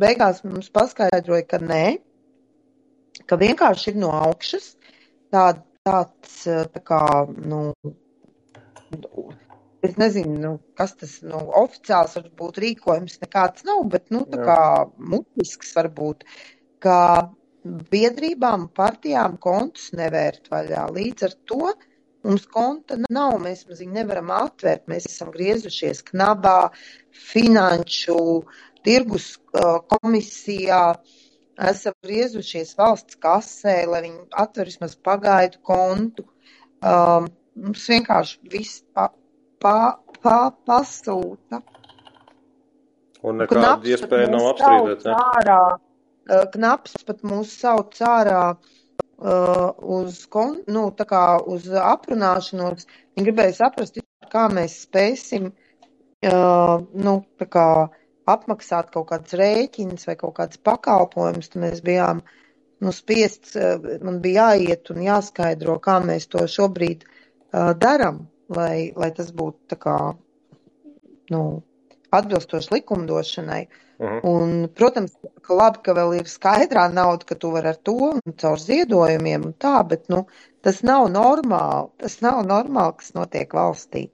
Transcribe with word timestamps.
beigās 0.00 0.42
mums 0.46 0.70
paskaidroja, 0.74 1.46
ka 1.48 1.60
nē, 1.62 1.84
ka 3.30 3.38
vienkārši 3.40 3.92
ir 3.92 4.00
no 4.02 4.10
augšas 4.16 4.74
tā, 5.34 5.46
tāds, 5.86 6.36
tā 6.74 6.82
kā, 6.90 7.02
nu, 7.44 7.60
es 9.84 9.96
nezinu, 10.00 10.34
nu, 10.40 10.52
kas 10.78 10.96
tas, 11.00 11.16
nu, 11.26 11.40
oficiāls 11.62 12.18
varbūt 12.18 12.60
rīkojums 12.64 13.20
nekāds 13.22 13.66
nav, 13.68 13.84
bet, 13.92 14.06
nu, 14.14 14.24
tā 14.30 14.42
kā 14.48 14.60
mutisks 14.98 15.74
varbūt, 15.76 16.24
ka 16.84 16.98
biedrībām, 17.64 18.68
partijām 18.76 19.38
kontus 19.40 19.90
nevērt 19.96 20.50
vaļā. 20.52 20.84
Līdz 20.92 21.28
ar 21.28 21.36
to 21.48 21.72
mums 22.24 22.44
konta 22.52 22.98
nav, 23.12 23.38
mēs 23.44 23.64
maziņ 23.68 23.96
nevaram 23.98 24.32
atvērt, 24.34 24.86
mēs 24.90 25.08
esam 25.10 25.32
griezušies 25.34 26.02
knabā, 26.10 26.58
finanšu, 27.32 28.18
tirgus 28.86 29.34
uh, 29.36 29.78
komisijā, 29.90 30.82
esam 31.70 31.94
griezušies 32.04 32.74
valsts 32.78 33.18
kasē, 33.22 33.76
lai 33.90 34.02
viņi 34.06 34.24
atver 34.44 34.70
vismaz 34.70 34.96
pagaidu 35.08 35.60
kontu. 35.66 36.26
Um, 36.84 37.30
mums 37.56 37.86
vienkārši 37.88 38.52
viss 38.52 38.82
pa, 38.94 39.08
pa, 39.62 39.78
pa, 40.20 40.38
pasūta. 40.66 41.62
Un 43.24 43.40
nekāda 43.40 43.88
iespēja 43.88 44.28
nav 44.32 44.50
apstrīdēt? 44.52 45.06
Ārā, 45.14 45.60
knaps 46.52 46.96
pat 47.06 47.22
mūs 47.24 47.52
sauc 47.62 47.96
ārā 48.04 48.42
uh, 48.52 49.70
uz, 49.96 50.24
kon, 50.32 50.58
nu, 50.68 50.88
tā 50.98 51.06
kā 51.08 51.24
uz 51.40 51.70
aprunāšanos. 51.80 52.88
Viņi 53.14 53.28
gribēja 53.30 53.56
saprast, 53.62 54.00
kā 54.32 54.48
mēs 54.52 54.82
spēsim, 54.84 55.52
uh, 56.28 56.76
nu, 56.92 57.16
tā 57.40 57.48
kā 57.48 57.68
apmaksāt 58.30 58.90
kaut 58.94 59.08
kādas 59.10 59.36
rēķinas 59.38 60.08
vai 60.08 60.16
kaut 60.20 60.36
kādas 60.38 60.60
pakalpojumus, 60.68 61.50
tad 61.52 61.62
mēs 61.66 61.82
bijām 61.84 62.22
nu, 62.84 62.92
spiests, 62.92 63.56
man 64.04 64.20
bija 64.24 64.50
jāiet 64.54 64.90
un 64.94 65.04
jāskaidro, 65.04 65.78
kā 65.84 65.98
mēs 66.04 66.26
to 66.32 66.44
šobrīd 66.50 67.04
uh, 67.04 67.72
daram, 67.80 68.24
lai, 68.48 68.92
lai 68.96 69.10
tas 69.16 69.30
būtu 69.32 69.74
tā 69.74 69.80
kā, 69.80 69.96
nu, 71.32 71.44
atbilstoši 72.14 72.74
likumdošanai. 72.74 73.62
Uh 73.98 74.08
-huh. 74.10 74.20
Un, 74.24 74.68
protams, 74.74 75.12
ka 75.42 75.54
labi, 75.54 75.78
ka 75.84 75.92
vēl 75.94 76.16
ir 76.18 76.30
skaidrā 76.30 76.88
nauda, 76.92 77.24
ka 77.24 77.34
tu 77.34 77.50
vari 77.50 77.68
ar 77.68 77.76
to 77.76 77.92
un 77.92 78.34
caur 78.42 78.58
ziedojumiem 78.58 79.44
un 79.44 79.54
tā, 79.64 79.76
bet, 79.88 80.08
nu, 80.08 80.26
tas 80.60 80.82
nav 80.82 81.08
normāli. 81.10 81.88
Tas 81.96 82.20
nav 82.20 82.44
normāli, 82.46 82.96
kas 82.96 83.14
notiek 83.14 83.54
valstī. 83.54 84.08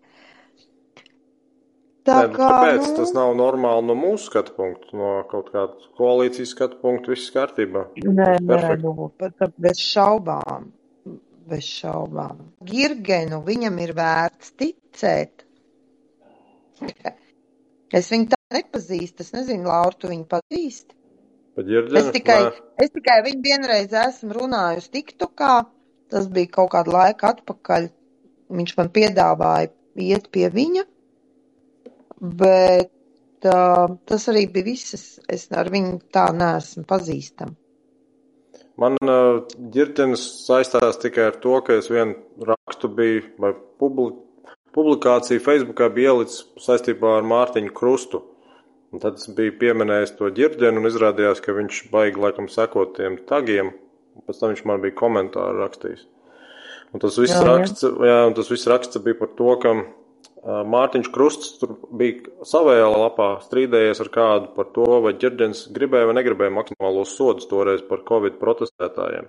Tā 2.11 2.16
Nē, 2.25 2.30
kā, 2.34 2.47
kāpēc 2.50 2.86
nu... 2.89 2.94
tas 2.97 3.12
nav 3.14 3.33
normāli 3.39 3.86
no 3.86 3.94
mūsu 3.94 4.27
skatu 4.27 4.55
punkta, 4.56 4.91
no 4.98 5.11
kaut 5.30 5.53
kāda 5.55 5.91
koalīcijas 5.98 6.55
skatu 6.56 6.80
punkta, 6.83 7.12
viss 7.12 7.30
kārtībā? 7.34 7.84
Nē, 8.03 8.30
nē, 8.42 8.61
nu, 8.83 8.94
pat 9.20 9.55
bez 9.62 9.83
šaubām. 9.84 10.66
Bez 11.50 11.69
šaubām. 11.69 12.42
Girgenu 12.66 13.41
viņam 13.47 13.78
ir 13.84 13.94
vērts 13.98 14.56
ticēt. 14.58 15.47
es 18.00 18.11
viņu 18.11 18.31
tā 18.34 18.41
nepazīstu, 18.58 19.22
es 19.22 19.34
nezinu, 19.36 19.70
Laura, 19.70 19.94
tu 19.94 20.11
viņu 20.11 20.27
pazīsti. 20.34 20.98
Ģirģenu, 21.61 21.98
es 22.00 22.14
tikai, 22.14 22.41
nē. 22.47 22.69
es 22.86 22.94
tikai 22.94 23.20
viņu 23.27 23.42
vienreiz 23.44 23.94
esmu 24.06 24.34
runājusi 24.41 24.97
TikTokā, 24.98 25.56
tas 26.11 26.31
bija 26.33 26.56
kaut 26.58 26.72
kādu 26.75 26.94
laiku 26.97 27.31
atpakaļ. 27.31 27.91
Viņš 28.50 28.78
man 28.78 28.88
piedāvāja 28.94 29.70
iet 30.03 30.27
pie 30.34 30.48
viņa 30.50 30.88
bet 32.21 33.49
uh, 33.49 33.97
tas 34.09 34.29
arī 34.33 34.47
bija 34.53 34.71
viss. 34.71 35.19
Es, 35.29 35.49
ar 35.57 35.71
viņu 35.73 35.99
tā 36.13 36.31
neesmu 36.37 36.85
pazīstama. 36.89 37.57
Man 38.81 38.97
uh, 39.05 39.43
ģirtenis 39.75 40.23
saistās 40.47 41.01
tikai 41.03 41.29
ar 41.29 41.39
to, 41.43 41.59
ka 41.65 41.77
es 41.81 41.91
vienu 41.93 42.17
rakstu 42.49 42.89
biju 42.89 43.27
vai 43.41 43.53
publi 43.81 44.15
publikāciju 44.77 45.43
Facebookā 45.43 45.89
bija 45.94 46.15
ielicis 46.15 46.44
saistībā 46.62 47.17
ar 47.19 47.27
Mārtiņu 47.27 47.72
Krustu. 47.75 48.23
Un 48.91 49.03
tad 49.03 49.21
es 49.21 49.28
biju 49.34 49.55
pieminējis 49.61 50.17
to 50.19 50.31
ģirģenu 50.34 50.83
un 50.83 50.89
izrādījās, 50.89 51.43
ka 51.43 51.55
viņš 51.55 51.84
baigi 51.93 52.23
laikam 52.23 52.49
sekot 52.50 52.97
tiem 52.97 53.21
tagiem. 53.28 53.73
Pēc 54.27 54.41
tam 54.41 54.53
viņš 54.53 54.65
man 54.67 54.83
bija 54.83 54.97
komentāru 54.99 55.62
rakstījis. 55.62 56.06
Un 56.91 57.03
tas 57.03 57.19
viss, 57.21 57.34
jā, 57.37 57.43
raksts, 57.47 57.87
jā, 57.87 58.17
un 58.27 58.34
tas 58.34 58.50
viss 58.50 58.67
raksts 58.71 58.99
bija 59.05 59.19
par 59.21 59.31
to, 59.39 59.53
ka 59.62 59.75
Mārtiņš 60.41 61.11
Krusts 61.12 61.59
tur 61.61 61.75
bija 61.93 62.47
savējā 62.49 62.87
lapā 62.95 63.28
strīdējies 63.45 64.01
ar 64.01 64.09
kādu 64.15 64.49
par 64.56 64.71
to, 64.73 64.87
vai 65.05 65.12
ģirģens 65.21 65.67
gribēja 65.77 66.09
vai 66.09 66.17
negribēja 66.17 66.55
maksimālos 66.56 67.12
sodus 67.12 67.49
toreiz 67.51 67.83
par 67.84 68.01
Covid 68.09 68.39
protestētājiem. 68.41 69.29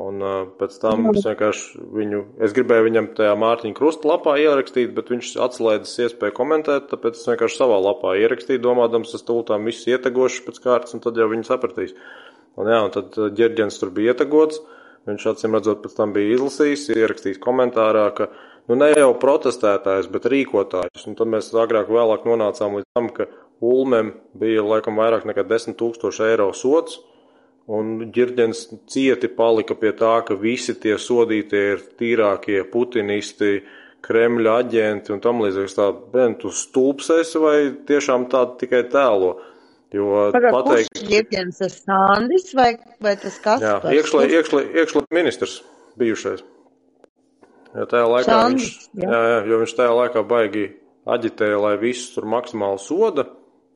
Un 0.00 0.22
uh, 0.22 0.46
pēc 0.54 0.76
tam 0.78 1.08
es 1.10 1.24
vienkārši 1.26 1.84
viņu, 1.98 2.22
es 2.46 2.54
gribēju 2.54 2.86
viņam 2.86 3.08
tajā 3.18 3.34
Mārtiņa 3.42 3.76
Krusta 3.76 4.06
lapā 4.06 4.36
ierakstīt, 4.38 4.92
bet 4.96 5.10
viņš 5.10 5.32
atslēdzas 5.48 6.04
iespēju 6.06 6.36
komentēt, 6.36 6.86
tāpēc 6.92 7.18
es 7.18 7.26
vienkārši 7.26 7.58
savā 7.58 7.80
lapā 7.82 8.14
ierakstīju, 8.22 8.62
domādams, 8.64 9.16
es 9.18 9.26
tūlītām 9.26 9.66
visus 9.66 9.90
ietegošu 9.90 10.46
pēc 10.46 10.62
kārtas, 10.62 10.94
un 10.94 11.02
tad 11.02 11.18
jau 11.18 11.26
viņi 11.32 11.48
sapratīs. 11.48 11.96
Un 12.60 12.70
jā, 12.70 12.78
un 12.86 12.94
tad 12.94 13.18
ģirģens 13.34 13.80
tur 13.82 13.90
bija 13.96 14.14
ietegots, 14.14 14.62
viņš 15.10 15.26
acīm 15.34 15.58
redzot 15.58 15.82
pēc 15.82 15.98
tam 15.98 16.14
bija 16.14 16.36
izlasījis, 16.36 16.86
ierakstījis 16.94 17.42
komentārā, 17.42 18.06
ka 18.14 18.30
nu, 18.70 18.78
ne 18.78 18.90
jau 18.94 19.10
protestētājs, 19.18 20.08
bet 20.14 20.28
rīkotājs. 20.30 21.06
Un 21.10 21.18
tad 21.18 21.30
mēs 21.32 21.50
agrāk 21.58 21.90
vēlāk 21.90 22.26
nonācām 22.28 22.78
līdz 22.78 22.90
tam, 22.94 23.10
ka 23.14 23.26
Ulmem 23.60 24.14
bija 24.40 24.62
laikam 24.64 24.96
vairāk 24.96 25.26
nekā 25.28 25.44
10 25.44 25.76
tūkstoši 25.76 26.22
eiro 26.30 26.48
sots, 26.56 27.00
un 27.68 28.06
ģirģens 28.14 28.62
cieti 28.90 29.28
palika 29.36 29.76
pie 29.76 29.92
tā, 29.98 30.14
ka 30.24 30.38
visi 30.38 30.74
tie 30.80 30.96
sodītie 30.98 31.64
ir 31.74 31.84
tīrākie 32.00 32.62
putinisti, 32.72 33.60
Kremļa 34.00 34.54
aģenti 34.62 35.12
un 35.12 35.18
tam 35.20 35.42
līdzīgi. 35.44 35.74
Tā, 35.76 35.90
ben, 36.14 36.38
tu 36.40 36.48
stulpsies 36.56 37.34
vai 37.36 37.56
tiešām 37.84 38.30
tādu 38.32 38.56
tikai 38.62 38.86
tēlo? 38.88 39.34
Jo 39.92 40.30
pateikt. 40.32 41.02
Ģirģens 41.10 41.60
ir 41.66 41.74
Sandis 41.74 42.54
vai, 42.56 42.70
vai 43.02 43.16
tas 43.20 43.36
kas? 43.42 43.60
Jā, 43.60 43.76
iekšlē, 43.90 44.24
iekšlē, 44.38 44.64
iekšlē 44.80 45.04
ministrs 45.12 45.58
bijušais. 46.00 46.46
Jo 47.76 47.86
tajā 47.90 48.06
laikā 48.10 48.26
Sandis, 48.26 48.66
viņš, 48.66 48.88
jā. 49.04 49.10
Jā, 49.10 49.20
jā, 49.30 49.38
jo 49.50 49.60
viņš 49.62 49.74
tajā 49.78 49.92
laikā 49.94 50.24
baigi 50.26 50.64
aģitēja, 51.10 51.60
lai 51.62 51.76
visus 51.80 52.10
tur 52.14 52.26
maksimāli 52.30 52.82
soda, 52.82 53.26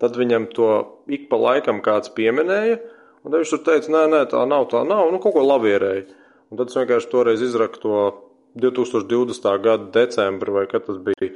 tad 0.02 0.18
viņam 0.18 0.48
to 0.54 0.70
ik 1.14 1.28
pa 1.30 1.38
laikam 1.40 1.80
kāds 1.84 2.10
pieminēja, 2.16 2.80
un 3.22 3.30
tad 3.30 3.40
viņš 3.40 3.54
tur 3.54 3.64
teica, 3.68 3.92
nē, 3.94 4.04
nē, 4.12 4.22
tā 4.32 4.42
nav, 4.50 4.68
tā 4.72 4.82
nav, 4.88 5.10
nu 5.14 5.22
kaut 5.22 5.36
ko 5.36 5.46
lavierēja. 5.46 6.06
Un 6.50 6.60
tad 6.60 6.70
es 6.70 6.78
vienkārši 6.78 7.10
toreiz 7.10 7.42
izraku 7.42 7.80
to 7.82 8.02
2020. 8.60 9.48
gada 9.62 9.90
decembri, 9.94 10.52
vai 10.54 10.66
kad 10.70 10.86
tas 10.86 11.00
bija 11.02 11.32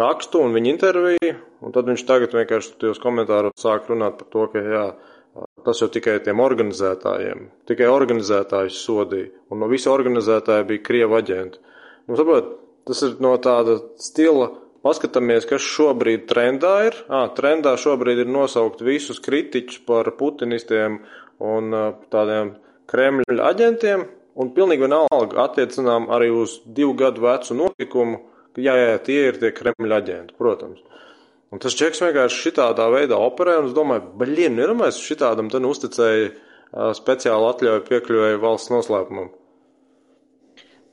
rakstu 0.00 0.40
un 0.42 0.54
viņa 0.56 0.72
interviju, 0.72 1.34
un 1.64 1.74
tad 1.74 1.88
viņš 1.90 2.04
tagad 2.08 2.34
vienkārši 2.36 2.78
tajos 2.80 3.00
komentāros 3.02 3.56
sāk 3.60 3.90
runāt 3.90 4.18
par 4.20 4.30
to, 4.32 4.46
ka 4.52 4.62
jā, 4.62 4.86
tas 5.66 5.82
jau 5.82 5.88
tikai 5.92 6.18
tiem 6.24 6.40
organizētājiem, 6.42 7.46
tikai 7.68 7.88
organizētājus 7.92 8.80
sodīja, 8.86 9.32
un 9.50 9.62
no 9.62 9.68
visa 9.70 9.92
organizētāja 9.92 10.66
bija 10.68 10.84
Krieva 10.86 11.20
aģenti. 11.22 11.62
Nu, 12.06 12.16
saprot, 12.18 12.54
tas 12.86 13.02
ir 13.06 13.16
no 13.22 13.34
tāda 13.42 13.80
stila. 14.02 14.52
Paskatāmies, 14.86 15.48
kas 15.50 15.64
šobrīd 15.66 16.28
trendā 16.30 16.74
ir. 16.86 16.98
À, 17.10 17.24
trendā 17.34 17.72
šobrīd 17.80 18.20
ir 18.22 18.28
nosaukt 18.30 18.84
visus 18.86 19.18
kritiķus 19.24 19.80
par 19.88 20.12
putinistiem 20.14 21.00
un 21.42 21.74
tādiem 22.12 22.52
Kremļa 22.86 23.48
aģentiem, 23.48 24.04
un 24.38 24.52
pilnīgi 24.54 24.84
vienalga 24.86 25.48
attiecinām 25.48 26.06
arī 26.14 26.28
uz 26.30 26.60
divu 26.76 26.94
gadu 27.00 27.24
vecu 27.24 27.56
notikumu, 27.58 28.20
ka 28.54 28.62
jā, 28.62 28.76
jā, 28.78 28.92
tie 29.08 29.18
ir 29.32 29.40
tie 29.42 29.50
Kremļa 29.56 29.98
aģenti, 29.98 30.36
protams. 30.38 30.84
Un 31.50 31.62
tas 31.62 31.74
čeks 31.78 32.04
vienkārši 32.04 32.44
šitādā 32.44 32.86
veidā 32.94 33.18
operē, 33.22 33.58
un 33.58 33.70
es 33.70 33.74
domāju, 33.74 34.06
baļien, 34.20 34.54
neramais 34.54 35.02
šitādam 35.02 35.50
tad 35.50 35.66
uzticēja 35.66 36.30
speciāli 36.94 37.50
atļauju 37.50 37.84
piekļuvēju 37.90 38.40
valsts 38.42 38.72
noslēpumam. 38.74 39.30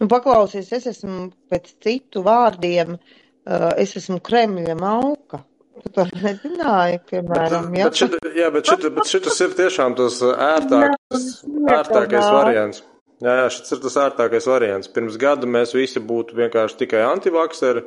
Nu, 0.04 0.10
paklausies, 0.12 0.68
es 0.76 0.84
esmu 0.90 1.30
pēc 1.48 1.70
citu 1.80 2.26
vārdiem, 2.26 2.98
uh, 2.98 3.70
es 3.80 3.94
esmu 3.96 4.18
Kremļa 4.20 4.74
mauka. 4.76 5.40
Tu 5.80 5.92
to 5.96 6.04
nezināji, 6.12 6.98
piemēram, 7.08 7.70
bet, 7.72 7.78
jā. 7.80 7.86
Bet, 7.88 8.00
šit, 8.02 8.18
jā, 8.36 8.50
bet, 8.52 8.68
šit, 8.68 8.88
bet 8.98 9.08
šitas 9.10 9.38
ir 9.46 9.54
tiešām 9.56 9.96
tas 9.96 10.18
ērtākais, 10.28 11.28
ērtākais 11.72 12.28
variants. 12.36 12.82
Jā, 13.24 13.36
jā, 13.40 13.46
šis 13.56 13.72
ir 13.78 13.82
tas 13.86 13.96
ērtākais 14.04 14.48
variants. 14.52 14.92
Pirms 14.92 15.16
gada 15.22 15.48
mēs 15.48 15.72
visi 15.76 16.04
būtu 16.04 16.36
vienkārši 16.42 16.82
tikai 16.82 17.06
antivakseri, 17.08 17.86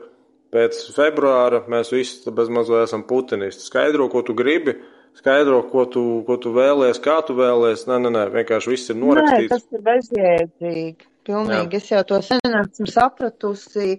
pēc 0.57 0.79
februāra 0.97 1.67
mēs 1.69 1.93
visi 1.93 2.33
bez 2.33 2.49
mazo 2.49 2.81
esam 2.81 3.05
putinisti. 3.09 3.67
Skaidro, 3.69 4.09
ko 4.13 4.25
tu 4.25 4.37
gribi, 4.39 4.79
skaidro, 5.21 5.61
ko 5.69 5.85
tu, 5.93 6.07
ko 6.25 6.41
tu 6.41 6.55
vēlies, 6.57 7.03
kā 7.05 7.19
tu 7.29 7.37
vēlies. 7.37 7.85
Nē, 7.91 8.01
nē, 8.07 8.15
nē, 8.17 8.25
vienkārši 8.41 8.73
viss 8.73 8.95
ir 8.95 8.99
norakstīts. 9.05 9.53
Nē, 9.53 9.61
tas 9.61 9.69
ir 9.69 9.87
bezjēdzīgi. 9.91 11.11
Pilnīgi. 11.27 11.79
Jā. 11.79 11.83
Es 11.83 11.91
jau 11.93 12.03
to 12.09 12.21
sen 12.25 12.61
esmu 12.63 12.91
sapratusi. 12.91 13.97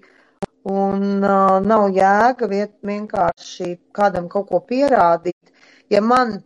Un 0.67 1.23
uh, 1.23 1.57
nav 1.63 1.85
jēga 1.95 2.47
viet, 2.51 2.73
vienkārši 2.83 3.77
kādam 3.95 4.27
kaut 4.31 4.49
ko 4.49 4.59
pierādīt. 4.67 5.51
Ja 5.91 6.01
man 6.03 6.41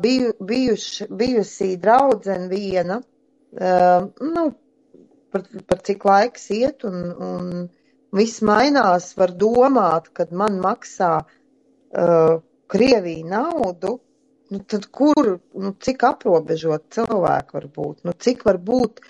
biju, 0.00 0.32
bijuši, 0.40 1.06
bijusī 1.10 1.76
draudzene 1.76 2.48
viena, 2.48 3.00
nu, 3.56 4.44
par, 5.30 5.42
par 5.66 5.82
cik 5.82 6.04
laiks 6.04 6.50
iet 6.54 6.84
un, 6.84 6.98
un 7.28 7.68
viss 8.16 8.42
mainās, 8.42 9.12
var 9.18 9.34
domāt, 9.34 10.10
kad 10.14 10.32
man 10.32 10.60
maksā 10.62 11.12
uh, 11.26 12.36
Krievija 12.66 13.26
naudu, 13.30 13.98
nu 14.50 14.62
tad 14.70 14.86
kur, 14.94 15.36
nu 15.54 15.74
cik 15.82 16.02
aprobežot 16.06 16.86
cilvēku 16.94 17.58
var 17.58 17.66
būt, 17.78 18.04
nu 18.06 18.14
cik 18.14 18.44
var 18.46 18.58
būt, 18.62 19.02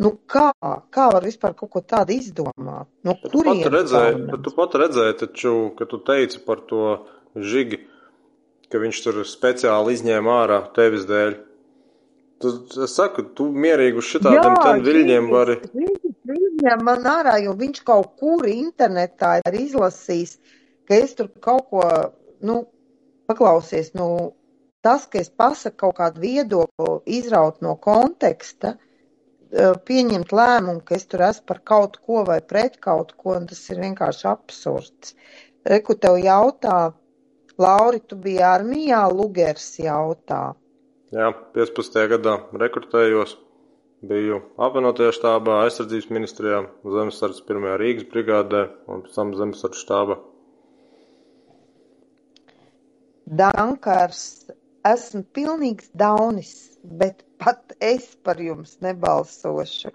nu 0.00 0.12
kā, 0.30 0.48
kā 0.94 1.06
var 1.12 1.26
vispār 1.26 1.54
kaut 1.58 1.70
ko 1.74 1.82
tādu 1.84 2.16
izdomāt? 2.16 2.88
No 3.06 3.14
bet 3.20 3.32
tu 3.32 3.44
pat 3.44 3.70
redzēji, 3.76 4.40
tu 4.46 4.54
pat 4.56 4.76
redzēji 4.82 5.18
taču, 5.24 5.54
ka 5.78 5.88
tu 5.90 6.00
teici 6.06 6.40
par 6.46 6.62
to 6.70 6.84
žigi, 7.36 7.82
ka 8.70 8.80
viņš 8.82 9.04
tur 9.04 9.22
speciāli 9.28 9.96
izņēma 9.98 10.36
ārā 10.44 10.60
tevis 10.76 11.06
dēļ. 11.10 11.38
Tu, 12.40 12.50
es 12.86 12.94
saku, 12.96 13.26
tu 13.36 13.50
mierīgi 13.52 14.00
uz 14.00 14.08
šitādiem 14.14 14.56
ten 14.64 14.84
viļņiem 14.86 15.26
vari. 15.28 15.58
Viņam 16.30 16.84
man 16.86 17.08
ārā, 17.10 17.36
jo 17.44 17.52
viņš 17.58 17.82
kaut 17.84 18.14
kur 18.20 18.46
internetā 18.48 19.38
ir 19.42 19.58
izlasījis, 19.60 20.38
ka 20.88 20.96
es 20.96 21.12
tur 21.18 21.28
kaut 21.44 21.66
ko, 21.72 21.84
nu, 22.46 22.62
paklausies, 23.28 23.92
nu, 23.98 24.06
tas, 24.84 25.04
ka 25.10 25.20
es 25.20 25.28
pasaku 25.28 25.82
kaut 25.84 25.98
kādu 26.00 26.24
viedokli, 26.24 26.94
izraut 27.18 27.60
no 27.64 27.74
konteksta, 27.76 28.78
pieņemt 29.50 30.32
lēmumu, 30.32 30.82
ka 30.86 30.94
es 30.96 31.06
tur 31.10 31.24
esmu 31.26 31.46
par 31.50 31.60
kaut 31.66 31.98
ko 32.06 32.24
vai 32.28 32.40
pret 32.40 32.78
kaut 32.82 33.12
ko, 33.16 33.34
un 33.36 33.48
tas 33.50 33.60
ir 33.70 33.82
vienkārši 33.82 34.26
absurds. 34.30 35.14
Reku 35.66 35.96
tev 35.98 36.18
jautā, 36.22 36.92
Lauri, 37.60 38.00
tu 38.00 38.16
biji 38.16 38.40
armijā, 38.46 39.02
Lugers 39.12 39.74
jautā. 39.82 40.54
Jā, 41.12 41.32
15. 41.56 41.98
gadā 42.14 42.36
rekrutējos, 42.62 43.34
biju 44.06 44.38
apvienotajā 44.56 45.12
štābā, 45.12 45.58
aizsardzības 45.66 46.08
ministrijā, 46.14 46.62
zemesardzes 46.86 47.44
pirmajā 47.44 47.76
Rīgas 47.82 48.08
brigādē 48.12 48.62
un 48.88 49.02
pēc 49.04 49.18
tam 49.18 49.34
zemesardzes 49.36 49.82
štābā. 49.84 50.16
Dankars 53.40 54.22
esmu 54.86 55.22
pilnīgs 55.36 55.90
daunis, 55.94 56.69
bet 56.82 57.24
pat 57.40 57.74
es 57.80 58.14
par 58.24 58.40
jums 58.40 58.78
nebalsošu. 58.84 59.92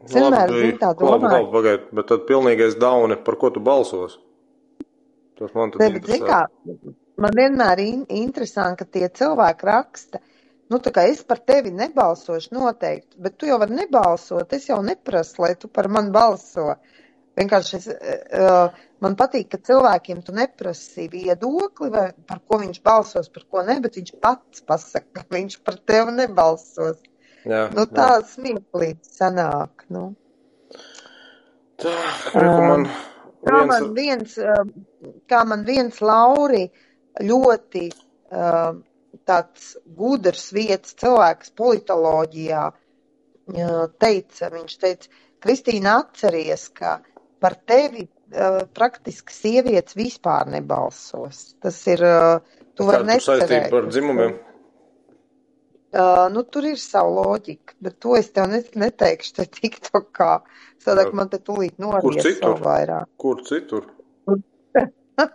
Es 0.00 0.16
vienmēr 0.16 0.52
zinu 0.54 0.78
tā 0.80 0.94
domāju. 0.96 1.28
Labi, 1.28 1.52
pagaid, 1.52 1.86
bet 1.96 2.08
tad 2.08 2.26
pilnīgais 2.28 2.76
dauni, 2.80 3.18
par 3.20 3.36
ko 3.40 3.50
tu 3.52 3.60
balsos? 3.64 4.16
Tas 5.40 5.52
man 5.56 5.72
tad 5.74 5.96
bet, 5.96 6.08
kā, 6.24 6.40
man 7.20 7.36
vienmēr 7.36 7.82
in 7.84 8.06
interesanti, 8.22 8.80
ka 8.80 8.98
tie 8.98 9.10
cilvēki 9.20 9.68
raksta, 9.68 10.22
nu 10.72 10.80
tā 10.80 10.92
kā 10.96 11.04
es 11.10 11.20
par 11.26 11.42
tevi 11.44 11.72
nebalsošu 11.74 12.56
noteikti, 12.56 13.20
bet 13.20 13.36
tu 13.36 13.50
jau 13.50 13.58
vari 13.60 13.76
nebalsot, 13.76 14.52
es 14.56 14.68
jau 14.70 14.80
neprasu, 14.84 15.42
lai 15.44 15.54
tu 15.60 15.68
par 15.68 15.90
mani 15.92 16.12
balso. 16.14 16.74
Vienkārši 17.40 17.76
es, 17.78 17.88
uh, 17.88 18.80
man 19.00 19.16
patīk, 19.18 19.48
ka 19.52 19.60
cilvēkiem 19.64 20.22
tu 20.26 20.34
neprasi 20.36 21.08
viedokli, 21.12 21.90
vai 21.94 22.06
par 22.28 22.42
ko 22.44 22.60
viņš 22.60 22.80
balsos, 22.84 23.30
par 23.32 23.46
ko 23.48 23.64
ne, 23.66 23.78
bet 23.84 23.96
viņš 23.96 24.16
pats 24.22 24.64
pasaka, 24.68 25.22
ka 25.22 25.26
viņš 25.38 25.60
par 25.66 25.80
tevi 25.88 26.16
nebalsos. 26.18 27.00
Jā, 27.48 27.68
nu, 27.72 27.86
tā 27.88 28.18
smieklīgi 28.28 29.14
sanāk. 29.16 29.86
Nu. 29.88 30.10
Tā, 31.80 31.94
reku 32.36 32.66
man 32.68 32.90
kā 33.46 33.62
man 33.68 33.90
viens, 33.96 34.36
kā 35.30 35.40
man 35.48 35.64
viens 35.68 36.00
Lauri 36.04 36.66
ļoti 37.24 37.86
tāds 38.30 39.72
gudrs 39.96 40.50
vietas 40.56 40.94
cilvēks 41.00 41.54
politoloģijā 41.58 42.66
teica, 44.00 44.50
viņš 44.54 44.76
teica, 44.84 45.10
Kristīna 45.40 45.96
atceries, 46.02 46.66
ka 46.76 46.98
par 47.40 47.56
tevi 47.66 48.04
uh, 48.06 48.60
praktiski 48.76 49.34
sievietes 49.34 49.96
vispār 49.98 50.50
nebalsos. 50.52 51.54
Tas 51.62 51.80
ir, 51.90 52.04
uh, 52.04 52.62
tu 52.76 52.86
vari 52.88 53.08
necerēt. 53.14 53.70
par 53.72 53.88
dzimumiem? 53.90 54.38
Uh, 55.90 56.28
nu, 56.30 56.44
tur 56.46 56.68
ir 56.70 56.76
savu 56.78 57.16
loģiku, 57.16 57.74
bet 57.82 57.96
to 57.98 58.14
es 58.14 58.28
tev 58.30 58.52
neteikšu 58.78 59.32
te 59.40 59.46
tikto 59.50 60.04
kā. 60.14 60.36
Sadāk, 60.80 61.10
man 61.16 61.32
te 61.32 61.40
tūlīt 61.42 61.80
nories 61.82 62.38
vēl 62.38 62.54
vairāk. 62.62 63.08
Kur 63.20 63.42
citur? 63.48 63.88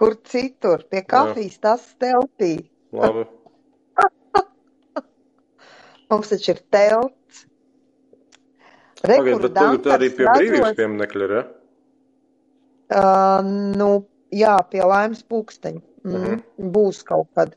Kur 0.00 0.16
citur? 0.28 0.86
Pie 0.88 1.02
kafijas 1.08 1.60
tas 1.60 1.84
telpī. 2.00 2.54
Labi. 2.96 3.26
Mums 6.10 6.32
taču 6.32 6.54
ir 6.54 6.62
telts. 6.72 7.44
Pagaid, 9.02 9.40
bet 9.42 9.54
tagad 9.54 9.88
arī 9.96 10.10
pie 10.14 10.26
brīvības 10.26 10.76
pieminekļa 10.78 11.26
ir, 11.26 11.34
ja? 11.36 11.44
Uh, 12.86 13.48
nu, 13.76 13.90
jā, 14.34 14.56
pie 14.70 14.82
laimes 14.86 15.24
pūksteņa. 15.26 15.82
Mm, 16.06 16.14
uh 16.14 16.26
-huh. 16.26 16.70
Būs 16.76 17.02
kaut 17.04 17.28
kad. 17.34 17.56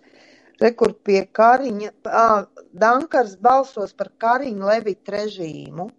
Rekur 0.59 0.93
pie 1.03 1.21
Kariņa. 1.31 1.91
Ah, 2.05 2.45
Dankars 2.73 3.37
balsos 3.37 3.93
par 3.93 4.09
Kariņu 4.17 4.65
Levitu 4.65 5.11
režīmu. 5.11 5.89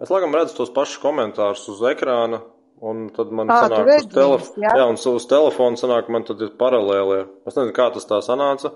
Es 0.00 0.08
laikam 0.08 0.34
redzu 0.34 0.56
tos 0.56 0.70
pašus 0.70 1.02
komentārus 1.02 1.66
uz 1.68 1.82
ekrāna, 1.84 2.40
un 2.80 3.10
tad 3.10 3.32
man 3.36 3.50
à, 3.50 3.66
sanāk 3.66 3.90
uz 3.98 4.06
telefonu. 4.14 4.62
Jā? 4.64 4.70
jā, 4.78 4.86
un 4.88 4.96
uz 4.96 5.26
telefonu 5.26 5.76
sanāk 5.76 6.08
man 6.08 6.24
tad 6.24 6.40
ir 6.40 6.54
paralēlie. 6.56 7.26
Es 7.46 7.56
nezinu, 7.56 7.74
kā 7.76 7.90
tas 7.92 8.08
tā 8.08 8.22
sanāca. 8.24 8.72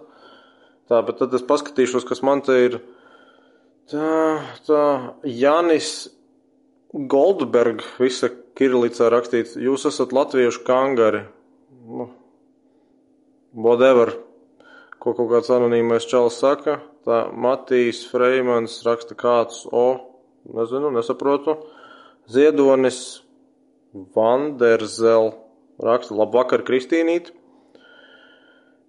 Tā, 0.90 1.00
bet 1.06 1.16
tad 1.16 1.32
es 1.32 1.42
paskatīšos, 1.42 2.04
kas 2.04 2.20
man 2.22 2.42
te 2.44 2.58
ir 2.66 2.80
Tā, 3.92 4.40
tā, 4.64 4.82
Janis 5.28 6.08
Goldberg, 6.94 7.82
visa 8.00 8.30
Kirilicā 8.56 9.10
rakstīts, 9.12 9.58
jūs 9.60 9.84
esat 9.90 10.14
latviešu 10.16 10.62
kangari. 10.64 11.24
Nu, 11.84 12.06
whatever, 13.52 14.14
ko 15.02 15.12
kaut 15.18 15.28
kāds 15.34 15.52
anonīmais 15.52 16.08
čalis 16.08 16.40
saka. 16.40 16.78
Tā 17.04 17.26
Matīs 17.36 18.06
Freimans 18.08 18.78
raksta 18.86 19.12
kāds 19.18 19.66
O, 19.68 19.86
nezinu, 20.48 20.88
nesaprotu. 20.94 21.58
Ziedonis 22.32 23.20
Vanderzel 23.92 25.34
raksta 25.76 26.16
labvakar 26.16 26.64
Kristīnīt. 26.64 27.34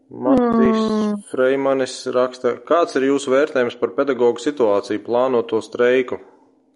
Matīs 0.06 0.78
mm. 0.78 1.14
Freimanis 1.32 1.96
raksta, 2.14 2.56
kāds 2.68 2.94
ir 3.00 3.08
jūsu 3.08 3.32
vērtējums 3.34 3.78
par 3.80 3.96
pedagoģu 3.98 4.44
situāciju, 4.44 5.02
plānoto 5.08 5.58
streiku? 5.66 6.20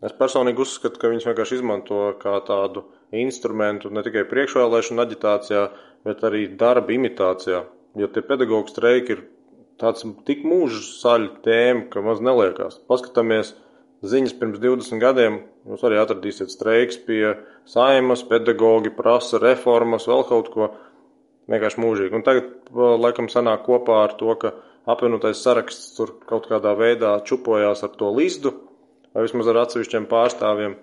Es 0.01 0.15
personīgi 0.17 0.63
uzskatu, 0.63 0.97
ka 0.97 1.11
viņus 1.11 1.27
vienkārši 1.27 1.59
izmanto 1.59 1.99
kā 2.21 2.39
tādu 2.47 2.87
instrumentu 3.13 3.91
ne 3.93 4.01
tikai 4.05 4.23
priekšvēlēšanu 4.31 5.03
aģitācijā, 5.03 5.65
bet 6.07 6.23
arī 6.25 6.47
darba 6.57 6.95
imitācijā. 6.95 7.65
Jo 7.99 8.09
tie 8.09 8.23
pedagoģu 8.25 8.73
streiki 8.73 9.15
ir 9.17 9.23
tāds 9.81 10.07
tik 10.25 10.41
mūža 10.47 10.81
saļu 10.87 11.33
tēma, 11.45 11.87
ka 11.93 12.01
maz 12.05 12.23
neliekās. 12.25 12.79
Paskatāmies 12.89 13.53
ziņas 14.09 14.35
pirms 14.39 14.61
20 14.63 15.03
gadiem, 15.03 15.41
jūs 15.69 15.85
arī 15.85 15.99
atradīsiet 16.01 16.49
streiks 16.53 16.97
pie 17.05 17.35
saimas, 17.69 18.23
pedagoģi 18.25 18.95
prasa 18.97 19.37
reformas, 19.43 20.07
vēl 20.09 20.25
kaut 20.31 20.53
ko 20.55 20.71
vienkārši 21.49 21.81
mūžīgi. 21.81 22.15
Un 22.17 22.25
tagad, 22.25 22.51
laikam, 22.75 23.29
sanāk 23.31 23.65
kopā 23.67 24.03
ar 24.05 24.15
to, 24.19 24.33
ka 24.41 24.53
apvienotais 24.89 25.41
saraksts 25.43 25.95
tur 25.97 26.15
kaut 26.29 26.47
kādā 26.49 26.75
veidā 26.77 27.17
čupojās 27.25 27.83
ar 27.85 27.93
to 27.99 28.11
līzdu, 28.15 28.53
vai 29.13 29.25
vismaz 29.25 29.49
ar 29.51 29.63
atsevišķiem 29.65 30.07
pārstāvjiem. 30.09 30.77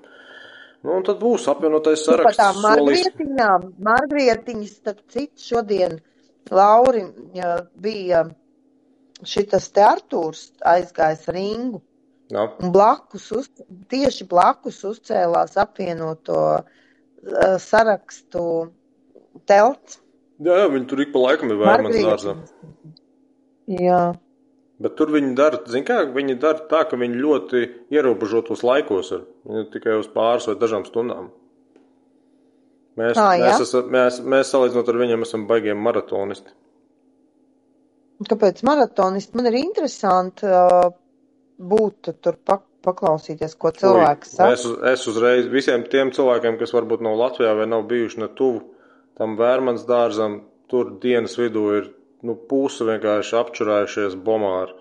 Nu, 0.87 0.99
un 0.99 1.06
tad 1.06 1.18
būs 1.23 1.46
apvienotais 1.50 2.02
nu, 2.02 2.12
saraksts. 2.12 2.40
Tā 2.40 2.50
Margrietiņām, 2.62 3.70
Margrietiņas, 3.87 4.75
starp 4.82 5.02
citu, 5.11 5.42
šodien 5.42 5.99
Lauri 6.54 7.02
ja, 7.35 7.56
bija 7.82 8.26
šitas 9.26 9.70
te 9.75 9.82
Artūrs 9.82 10.50
aizgājis 10.75 11.26
ringu. 11.35 11.82
Jā. 12.30 12.42
Un 12.62 12.73
blakus, 12.75 13.28
uz, 13.35 13.46
tieši 13.90 14.26
blakus 14.26 14.80
uzcēlās 14.87 15.54
apvienoto 15.62 16.40
uh, 16.58 17.54
sarakstu 17.62 18.42
telts. 19.46 20.00
Jā, 20.36 20.60
jā, 20.60 20.68
viņi 20.72 20.88
tur 20.90 21.00
ik 21.00 21.12
pa 21.14 21.22
laikam 21.22 21.52
ir 21.52 21.60
vērmans 21.62 21.96
dārzā. 22.04 22.34
Jā. 23.72 24.00
Bet 24.82 24.98
tur 24.98 25.08
viņi 25.14 25.32
dara, 25.38 25.62
zin 25.72 25.86
kā, 25.88 26.02
viņi 26.12 26.36
dara 26.40 26.66
tā, 26.68 26.82
ka 26.90 26.98
viņi 27.00 27.16
ļoti 27.22 27.62
ierobežotos 27.96 28.60
laikos 28.66 29.14
ir. 29.16 29.24
Viņi 29.48 29.70
tikai 29.72 29.96
uz 29.96 30.10
pāris 30.12 30.48
vai 30.50 30.58
dažām 30.60 30.84
stundām. 30.84 31.30
Mēs, 32.96 33.16
tā, 33.16 33.30
mēs, 33.40 33.64
esam, 33.64 33.88
mēs, 33.92 34.20
mēs 34.24 34.52
salīdzinot 34.52 34.92
ar 34.92 35.00
viņiem 35.00 35.24
esam 35.24 35.48
baigiem 35.48 35.80
maratonisti. 35.84 36.52
Kāpēc 38.28 38.62
maratonisti? 38.64 39.36
Man 39.36 39.48
ir 39.50 39.58
interesanti 39.60 40.48
uh, 40.48 40.88
būt 41.60 42.12
tur 42.24 42.38
pak 42.44 42.64
paklausīties, 42.86 43.56
ko 43.58 43.72
cilvēks 43.74 44.36
saka. 44.36 44.54
Es, 44.54 44.64
es 44.92 45.04
uzreiz 45.10 45.48
visiem 45.50 45.84
tiem 45.90 46.12
cilvēkiem, 46.14 46.58
kas 46.60 46.72
varbūt 46.76 47.02
nav 47.04 47.16
Latvijā 47.18 47.56
vai 47.58 47.66
nav 47.68 47.86
bijuši 47.90 48.22
ne 48.22 48.28
tuvu 48.38 48.62
tam 49.18 49.37
vērmans 49.38 49.87
dārzam, 49.88 50.40
tur 50.70 50.96
dienas 51.02 51.37
vidū 51.40 51.66
ir 51.78 51.88
nu, 52.26 52.35
puse 52.50 52.87
vienkārši 52.88 53.38
apčurājušies 53.40 54.18
bomāri. 54.26 54.75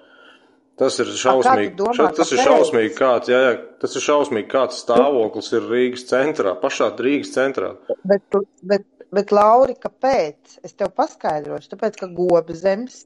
Tas 0.75 0.97
ir 0.99 1.07
šausmīgi. 1.07 1.71
domā, 1.79 1.93
Ša, 1.95 2.09
tas 2.17 2.31
ir 2.33 2.39
kāpēc? 2.41 2.49
šausmīgi, 2.49 2.91
kāds, 2.97 3.29
jā, 3.31 3.37
jā, 3.45 3.51
tas 3.79 3.93
ir 3.95 4.03
šausmīgi, 4.03 4.47
kāds 4.51 4.81
stāvoklis 4.83 5.53
ir 5.55 5.69
Rīgas 5.71 6.03
centrā, 6.09 6.51
pašā 6.59 6.89
Rīgas 6.99 7.31
centrā. 7.31 7.69
Bet, 8.03 8.25
bet, 8.71 8.83
bet 9.15 9.31
Lauri, 9.31 9.77
kāpēc? 9.79 10.57
Es 10.67 10.75
tev 10.75 10.91
paskaidrošu. 10.99 11.71
Tāpēc, 11.71 12.01
ka 12.01 12.11
Gobzems 12.17 13.05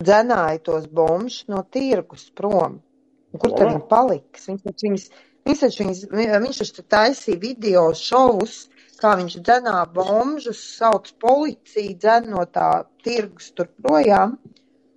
dzenāja 0.00 0.58
tos 0.66 0.88
bombus 0.90 1.44
no 1.52 1.62
tirgus 1.70 2.26
prom. 2.34 2.80
Un 3.32 3.40
kur 3.40 3.54
tad 3.54 3.68
viņi 3.70 3.86
paliks? 3.88 4.48
Viņš 4.50 4.66
taču 4.66 4.88
viņas, 4.88 5.06
viņš 5.46 5.62
taču 5.62 5.86
viņas, 5.86 6.74
taisīja 6.90 7.40
video 7.46 7.86
šovus, 7.96 8.64
kā 9.02 9.16
viņš 9.18 9.38
dzenā 9.42 9.78
bombus, 9.94 10.60
sauc 10.78 11.10
policiju, 11.22 11.96
dzen 11.98 12.30
no 12.32 12.44
tā 12.46 12.84
tirgus 13.04 13.50
tur 13.56 13.70
projām. 13.82 14.36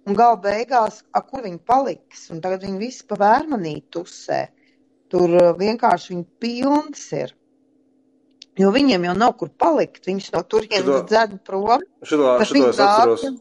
Un 0.06 0.18
gal 0.18 0.38
beigās, 0.38 1.02
a, 1.18 1.24
kur 1.26 1.42
viņi 1.48 1.64
paliks? 1.66 2.28
Un 2.34 2.44
tagad 2.44 2.68
viņi 2.68 2.78
visi 2.78 3.08
pa 3.10 3.18
vērmanīti 3.24 3.88
tusē. 3.96 4.44
Tur 5.10 5.34
uh, 5.34 5.50
vienkārši 5.58 6.14
viņi 6.14 6.26
pilns 6.42 7.08
ir. 7.18 7.34
Jo 8.60 8.70
viņiem 8.72 9.10
jau 9.10 9.16
nav 9.18 9.34
kur 9.40 9.50
palikt. 9.50 10.06
Viņš 10.08 10.30
no 10.36 10.44
turienes 10.48 11.08
dzēd 11.10 11.40
prom. 11.48 11.82
Šito, 12.06 12.38
šito 12.46 12.70
es 12.70 12.80
atceros. 12.80 13.26
dāvja. 13.26 13.34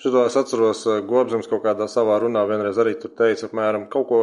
Šito 0.00 0.24
es 0.28 0.36
atceros, 0.36 0.82
eh, 0.90 1.04
Gobzems 1.08 1.48
kaut 1.48 1.62
kādā 1.64 1.86
savā 1.88 2.18
runā 2.20 2.42
vienreiz 2.48 2.76
arī 2.80 2.96
tur 3.00 3.12
teica, 3.16 3.48
apmēram, 3.48 3.86
kaut 3.92 4.08
ko, 4.10 4.18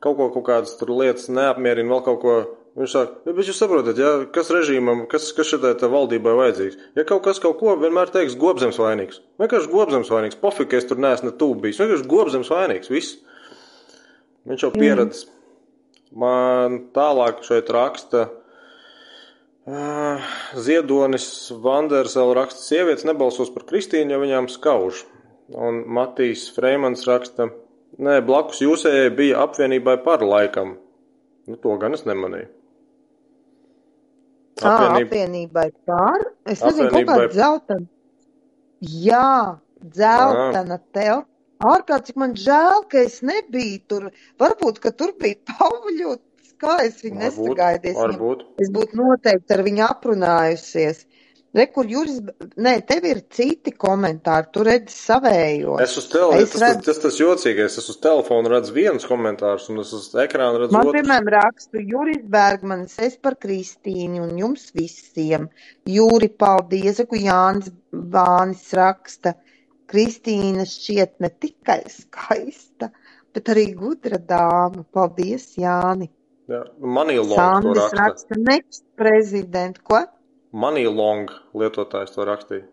kaut 0.00 0.16
ko, 0.16 0.28
kaut 0.36 0.46
kādas 0.46 0.78
tur 0.80 0.94
lietas 0.96 1.28
neapmierina, 1.32 1.90
vēl 1.92 2.04
kaut 2.06 2.20
ko. 2.22 2.36
Viņš 2.78 2.92
saka, 2.94 3.16
ja, 3.26 3.32
bet 3.34 3.48
jūs 3.50 3.58
saprotat, 3.58 3.98
ja, 3.98 4.10
kas 4.30 4.52
režīmam, 4.54 5.02
kas, 5.10 5.32
kas 5.34 5.48
šitai 5.50 5.74
valdībai 5.90 6.36
vajadzīgs? 6.38 6.76
Ja 6.94 7.02
kaut 7.08 7.24
kas 7.24 7.40
kaut 7.42 7.56
ko 7.58 7.74
vienmēr 7.80 8.12
teiks, 8.14 8.36
Gobzems 8.38 8.78
vainīgs. 8.78 9.18
Vienkārši 9.42 9.72
Gobzems 9.72 10.12
vainīgs. 10.12 10.38
Pofīgi, 10.38 10.68
ka 10.70 10.78
es 10.78 10.86
tur 10.86 11.00
neesmu 11.02 11.32
ne 11.32 11.36
tuvu 11.40 11.56
bijis. 11.64 11.80
Vienkārši 11.82 12.06
Gobzems 12.12 12.50
vainīgs. 12.54 12.92
Viss. 12.92 13.16
Viņš 14.46 14.62
jau 14.62 14.70
pieredzis. 14.76 15.26
Man 16.22 16.78
tālāk 16.94 17.42
šeit 17.46 17.72
raksta. 17.74 18.28
Uh, 19.70 20.30
Ziedonis 20.58 21.26
Vanders 21.62 22.16
vēl 22.18 22.32
raksta, 22.38 22.62
sievietes 22.64 23.04
nebalsos 23.06 23.50
par 23.54 23.66
Kristīnu, 23.68 24.14
jo 24.14 24.22
viņām 24.22 24.48
skauž. 24.50 25.02
Un 25.58 25.82
Matīs 25.90 26.46
Freimans 26.54 27.02
raksta, 27.06 27.50
nē, 27.98 28.20
blakus 28.26 28.62
jūsējai 28.62 29.10
bija 29.18 29.42
apvienībai 29.42 29.98
par 30.06 30.22
laikam. 30.26 30.78
Nu, 31.50 31.58
to 31.58 31.74
gan 31.82 31.98
es 31.98 32.06
nemanīju. 32.06 32.59
Apvienība, 34.60 35.06
apvienībai 35.06 35.66
par. 35.88 36.24
Es 36.46 36.62
nezinu, 36.64 36.90
kaut 36.92 37.08
kāda 37.08 37.28
dzeltena. 37.32 37.86
Jā, 38.80 39.58
dzeltena 39.96 40.80
tev. 40.96 41.24
Ārkārt, 41.60 42.08
cik 42.08 42.16
man 42.20 42.34
žēl, 42.40 42.86
ka 42.88 43.02
es 43.04 43.18
nebiju 43.26 43.80
tur. 43.90 44.08
Varbūt, 44.40 44.80
ka 44.80 44.92
tur 44.96 45.12
bija 45.20 45.36
pauļots, 45.50 46.54
kā 46.60 46.78
es 46.86 47.02
viņu 47.04 47.20
nesagaidīju. 47.20 48.30
Es 48.64 48.72
būtu 48.72 49.00
noteikti 49.00 49.56
ar 49.56 49.64
viņu 49.66 49.84
aprunājusies. 49.88 51.04
Re, 51.52 51.64
kur 51.74 51.84
Juris, 51.90 52.20
nē, 52.62 52.72
tev 52.86 53.06
ir 53.10 53.20
citi 53.34 53.72
komentāri, 53.74 54.46
tu 54.54 54.62
redzi 54.62 54.94
savējos. 54.94 55.80
Es 55.82 55.96
uz 55.98 56.04
telefona, 56.12 56.36
Es 56.44 56.52
tas, 56.52 56.60
tas, 56.60 56.62
redzu- 56.62 56.84
tas, 56.86 56.98
tas 57.02 57.16
jocīgais, 57.18 57.78
es 57.82 57.88
uz 57.90 57.96
telefona 57.98 58.52
redzu 58.52 58.72
viens 58.76 59.06
komentārs, 59.08 59.64
un 59.72 59.80
es 59.82 59.90
uz 59.96 60.04
ekrāna 60.14 60.60
redzu 60.62 60.76
Man, 60.76 60.86
otru. 60.86 61.00
piemēram, 61.00 61.30
rakstu 61.34 61.82
Juris 61.90 62.22
Bergmanis, 62.30 62.94
es 63.02 63.16
par 63.18 63.34
Kristīnu 63.42 64.22
un 64.28 64.38
jums 64.38 64.68
visiem. 64.78 65.48
Jūri, 65.90 66.28
paldies, 66.38 67.00
saku 67.02 67.18
Jānis 67.18 67.72
Bānis 67.90 68.70
raksta. 68.78 69.34
Kristīna 69.90 70.62
šķiet 70.70 71.16
ne 71.18 71.32
tikai 71.42 71.80
skaista, 71.90 72.92
bet 73.34 73.50
arī 73.50 73.74
gudra 73.74 74.18
dāma. 74.22 74.84
Paldies, 74.94 75.56
Jāni. 75.58 76.06
Jā, 76.46 76.62
Money 76.78 77.18
long 77.18 77.28
to 77.28 77.34
Sandis 77.74 77.82
raksta. 77.82 78.06
raksta, 78.06 78.38
next 78.38 78.84
prezident, 78.94 79.82
ko? 79.82 80.04
Money 80.50 80.88
long 80.90 81.30
lietotājs 81.54 82.10
to 82.14 82.24
rakstīja. 82.26 82.66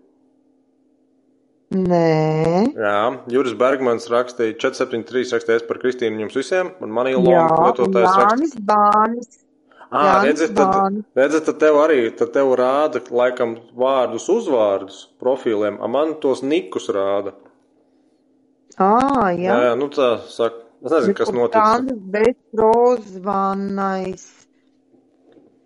Nē. 1.77 2.71
Jā, 2.79 2.99
Juris 3.29 3.53
Bergmans 3.59 4.07
rakstīja 4.09 4.55
473 4.55 5.35
rakstīja 5.35 5.67
par 5.67 5.77
Kristīnu 5.81 6.23
jums 6.23 6.37
visiem, 6.39 6.67
un 6.81 6.89
Money 6.95 7.13
long 7.17 7.35
Jā, 7.35 7.43
un 7.51 7.55
lietotājs 7.67 8.07
rakstīja. 8.07 8.29
Jānis 8.31 8.55
Bānis. 8.69 9.29
Ā, 9.87 10.03
Jānis 10.03 10.27
redziet, 10.27 10.51
tad, 10.57 10.71
redziet, 11.15 11.43
tad 11.47 11.57
tev 11.63 11.75
arī, 11.83 11.99
tad 12.17 12.29
tev 12.35 12.47
rāda, 12.59 12.97
laikam, 13.21 13.49
vārdus, 13.77 14.25
uzvārdus 14.31 14.97
profiliem, 15.21 15.75
a 15.79 15.87
man 15.91 16.07
tos 16.23 16.39
nikus 16.43 16.85
rāda. 16.91 17.31
Ā, 18.77 18.89
jā. 19.37 19.51
Jā, 19.51 19.61
jā 19.69 19.75
nu 19.77 19.87
tā 19.93 20.09
saka. 20.31 20.57
Es 20.77 20.91
nezinu, 20.93 21.15
kas 21.17 21.31
notic. 21.33 21.57
Tādas 21.57 21.97
bezprozvanais 22.13 24.36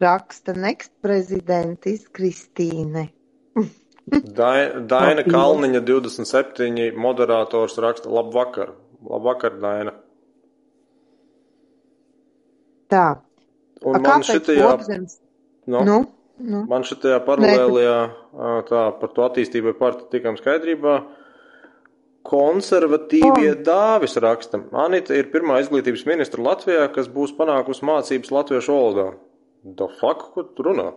raksta 0.01 0.53
next 0.57 0.91
prezidentis 1.01 2.07
Kristīne. 2.09 3.07
Dai- 4.11 4.81
Daina. 4.89 5.23
Kalniņa 5.23 5.81
27 5.87 6.95
moderators 6.97 7.77
raksta 7.79 8.09
labvakar. 8.11 8.73
Labvakar, 9.07 9.55
Daina. 9.61 9.93
Tā. 12.91 13.05
Un 13.85 13.95
A, 13.95 13.99
man 14.03 14.21
šitajā, 14.25 14.73
no, 15.65 15.79
Nu, 15.85 15.95
nu. 16.37 16.65
man 16.69 16.83
šitajā 16.85 17.17
paralēlijā, 17.25 17.95
tā, 18.69 18.81
par 18.99 19.09
to 19.15 19.23
attīstībai 19.25 19.73
par 19.79 19.95
tikām 20.11 20.37
skaidrībā, 20.37 20.99
konservatīvie 22.27 23.55
dāvis 23.65 24.17
raksta. 24.21 24.59
Anita 24.83 25.15
ir 25.17 25.31
pirmā 25.33 25.61
izglītības 25.63 26.05
ministra 26.05 26.43
Latvijā, 26.45 26.85
kas 26.93 27.09
būs 27.09 27.33
panākusi 27.37 27.87
mācības 27.87 28.33
latviešu 28.37 28.75
valodā. 28.75 29.07
Da 29.63 29.87
fuck, 29.99 30.31
ko 30.33 30.43
tu 30.43 30.65
runā? 30.65 30.89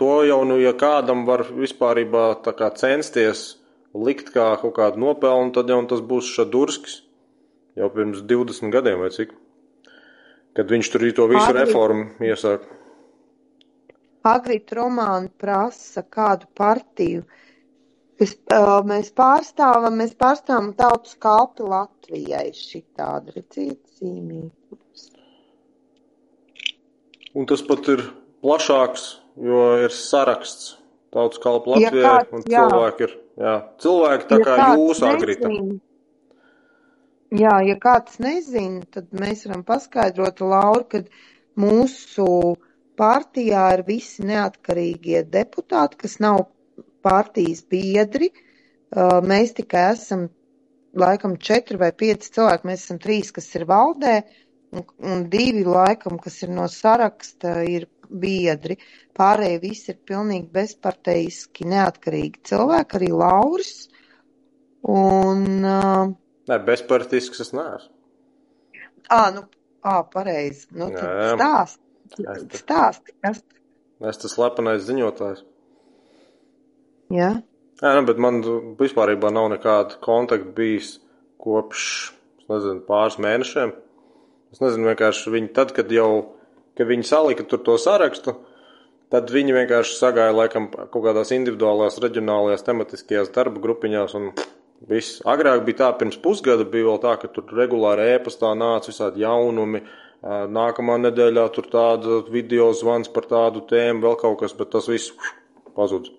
To 0.00 0.10
jau, 0.26 0.38
nu, 0.48 0.56
ja 0.58 0.72
kādam 0.74 1.26
var 1.28 1.44
kā 1.46 2.70
censties 2.74 3.56
likt 3.94 4.32
kā 4.34 4.54
kaut 4.60 4.74
kādu 4.76 5.00
nopelnu, 5.00 5.52
tad 5.54 5.70
jau 5.70 5.82
tas 5.88 6.00
būs 6.00 6.32
Šadurskis. 6.34 7.02
Jau 7.76 7.90
pirms 7.92 8.22
20 8.24 8.72
gadiem 8.72 9.02
vai 9.04 9.10
cik. 9.12 9.34
Kad 10.56 10.72
viņš 10.72 10.90
tur 10.92 11.04
to 11.12 11.26
visu 11.28 11.44
Agri- 11.44 11.64
reformu 11.64 12.06
iesāk. 12.24 12.64
Agrit 14.24 14.72
Romāna 14.72 15.28
prasa 15.38 16.02
kādu 16.02 16.48
partiju. 16.56 17.24
Es, 18.18 18.32
uh, 18.48 18.80
mēs 18.88 19.12
pārstāvam, 19.12 20.00
mēs 20.00 20.16
pārstāvam 20.16 20.72
tautas 20.74 21.14
kalpi 21.20 21.62
Latvijai 21.68 22.48
šitādi, 22.56 23.34
redziet, 23.36 23.82
zīmīgi. 24.00 24.78
Un 27.36 27.48
tas 27.48 27.62
pat 27.66 27.88
ir 27.92 28.02
plašāks, 28.44 29.06
jo 29.36 29.62
ir 29.84 29.92
saraksts 29.92 30.76
tautas 31.12 31.40
kalpu 31.42 31.74
Ja 31.74 31.90
Latvijai, 31.90 32.06
kāds, 32.06 32.32
un 32.32 32.46
jā. 32.48 32.62
cilvēki 32.64 33.06
ir, 33.06 33.12
jā, 33.42 33.56
cilvēki 33.84 34.28
tā 34.30 34.38
Ja 34.40 34.46
kā 34.46 34.68
jūs 34.76 35.02
agrita. 35.04 35.50
Jā, 37.36 37.56
ja 37.66 37.76
kāds 37.82 38.20
nezina, 38.22 38.84
tad 38.92 39.10
mēs 39.16 39.44
varam 39.48 39.64
paskaidrot, 39.66 40.40
Laura, 40.40 40.84
ka 40.88 41.02
mūsu 41.60 42.26
partijā 42.96 43.66
ir 43.76 43.84
visi 43.88 44.24
neatkarīgie 44.24 45.24
deputāti, 45.28 46.00
kas 46.04 46.16
nav 46.22 46.46
partijas 47.04 47.64
biedri. 47.68 48.30
Uh, 48.32 49.18
Mēs 49.26 49.52
tikai 49.58 49.90
esam 49.92 50.28
laikam 50.96 51.36
četri 51.36 51.76
vai 51.80 51.90
pieci 51.92 52.30
cilvēki. 52.32 52.68
Mēs 52.70 52.86
esam 52.86 53.00
trīs, 53.02 53.32
kas 53.34 53.48
ir 53.58 53.66
valdē, 53.68 54.20
un, 54.22 54.44
un 54.82 55.24
divi 55.32 55.64
laikam, 55.66 56.18
kas 56.22 56.40
ir 56.46 56.52
no 56.54 56.66
saraksta, 56.70 57.60
ir 57.66 57.88
biedri. 58.06 58.76
Pārējie 59.16 59.60
visi 59.62 59.90
ir 59.94 59.98
pilnīgi 60.06 60.48
bezparteiski 60.54 61.66
neatkarīgi 61.72 62.42
cilvēki, 62.50 62.98
arī 63.00 63.10
Lauris. 63.12 63.74
Un, 64.86 65.46
uh, 65.66 66.12
Nē, 66.46 66.58
bezpartisks 66.68 67.42
es 67.42 67.50
neesmu. 67.56 67.90
ā, 69.10 69.22
nu, 69.34 69.42
ā, 69.86 69.96
pareizi. 70.12 70.68
Nu, 70.74 70.90
Jā, 70.94 71.02
jā. 71.02 71.32
stāst. 71.34 71.80
Stāst, 72.54 73.10
kas. 73.24 73.40
Es 74.06 74.20
tas 74.22 74.34
slepenais 74.36 74.84
ziņotājs. 74.86 75.40
Jā. 77.14 77.32
Jā, 77.82 77.90
nu, 77.98 78.04
bet 78.08 78.20
man 78.22 78.38
vispārībā 78.78 79.32
nav 79.34 79.48
nekāda 79.52 79.98
kontakta 80.04 80.52
bijis 80.56 80.96
kopš, 81.42 81.82
nezinu, 82.50 82.84
pāris 82.86 83.18
mēnešiem. 83.22 83.74
Es 84.56 84.62
nezinu, 84.62 84.86
vienkārši 84.88 85.30
viņi 85.34 85.48
tad, 85.52 85.74
kad 85.76 85.90
jau, 85.92 86.32
kad 86.80 86.88
viņi 86.88 87.04
salika 87.04 87.44
tur 87.44 87.60
to 87.60 87.74
sarakstu, 87.76 88.32
tad 89.12 89.28
viņi 89.28 89.52
vienkārši 89.52 89.98
sagāja 89.98 90.32
laikam 90.32 90.70
kaut 90.72 91.02
kādās 91.04 91.28
individuālās, 91.36 91.98
reģionālajās, 92.00 92.64
tematiskajās 92.64 93.28
darba 93.34 93.60
grupiņās 93.60 94.14
un 94.16 94.30
viss. 94.88 95.18
Agrāk 95.28 95.60
bija 95.66 95.82
tā, 95.82 95.90
pirms 96.00 96.16
pusgada 96.24 96.64
bija 96.64 96.86
vēl 96.88 97.02
tā, 97.02 97.12
ka 97.20 97.28
tur 97.34 97.52
regulāri 97.58 98.06
ēpastā 98.14 98.54
nāca 98.56 98.88
visādi 98.88 99.26
jaunumi. 99.26 99.82
Nākamā 100.56 100.96
nedēļā 101.02 101.44
tur 101.52 101.68
tāda 101.68 102.22
video 102.32 102.70
zvans 102.72 103.12
par 103.12 103.28
tādu 103.28 103.60
tēmu, 103.68 104.00
vēl 104.06 104.16
kaut 104.24 104.38
kas, 104.40 104.56
bet 104.56 104.72
tas 104.72 104.88
viss 104.88 105.12
pazudis. 105.76 106.16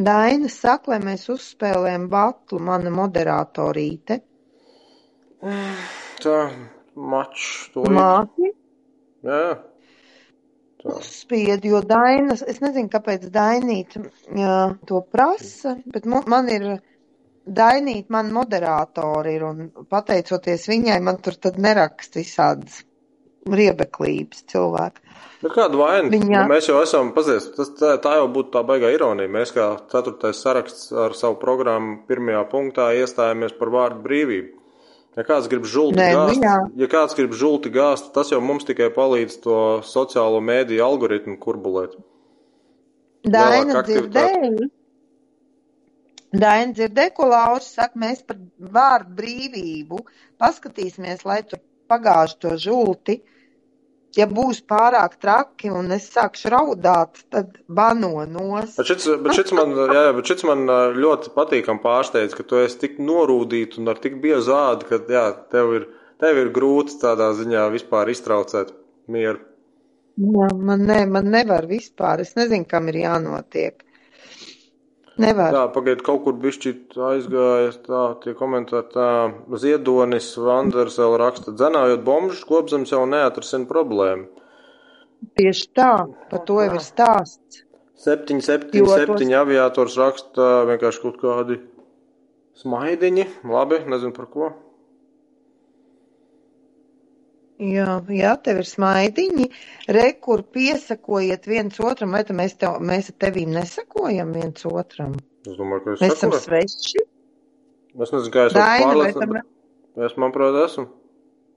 Daina 0.00 0.48
saka, 0.48 0.94
lai 0.94 1.02
mēs 1.04 1.28
uzspēlējam 1.28 2.08
batlu, 2.08 2.64
mana 2.64 2.88
moderatorīte. 2.94 4.20
Tā, 6.24 6.40
mačs, 6.98 7.70
to 7.74 7.86
Māti 7.94 8.52
Jā, 9.26 9.58
uzspied, 10.88 11.64
jo 11.66 11.80
Dainas, 11.82 12.44
es 12.46 12.60
nezinu, 12.62 12.90
kāpēc 12.92 13.24
Dainīt 13.34 13.96
jā, 14.38 14.58
to 14.86 15.00
prasa, 15.12 15.74
bet 15.90 16.06
man 16.06 16.50
ir 16.52 16.68
Dainīt, 17.48 18.10
man 18.12 18.28
moderātori 18.36 19.34
ir, 19.38 19.44
un 19.48 19.70
pateicoties 19.90 20.68
viņai, 20.68 20.98
man 21.02 21.18
tur 21.24 21.38
tad 21.40 21.56
nerakst 21.58 22.18
visādas 22.20 22.82
riebeklības 23.48 24.44
cilvēki. 24.52 25.00
Bet 25.42 25.54
kāda 25.54 25.78
vaina? 25.80 26.10
Viņa- 26.12 26.42
Nu, 26.42 26.52
mēs 26.52 26.68
jau 26.68 26.82
esam, 26.82 27.12
pazies, 27.16 27.46
tas, 27.56 27.70
tā, 27.78 27.94
tā 28.02 28.16
jau 28.18 28.28
būtu 28.28 28.50
tā 28.52 28.62
baigā 28.66 28.90
ironija. 28.92 29.30
Mēs 29.30 29.54
kā 29.54 29.68
ceturtais 29.88 30.42
saraksts 30.42 30.92
ar 30.92 31.14
savu 31.14 31.38
programmu 31.40 32.02
pirmajā 32.08 32.42
punktā 32.50 32.90
iestājāmies 33.00 33.56
par 33.58 33.68
vārdu 33.70 34.02
brīvību. 34.04 34.57
Ja 35.18 35.24
kāds 35.26 35.48
grib 35.50 35.64
žulti 35.66 35.98
Nē, 35.98 36.12
nu 36.14 36.26
gāzt, 36.28 36.44
jā. 36.46 36.56
ja 36.78 36.86
kāds 36.90 37.16
grib 37.18 37.32
žulti 37.34 37.72
gāzt, 37.74 38.12
tas 38.14 38.28
jau 38.30 38.38
mums 38.44 38.66
tikai 38.68 38.86
palīdz 38.94 39.40
to 39.42 39.56
sociālo 39.82 40.38
mēdīju 40.46 40.84
algoritmu 40.84 41.34
kurbulēt. 41.42 41.96
Daina 43.26 43.82
dzirdēja. 43.82 44.68
Daina 46.28 46.76
dzirdēja, 46.76 47.14
ko 47.16 47.26
Lauris 47.32 47.72
saka, 47.74 47.98
mēs 47.98 48.22
par 48.28 48.38
vārdu 48.78 49.16
brīvību 49.18 50.04
paskatīsimies, 50.38 51.26
lai 51.26 51.40
tur 51.50 51.64
pagāž 51.90 52.36
to 52.38 52.54
žulti. 52.60 53.18
Ja 54.16 54.24
būs 54.30 54.62
pārāk 54.64 55.18
traki 55.20 55.68
un 55.74 55.92
es 55.92 56.06
sākšu 56.14 56.52
raudāt, 56.54 57.20
tad 57.32 57.58
bano 57.68 58.24
nos. 58.24 58.72
Bet 58.78 58.88
šits, 58.88 59.08
bet 59.24 59.36
šits, 59.36 59.52
man, 59.56 59.74
jā, 59.76 60.04
bet 60.16 60.30
šits 60.30 60.46
man 60.48 60.64
ļoti 60.96 61.34
patīkam 61.34 61.82
pārsteidz, 61.82 62.36
ka 62.36 62.46
tu 62.48 62.62
esi 62.62 62.80
tik 62.86 62.96
norūdīta 63.04 63.82
un 63.82 63.92
ar 63.92 64.00
tik 64.00 64.16
biezu 64.22 64.54
ādu, 64.56 64.88
ka 64.88 65.02
jā, 65.12 65.26
tev, 65.52 65.74
ir, 65.76 65.86
tev 66.22 66.40
ir 66.40 66.52
grūti 66.56 66.96
tādā 67.02 67.28
ziņā 67.36 67.68
vispār 67.74 68.08
iztraucēt 68.14 68.72
mieru. 69.12 69.44
Jā, 70.18 70.48
man, 70.56 70.88
ne, 70.88 71.02
man 71.06 71.28
nevar 71.30 71.68
vispār, 71.70 72.24
es 72.24 72.32
nezinu, 72.38 72.66
kam 72.66 72.88
ir 72.90 73.02
jānotiek. 73.04 73.84
Nevar. 75.18 75.50
Tā, 75.50 75.64
pagaid, 75.74 76.02
kaut 76.06 76.22
kur 76.24 76.36
bišķi 76.38 76.72
aizgāja, 77.08 77.72
tā, 77.82 78.02
tie 78.22 78.34
komentāri, 78.38 78.86
tā, 78.92 79.06
Ziedonis 79.58 80.28
Vanders 80.38 80.98
vēl 81.00 81.16
raksta, 81.18 81.54
dzenājot 81.58 82.04
bomžus, 82.06 82.44
kopzems 82.46 82.92
jau 82.94 83.00
neatrisina 83.10 83.66
problēmu. 83.66 84.28
Tieši 85.34 85.66
tā, 85.74 85.90
par 86.30 86.44
to 86.46 86.60
jau 86.62 86.76
ir 86.78 86.84
stāsts. 86.84 87.64
7, 87.98 88.38
7, 88.46 88.70
Jo 88.78 88.86
7 88.86 89.16
tos- 89.18 89.34
aviators 89.40 89.96
raksta 89.98 90.46
vienkārši 90.70 91.02
kaut 91.02 91.16
kādi 91.18 91.58
smaidiņi, 92.62 93.26
labi, 93.50 93.80
nezinu 93.90 94.14
par 94.14 94.26
ko. 94.30 94.52
Jā, 97.58 97.96
jā, 98.14 98.32
tev 98.46 98.60
ir 98.62 98.68
smaidiņi. 98.70 99.48
Re, 99.90 100.04
kur 100.22 100.44
piesakojiet 100.54 101.48
viens 101.50 101.80
otram, 101.82 102.14
vai 102.14 102.22
mēs, 102.38 102.54
tev, 102.60 102.76
mēs 102.78 103.10
tevīm 103.18 103.50
nesakojam 103.56 104.30
viens 104.36 104.66
otram? 104.68 105.16
Es 105.42 105.56
domāju, 105.58 105.84
ka 105.84 105.96
es 105.96 106.04
Mēs 106.04 106.14
esam 106.14 106.34
sveši. 106.38 107.02
Es 107.98 108.14
nezinu, 108.14 108.32
kā 108.34 108.46
es 108.46 108.54
esmu 108.54 108.62
pārliecināts, 108.62 109.48
bet 109.98 110.06
es, 110.06 110.16
manuprāt, 110.20 110.58
esmu. 110.68 110.86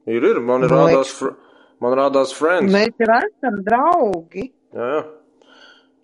Ir, 0.09 0.25
ir, 0.25 0.39
man 0.41 0.65
ir 0.65 0.73
rādās, 0.73 1.11
fr 1.13 1.35
man 1.83 1.93
rādās 1.99 2.33
friends. 2.33 2.73
mēs 2.73 2.95
jau 2.97 3.17
esam 3.19 3.59
draugi? 3.67 4.47
Jā, 4.73 4.87
jā. 4.95 5.03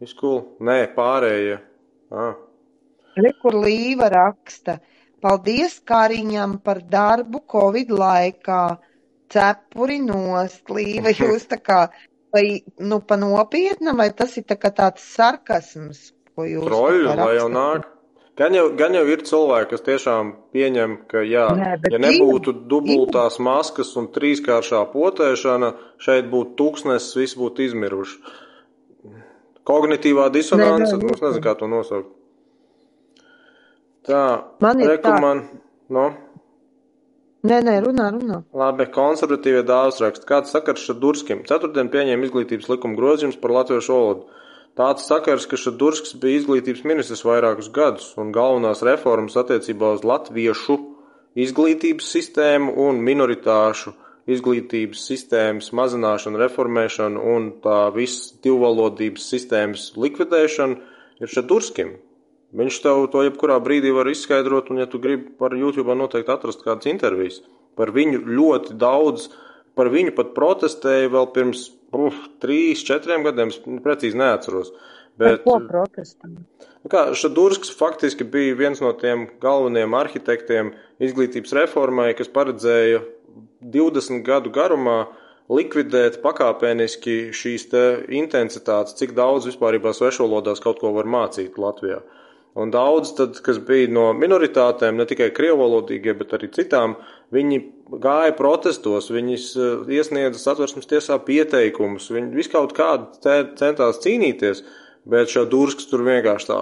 Izkul. 0.06 0.44
Nē, 0.62 0.84
pārējie. 0.94 1.58
Ah. 2.14 2.36
Re, 3.18 3.32
kur 3.42 3.58
Līva 3.58 4.12
raksta. 4.14 4.78
Paldies 5.26 5.80
Kariņam 5.82 6.60
par 6.62 6.84
darbu 6.86 7.42
Covid 7.50 7.90
laikā. 7.90 8.62
Cepuri 9.34 10.00
nost, 10.04 10.64
Līva, 10.74 11.14
jūs 11.22 11.48
tā 11.52 11.60
kā, 11.62 11.82
vai, 12.36 12.46
nu, 12.80 13.02
pa 13.04 13.20
nopietnam, 13.20 14.00
vai 14.04 14.10
tas 14.16 14.38
ir 14.40 14.48
tā 14.48 14.60
kā 14.60 14.74
tāds 14.76 15.06
sarkasms, 15.18 16.12
ko 16.36 16.48
jūs 16.48 16.68
kā 16.72 17.16
lai 17.20 17.36
jau 17.38 17.52
nāk. 17.52 17.94
Gan 18.38 18.54
jau, 18.54 18.68
gan 18.78 18.94
jau 18.94 19.02
ir 19.10 19.24
cilvēki, 19.26 19.72
kas 19.72 19.82
tiešām 19.82 20.28
pieņem, 20.54 20.92
ka, 21.10 21.24
jā, 21.26 21.48
Nē, 21.58 21.72
ja 21.90 22.00
nebūtu 22.04 22.54
dubultās 22.70 23.40
maskas 23.42 23.96
un 23.98 24.12
trīskāršā 24.14 24.84
potēšana, 24.92 25.72
šeit 25.98 26.30
būtu 26.30 26.54
tūkstnesis, 26.60 27.16
viss 27.18 27.40
būtu 27.40 27.66
izmiruši. 27.66 28.20
Kognitīvā 29.66 30.28
disonance, 30.36 30.94
nē, 30.94 31.02
nu, 31.02 31.16
es 31.18 31.26
nezinu, 31.26 31.44
kā 31.48 31.56
to 31.58 31.72
nosaukt. 31.72 32.14
Tā, 34.06 34.22
Man 34.62 34.86
ir 34.86 34.94
reku 34.94 35.10
tā. 35.10 35.18
man, 35.20 35.42
no, 35.90 36.06
Nē, 37.46 37.60
nē, 37.62 37.76
runā, 37.86 38.08
runā. 38.16 38.40
labi, 38.58 38.88
konservatīvie 38.90 39.62
dāvas 39.68 40.02
raksta. 40.02 40.26
Kāds 40.26 40.54
sakars 40.56 40.82
Šadurskim? 40.88 41.44
Ceturtdien 41.46 41.92
pieņēma 41.94 42.26
izglītības 42.26 42.70
likuma 42.72 42.98
grozījums 42.98 43.38
par 43.38 43.54
latviešu 43.60 43.94
valodu. 43.94 44.26
Tāds 44.78 45.06
sakars, 45.10 45.46
ka 45.50 45.58
Šadurskis 45.58 46.18
bija 46.22 46.42
izglītības 46.42 46.84
ministrs 46.86 47.24
vairākus 47.26 47.70
gadus, 47.74 48.12
un 48.18 48.34
galvenās 48.34 48.84
reformas 48.86 49.38
attiecībā 49.38 49.94
uz 49.98 50.04
latviešu 50.06 50.78
izglītības 51.38 52.10
sistēmu 52.14 52.74
un 52.88 53.02
minoritāšu 53.06 53.94
izglītības 54.30 55.06
sistēmas 55.08 55.72
mazināšanu, 55.78 56.42
reformēšanu 56.42 57.24
un 57.34 57.48
tā 57.64 57.80
visas 57.96 58.34
divvalodības 58.44 59.30
sistēmas 59.34 59.92
likvidēšanu 59.98 60.78
ir 61.22 61.34
Šadurskim. 61.34 61.96
Viņš 62.56 62.80
tev 62.84 63.06
to 63.12 63.26
jebkurā 63.26 63.58
brīdī 63.64 63.92
var 63.96 64.08
izskaidrot, 64.08 64.72
un, 64.72 64.80
ja 64.80 64.88
tu 64.88 65.02
gribi, 65.04 65.34
par 65.40 65.56
YouTube 65.58 65.96
noteikti 66.00 66.32
atrast 66.32 66.64
kādas 66.64 66.88
intervijas. 66.88 67.42
Par 67.76 67.92
viņu 67.96 68.22
ļoti 68.24 68.78
daudz, 68.80 69.28
par 69.76 69.92
viņu 69.94 70.16
pat 70.16 70.32
protestēja 70.38 71.12
vēl 71.14 71.28
pirms 71.36 71.68
uf, 71.92 72.16
trīs, 72.44 72.86
četriem 72.88 73.26
gadiem, 73.28 73.52
es 73.52 73.60
precīzi 73.84 74.20
neatceros. 74.20 74.72
Par 75.18 75.34
Bet, 75.34 75.44
ko 75.44 75.58
protestam? 75.66 76.38
Nu 76.86 76.92
Kā 76.94 77.08
Šadursks 77.18 77.72
faktiski 77.76 78.24
bija 78.24 78.56
viens 78.56 78.80
no 78.84 78.94
tiem 78.96 79.26
galvenajiem 79.42 79.96
arhitektiem 79.98 80.70
izglītības 81.04 81.56
reformai, 81.58 82.12
kas 82.16 82.30
paredzēja 82.32 83.02
20 83.74 84.22
gadu 84.28 84.54
garumā 84.54 85.08
likvidēt 85.52 86.22
pakāpeniski 86.24 87.34
šīs 87.36 87.68
te 87.72 87.84
intensitātes, 88.20 88.96
cik 89.00 89.16
daudz 89.18 89.50
vispārībā 89.50 89.92
svešvalodās 89.96 90.62
kaut 90.64 90.80
ko 90.84 90.94
var 90.96 91.10
mācīt 91.10 91.58
Latvijā. 91.60 92.02
Un 92.58 92.72
daudz, 92.74 93.12
tad, 93.14 93.38
kas 93.46 93.60
bija 93.62 93.90
no 93.94 94.08
minoritātēm, 94.18 94.98
ne 94.98 95.06
tikai 95.06 95.28
krievalodīgie, 95.36 96.16
bet 96.18 96.34
arī 96.34 96.50
citām, 96.56 96.96
viņi 97.36 97.60
gāja 98.02 98.34
protestos, 98.38 99.12
viņas 99.14 99.46
eh, 99.54 99.94
iesniedza 100.00 100.42
satversmes 100.42 100.90
tiesā 100.90 101.20
pieteikumus, 101.28 102.10
viņi 102.14 102.34
viskaut 102.34 102.74
kādu 102.78 103.12
ce- 103.22 103.52
centās 103.62 104.02
cīnīties, 104.02 104.64
bet 105.06 105.30
Šadursks 105.30 105.86
tur 105.92 106.02
vienkārši 106.08 106.50
tā, 106.50 106.60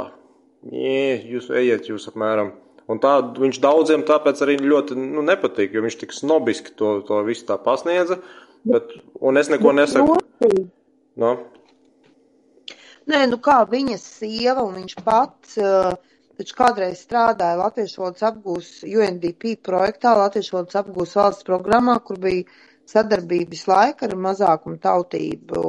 jūs 1.32 1.48
ejiet, 1.56 1.88
jūs 1.94 2.10
apmēram. 2.12 2.52
Un 2.92 3.00
tā 3.02 3.16
viņš 3.40 3.58
daudziem 3.64 4.04
tāpēc 4.06 4.42
arī 4.46 4.60
ļoti 4.62 4.98
nu, 5.00 5.24
nepatīk, 5.26 5.74
jo 5.74 5.82
viņš 5.86 5.98
tik 6.04 6.14
snobiski 6.14 6.76
to, 6.78 7.00
to 7.08 7.24
visu 7.26 7.48
tā 7.48 7.58
pasniedza. 7.62 8.20
Bet, 8.66 8.92
un 9.22 9.38
es 9.42 9.50
neko 9.50 9.74
nesaku. 9.78 10.20
No? 11.22 11.32
Nē, 13.12 13.20
nu 13.30 13.38
kā 13.38 13.60
viņas 13.70 14.04
sieva 14.20 14.64
un 14.66 14.80
viņš 14.80 14.96
pats, 15.06 15.58
uh, 15.62 15.94
taču 16.40 16.56
kādreiz 16.58 17.04
strādāja 17.06 17.60
Latviešu 17.62 18.02
valodas 18.02 18.24
apgūs 18.32 18.70
UNDP 18.88 19.56
projektā, 19.64 20.16
Latviešu 20.18 20.56
valodas 20.58 20.80
apgūs 20.82 21.14
valsts 21.20 21.46
programmā, 21.48 22.00
kur 22.08 22.18
bija 22.24 22.44
sadarbības 22.90 23.64
laika 23.70 24.10
ar 24.10 24.16
mazākumu 24.26 24.80
tautību 24.82 25.62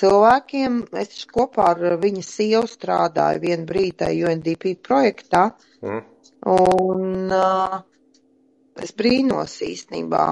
cilvēkiem. 0.00 0.76
Es 1.02 1.10
taču 1.14 1.30
kopā 1.38 1.70
ar 1.74 1.82
viņa 2.04 2.22
sievu 2.24 2.68
strādāju 2.70 3.42
vienu 3.46 3.66
brīdi 3.68 4.12
UNDP 4.28 4.74
projektā, 4.88 5.50
Mm. 5.82 6.02
un 6.46 7.32
uh, 7.34 7.80
es 8.78 8.92
brīnos 8.96 9.56
īstenībā. 9.66 10.26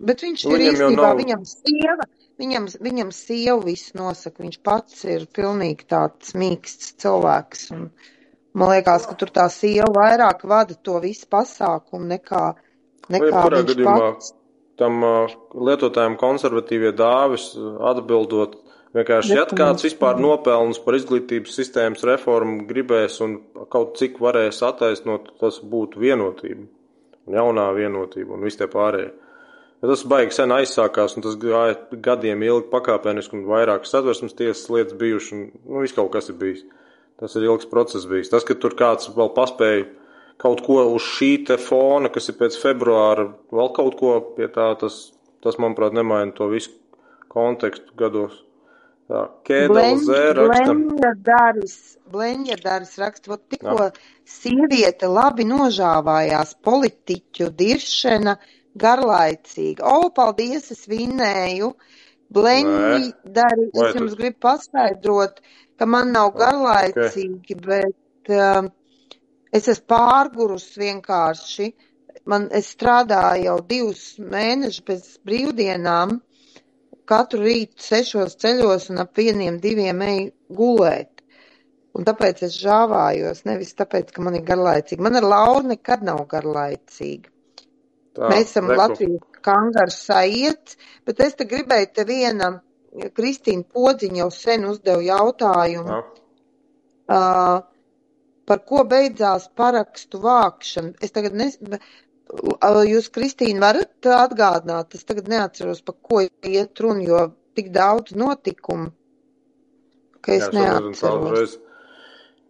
Bet 0.00 0.20
viņš 0.22 0.44
Nu, 0.46 0.54
ir 0.54 0.72
īstenībā, 0.72 1.08
nav- 1.08 1.18
viņam 1.18 1.42
sieva, 1.48 2.06
viņam, 2.40 2.68
viņam 2.82 3.12
sieva 3.14 3.58
visu 3.64 3.96
nosaka. 3.98 4.42
Viņš 4.44 4.60
pats 4.66 5.04
ir 5.08 5.26
pilnīgi 5.34 5.86
tāds 5.90 6.34
mīksts 6.38 6.94
cilvēks. 7.02 7.68
Un 7.74 7.88
man 8.58 8.74
liekas, 8.74 9.08
ka 9.10 9.16
tur 9.20 9.32
tā 9.34 9.46
sieva 9.52 9.90
vairāk 9.94 10.44
vada 10.48 10.76
to 10.76 10.98
visu 11.04 11.28
pasākumu 11.30 12.10
nekā, 12.14 12.44
nekā 13.14 13.46
viņš 13.46 13.70
gadījumā 13.70 13.96
pats. 14.02 14.34
tam 14.80 15.02
uh, 15.06 15.34
lietotājiem 15.54 16.18
konservatīvie 16.20 16.94
dāvis 16.98 17.52
atbildot, 17.92 18.58
vienkārši, 18.96 19.34
ja 19.34 19.46
kāds 19.50 19.86
vispār 19.86 20.18
nopelns 20.22 20.80
par 20.82 20.98
izglītības 20.98 21.58
sistēmas 21.58 22.06
reformu 22.06 22.64
gribēs 22.70 23.20
un 23.24 23.40
kaut 23.70 23.98
cik 24.00 24.18
varēs 24.22 24.62
attaisnot, 24.66 25.34
tas 25.42 25.60
būtu 25.62 26.02
vienotība. 26.02 26.66
Un 27.24 27.36
jaunā 27.38 27.70
vienotība 27.72 28.36
un 28.36 28.42
viss 28.44 28.58
tie 28.60 28.66
pārējie. 28.68 29.14
Ja 29.84 29.90
tas 29.90 30.00
baigi 30.08 30.32
sen 30.32 30.52
aizsākās, 30.54 31.12
un 31.18 31.24
tas 31.26 31.34
gāja 31.36 31.74
gadiem 32.06 32.40
ilgi 32.46 32.70
pakāpeniski, 32.70 33.36
un 33.36 33.42
vairākas 33.50 33.90
satversmes 33.92 34.32
tiesas 34.38 34.70
lietas 34.72 34.96
bijušas, 34.96 35.34
un 35.36 35.42
nu, 35.52 35.82
viss 35.82 35.92
kaut 35.92 36.08
kas 36.14 36.30
ir 36.32 36.38
bijis. 36.40 36.62
Tas 37.20 37.36
ir 37.36 37.44
ilgs 37.44 37.68
process 37.68 38.08
bijis. 38.08 38.30
Tas, 38.32 38.46
ka 38.48 38.56
tur 38.56 38.72
kāds 38.78 39.10
vēl 39.12 39.28
paspēja 39.36 39.82
kaut 40.40 40.64
ko 40.64 40.78
uz 40.94 41.04
šī 41.04 41.28
te 41.50 41.58
fona, 41.60 42.08
kas 42.14 42.30
ir 42.32 42.38
pēc 42.40 42.56
februāra, 42.62 43.28
vēl 43.52 43.70
kaut 43.76 43.98
ko 44.00 44.14
pie 44.38 44.48
tā, 44.56 44.70
tas, 44.80 44.96
tas 45.44 45.60
manuprāt, 45.60 45.92
nemaina 45.92 46.32
to 46.32 46.48
visu 46.54 46.72
kontekstu 47.28 47.92
gados. 48.00 48.40
Tā, 49.12 49.26
Kēdels 49.44 50.08
rakstam. 50.08 50.84
Blenjadaris, 50.88 51.78
Blenjadaris 52.08 52.96
raksta, 53.04 53.34
vot 53.34 53.44
tikko 53.52 53.90
sieviete 54.24 55.12
labi 55.12 55.44
nožāvājās 55.44 56.56
politiķu 56.64 57.52
diršana 57.52 58.38
garlaicīga. 58.82 59.84
O, 59.86 60.10
paldies, 60.14 60.70
es 60.74 60.84
vinēju. 60.90 61.72
Blenjadari, 62.34 63.68
es 63.70 63.94
jums 63.94 64.14
gribu 64.18 64.40
paskaidrot, 64.42 65.40
ka 65.78 65.86
man 65.86 66.10
nav 66.14 66.32
garlaicīgi, 66.38 67.58
okay. 67.58 67.60
bet 67.68 68.32
uh, 68.34 68.70
es 69.54 69.68
esmu 69.70 69.86
pārgurus 69.94 70.70
vienkārši. 70.80 71.68
Man, 72.30 72.48
es 72.56 72.70
strādāju 72.72 73.44
jau 73.44 73.56
divus 73.68 74.04
mēnešus 74.18 74.86
bez 74.88 75.10
brīvdienām, 75.28 76.16
katru 77.10 77.42
rītu 77.44 77.84
sešos 77.84 78.38
ceļos 78.40 78.88
un 78.94 79.02
ap 79.04 79.20
vieniem 79.20 79.60
diviem 79.60 80.00
eju 80.06 80.30
gulēt. 80.60 81.10
Un 81.94 82.06
tāpēc 82.08 82.40
es 82.48 82.56
žāvājos, 82.58 83.44
nevis 83.46 83.76
tāpēc, 83.78 84.08
ka 84.14 84.24
man 84.24 84.40
ir 84.40 84.46
garlaicīgi. 84.48 85.04
Man 85.04 85.20
ar 85.20 85.28
Lauru 85.28 85.68
nekad 85.74 86.02
nav 86.08 86.24
garlaicīgi. 86.32 87.33
Tā, 88.14 88.28
Mēs 88.30 88.52
esam 88.52 88.70
reku. 88.70 88.80
Latvijas 88.80 89.42
kangars 89.44 89.98
saiet, 90.06 90.76
bet 91.06 91.20
es 91.24 91.34
te 91.38 91.46
gribēju 91.50 91.90
te 91.94 92.04
vienam 92.08 92.60
Kristīna 93.18 93.66
Podziņa 93.74 94.20
jau 94.22 94.30
sen 94.30 94.66
uzdeva 94.70 95.02
jautājumu, 95.02 96.00
uh, 97.10 97.56
par 98.46 98.64
ko 98.68 98.84
beidzās 98.88 99.48
parakstu 99.58 100.22
vākšana. 100.24 100.94
Es 101.02 101.14
tagad 101.14 101.36
nes... 101.38 101.58
Jūs, 102.88 103.10
Kristīna, 103.12 103.60
varat 103.60 104.06
atgādināt? 104.10 104.94
Es 104.96 105.04
tagad 105.06 105.28
neatceros, 105.30 105.82
par 105.84 105.94
ko 106.02 106.22
iet 106.24 106.80
runa, 106.80 107.04
jo 107.04 107.18
tik 107.54 107.68
daudz 107.74 108.14
notikumu, 108.16 108.88
ka 110.24 110.32
es 110.34 110.46
Jā, 110.48 110.54
neatceros. 110.56 111.58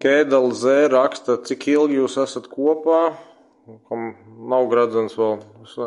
Kēdala 0.01 0.55
Z 0.57 0.89
raksta, 0.95 1.37
cik 1.49 1.67
ilgi 1.75 1.99
jūs 1.99 2.17
esat 2.23 2.47
kopā, 2.53 3.01
kam 3.91 4.07
nav 4.35 4.69
gradzens 4.71 5.17
vēl, 5.19 5.39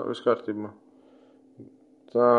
viss 0.09 0.23
kārtībā. 0.25 0.71
Tā, 2.13 2.31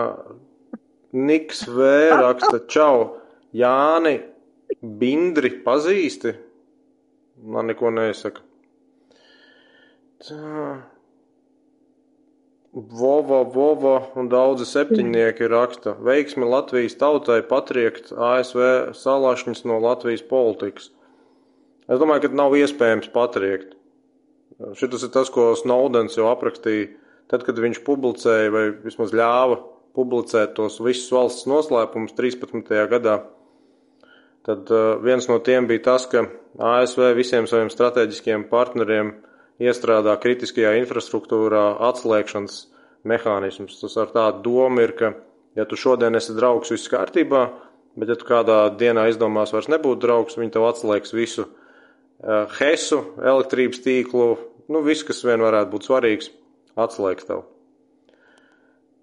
Niks 1.12 1.64
V 1.68 1.86
raksta, 2.12 2.60
čau, 2.68 3.16
Jāni 3.56 4.18
Bindri 4.82 5.54
pazīsti? 5.64 6.34
Man 7.38 7.70
neko 7.70 7.90
neizsaka. 7.94 8.42
Tā. 10.26 10.82
Vova, 12.74 13.40
Vova 13.48 13.94
un 14.20 14.28
daudzi 14.28 14.66
septiņnieki 14.68 15.48
raksta, 15.48 15.94
veiksmi 16.04 16.44
Latvijas 16.44 16.98
tautai 17.00 17.40
patriekt 17.48 18.12
ASV 18.12 18.92
salāšņas 18.98 19.64
no 19.70 19.78
Latvijas 19.80 20.22
politikas. 20.28 20.90
Es 21.88 22.02
domāju, 22.02 22.26
ka 22.26 22.38
nav 22.42 22.58
iespējams 22.58 23.08
patriekt. 23.14 23.77
Šis 24.58 25.04
ir 25.06 25.10
tas, 25.14 25.30
ko 25.30 25.52
Snowdens 25.58 26.16
jau 26.18 26.26
aprakstīja, 26.32 26.90
tad, 27.30 27.44
kad 27.46 27.58
viņš 27.62 27.82
publicēja 27.86 28.50
vai 28.50 28.64
vismaz 28.82 29.12
ļāva 29.14 29.60
publicēt 29.94 30.56
tos 30.56 30.80
visus 30.82 31.10
valsts 31.14 31.46
noslēpumus 31.50 32.16
13. 32.18 32.66
gadā, 32.90 33.20
tad 34.46 34.72
uh, 34.74 34.96
viens 35.04 35.28
no 35.30 35.38
tiem 35.44 35.68
bija 35.70 35.84
tas, 35.92 36.08
ka 36.10 36.24
ASV 36.58 37.12
visiem 37.18 37.46
saviem 37.50 37.70
strateģiskiem 37.70 38.48
partneriem 38.50 39.14
iestrādā 39.62 40.14
kritiskajā 40.22 40.74
infrastruktūrā 40.80 41.64
atslēgšanas 41.90 42.58
mehānismus. 43.08 43.78
Tas 43.82 43.96
ar 43.98 44.10
tādu 44.14 44.42
domu 44.46 44.82
ir, 44.82 44.94
ka, 44.98 45.12
ja 45.58 45.66
tu 45.70 45.78
šodien 45.78 46.18
esi 46.18 46.34
draugs, 46.34 46.74
viss 46.74 46.90
kārtībā, 46.90 47.46
bet 47.98 48.10
ja 48.10 48.18
tu 48.18 48.26
kādā 48.26 48.60
dienā 48.78 49.08
izdomās 49.10 49.54
vairs 49.54 49.70
nebūt 49.70 50.02
draugs, 50.02 50.38
viņi 50.38 50.54
tev 50.54 50.66
atslēgs 50.70 51.14
visu 51.14 51.46
hesu, 52.58 53.02
elektrības 53.22 53.82
tīklu, 53.84 54.32
nu 54.72 54.82
viss, 54.86 55.06
kas 55.06 55.22
vien 55.26 55.42
varētu 55.44 55.72
būt 55.74 55.86
svarīgs, 55.86 56.32
atslēgs 56.78 57.28
tev. 57.28 57.44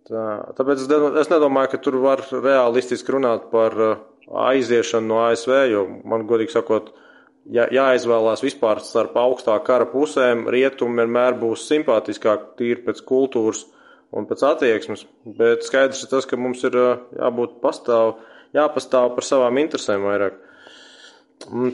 Tā, 0.06 0.26
tāpēc 0.54 0.84
es, 0.86 1.32
nedomāju, 1.32 1.72
ka 1.72 1.80
tur 1.82 1.98
var 2.04 2.22
realistiski 2.30 3.16
runāt 3.16 3.48
par 3.50 3.74
uh, 3.82 3.96
aiziešanu 4.30 5.10
no 5.10 5.24
ASV, 5.26 5.54
jo 5.72 5.86
man 6.06 6.28
godīgi 6.30 6.54
sakot, 6.54 6.92
ja, 7.50 7.66
jāizvēlās 7.74 8.44
vispār 8.46 8.84
starp 8.86 9.18
augstā 9.18 9.56
kara 9.66 9.88
pusēm, 9.90 10.46
rietumi 10.54 11.02
vienmēr 11.02 11.40
būs 11.42 11.66
simpātiskāk 11.72 12.52
tīri 12.60 12.84
pēc 12.86 13.02
kultūras 13.08 13.64
un 14.14 14.30
pēc 14.30 14.46
attieksmes, 14.46 15.08
bet 15.40 15.66
skaidrs 15.66 16.06
ir 16.06 16.14
tas, 16.14 16.30
ka 16.30 16.38
mums 16.38 16.62
ir 16.70 16.78
uh, 16.78 17.02
jābūt 17.18 17.58
pastāv, 17.64 18.20
jāpastāv 18.54 19.16
par 19.18 19.26
savām 19.26 19.58
interesēm 19.64 20.06
vairāk. 20.06 20.38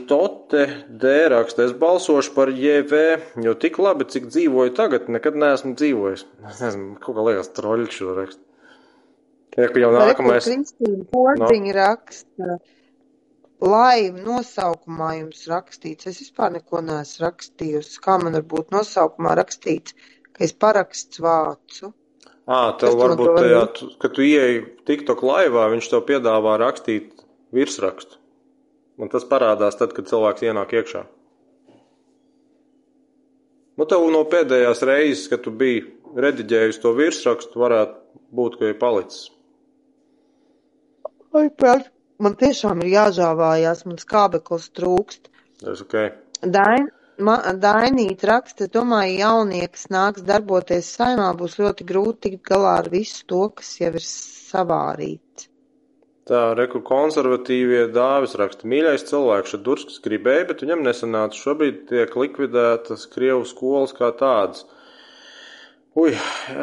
Tote 0.08 0.66
D 0.90 1.12
raksta, 1.32 1.64
es 1.64 1.74
balsošu 1.78 2.34
par 2.36 2.50
JV, 2.52 3.02
jo 3.46 3.54
tik 3.60 3.80
labi, 3.80 4.08
cik 4.12 4.28
dzīvoju 4.28 4.74
tagad, 4.76 5.08
nekad 5.12 5.38
neesmu 5.40 5.76
dzīvojis. 5.80 6.26
Es 6.52 6.60
nezinu, 6.64 6.98
kaut 7.04 7.18
kā 7.18 7.26
liekas 7.30 7.52
troļļi 7.56 7.96
šo 7.96 8.16
rakstu. 8.18 8.44
Ja, 9.60 9.68
jau 9.68 9.90
nākamais. 9.92 10.46
Kristīna 10.48 11.04
Porziņa 11.12 11.72
no. 11.72 11.76
raksta, 11.76 12.58
laiva 13.64 14.24
nosaukumā 14.28 15.10
jums 15.18 15.44
rakstīts. 15.52 16.08
Es 16.08 16.22
vispār 16.24 16.54
neko 16.56 16.84
neesmu 16.88 17.26
rakstījusi. 17.26 18.00
Kā 18.04 18.16
man 18.22 18.40
var 18.40 18.48
būt 18.54 18.72
nosaukumā 18.76 19.36
rakstīts, 19.40 19.98
ka 20.32 20.48
es 20.48 20.56
paraksts 20.56 21.20
vācu? 21.24 21.92
Ā, 22.48 22.62
tev 22.80 22.96
varbūt 23.00 23.36
tajā, 23.38 23.66
kad 24.02 24.16
tu 24.16 24.24
ieeji 24.26 24.64
TikTok 24.88 25.22
laivā, 25.24 25.68
viņš 25.76 25.92
tev 25.92 26.08
piedāvā 26.08 26.56
rakstīt 26.64 27.12
virsrakstu. 27.56 28.21
Un 29.02 29.10
tas 29.10 29.26
parādās 29.26 29.80
tad, 29.80 29.96
kad 29.98 30.10
cilvēks 30.10 30.46
ienāk 30.46 30.76
iekšā. 30.78 31.02
Nu, 33.80 33.88
tev 33.90 34.04
no 34.14 34.22
pēdējās 34.30 34.84
reizes, 34.86 35.26
kad 35.32 35.42
tu 35.42 35.54
biji 35.58 35.86
rediģējusi 36.22 36.82
to 36.84 36.92
virsrakstu, 36.94 37.62
varētu 37.64 38.20
būt, 38.38 38.58
ka 38.60 38.70
ir 38.70 38.78
palicis. 38.82 39.30
Ai, 41.32 41.48
pēc, 41.64 41.88
man 42.22 42.36
tiešām 42.38 42.84
ir 42.84 42.92
jāžāvājās, 42.92 43.86
man 43.88 43.98
skābeklis 44.02 44.68
trūkst. 44.78 45.32
Tas 45.64 45.82
ok. 45.86 45.96
Dain, 46.58 46.90
ma, 47.26 47.38
Dainīt 47.64 48.26
raksta, 48.28 48.68
domāju, 48.76 49.18
jaunieks 49.24 49.88
nāks 49.94 50.28
darboties 50.28 50.92
saimā, 51.00 51.32
būs 51.40 51.58
ļoti 51.62 51.88
grūti 51.88 52.28
tikt 52.28 52.44
galā 52.52 52.76
ar 52.84 52.92
visu 52.94 53.24
to, 53.32 53.48
kas 53.56 53.74
jau 53.80 53.94
ir 53.96 54.06
savārīts. 54.06 55.51
Tā, 56.32 56.54
reku 56.56 56.80
konservatīvie 56.88 57.90
dāvis 57.92 58.38
raksta, 58.40 58.64
mīļais 58.72 59.04
cilvēks, 59.10 59.52
Šadurskis 59.52 59.98
gribēja, 60.06 60.46
bet 60.48 60.62
viņam 60.64 60.86
nesanāca. 60.86 61.36
Šobrīd 61.36 61.82
tiek 61.90 62.14
likvidētas 62.16 63.04
Krievu 63.12 63.44
skolas 63.50 63.92
kā 63.98 64.14
tādas. 64.16 64.62
Ui, 66.00 66.14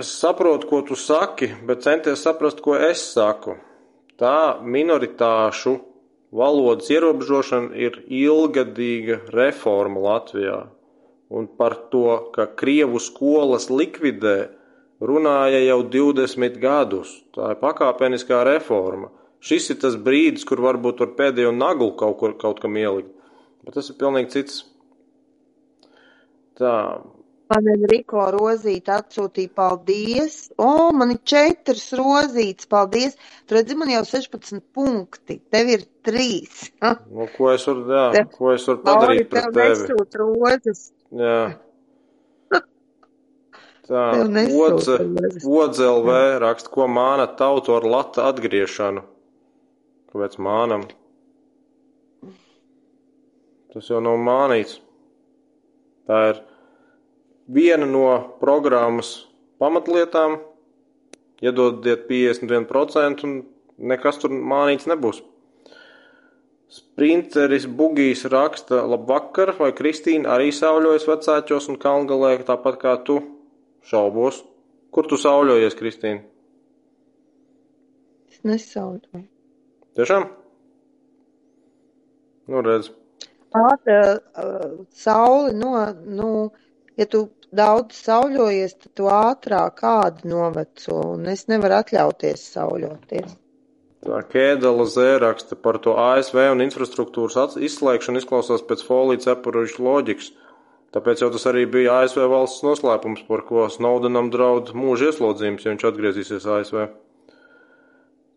es 0.01 0.09
saprotu, 0.23 0.71
ko 0.71 0.81
tu 0.89 0.97
saki, 0.97 1.51
bet 1.69 1.85
centies 1.85 2.23
saprast, 2.25 2.63
ko 2.65 2.79
es 2.81 3.03
saku. 3.13 3.59
Tā 4.17 4.57
minoritāšu 4.65 5.75
valodas 6.33 6.89
ierobežošana 6.89 7.77
ir 7.77 8.01
ilgadīga 8.09 9.21
reforma 9.37 10.01
Latvijā. 10.07 10.63
Un 11.29 11.45
par 11.61 11.77
to, 11.93 12.33
ka 12.33 12.49
Krievu 12.57 13.05
skolas 13.05 13.69
likvidē, 13.69 14.49
runāja 15.05 15.61
jau 15.67 15.83
20 15.93 16.57
gadus. 16.65 17.13
Tā 17.37 17.53
ir 17.53 17.61
pakāpeniskā 17.61 18.41
reforma. 18.49 19.13
Šis 19.45 19.71
ir 19.71 19.79
tas 19.83 19.95
brīdis, 20.03 20.47
kur 20.49 20.63
varbūt 20.65 21.05
ar 21.05 21.13
pēdējo 21.19 21.53
naglu 21.55 21.93
kaut, 21.99 22.17
kur, 22.21 22.35
kaut 22.41 22.59
kam 22.63 22.79
ielikt. 22.81 23.13
Bet 23.65 23.79
tas 23.79 23.91
ir 23.93 23.99
pilnīgi 24.01 24.35
cits. 24.35 24.65
Tā. 26.59 26.75
Man 27.49 27.69
Enriko 27.73 28.27
rozīte 28.35 28.93
atsūtīja 28.93 29.53
paldies. 29.57 30.35
O, 30.61 30.91
man 30.93 31.15
ir 31.15 31.21
četras 31.29 31.87
rozītes, 31.97 32.69
paldies. 32.69 33.15
Tu 33.49 33.57
redzi, 33.57 33.77
man 33.79 33.93
jau 33.93 34.03
16 34.09 34.61
punkti. 34.77 35.39
Tev 35.55 35.71
ir 35.77 35.87
trīs. 36.05 36.67
nu, 37.15 37.29
ko 37.37 37.53
es 37.55 37.65
varu, 37.71 37.87
jā, 37.95 38.05
Te, 38.17 38.25
ko 38.35 38.53
es 38.57 38.67
varu 38.69 38.83
padarīt 38.85 39.31
par 39.33 39.49
tevi? 39.49 39.63
Tev 39.63 39.85
nesūt 39.87 40.19
rozes. 40.21 40.83
Jā. 41.23 41.39
Tā, 43.89 44.03
Odze, 44.67 44.99
Odzelv 45.49 46.11
raksta, 46.43 46.75
ko 46.75 46.91
māna 46.93 47.31
tautu 47.39 47.79
ar 47.79 47.87
lata 47.89 48.27
atgriešanu. 48.29 49.07
Kāpēc 50.09 50.39
mānam? 50.41 50.87
Tas 53.75 53.91
jau 53.91 54.01
nav 54.01 54.17
mānīts. 54.25 54.79
Tā 56.09 56.21
ir 56.31 56.39
viena 57.53 57.89
no 57.89 58.07
programmas 58.41 59.13
pamatlietām. 59.61 60.39
Iedodiet 61.45 62.09
51% 62.09 63.27
un 63.29 63.35
nekas 63.93 64.19
tur 64.23 64.33
mānīts 64.33 64.89
nebūs. 64.91 65.21
Sprinteris 66.69 67.69
Bugijs 67.69 68.25
raksta, 68.29 68.83
labvakar, 68.85 69.55
vai 69.61 69.71
Kristīna 69.77 70.35
arī 70.35 70.51
sauļojas 70.53 71.07
vecāķos 71.09 71.71
un 71.73 71.79
kalngalē, 71.81 72.35
tāpat 72.49 72.81
kā 72.83 72.99
tu? 73.07 73.21
Šaubos. 73.89 74.43
Kur 74.93 75.09
tu 75.09 75.17
sauļojies, 75.21 75.77
Kristīna? 75.79 76.25
Es 78.29 78.45
nesauļoju. 78.45 79.29
Tiešām? 79.99 80.29
Nu, 82.47 82.61
redz. 82.63 82.93
Ātra 83.59 83.97
uh, 84.15 84.77
sauli, 84.95 85.57
no, 85.59 85.73
nu, 86.07 86.29
ja 87.01 87.07
tu 87.11 87.25
daudz 87.51 87.99
sauļojies, 88.05 88.77
tad 88.85 88.93
tu 89.01 89.09
ātrāk 89.11 89.81
kādu 89.81 90.31
noveco, 90.31 91.01
un 91.17 91.27
es 91.33 91.49
nevaru 91.51 91.81
atļauties 91.81 92.45
sauļoties. 92.55 93.35
Tā 94.07 94.21
Kēdela 94.31 94.87
zēraksta 94.87 95.59
par 95.59 95.81
to 95.83 95.97
ASV 95.99 96.45
un 96.53 96.63
infrastruktūras 96.63 97.59
izslēgšanu 97.59 98.23
izklausās 98.23 98.63
pēc 98.69 98.87
folijas 98.87 99.27
cepurišu 99.27 99.83
loģikas. 99.83 100.31
Tāpēc 100.95 101.25
jau 101.25 101.33
tas 101.35 101.45
arī 101.51 101.67
bija 101.69 101.99
ASV 102.05 102.23
valsts 102.31 102.63
noslēpums, 102.65 103.27
par 103.27 103.43
ko 103.51 103.67
Snowdenam 103.73 104.31
draud 104.31 104.71
mūža 104.79 105.11
ieslodzījums, 105.11 105.67
ja 105.67 105.75
viņš 105.75 105.89
atgriezīsies 105.91 106.47
ASV. 106.55 106.87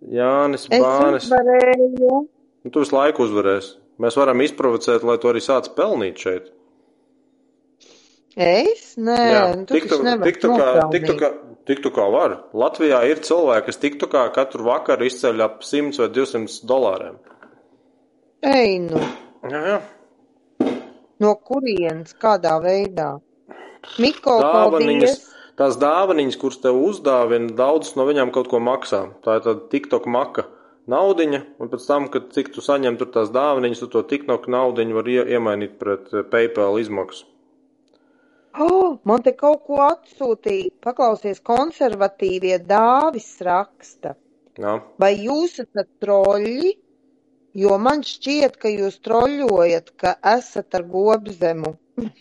Jānis 0.10 0.66
Bānis. 0.72 1.30
Nu, 1.30 2.70
tu 2.72 2.82
visu 2.82 2.96
laiku 2.96 3.28
uzvarēsi. 3.28 3.78
Mēs 4.02 4.18
varam 4.18 4.42
izprovocēt, 4.42 5.06
lai 5.06 5.18
tu 5.22 5.30
arī 5.30 5.42
sāc 5.44 5.70
pelnīt 5.78 6.22
šeit. 6.22 6.50
Es? 8.32 8.94
Nē, 8.98 9.18
Jā, 9.20 9.42
nu, 9.60 9.66
tu 9.68 9.76
tiktu, 9.76 9.98
tiktu, 10.24 10.52
kā, 10.56 10.68
tiktu, 10.94 11.16
kā, 11.20 11.30
tiktu 11.68 11.92
kā 11.94 12.06
var. 12.14 12.38
Latvijā 12.58 13.02
ir 13.12 13.22
cilvēki, 13.28 13.66
kas 13.68 13.82
tiktu 13.82 14.08
kā 14.12 14.24
katru 14.34 14.66
vakaru 14.70 15.10
izceļ 15.10 15.44
ap 15.46 15.66
100 15.68 16.00
vai 16.00 16.08
200 16.16 16.70
dolāriem. 16.70 17.20
Ei, 18.48 18.80
nu. 18.82 19.02
Jā, 19.52 19.62
jā. 19.68 19.82
No 21.22 21.36
kurienes, 21.46 22.16
kādā 22.18 22.56
veidā? 22.64 23.12
Miko, 24.02 24.40
Dāvaniņas, 24.42 25.20
paldies. 25.20 25.28
Tās 25.60 25.78
dāvaniņas, 25.82 26.38
kuras 26.42 26.62
tev 26.64 26.80
uzdāvina, 26.80 27.52
daudzas 27.58 27.98
no 28.00 28.06
viņām 28.08 28.34
kaut 28.36 28.50
ko 28.52 28.62
maksā. 28.64 29.04
Tā 29.26 29.40
ir 29.40 29.46
tāda 29.48 29.68
TikTok 29.74 30.08
maka 30.12 30.48
naudiņa, 30.92 31.42
un 31.62 31.72
pēc 31.72 31.88
tam, 31.88 32.08
kad 32.14 32.32
cik 32.36 32.54
tu 32.56 32.64
saņem 32.66 32.98
tur 33.00 33.12
tās 33.14 33.34
dāvaniņas, 33.34 33.84
tu 33.84 33.90
to 33.94 34.04
TikTok 34.08 34.48
naudiņu 34.52 34.98
var 34.98 35.12
ie, 35.12 35.20
iemainīt 35.38 35.78
pret 35.82 36.10
eh, 36.14 36.26
PayPal 36.28 36.80
izmaksu. 36.82 37.28
Oh, 38.60 38.98
man 39.08 39.24
te 39.24 39.32
kaut 39.32 39.62
ko 39.68 39.80
atsūtīja. 39.86 40.74
Paklausies, 40.84 41.40
konservatīvie 41.48 42.58
dāvis 42.68 43.30
raksta. 43.48 44.18
Jā. 44.60 44.74
Vai 45.00 45.14
jūs 45.16 45.62
esat 45.64 45.88
troļļi? 46.04 46.74
Jo 47.62 47.78
man 47.80 48.04
šķiet, 48.08 48.58
ka 48.60 48.72
jūs 48.72 49.00
troļļojat, 49.08 49.94
ka 50.00 50.18
esat 50.34 50.76
ar 50.76 50.84
gobzemu. 50.88 51.74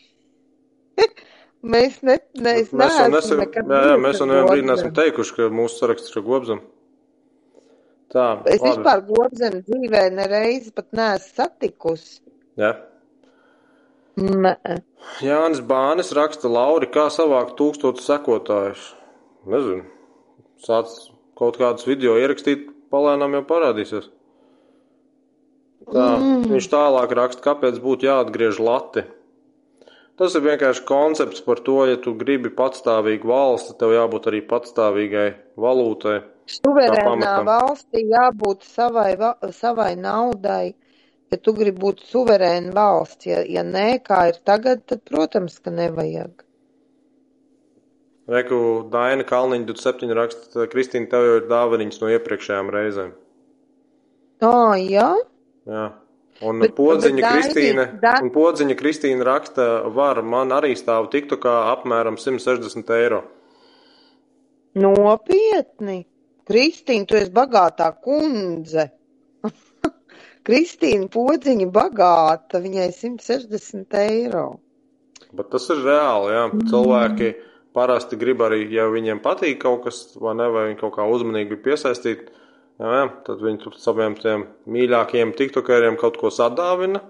mēs 1.62 2.00
ne, 2.06 2.18
ne, 2.34 2.54
Mēs 2.60 2.72
neesmu 2.72 3.12
nesam, 3.14 3.42
jā, 3.44 3.80
jā, 3.90 3.96
mēs 4.00 4.20
jau 4.20 4.26
ar 4.26 4.30
nevienam 4.30 4.50
brīdi 4.50 4.68
neesam 4.70 4.92
teikuši, 4.96 5.34
ka 5.36 5.48
mūsu 5.54 5.80
saraksts 5.82 6.14
ir 6.16 6.24
gobzem. 6.26 6.62
Tā, 8.10 8.26
Es 8.50 8.58
labi. 8.58 8.70
vispār 8.70 9.02
gobzemu 9.06 9.60
dzīvē 9.68 10.04
nereizi 10.16 10.72
pat 10.74 10.88
neesmu 10.96 11.36
satikusi. 11.36 12.20
Jā. 12.58 12.72
Nē. 14.20 14.56
Jānis 15.24 15.60
Bānis 15.64 16.10
raksta, 16.16 16.50
Lauri, 16.50 16.88
kā 16.90 17.06
savākt 17.12 17.54
tūkstotu 17.60 18.02
sekotājus. 18.04 18.90
Nezinu. 19.48 19.84
Sāc 20.60 20.90
kaut 21.38 21.56
kādus 21.60 21.86
video 21.88 22.18
ierakstīt, 22.20 22.66
palēnām 22.92 23.38
jau 23.38 23.44
parādīsies. 23.48 24.10
Tā, 25.90 26.08
mm. 26.18 26.50
Viņš 26.50 26.66
tālāk 26.72 27.14
raksta, 27.16 27.44
kāpēc 27.46 27.78
būtu 27.80 28.10
jāatgriež 28.10 28.60
lati. 28.60 29.06
Tas 30.18 30.34
ir 30.36 30.42
vienkārši 30.44 30.84
koncepts 30.88 31.40
par 31.46 31.60
to, 31.64 31.78
ja 31.88 31.96
tu 31.96 32.12
gribi 32.18 32.50
patstāvīgu 32.52 33.28
valsti, 33.30 33.76
tev 33.80 33.94
jābūt 33.94 34.26
arī 34.28 34.42
patstāvīgai 34.50 35.28
valūtai. 35.56 36.18
Suverēnā 36.50 37.32
valstī 37.46 38.02
jābūt 38.10 38.66
savai, 38.66 39.14
va- 39.16 39.38
savai 39.54 39.94
naudai. 39.96 40.74
Ja 41.30 41.38
tu 41.38 41.54
gribi 41.54 41.78
būt 41.78 42.02
suverēna 42.10 42.74
valsts, 42.74 43.26
ja, 43.30 43.40
ja 43.46 43.62
nē, 43.62 44.02
kā 44.02 44.24
ir 44.32 44.40
tagad, 44.44 44.82
tad, 44.90 45.04
protams, 45.06 45.60
ka 45.62 45.70
nevajag. 45.70 46.42
Reku 48.30 48.58
Daina 48.90 49.24
Kalniņa 49.26 49.66
27 49.66 50.14
raksta, 50.14 50.66
Kristīna, 50.70 51.08
tev 51.10 51.24
jau 51.26 51.36
ir 51.40 51.48
dāvaniņas 51.50 52.00
no 52.02 52.10
iepriekšējām 52.14 52.68
reizēm. 52.74 53.14
Ā, 54.46 54.52
jā? 54.84 55.08
Jā. 55.70 55.86
Un 56.40 56.62
Bet- 56.62 56.72
podziņa 56.76 57.20
bet 57.20 57.32
Kristīna, 57.34 57.84
Da- 58.00 58.14
un 58.22 58.30
podziņa 58.32 58.74
Kristīna 58.78 59.24
raksta, 59.28 59.66
var, 59.92 60.22
man 60.22 60.48
arī 60.56 60.72
stāv 60.78 61.10
tiktu 61.12 61.36
kā 61.36 61.56
apmēram 61.76 62.16
160 62.16 62.88
eiro. 62.96 63.24
Nopietni. 64.74 66.06
Kristīna, 66.50 67.06
tu 67.06 67.14
esi 67.18 67.30
bagātā 67.34 67.90
kundze. 68.02 68.88
Kristīna 70.46 71.06
podziņa 71.12 71.68
bagāta, 71.74 72.58
viņai 72.62 72.88
160 72.96 73.94
eiro. 74.00 74.46
Bet 75.36 75.50
tas 75.52 75.68
ir 75.70 75.84
reāli, 75.84 76.32
jā. 76.34 76.44
Cilvēki 76.72 77.30
parasti 77.76 78.16
grib 78.18 78.40
arī, 78.42 78.64
ja 78.74 78.88
viņiem 78.90 79.20
patīk 79.22 79.60
kaut 79.62 79.84
kas, 79.84 80.00
vai 80.18 80.34
ne, 80.40 80.48
vai 80.50 80.64
viņi 80.70 80.80
kaut 80.80 80.96
kā 80.96 81.06
uzmanīgi 81.06 81.52
grib 81.52 81.62
piesaistīt, 81.68 82.30
jā, 82.80 82.90
jā, 82.96 83.06
tad 83.26 83.42
viņi 83.44 83.62
tur 83.64 83.76
saviem 83.78 84.16
mīļākajiem 84.76 85.34
tiktokeriem 85.38 85.98
kaut 86.00 86.16
ko 86.20 86.32
sadāvina, 86.34 87.02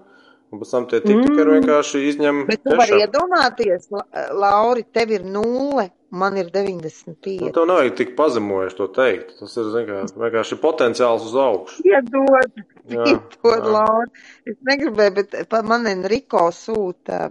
un 0.51 0.59
pēc 0.61 0.73
tam 0.75 0.85
tie 0.91 0.99
tiktokeri 1.05 1.57
vienkārši 1.59 2.03
izņem 2.11 2.43
Bet 2.49 2.63
tu 2.67 2.75
vari 2.79 3.01
iedomāties, 3.05 3.89
La- 3.95 4.27
Lauri, 4.43 4.83
tev 4.93 5.13
ir 5.15 5.23
nulle, 5.23 5.89
man 6.11 6.35
ir 6.37 6.49
95. 6.51 7.37
Nu, 7.47 7.51
tev 7.55 7.69
nevajag 7.69 7.95
tik 8.01 8.15
pazemojuši 8.17 8.77
to 8.81 8.87
teikt. 8.97 9.37
Tas 9.39 9.55
ir 9.61 9.69
vienkārši, 9.77 10.17
vienkārši 10.25 10.57
potenciāls 10.63 11.27
uz 11.29 11.37
augšu. 11.39 11.85
Piedod, 11.85 12.57
Jā, 12.91 13.05
piedod, 13.05 13.61
jā. 13.63 13.75
Laura. 13.77 14.25
Es 14.49 14.57
negribēju, 14.67 15.15
bet 15.21 15.55
man 15.69 15.87
Enrico 15.87 16.49
sūta 16.55 17.29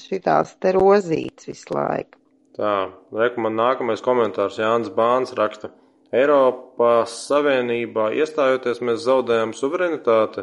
šitās 0.00 0.54
te 0.62 0.72
rozītes 0.76 1.50
visu 1.50 1.74
laiku. 1.76 2.16
Tā, 2.56 2.88
reku 3.14 3.44
man 3.44 3.54
nākamais 3.58 4.00
komentārs 4.04 4.56
Jānis 4.60 4.90
Bāns 4.96 5.34
raksta. 5.36 5.70
Eiropas 6.12 7.12
Savienībā 7.28 8.08
iestājoties 8.18 8.80
mēs 8.82 9.04
zaudējam 9.04 9.52
suverenitāti. 9.54 10.42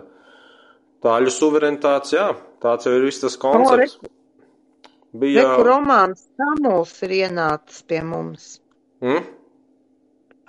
Tāļu 1.03 1.31
suverenitātes, 1.33 2.13
jā, 2.15 2.29
tāds 2.63 2.87
jau 2.87 2.93
ir 2.97 3.03
viss 3.05 3.21
tas 3.21 3.35
koncepts. 3.41 3.97
Bija, 5.17 5.43
Reku 5.43 5.65
Romāns 5.67 6.23
Samuls 6.37 6.93
ir 7.05 7.13
ienācis 7.23 7.83
pie 7.87 7.99
mums. 8.05 8.47
mm? 9.03 9.27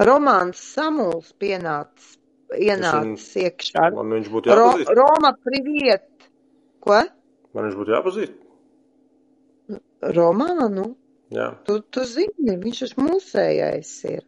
Romāns 0.07 0.61
Samuls 0.75 1.33
pienācis, 1.43 2.15
ienācis 2.55 3.29
iekšā. 3.43 3.89
man 3.97 4.15
viņš 4.17 4.29
būtu 4.35 4.55
Ro, 4.55 4.69
jāpazīst. 4.71 4.93
Roma 4.99 5.33
priviet. 5.47 6.07
Ko? 6.85 7.01
Man 7.55 7.67
viņš 7.69 7.79
būtu 7.81 7.95
jāpazīst. 7.97 8.37
Romānu? 10.17 10.95
Jā, 11.35 11.51
Tu, 11.67 11.81
tu 11.93 12.05
zini, 12.09 12.55
viņš 12.63 12.79
ir 12.87 12.93
mūsējais 13.05 13.91
ir. 14.09 14.23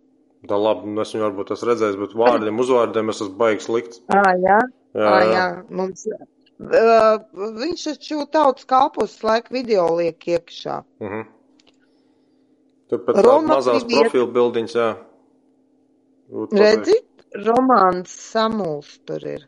Tā 0.48 0.56
labi, 0.56 0.88
nu 0.94 1.02
es 1.04 1.12
viņu 1.14 1.26
varbūt 1.26 1.52
esmu 1.54 1.68
redzējis, 1.70 1.98
bet 2.00 2.14
vārdiem, 2.16 2.60
uzvārdiem 2.62 3.12
es 3.12 3.20
esmu 3.20 3.36
baigs 3.40 3.66
slikts. 3.68 4.00
Ā, 4.12 4.22
jā. 4.40 4.60
Jā, 4.96 5.10
Ā, 5.10 5.18
jā. 5.20 5.34
jā. 5.34 5.44
Mums, 5.80 6.06
uh, 6.08 7.20
viņš 7.60 7.84
taču 7.90 8.24
tautas 8.32 8.66
kalpus 8.70 9.18
laiku 9.26 9.54
video 9.58 9.86
liek 9.98 10.26
iekšā. 10.36 10.80
Mhm. 11.04 11.28
Tur 12.90 13.04
pēc 13.06 13.20
tādas 13.20 13.46
mazās 13.46 13.84
priviet. 13.84 14.08
profilu 14.08 14.32
bildiņas, 14.34 14.74
jā. 14.74 14.88
Redzi, 16.58 16.96
Romāns 17.46 18.10
Samuls 18.10 18.96
tur 19.06 19.22
ir. 19.26 19.46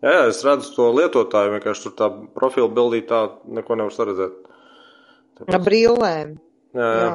Jā, 0.00 0.12
jā, 0.14 0.20
es 0.30 0.38
redzu 0.46 0.70
to 0.76 0.86
lietotāju, 0.96 1.56
vienkārši 1.56 1.82
tur 1.86 1.96
tā 1.98 2.08
profila 2.36 2.70
bildī 2.72 3.02
tā 3.08 3.24
neko 3.58 3.76
nevar 3.76 3.92
saredzēt. 3.92 4.38
Ar 5.48 5.60
brīlēm. 5.64 6.38
Jā, 6.76 6.86
jā. 6.86 7.02
Jā. 7.02 7.10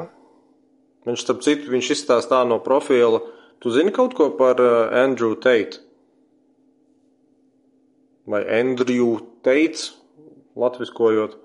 Viņš, 1.05 1.21
starp 1.21 1.43
citu, 1.45 1.69
viņš 1.73 1.91
izstāsta 1.93 2.39
tā 2.39 2.41
no 2.49 2.57
profila. 2.65 3.21
Tu 3.61 3.71
zini 3.73 3.93
kaut 3.93 4.15
ko 4.17 4.31
par 4.37 4.59
uh, 4.61 4.89
Andrew 5.03 5.35
Tate? 5.37 5.83
Vai 8.25 8.41
Andrew 8.57 9.19
Tates, 9.45 9.91
latviskojot? 10.57 11.37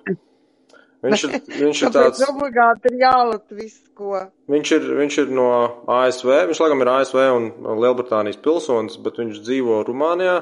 Viņš 1.04 1.24
ir, 1.26 1.36
viņš 1.64 1.82
ir 1.84 1.92
tāds, 1.92 2.22
obligāti 2.28 2.88
ir 2.92 2.98
jālatvisko. 3.02 4.24
viņš 4.52 4.72
ir, 4.76 4.88
viņš 5.00 5.18
ir 5.24 5.34
no 5.36 5.50
ASV, 5.88 6.32
viņš 6.50 6.62
laikam 6.64 6.84
ir 6.84 6.92
ASV 6.94 7.20
un 7.36 7.50
Lielbritānijas 7.84 8.40
pilsonis, 8.40 8.96
bet 9.00 9.20
viņš 9.20 9.42
dzīvo 9.44 9.82
Rumānijā 9.88 10.40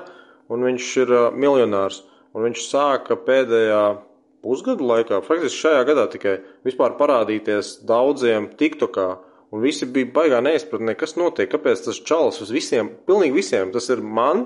un 0.54 0.66
viņš 0.70 0.92
ir 1.02 1.14
uh, 1.14 1.26
miljonārs. 1.34 2.04
Un 2.36 2.44
viņš 2.46 2.66
sāka 2.68 3.16
pēdējā 3.26 3.82
pusgadu 4.48 4.86
laikā, 4.88 5.20
faktiski 5.26 5.66
šajā 5.66 5.82
gadā 5.90 6.06
tikai 6.12 6.38
vispār 6.66 6.96
parādīties 6.98 7.82
daudziem 7.88 8.48
TikTokā. 8.58 9.08
Un 9.52 9.62
visi 9.64 9.86
bija 9.88 10.10
baigā 10.12 10.42
neizpratnē, 10.44 10.92
kas 10.96 11.14
notiek, 11.16 11.48
kāpēc 11.52 11.86
tas 11.86 12.00
čalis 12.04 12.40
uz 12.44 12.50
visiem, 12.52 12.90
pilnīgi 13.08 13.36
visiem, 13.36 13.70
tas 13.72 13.88
ir 13.92 14.02
man, 14.04 14.44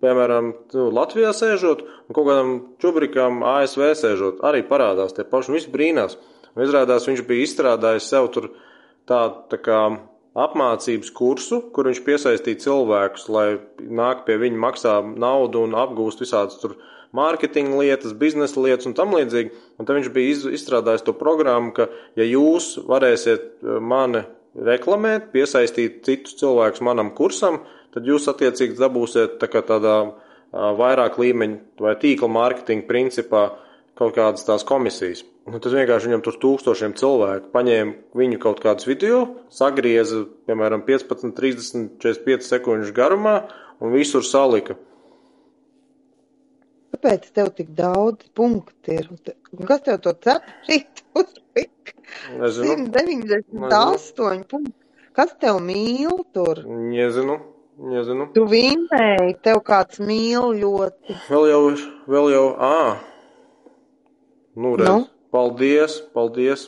piemēram, 0.00 0.54
nu, 0.72 0.86
Latvijā 0.96 1.34
sēžot, 1.36 1.82
un 2.08 2.16
kaut 2.16 2.28
kādam 2.28 2.54
čubrikam 2.80 3.42
ASV 3.44 3.90
sēžot, 4.00 4.40
arī 4.48 4.62
parādās 4.68 5.12
tie 5.16 5.26
paši, 5.28 5.52
un 5.52 5.58
visi 5.58 5.72
brīnās. 5.74 6.16
Un 6.56 6.64
izrādās, 6.64 7.04
viņš 7.08 7.24
bija 7.28 7.44
izstrādājis 7.44 8.08
sev 8.10 8.30
tur 8.32 8.48
tādu 9.08 9.44
tā 9.52 9.60
kā 9.60 9.82
apmācības 10.40 11.12
kursu, 11.14 11.60
kur 11.74 11.90
viņš 11.90 12.00
piesaistīja 12.06 12.62
cilvēkus, 12.64 13.28
lai 13.32 13.48
nāk 13.80 14.24
pie 14.26 14.38
viņa 14.40 14.62
maksā 14.64 14.96
naudu 15.20 15.66
un 15.66 15.76
apgūst 15.78 16.22
visādas 16.22 16.60
tur 16.62 16.78
mārketinga 17.16 17.80
lietas, 17.80 18.14
biznesa 18.16 18.62
lietas 18.62 18.88
un 18.90 18.96
tam 18.98 19.14
līdzīgi. 19.16 19.52
Un 19.78 19.88
tad 19.88 19.98
viņš 19.98 20.10
bija 20.14 20.52
izstrādājis 20.54 21.06
to 21.06 21.14
programmu, 21.18 21.74
ka 21.76 21.88
ja 22.18 22.26
jūs 22.26 22.76
varēsiet 22.88 23.46
eh, 23.46 23.78
mani 23.80 24.24
reklamēt, 24.56 25.30
piesaistīt 25.34 26.02
citus 26.06 26.38
cilvēkus 26.40 26.82
manam 26.82 27.12
kursam, 27.14 27.60
tad 27.94 28.06
jūs 28.06 28.26
attiecīgi 28.30 28.78
dabūsiet 28.78 29.38
tā 29.38 29.50
tādā 29.50 29.96
vairāk 30.50 31.18
līmeņa 31.20 31.82
vai 31.82 31.94
tīkla 32.02 32.30
mārketinga 32.34 32.88
principā 32.88 33.44
kaut 33.98 34.16
kādas 34.16 34.46
tās 34.48 34.64
komisijas. 34.66 35.22
Un 35.48 35.58
tad 35.58 35.72
vienkārši 35.74 36.10
viņam 36.10 36.22
tur 36.24 36.36
tūkstošiem 36.40 36.94
cilvēku 36.98 37.50
paņēma 37.54 38.16
viņu 38.16 38.38
kaut 38.42 38.60
kādus 38.62 38.88
video, 38.88 39.22
sagrieza, 39.52 40.24
piemēram, 40.48 40.84
15, 40.86 41.34
30, 41.36 41.88
45 42.02 42.46
sekundžu 42.46 42.94
garumā 42.96 43.36
un 43.80 43.94
visur 43.94 44.24
salika. 44.26 44.76
Kāpēc 47.00 47.30
tev 47.32 47.46
tik 47.56 47.68
daudz 47.72 48.26
punktu 48.36 48.92
ir? 48.92 49.06
Kas 49.64 49.80
tev 49.86 50.02
to 50.04 50.12
cepšīt 50.20 51.00
uzlika? 51.20 51.94
Nezinu. 52.36 52.74
198 52.92 54.42
punkti. 54.50 54.74
Kas 55.16 55.32
tev 55.40 55.62
mīl 55.64 56.20
tur? 56.36 56.60
Nezinu. 56.68 57.38
Nezinu. 57.80 58.26
Tu 58.34 58.44
vinēji, 58.50 59.38
tev 59.40 59.62
kāds 59.64 60.02
mīl 60.04 60.52
ļoti. 60.60 61.16
Vēl 61.30 61.48
jau, 61.48 61.62
vēl 62.12 62.28
jau, 62.34 62.44
ā. 62.68 62.82
Nu, 64.60 64.74
redz. 64.76 64.90
Nu? 64.90 65.08
Paldies, 65.32 65.96
paldies. 66.12 66.66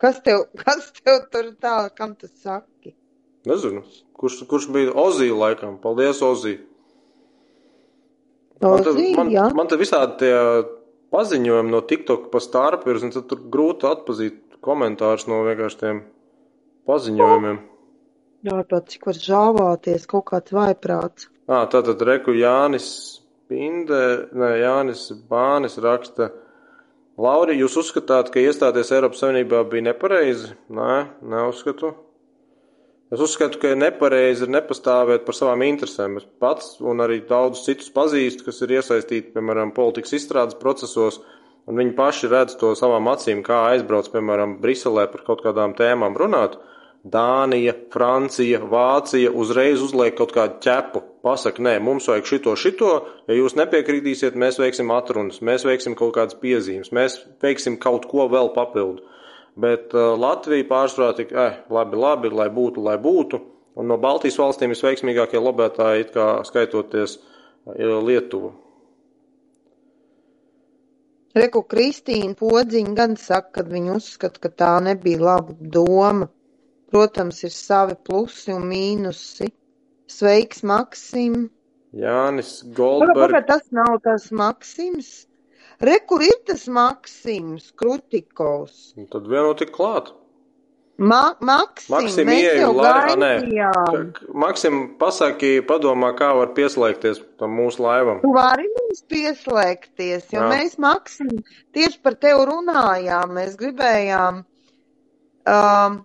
Kas 0.00 0.24
tev, 0.24 0.46
kas 0.64 0.88
tev 1.04 1.26
tur 1.28 1.52
tā, 1.60 1.76
kam 2.00 2.16
tu 2.16 2.32
saki? 2.32 2.96
Nezinu. 3.44 3.84
Kurš, 4.16 4.40
kurš 4.48 4.72
bija 4.72 4.96
Ozī 5.04 5.28
laikam? 5.36 5.76
Paldies, 5.84 6.24
Ozī. 6.24 6.56
Ozī, 8.60 9.14
man, 9.16 9.30
jā. 9.32 9.46
man 9.56 9.70
te 9.70 9.78
visādi 9.80 10.18
tie 10.20 10.34
paziņojumi 11.14 11.72
no 11.72 11.80
TikTok 11.80 12.28
pa 12.32 12.42
starpu 12.44 12.92
ir, 12.92 13.00
un 13.06 13.14
tad 13.14 13.28
tur 13.30 13.40
grūti 13.52 13.88
atpazīt 13.88 14.58
komentārus 14.64 15.26
no 15.30 15.40
vienkārši 15.46 15.80
tiem 15.80 16.02
paziņojumiem. 16.90 17.62
Jā, 18.48 18.60
pat 18.68 18.92
cik 18.92 19.08
var 19.08 19.18
žāvāties, 19.20 20.06
kaut 20.08 20.28
kāds 20.30 20.52
vaiprāts. 20.56 21.28
Ā, 21.48 21.64
tātad 21.72 22.00
reku 22.08 22.32
Jānis 22.36 22.86
Pinde, 23.50 24.28
ne, 24.36 24.52
Jānis 24.60 25.08
Bānis 25.28 25.74
raksta. 25.82 26.30
Lauri, 27.20 27.56
jūs 27.58 27.74
uzskatāt, 27.82 28.30
ka 28.32 28.40
iestāties 28.40 28.92
Eiropas 28.94 29.20
Savienībā 29.20 29.64
bija 29.68 29.90
nepareizi? 29.90 30.54
Nē, 30.72 31.00
neuzskatu. 31.32 31.92
Es 33.10 33.18
uzskatu, 33.18 33.58
ka 33.58 33.72
ir 33.72 33.78
nepareizi 33.80 34.44
ir 34.46 34.52
nepastāvēt 34.54 35.24
par 35.26 35.34
savām 35.34 35.64
interesēm. 35.66 36.20
Es 36.20 36.26
pats 36.42 36.76
un 36.78 37.02
arī 37.02 37.18
daudzus 37.26 37.64
citus 37.66 37.90
pazīstu, 37.90 38.44
kas 38.46 38.62
ir 38.62 38.76
iesaistīti, 38.76 39.32
piemēram, 39.34 39.72
politikas 39.74 40.14
izstrādes 40.20 40.58
procesos, 40.60 41.18
un 41.66 41.80
viņi 41.80 41.96
paši 41.98 42.30
redz 42.30 42.54
to 42.60 42.70
savām 42.78 43.10
acīm, 43.10 43.42
kā 43.46 43.64
aizbrauc, 43.72 44.12
piemēram, 44.14 44.60
Briselē 44.62 45.08
par 45.10 45.26
kaut 45.26 45.42
kādām 45.42 45.74
tēmām 45.78 46.14
runāt. 46.22 46.54
Dānija, 47.00 47.74
Francija, 47.90 48.60
Vācija 48.70 49.30
uzreiz 49.42 49.82
uzliek 49.82 50.14
kaut 50.14 50.34
kādu 50.36 50.60
ķepu. 50.62 51.02
Pasaka, 51.26 51.64
nē, 51.66 51.78
mums 51.82 52.06
vajag 52.12 52.28
šito, 52.28 52.54
šito, 52.56 52.92
ja 53.26 53.34
jūs 53.34 53.56
nepiekritīsiet, 53.58 54.38
mēs 54.38 54.60
veiksim 54.60 54.92
atrunas, 54.94 55.42
mēs 55.42 55.66
veiksim 55.66 55.98
kaut 55.98 56.14
kādas 56.14 56.38
piezīmes, 56.38 56.92
mēs 56.94 57.18
veiksim 57.42 57.80
kaut 57.82 58.06
ko 58.12 58.28
vēl 58.30 58.52
papildu. 58.54 59.09
Bet 59.60 59.94
uh, 59.96 60.14
Latvija 60.20 60.66
pārsvarā 60.68 61.14
tik, 61.18 61.32
eh, 61.32 61.60
labi, 61.74 61.98
labi, 62.00 62.30
lai 62.32 62.48
būtu, 62.54 62.82
lai 62.86 62.96
būtu. 63.02 63.40
Un 63.80 63.88
no 63.90 63.98
Baltijas 64.00 64.38
valstīm 64.40 64.72
visveiksmīgākie 64.74 65.40
lobētāji, 65.42 66.06
it 66.06 66.10
kā 66.14 66.26
skaitoties 66.48 67.18
uh, 67.18 68.00
Lietuvu. 68.06 68.52
Reku 71.38 71.62
Kristīna 71.70 72.34
Podziņa 72.38 72.96
gan 72.98 73.14
saka, 73.20 73.60
ka 73.60 73.66
viņa 73.70 73.94
uzskata, 74.00 74.42
ka 74.42 74.50
tā 74.62 74.72
nebija 74.82 75.20
laba 75.22 75.54
doma. 75.76 76.26
Protams, 76.90 77.44
ir 77.46 77.54
savi 77.54 77.94
plusi 78.08 78.50
un 78.50 78.66
mīnusi. 78.66 79.46
Sveiks, 80.10 80.64
Maksim! 80.66 81.44
Jānis 81.94 82.64
Goldbergs. 82.74 83.46
Tas 83.46 83.68
nav 83.74 84.00
tas 84.02 84.30
Maksims. 84.34 85.26
Re, 85.80 85.96
kur 86.04 86.20
ir 86.20 86.40
tas 86.44 86.66
Maksims, 86.68 87.70
Krutikovs? 87.80 88.90
Un 89.00 89.06
tad 89.08 89.28
vienu 89.30 89.54
tik 89.56 89.72
klāt. 89.72 90.10
Ma 91.00 91.32
Maksim, 91.40 91.94
Maksim 91.94 92.28
jau 92.28 92.74
laivā, 92.76 93.14
nē. 93.16 93.30
Maksim, 94.36 94.80
pasaki, 95.00 95.54
padomā, 95.64 96.10
kā 96.18 96.28
var 96.36 96.50
pieslēgties 96.58 97.22
tam 97.40 97.54
mūsu 97.56 97.80
laivam. 97.86 98.18
Tu 98.20 98.32
vari 98.34 98.68
mums 98.74 99.00
pieslēgties, 99.08 100.26
jo 100.34 100.42
Jā. 100.42 100.50
mēs, 100.52 100.76
Maksim, 100.84 101.30
tieši 101.72 102.02
par 102.04 102.18
tevi 102.20 102.44
runājām. 102.50 103.32
Mēs 103.38 103.56
gribējām, 103.62 104.42
um, 105.54 105.96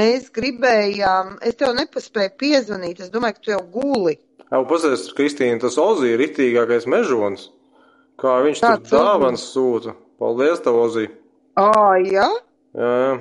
mēs 0.00 0.32
gribējām, 0.40 1.36
es 1.44 1.60
tev 1.60 1.76
nepaspēju 1.76 2.32
piezvanīt, 2.40 3.04
es 3.04 3.12
domāju, 3.12 3.36
ka 3.36 3.44
tu 3.44 3.52
jau 3.52 3.60
guli. 3.76 4.16
Jā, 4.46 4.62
pasies, 4.72 5.10
Kristīna, 5.12 5.60
tas 5.66 5.76
Ozī 5.82 6.14
ir 6.14 6.24
ritīgākais 6.24 6.88
mežons. 6.88 7.50
Kā 8.20 8.38
viņš 8.46 8.62
Tāds 8.64 8.90
tur 8.90 9.04
dāvans 9.04 9.44
sūta. 9.52 9.94
Paldies, 10.20 10.62
tev, 10.64 10.78
Ozī. 10.80 11.06
Ā, 11.60 11.66
jā? 12.04 12.28
Jā, 12.76 12.92
jā. 13.02 13.12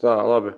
Tā, 0.00 0.14
labi. 0.24 0.54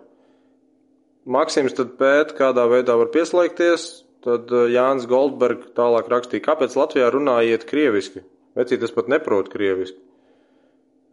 Maksims 1.27 1.75
tad 1.79 1.97
pēt, 1.99 2.37
kādā 2.39 2.69
veidā 2.71 2.95
var 2.99 3.11
pieslēgties. 3.15 3.89
Tad 4.23 4.53
Jānis 4.71 5.09
Goldberg 5.11 5.65
tālāk 5.75 6.07
rakstīja, 6.11 6.45
kāpēc 6.45 6.77
Latvijā 6.79 7.09
runājiet 7.11 7.67
krieviski. 7.67 8.23
Vecīt, 8.59 8.85
es 8.87 8.95
pat 8.95 9.11
neprotu 9.11 9.51
krieviski. 9.51 9.99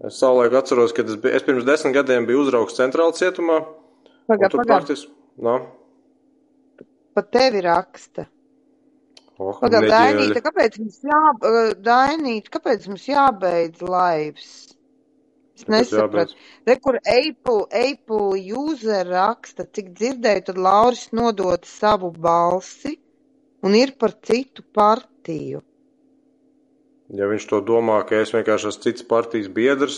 Es 0.06 0.20
savulaik 0.22 0.54
atceros, 0.56 0.94
es, 0.94 1.18
biju, 1.18 1.34
es 1.36 1.44
pirms 1.44 1.66
desmit 1.68 1.98
gadiem 1.98 2.30
biju 2.30 2.46
uzraugs 2.46 2.78
centrāla 2.78 3.16
cietumā. 3.18 3.64
Pagā, 4.30 4.48
tur 4.48 4.62
pagā, 4.62 4.78
praktiski, 4.78 5.10
no, 5.44 5.58
pa 7.20 7.26
tevi 7.28 7.64
raksta. 7.66 8.28
Oh, 9.40 9.56
Pagā, 9.60 9.80
neģēļi. 9.80 9.92
Dainīta, 9.94 10.44
kāpēc 10.46 10.80
mums 10.82 11.00
jā, 11.08 11.22
Dainīta, 11.86 12.54
kāpēc 12.58 12.90
mums 12.92 13.08
jābeidz 13.10 13.86
laivs? 13.86 14.52
Es 15.60 15.66
nesapratu. 15.68 16.38
Re, 16.68 16.76
kur 16.80 17.00
Apple, 17.04 17.66
Apple 17.76 18.40
user 18.56 19.08
raksta, 19.10 19.66
cik 19.76 19.92
dzirdēju, 19.98 20.46
tad 20.48 20.62
Lauris 20.62 21.10
nodot 21.16 21.68
savu 21.68 22.14
balsi 22.16 22.96
un 23.66 23.76
ir 23.76 23.96
par 24.00 24.16
citu 24.24 24.64
partiju. 24.76 25.60
Ja 27.10 27.28
viņš 27.28 27.48
to 27.50 27.60
domā, 27.66 27.98
ka 28.08 28.22
es 28.22 28.32
vienkārši 28.36 28.70
esmu 28.70 28.86
cits 28.86 29.06
partijas 29.10 29.50
biedrs, 29.52 29.98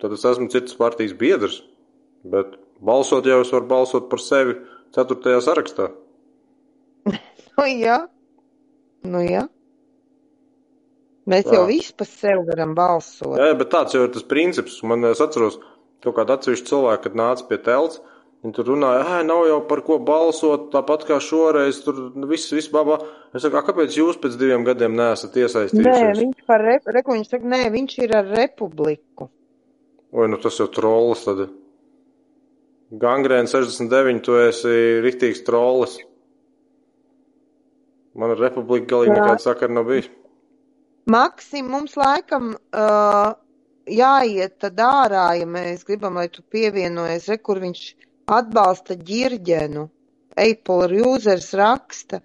tad 0.00 0.14
es 0.14 0.24
esmu 0.28 0.48
cits 0.52 0.76
partijas 0.78 1.16
biedrs. 1.18 1.60
Bet 2.22 2.54
balsot 2.80 3.26
jau 3.26 3.40
es 3.42 3.50
varu 3.52 3.68
balsot 3.68 4.08
par 4.10 4.22
sevi 4.22 4.56
ceturtajā 4.94 5.42
sarakstā. 5.44 5.90
Nu 7.52 7.66
jā, 7.68 7.98
nu 9.04 9.22
jā. 9.24 9.46
Mēs 11.30 11.44
Tā. 11.46 11.54
jau 11.54 11.66
visi 11.68 11.92
par 11.94 12.08
sevi 12.10 12.42
varam 12.48 12.72
balsot. 12.74 13.36
Jā, 13.38 13.52
bet 13.58 13.70
tāds 13.70 13.94
jau 13.94 14.02
ir 14.06 14.10
tas 14.14 14.24
princips. 14.26 14.80
Man 14.82 15.04
es 15.06 15.20
atceros, 15.22 15.58
kaut 16.02 16.16
kāda 16.16 16.34
atsevišķa 16.38 16.66
cilvēka, 16.72 17.02
kad 17.04 17.14
nāca 17.20 17.46
pie 17.46 17.58
telts, 17.62 18.00
viņi 18.42 18.56
tur 18.56 18.64
runāja, 18.72 19.04
ah, 19.06 19.20
nav 19.22 19.44
jau 19.46 19.60
par 19.70 19.84
ko 19.86 20.00
balsot, 20.02 20.72
tāpat 20.72 21.04
kā 21.06 21.20
šoreiz, 21.22 21.78
tur 21.84 21.94
viss, 22.26 22.50
viss 22.50 22.66
babā. 22.74 22.98
Es 23.32 23.42
saku, 23.46 23.56
"A, 23.56 23.62
kāpēc 23.62 23.94
jūs 23.94 24.18
pēc 24.18 24.34
diviem 24.36 24.64
gadiem 24.66 24.96
neesat 24.98 25.30
Nē, 25.32 25.44
iesaistījušies? 25.46 26.18
viņš 26.24 26.46
par 26.46 26.60
rep, 26.60 26.82
reku, 26.86 27.12
viņš 27.14 27.28
saka, 27.30 27.44
nē, 27.44 27.70
viņš 27.70 27.98
ir 28.02 28.16
ar 28.16 28.24
republiku. 28.24 29.30
Vai 30.12 30.26
nu 30.28 30.36
tas 30.38 30.58
jau 30.58 30.66
trolls 30.66 31.24
tad? 31.24 31.48
Gangrēna 32.92 33.46
69, 33.48 34.20
tu 34.24 34.32
esi 34.36 35.00
riktīgs 35.00 35.44
trolls. 35.46 35.98
Man 38.18 38.34
ar 38.34 38.42
republiku 38.44 38.90
galīgi 38.90 39.14
Jā. 39.14 39.22
nekāda 39.22 39.42
sakara 39.46 39.72
nav 39.72 39.86
bijis. 39.88 40.10
Maksim, 41.12 41.70
mums 41.72 41.96
laikam 41.98 42.52
uh, 42.54 43.32
jāiet 43.90 44.58
tad 44.62 44.78
ārā, 44.84 45.24
ja 45.40 45.46
mēs 45.48 45.82
gribam, 45.88 46.20
lai 46.20 46.28
tu 46.30 46.44
pievienojies, 46.52 47.26
re, 47.32 47.38
kur 47.42 47.58
viņš 47.62 47.80
atbalsta 48.30 48.94
ģirģenu. 49.00 49.88
Apple 50.38 51.00
users 51.04 51.50
raksta, 51.58 52.22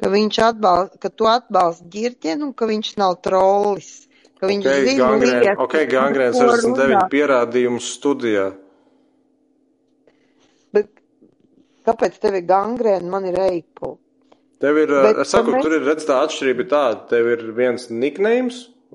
ka 0.00 0.08
viņš 0.12 0.38
atbalsta, 0.46 1.00
ka 1.02 1.10
tu 1.10 1.26
atbalsti 1.28 1.88
ģirģenu 1.96 2.46
un 2.50 2.54
ka 2.56 2.68
viņš 2.70 2.92
nav 3.02 3.18
trollis. 3.26 3.90
Ka 4.40 4.48
viņš 4.50 4.64
Ok, 4.66 4.78
zina 4.86 5.08
gangrēna 5.08 5.40
lietas, 5.42 5.58
okay, 5.66 5.88
gangrēna 5.90 6.32
par 6.38 6.48
ko 6.48 6.54
69 6.60 6.94
runā. 6.94 7.02
pierādījums 7.12 7.90
studijā. 7.98 8.46
Bet 10.74 10.88
kāpēc 11.86 12.16
tev 12.22 12.38
ir 12.40 12.46
gangrēna, 12.48 13.10
man 13.12 13.28
ir 13.30 13.38
Apple? 13.38 13.96
Tev 14.62 14.78
ir, 14.78 14.92
Bet 15.02 15.18
es 15.24 15.32
saku, 15.34 15.50
mēs- 15.56 15.64
tur 15.64 15.74
ir 15.74 15.86
redz 15.88 16.04
tā 16.06 16.20
atšķirība 16.22 16.68
tāda, 16.70 17.00
tev 17.10 17.26
ir 17.32 17.40
viens 17.56 17.88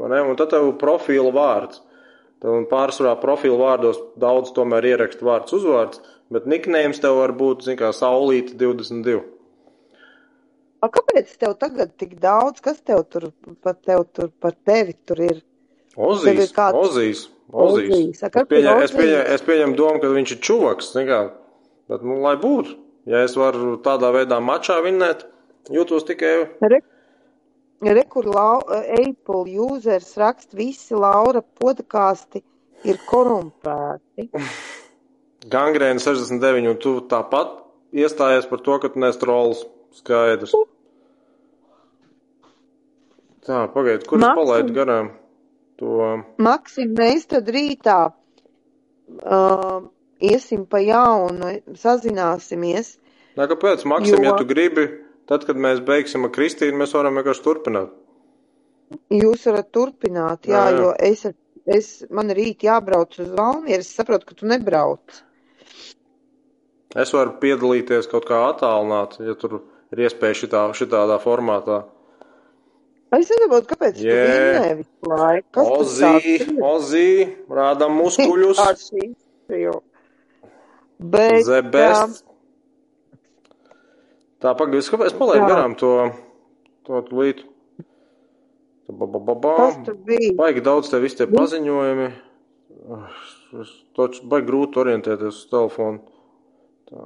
ne, 0.07 0.21
un 0.21 0.35
tad 0.39 0.51
tev 0.53 0.69
profila 0.79 1.31
vārds. 1.35 1.81
Un 2.45 2.67
pārsvarā 2.69 3.15
profila 3.19 3.57
vārdos 3.57 3.97
daudz 4.21 4.51
tomēr 4.53 4.85
ieraksta 4.85 5.25
vārds 5.25 5.55
uzvārds, 5.57 5.99
bet 6.31 6.45
nicknames 6.45 6.99
tev 7.01 7.17
var 7.17 7.33
būt, 7.33 7.63
zin 7.65 7.77
kā, 7.79 7.89
Saulīte 7.97 8.53
22. 8.55 9.23
A, 10.85 10.87
kāpēc 10.93 11.31
tev 11.41 11.55
tagad 11.57 11.95
tik 11.97 12.19
daudz, 12.21 12.61
kas 12.61 12.79
tev 12.85 13.01
tur 13.09 13.31
par, 13.65 13.73
tev 13.83 14.05
tur, 14.13 14.29
par 14.39 14.53
tevi 14.69 14.93
tur 15.09 15.23
ir? 15.25 15.39
Ozīs, 15.97 16.43
ir 16.45 16.53
kāds- 16.53 16.77
Ozīs, 16.77 17.23
Ozīs. 17.51 17.89
Ozīs. 17.89 18.21
A, 18.23 18.29
Es 18.29 18.45
pieņem, 18.51 18.77
ir 18.77 18.83
es, 18.83 18.91
pieņem, 18.91 19.23
Ozīs? 19.23 19.33
es 19.33 19.41
pieņemu 19.41 19.75
domu, 19.75 19.99
ka 20.03 20.07
viņš 20.13 20.31
ir 20.35 20.37
čuvaks, 20.49 20.91
zin 20.93 21.07
kā, 21.09 21.31
bet, 21.89 22.03
nu, 22.03 22.21
lai 22.21 22.35
būtu. 22.37 22.75
Ja 23.07 23.23
es 23.23 23.33
varu 23.35 23.77
tādā 23.81 24.11
veidā 24.13 24.37
mačā 24.43 24.77
vinnēt, 24.85 25.23
jūtos 25.73 26.05
tikai 26.07 26.33
Re, 26.61 26.79
re 27.83 28.03
kur 28.09 28.25
lau, 28.29 28.61
Apple 28.71 29.43
users 29.67 30.13
raksta, 30.19 30.57
visi 30.57 30.95
Laura 30.97 31.41
podkāsti 31.41 32.43
ir 32.87 32.99
korumpēti. 33.09 34.29
gangrēna 35.53 36.01
69, 36.03 36.67
un 36.71 36.79
tu 36.81 36.97
tāpat 37.09 37.53
iestājies 37.95 38.47
par 38.49 38.61
to, 38.65 38.79
ka 38.83 38.91
tu 38.93 39.03
nes 39.03 39.19
trolls. 39.21 39.65
Skaidrs. 39.97 40.51
Tā, 43.47 43.63
pagaid, 43.71 44.03
kur 44.05 44.19
es 44.19 44.25
Maksim. 44.25 44.37
palaidu 44.37 44.73
garām 44.75 45.07
to? 45.79 45.93
Maksim, 46.43 46.91
mēs 46.97 47.23
tad 47.31 47.47
rītā 47.55 47.95
uh, 48.11 49.87
iesim 50.19 50.67
pa 50.69 50.83
jaunu, 50.83 51.53
sazināsimies. 51.79 52.97
Nē, 53.39 53.47
kāpēc, 53.53 53.87
Maksim, 53.89 54.19
Jo- 54.19 54.27
ja 54.27 54.35
tu 54.37 54.45
gribi, 54.49 54.85
tad, 55.29 55.45
kad 55.47 55.59
mēs 55.59 55.81
beigsim 55.85 56.27
ar 56.27 56.33
Kristīnu, 56.35 56.77
mēs 56.81 56.95
varam 56.97 57.19
vienkārši 57.19 57.45
turpināt. 57.45 57.93
Jūs 59.11 59.43
varat 59.49 59.69
turpināt, 59.75 60.47
jā, 60.47 60.55
Jā, 60.55 60.67
jā. 60.71 60.77
jo 60.79 60.91
es, 61.03 61.25
es, 61.77 61.89
man 62.13 62.31
rīt 62.35 62.63
jābrauc 62.63 63.17
uz 63.19 63.33
Valmieru, 63.35 63.83
es 63.83 63.91
saprotu, 63.97 64.29
ka 64.29 64.37
tu 64.39 64.47
nebrauc. 64.47 65.21
Es 66.97 67.11
varu 67.13 67.35
piedalīties 67.41 68.07
kaut 68.09 68.25
kā 68.29 68.39
attālināt, 68.47 69.19
ja 69.19 69.35
tur 69.37 69.59
ir 69.91 70.05
iespēja 70.07 70.39
šitā, 70.45 70.63
šitādā 70.77 71.19
formātā. 71.23 71.81
Es 73.15 73.29
nesaprotu, 73.31 73.69
kāpēc 73.69 73.99
tu 73.99 74.07
Jē. 74.07 74.23
vinnē 74.23 75.35
Ozī? 75.63 76.47
Ozī, 76.71 77.09
rādām 77.59 77.95
muskuļus. 78.01 78.59
Bet, 80.97 81.45
The 81.45 81.61
best. 81.61 82.25
Tā, 84.43 84.53
pagaidi, 84.53 84.83
es 84.83 84.91
kāpēc 84.93 85.15
palaidu 85.17 85.47
garām 85.49 85.73
to, 85.79 85.91
to 86.85 86.99
bija? 90.05 90.35
Baigi 90.37 90.63
daudz 90.63 90.91
tev 90.91 91.01
visi 91.03 91.17
tie 91.19 91.27
paziņojumi. 91.31 92.11
Es 93.61 93.73
taču 93.97 94.29
baigi 94.31 94.47
grūti 94.47 94.79
orientēties 94.83 95.41
uz 95.41 95.49
telefonu. 95.51 96.03
Tā, 96.87 97.01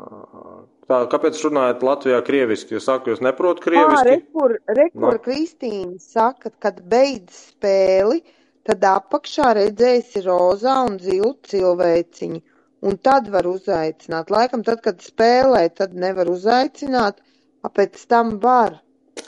tā 0.92 1.00
kāpēc 1.10 1.40
runājat 1.48 1.86
Latvijā 1.88 2.20
krieviski? 2.28 2.78
Es 2.78 2.86
saku, 2.90 3.14
jūs 3.14 3.24
neprotat 3.26 3.64
Ā, 3.64 3.66
krieviski. 3.70 4.12
rekur, 4.12 4.58
rekur. 4.78 5.18
Kristīna 5.26 5.98
saka, 6.04 6.52
kad 6.62 6.84
beidz 6.92 7.48
spēli, 7.48 8.22
tad 8.68 8.84
apakšā 8.86 9.56
redzēsi 9.58 10.22
rozā 10.28 10.76
un 10.86 11.00
zilu 11.02 11.34
cilvēciņu. 11.50 12.44
Un 12.82 12.98
tad 12.98 13.28
var 13.30 13.46
uzaicināt. 13.46 14.32
Laikam 14.34 14.64
tad, 14.66 14.80
kad 14.82 15.04
spēlē, 15.06 15.68
tad 15.78 15.94
nevar 15.94 16.30
uzaicināt, 16.32 17.20
a 17.62 17.70
pēc 17.70 18.00
tam 18.10 18.40
var. 18.42 18.80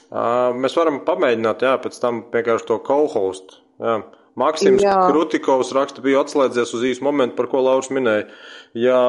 Ā, 0.10 0.24
Mēs 0.58 0.74
varam 0.80 1.01
pamēģināt, 1.06 1.62
jā, 1.66 1.76
pēc 1.84 1.99
tam 2.01 2.24
vienkārši 2.34 2.68
to 2.72 2.80
co-host. 2.88 3.60
Jā. 3.84 3.99
Maksims 4.41 4.82
Jā. 4.82 4.95
Krutikovs 5.12 5.70
raksta, 5.78 6.01
bija 6.01 6.24
atslēdzies 6.24 6.72
uz 6.74 6.86
īsu 6.89 7.06
momentu, 7.06 7.36
par 7.38 7.45
ko 7.51 7.62
Lauris 7.62 7.91
minēja. 7.93 8.26
Ja 8.74 9.01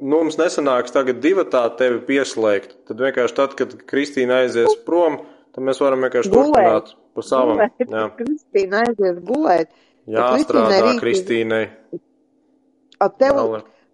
nu, 0.00 0.22
mums 0.22 0.38
nesanāks 0.40 0.94
tagad 0.94 1.20
divi 1.20 1.44
tā 1.52 1.66
tevi 1.76 2.00
pieslēgt, 2.08 2.72
tad 2.88 3.02
vienkārši 3.04 3.36
tad, 3.36 3.56
kad 3.58 3.74
Kristīna 3.90 4.40
aizies 4.46 4.72
prom, 4.86 5.18
tad 5.52 5.66
mēs 5.68 5.82
varam 5.84 6.00
vienkārši 6.06 6.32
Gulēt. 6.32 6.54
turpināt 6.56 6.94
pa 7.12 7.26
savam. 7.28 7.60
Gulēt, 7.60 7.84
Jā, 7.92 8.06
Kristīna 8.22 8.80
aizies 8.86 9.20
gulēt. 9.28 9.76
jāstrādā 10.08 10.80
Kristīnai 11.02 11.04
Kristīnai. 11.04 12.00
Tev, 13.20 13.42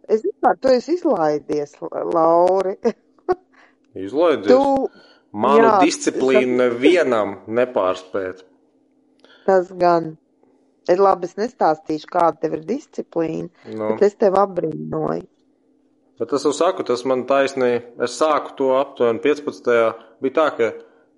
es 0.08 0.22
vispār, 0.24 0.56
tu 0.60 0.68
esi 0.72 0.94
izlaidies, 0.98 1.74
Lauri. 2.14 2.76
Izlaidies. 4.08 4.50
Tu, 4.52 4.88
Manu 5.38 5.64
jā, 5.66 5.72
disciplīnu 5.84 6.56
nevienam 6.62 7.36
nepārspēt. 7.52 8.44
tas 9.48 9.68
gan. 9.80 10.14
Ir 10.88 11.00
labi, 11.04 11.28
es 11.28 11.34
nestāstīšu, 11.36 12.08
kāda 12.08 12.38
tev 12.40 12.54
ir 12.56 12.62
disciplīna, 12.64 13.50
Nu. 13.76 13.90
bet 13.92 14.06
es 14.06 14.14
tev 14.16 14.38
apbrīnoju. 14.40 15.26
Bet 16.18 16.32
es 16.32 16.46
jau 16.48 16.52
saku, 16.56 16.82
tas 16.88 17.04
man 17.04 17.26
taisnība. 17.28 17.84
Es 18.06 18.16
sāku 18.18 18.54
to 18.56 18.70
aptuveni 18.78 19.20
15. 19.20 19.68
bija 20.24 20.34
tā, 20.38 20.46
ka 20.56 20.70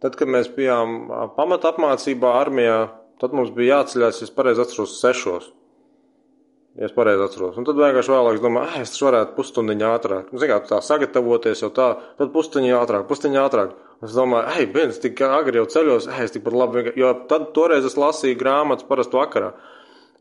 tad, 0.03 0.16
kad 0.18 0.28
mēs 0.28 0.51
bijām 0.57 1.07
pamata 1.38 1.70
apmācībā 1.70 2.34
armijā, 2.41 2.80
tad 3.22 3.32
mums 3.32 3.55
bija 3.55 3.78
jāceļās, 3.78 4.18
es 4.26 4.34
pareizi 4.34 4.61
atceros, 4.66 4.99
sešos. 5.01 5.47
Ja 6.78 6.86
es 6.86 6.92
pareizi 6.94 7.24
atceros. 7.24 7.56
Un 7.58 7.64
tad 7.66 7.74
vienkārši 7.80 8.12
vēlāk 8.14 8.36
es 8.38 8.42
domāju, 8.44 8.68
ah, 8.70 8.76
es 8.84 8.92
varētu 9.02 9.34
pusstundiņu 9.36 9.86
ātrāk. 9.90 10.28
Nu, 10.30 10.38
Zināt, 10.38 10.68
tā 10.70 10.78
sagatavoties 10.86 11.64
jau 11.64 11.70
tā, 11.74 11.88
tad 12.20 12.30
pusstundiņu 12.34 12.76
ātrāk, 12.78 13.08
pusstundiņu 13.08 13.40
ātrāk. 13.42 13.72
Es 14.06 14.14
domāju, 14.16 14.52
ej, 14.56 14.68
viens 14.72 15.00
tik 15.02 15.18
agri 15.26 15.58
jau 15.58 15.66
ceļos, 15.74 16.06
ej, 16.14 16.24
es 16.28 16.34
tikpat 16.36 16.54
labi, 16.56 16.78
vienkār- 16.78 16.96
jo 17.02 17.10
tad 17.28 17.50
toreiz 17.56 17.84
es 17.84 17.98
lasīju 18.00 18.38
grāmatas 18.40 18.86
parasti 18.88 19.18
vakarā. 19.18 19.50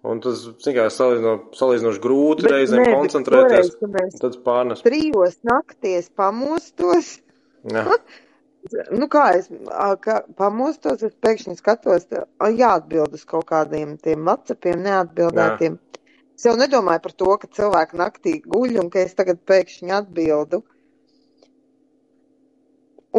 Un 0.09 0.19
tas, 0.23 0.41
zinām, 0.63 0.89
salīdzinoši, 0.95 1.59
salīdzinoši 1.59 2.01
grūti 2.03 2.43
Bet 2.47 2.51
reizēm 2.55 2.83
bet 2.85 2.93
koncentrēties. 2.95 3.71
toreiz, 3.79 4.19
Tad 4.19 4.37
pārnes. 4.45 4.81
trijos 4.83 5.37
nakties 5.43 6.09
pamostos. 6.15 7.19
Jā. 7.69 7.85
Nu, 8.91 9.07
kā 9.07 9.37
es 9.37 9.45
kā 10.03 10.17
pamostos, 10.35 11.01
es 11.07 11.13
pēkšņi 11.23 11.53
skatos, 11.61 12.03
jāatbild 12.43 13.13
uz 13.15 13.23
kaut 13.25 13.45
kādiem 13.47 13.93
tiem 14.03 14.25
WhatsAppiem 14.27 14.81
neatbildētiem. 14.83 15.77
Es 16.39 16.45
jau 16.47 16.53
nedomāju 16.55 17.01
par 17.03 17.13
to, 17.19 17.31
ka 17.41 17.49
cilvēki 17.51 17.97
naktī 17.99 18.33
guļ 18.47 18.77
un 18.79 18.89
ka 18.93 19.01
es 19.03 19.11
tagad 19.17 19.41
pēkšņi 19.49 19.91
atbildu. 19.91 20.61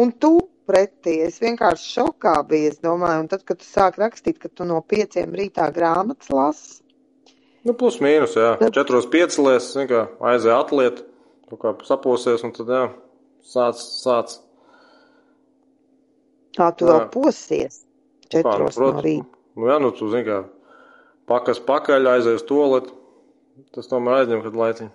Un 0.01 0.09
tu 0.23 0.31
pretī, 0.65 1.19
es 1.27 1.37
vienkārši 1.43 1.89
šokā 1.99 2.33
biju, 2.49 2.71
es 2.71 2.79
domāju, 2.81 3.25
un 3.25 3.27
tad, 3.29 3.43
kad 3.45 3.59
tu 3.61 3.67
sāk 3.67 3.99
rakstīt, 4.01 4.39
ka 4.41 4.49
tu 4.49 4.65
no 4.65 4.79
pieciem 4.81 5.35
rītā 5.37 5.67
grāmatas 5.75 6.31
lasi, 6.33 6.79
Nu, 7.61 7.75
plus 7.77 7.99
mīnus, 8.01 8.33
jā. 8.33 8.55
Tad- 8.57 8.73
Četros 8.73 9.05
piecelies, 9.05 9.67
zin 9.75 9.85
kā, 9.85 10.07
aizēja 10.17 10.55
atliet, 10.63 11.03
kaut 11.51 11.59
kā 11.61 11.73
saposies, 11.85 12.41
un 12.43 12.51
tad, 12.57 12.71
jā, 12.73 12.87
sāc, 13.45 13.77
sāc. 13.77 14.39
tā 16.57 16.71
tu 16.75 16.85
Jā. 16.87 16.95
vēl 16.95 17.03
posies 17.13 17.83
Kā, 17.83 17.85
nu, 17.85 18.29
četros 18.33 18.77
no 18.79 18.81
protams, 18.81 19.03
rīta. 19.05 19.25
Nu, 19.55 19.67
jā, 19.69 19.77
nu, 19.79 19.91
tu, 19.91 20.09
zin 20.09 20.25
kā, 20.25 20.39
pakas 21.29 21.59
pakaļ, 21.59 22.09
aizēja 22.15 22.39
uz 22.41 22.43
toalet, 22.49 22.89
tas 23.75 23.89
tomēr 23.91 24.21
aizņem 24.21 24.43
kad 24.45 24.57
laiciņu. 24.61 24.91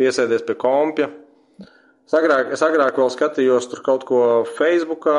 Piesēdies 0.00 0.44
pie 0.48 0.56
kompja. 0.58 1.10
Es 2.08 2.16
agrāk, 2.18 2.50
es 2.56 2.62
agrāk 2.64 2.98
vēl 2.98 3.10
skatījos 3.14 3.68
tur 3.70 3.82
kaut 3.86 4.06
ko 4.08 4.22
Facebookā, 4.56 5.18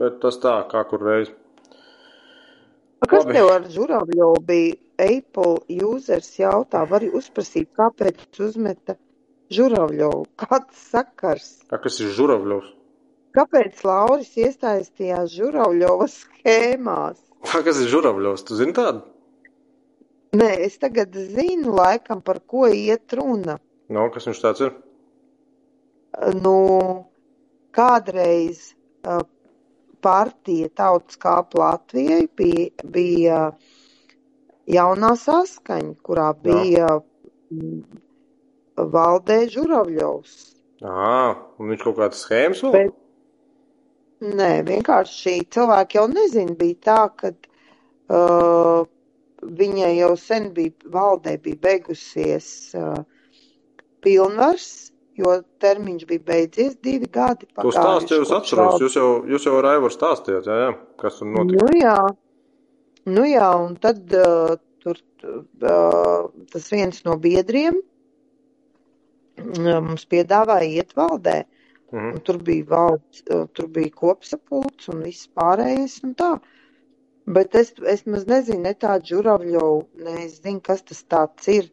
bet 0.00 0.18
tas 0.24 0.40
tā, 0.42 0.56
kā 0.70 0.82
kur 0.90 1.04
reiz. 1.06 1.30
A, 2.98 3.06
Kas 3.06 3.22
Labi. 3.24 3.36
tev 3.38 3.52
ar 3.54 3.68
žuravļu 3.70 4.34
bija? 4.48 4.76
Apple 4.98 5.60
users 5.86 6.32
jautā, 6.40 6.80
var 6.90 7.04
uzprasīt, 7.14 7.68
kāpēc 7.78 8.40
uzmeta 8.42 8.96
žuravļu? 9.54 10.08
Kāds 10.42 10.80
sakars? 10.90 11.52
Kā, 11.70 11.78
kas 11.84 12.00
ir 12.02 12.10
žuravļos? 12.16 12.72
Kāpēc 13.38 13.84
Lauris 13.86 14.32
iestājas 14.34 14.90
tajās 14.98 15.30
žuravļovas 15.36 16.16
schēmās? 16.24 17.22
Kā, 17.46 17.62
kas 17.62 17.78
ir 17.84 17.92
žuravļos? 17.92 18.42
Tu 18.48 18.58
zini 18.58 18.74
tādu? 18.74 19.04
Nē, 20.36 20.48
es 20.66 20.76
tagad 20.76 21.14
zinu 21.16 21.72
laikam, 21.78 22.20
par 22.20 22.40
ko 22.44 22.66
iet 22.68 23.14
runa. 23.16 23.56
No, 23.88 24.08
kas 24.12 24.26
viņš 24.28 24.40
tāds 24.44 24.64
ir? 24.66 24.74
Nu, 26.42 26.56
kādreiz 27.76 28.72
uh, 29.08 29.22
partija 30.04 30.68
Tautas 30.76 31.16
kāpa 31.20 31.62
Latvijai 31.62 32.26
bija, 32.36 32.68
bija 32.96 33.40
jaunā 34.68 35.14
saskaņa, 35.16 35.94
kurā 36.04 36.28
bija 36.44 36.90
mm, 36.98 37.80
valdē 38.92 39.40
Žuravļovs. 39.54 40.36
Ā, 40.84 41.34
un 41.58 41.72
viņš 41.72 41.84
kaut 41.86 41.96
kādas 42.02 42.24
schēmas 42.26 42.60
vēl? 42.66 42.76
Bet- 42.76 42.96
Nē, 44.18 44.64
vienkārši 44.66 45.36
cilvēki 45.54 45.94
jau 46.00 46.08
nezina, 46.10 46.54
bija 46.58 46.76
tā, 46.88 47.02
ka 47.20 47.28
uh, 47.30 48.80
viņai 49.42 49.96
jau 49.98 50.16
sen 50.18 50.52
bija, 50.54 50.72
valdē 50.92 51.38
bija 51.42 51.56
beigusies 51.62 52.74
uh, 52.78 52.98
pilnvars, 54.04 54.68
jo 55.18 55.42
termiņš 55.62 56.06
bija 56.08 56.22
beidzies 56.26 56.76
divi 56.84 57.06
gadi. 57.10 57.46
Tu 57.50 57.72
stāsti 57.74 58.14
jau 58.16 58.24
es 58.26 58.32
atceros, 58.34 58.80
jūs 58.82 58.94
jau, 58.98 59.10
jūs 59.28 59.46
jau 59.48 59.54
ar 59.58 59.66
Aivaru 59.74 59.94
stāstījāt, 59.94 60.44
jā, 60.46 60.56
jā, 60.64 60.70
kas 61.02 61.12
tur 61.20 61.28
notika. 61.32 61.58
Nu 61.62 61.66
jā, 61.78 61.98
nu 63.10 63.22
jā, 63.28 63.50
un 63.66 63.72
tad 63.82 63.98
uh, 64.14 64.56
tur 64.84 64.96
uh, 65.26 66.22
tas 66.52 66.64
viens 66.72 66.96
no 67.06 67.14
biedriem 67.22 67.74
uh, 67.78 69.78
mums 69.82 70.04
piedāvāja 70.10 70.68
iet 70.82 70.90
valdē. 70.98 71.38
Mhm. 71.88 72.08
Un 72.12 72.18
tur 72.20 72.36
bija 72.44 72.66
valds, 72.68 73.22
uh, 73.32 73.46
tur 73.56 73.66
bija 73.72 73.90
kopsapulcs 73.96 74.90
un 74.92 74.96
viss 75.06 75.30
pārējais 75.34 75.94
un 76.04 76.10
tā. 76.18 76.32
Bet 77.28 77.56
es, 77.58 77.74
es 77.84 78.06
maz 78.08 78.24
nezinu, 78.28 78.62
ne 78.64 78.72
tādu 78.78 79.12
žuravļovu, 79.12 79.80
ne 80.04 80.14
es 80.24 80.38
zinu, 80.40 80.62
kas 80.64 80.84
tas 80.88 81.02
tāds 81.04 81.50
ir. 81.52 81.68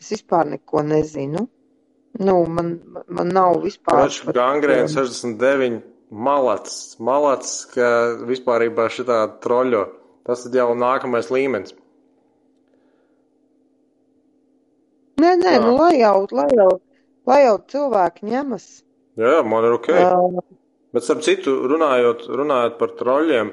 Es 0.00 0.12
vispār 0.14 0.46
neko 0.48 0.84
nezinu. 0.86 1.48
Nu, 2.20 2.36
man, 2.46 2.74
man 3.08 3.32
nav 3.34 3.60
vispār. 3.64 4.04
Račs 4.04 4.22
gangrēna 4.34 4.88
69 4.90 5.80
malats, 6.10 6.76
malats, 6.98 7.64
ka 7.74 7.90
vispārībā 8.28 8.88
šitā 8.92 9.22
troļo. 9.42 9.84
Tas 10.26 10.44
ir 10.46 10.58
jau 10.60 10.72
nākamais 10.78 11.30
līmenis. 11.32 11.74
Nē, 15.20 15.34
nē, 15.36 15.56
Tā. 15.58 15.64
nu, 15.64 15.74
lai 15.76 15.98
jau, 16.00 16.24
lai 16.32 16.48
jau, 16.56 16.70
lai 17.28 17.42
jau 17.44 17.56
cilvēki 17.72 18.30
ņemas. 18.30 18.66
Jā, 19.20 19.40
man 19.44 19.66
ir 19.68 19.76
ok. 19.76 19.90
Uh, 19.92 20.40
Bet, 20.94 21.04
starp 21.06 21.20
citu, 21.22 21.52
runājot, 21.70 22.24
runājot 22.34 22.78
par 22.80 22.94
troļļiem, 22.98 23.50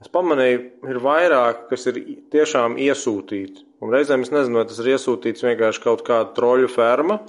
es 0.00 0.12
pamanīju, 0.12 0.62
ir 0.90 1.02
vairāk, 1.04 1.66
kas 1.72 1.88
ir 1.90 2.00
tiešām 2.32 2.78
iesūtīti. 2.80 3.66
Un 3.80 3.92
reizēm 3.94 4.24
es 4.26 4.32
nezinu, 4.32 4.60
vai 4.60 4.68
tas 4.68 4.80
ir 4.82 4.94
iesūtīts 4.94 5.44
vienkārši 5.46 5.84
kaut 5.84 6.02
kāda 6.06 6.34
troļļu 6.36 6.72
ferma 6.72 7.20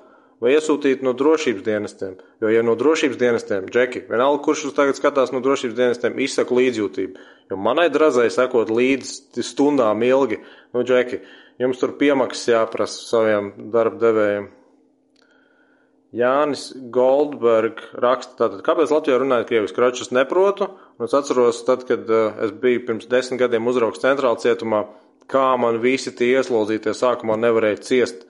vai 0.41 0.55
iesūtīti 0.55 1.05
no 1.05 1.13
drošības 1.17 1.63
dienestiem. 1.65 2.15
Jo, 2.41 2.49
ja 2.49 2.63
no 2.65 2.73
drošības 2.79 3.19
dienestiem, 3.21 3.67
Džeki, 3.71 4.05
vienalga, 4.09 4.41
kurš 4.47 4.65
uz 4.71 4.77
tagad 4.77 4.97
skatās 4.97 5.33
no 5.35 5.39
drošības 5.45 5.77
dienestiem, 5.77 6.17
izsaka 6.25 6.57
līdzjūtību. 6.57 7.27
Jo 7.51 7.59
manai 7.61 7.87
drazai 7.93 8.27
sekot 8.33 8.73
līdzi 8.73 9.45
stundām 9.45 10.01
ilgi, 10.07 10.41
nu, 10.73 10.83
Džeki, 10.87 11.21
jums 11.61 11.79
tur 11.79 11.93
piemaksas 11.99 12.49
jāprasa 12.55 13.05
saviem 13.05 13.53
darbdevējiem. 13.73 14.49
Jānis 16.11 16.65
Goldberg 16.91 17.79
raksta, 18.03 18.35
tātad, 18.41 18.59
kāpēc 18.65 18.91
Latvijā 18.91 19.15
runājot 19.21 19.47
krieviski? 19.47 19.77
Kročus 19.77 20.11
neprotu, 20.11 20.67
un 20.99 21.07
es 21.07 21.15
atceros, 21.15 21.61
tad, 21.67 21.85
kad 21.87 22.09
uh, 22.11 22.33
es 22.43 22.51
biju 22.51 22.83
pirms 22.89 23.07
desmit 23.11 23.39
gadiem 23.39 23.69
uzraugs 23.71 24.03
centrāla 24.03 24.39
cietumā, 24.41 24.83
kā 25.31 25.45
man 25.61 25.79
visi 25.83 26.11
tie 26.11 26.33
ieslodzītie 26.35 26.91
sākumā 26.97 27.37
nevarēja 27.39 27.79
ciest. 27.87 28.25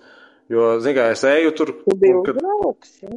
Jo, 0.51 0.75
zin 0.83 0.93
kā, 0.93 1.07
es 1.15 1.25
eju 1.25 1.55
tur, 1.57 1.73
un, 1.89 2.21
kad, 2.27 2.37
uzraugs, 2.37 2.93
ja? 3.01 3.15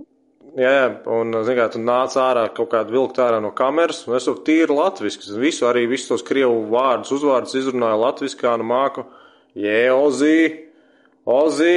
jā, 0.57 0.73
jā, 0.79 0.89
un, 1.13 1.37
zin 1.45 1.61
kā, 1.61 1.69
tu 1.75 1.85
nāc 1.85 2.17
ārā 2.25 2.47
kaut 2.57 2.73
kādu 2.73 2.97
vilkt 2.97 3.21
ārā 3.21 3.43
no 3.45 3.53
kameras, 3.59 4.07
un 4.09 4.17
es 4.17 4.31
jau 4.31 4.37
tīri 4.49 4.73
latviski, 4.73 5.29
es 5.29 5.45
visu, 5.45 5.69
arī 5.69 5.85
visus 5.91 6.09
tos 6.15 6.25
krievu 6.25 6.65
vārdus, 6.73 7.13
uzvārdus 7.19 7.59
izrunāju 7.61 8.01
latviski, 8.01 8.41
kā 8.47 8.57
nu 8.57 8.65
māku, 8.73 9.05
jē, 9.61 9.81
ozī, 9.93 10.39
ozī, 11.29 11.77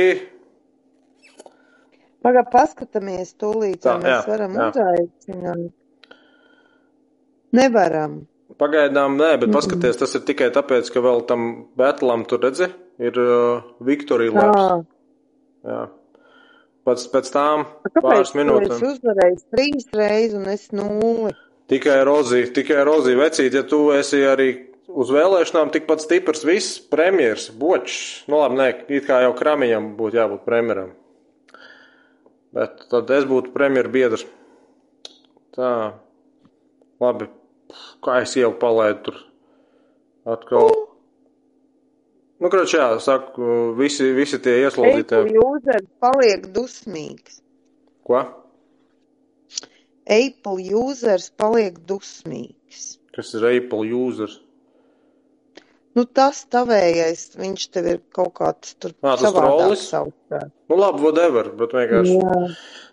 Pagad, 2.27 2.49
paskatāmies 2.51 3.29
tūlīt, 3.39 3.85
vai 3.87 3.99
mēs 4.01 4.11
jā, 4.11 4.23
varam 4.27 4.57
jā. 4.57 4.65
uzaicināt. 4.73 5.69
Nevaram. 7.55 8.17
Pagaidām 8.59 9.15
nē, 9.19 9.29
bet 9.43 9.53
paskaties, 9.53 9.99
tas 10.01 10.15
ir 10.17 10.25
tikai 10.27 10.49
tāpēc, 10.51 10.89
ka 10.91 11.03
vēl 11.05 11.23
tam 11.29 11.47
Betlam 11.79 12.25
tur 12.27 12.41
redzi, 12.43 12.67
ir 12.99 13.19
uh, 13.21 13.63
Labs. 13.79 14.59
Tā. 14.59 14.75
Jā. 15.67 15.79
Pēc, 16.87 17.07
pēc 17.11 17.31
tām 17.31 17.65
Kāpēc 17.87 18.03
pāris 18.03 18.35
minūtēm. 18.35 18.83
uzvarējis 18.91 19.47
trīs 19.51 19.89
reizes 19.95 20.37
un 20.39 20.51
es 20.51 20.69
nulli? 20.75 21.33
Tikai 21.71 21.97
Rozija, 22.07 22.51
tikai 22.55 22.83
Rozija 22.87 23.19
vecīt, 23.19 23.55
ja 23.55 23.63
tu 23.67 23.81
esi 23.95 24.21
arī 24.27 24.51
uz 24.87 25.11
vēlēšanām 25.11 25.71
tikpat 25.73 26.03
stiprs 26.03 26.43
viss 26.47 26.77
premjers, 26.91 27.49
bočs. 27.51 28.27
Nu 28.31 28.39
labi, 28.39 28.59
nē, 28.59 28.69
it 28.87 29.07
kā 29.07 29.23
jau 29.23 29.35
Kramiņam 29.35 29.93
būtu 29.99 30.19
jābūt 30.19 30.47
premjeram. 30.47 30.95
Bet 32.57 32.87
tad 32.89 33.11
es 33.13 33.27
būtu 33.29 33.53
premjeru 33.53 33.93
biedrs. 33.93 34.25
Tā. 35.53 35.71
Labi. 37.03 37.27
Kā 38.01 38.21
es 38.23 38.33
jau 38.39 38.49
palaidu 38.57 39.03
tur 39.09 39.19
atkal. 40.33 40.71
Nu, 42.37 42.49
kroč, 42.53 42.73
jā, 42.77 42.87
saku, 43.01 43.73
visi, 43.77 44.09
visi 44.13 44.39
tie 44.41 44.55
ieslodzītie. 44.63 45.21
Apple 45.23 45.41
users 45.41 45.87
paliek 46.01 46.49
dusmīgs. 46.53 47.39
Ko? 48.07 48.21
Apple 50.17 50.67
users 50.81 51.29
paliek 51.37 51.79
dusmīgs. 51.89 52.97
Kas 53.13 53.33
ir 53.37 53.47
Apple 53.49 53.89
users? 53.93 54.37
Nu, 55.97 56.03
tas 56.05 56.43
tavējais, 56.53 57.31
viņš 57.39 57.61
tev 57.73 57.87
ir 57.89 58.01
kaut 58.13 58.35
kāds 58.37 58.75
tur 58.77 58.91
Ā, 59.01 59.15
tas 59.15 59.23
savādāk 59.23 59.71
saucās. 59.81 60.51
Nu, 60.69 60.77
labi, 60.77 61.01
whatever, 61.01 61.47
bet 61.57 61.71
vienkārši. 61.73 62.11
Jā. 62.13 62.41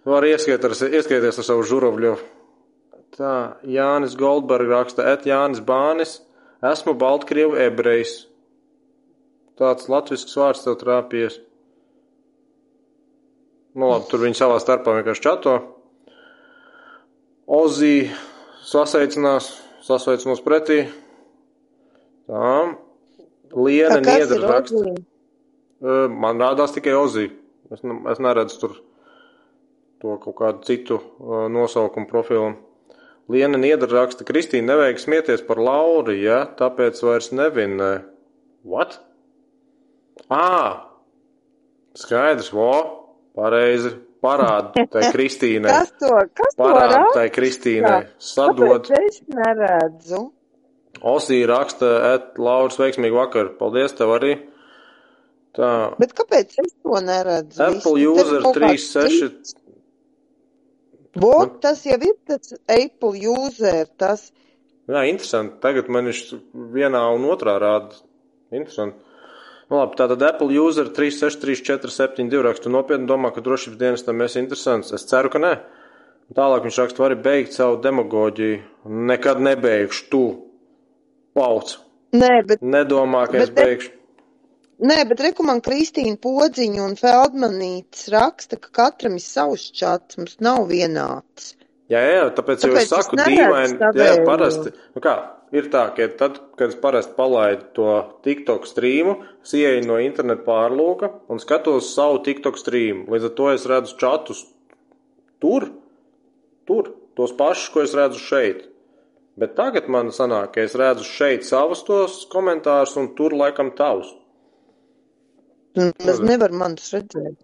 Var 0.09 0.27
ieskiet 0.31 0.65
ar, 0.65 0.73
ieskieties 0.73 1.41
ar 1.43 1.47
savu 1.47 1.67
žuravļu. 1.69 2.15
Tā, 3.19 3.35
Jānis 3.69 4.17
Goldberg 4.19 4.73
raksta, 4.73 5.05
et 5.13 5.27
Jānis 5.29 5.61
Bānis, 5.65 6.15
esmu 6.65 6.95
Baltkrievu 6.99 7.59
ebrejs. 7.67 8.23
Tāds 9.61 9.91
latvisks 9.93 10.35
vārds 10.41 10.65
tev 10.65 10.79
trāpies. 10.81 11.37
Nu, 13.75 13.91
labi, 13.91 14.09
tur 14.09 14.25
viņi 14.25 14.39
savā 14.39 14.57
starpā 14.63 14.97
vienkārši 14.97 15.27
čato. 15.29 15.59
Ozī 17.53 18.09
sasveicinās, 18.65 19.51
sasveicinās 19.85 20.41
pretī. 20.43 20.81
Tā, 22.31 22.55
Liena 23.55 24.01
Niedra 24.03 24.51
raksta. 24.51 24.95
Man 26.11 26.43
rādās 26.43 26.75
tikai 26.75 26.95
Ozī. 26.99 27.29
Es, 27.73 27.83
ne, 27.87 27.97
es 28.13 28.21
neredzu 28.23 28.61
tur 28.61 28.77
to 30.05 30.19
kaut 30.21 30.37
kādu 30.37 30.67
citu 30.69 30.99
uh, 31.01 31.47
nosaukumu 31.53 32.09
profilu. 32.11 32.53
Liena 33.33 33.57
Niedra 33.57 33.89
raksta, 34.03 34.27
Kristīna 34.29 34.75
nevajag 34.75 35.01
smieties 35.01 35.45
par 35.47 35.61
Lauru, 35.65 36.13
ja 36.13 36.43
tāpēc 36.59 37.01
vairs 37.07 37.31
nevinē. 37.33 37.93
What? 38.69 38.99
Ā, 40.29 40.85
skaidrs, 41.97 42.53
vo, 42.53 42.73
pareizi. 43.37 43.95
Parāda 44.25 44.87
tai 44.89 45.09
Kristīnai. 45.15 45.69
Kas 45.69 45.91
to, 46.01 46.13
kas 46.33 46.55
to 46.57 46.63
Parāda 46.65 47.01
tai 47.13 47.27
Kristīnai. 47.33 48.07
Sadod. 48.17 48.87
Kāpēc 48.89 49.11
es 49.11 49.19
neredzu? 49.29 50.21
Osī 51.05 51.43
raksta, 51.49 51.91
et 52.15 52.39
Lauris 52.41 52.79
veiksmīgi 52.81 53.17
vakar. 53.17 53.51
Paldies 53.59 53.93
tev 53.97 54.15
arī. 54.17 54.39
Tā. 55.55 55.71
Bet 56.01 56.15
kāpēc 56.17 56.57
es 56.63 56.73
to 56.83 57.01
neredzu? 57.05 57.61
Apple 57.63 57.93
Viss, 57.99 58.07
te 58.07 58.09
user 58.09 58.47
kaut 58.47 58.57
kāds 58.63 58.89
36. 58.97 59.59
Vot, 61.23 61.61
tas 61.63 61.85
jau 61.87 61.99
ir 62.03 62.17
tas 62.27 62.57
Apple 62.67 63.21
user, 63.31 63.85
tas 64.01 64.33
Jā, 64.85 65.07
interesanti. 65.09 65.57
Tagad 65.65 65.89
man 65.89 66.11
viņš 66.11 66.21
vienā 66.75 67.01
un 67.15 67.25
otrā 67.33 67.55
rāda. 67.61 67.97
Interesanti. 68.53 69.01
Nu, 69.71 69.79
labi, 69.79 69.97
tātad 69.97 70.21
Apple 70.27 70.53
user 70.61 70.91
363472 70.93 72.43
raksta 72.45 72.73
nopietni 72.73 73.09
domā, 73.09 73.31
ka 73.33 73.41
drošības 73.45 73.81
dienestam 73.81 74.21
esi 74.27 74.43
interesants. 74.43 74.93
Es 74.93 75.07
ceru, 75.09 75.33
ka 75.33 75.41
nē. 75.41 75.55
Tālāk 76.37 76.67
viņš 76.67 76.81
raksta, 76.83 77.05
vari 77.05 77.17
beigt 77.21 77.57
savu 77.57 77.79
demagoģiju. 77.85 78.61
Nekad 79.09 79.41
nebeigšu 79.45 80.11
tu. 80.13 80.25
Pauts. 81.35 81.79
Nē, 82.15 82.33
bet, 82.47 82.63
Nedomā, 82.63 83.25
ka 83.27 83.41
Bet 83.41 83.49
es 83.49 83.53
beigšu. 83.57 83.91
nē, 84.91 85.01
bet 85.11 85.23
man 85.43 85.61
Kristīna 85.65 86.17
Podziņa 86.23 86.85
un 86.85 86.95
Feldmanītis 86.99 88.09
raksta, 88.15 88.57
ka 88.57 88.71
katram 88.71 89.19
ir 89.19 89.25
savs 89.25 89.71
čats, 89.75 90.19
mums 90.19 90.39
nav 90.41 90.69
vienāds. 90.71 91.55
Jā, 91.91 92.01
jā, 92.01 92.29
tāpēc, 92.33 92.63
tāpēc 92.63 92.71
jau 92.71 92.81
es 92.81 92.89
saku, 92.89 93.19
dīvaini, 93.21 93.79
jā, 93.99 94.13
parasti. 94.25 94.73
Nu 94.95 95.03
kā, 95.05 95.15
ir 95.53 95.69
tā, 95.73 95.89
ka 95.97 96.07
tad, 96.19 96.39
kad 96.57 96.73
es 96.73 96.79
parasti 96.81 97.13
palaidu 97.19 97.67
to 97.77 97.89
TikTok 98.25 98.69
streamu, 98.71 99.19
es 99.45 99.53
ieeju 99.59 99.85
no 99.91 99.99
interneta 100.01 100.47
pārlūka 100.47 101.11
un 101.29 101.43
skatos 101.43 101.93
savu 101.95 102.23
TikTok 102.25 102.57
streamu. 102.61 103.09
Līdz 103.13 103.29
ar 103.29 103.35
to 103.37 103.51
es 103.53 103.67
redzu 103.69 103.99
čatus 104.01 104.47
tur, 105.45 105.69
tur, 106.65 106.95
tos 107.19 107.35
pašus, 107.37 107.69
ko 107.75 107.85
es 107.85 107.93
redzu 107.99 108.23
šeit. 108.23 108.65
Bet 109.41 109.57
tagad 109.59 109.89
man 109.91 110.13
sanāk, 110.15 110.53
ka 110.55 110.63
es 110.63 110.77
redzu 110.79 111.07
šeit 111.09 111.47
savus 111.47 111.83
tos 111.87 112.21
komentārus 112.31 112.95
un 113.01 113.09
tur 113.19 113.35
laikam 113.35 113.73
tavus. 113.75 114.13
Tas 115.75 116.21
nevar 116.23 116.55
manus 116.55 116.93
redzēt. 116.95 117.35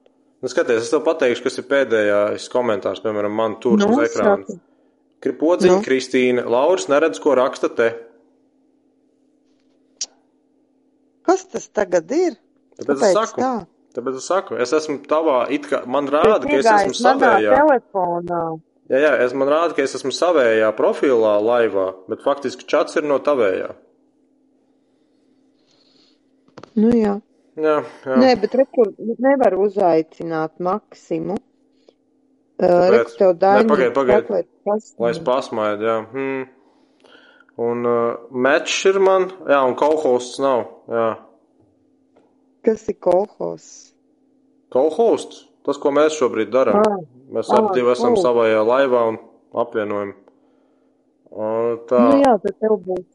Nu, 0.41 0.49
skaties, 0.49 0.85
es 0.87 0.93
tev 0.93 1.03
pateikšu, 1.05 1.43
kas 1.45 1.59
ir 1.61 1.67
pēdējais 1.69 2.47
komentārs, 2.53 3.03
piemēram, 3.05 3.35
man 3.37 3.59
tur 3.61 3.81
Nu, 3.81 3.91
uz 3.91 4.05
ekrāna. 4.07 4.61
Podziņa, 5.21 5.75
Nu. 5.75 5.83
Kristīna, 5.85 6.47
Lauris 6.49 6.87
neredz, 6.89 7.19
ko 7.21 7.35
raksta 7.37 7.69
te. 7.77 7.91
Kas 11.27 11.45
tas 11.45 11.69
tagad 11.69 12.09
ir? 12.15 12.39
Tāpēc 12.79 12.95
es 12.95 13.03
Kāpēc 13.03 13.19
saku, 13.19 13.43
tā? 13.43 13.51
Tāpēc 13.99 14.17
es 14.17 14.31
saku, 14.31 14.57
es 14.63 14.73
esmu 14.79 15.03
tavā, 15.11 15.43
it 15.53 15.67
kā 15.69 15.83
man 15.85 16.09
rāda, 16.09 16.41
ka 16.47 16.57
es 16.57 16.71
esmu 16.71 16.97
savējā. 16.97 17.53
telefonā. 17.59 18.41
Jā, 18.91 18.99
jā, 18.99 19.11
es 19.23 19.35
man 19.39 19.47
rāda, 19.47 19.77
ka 19.77 19.85
es 19.87 19.95
esmu 19.95 20.11
savējā 20.15 20.73
profilā 20.75 21.37
laivā, 21.39 21.93
bet 22.11 22.25
faktiski 22.27 22.67
čats 22.67 22.99
ir 22.99 23.07
no 23.07 23.21
tavējā. 23.23 23.69
Nu 26.81 26.91
jā. 26.97 27.21
Jā, 27.61 27.77
jā. 28.07 28.17
Nē, 28.19 28.33
bet 28.41 28.57
rekur 28.59 28.91
nevar 29.23 29.55
uzaicināt 29.59 30.59
Maksimu. 30.63 31.37
Uh? 32.61 32.87
Reku 32.97 33.15
tev 33.19 33.37
daini. 33.41 33.69
pagaid, 33.71 33.95
pagaid. 33.95 34.49
Lai 35.01 35.13
es 35.15 35.23
pasmaidu, 35.25 35.87
jā. 35.87 35.97
Hmm. 36.11 36.43
Un 37.61 37.87
uh, 37.87 38.19
mečs 38.33 38.77
ir 38.89 38.99
man, 39.03 39.29
jā, 39.49 39.61
un 39.69 39.77
kolhosts 39.79 40.41
nav, 40.43 40.67
jā. 40.91 41.09
Kas 42.67 42.87
ir 42.91 42.99
kolhos? 43.01 43.67
Kolhosts, 44.73 45.45
tas, 45.67 45.79
ko 45.81 45.93
mēs 45.95 46.17
šobrīd 46.19 46.53
darām. 46.53 46.81
Ah, 46.81 47.01
Mēs 47.31 47.51
abi 47.55 47.77
divi 47.79 47.93
esam 47.93 48.17
cool. 48.17 48.25
savējā 48.25 48.65
laivā 48.67 49.05
un 49.13 49.21
apvienojam. 49.63 50.13
Un 51.31 51.79
tā, 51.87 52.01
Nu 52.11 52.19
jā, 52.25 52.35
tad 52.43 52.57
tev 52.59 52.75
būs. 52.87 53.07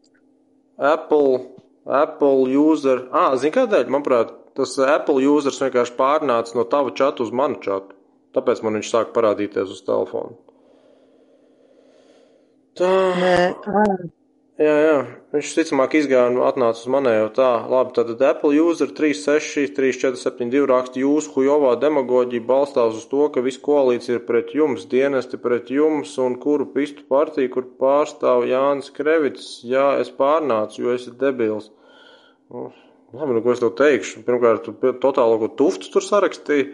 Apple, 0.79 1.39
Apple 1.85 2.47
user, 2.59 3.05
ah, 3.11 3.35
zini 3.39 3.55
kādēļ, 3.55 3.91
manuprāt, 3.91 4.31
tas 4.55 4.77
Apple 4.79 5.19
users 5.27 5.59
vienkārši 5.63 5.95
pārnāca 5.99 6.55
no 6.55 6.63
tava 6.71 6.95
čata 6.95 7.23
uz 7.23 7.31
manu 7.35 7.59
čatu. 7.63 7.95
Tāpēc 8.35 8.63
man 8.63 8.79
viņš 8.79 8.91
sāk 8.91 9.11
parādīties 9.15 9.71
uz 9.71 9.83
telefona. 9.87 10.35
Tā. 12.75 12.91
Nē, 13.19 13.35
Jā, 14.55 14.71
jā, 14.79 14.99
viņš 15.35 15.49
ticamāk 15.51 15.97
izgāja 15.99 16.29
un 16.29 16.37
atnāca 16.47 16.79
uz 16.79 16.87
manējo 16.87 17.25
tā. 17.35 17.47
Labi, 17.67 17.91
tad 17.97 18.21
Apple 18.23 18.55
user 18.55 18.87
363472 18.95 20.61
raksta 20.71 21.01
jūsu 21.01 21.33
hujovā 21.33 21.73
demagoģija 21.81 22.45
balstās 22.47 22.95
uz 22.95 23.03
to, 23.11 23.25
ka 23.35 23.41
viss 23.43 23.59
koalīcija 23.65 24.15
ir 24.15 24.21
pret 24.23 24.53
jums, 24.55 24.85
dienesti 24.87 25.35
pret 25.43 25.67
jums 25.75 26.13
un 26.23 26.37
kuru 26.39 26.69
pistu 26.71 27.03
partiju, 27.11 27.51
kur 27.51 27.67
pārstāv 27.81 28.45
Jānis 28.47 28.93
Krevits. 28.95 29.49
Jā, 29.67 29.89
es 29.99 30.13
pārnācu, 30.15 30.85
jo 30.85 30.93
esi 30.95 31.11
debils. 31.19 31.67
Nu, 32.47 32.69
Labi, 33.11 33.35
nu 33.35 33.41
ko 33.43 33.51
es 33.51 33.59
tev 33.59 33.73
teikšu? 33.75 34.23
Pirmkārt, 34.23 34.69
tu 34.69 34.93
totālo 35.03 35.35
ko 35.41 35.49
tuftus 35.59 35.91
tur 35.91 36.03
sarakstīji 36.03 36.69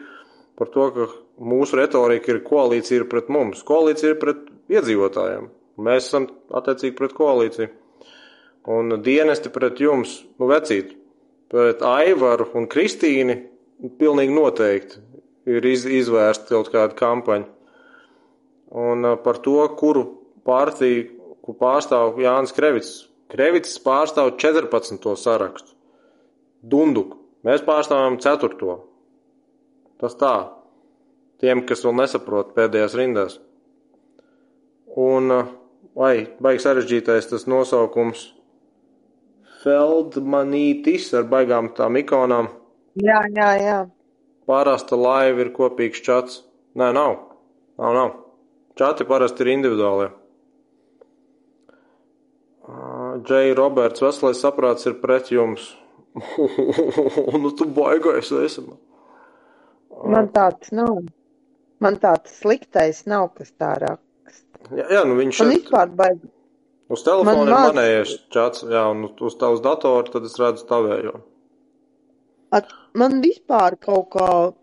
par 0.62 0.70
to, 0.70 0.86
ka 0.94 1.10
mūsu 1.42 1.82
retorika 1.82 2.30
ir 2.30 2.44
koalīcija 2.46 3.02
ir 3.02 3.08
pret 3.10 3.34
mums. 3.34 3.66
Koalīcija 3.66 4.14
ir 4.14 4.22
pret 4.22 4.46
iedzīvotājiem. 4.70 5.50
Mēs 5.84 6.10
esam 6.10 6.28
attiecīgi 6.54 6.96
pret 6.98 7.16
koalīciju. 7.18 7.70
Un 8.72 8.94
dienesti 9.02 9.50
pret 9.50 9.80
jums, 9.82 10.20
nu, 10.38 10.48
vecīt, 10.52 10.94
pret 11.50 11.82
Aivaru 11.82 12.46
un 12.60 12.68
Kristīni, 12.70 13.40
pilnīgi 13.98 14.36
noteikti 14.36 15.02
ir 15.50 15.66
iz, 15.66 15.88
izvērsta 15.90 16.54
kaut 16.54 16.70
kāda 16.74 16.98
kampaņa. 16.98 17.48
Un 18.82 19.08
par 19.24 19.42
to, 19.44 19.58
kuru 19.80 20.06
partiju, 20.48 21.08
kur 21.42 21.58
pārstāv 21.60 22.22
Jānis 22.22 22.54
Krevits. 22.56 22.94
Krevits 23.32 23.80
pārstāv 23.82 24.36
14. 24.40 25.16
sarakstu. 25.18 25.74
Dunduk. 26.62 27.18
Mēs 27.48 27.64
pārstāvam 27.66 28.20
4. 28.22 28.78
Tas 30.02 30.18
tā. 30.20 30.36
Tiem, 31.42 31.64
kas 31.66 31.82
vēl 31.86 31.96
nesaprot 31.98 32.52
pēdējās 32.54 32.98
rindās. 33.00 33.40
Un, 35.00 35.32
uh, 35.34 35.48
vai, 35.98 36.28
baigi 36.44 36.64
sarežģītais 36.66 37.30
tas 37.32 37.48
nosaukums 37.50 38.30
Feldmanītis 39.62 41.12
ar 41.18 41.28
baigām 41.30 41.70
tām 41.78 42.00
ikonām. 42.02 42.50
jā, 42.98 43.20
jā, 43.36 43.50
jā. 43.62 43.82
Parasta 44.50 44.98
laiva 44.98 45.46
ir 45.46 45.52
kopīgs 45.54 46.02
čats. 46.02 46.42
Nē, 46.76 46.90
nav. 46.98 47.14
Nav, 47.78 47.94
nav. 47.94 48.10
Čati 48.80 49.06
parasti 49.06 49.46
ir 49.46 49.52
individuāli. 49.54 50.10
Džei 53.28 53.54
Roberts, 53.58 54.02
veselais 54.02 54.42
saprāts 54.42 54.88
ir 54.90 54.98
pret 55.04 55.30
jums. 55.34 55.72
nu, 57.42 57.52
tu 57.58 57.68
baigais 57.76 58.32
esi. 58.42 58.64
man. 58.66 60.32
Tāds 60.34 60.74
nav. 60.76 61.04
Man 61.82 61.98
tāds 62.02 62.34
sliktais 62.42 63.06
nav, 63.10 63.32
kas 63.38 63.54
tā 63.60 63.76
raksta. 63.82 64.11
Jā, 64.72 64.86
jā, 64.94 65.02
nu 65.10 65.18
viņš 65.20 65.42
ir 65.44 65.50
vispār 65.56 65.90
baigi. 65.98 66.30
uz 66.92 67.04
telefona 67.04 67.34
man 67.36 67.48
ir 67.48 67.54
maz- 67.54 67.74
manējais 67.74 68.14
čats, 68.32 68.64
jā, 68.64 68.84
un 68.92 69.08
uz 69.28 69.36
tavas 69.42 69.62
datora 69.66 70.12
tad 70.12 70.24
es 70.30 70.38
redzu 70.40 70.66
tavējo. 70.70 71.20
At, 72.52 72.68
man 72.94 73.22
vispār 73.24 73.78
kaut 73.80 74.10
kā, 74.12 74.54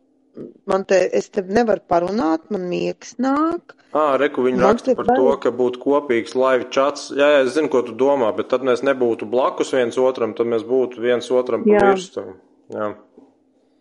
man 0.68 0.84
te, 0.84 0.98
es 1.12 1.28
te 1.32 1.42
nevaru 1.42 1.80
parunāt, 1.88 2.44
man 2.52 2.66
miegs 2.68 3.14
nāk. 3.18 3.74
Ā, 3.96 4.18
reku 4.20 4.44
viņi 4.44 4.60
Man 4.60 4.66
raksta 4.74 4.94
par 4.98 5.06
to, 5.08 5.14
baigi. 5.24 5.40
ka 5.46 5.50
būtu 5.56 5.80
kopīgs 5.80 6.34
live 6.36 6.68
chats. 6.70 7.08
Jā, 7.16 7.28
jā, 7.38 7.44
es 7.46 7.54
zinu, 7.56 7.70
ko 7.72 7.80
tu 7.82 7.94
domā, 7.96 8.28
bet 8.36 8.50
tad 8.52 8.60
mēs 8.68 8.82
nebūtu 8.84 9.24
blakus 9.30 9.72
viens 9.72 9.96
otram, 9.96 10.34
tad 10.36 10.46
mēs 10.52 10.66
būtu 10.68 11.00
viens 11.00 11.30
otram 11.32 11.64
pa 11.64 11.70
Jā. 11.78 11.86
virsmu. 11.94 12.34
Jā. 12.76 12.90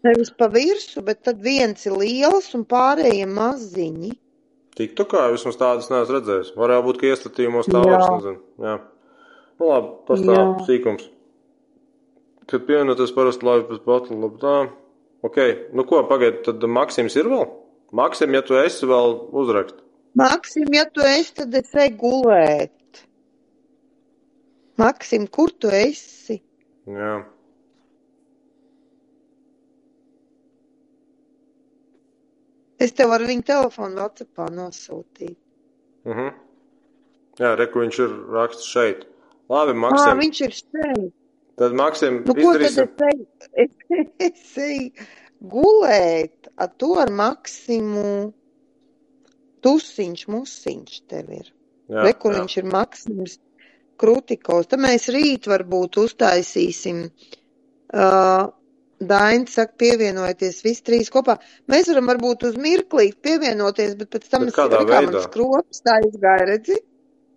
Nevis 0.08 0.32
pa 0.32 0.48
virsu, 0.48 1.02
bet 1.04 1.24
tad 1.28 1.42
viens 1.44 1.84
ir 1.86 1.92
liels 2.00 2.54
un 2.56 2.64
pārējie 2.66 3.28
maziņi. 3.28 4.14
Tik 4.78 4.94
tu 4.98 5.06
kā 5.10 5.24
vismaz 5.34 5.58
tādas 5.58 5.90
neesmu 5.90 6.20
redzējis. 6.20 6.54
Varētu 6.58 6.86
būt, 6.86 7.00
ka 7.02 7.12
iestatījumos 7.12 7.70
tā 7.70 7.82
vairs 7.82 8.10
nezinu. 8.14 8.42
Jā. 8.62 8.76
Nu 9.58 9.70
labi, 9.72 9.94
tas 10.06 10.22
tā 10.22 10.36
Jā. 10.36 10.44
sīkums. 10.68 11.08
Kad 12.48 12.68
pievienoties 12.68 13.14
parasti 13.16 13.48
live 13.48 13.66
pēc 13.72 13.82
battle, 13.88 14.20
labi 14.22 14.38
tā. 14.44 14.58
Ok, 15.26 15.40
nu 15.74 15.84
ko, 15.90 16.04
pagaid, 16.08 16.44
tad 16.46 16.62
Maksims 16.62 17.18
ir 17.18 17.30
vēl? 17.32 17.48
Maksim, 17.98 18.36
ja 18.36 18.44
tu 18.46 18.58
esi 18.60 18.86
vēl 18.88 19.16
uzrakst. 19.42 19.82
Maksim, 20.18 20.70
ja 20.76 20.86
tu 20.92 21.02
esi, 21.06 21.34
tad 21.40 21.56
es 21.58 21.74
eju 21.74 21.96
gulēt. 22.02 23.02
Maksim, 24.78 25.26
kur 25.34 25.50
tu 25.58 25.72
esi? 25.74 26.38
Jā. 26.86 27.16
Es 32.80 32.92
tev 32.94 33.12
ar 33.16 33.24
viņu 33.26 33.44
telefonu 33.48 34.02
Whatsappā 34.02 34.50
nosūtīju. 34.54 35.36
Uh 36.06 36.16
-huh. 36.18 36.34
Jā, 37.40 37.56
reku 37.58 37.80
viņš 37.80 38.00
ir 38.04 38.12
raksts 38.34 38.66
šeit. 38.74 39.06
Labi, 39.50 39.74
Maksim. 39.74 40.20
viņš 40.20 40.42
ir 40.46 40.52
šeit. 40.52 41.14
Tad 41.58 41.74
Maksim, 41.74 42.24
Nu, 42.26 42.34
ko 42.36 42.54
tad 42.54 42.62
es 42.62 42.78
izdarīsim. 42.78 42.88
eju? 43.12 44.06
Es, 44.28 44.58
eju 44.58 44.92
gulēt. 45.42 46.48
Ar 46.58 46.70
to 46.78 46.94
ar 47.00 47.10
Maksimu. 47.12 48.34
Tusiņš, 49.62 50.28
musiņš 50.28 51.00
tev 51.10 51.30
ir. 51.34 51.52
Jā, 51.90 52.04
Re, 52.04 52.14
kur 52.14 52.34
jā. 52.34 52.40
viņš 52.44 52.58
ir 52.58 52.64
Maksims 52.72 53.40
Krutikovs. 53.98 54.68
Tad 54.68 54.80
mēs 54.80 55.08
rīt 55.10 55.48
varbūt 55.50 55.98
uztaisīsim. 55.98 57.08
Uh, 57.88 58.52
Daina 59.00 59.46
saka, 59.52 59.74
pievienojieties 59.78 60.64
visi 60.66 60.84
trīs 60.90 61.12
kopā. 61.14 61.38
Mēs 61.70 61.90
varam 61.92 62.08
varbūt 62.10 62.48
uz 62.50 62.56
mirklīt 62.58 63.20
pievienoties, 63.22 63.94
bet 64.00 64.10
pēc 64.16 64.26
tam 64.32 64.46
Bet 64.46 64.50
es 64.50 64.58
kā 64.58 64.66
man 64.72 64.88
veidā? 64.90 65.22
skrops 65.28 65.84
tā 65.86 66.00
izgāja, 66.08 66.48
redzi? 66.50 66.80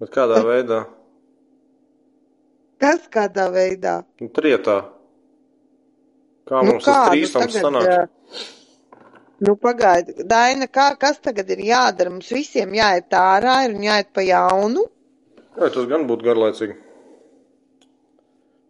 Bet 0.01 0.13
kādā 0.15 0.41
veidā? 0.47 0.81
Kas 2.81 3.05
kādā 3.13 3.51
veidā? 3.53 3.99
Nu, 4.21 4.29
trietā. 4.33 4.79
Kā 6.49 6.63
Nu 6.65 6.73
mums 6.73 6.87
kā, 6.87 6.97
nu 6.97 7.11
trīsums 7.13 7.53
tagad, 7.53 7.67
sanāk? 7.67 7.91
ā, 7.93 8.01
Nu, 9.41 9.55
pagaidi, 9.57 10.15
Daina, 10.29 10.67
kā, 10.69 10.91
kas 11.01 11.21
tagad 11.25 11.49
ir 11.55 11.63
jādara? 11.65 12.11
Mums 12.13 12.29
visiem 12.33 12.75
jāiet 12.77 13.15
ārā, 13.17 13.55
ir 13.69 13.77
un 13.77 13.87
jāiet 13.87 14.11
pa 14.13 14.25
jaunu. 14.27 14.83
Jā, 15.57 15.69
tas 15.77 15.87
gan 15.89 16.05
būtu 16.09 16.27
garlaicīgi. 16.29 16.77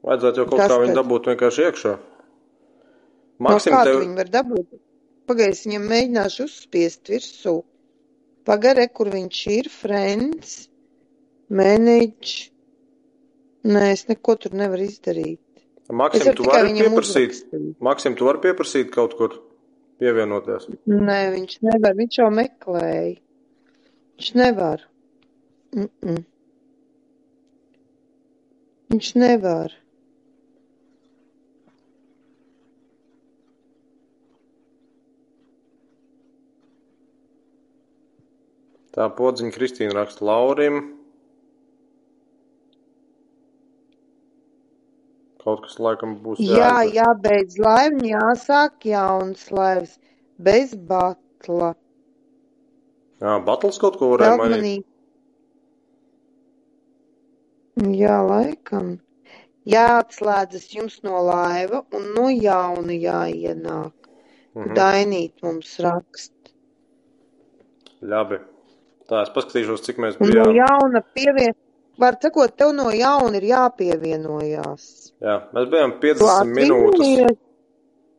Vajadzētu 0.06 0.42
jau 0.42 0.46
kaut 0.52 0.60
Kas 0.62 0.70
kā 0.72 0.78
viņu 0.82 0.94
dabūt 1.00 1.26
vienkārši 1.32 1.66
iekšā. 1.68 1.94
No 3.40 3.54
Maksim, 3.54 3.72
kā 3.72 3.84
tev, 3.88 3.96
tu 3.96 4.04
viņu 4.04 4.16
var 4.18 4.30
dabūt? 4.34 4.80
Pagaidi, 5.30 5.56
es 5.56 5.62
viņam 5.64 5.84
mēģināšu 5.88 6.46
uzspiest 6.46 7.10
virsū. 7.12 7.54
Pagare, 8.48 8.86
kur 8.92 9.08
viņš 9.12 9.38
ir, 9.54 9.70
friends, 9.72 10.56
manage. 11.48 12.50
Nē, 13.64 13.86
es 13.94 14.06
neko 14.08 14.36
tur 14.40 14.56
nevaru 14.56 14.84
izdarīt. 14.88 15.40
Maksim, 15.90 16.34
tu 16.38 16.46
vari 16.46 16.74
pieprasīt, 16.76 17.32
uzrakstīt. 17.32 17.72
Maksim, 17.82 18.16
tu 18.18 18.28
vari 18.28 18.42
pieprasīt 18.44 18.92
kaut 18.94 19.16
kur 19.18 19.40
pievienoties. 20.00 20.68
Nē, 20.90 21.18
viņš 21.34 21.56
nevar, 21.66 21.96
viņš 21.98 22.20
jau 22.20 22.28
meklēja. 22.34 23.16
Viņš 24.20 24.32
nevar. 24.38 24.84
Mm 25.76 25.88
-mm. 26.04 26.24
Viņš 28.92 29.14
nevar. 29.22 29.79
Tā 38.96 39.06
podziņa 39.14 39.54
Kristīna 39.54 39.94
raksta 40.00 40.24
Laurim. 40.26 40.80
kaut 45.40 45.62
kas 45.64 45.78
laikam 45.80 46.16
būs 46.24 46.40
Jā, 46.42 46.84
jāizdara. 46.84 46.94
jābeidz 46.98 47.58
laiva, 47.64 48.00
jāsāk 48.14 48.86
jauns 48.90 49.46
laivas. 49.50 49.96
Bez 50.40 50.74
batla. 50.74 51.74
Jā, 53.20 53.34
Batls 53.44 53.78
kaut 53.80 53.98
ko 54.00 54.14
varēja 54.14 54.38
mainīt. 54.40 54.86
Jā, 58.00 58.18
laikam. 58.24 58.94
Jāatslēdzas 59.68 60.70
jums 60.72 61.00
no 61.04 61.20
laiva 61.26 61.82
un 61.96 62.08
no 62.16 62.28
jauna 62.32 62.96
jāienāk. 62.96 63.92
Mhm. 64.56 64.74
Dainīt 64.76 65.44
mums 65.44 65.76
rakst. 65.84 66.32
Labi. 68.00 68.40
Tā, 69.10 69.24
es 69.26 69.30
paskatīšos, 69.34 69.82
cik 69.86 69.98
mēs 70.02 70.16
Un 70.20 70.28
no 70.30 70.46
bijām. 70.46 70.54
jauna 70.62 71.02
pievien... 71.16 71.54
Var 72.00 72.16
sakot, 72.22 72.54
tev 72.56 72.70
no 72.72 72.86
jauna 72.94 73.36
ir 73.36 73.44
jāpievienojās. 73.50 74.84
Jā, 75.20 75.34
mēs 75.52 75.66
bijām 75.72 75.90
Tu 76.00 76.06
50 76.06 76.52
minūtes. 76.56 77.00
atvienojies? 77.02 77.38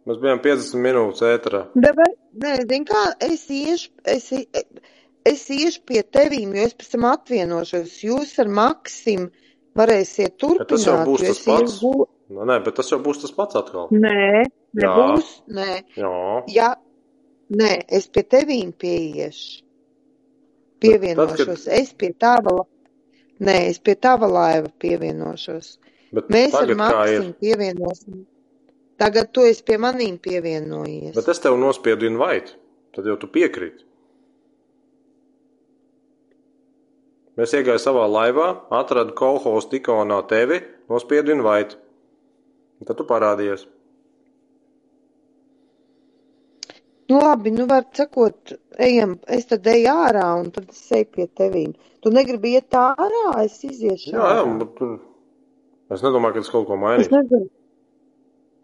Mēs 0.09 0.19
bijām 0.21 0.41
50 0.43 0.83
minūtes. 0.83 1.47
Dabai, 1.85 2.09
nē, 2.43 2.51
zin 2.69 2.85
kā, 2.89 3.01
es 3.25 3.47
iešu, 3.53 3.89
es, 4.05 4.27
es 5.31 5.43
iešu 5.55 5.81
pie 5.89 6.03
tevīm, 6.03 6.53
jo 6.57 6.67
es 6.67 6.75
pēc 6.77 6.91
tam 6.93 7.07
atvienošos. 7.09 7.95
Jūs 8.05 8.35
ar 8.43 8.51
Maksim 8.59 9.29
varēsiet 9.77 10.35
Bet 10.37 10.67
tas 10.69 10.85
jau 10.85 10.97
turpināt, 10.99 11.07
būs 11.07 11.25
tas 11.25 11.41
iešu 11.41 11.49
pats. 11.49 11.79
gu- 11.81 12.07
Nu, 12.31 12.45
nē, 12.47 12.59
bet 12.63 12.75
tas 12.79 12.87
jau 12.93 12.99
būs 13.03 13.21
tas 13.25 13.31
pats 13.35 13.55
atkal. 13.59 13.89
Nē, 13.91 14.45
Jā. 14.77 14.93
nebūs, 14.93 15.31
nē. 15.57 15.71
Jā. 15.97 16.13
Ja, 16.53 16.69
nē, 17.49 17.71
es 17.89 18.07
pie 18.07 18.23
tevīm 18.23 18.71
pieiešu. 18.73 19.63
Pievienošos. 20.81 21.67
Es 21.69 21.93
pie 21.93 22.11
tava, 22.17 22.63
nē, 23.43 23.57
es 23.69 23.79
pie 23.79 23.95
tava 23.95 24.29
laiva 24.31 24.71
pievienošos. 24.81 25.75
Bet 26.15 26.31
Mēs 26.33 26.57
ar? 26.57 26.73
Maksimu 26.77 27.35
pievienosim. 27.39 28.25
Tagad 29.01 29.31
tu 29.33 29.45
esi 29.47 29.63
pie 29.65 29.77
manīm 29.81 30.17
pievienojies. 30.21 31.15
Bet 31.15 31.29
es 31.31 31.41
tev 31.41 31.55
nospiedu 31.61 32.09
invite. 32.09 32.57
Tad 32.95 33.07
jau 33.07 33.15
tu 33.17 33.29
piekrīti. 33.31 33.85
Mēs 37.39 37.53
iegājām 37.55 37.79
savā 37.79 38.03
laivā, 38.11 38.47
atradu 38.75 39.15
kolhostu 39.17 39.79
ikonā 39.79 40.19
tevi, 40.29 40.59
nospiedu 40.91 41.31
invite. 41.33 41.79
Un 42.81 42.89
tad 42.89 42.99
tu 42.99 43.05
parādījies. 43.07 43.63
Nu, 47.11 47.19
labi, 47.19 47.51
nu, 47.55 47.67
var 47.69 47.85
sakot, 47.97 48.53
ejam, 48.87 49.17
es 49.37 49.47
tad 49.51 49.67
eju 49.75 49.91
ārā 50.07 50.25
un 50.39 50.51
tad 50.55 50.69
es 50.71 50.83
eju 50.95 51.09
pie 51.17 51.27
tevīm. 51.41 51.73
Tu 52.03 52.11
negribi 52.15 52.55
iet 52.57 52.77
ārā, 52.81 53.25
es 53.43 53.57
iziešu. 53.67 54.13
Jā, 54.15 54.19
jā, 54.21 54.43
ārā. 54.45 54.57
bet 54.63 54.75
tur. 54.79 54.93
Es 55.91 56.03
nedomāju, 56.05 56.37
ka 56.39 56.43
tas 56.45 56.53
kaut 56.53 56.67
ko 56.69 56.77
Es 56.79 56.81
mainīs. 56.85 57.11
nezinu, 57.11 57.49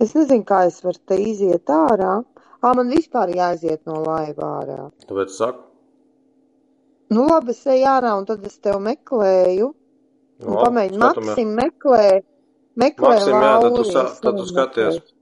es 0.06 0.14
nezinu, 0.16 0.46
kā 0.48 0.62
es 0.72 0.80
varu 0.86 1.02
te 1.12 1.18
iziet 1.22 1.74
ārā. 1.76 2.14
Ā, 2.64 2.72
man 2.78 2.90
vispār 2.94 3.34
jāiziet 3.36 3.84
no 3.90 4.00
laiva 4.06 4.52
ārā. 4.62 4.80
Tāpēc 5.10 5.34
es 5.34 5.42
saku, 5.44 5.64
Nu, 7.10 7.24
labi, 7.30 7.54
es 7.56 7.62
eju 7.72 7.86
ārā 7.88 8.16
un 8.20 8.26
tad 8.28 8.46
es 8.48 8.58
tev 8.60 8.82
meklēju. 8.84 9.68
Un 10.46 10.54
no, 10.54 10.64
pamēģinu. 10.64 11.00
Maksim 11.02 11.54
meklē, 11.58 12.08
meklē 12.84 13.14
Maksim, 13.14 13.38
jā, 13.42 13.54
tad 13.64 13.78
tu, 13.78 13.86
sa, 13.92 14.04
es 14.12 14.20
tad 14.26 14.36
tu 14.42 14.46
skaties. 14.50 15.00
meklēju. 15.00 15.17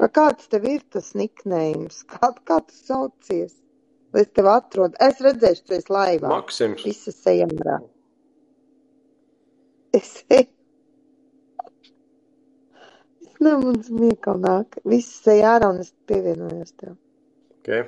Kāds 0.00 0.48
tev 0.48 0.64
ir 0.64 0.80
tas 0.88 1.10
niknējums? 1.18 2.04
Kā, 2.08 2.30
kā 2.48 2.60
tu 2.64 2.76
saucies? 2.76 3.52
Lai 4.14 4.24
es 4.24 4.30
tev 4.34 4.48
atrodu. 4.50 4.96
Es 5.06 5.20
redzēšu, 5.22 5.66
tu 5.66 5.76
esi 5.76 5.92
laivā. 5.92 6.30
Maksims. 6.32 6.84
Visas 6.86 7.20
ejam 7.30 7.52
ārā. 7.58 7.76
Es 10.00 10.14
eju. 10.28 10.48
Es 13.20 13.36
nemaz 13.44 13.88
miekal 13.92 14.40
nāk. 14.40 14.80
Visas 14.88 15.28
ej 15.32 15.44
ārā 15.48 15.70
un 15.72 15.78
es 15.84 15.94
pievienojos 16.08 16.74
tev. 16.76 16.96
Okay. 17.60 17.86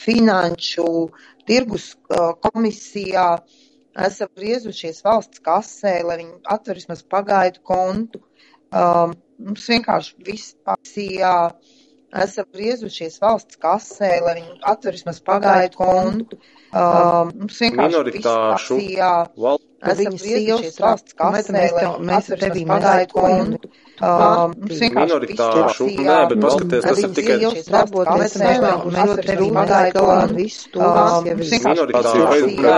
Finanšu 0.00 1.10
tirgus 1.48 1.90
komisijā 2.44 3.26
esam 4.06 4.30
griezušies 4.38 5.02
valsts 5.04 5.42
kasē, 5.44 5.98
lai 6.06 6.16
viņi 6.22 6.38
atver 6.54 6.78
vismaz 6.78 7.02
pagaidu 7.14 7.60
kontu. 7.66 8.22
Um, 8.70 9.12
mums 9.42 9.66
vienkārši 9.68 10.24
viss 10.24 10.54
pasijā 10.64 11.34
esam 12.24 12.48
griezušies 12.54 13.20
valsts 13.20 13.60
kasē, 13.60 14.10
lai 14.24 14.38
viņi 14.40 14.60
atver 14.72 14.96
vismaz 14.96 15.20
pagaidu 15.26 15.82
kontu. 15.82 16.40
Um, 16.70 17.34
mums 17.42 17.60
vienkārši 17.60 18.06
viss 18.16 18.30
pasijā 18.30 19.12
Val... 19.36 19.60
esam 19.80 20.12
sievas 20.20 20.76
valsts 20.80 21.14
kasē, 21.16 21.52
lai 21.76 21.84
mēs 22.08 22.24
ar 22.34 22.38
tevi 22.42 22.60
viss 24.68 24.80
Minoritāšu, 24.96 25.84
nē, 26.08 26.16
bet 26.30 26.38
paskaties, 26.44 26.82
tas 26.88 26.98
ir 27.04 27.10
tikai 27.16 27.36
Viņas 27.40 27.40
sievas 27.40 27.66
darboties 27.74 28.32
mēs 28.40 28.56
un 28.88 28.92
mēs 28.96 29.02
atver 29.04 29.24
te 29.26 29.34
vismaz 29.36 29.40
runājam 29.40 29.56
pagaidu 29.60 29.94
galā 29.98 30.16
kontu. 30.20 30.30
un 30.30 30.34
visu 30.40 30.62
to 30.72 30.78
Um, 30.80 30.84
jau 30.88 30.94
mums 31.04 31.20
ir. 31.20 31.24
vienkārši 31.50 31.68
Minoritāšu 31.68 32.00
pasijā. 32.00 32.26
Facebookā 32.34 32.74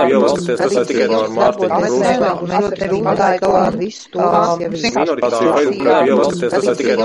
ielasties, 6.11 6.49
tas 6.53 6.63
ir 6.63 6.67
tikai 6.83 6.97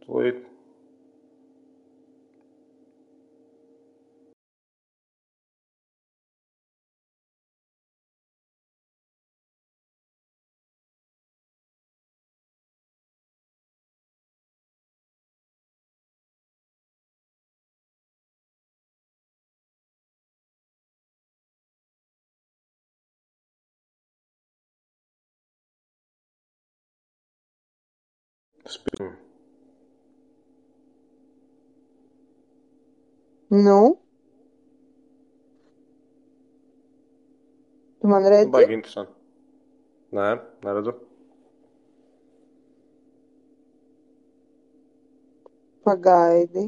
Krusta. 0.09 0.45
Spīm. 28.69 29.13
Nu? 33.51 33.81
Tu 38.01 38.11
man 38.13 38.27
redzi? 38.29 38.51
Baigi 38.53 38.77
interesanti. 38.77 39.15
Nē, 40.13 40.27
neredzu. 40.65 40.93
Pagaidi. 45.89 46.67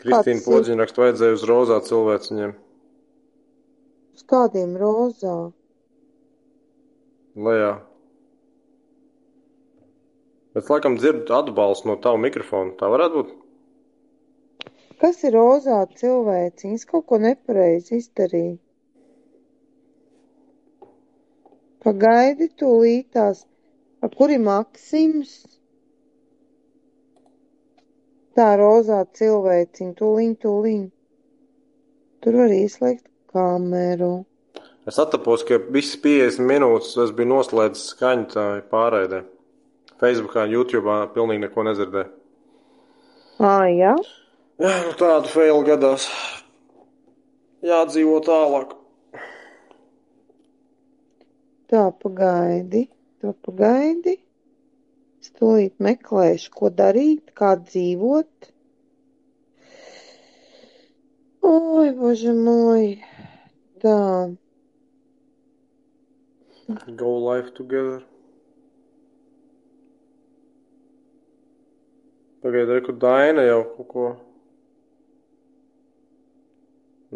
Kristīna? 0.00 0.44
Podziņa 0.46 0.80
raksta, 0.80 1.02
vajadzēja 1.04 1.36
uz 1.36 1.44
rozā 1.50 1.78
cilvēks 1.84 2.32
viņiem. 2.32 2.56
Uz 4.16 4.24
kādiem 4.32 4.76
rozā? 4.80 5.36
Lejā. 7.36 7.72
Bet 10.58 10.70
laikam 10.72 10.96
dzirdu 10.98 11.34
atbalstu 11.36 11.86
no 11.86 11.94
tava 12.02 12.18
mikrofona. 12.18 12.72
Tā 12.74 12.88
varētu 12.90 13.20
būt. 13.20 13.28
Kas 14.98 15.20
ir 15.22 15.36
rozā 15.38 15.76
cilvēciņas? 16.00 16.86
Kaut 16.90 17.04
ko 17.06 17.20
nepareizi 17.22 18.00
izdarīja. 18.00 18.56
Pagaidi 21.86 22.50
tūlītās. 22.58 23.44
A, 24.02 24.10
kur 24.10 24.34
ir 24.34 24.42
Maksims? 24.42 25.36
Tā 28.34 28.50
rozā 28.58 29.04
cilvēciņa. 29.22 29.94
Tūliņ, 30.02 30.36
tūliņ. 30.42 30.84
Tur 32.26 32.42
var 32.42 32.58
ieslēgt 32.58 33.06
kameru. 33.30 34.12
Es 34.90 34.98
attapos, 34.98 35.46
ka 35.46 35.62
visas 35.70 36.02
50 36.02 36.50
minūtes 36.50 36.98
es 37.06 37.14
biju 37.14 37.36
noslēdzis 37.36 37.92
skaņu 37.94 38.32
tā 38.34 38.52
pārēdē. 38.74 39.28
Facebookā, 39.98 40.44
YouTube 40.46 40.94
pilnīgi 41.14 41.42
neko 41.46 41.64
nedzirdēju. 41.66 42.10
Ā, 43.38 43.54
jā? 43.70 43.94
Jā, 44.62 44.74
nu 44.86 44.94
tādu 44.98 45.30
failu 45.30 45.64
gadās. 45.66 46.08
Jādzīvo 47.66 48.18
tālāk. 48.26 48.74
Tā, 51.68 51.84
pagaidi, 52.02 52.86
tā 53.22 53.34
pagaidi. 53.44 54.16
Es 55.22 55.32
tūlīt 55.34 55.74
meklēšu, 55.82 56.52
ko 56.54 56.70
darīt, 56.72 57.34
kā 57.38 57.56
dzīvot. 57.60 58.52
Oi, 61.48 61.88
bože 61.98 62.34
moj. 62.38 62.92
Tā, 63.82 63.98
Go 66.96 67.16
life 67.16 67.54
together. 67.54 68.02
Pagaidā, 72.42 72.78
kur 72.86 72.94
Daina 73.02 73.42
jau 73.42 73.62
kaut 73.76 73.88
ko. 73.92 74.08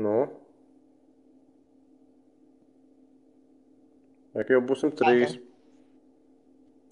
Nu. 0.03 0.19
Vai 4.33 4.45
jau 4.49 4.63
būsim 4.65 4.91
trīs? 4.97 5.37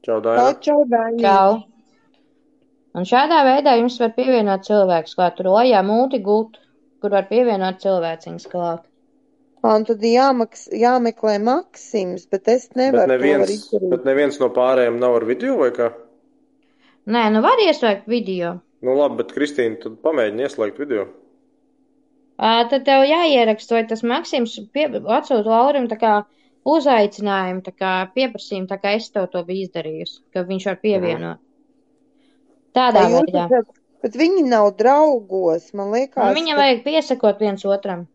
Čau, 0.05 0.21
Daina. 0.25 0.53
čau, 0.65 0.85
Daņi. 0.89 1.23
Čau! 1.25 1.59
Un 2.97 3.07
šādā 3.07 3.41
veidā 3.47 3.77
jums 3.79 3.97
var 4.03 4.13
pievienot 4.17 4.67
cilvēkus 4.67 5.17
klāt. 5.19 5.37
Tur 5.39 5.51
lejā 5.55 5.83
multi 5.87 6.21
gūt, 6.25 6.59
kur 7.03 7.15
var 7.15 7.27
pievienot 7.31 7.83
cilvēciņus 7.83 8.47
klāt. 8.51 8.87
Un 9.67 9.85
tad 9.85 10.05
jāmaks, 10.05 10.69
jāmeklē 10.73 11.37
Maksims, 11.45 12.25
bet 12.33 12.49
es 12.49 12.71
Bet 12.71 12.79
nevaru 12.81 13.03
to 13.03 13.03
var 13.03 13.13
neviens, 13.13 13.67
bet 13.93 14.07
neviens 14.09 14.41
no 14.41 14.49
pārējiem 14.57 14.97
nav 15.03 15.19
ar 15.19 15.27
video 15.29 15.59
vai 15.61 15.69
kā? 15.77 15.91
Nē, 17.11 17.23
nu 17.35 17.41
var 17.43 17.59
ieslēgt 17.65 18.07
video. 18.11 18.59
Nu 18.85 18.95
labi, 18.97 19.19
bet 19.21 19.33
Kristīna, 19.37 19.79
tad 19.83 19.97
pamēģini 20.05 20.45
ieslēgt 20.47 20.79
video. 20.81 21.09
Ā, 22.41 22.69
Tad 22.71 22.87
tev 22.87 23.03
jāieraksta, 23.05 23.75
vai 23.77 23.83
tas 23.91 24.03
Maksims 24.07 24.55
pie, 24.73 24.87
atsūta 24.89 25.45
Laurim 25.51 25.89
tā 25.91 25.99
kā 26.01 26.13
uzaicinājumu, 26.71 27.61
tā 27.67 27.73
kā 27.77 27.91
pieprasījumu, 28.15 28.69
tā 28.71 28.79
kā 28.81 28.95
es 28.97 29.11
tev 29.13 29.27
to 29.33 29.43
biju 29.49 29.67
izdarījusi, 29.67 30.21
ka 30.33 30.45
viņš 30.49 30.67
var 30.71 30.79
pievienot. 30.85 31.43
Tādā 32.77 33.03
Vai 33.05 33.13
jūs 33.13 33.27
veidā. 33.29 33.45
esat- 33.51 33.77
Bet 34.01 34.15
viņi 34.17 34.47
nav 34.49 34.71
draugos, 34.79 35.75
man 35.77 35.91
liekas. 35.93 36.17
Un 36.31 36.35
viņam 36.39 36.57
vajag 36.57 36.79
piesakot 36.87 37.39
viens 37.39 37.65
otram. 37.69 38.07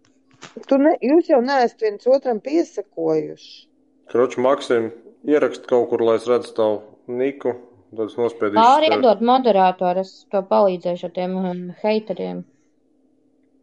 Tu 0.67 0.77
ne, 0.81 0.95
jūs 1.03 1.27
jau 1.29 1.41
neesat 1.45 1.79
viens 1.81 2.07
otram 2.07 2.39
piesakojuši. 2.41 3.67
Kroču 4.09 4.41
Maksim, 4.41 4.91
ierakst 5.27 5.67
kaut 5.67 5.89
kur, 5.91 6.01
lai 6.01 6.15
es 6.15 6.25
redzu 6.25 6.55
tavu 6.57 6.81
niku. 7.07 7.53
Tad 7.93 8.09
es 8.09 8.17
nospiedīšu. 8.19 8.57
Lauri 8.57 8.89
tev. 8.89 8.97
iedod 8.97 9.21
moderātoru, 9.25 10.03
es 10.03 10.25
to 10.31 10.41
palīdzēšu 10.49 11.07
ar 11.07 11.13
tiem 11.15 11.37
um, 11.39 11.61
heiteriem. 11.83 12.41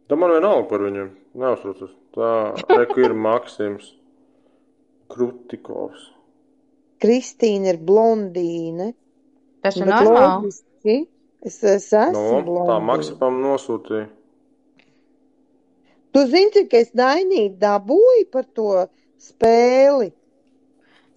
Tā 0.09 0.17
man 0.19 0.33
vienalga 0.35 0.65
par 0.69 0.83
viņiem. 0.85 1.11
Neuztraucos. 1.43 1.93
Tā, 2.13 2.31
reku 2.69 3.03
ir 3.03 3.15
Maksims 3.17 3.93
Krutikovs. 5.11 6.09
Kristīna 7.03 7.73
ir 7.73 7.79
blondīne. 7.83 8.93
Tas 9.63 9.77
ir 9.79 9.89
normāli. 9.89 10.51
Es, 11.43 11.57
es 11.59 11.87
esmu 11.91 12.11
Nu, 12.15 12.25
tā 12.29 12.43
blondīne. 12.47 12.83
Maksimam 12.89 13.39
nosūtīja. 13.43 14.09
Tu 16.13 16.25
zini, 16.29 16.51
cik 16.53 16.75
es 16.77 16.91
dainīgi 16.95 17.55
dabūju 17.61 18.27
par 18.31 18.45
to 18.55 18.85
spēli? 19.23 20.11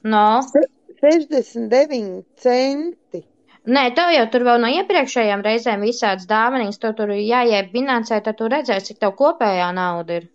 No. 0.06 0.40
69 1.02 2.24
centi. 2.42 3.22
Nē, 3.66 3.82
tev 3.98 4.12
jau 4.14 4.24
tur 4.30 4.44
vēl 4.46 4.60
no 4.62 4.68
iepriekšējām 4.70 5.42
reizēm 5.42 5.82
visādas 5.82 6.28
dāvanas, 6.30 6.78
tev 6.78 6.94
tur 6.98 7.10
jāiet 7.18 7.72
finansē, 7.72 8.20
tad 8.22 8.38
tu 8.38 8.48
redzēsi, 8.52 8.92
cik 8.92 9.00
tev 9.02 9.16
kopējā 9.18 9.72
nauda 9.74 10.20
ir. 10.20 10.28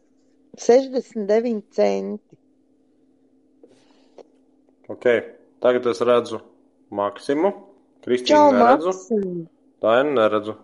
69 0.59 1.61
centi. 1.71 2.37
Ok, 4.91 5.07
tagad 5.63 5.87
es 5.93 6.01
redzu 6.03 6.41
Maksimu. 6.91 7.53
Kristīnu 8.03 8.51
neredzu. 8.57 8.91
Maksim. 8.91 9.25
Dainu 9.85 10.15
neredzu. 10.17 10.55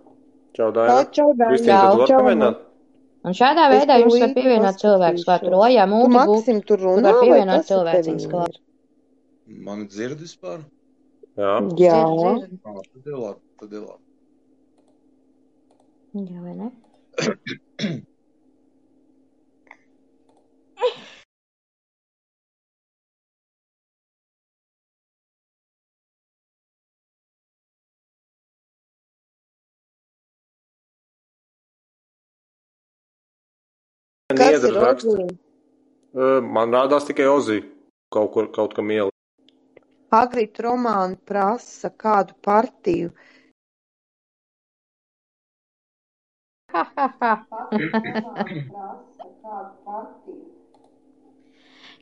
Čau, 0.58 0.72
Tā, 0.74 0.88
Dainu. 0.90 1.12
čau, 1.16 1.28
Kristīna, 1.38 1.78
Daina. 1.78 1.92
tu 1.94 2.00
vari 2.02 2.10
Čau, 2.12 2.20
pamēģināt? 2.24 2.64
Un 3.28 3.36
šādā 3.38 3.66
veidā 3.72 3.98
jums 4.02 4.20
var 4.24 4.34
pievienot 4.36 4.82
cilvēkus 4.82 5.26
klāt. 5.28 5.44
Tur 5.46 5.54
paskatīšos. 5.54 5.62
lojā 5.62 5.86
Tu, 5.86 5.92
multi 5.94 6.14
gūt, 6.14 6.28
Maksim, 6.28 6.62
tur 6.68 6.78
tur 6.78 6.86
runā, 6.88 7.04
var 7.08 7.14
vai 7.14 7.22
pievienot 7.24 7.62
tas 7.62 7.70
cilvēciņus 7.72 8.28
tevi 8.28 8.44
ir? 8.52 8.60
Mani 9.48 9.88
dzird 9.88 10.20
vispār? 10.20 10.60
Jā. 11.40 11.54
Jā. 11.80 12.00
Dzird, 12.04 12.52
dzird. 12.52 12.60
Ā, 12.68 12.84
tad 12.92 13.08
ir 13.08 13.18
labi, 13.22 13.42
tad 13.62 13.76
ir 13.78 13.86
labi. 13.86 14.04
Jā, 16.18 16.42
vai 16.44 16.56
ne? 16.58 16.72
Kas 34.38 34.64
ir? 34.64 34.78
Ă, 36.18 36.42
Man 36.42 36.74
rādās 36.76 37.08
tikai 37.08 37.28
Ozī. 37.32 37.62
Kaut 38.14 38.32
kur, 38.34 38.52
kaut 38.52 38.74
kam 38.78 38.92
iela. 38.92 39.17
Agrit 40.12 40.60
romāni 40.64 41.18
prasa 41.28 41.90
kādu 41.92 42.36
partiju. 42.46 43.12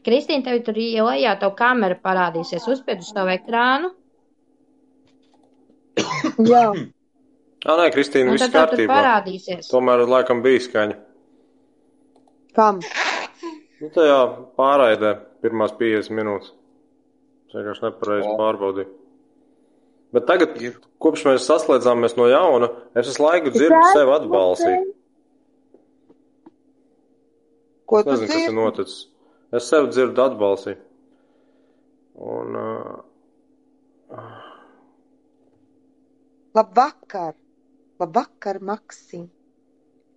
Kristīna, 0.05 0.43
tev 0.45 0.61
tur 0.67 0.77
ielējā 0.77 1.35
tavu 1.41 1.55
kameru 1.57 1.97
parādīsies. 2.05 2.67
Uzspied 2.69 3.01
uz 3.01 3.13
tavu 3.15 3.33
ekrānu, 3.33 3.93
Jā. 6.43 6.67
Ā, 7.65 7.75
nē, 7.79 7.85
Kristīna, 7.95 8.33
un 8.33 8.37
viss 8.37 8.51
kārtībā. 8.53 8.91
parādīsies. 8.91 9.69
Tomēr 9.71 10.03
laikam 10.09 10.43
bija 10.45 10.61
skaņa. 10.65 10.97
Kam? 12.55 12.81
Nu, 13.81 13.89
tajā 13.95 14.19
pārraidē 14.59 15.15
pirmās 15.43 15.73
50 15.79 16.13
minūtes. 16.15 16.51
Es 17.55 17.61
vienkārši 17.61 17.83
nepareizi 17.85 18.31
pārbaudīju. 18.39 18.87
Bet 20.15 20.25
tagad, 20.27 20.57
Ir. 20.61 20.73
kopš 21.03 21.23
mēs 21.27 21.45
saslēdzāmies 21.47 22.15
no 22.19 22.25
jauna, 22.27 22.67
es 22.99 23.07
visu 23.07 23.23
laiku 23.23 23.51
dzirdu 23.55 23.79
sevi 23.93 24.11
atbalstīt. 24.15 24.89
Ko 27.85 27.99
Es 28.01 28.05
tu 28.05 28.11
nezinu, 28.11 28.27
kas 28.27 28.35
ir 28.35 28.41
dzirdi? 28.41 28.55
noticis. 28.59 28.99
Es 29.55 29.69
sev 29.71 29.87
dzirdu 29.93 30.23
atbalstīt. 30.25 30.79
Un, 32.15 32.55
uh, 32.55 34.25
Labvakar. 36.55 37.33
Labvakar, 37.99 38.59
Maksim. 38.61 39.29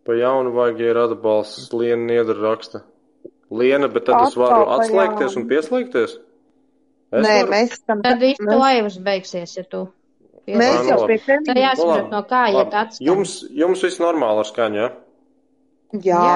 pa 0.05 0.15
jaunu 0.17 0.51
vajag, 0.57 0.79
ja 0.81 0.91
ir 0.95 0.97
atbalsts, 1.03 1.69
Liena 1.73 2.07
Niedra 2.09 2.39
raksta. 2.41 2.81
Liena, 3.51 3.89
bet 3.93 4.07
tad 4.09 4.23
es 4.27 4.33
Atkal 4.37 4.43
varu 4.45 4.71
atslēgties 4.79 5.37
un 5.37 5.45
pieslēgties? 5.51 6.15
Es 7.13 7.25
Nē, 7.25 7.35
varu? 7.41 7.51
mēs 7.55 7.77
tam 7.89 8.03
Tad 8.05 8.19
viss 8.21 8.41
mēs, 8.45 8.59
laivas 8.61 8.99
beigsies, 9.01 9.55
ja 9.57 9.63
tu. 9.65 9.87
mēs 10.49 10.75
Ā, 10.77 10.83
nu 10.85 10.89
jau 10.91 10.99
pie 11.09 11.17
Tev 11.25 11.45
tevis. 11.47 11.63
jāsaprot, 11.63 11.95
labi, 12.03 12.11
no 12.13 12.23
kā 12.29 12.43
iet 12.53 12.75
atskaņa. 12.83 13.07
Jums, 13.09 13.37
jums 13.63 13.85
viss 13.87 14.01
normāli 14.03 14.43
ar 14.45 14.49
skaņu, 14.51 14.77
ja? 14.83 14.91
Jā. 16.05 16.27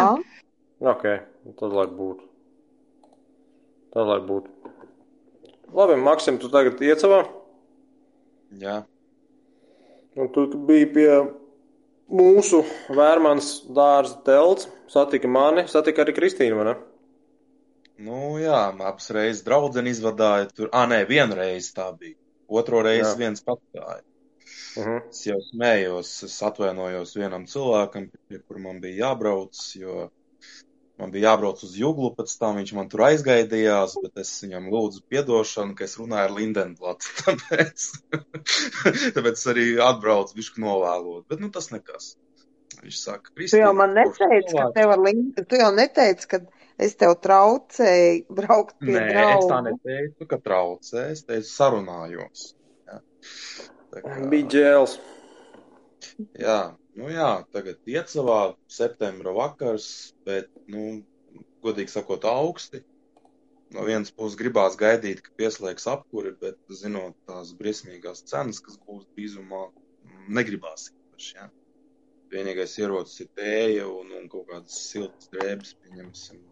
Ok, 0.80 1.04
tad 1.60 1.76
lai 1.76 1.86
būtu. 1.92 2.24
Tad 3.92 4.08
lai 4.08 4.20
būtu. 4.24 4.48
Labi, 5.76 5.96
Maksim, 6.00 6.38
tu 6.40 6.48
tagad 6.52 6.80
iecavā? 6.80 7.26
Jā, 8.60 8.82
Un 10.16 10.28
tu 10.28 10.44
biji 10.68 10.86
pie 10.92 11.08
mūsu 12.12 12.58
vērmanas 12.92 13.62
dārza 13.72 14.18
telts, 14.26 14.66
satika 14.92 15.28
mani, 15.28 15.62
satika 15.72 16.02
arī 16.04 16.12
Kristīnu, 16.12 16.58
vai 16.58 16.66
ne? 16.68 16.74
Nu 17.98 18.38
jā, 18.40 18.62
abas 18.72 19.10
reizes 19.14 19.44
draudzeni 19.46 19.92
izvadāja 19.92 20.48
tur. 20.52 20.70
Ā, 20.72 20.86
nē, 20.90 21.02
vienu 21.08 21.36
reizi 21.38 21.74
tā 21.76 21.90
bija. 21.96 22.16
Otro 22.52 22.82
reizi 22.84 23.10
Jā. 23.10 23.18
viens 23.18 23.44
pats 23.44 23.62
gāja. 23.74 24.02
Uh 24.76 24.86
-huh. 24.86 25.00
Es 25.10 25.26
jau 25.26 25.38
smējos, 25.50 26.10
es 26.24 26.42
atvainojos 26.42 27.16
vienam 27.16 27.46
cilvēkam, 27.46 28.10
pie 28.28 28.38
kur 28.38 28.58
man 28.58 28.80
bija 28.80 29.06
jābrauc, 29.06 29.60
jo 29.76 30.10
man 30.98 31.10
bija 31.10 31.30
jābrauc 31.30 31.62
uz 31.64 31.76
Juglu, 31.76 32.14
pēc 32.16 32.38
tam 32.38 32.56
viņš 32.60 32.72
man 32.78 32.88
tur 32.88 33.04
aizgaidījās, 33.08 33.96
bet 34.02 34.22
es 34.24 34.32
viņam 34.44 34.70
lūdzu 34.72 35.02
piedošanu, 35.08 35.74
ka 35.74 35.84
es 35.84 35.98
runāju 36.00 36.28
ar 36.28 36.34
Lindenblatu, 36.38 37.12
tāpēc, 37.20 37.86
tāpēc 39.16 39.32
es 39.32 39.46
arī 39.54 39.66
atbraucu 39.90 40.34
bišku 40.40 40.60
novēlot, 40.60 41.28
bet 41.28 41.40
nu 41.40 41.50
tas 41.50 41.70
nekas. 41.70 42.16
Viņš 42.82 42.98
saka, 42.98 43.30
Tu 43.30 43.36
Kristīna, 43.36 43.66
jau 43.66 43.74
man 43.78 43.94
neteici, 43.94 44.56
ka 44.56 44.70
tev 44.74 44.90
ar 44.94 44.98
Lindu, 44.98 45.44
tu 45.44 45.60
jau 45.60 45.70
neteici, 45.76 46.28
ka 46.28 46.40
es 46.78 46.94
tev 47.00 47.14
traucēju 47.24 48.26
braukt 48.40 48.76
pie 48.80 48.96
Nē, 48.98 49.06
es 49.08 49.48
tā 49.48 49.60
draugu. 49.62 49.64
neteicu, 49.70 50.28
ka 50.30 50.38
traucē, 50.44 51.08
es 51.12 51.24
teicu 51.28 51.48
sarunājos. 51.50 52.52
Ja. 52.88 53.00
Tā 53.92 54.04
kā, 54.04 54.20
Bija 54.32 54.48
ģēls. 54.56 54.98
jā, 56.40 56.60
Nu 56.92 57.06
jā, 57.08 57.46
tagad 57.56 57.78
iecavā 57.88 58.54
septembra 58.68 59.32
vakars, 59.32 59.84
bet, 60.28 60.50
nu, 60.68 60.98
godīgi 61.64 61.88
sakot, 61.88 62.26
augsti. 62.28 62.82
No 63.72 63.86
vienas 63.86 64.10
puses 64.12 64.36
gribās 64.36 64.76
gaidīt, 64.76 65.22
ka 65.24 65.32
pieslēgs 65.40 65.86
apkuri, 65.88 66.34
bet, 66.42 66.58
zinot 66.68 67.16
tās 67.24 67.54
briesmīgās 67.56 68.20
cenas, 68.28 68.60
kas 68.60 68.76
būs 68.84 69.06
drīzumā, 69.16 69.62
negribās 70.28 70.90
īpaši, 70.92 71.32
jā. 71.38 71.46
Vienīgais 72.34 72.76
ierocis 72.82 73.24
ir 73.24 73.30
tēja 73.40 73.88
un, 73.88 74.12
un 74.20 74.28
kaut 74.28 74.50
kādas 74.52 74.76
siltas 74.90 75.32
drēbes, 75.32 75.72
pieņemsim. 75.86 76.44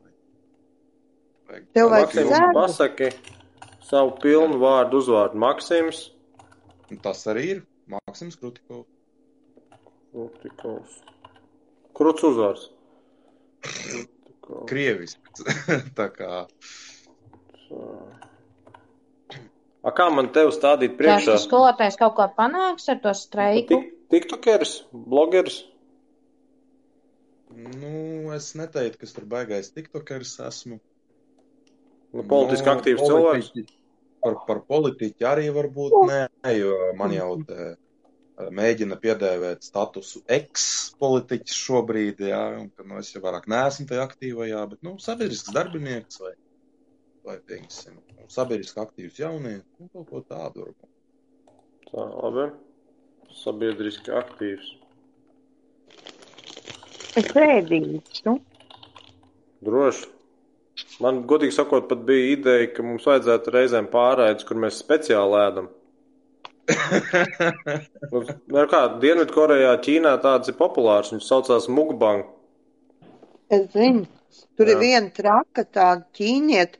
Tev 1.74 1.90
vajag 1.92 2.16
sēdu? 2.16 2.40
Pasaki 2.56 3.10
savu 3.86 4.14
pilnu 4.22 4.58
vārdu 4.62 5.00
uzvārdu 5.02 5.40
Maksims. 5.42 6.04
Un 6.90 6.98
Tas 7.04 7.22
arī 7.30 7.46
ir 7.56 7.62
Mākslinieks 7.90 8.38
Krutikovs. 8.40 8.90
Krutikovs. 10.12 11.00
Kruts 11.96 12.26
uzvārds. 12.26 12.68
Krievisks. 14.70 15.44
Tā 15.98 16.08
kā 16.14 16.44
A 19.80 19.92
kā 19.96 20.06
man 20.12 20.28
tev 20.34 20.50
stādīt 20.52 20.96
priekšā? 20.98 21.36
tas 21.36 21.44
skolotājs 21.46 21.96
kaut 22.00 22.16
ko 22.18 22.26
panāks 22.36 22.88
ar 22.92 22.98
to 23.00 23.12
streiku. 23.16 23.78
Tik, 23.78 23.92
tiktokeris, 24.12 24.74
blogeris. 24.92 25.62
Nu, 27.50 28.28
es 28.36 28.50
neteiktu, 28.58 29.00
ka 29.00 29.08
es 29.08 29.14
tur 29.16 29.24
baigais 29.30 29.72
tiktokers 29.74 30.34
esmu. 30.46 30.76
Nu, 32.12 32.24
politiski 32.26 32.66
Nu, 32.68 32.74
aktīvs 32.76 33.04
cilvēks. 33.06 33.50
politiķi- 33.52 33.76
Par, 34.20 34.34
par 34.46 34.58
politiķi 34.68 35.24
arī 35.24 35.46
varbūt 35.56 35.94
nē, 36.10 36.50
jo 36.58 36.74
man 36.98 37.12
jau 37.14 37.30
te 37.48 37.54
eh, 37.70 38.48
mēģina 38.52 38.98
piedēvēt 39.00 39.62
statusu 39.64 40.20
eks-politiķis 40.28 41.56
šobrīd, 41.56 42.20
jā, 42.28 42.40
un 42.60 42.66
ka, 42.76 42.84
nu, 42.84 42.98
es 43.00 43.14
jau 43.14 43.22
vairāk 43.24 43.46
neesmu 43.48 43.86
tajā 43.88 44.04
aktīvajā, 44.08 44.60
bet, 44.74 44.82
nu, 44.84 44.98
sabiedrisks 45.00 45.54
darbinieks 45.56 46.20
vai, 46.20 46.34
vai, 47.24 47.38
teiksim, 47.48 47.96
sabiedriski 48.28 48.80
aktīvs 48.84 49.22
jaunieks, 49.22 49.64
nu, 49.80 49.88
kaut 49.94 50.10
ko 50.10 50.20
tādu 50.28 50.66
varbūt. 50.66 50.92
Tā, 51.90 52.04
labi. 52.20 52.50
Sabiedriski 53.40 54.12
aktīvs. 54.20 54.68
Es 57.20 57.32
ēdīšu. 57.40 58.36
Droši. 59.64 60.08
Man, 61.00 61.22
godīgi 61.28 61.54
sakot, 61.56 61.86
pat 61.88 62.02
bija 62.08 62.32
ideja, 62.36 62.66
ka 62.74 62.84
mums 62.84 63.06
vajadzētu 63.08 63.52
reizēm 63.54 63.86
pārraidus, 63.92 64.44
kur 64.48 64.58
mēs 64.60 64.80
speciāli 64.82 65.38
ēdam. 65.46 65.70
Nu, 68.10 68.62
kā 68.70 68.80
Dienvidkorejā, 69.02 69.72
Ķīnā 69.84 70.12
tāds 70.22 70.50
ir 70.52 70.56
populārs. 70.58 71.10
Viņš 71.14 71.26
saucās 71.26 71.66
Mukbang. 71.72 72.26
Es 73.50 73.64
zinu, 73.74 74.04
tur 74.58 74.68
Jā. 74.68 74.76
ir 74.76 74.82
viena 74.84 75.10
traka 75.14 75.64
tāda 75.66 76.04
ķīnieta, 76.14 76.78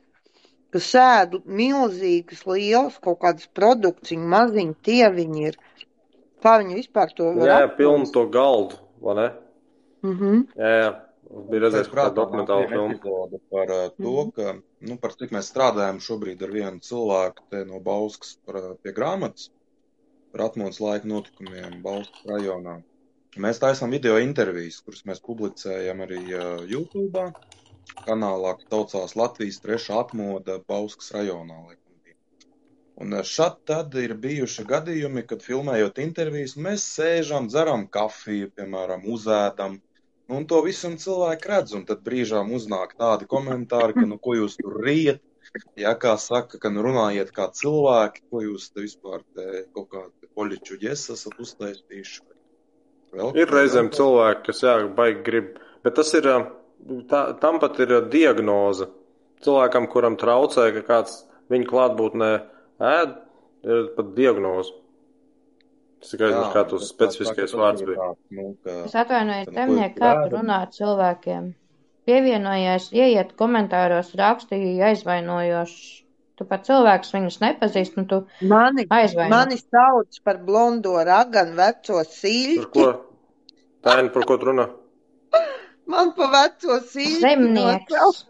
kas 0.70 0.86
sēd 0.92 1.40
milzīgas, 1.50 2.44
lielas 2.46 3.00
kaut 3.02 3.18
kādas 3.24 3.48
produkts, 3.56 4.12
viņa 4.14 4.28
maziņi 4.36 4.76
tie 4.86 5.08
viņi 5.16 5.46
ir. 5.50 5.58
Kā 6.40 6.54
viņi 6.62 6.78
vispār 6.78 7.10
to 7.16 7.32
var 7.34 7.48
Jā, 7.48 7.56
aptvert? 7.64 7.76
pilnu 7.80 8.06
to 8.14 8.22
galdu, 8.32 8.78
vai 9.02 9.16
ne? 9.18 9.28
Mhm. 10.06 10.44
Jā, 10.56 10.70
jā. 10.84 10.92
Bija 11.30 11.60
redzējis 11.62 11.88
kādu 11.94 12.16
dokumentālu 12.18 12.66
filmu. 12.70 13.40
par 13.50 13.70
uh, 13.70 13.88
to, 13.96 14.14
Mhm. 14.24 14.30
ka, 14.34 14.54
nu, 14.88 14.96
par 14.98 15.12
cik 15.14 15.30
mēs 15.36 15.50
strādājam 15.52 16.00
šobrīd 16.02 16.42
ar 16.42 16.50
vienu 16.50 16.80
cilvēku 16.82 17.44
te 17.50 17.64
no 17.64 17.78
Bauskas 17.80 18.36
par, 18.46 18.56
uh, 18.56 18.74
pie 18.82 18.92
grāmatas 18.92 19.50
par 20.32 20.48
atmodas 20.48 20.80
laika 20.80 21.06
notikumiem 21.06 21.82
Bauskas 21.82 22.24
rajonā. 22.26 22.82
Mēs 23.38 23.60
taisām 23.62 23.90
video 23.94 24.16
intervijas, 24.18 24.80
kuras 24.82 25.04
mēs 25.06 25.22
publicējam 25.22 26.02
arī 26.06 26.22
uh, 26.34 26.64
YouTube 26.66 27.32
kanālā, 28.06 28.56
kas 28.58 28.66
saucās 28.70 29.14
Latvijas 29.16 29.60
trešā 29.62 30.00
atmoda 30.00 30.58
Bauskas 30.66 31.12
rajonā. 31.14 31.60
laikam. 31.66 31.80
Un 33.00 33.14
šad 33.24 33.54
tad 33.64 33.94
ir 33.96 34.12
bijuši 34.14 34.64
gadījumi, 34.68 35.22
kad 35.26 35.40
filmējot 35.40 35.98
intervijas, 36.02 36.52
mēs 36.56 36.82
sēžam, 36.98 37.46
dzeram 37.48 37.86
kafiju, 37.88 38.50
piemēram, 38.58 39.06
uzēdam, 39.08 39.78
Un 40.30 40.46
to 40.46 40.60
visam 40.62 40.94
cilvēku 41.00 41.50
redz, 41.50 41.74
un 41.74 41.82
tad 41.88 42.04
brīžām 42.06 42.52
uznāk 42.54 42.94
tādi 43.00 43.26
komentāri, 43.30 43.96
ka, 43.96 44.04
nu, 44.06 44.18
ko 44.22 44.36
jūs 44.38 44.54
tur 44.60 44.76
riet, 44.84 45.22
ja 45.80 45.96
kā 45.98 46.14
saka, 46.22 46.60
ka, 46.62 46.70
nu, 46.70 46.84
runājiet 46.86 47.32
kā 47.34 47.48
cilvēki, 47.60 48.22
ko 48.30 48.42
jūs 48.44 48.68
te 48.70 48.84
vispār 48.84 49.24
te 49.34 49.64
kaut 49.74 49.88
kādi 49.90 50.30
poliču 50.38 50.78
ģes 50.78 51.08
esat 51.16 51.40
uztaisījuši. 51.42 52.22
Vēl, 53.10 53.32
Ir 53.42 53.50
reizēm 53.50 53.90
cilvēki, 53.90 54.44
kas 54.46 54.62
jā, 54.62 54.76
baigi 54.94 55.24
grib, 55.26 55.50
bet 55.82 55.98
tas 55.98 56.12
ir, 56.14 56.28
tā, 57.10 57.22
tam 57.42 57.58
pat 57.62 57.80
ir 57.82 57.96
diagnoze. 58.12 58.86
Cilvēkam, 59.42 59.88
kuram 59.90 60.18
traucē, 60.20 60.68
ka 60.76 60.84
kāds 60.86 61.24
viņa 61.50 61.66
klātbūtnē 61.72 62.30
ēd, 62.92 63.16
ir 63.66 63.90
pat 63.96 64.14
diagnoze. 64.14 64.76
Es 66.00 66.10
tikai 66.14 66.30
zinu, 66.32 66.46
kā 66.54 66.62
tas 66.70 66.86
specifiskais 66.88 67.52
vārds 67.60 67.82
bija. 67.84 68.10
Nu, 68.32 68.54
ka, 68.64 68.76
Es 68.88 68.94
atvainojos, 68.96 69.50
nu, 69.52 69.78
jūs 69.80 69.96
kā 69.98 70.12
tu 70.22 70.30
runā 70.36 70.60
ar 70.64 70.70
cilvēkiem. 70.76 71.50
Pievienojies, 72.08 72.86
ieiet 72.96 73.34
komentāros, 73.38 74.14
rakstīja 74.16 74.88
aizvainojoši. 74.94 75.98
Tu 76.40 76.46
pat 76.48 76.64
cilvēks 76.64 77.12
viņus 77.12 77.36
nepazīst, 77.42 77.98
un 78.00 78.06
tu 78.08 78.22
Mani, 78.48 78.86
aizvaino. 78.88 79.28
mani 79.28 79.58
sauc 79.60 80.20
par 80.24 80.38
blondo 80.46 80.94
raganu 81.04 81.52
veco 81.58 81.98
Par 82.00 82.08
sīļķi. 82.14 82.64
ko? 82.72 82.86
Tēni, 83.84 84.08
par 84.14 84.24
ko 84.24 84.38
tu 84.40 84.48
runā? 84.48 84.70
Man 85.86 86.14
pa 86.16 86.30
veco 86.32 86.80
sīļķi. 86.80 87.20
Zemnieks. 87.20 87.92
nosauc. 87.92 88.26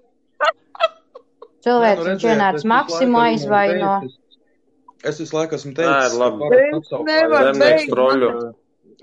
Cilvēks 1.64 2.00
Nu, 2.02 2.08
viņš 2.10 2.22
ienāca 2.32 2.64
Maksimu 2.72 3.18
aizvaino. 3.20 3.94
teicis- 4.00 4.19
Es 5.04 5.18
visu 5.20 5.36
laiku 5.36 5.54
esmu 5.56 5.72
teicis, 5.74 6.16
ka 6.18 6.26
apsaukājās- 6.30 7.06
nevaru 7.06 7.52
beigt, 7.58 7.94
man, 7.94 8.54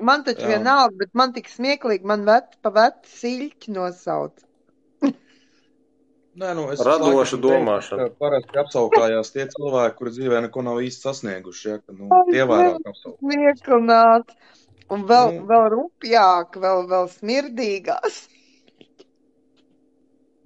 man 0.10 0.24
taču 0.28 0.44
Jā. 0.46 0.52
vienalga, 0.58 0.96
bet 0.98 1.10
man 1.14 1.34
tik 1.34 1.48
smieklīgi, 1.50 2.04
man 2.06 2.26
vec, 2.28 2.52
pa 2.62 2.70
vecu 2.70 3.10
sīļķi 3.22 3.74
nosauc. 3.74 4.44
Nē, 6.38 6.52
nu, 6.54 6.68
es 6.70 6.80
Radoša 6.86 7.38
domāšana. 7.42 8.10
ka 8.12 8.16
Parasti 8.22 8.60
apsaukājās 8.62 9.32
tie 9.34 9.48
cilvēki, 9.50 9.96
kuri 9.98 10.12
dzīvē 10.14 10.42
neko 10.46 10.62
nav 10.62 10.76
īsti 10.86 11.02
sasnieguši. 11.08 11.64
Ja, 11.72 11.78
ka, 11.82 11.94
nu, 11.98 12.10
tie 12.30 12.44
vairāk. 12.46 12.78
Smieklināts. 13.18 14.36
Un 14.94 15.02
vēl, 15.10 15.34
Nu. 15.34 15.48
vēl 15.50 15.66
rupjāk, 15.74 16.54
vēl, 16.62 16.86
vēl 16.88 17.10
smirdīgās. 17.16 18.20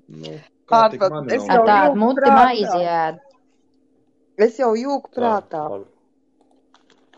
Nu, 0.07 0.31
kā 0.71 0.79
tik 0.91 1.01
Ārpat, 1.03 1.11
mani 1.11 1.37
nav 1.37 1.49
Ar 1.51 1.57
jau 1.59 1.65
tādu 1.67 1.91
jūtu 1.91 1.99
muti 2.05 2.21
prātā. 2.21 2.39
maizi 2.39 2.81
ēd. 2.95 3.19
Es 4.37 4.57
jau 4.59 4.71
jūku 4.77 5.11
prātā. 5.15 5.65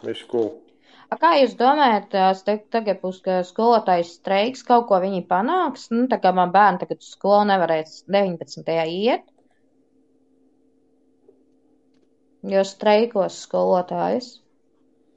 Viņš 0.03 0.23
cool. 0.31 0.49
A, 1.13 1.17
Kā 1.21 1.35
jūs 1.37 1.53
domājat, 1.59 2.07
te- 2.45 2.57
tagad 2.73 2.99
būs 3.03 3.21
skolotājs 3.49 4.15
streiks, 4.17 4.63
kaut 4.65 4.87
ko 4.89 4.97
viņi 4.99 5.21
panāks? 5.29 5.89
Nu, 5.91 6.07
tā 6.09 6.17
kā 6.19 6.33
man 6.33 6.51
bērni 6.51 6.81
tagad 6.81 7.03
uz 7.05 7.11
skolu 7.13 7.45
nevarēs 7.51 8.03
19. 8.09 8.65
iet. 8.89 9.23
Jo 12.43 12.63
streikos 12.67 13.37
skolotājs. 13.45 14.39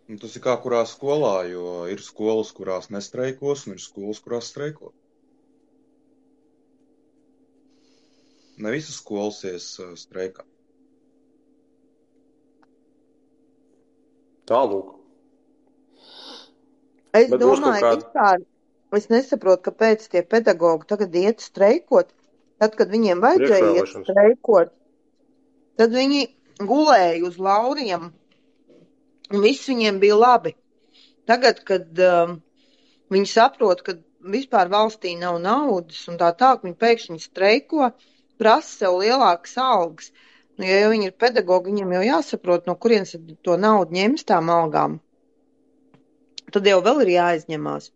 Nu, 0.06 0.18
tas 0.22 0.36
ir 0.38 0.42
kā 0.44 0.52
kurā 0.62 0.84
skolā, 0.86 1.48
jo 1.50 1.86
ir 1.90 1.98
skolas, 2.04 2.52
kurās 2.54 2.90
nestreikos, 2.94 3.64
un 3.66 3.74
ir 3.74 3.82
skolas, 3.82 4.20
kurās 4.22 4.52
streiko. 4.52 4.92
Ne 8.62 8.70
visas 8.72 9.00
skolas 9.00 9.40
ies 9.44 9.66
uh, 9.82 9.96
streikā. 9.98 10.44
Tālūk. 14.46 14.92
Es 17.16 17.30
Bet 17.32 17.40
domāju, 17.40 17.80
ka 17.82 17.94
vispār 17.96 18.44
es 18.96 19.08
nesaprotu, 19.12 19.62
kāpēc 19.70 20.06
tie 20.12 20.22
pedagogi 20.22 20.88
tagad 20.90 21.16
iet 21.18 21.44
streikot. 21.44 22.12
Tad, 22.60 22.76
kad 22.78 22.92
viņiem 22.92 23.20
vajadzēja 23.20 23.72
iet 23.76 23.90
streikot, 23.92 24.70
tad 25.76 25.92
viņi 25.92 26.22
gulēja 26.64 27.18
uz 27.28 27.36
lauriem, 27.42 28.08
un 29.28 29.42
viss 29.44 29.68
viņiem 29.68 30.00
bija 30.00 30.16
labi. 30.16 30.54
Tagad, 31.28 31.60
kad 31.68 32.00
um, 32.06 32.38
viņi 33.12 33.28
saprot, 33.28 33.82
ka 33.84 33.96
vispār 34.32 34.70
valstī 34.72 35.16
nav 35.20 35.40
naudas 35.42 36.06
un 36.10 36.16
tā 36.20 36.30
tā, 36.38 36.54
viņi 36.62 36.78
pēkšņi 36.80 37.20
streiko, 37.26 37.90
prasa 38.40 38.72
sev 38.84 39.00
lielākas 39.02 39.56
algas. 39.60 40.12
Nu, 40.56 40.64
ja 40.64 40.78
jau 40.80 40.92
viņi 40.94 41.10
ir 41.10 41.16
pedagogi, 41.20 41.72
viņiem 41.72 41.92
jau 41.98 42.04
jāsaprot, 42.06 42.64
no 42.68 42.76
kurienes 42.80 43.12
to 43.44 43.58
naudu 43.60 43.96
ņems 43.96 44.24
tām 44.28 44.48
algām. 44.52 45.00
Tad 46.54 46.68
jau 46.68 46.78
vēl 46.84 47.02
ir 47.04 47.12
jāizņemās. 47.16 47.90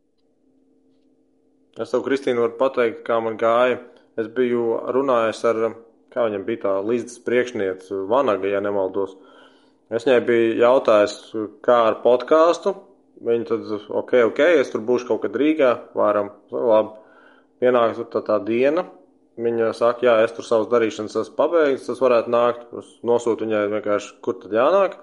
Es 1.81 1.95
tev, 1.95 2.03
Kristīna, 2.05 2.43
varu 2.45 2.59
pateikt, 2.59 3.01
kā 3.07 3.21
man 3.25 3.39
gāja. 3.41 3.79
Es 4.19 4.29
biju 4.35 4.75
runājis 4.93 5.41
ar, 5.49 5.63
kā 6.13 6.27
viņam 6.27 6.45
bija 6.45 6.65
tā 6.67 6.77
līdzes 6.85 7.23
priekšniece, 7.25 8.05
Vanaga, 8.11 8.51
ja 8.51 8.61
nemaldos. 8.61 9.17
Es 9.89 10.05
viņai 10.05 10.21
biju 10.27 10.55
jautājis, 10.61 11.17
kā 11.65 11.79
ar 11.89 12.01
podkāstu 12.05 12.75
Viņi 13.21 13.45
tad, 13.51 13.67
ok, 14.01 14.15
ok, 14.31 14.39
es 14.63 14.71
tur 14.73 14.81
būšu 14.89 15.11
kaut 15.11 15.27
kad 15.27 15.35
Rīgā, 15.37 15.75
varam, 15.97 16.31
labi. 16.55 16.97
Pienāk 17.61 17.93
tur 17.99 18.07
tā, 18.09 18.23
tā 18.25 18.39
diena, 18.41 18.87
viņa 19.47 19.71
saka, 19.77 20.07
jā, 20.07 20.17
es 20.25 20.35
tur 20.37 20.47
savas 20.47 20.71
darīšanas 20.73 21.17
esmu 21.23 21.37
pabeigts, 21.39 21.87
tas 21.89 22.03
varētu 22.03 22.33
nākt, 22.33 22.67
es 22.81 22.91
nosūtu 23.07 23.47
viņai 23.47 23.67
vienkārši, 23.75 24.17
kur 24.25 24.39
tad 24.43 24.55
jānāk, 24.57 24.97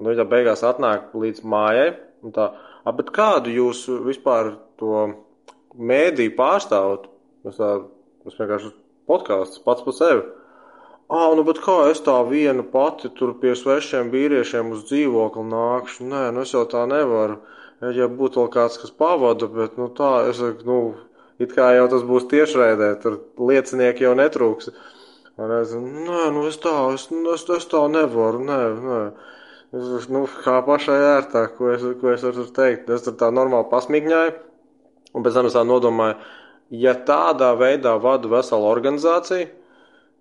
un 0.00 0.10
viņa 0.10 0.26
beigās 0.30 0.64
atnāk 0.66 1.14
līdz 1.16 1.44
mājai, 1.44 1.88
tā, 2.36 2.50
a, 2.84 2.94
bet 2.96 3.12
kādu 3.16 3.52
jūs 3.54 3.86
vispār 4.06 4.54
to 4.80 5.06
mēdīju 5.76 6.36
pārstāvat? 6.38 7.08
Es 7.48 7.56
tā, 7.56 7.70
es 8.28 8.36
vienkārši 8.36 8.74
podkāsts 9.08 9.62
pats 9.64 9.84
par 9.86 9.96
sevi. 9.96 10.26
Ā, 11.10 11.22
nu, 11.34 11.42
bet 11.46 11.58
kā 11.64 11.76
es 11.90 12.02
tā 12.06 12.14
viena 12.28 12.62
pati 12.62 13.08
tur 13.18 13.32
pie 13.40 13.56
svešiem 13.58 14.12
vīriešiem 14.12 14.68
uz 14.76 14.84
dzīvokli 14.90 15.42
nākšu? 15.50 16.06
Nē, 16.06 16.28
nu 16.36 16.44
es 16.44 16.52
jau 16.54 16.62
tā 16.70 16.84
nevaru. 16.86 17.40
Ja 17.96 18.06
būtu 18.12 18.42
vēl 18.42 18.50
kāds, 18.54 18.76
kas 18.78 18.92
pavada, 18.94 19.48
bet, 19.50 19.78
nu, 19.80 19.88
tā, 19.96 20.10
es 20.30 20.38
saku, 20.38 20.66
nu, 20.68 20.78
it 21.40 21.54
kā 21.56 21.72
jau 21.76 21.88
tas 21.92 22.06
būs 22.06 22.28
tiešraidē, 22.30 22.90
tur 23.02 23.20
liecinieki 23.50 24.06
jau 24.06 24.14
netrūks. 24.18 24.72
Un 25.40 25.54
es, 25.56 25.74
nē, 25.74 26.24
nu, 26.34 26.46
es 26.50 26.58
tā, 26.60 26.74
es, 26.94 27.08
nu, 27.12 27.24
es, 27.34 27.46
es 27.56 27.68
tā 27.70 27.82
nevaru, 27.90 28.42
nē, 28.44 28.58
nē. 28.86 29.00
Es, 29.80 30.08
nu, 30.12 30.26
kā 30.44 30.58
pašai 30.66 30.98
ērtāk, 31.14 31.54
ko 31.56 31.70
es, 31.72 31.86
ko 32.00 32.10
es 32.12 32.26
varu 32.26 32.44
teikt. 32.56 32.90
Es 32.92 33.06
tur 33.06 33.16
tā 33.18 33.30
normāli 33.32 33.70
pasmigņāju, 33.70 34.34
un 35.14 35.24
pēc 35.24 35.38
tam 35.38 35.48
es 35.48 35.56
tā 35.56 35.64
nodomāju, 35.64 36.18
ja 36.74 36.94
tādā 37.06 37.54
veidā 37.58 37.94
vadu 38.02 38.32
veselu 38.34 38.68
organizāciju, 38.68 39.48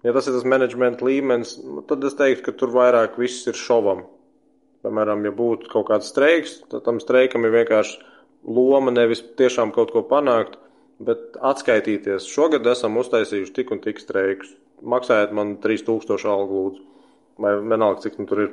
Ja 0.04 0.14
tas 0.16 0.30
ir 0.30 0.36
tas 0.38 0.46
menedžmenta 0.48 1.04
līmenis, 1.04 1.58
tad 1.90 2.06
es 2.08 2.16
teiktu, 2.16 2.46
ka 2.46 2.54
tur 2.56 2.72
vairāk 2.72 3.18
viss 3.20 3.48
ir 3.52 3.58
šovam. 3.60 4.06
Piemēram, 4.86 5.26
ja 5.28 5.34
būtu 5.36 5.68
kaut 5.74 5.90
kāds 5.90 6.08
streiks, 6.14 6.54
tad 6.72 6.86
tam 6.86 7.02
streikam 7.04 7.44
ir 7.44 7.52
vienkārši 7.58 7.98
loma 8.48 8.94
nevis 8.96 9.20
tiešām 9.42 9.74
kaut 9.76 9.92
ko 9.92 10.06
panākt, 10.08 10.56
bet 11.00 11.38
atskaitīties. 11.52 12.28
Šogad 12.30 12.66
esam 12.68 12.98
uztaisījuši 13.02 13.54
tik 13.56 13.72
un 13.76 13.80
tik 13.84 14.02
streikus. 14.02 14.52
Maksājiet 14.84 15.32
man 15.36 15.58
3000 15.64 16.26
algu 16.32 16.60
lūdzu. 16.64 16.84
Vai 17.40 17.54
vienalga, 17.64 18.02
cik 18.04 18.18
nu 18.20 18.26
tur 18.28 18.42
ir. 18.46 18.50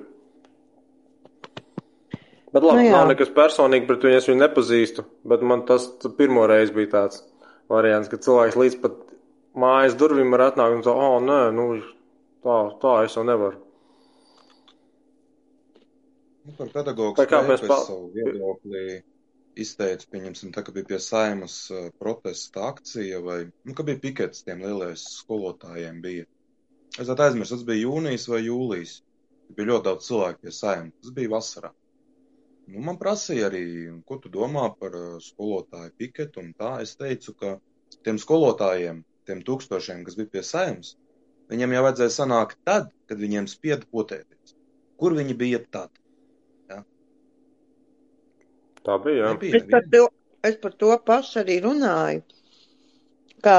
Bet 2.55 2.63
labi, 2.63 2.79
Nu 2.79 2.85
jā. 2.87 2.93
nav 2.95 3.09
nekas 3.11 3.31
personīgi 3.35 3.87
pret 3.89 4.05
viņu, 4.07 4.17
es 4.21 4.29
viņu 4.31 4.41
nepazīstu, 4.45 5.05
bet 5.29 5.43
man 5.43 5.65
tas 5.67 5.89
pirmo 6.17 6.47
reizi 6.49 6.73
bija 6.77 6.93
tāds 6.95 7.23
variants, 7.69 8.09
ka 8.09 8.17
cilvēks 8.23 8.57
līdz 8.57 8.77
pat 8.85 8.95
mājas 9.59 9.97
durvīm 9.99 10.31
var 10.33 10.47
atnākt 10.53 10.79
un 10.79 10.85
tā, 10.87 10.95
oh, 10.95 11.19
nē, 11.21 11.41
nu, 11.57 11.67
tā, 12.47 12.57
tā 12.81 12.95
es 13.05 13.17
jau 13.19 13.25
nevaru. 13.27 13.59
Nu, 16.47 16.55
par 16.61 16.71
pedagogu 16.79 17.17
Tā 17.19 17.27
kā 17.29 17.43
mēs 17.43 17.63
es 17.65 17.69
pa- 17.69 17.81
savu 17.83 18.09
viedokli 18.15 19.03
izteicu, 19.63 20.09
pieņemsim, 20.13 20.53
tā, 20.55 20.63
ka 20.67 20.75
bija 20.77 20.89
pie 20.91 20.99
saimas 21.03 21.57
protesta 22.01 22.67
akcija 22.71 23.21
vai, 23.25 23.39
nu, 23.65 23.75
ka 23.77 23.87
bija 23.89 24.03
pikets 24.03 24.45
tiem 24.47 24.63
lielais 24.65 25.05
skolotājiem 25.21 26.03
bija. 26.05 26.27
Es 26.97 27.09
tā 27.09 27.17
aizmirsu, 27.27 27.57
tas 27.57 27.65
bija 27.69 27.85
jūnijas 27.85 28.29
vai 28.33 28.45
jūlijas. 28.45 29.01
Bija 29.57 29.71
ļoti 29.71 29.87
daudz 29.89 30.07
cilvēku 30.09 30.47
pie 30.47 30.53
saimas. 30.55 30.95
Tas 31.03 31.13
bija 31.17 31.33
vasarā. 31.35 31.73
Nu, 32.67 32.81
man 32.87 32.97
prasīja 32.99 33.51
arī, 33.51 33.65
ko 34.09 34.19
tu 34.23 34.31
domā 34.33 34.65
par 34.81 34.97
skolotāju 35.23 35.93
piketu 36.01 36.43
un 36.43 36.55
tā. 36.59 36.73
Es 36.87 36.97
teicu, 36.99 37.35
ka 37.41 37.53
tiem 38.07 38.19
skolotājiem, 38.23 39.05
tiem 39.29 39.43
tūkstošiem, 39.47 40.03
kas 40.07 40.17
bija 40.19 40.33
pie 40.33 40.43
saimas, 40.47 40.97
viņiem 41.53 41.77
jau 41.77 41.85
vajadzēja 41.87 42.15
sanākt 42.17 42.59
tad, 42.67 42.91
kad 43.07 43.23
viņiem 43.23 43.47
spieda 43.51 43.87
potēties. 43.93 44.57
Kur 44.99 45.15
viņi 45.19 45.37
bija 45.39 45.61
tad? 45.77 45.93
Tā 48.87 48.97
bija, 49.03 49.33
jā. 49.33 49.59
Es 49.59 49.67
par, 49.71 49.87
to, 49.93 50.03
es 50.47 50.59
par 50.63 50.75
to 50.83 50.93
pašu 51.11 51.41
arī 51.43 51.59
runāju. 51.65 52.23
Ka 53.43 53.57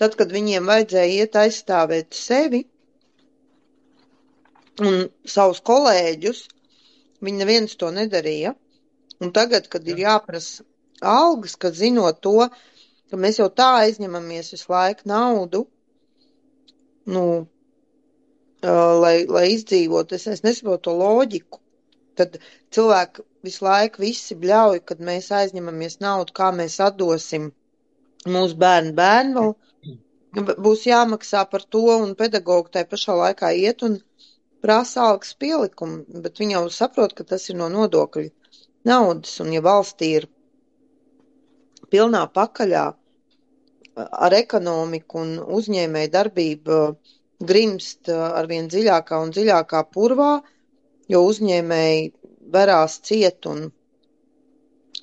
tad, 0.00 0.16
kad 0.20 0.32
viņiem 0.34 0.68
vajadzēja 0.68 1.24
iet 1.24 1.38
aizstāvēt 1.42 2.16
sevi 2.16 2.62
un 4.84 5.08
savus 5.26 5.60
kolēģus, 5.70 6.42
viņi 7.24 7.42
neviens 7.42 7.76
to 7.80 7.90
nedarīja. 7.94 8.54
Un 9.24 9.32
tagad, 9.34 9.66
kad 9.72 9.88
ir 9.90 9.98
jāprasa 10.04 10.62
algas, 11.02 11.56
kad 11.58 11.74
zinot 11.74 12.20
to, 12.22 12.46
ka 13.10 13.18
mēs 13.18 13.40
jau 13.40 13.48
tā 13.50 13.68
aizņemamies 13.84 14.52
visu 14.54 14.70
laiku 14.70 15.08
naudu, 15.10 15.64
nu, 17.08 17.24
uh, 18.62 18.92
lai, 19.02 19.16
lai 19.26 19.46
izdzīvotu, 19.54 20.18
es, 20.18 20.28
es 20.36 20.44
nesaprotu 20.46 20.90
to 20.90 20.96
loģiku. 21.00 21.60
Tad 22.18 22.38
cilvēki 22.74 23.24
visu 23.46 23.64
laiku 23.66 24.02
visi 24.04 24.36
bļauj, 24.44 24.82
kad 24.90 25.00
mēs 25.10 25.30
aizņemamies 25.40 26.00
naudu, 26.04 26.34
kā 26.40 26.50
mēs 26.60 26.78
atdosim 26.88 27.50
mūsu 28.36 28.58
bērnu 28.64 28.94
bērnu. 28.98 29.46
vēl 29.48 30.56
Būs 30.66 30.84
jāmaksā 30.86 31.44
par 31.50 31.62
to, 31.74 31.84
un 32.04 32.14
pedagogi 32.18 32.74
tai 32.76 32.84
pašā 32.88 33.14
laikā 33.22 33.52
iet 33.56 33.84
un 33.86 33.96
prasa 34.62 35.06
algas 35.08 35.32
pielikumu, 35.44 36.02
bet 36.24 36.40
viņi 36.42 36.56
jau 36.56 36.64
saprot, 36.74 37.14
ka 37.16 37.24
tas 37.24 37.48
ir 37.48 37.56
no 37.60 37.68
nodokļu 37.72 38.28
naudas, 38.90 39.38
un 39.44 39.52
ja 39.54 39.62
valstī 39.64 40.10
ir 40.18 40.26
pilnā 41.94 42.26
pakaļā 42.34 42.84
ar 44.26 44.36
ekonomiku 44.38 45.22
un 45.22 45.32
uzņēmēju 45.58 46.12
darbību 46.14 46.78
grimst 47.50 48.10
arvien 48.18 48.68
dziļākā 48.68 49.22
un 49.24 49.32
dziļākā 49.34 49.82
purvā, 49.94 50.32
jo 51.12 51.22
uzņēmēji 51.30 52.02
verās 52.54 52.98
ciet 53.08 53.46
un, 53.50 53.68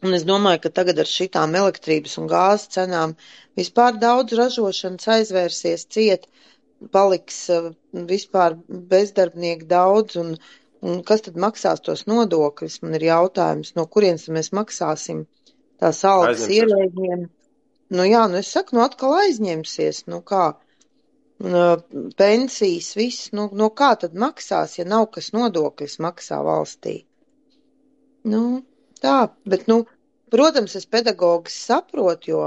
un 0.06 0.18
es 0.18 0.26
domāju, 0.30 0.64
ka 0.66 0.72
tagad 0.82 1.01
ar 1.03 1.10
šitām 1.10 1.56
elektrības 1.62 2.18
un 2.22 2.30
gāzes 2.32 2.72
cenām 2.76 3.16
vispār 3.60 3.97
daudz 4.01 4.36
ražošanas 4.39 5.10
aizvērsies 5.18 5.88
ciet, 5.95 6.28
paliks 6.91 7.39
uh, 7.53 7.72
vispār 8.12 8.58
bezdarbnieku 8.93 9.70
daudz 9.70 10.18
un, 10.22 10.36
un 10.86 11.01
kas 11.08 11.24
tad 11.28 11.39
maksās 11.45 11.82
tos 11.86 12.06
nodokļus? 12.12 12.82
Man 12.84 12.97
ir 12.99 13.08
jautājums, 13.10 13.74
no 13.80 13.88
kurienes 13.95 14.28
mēs 14.38 14.51
maksāsim 14.58 15.26
tās 15.82 16.03
algas 16.10 16.45
ierēģiem? 16.51 17.26
Nu 17.95 18.06
jā, 18.10 18.26
nu 18.32 18.41
es 18.41 18.49
saku, 18.53 18.76
nu 18.76 18.84
atkal 18.86 19.14
aizņemsies, 19.22 20.06
nu 20.12 20.22
kā? 20.26 20.45
Pensijas, 21.38 22.93
viss, 22.95 23.31
nu, 23.36 23.49
no 23.61 23.67
kā 23.81 23.91
tad 23.99 24.13
maksās, 24.15 24.77
ja 24.79 24.86
nav 24.88 25.09
kas 25.15 25.33
nodokļus 25.36 25.97
maksā 26.05 26.39
valstī? 26.47 26.95
Nu, 28.23 28.63
tā, 29.03 29.17
bet, 29.43 29.67
nu, 29.67 29.83
protams, 30.31 30.77
es 30.79 30.88
pedagogus 30.88 31.57
saprotu, 31.67 32.31
jo 32.31 32.45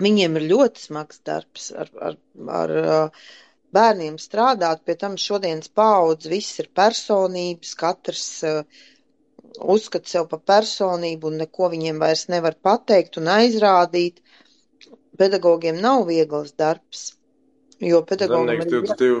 viņiem 0.00 0.40
ir 0.40 0.48
ļoti 0.54 0.86
smags 0.86 1.20
darbs 1.28 1.68
ar, 1.76 1.92
ar, 2.08 2.16
ar 2.62 2.74
uh, 2.80 3.28
bērniem 3.76 4.16
strādāt, 4.18 4.82
pie 4.88 4.96
tam 5.04 5.20
šodienas 5.20 5.68
paudze, 5.68 6.32
viss 6.32 6.58
ir 6.64 6.72
personības, 6.74 7.76
katrs 7.84 8.26
uh, 8.48 8.64
uzskata 9.60 10.08
sev 10.08 10.28
par 10.32 10.40
personību 10.48 11.28
un 11.28 11.40
neko 11.44 11.68
viņiem 11.76 12.00
vairs 12.00 12.26
nevar 12.32 12.56
pateikt 12.56 13.20
un 13.20 13.28
aizrādīt. 13.36 14.24
Pedagogiem 15.20 15.80
nav 15.84 16.06
viegls 16.08 16.54
darbs, 16.56 17.10
jo 17.80 18.02
pedagogam 18.06 18.48
Zemnieks 18.48 18.66
ir 18.66 18.84
22, 18.84 19.20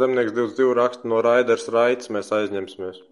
zemnieks 0.00 0.34
22 0.36 0.76
raksta 0.78 1.08
no 1.08 1.22
Raiders 1.24 1.68
Raits, 1.72 2.10
mēs 2.14 2.32
aizņemsimies. 2.34 3.02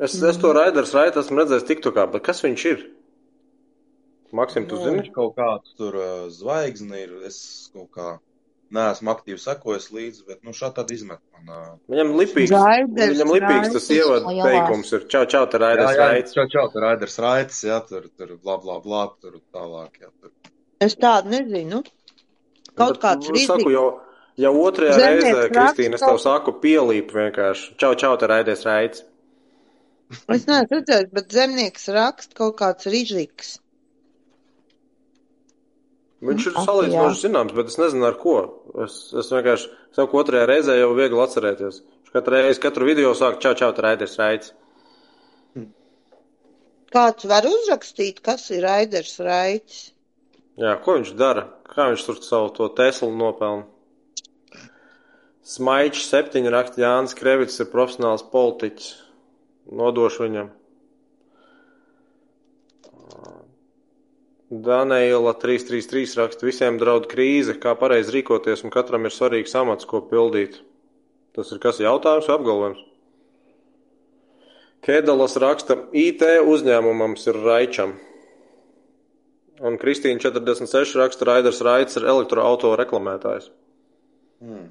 Es, 0.00 0.16
es 0.16 0.40
to 0.40 0.54
Raiders 0.56 0.94
Raitu 0.96 1.20
esmu 1.20 1.42
redzējis 1.42 1.68
TikTokā, 1.68 2.06
bet 2.12 2.24
kas 2.24 2.40
viņš 2.44 2.66
ir? 2.70 2.88
Maksim, 4.32 4.66
tu 4.70 4.78
Nu, 4.78 4.84
zini? 4.84 5.00
viņš 5.00 5.14
kaut 5.14 5.34
kāds 5.36 5.74
tur 5.76 5.96
uh, 5.98 6.26
zvaigzni 6.32 7.02
ir. 7.02 7.16
Es 7.26 7.40
kaut 7.74 7.90
kā 7.96 8.12
neesmu 8.74 9.10
aktīvi 9.12 9.42
sekojis 9.42 9.88
līdzi, 9.94 10.24
bet 10.28 10.44
nu 10.46 10.54
šādi 10.54 10.78
tad 10.78 10.92
izmet 10.94 11.20
man. 11.34 11.50
Uh... 11.50 11.72
Viņam 11.90 12.12
lipīgs, 12.20 12.54
Raiders 12.54 13.16
viņam 13.16 13.32
lipīgs 13.34 13.74
tas 13.74 13.88
lielās. 13.90 14.28
teikums 14.46 14.92
ir 14.96 15.06
čau, 15.10 15.24
čau, 15.34 15.44
te 15.50 15.60
Raiders 15.62 15.98
Raits. 15.98 16.36
čau, 16.38 16.46
čau, 16.54 16.66
tur 16.72 16.86
Raiders 16.86 17.18
Raits, 17.24 17.64
jā, 17.66 17.80
tur, 17.88 18.06
tur 18.14 18.36
bla, 18.38 18.60
bla, 18.62 18.78
bla, 18.84 19.02
tur 19.20 19.40
tālāk, 19.52 19.98
jā, 20.04 20.12
tur. 20.22 20.32
Es 20.80 20.94
tādu 20.96 21.34
nezinu. 21.34 21.82
Kaut 22.80 22.96
Bet, 22.96 23.02
kāds 23.04 23.28
nu, 23.28 23.36
rīzīgi. 23.36 23.72
jau, 23.74 23.86
jau 24.40 24.52
otrajā 24.64 24.96
Zemnieks 24.96 25.24
reizē, 25.28 25.46
Kristīna, 25.54 25.98
es 25.98 26.04
tev 26.04 26.14
kaut- 26.14 26.22
saku, 26.24 26.54
pielīp 26.62 27.12
vienkārši. 27.16 27.74
Čau, 27.82 27.94
čau, 28.00 28.16
te 28.16 28.28
Raiders 28.30 28.64
Raits. 28.68 29.04
Es 30.34 30.46
neesmu 30.48 30.78
redzējis, 30.80 31.10
bet 31.14 31.28
zemnieks 31.36 31.84
raksta 31.94 32.34
kaut 32.34 32.56
kāds 32.58 32.88
rīžīgs. 32.90 33.58
Viņš 36.20 36.46
ir 36.50 36.56
salīdzinoši 36.66 37.20
zināms, 37.22 37.54
bet 37.56 37.70
es 37.70 37.78
nezinu 37.80 38.04
ar 38.08 38.16
ko. 38.20 38.34
Es, 38.84 38.96
es 39.16 39.30
vienkārši 39.32 39.70
saku, 39.96 40.18
otrajā 40.20 40.48
reizē 40.50 40.74
jau 40.76 40.90
viegli 40.98 41.22
atcerēties. 41.22 41.78
Viņš 42.02 42.12
katru 42.16 42.34
reizi, 42.36 42.60
katru 42.60 42.88
video 42.90 43.14
sāk 43.16 43.38
čau, 43.40 43.54
čau, 43.56 43.70
te 43.72 43.84
Raiders 43.86 44.18
Raits. 44.20 44.50
Kāds 46.90 47.24
var 47.30 47.46
uzrakstīt, 47.46 48.18
kas 48.26 48.48
ir 48.50 48.64
Raiders 48.66 49.14
Raits? 49.22 49.78
Jā, 50.60 50.74
ko 50.84 50.98
viņš 50.98 51.12
dara? 51.16 51.46
Kā 51.70 51.90
viņš 51.90 52.06
tur 52.06 52.18
savu 52.24 52.48
to 52.56 52.66
Teslu 52.74 53.12
nopelna? 53.14 53.68
Smaiķis 55.46 56.08
septiņi 56.10 56.50
raksta 56.52 56.82
Jānis 56.82 57.14
Krevits 57.18 57.60
ir 57.62 57.70
profesionāls 57.72 58.26
politiķis. 58.32 58.90
Nodošu 59.70 60.26
viņam. 60.26 60.50
Daniela 64.50 65.30
333 65.38 66.18
raksta, 66.18 66.46
visiem 66.46 66.78
draud 66.80 67.06
krīze, 67.10 67.54
kā 67.62 67.76
pareizi 67.78 68.16
rīkoties, 68.16 68.64
un 68.66 68.74
katram 68.74 69.06
ir 69.06 69.14
svarīgs 69.14 69.54
amats, 69.54 69.86
ko 69.86 70.02
pildīt. 70.02 70.58
Tas 71.38 71.52
ir 71.54 71.62
kas 71.62 71.78
jautājums 71.78 72.26
vai 72.26 72.34
apgalvojums? 72.34 72.80
Kēdalas 74.82 75.38
raksta, 75.38 75.76
IT 75.94 76.26
uzņēmumam 76.50 77.14
ir 77.14 77.38
raičam. 77.46 77.94
Un 79.60 79.76
Kristīna 79.76 80.20
46 80.22 80.94
raksta, 80.96 81.26
Raiders 81.28 81.60
Raits 81.60 81.98
ir 82.00 82.06
elektroauto 82.08 82.72
reklamētājs. 82.80 83.50
Hmm. 84.40 84.70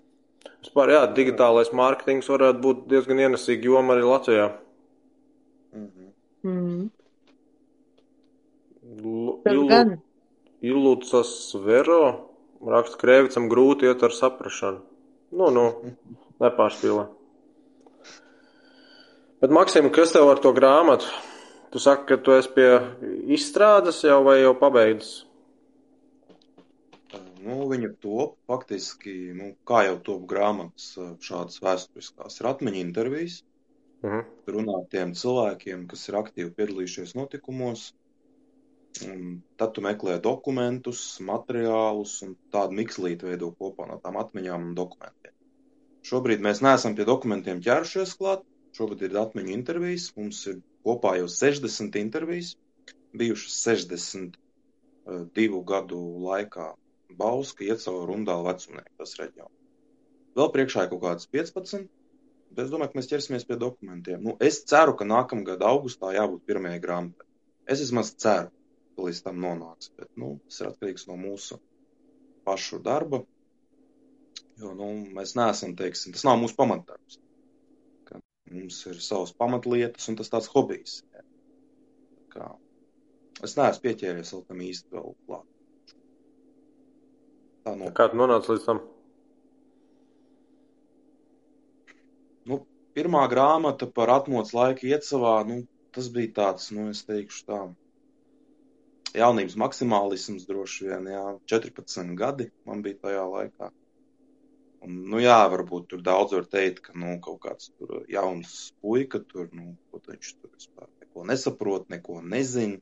Vispār, 0.63 0.95
jā, 0.95 1.03
digitālais 1.15 1.69
mārketings 1.75 2.29
varētu 2.31 2.63
būt 2.63 2.87
diezgan 2.89 3.21
ienesīga 3.21 3.69
joma 3.69 3.93
arī 3.95 4.07
Latvijā. 4.07 4.47
Mhm. 5.75 6.09
Mm. 6.43 6.89
Tas 9.43 9.53
Ilu- 9.53 9.67
gan. 9.69 10.01
Ilucas 10.61 11.55
Vero 11.63 12.01
raksta, 12.65 12.97
Krēvicam 12.99 13.47
grūti 13.51 13.87
iet 13.87 14.03
ar 14.03 14.11
saprašanu. 14.11 14.81
Nu, 15.31 15.49
nu, 15.53 15.95
nepārspīlē. 16.41 17.07
Bet, 19.39 19.51
Maksim, 19.55 19.91
kas 19.93 20.11
tev 20.11 20.27
ar 20.27 20.41
to 20.43 20.51
grāmatu? 20.51 21.07
Tu 21.69 21.79
saki, 21.79 22.05
ka 22.09 22.17
tu 22.25 22.33
esi 22.33 22.49
pie 22.55 22.69
izstrādes 23.35 24.01
jau 24.05 24.21
vai 24.25 24.39
jau 24.41 24.55
pabeidzis? 24.57 25.25
Nu, 27.39 27.61
viņa 27.69 27.91
top 28.03 28.35
faktiski, 28.49 29.13
nu, 29.37 29.53
kā 29.69 29.83
jau 29.87 29.99
top 30.07 30.25
grāmatas 30.29 30.91
šādas 31.23 31.61
vēsturiskās, 31.63 32.41
ir 32.41 32.49
atmiņa 32.51 32.81
intervijas. 32.87 33.43
Mhm. 33.99 34.19
runāt 34.55 34.75
ar 34.75 34.85
tiem 34.91 35.09
cilvēkiem, 35.21 35.87
kas 35.91 36.07
ir 36.09 36.17
aktīvi 36.19 36.51
piedalījušies 36.59 37.15
notikumos. 37.19 37.89
Un 39.05 39.41
tad 39.59 39.73
tu 39.75 39.83
meklē 39.85 40.15
dokumentus, 40.23 41.01
materiālus 41.31 42.13
un 42.25 42.37
tādu 42.55 42.77
mikslīti 42.79 43.27
veido 43.27 43.51
kopā 43.59 43.87
no 43.89 43.99
tām 44.05 44.17
atmiņām 44.21 44.69
un 44.69 44.77
dokumentiem. 44.77 45.35
Šobrīd 46.09 46.41
mēs 46.47 46.63
neesam 46.65 46.95
pie 46.95 47.05
dokumentiem 47.11 47.61
ķērušies 47.65 48.15
klāt. 48.21 48.47
Šobrīd 48.79 49.03
ir 49.09 49.19
atmiņu 49.21 49.53
intervijas. 49.57 50.09
Mums 50.17 50.41
ir 50.47 50.57
kopā 50.87 51.15
jau 51.19 51.27
60 51.31 51.95
intervijas, 52.01 52.55
bijušas 53.17 53.55
62 53.67 55.63
gadu 55.73 56.01
laikā. 56.25 56.73
Bauska, 57.19 57.65
Iecava, 57.65 58.05
Rundāla 58.05 58.51
vecumnieki 58.51 58.91
tas 59.01 59.15
reģions. 59.17 59.55
Vēl 60.37 60.51
priekšā 60.53 60.85
ir 60.85 60.91
kaut 60.91 61.01
kādas 61.05 61.25
15. 61.33 61.87
Bet 62.49 62.65
es 62.65 62.71
domāju, 62.73 62.91
ka 62.91 62.99
mēs 62.99 63.09
ķersimies 63.09 63.47
pie 63.49 63.57
dokumentiem. 63.61 64.21
Nu, 64.25 64.35
es 64.45 64.61
ceru, 64.69 64.93
ka 64.97 65.07
nākamā 65.09 65.45
gada 65.47 65.69
augustā 65.69 66.13
jābūt 66.15 66.45
pirmajai 66.49 66.81
grāmatai. 66.83 67.27
Es 67.69 67.81
vismaz 67.83 68.13
ceru, 68.23 68.53
ka 68.95 69.07
līdz 69.07 69.23
tam 69.25 69.41
nonāks. 69.43 69.91
Bet 69.97 70.09
nu, 70.21 70.35
tas 70.47 70.61
ir 70.61 70.69
atkarīgs 70.69 71.07
no 71.09 71.17
mūsu 71.19 71.59
pašu 72.47 72.81
darba. 72.85 73.23
Jo 74.59 74.73
nu, 74.77 74.89
mēs 75.17 75.35
neesam, 75.39 75.75
teiksim, 75.79 76.13
tas 76.15 76.25
nav 76.27 76.39
mūsu 76.41 76.57
pamatdarbs. 76.57 77.19
Mums 78.49 78.79
ir 78.89 79.01
savas 79.05 79.31
pamatlietas, 79.37 80.07
un 80.09 80.17
tas 80.19 80.31
tāds 80.33 80.49
hobijs. 80.53 80.99
Jā. 81.13 81.25
Kā. 82.33 82.51
Es 83.45 83.55
neesmu 83.57 83.85
pieķēries 83.85 84.33
vēl 84.35 84.45
tam 84.47 84.63
īsti 84.65 84.95
vēl 84.95 85.11
klāt. 85.27 85.93
Tā 87.65 87.75
nu, 87.79 87.91
Kā 87.95 88.09
tu 88.09 88.19
nonāci 88.19 88.53
līdz 88.53 88.65
tam? 88.67 88.81
nu, 92.49 92.61
pirmā 92.97 93.25
grāmata 93.31 93.87
par 93.99 94.11
atmodas 94.15 94.55
laiku 94.57 94.89
iecavā, 94.89 95.35
nu, 95.49 95.61
tas 95.95 96.09
bija 96.15 96.33
tāds, 96.41 96.69
nu, 96.75 96.89
es 96.93 97.03
teikšu 97.07 97.45
tā, 97.49 97.59
jaunības 99.17 99.57
maksimālisms 99.63 100.47
droši 100.49 100.89
vien, 100.89 101.11
jā, 101.13 101.25
14 101.53 102.15
gadi 102.19 102.49
man 102.69 102.83
bija 102.85 103.01
tajā 103.05 103.25
laikā. 103.35 103.71
Un, 104.85 104.99
nu, 105.11 105.19
jā, 105.19 105.37
varbūt 105.51 105.89
tur 105.91 106.03
daudz 106.05 106.35
var 106.37 106.45
teikt, 106.47 106.83
ka, 106.85 106.93
nu, 106.99 107.17
kaut 107.23 107.41
kāds 107.43 107.71
tur 107.75 108.05
jauns 108.11 108.53
puika 108.83 109.19
tur, 109.31 109.49
nu, 109.51 109.73
viņš 109.95 110.31
tur 110.39 110.53
vispār 110.53 110.87
neko 111.01 111.25
nesaprot, 111.27 111.89
neko 111.91 112.21
nezin. 112.35 112.79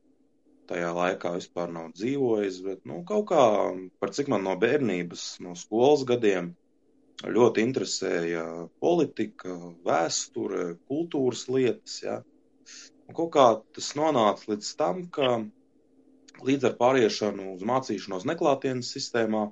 Tajā 0.68 0.91
laikā 0.94 1.32
vispār 1.38 1.72
nav 1.72 1.94
dzīvojis, 1.95 2.60
bet, 2.65 2.82
nu, 2.90 2.99
kaut 3.07 3.30
kā, 3.30 3.44
par 4.03 4.11
cik 4.14 4.30
man 4.34 4.44
no 4.44 4.53
bērnības, 4.60 5.24
no 5.45 5.56
skolas 5.56 6.03
gadiem, 6.10 6.52
ļoti 7.24 7.64
interesēja 7.65 8.44
politika, 8.84 9.56
vēsture, 9.88 10.76
kultūras 10.91 11.48
lietas. 11.49 12.02
Ja? 12.03 12.19
Un 13.07 13.18
kaut 13.18 13.32
kā 13.34 13.48
tas 13.78 13.94
nonāca 13.98 14.52
līdz 14.52 14.74
tam, 14.78 15.06
ka 15.07 15.38
līdz 16.45 16.68
ar 16.69 16.76
pāriešanu 16.82 17.53
uz 17.56 17.64
mācīšanos 17.65 18.28
neklātienes 18.30 18.91
sistēmā 18.94 19.48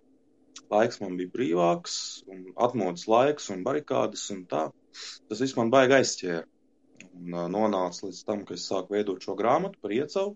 laiks 0.72 1.00
man 1.02 1.18
bija 1.20 1.34
brīvāks, 1.34 1.96
un 2.32 2.48
atmodas 2.68 3.08
laiks 3.12 3.50
un 3.54 3.64
barikādas 3.68 4.28
un 4.36 4.44
tā. 4.52 4.66
Tas 5.30 5.42
viss 5.44 5.58
man 5.60 5.72
baigi 5.74 5.98
aizķēra. 6.00 6.44
Un 7.16 7.36
uh, 7.36 7.48
nonāca 7.52 8.08
līdz 8.08 8.22
tam, 8.28 8.44
ka 8.48 8.56
es 8.56 8.68
sāku 8.70 8.96
veidot 8.96 9.24
šo 9.24 9.36
grāmatu 9.40 9.80
par 9.82 9.94
iecavu 9.96 10.36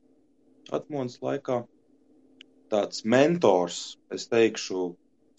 atmodas 0.75 1.19
laikā. 1.23 1.63
Tāds 2.69 3.03
mentors, 3.13 3.79
es 4.13 4.27
teikšu, 4.29 4.83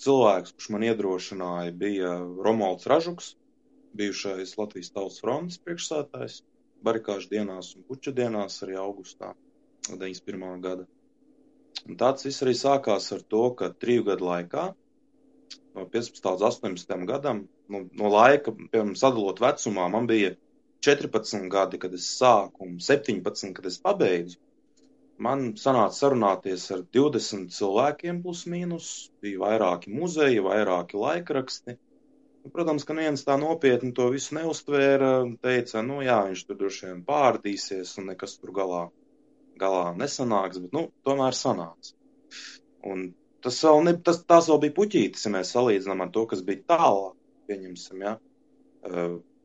cilvēks, 0.02 0.54
kurš 0.56 0.70
man 0.74 0.86
iedrošināja, 0.88 1.74
bija 1.82 2.14
Romualds 2.46 2.88
Ražuks, 2.90 3.34
bijušais 3.96 4.56
Latvijas 4.58 4.92
Tautas 4.94 5.20
frontes 5.22 5.60
priekšsētājs, 5.64 6.40
barikāžu 6.86 7.30
dienās 7.34 7.74
un 7.76 7.86
puča 7.86 8.14
dienās 8.16 8.58
arī 8.66 8.78
augustā 8.80 9.34
91. 9.90 10.60
gada. 10.64 10.86
Un 11.86 11.96
tāds 12.00 12.26
viss 12.26 12.44
arī 12.44 12.54
sākās 12.58 13.08
ar 13.16 13.24
to, 13.34 13.42
ka 13.58 13.70
triju 13.84 14.06
gadu 14.10 14.28
laikā, 14.28 14.66
no 15.76 15.86
15. 15.94 16.26
līdz 16.26 16.46
18. 16.50 16.94
gadam, 17.08 17.44
nu, 17.72 17.82
no 18.02 18.12
laika, 18.12 18.52
piemēram, 18.52 18.94
sadalot 18.98 19.42
vecumā, 19.42 19.88
man 19.94 20.08
bija 20.10 20.34
14 20.86 21.48
gadi, 21.52 21.80
kad 21.80 21.94
es 21.96 22.06
sāku, 22.18 22.66
un 22.66 22.78
17, 22.84 23.52
kad 23.56 23.68
es 23.70 23.78
pabeidzu. 23.84 24.38
Man 25.20 25.50
sanāca 25.60 25.92
sarunāties 25.92 26.62
ar 26.72 26.82
20 26.96 27.50
cilvēkiem, 27.52 28.22
plus 28.24 28.46
mīnus. 28.48 28.86
Bija 29.20 29.42
vairāki 29.42 29.92
muzeji, 29.92 30.40
vairāki 30.46 30.96
laikraksti. 30.96 31.74
Nu, 32.40 32.52
Protams, 32.54 32.86
ka 32.88 32.96
neviens 32.96 33.26
tā 33.26 33.36
nopietni 33.42 33.92
to 33.98 34.06
visu 34.14 34.38
neustvēra. 34.38 35.10
Teica, 35.44 35.82
nu 35.84 36.00
jā, 36.06 36.16
viņš 36.30 36.46
tur 36.48 36.60
droši 36.62 36.86
vien 36.86 37.02
pārdīsies 37.10 37.92
un 38.00 38.08
nekas 38.14 38.38
tur 38.40 38.54
galā, 38.56 38.86
galā 39.60 39.90
nesanāks, 39.98 40.60
bet 40.64 40.76
nu, 40.76 40.86
tomēr 41.06 41.36
sanāca. 41.36 41.94
Un 42.90 43.10
tas 43.44 43.58
vēl, 43.64 43.82
ne, 43.86 43.94
tas, 44.04 44.22
tās 44.28 44.48
vēl 44.50 44.60
bija 44.64 44.76
puķītis, 44.76 45.26
ja 45.26 45.34
mēs 45.36 45.52
salīdzinām 45.56 46.04
ar 46.04 46.12
to, 46.14 46.26
kas 46.30 46.44
bija 46.46 46.64
tālāk, 46.74 47.16
pieņemsim, 47.50 48.04
ja, 48.06 48.16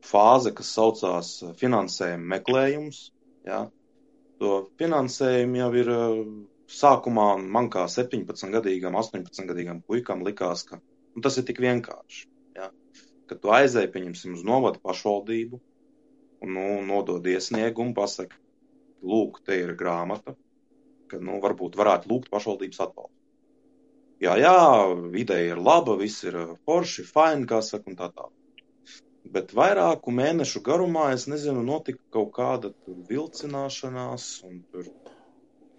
fāze, 0.06 0.52
kas 0.56 0.72
saucās 0.76 1.32
finansējuma 1.60 2.36
meklējums. 2.36 3.00
Ja, 3.46 3.66
to 4.40 4.52
finansējumu 4.80 5.60
jau 5.60 5.70
ir 5.80 5.90
sākumā 6.72 7.28
man 7.42 7.70
kā 7.70 7.86
17-gadīgam, 7.90 8.96
18-gadīgam 8.98 9.82
puikam 9.86 10.24
likās, 10.26 10.64
ka 10.66 10.80
nu, 10.80 11.22
tas 11.24 11.38
ir 11.38 11.46
tik 11.48 11.60
vienkārši. 11.62 12.26
Ja? 12.58 12.70
Kad 13.30 13.42
tu 13.42 13.52
aizēji, 13.54 13.92
pieņemsim, 13.94 14.34
uz 14.38 14.44
novada 14.46 14.82
pašvaldību 14.82 15.60
un 16.42 16.52
nu, 16.58 16.66
nodod 16.86 17.26
iesniegumu, 17.26 17.94
pasaka, 17.96 18.38
lūk, 19.06 19.42
te 19.46 19.58
ir 19.62 19.74
grāmata, 19.78 20.34
ka 21.10 21.20
nu, 21.22 21.38
varbūt 21.44 21.78
varētu 21.78 22.10
lūgt 22.10 22.32
pašvaldības 22.32 22.82
atbalstu. 22.86 23.14
Jā, 24.24 24.32
jā, 24.40 24.56
ideja 25.20 25.54
ir 25.54 25.60
laba, 25.60 25.96
viss 26.00 26.24
ir 26.24 26.38
forši, 26.64 27.04
fini, 27.04 27.44
kā 27.48 27.60
saka, 27.64 27.90
un 27.90 27.98
tā 27.98 28.08
tālāk. 28.08 28.32
Bet 29.34 29.50
vairāku 29.58 30.14
mēnešu 30.14 30.62
garumā, 30.64 31.10
es 31.16 31.26
nezinu, 31.28 31.64
notika 31.66 32.00
kaut 32.14 32.30
kāda 32.36 32.70
vilcināšanās 33.10 34.28
un 34.46 34.62
tur 34.70 34.88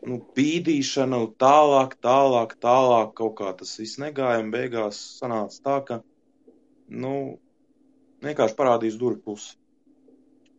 nu, 0.05 0.19
bīdīšana, 0.37 1.21
tālāk, 1.41 1.95
tālāk, 2.03 2.55
tālāk, 2.63 3.13
kaut 3.17 3.37
kā 3.39 3.53
tas 3.57 3.73
viss 3.79 3.97
negāja, 4.03 4.43
un 4.43 4.51
beigās 4.53 4.99
sanāca 5.17 5.63
tā, 5.63 5.77
ka, 5.87 5.99
nu, 7.05 7.13
vienkārši 8.25 8.57
parādīs 8.59 8.99
durvju 9.01 9.23
pusi. 9.25 9.55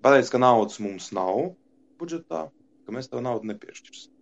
Pateic, 0.02 0.32
ka 0.32 0.40
naudas 0.42 0.78
mums 0.82 1.12
nav 1.14 1.52
budžetā, 2.00 2.48
ka 2.88 2.96
mēs 2.96 3.12
tev 3.12 3.20
naudu 3.26 3.52
nepiešķirsim. 3.52 4.14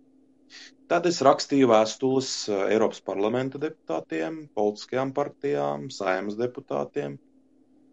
Tad 0.91 1.07
es 1.09 1.17
rakstīju 1.27 1.67
vēstules 1.71 2.27
Eiropas 2.57 3.01
parlamenta 3.07 3.59
deputātiem, 3.63 4.37
politiskajām 4.59 5.09
partijām, 5.15 5.89
saimas 5.95 6.37
deputātiem. 6.39 7.17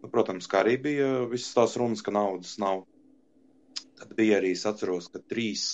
Nu, 0.03 0.11
protams, 0.13 0.47
kā 0.51 0.61
arī 0.63 0.75
bija 0.85 1.09
visas 1.31 1.55
tās 1.57 1.75
runas, 1.81 2.03
ka 2.05 2.13
naudas 2.15 2.53
nav. 2.63 2.85
Tad 3.99 4.13
bija 4.19 4.37
arī, 4.39 4.53
es 4.59 4.63
atceros, 4.69 5.09
ka 5.11 5.19
trīs 5.33 5.65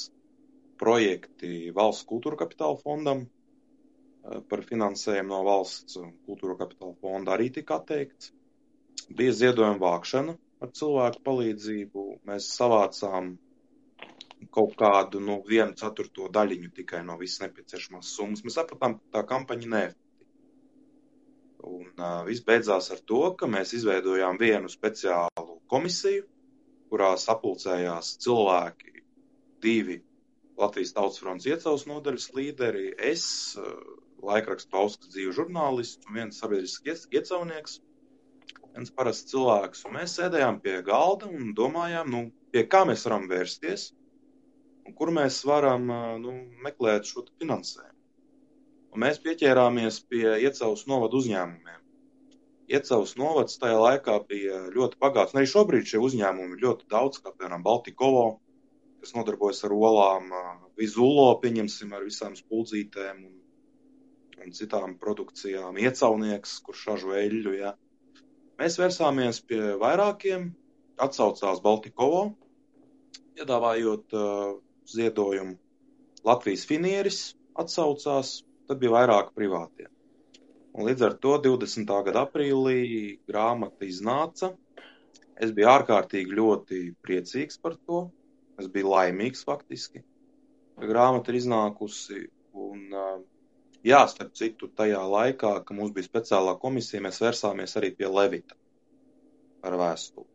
projekti 0.81 1.69
valsts 1.77 2.07
kultūra 2.09 2.39
kapitāla 2.41 2.79
fondam 2.81 3.27
par 4.49 4.61
finansējumu 4.69 5.33
no 5.33 5.41
valsts 5.45 5.97
kultūra 6.27 6.55
kapitāla 6.59 6.95
fonda 7.01 7.33
arī 7.35 7.49
tika 7.53 7.77
atteikts. 7.81 8.31
Bija 9.17 9.33
ziedojuma 9.37 9.81
vākšana 9.81 10.35
ar 10.65 10.73
cilvēku 10.77 11.23
palīdzību. 11.27 12.03
Mēs 12.29 12.49
savācām 12.57 13.31
kaut 14.55 14.75
kādu 14.79 15.21
nu, 15.23 15.39
vienu 15.47 15.75
ceturto 15.79 16.27
daļiņu 16.37 16.71
tikai 16.81 17.01
no 17.07 17.17
visas 17.19 17.45
nepieciešamās 17.45 18.11
summas. 18.17 18.43
Mēs 18.45 18.57
sapratām, 18.59 18.97
ka 18.99 19.17
tā 19.17 19.23
kampaņa 19.31 19.71
neefektīva. 19.73 20.07
Un 21.71 21.87
uh, 22.01 22.21
viss 22.27 22.43
beidzās 22.45 22.89
ar 22.93 23.01
to, 23.05 23.21
ka 23.37 23.47
mēs 23.47 23.75
izveidojām 23.77 24.39
vienu 24.41 24.69
speciālu 24.71 25.59
komisiju, 25.71 26.25
kurā 26.91 27.11
sapulcējās 27.21 28.15
cilvēki, 28.25 29.03
divi 29.63 30.01
Latvijas 30.59 30.95
Tautas 30.97 31.21
fronts 31.21 31.47
iecels 31.47 31.85
nodaļas 31.89 32.27
līderi, 32.35 32.89
es, 33.11 33.23
laikrakstu 34.25 34.73
Pauskas 34.73 35.13
dzīvu 35.13 35.37
žurnālists 35.37 36.09
un 36.09 36.19
viens 36.19 36.41
sabiedrisks 36.41 37.07
iecaunieks, 37.13 37.79
viens 38.73 38.91
parasts 38.97 39.31
cilvēks. 39.31 39.85
Un 39.87 39.97
mēs 39.97 40.17
sēdējām 40.19 40.59
pie 40.65 40.77
galda 40.85 41.29
un 41.31 41.53
domājām, 41.57 42.11
nu, 42.13 42.21
pie 42.53 42.65
kā 42.69 42.83
mēs 42.89 43.07
varam 43.07 43.29
vērsties 43.31 43.91
kur 44.97 45.11
mēs 45.15 45.41
varam 45.47 45.87
nu, 46.21 46.35
meklēt 46.65 47.09
šo 47.09 47.25
finansējumu. 47.41 47.97
Un 48.91 49.03
mēs 49.05 49.21
pieķērāmies 49.23 50.01
pie 50.11 50.25
Iecavas 50.43 50.83
novada 50.91 51.15
uzņēmumiem. 51.19 51.77
Iecavas 52.71 53.13
novads 53.19 53.59
tajā 53.59 53.77
laikā 53.79 54.17
bija 54.27 54.57
ļoti 54.75 54.99
bagāts, 54.99 55.35
arī 55.35 55.47
šobrīd 55.51 55.87
šie 55.91 55.99
uzņēmumi 56.07 56.57
ir 56.57 56.65
ļoti 56.65 56.87
daudz, 56.91 57.19
kā 57.23 57.31
piemēram 57.31 57.63
Baltikovo, 57.65 58.25
kas 59.03 59.15
nodarbojas 59.15 59.63
ar 59.67 59.75
olām, 59.75 60.27
Vizulo, 60.79 61.27
pieņemsim, 61.43 61.91
ar 61.95 62.05
visām 62.07 62.35
spuldzītēm 62.37 63.23
un, 63.27 63.33
un 64.43 64.55
citām 64.55 64.95
produkcijām, 65.01 65.79
Iecavnieks, 65.83 66.57
kurš 66.65 66.85
ražo 66.91 67.15
eļļu, 67.19 67.55
ja. 67.59 67.73
Mēs 68.61 68.77
vērsāmies 68.79 69.41
pie 69.47 69.61
vairākiem, 69.81 70.51
atsaucās 71.01 71.63
Baltikovo, 71.65 72.25
piedāvājot 73.35 74.15
uh, 74.19 74.59
ziedojumu. 74.95 75.57
Latvijas 76.27 76.67
finieris 76.69 77.21
atsaucās, 77.57 78.41
tad 78.69 78.79
bija 78.81 78.93
vairāk 78.99 79.33
privātie. 79.37 79.87
Un 80.71 80.87
līdz 80.87 81.05
ar 81.07 81.15
to 81.23 81.35
20. 81.43 81.89
gada 82.07 82.25
aprīlī 82.27 82.81
grāmata 83.27 83.87
iznāca. 83.87 84.53
Es 85.41 85.51
biju 85.55 85.71
ārkārtīgi 85.71 86.37
ļoti 86.37 86.81
priecīgs 87.03 87.59
par 87.59 87.75
to. 87.75 88.05
Es 88.61 88.69
biju 88.71 88.91
laimīgs 88.93 89.43
faktiski, 89.47 90.03
grāmata 90.77 91.33
ir 91.33 91.39
iznākusi. 91.41 92.27
Un, 92.61 92.83
uh, 92.93 93.19
jā, 93.87 94.01
starp 94.11 94.35
citu, 94.37 94.69
tajā 94.77 95.01
laikā, 95.15 95.53
kad 95.65 95.77
mums 95.77 95.95
bija 95.95 96.07
speciālā 96.07 96.57
komisija, 96.61 97.03
mēs 97.03 97.21
vērsāmies 97.23 97.77
arī 97.79 97.93
pie 97.97 98.11
Levita 98.11 98.57
ar 99.65 99.77
vēstuli. 99.81 100.30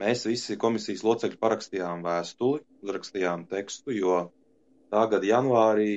Mēs 0.00 0.24
visi 0.24 0.56
komisijas 0.60 1.02
locekļi 1.04 1.38
parakstījām 1.40 2.04
vēstuli, 2.06 2.62
uzrakstījām 2.84 3.44
tekstu, 3.50 3.92
jo 3.96 4.20
tā 4.94 5.02
gada 5.12 5.28
janvārī 5.28 5.90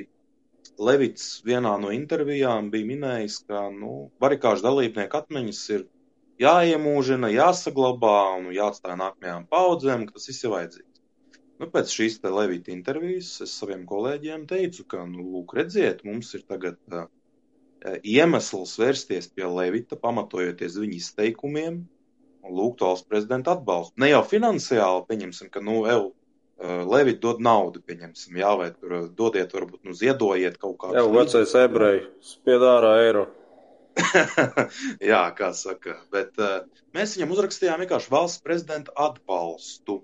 Levits 0.80 1.27
vienā 1.47 1.73
no 1.80 1.91
intervijām 1.95 2.69
bija 2.73 2.88
minējis, 2.89 3.38
ka 3.47 3.67
nu, 3.75 3.93
barikāžu 4.23 4.65
dalībnieku 4.65 5.19
atmiņas 5.19 5.61
ir 5.75 5.85
jāiemūžina, 6.43 7.30
jāsaglabā 7.34 8.17
un 8.39 8.49
jāatstāj 8.55 8.97
nākamajām 8.99 9.47
paudzēm, 9.51 10.05
ka 10.07 10.17
tas 10.17 10.30
viss 10.31 10.47
ir 10.47 10.53
vajadzīgs. 10.55 11.01
Nu, 11.61 11.69
pēc 11.71 11.95
šīs 11.95 12.19
te 12.23 12.31
Levita 12.34 12.73
intervijas 12.73 13.30
es 13.45 13.55
saviem 13.59 13.84
kolēģiem 13.89 14.47
teicu, 14.49 14.88
ka, 14.89 15.03
nu, 15.07 15.27
lūk, 15.35 15.53
redziet, 15.59 16.01
mums 16.07 16.34
ir 16.35 16.43
tagad 16.49 16.80
uh, 16.91 17.05
iemesls 18.15 18.75
vērsties 18.81 19.30
pie 19.35 19.47
Levita, 19.47 19.99
pamatojoties 19.99 20.80
viņa 20.81 20.97
izteikumiem, 20.99 21.84
lūgtu 22.49 22.88
valsts 22.88 23.07
prezidenta 23.07 23.56
atbalstu. 23.56 23.95
Ne 24.03 24.11
jau 24.11 24.24
finansiāli, 24.28 25.06
pieņemsim, 25.10 25.52
ka, 25.53 25.64
nu, 25.64 25.84
ev, 25.90 26.11
Levit 26.64 27.18
dod 27.20 27.41
naudu, 27.44 27.82
pieņemsim, 27.84 28.38
jā, 28.40 28.52
vai 28.56 28.70
tur 28.72 29.10
dodiet, 29.18 29.52
varbūt, 29.52 29.82
nu, 29.84 29.95
ziedojiet 29.98 30.60
kaut 30.61 30.78
kādu. 30.80 30.95
Jā, 30.95 31.03
vecais 31.11 31.56
ebreji, 31.60 32.03
spied 32.24 32.64
ārā 32.64 32.94
eiro. 33.03 33.24
jā, 35.11 35.24
kā 35.38 35.49
saka, 35.57 35.98
bet 36.14 36.40
uh, 36.41 36.61
mēs 36.95 37.18
viņam 37.18 37.34
uzrakstījām 37.36 37.84
vienkārši 37.84 38.14
valsts 38.14 38.45
prezidenta 38.45 38.95
atbalstu. 38.95 39.99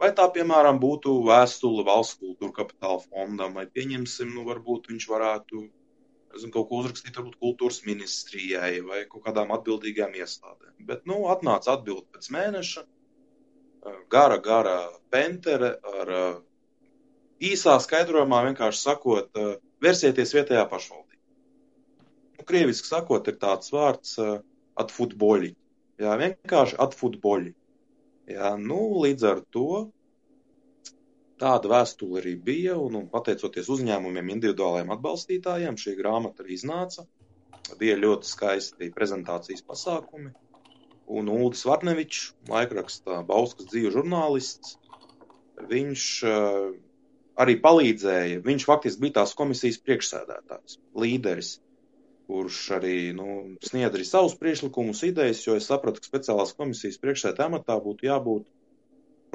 Vai 0.00 0.12
tā, 0.14 0.28
piemēram, 0.32 0.78
būtu 0.80 1.16
vēstule 1.26 1.82
valsts 1.88 2.20
kultūra 2.20 2.54
kapitāla 2.60 3.00
fondam, 3.02 3.56
vai 3.56 3.66
pieņemsim, 3.66 4.30
nu, 4.36 4.44
varbūt 4.46 4.92
viņš 4.92 5.08
varētu 5.10 5.64
zinu, 6.40 6.52
kaut 6.54 6.68
ko 6.70 6.80
uzrakstīt 6.82 7.16
varbūt 7.18 7.38
kultūras 7.42 7.82
ministrijai 7.86 8.80
vai 8.86 9.04
kaut 9.10 9.24
kādām 9.26 9.52
atbildīgām 9.56 10.14
iestādēm. 10.18 10.74
Bet, 10.88 11.04
nu, 11.08 11.24
atnāca 11.32 11.74
atbildi 11.76 12.06
pēc 12.16 12.30
mēneša, 12.34 12.84
gara, 14.12 14.38
gara 14.42 14.76
pentere 15.12 15.76
ar 16.00 16.12
īsā 17.42 17.76
skaidrojumā 17.82 18.42
vienkārši 18.50 18.82
sakot, 18.82 19.42
versieties 19.82 20.34
vietējā 20.36 20.64
pašvaldībā. 20.70 21.22
Nu, 22.36 22.46
krieviski 22.48 22.90
sakot, 22.90 23.28
ir 23.28 23.38
tāds 23.40 23.72
vārds 23.72 24.16
atfutboļi. 24.76 25.54
Jā, 26.02 26.16
vienkārši 26.20 26.76
atfutboļi. 26.84 27.54
Jā, 28.28 28.56
nu, 28.60 28.80
līdz 29.04 29.28
ar 29.30 29.40
to 29.54 29.86
Tāda 31.42 31.68
vēstule 31.68 32.22
arī 32.22 32.32
bija, 32.40 32.78
un, 32.80 32.94
un 33.00 33.08
pateicoties 33.12 33.68
uzņēmumiem, 33.74 34.30
individuālajiem 34.38 34.92
atbalstītājiem, 34.94 35.76
šī 35.82 35.92
grāmata 35.98 36.44
arī 36.44 36.56
iznāca. 36.56 37.04
Bija 37.80 37.98
ļoti 37.98 38.30
skaisti 38.30 38.88
prezentācijas 38.94 39.64
pasākumi. 39.66 40.32
Un 41.18 41.28
Ulris 41.30 41.66
Varnevičs, 41.68 42.32
laikraksta 42.50 43.20
Bauskas 43.28 43.68
dzīvu 43.70 43.92
žurnālists, 43.98 44.78
viņš 45.70 46.06
uh, 46.30 46.72
arī 47.44 47.58
palīdzēja. 47.62 48.40
Viņš 48.46 48.66
faktiski 48.70 49.04
bija 49.04 49.18
tās 49.20 49.36
komisijas 49.38 49.78
priekšsēdētājs, 49.84 50.80
līderis, 51.04 51.52
kurš 52.26 52.60
arī 52.78 52.96
nu, 53.16 53.28
sniedz 53.62 53.92
arī 53.92 54.08
savus 54.08 54.34
priekšlikumus, 54.40 55.04
idejas, 55.06 55.44
jo 55.46 55.60
es 55.60 55.68
sapratu, 55.70 56.00
ka 56.00 56.10
speciālās 56.10 56.56
komisijas 56.58 56.98
priekšsēdētājā 57.02 57.52
amatā 57.52 57.76
būtu 57.84 58.08
jābūt 58.08 58.48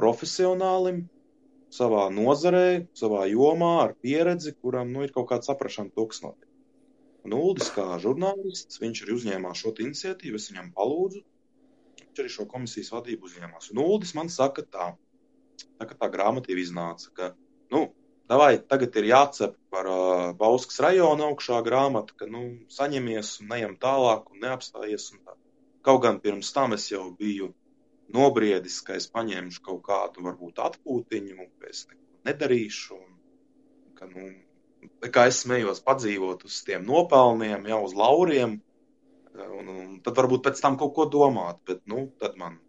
profesionālim, 0.02 1.06
savā 1.72 2.08
nozarē, 2.14 2.88
savā 2.98 3.26
jomā, 3.32 3.74
ar 3.86 3.94
pieredzi, 4.04 4.54
kuram 4.60 4.92
nu, 4.94 5.06
ir 5.06 5.14
kaut 5.16 5.30
kāda 5.32 5.48
saprašana 5.48 5.94
to, 5.96 6.08
kas 6.12 6.24
notiek. 6.26 6.50
Un 7.26 7.36
Uldis, 7.38 7.70
kā 7.76 7.86
žurnālists, 8.02 8.82
viņš 8.82 9.04
arī 9.06 9.16
uzņēmās 9.16 9.62
šo 9.62 9.72
iniciatīvu, 9.86 10.42
es 10.42 10.50
viņam 10.50 10.72
palūdzu, 10.78 11.22
viņš 12.02 12.22
arī 12.24 12.34
šo 12.34 12.48
komisijas 12.50 12.92
vadību 12.96 13.30
uzņēmās. 13.30 13.72
Un 13.74 13.82
Uldis 13.84 14.16
man 14.18 14.32
saka 14.34 14.66
tā, 14.66 14.88
tā 15.78 15.88
ka 15.92 15.98
tā 16.02 16.10
grāmata 16.16 16.52
jau 16.52 16.60
iznāca, 16.60 17.12
ka, 17.18 17.30
nu, 17.74 17.84
davai, 18.32 18.56
tagad 18.74 18.98
ir 19.00 19.12
jācep 19.12 19.56
par 19.72 19.92
uh, 19.92 20.26
Bauskas 20.38 20.82
rajonu 20.84 21.30
augšā 21.30 21.62
grāmata, 21.68 22.18
ka, 22.18 22.28
nu, 22.32 22.44
saņemies 22.74 23.38
un 23.44 23.54
neejam 23.54 23.78
tālāk 23.86 24.28
un 24.34 24.44
neapstājies 24.48 25.12
un 25.14 25.24
tā. 25.24 25.38
Kaut 25.86 26.02
gan 26.04 26.20
pirms 26.22 26.52
tam 26.54 26.76
es 26.78 26.90
jau 26.92 27.08
biju 27.18 27.54
nobriedis, 28.16 28.80
ka 28.86 28.96
es 29.00 29.08
paņemšu 29.12 29.64
kaut 29.66 29.82
kādu, 29.88 30.24
varbūt, 30.28 30.62
atpūtiņu, 30.64 31.48
ka 31.60 31.70
es 31.72 31.86
neko 31.90 32.30
nedarīšu. 32.30 32.98
Un, 32.98 33.14
ka, 34.00 34.10
nu, 34.12 34.32
kā 35.14 35.28
es 35.30 35.44
smējos 35.46 35.84
padzīvot 35.86 36.46
uz 36.50 36.60
tiem 36.68 36.86
nopelniem, 36.88 37.68
jau 37.72 37.82
uz 37.88 37.96
lauriem, 37.98 38.58
un, 39.36 39.72
un 39.76 39.94
tad 40.06 40.18
varbūt 40.20 40.46
pēc 40.48 40.64
tam 40.64 40.78
kaut 40.82 40.96
ko 40.98 41.08
domāt. 41.18 41.62
Bet, 41.68 41.84
nu, 41.92 42.08
tad 42.22 42.38
man 42.42 42.60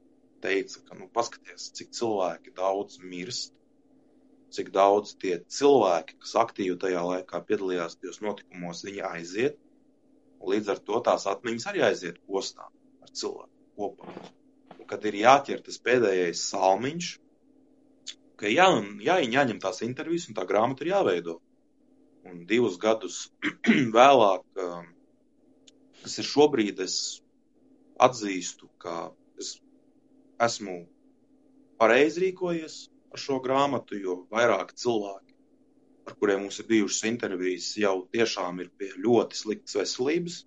teica, 0.44 0.82
ka, 0.88 0.98
nu, 0.98 1.08
paskaties, 1.16 1.70
cik 1.78 1.92
cilvēki 1.98 2.54
daudz 2.58 3.00
mirst, 3.04 3.54
cik 4.52 4.68
daudz 4.74 5.14
tie 5.22 5.38
cilvēki, 5.58 6.18
kas 6.20 6.36
aktīvi 6.42 6.76
tajā 6.80 7.06
laikā 7.08 7.40
piedalījās 7.48 7.96
tajos 8.00 8.20
notikumos, 8.24 8.84
viņi 8.88 9.06
aiziet. 9.14 9.58
Līdz 10.42 10.74
ar 10.74 10.80
to 10.82 10.98
tās 11.06 11.28
atmiņas 11.30 11.68
arī 11.70 11.84
aiziet 11.86 12.18
postā 12.26 12.66
ar 12.66 13.12
cilvēku 13.14 13.52
kopā 13.78 14.32
kad 14.92 15.06
ir 15.08 15.14
jāķer 15.22 15.62
tas 15.64 15.78
pēdējais 15.80 16.40
salmiņš, 16.50 17.06
ka 18.36 18.50
jā, 18.52 18.66
jā, 19.00 19.14
jāņem 19.24 19.60
tās 19.62 19.80
intervijas 19.86 20.26
un 20.28 20.36
tā 20.36 20.44
grāmata 20.50 20.84
ir 20.84 20.90
jāveido. 20.90 21.38
Un 22.28 22.42
divus 22.50 22.76
gadus 22.82 23.22
vēlāk, 23.96 24.44
um, 24.60 24.90
kas 26.02 26.18
ir 26.20 26.28
šobrīd, 26.28 26.82
es 26.84 26.96
atzīstu, 28.04 28.68
ka 28.84 28.98
es 29.40 29.54
esmu 30.48 30.76
pareizi 31.80 32.26
rīkojies 32.26 32.76
ar 33.16 33.24
šo 33.24 33.40
grāmatu, 33.46 33.96
jo 33.96 34.18
vairāk 34.34 34.76
cilvēki, 34.82 35.38
ar 36.04 36.18
kuriem 36.20 36.44
mums 36.44 36.60
ir 36.60 36.68
bijušas 36.68 37.08
intervijas, 37.14 37.72
jau 37.80 37.96
tiešām 38.12 38.60
ir 38.60 38.68
pie 38.76 38.92
ļoti 39.06 39.40
sliktas 39.40 39.80
veselības. 39.80 40.38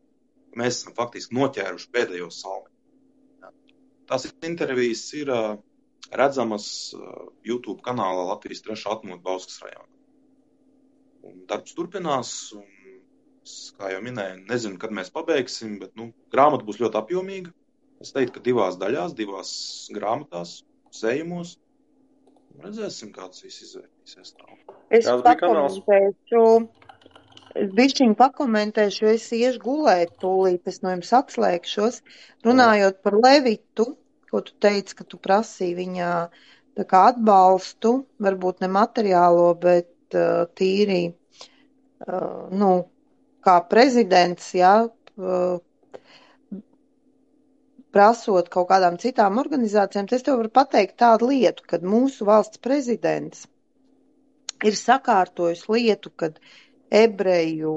Mēs 0.55 0.83
esam 0.83 0.93
faktiski 1.01 1.35
noķēruši 1.35 1.91
pēdējo 1.97 2.29
salmiņu. 2.31 2.74
Tās 4.09 4.27
intervijas 4.45 5.03
ir 5.17 5.31
redzamas 6.13 6.67
YouTube 7.45 7.81
kanālā 7.85 8.27
Latvijas 8.29 8.63
trešā 8.65 8.95
atmota 8.97 9.23
Bauskas 9.25 9.59
rajonā. 9.65 9.89
Un 11.25 11.39
darbs 11.49 11.73
turpinās, 11.73 12.31
un, 12.53 12.65
kā 13.79 13.89
jau 13.95 14.01
minēju, 14.05 14.43
nezinu, 14.49 14.77
kad 14.81 14.93
mēs 14.93 15.09
pabeigsim, 15.13 15.79
bet 15.81 15.95
nu, 15.97 16.11
grāmata 16.33 16.67
būs 16.67 16.81
ļoti 16.83 17.01
apjomīga. 17.01 17.53
Es 18.03 18.13
teiktu, 18.13 18.37
ka 18.37 18.45
divās 18.45 18.77
daļās, 18.77 19.15
divās 19.17 19.51
grāmatās, 19.95 20.59
sējumos, 20.93 21.55
Redzēsim, 22.63 23.11
kāds 23.15 23.43
viss 23.43 23.63
izvērtīsies. 23.65 24.33
Es 24.93 25.07
Kāds 25.07 25.23
bija 25.25 25.39
kanāls? 25.41 25.79
pakomentēšu, 25.81 26.43
es 27.61 27.69
bišķiņu 27.75 28.15
pakomentēšu, 28.19 29.05
jo 29.05 29.13
es 29.17 29.27
iešu 29.35 29.61
gulēt 29.63 30.15
tūlīt, 30.23 30.65
es 30.71 30.81
no 30.83 30.93
jums 30.95 31.11
atslēgšos. 31.19 32.01
Runājot 32.47 32.99
par 33.05 33.17
Levitu, 33.19 33.87
ko 34.31 34.41
tu 34.45 34.55
teici, 34.65 34.97
ka 34.99 35.07
tu 35.07 35.19
prasīji 35.21 35.77
viņā 35.79 36.11
tā 36.75 36.87
kā 36.89 37.05
atbalstu, 37.11 37.93
varbūt 38.25 38.65
ne 38.65 38.71
materiālo, 38.75 39.47
bet 39.61 40.17
uh, 40.17 40.43
tīri, 40.59 41.03
uh, 41.13 42.51
nu, 42.51 42.71
kā 43.45 43.55
prezidents, 43.71 44.51
jā, 44.57 44.75
uh, 44.89 45.61
prasot 47.95 48.51
kaut 48.51 48.67
kādām 48.73 48.99
citām 48.99 49.39
organizācijām, 49.39 50.09
es 50.11 50.25
tev 50.27 50.41
varu 50.41 50.51
pateikt 50.59 50.97
tādu 50.99 51.31
lietu, 51.31 51.63
kad 51.71 51.85
mūsu 51.87 52.27
valsts 52.27 52.59
prezidents 52.59 53.45
ir 54.67 54.75
sakārtojis 54.79 55.65
lietu, 55.71 56.11
kad 56.11 56.41
ebreju 56.91 57.75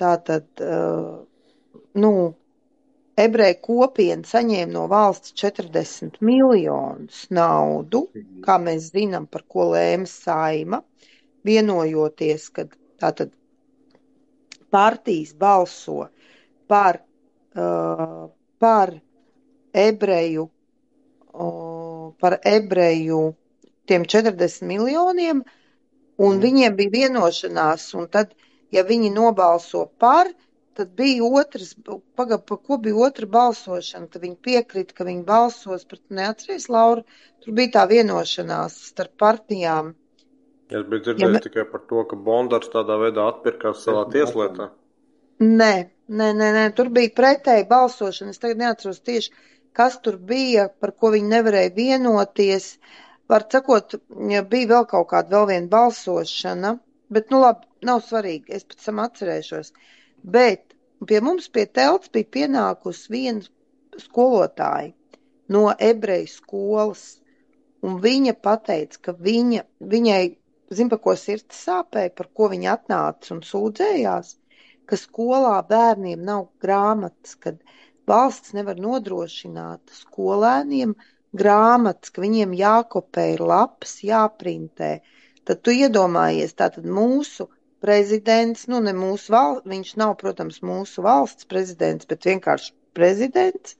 tātad, 0.00 0.46
uh, 0.60 1.20
nu, 1.94 2.12
ebreju 3.24 3.58
kopiena 3.66 4.28
saņēma 4.28 4.72
no 4.72 4.86
valsts 4.90 5.34
40 5.42 6.18
miljonus 6.24 7.26
naudu, 7.30 8.06
kā 8.46 8.58
mēs 8.62 8.90
zinām, 8.94 9.26
par 9.26 9.44
ko 9.54 9.68
lēma 9.74 10.08
saima, 10.10 10.82
vienojoties, 11.46 12.48
kad 12.56 12.74
tātad 13.02 13.32
partijas 14.72 15.34
balso 15.36 16.06
par, 16.70 17.02
uh, 17.54 18.28
par 18.58 18.94
ebreju, 19.86 20.48
uh, 21.34 22.06
par 22.20 22.38
ebreju 22.44 23.22
tiem 23.86 24.06
40 24.08 24.62
miljoniem, 24.70 25.42
un 26.28 26.40
viņiem 26.42 26.76
bija 26.78 26.94
vienošanās, 26.96 27.88
un 27.98 28.08
tad, 28.14 28.34
ja 28.74 28.84
viņi 28.88 29.10
nobalso 29.14 29.86
par, 30.02 30.30
tad 30.78 30.92
bija 30.96 31.24
otrs, 31.42 31.74
paga, 32.16 32.38
pa 32.38 32.56
ko 32.56 32.78
bija 32.84 32.96
otra 33.08 33.26
balsošana, 33.38 34.08
tad 34.12 34.22
viņi 34.24 34.38
piekrita, 34.48 34.94
ka 34.96 35.04
viņi 35.08 35.24
balsos, 35.28 35.84
bet 35.90 36.00
neatceries, 36.20 36.68
Laura, 36.72 37.02
tur 37.44 37.56
bija 37.58 37.74
tā 37.78 37.86
vienošanās 37.90 38.78
starp 38.92 39.16
partijām. 39.20 39.92
Es 40.72 40.86
biju 40.88 41.02
Ja 41.02 41.04
dzirdējis 41.10 41.32
me- 41.34 41.40
tikai 41.44 41.66
par 41.70 41.82
to, 41.90 42.04
ka 42.08 42.16
Bondars 42.16 42.70
tādā 42.72 42.96
veidā 43.02 43.26
atpirkās 43.34 43.82
savā 43.84 44.06
tieslietā. 44.14 44.70
Nē, 45.42 45.72
nē, 46.08 46.28
nē, 46.38 46.48
nē, 46.56 46.62
tur 46.76 46.88
bija 46.88 47.10
pretēji 47.18 47.66
balsošana. 47.68 48.30
Es 48.30 48.38
tagad 48.40 48.62
neatceros 48.62 49.00
tieši, 49.04 49.30
kas 49.76 49.98
tur 50.04 50.16
bija, 50.16 50.68
par 50.80 50.92
ko 50.92 51.10
viņi 51.12 51.28
nevarēja 51.34 51.74
vienoties. 51.76 52.70
Var 53.32 53.44
sakot, 53.52 53.94
ja 54.30 54.42
bija 54.54 54.68
vēl 54.74 54.86
kaut 54.90 55.08
kāda 55.12 55.36
vēl 55.36 55.48
viena 55.52 55.72
balsošana, 55.72 56.72
bet, 57.16 57.30
nu 57.32 57.40
labi, 57.42 57.68
nav 57.88 58.02
svarīgi, 58.08 58.52
es 58.58 58.66
pēc 58.68 58.88
tam 58.88 59.00
atcerēšos. 59.04 59.72
Bet 60.36 60.74
pie 61.08 61.20
mums 61.24 61.48
pie 61.54 61.64
telts 61.78 62.12
bija 62.14 62.28
pienākusi 62.36 63.12
viena 63.14 64.02
skolotāja 64.04 64.92
no 65.56 65.64
ebreju 65.90 66.28
skolas, 66.32 67.04
un 67.86 67.98
viņa 68.04 68.34
pateica, 68.46 69.00
ka 69.08 69.14
viņa, 69.28 69.64
viņai, 69.94 70.22
zin, 70.78 70.90
pa 70.92 70.98
ko 71.06 71.16
sirds 71.18 71.64
sāpēja, 71.66 72.12
par 72.18 72.28
ko 72.38 72.48
viņa 72.52 72.76
atnāca 72.76 73.34
un 73.36 73.42
sūdzējās, 73.48 74.36
ka 74.88 74.98
skolā 75.00 75.56
bērniem 75.72 76.22
nav 76.28 76.46
grāmatas, 76.62 77.34
kad 77.42 77.58
valsts 78.08 78.54
nevar 78.56 78.78
nodrošināt 78.86 79.96
skolēniem 80.02 80.94
grāmatas, 80.94 81.11
ka 82.12 82.22
viņiem 82.24 82.52
jākopē 82.56 83.32
ir 83.34 83.40
lapas, 83.40 83.98
jāprintē. 84.04 85.00
Tad 85.48 85.62
tu 85.64 85.74
iedomājies, 85.74 86.54
tātad 86.54 86.84
mūsu 86.84 87.48
prezidents, 87.82 88.68
nu 88.68 88.80
ne 88.80 88.92
mūsu 88.94 89.32
valsts, 89.34 89.68
viņš 89.68 89.94
nav, 89.96 90.16
protams, 90.20 90.60
mūsu 90.62 91.02
valsts 91.02 91.48
prezidents, 91.50 92.06
bet 92.06 92.28
vienkārši 92.28 92.72
prezidents, 92.94 93.76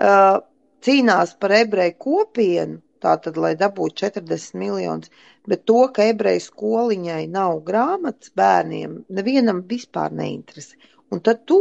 uh, 0.00 0.40
cīnās 0.82 1.36
par 1.38 1.54
ebreju 1.60 1.94
kopienu, 1.98 2.80
tātad, 3.00 3.36
lai 3.40 3.54
dabūtu 3.56 4.08
40 4.08 4.58
miljonus, 4.60 5.12
bet 5.48 5.64
to, 5.68 5.84
ka 5.94 6.08
ebreju 6.10 6.42
skoliņai 6.48 7.22
nav 7.32 7.60
grāmatas 7.68 8.32
bērniem, 8.36 9.04
nevienam 9.08 9.62
vispār 9.68 10.12
neinteresē. 10.16 10.76
Un 11.14 11.22
tad 11.24 11.44
tu 11.48 11.60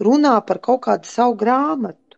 runā 0.00 0.34
par 0.46 0.58
kaut 0.64 0.82
kādu 0.88 1.08
savu 1.10 1.36
grāmatu 1.42 2.09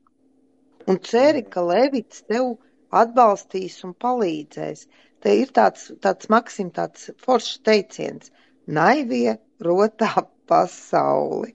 un 0.87 1.01
ceri, 1.07 1.45
ka 1.49 1.65
Levits 1.67 2.25
tev 2.29 2.57
atbalstīs 2.93 3.79
un 3.87 3.95
palīdzēs. 4.05 4.87
Te 5.23 5.35
ir 5.39 5.53
tāds, 5.55 5.91
tāds 6.03 6.29
maksim, 6.33 6.73
tāds 6.75 7.11
foršs 7.23 7.61
teiciens- 7.67 8.33
naivie 8.79 9.39
rotā 9.63 10.27
pasauli. 10.51 11.55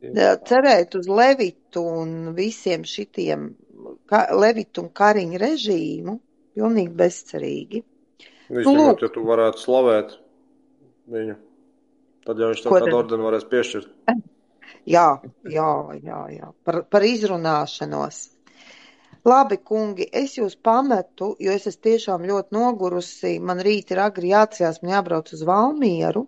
Cerēt 0.00 0.96
uz 0.96 1.08
Levitu 1.08 1.82
un 2.02 2.32
visiem 2.34 2.86
šitiem 2.88 3.50
ka, 4.10 4.24
Levitu 4.36 4.84
un 4.84 4.90
Kariņu 4.96 5.40
režīmu 5.40 6.16
pilnīgi 6.56 6.92
bezcerīgi. 6.96 7.84
Īstenībā, 8.50 8.88
lūk. 8.90 9.04
ja 9.04 9.12
tu 9.14 9.22
varētu 9.26 9.62
slavēt 9.62 10.16
viņu, 11.10 11.36
tad 12.26 12.42
jau 12.42 12.50
viņš 12.50 12.64
kādu 12.66 12.88
tad? 12.88 12.96
ordeni 12.98 13.26
varēs 13.28 13.46
piešķirt. 13.52 13.94
Jā, 14.88 15.20
jā, 15.44 15.70
jā, 16.00 16.18
jā. 16.32 16.46
Par, 16.64 16.78
par 16.88 17.04
izrunāšanos. 17.04 18.20
Labi, 19.28 19.56
kungi, 19.70 20.06
es 20.16 20.36
jūs 20.38 20.54
pametu, 20.64 21.34
jo 21.44 21.52
es 21.52 21.66
esmu 21.68 21.82
tiešām 21.88 22.22
ļoti 22.30 22.56
nogurusi. 22.56 23.34
Man 23.40 23.60
rīt 23.66 23.90
ir 23.92 24.00
agri 24.04 24.30
jāatcerās, 24.32 24.80
man 24.82 24.94
jābrauc 24.96 25.32
uz 25.36 25.42
Valmieru. 25.48 26.26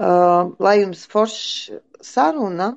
Uh, 0.00 0.54
lai 0.64 0.78
jums 0.80 1.02
foršs 1.12 1.74
saruna, 2.00 2.70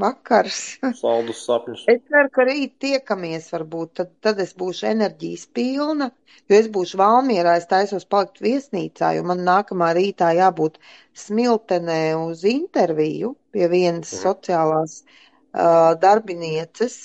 vakars. 0.00 0.60
Saldus 1.02 1.42
sapņus. 1.44 1.82
Es 1.92 2.00
ceru, 2.08 2.30
ka 2.32 2.46
rīt 2.48 2.78
tiekamies, 2.80 3.50
varbūt 3.52 3.92
tad, 4.00 4.14
tad 4.24 4.40
es 4.40 4.54
būšu 4.56 4.88
enerģijas 4.94 5.44
pilna, 5.58 6.08
jo 6.48 6.56
es 6.62 6.70
būšu 6.72 6.96
Valmierā, 7.02 7.58
es 7.60 7.68
taisos 7.68 8.08
palikt 8.08 8.40
viesnīcā, 8.40 9.12
jo 9.18 9.26
man 9.28 9.44
nākamā 9.44 9.90
rītā 10.00 10.32
jābūt 10.40 10.80
smiltenē 11.26 12.00
uz 12.22 12.46
interviju 12.48 13.34
pie 13.52 13.68
vienas 13.68 14.14
Mhm. 14.16 14.22
sociālās 14.24 15.02
uh, 15.04 15.92
darbinieces. 16.00 17.02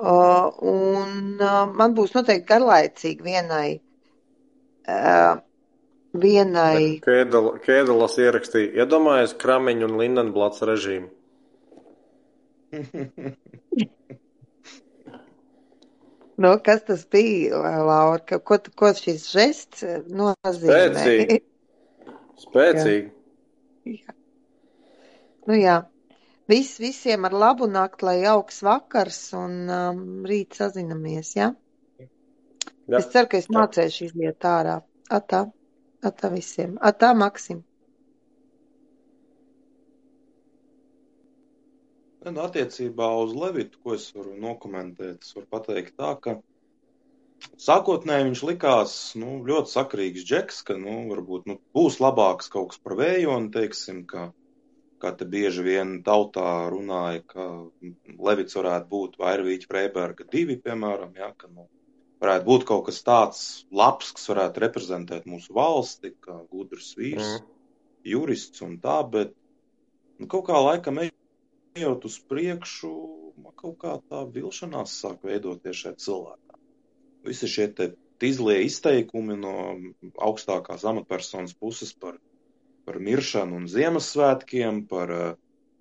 Uh, 0.00 0.48
un 0.64 1.36
uh, 1.44 1.66
man 1.76 1.92
būs 1.92 2.14
noteikti 2.16 2.48
garlaicīgi 2.48 3.20
vienai, 3.26 3.80
uh, 4.88 5.34
vienai, 6.16 7.00
Kēdala- 7.04 7.58
Kēdalas 7.60 8.16
ierakstīja, 8.22 8.72
iedomājies 8.80 9.34
Kramiņu 9.42 9.84
un 9.90 9.98
Lindenblats 10.00 10.64
režīmu. 10.64 11.10
nu, 16.40 16.50
kas 16.64 16.80
tas 16.88 17.04
bija, 17.12 17.60
Laura, 17.60 18.24
ka, 18.24 18.40
ko, 18.40 18.56
ko 18.80 18.88
šis 18.96 19.28
žests 19.34 19.84
nozīmē? 20.08 20.80
Spēcīgi. 20.80 21.36
Spēcīgi. 22.46 24.00
Nu 25.50 25.54
jā, 25.60 25.76
Vis, 26.50 26.74
visiem 26.82 27.26
ar 27.28 27.34
labu 27.44 27.68
nakti, 27.70 28.04
lai 28.08 28.16
jauks 28.24 28.62
vakars 28.66 29.18
un 29.38 29.56
um, 29.70 30.04
rīt 30.26 30.56
sazinamies, 30.58 31.34
jā? 31.38 31.52
Jā. 32.90 32.98
Es 32.98 33.10
ceru, 33.12 33.28
ka 33.30 33.38
es 33.38 33.46
mācēšu 33.54 34.08
iziet 34.08 34.46
ārā. 34.50 34.80
Atā, 35.10 35.44
atā 36.06 36.30
visiem. 36.32 36.74
Atā, 36.90 37.12
Maksim. 37.18 37.60
Nu, 42.20 42.42
attiecībā 42.44 43.06
uz 43.22 43.30
Levitu, 43.32 43.78
ko 43.80 43.94
es 43.96 44.10
varu 44.12 44.34
nokomentēt, 44.42 45.22
es 45.24 45.36
varu 45.36 45.46
pateikt 45.54 45.94
tā, 45.96 46.10
ka 46.20 46.34
sākotnēji 47.66 48.26
viņš 48.26 48.42
likās 48.50 48.96
nu, 49.22 49.38
ļoti 49.46 49.72
sakrīgs 49.72 50.26
džeks, 50.28 50.60
ka 50.68 50.76
nu, 50.82 50.98
varbūt 51.14 51.48
nu, 51.48 51.56
būs 51.76 51.96
labāks 52.04 52.52
kaut 52.52 52.74
kas 52.74 52.82
par 52.84 52.98
vējoni, 53.00 53.48
teiksim, 53.54 54.02
ka, 54.10 54.26
kā 55.02 55.12
te 55.16 55.26
bieži 55.28 55.64
vien 55.66 55.92
tautā 56.06 56.46
runāja, 56.72 57.22
ka 57.32 57.46
Levits 58.28 58.56
varētu 58.58 58.88
būt 58.90 59.18
Vairvīķa 59.20 59.70
Freiberga 59.70 60.26
divi, 60.32 60.58
piemēram, 60.64 61.14
ja, 61.18 61.30
ka 61.36 61.48
nu, 61.48 61.66
varētu 62.20 62.46
būt 62.48 62.66
kaut 62.68 62.84
kas 62.88 63.00
tāds 63.06 63.40
labs, 63.72 64.12
kas 64.16 64.28
varētu 64.32 64.62
reprezentēt 64.66 65.28
mūsu 65.30 65.54
valsti, 65.56 66.12
kā 66.20 66.36
gudrs 66.52 66.92
vīrs, 66.98 67.40
Mm. 67.40 67.46
jurists 68.04 68.62
un 68.66 68.78
tā, 68.80 68.98
bet 69.10 69.34
nu, 70.18 70.26
kaut 70.26 70.46
kā 70.48 70.60
laikam 70.60 71.00
ejot 71.04 72.04
uz 72.04 72.18
priekšu, 72.28 72.92
man 73.40 73.56
kaut 73.56 73.78
kā 73.80 73.96
tā 74.10 74.24
vilšanās 74.36 74.94
sāk 75.00 75.24
veidoties 75.24 75.76
šeit 75.84 76.00
cilvēkā. 76.04 76.58
Visi 77.24 77.48
šie 77.48 77.68
te 77.76 77.92
tizlie 78.20 78.58
izteikumi 78.66 79.36
no 79.40 79.54
augstākās 80.20 80.84
amatpersonas 80.84 81.54
puses 81.56 81.92
par, 81.96 82.18
par 82.90 82.98
miršanu 83.06 83.54
un 83.60 83.68
Ziemassvētkiem, 83.70 84.82
par, 84.90 85.10
eh, 85.14 85.34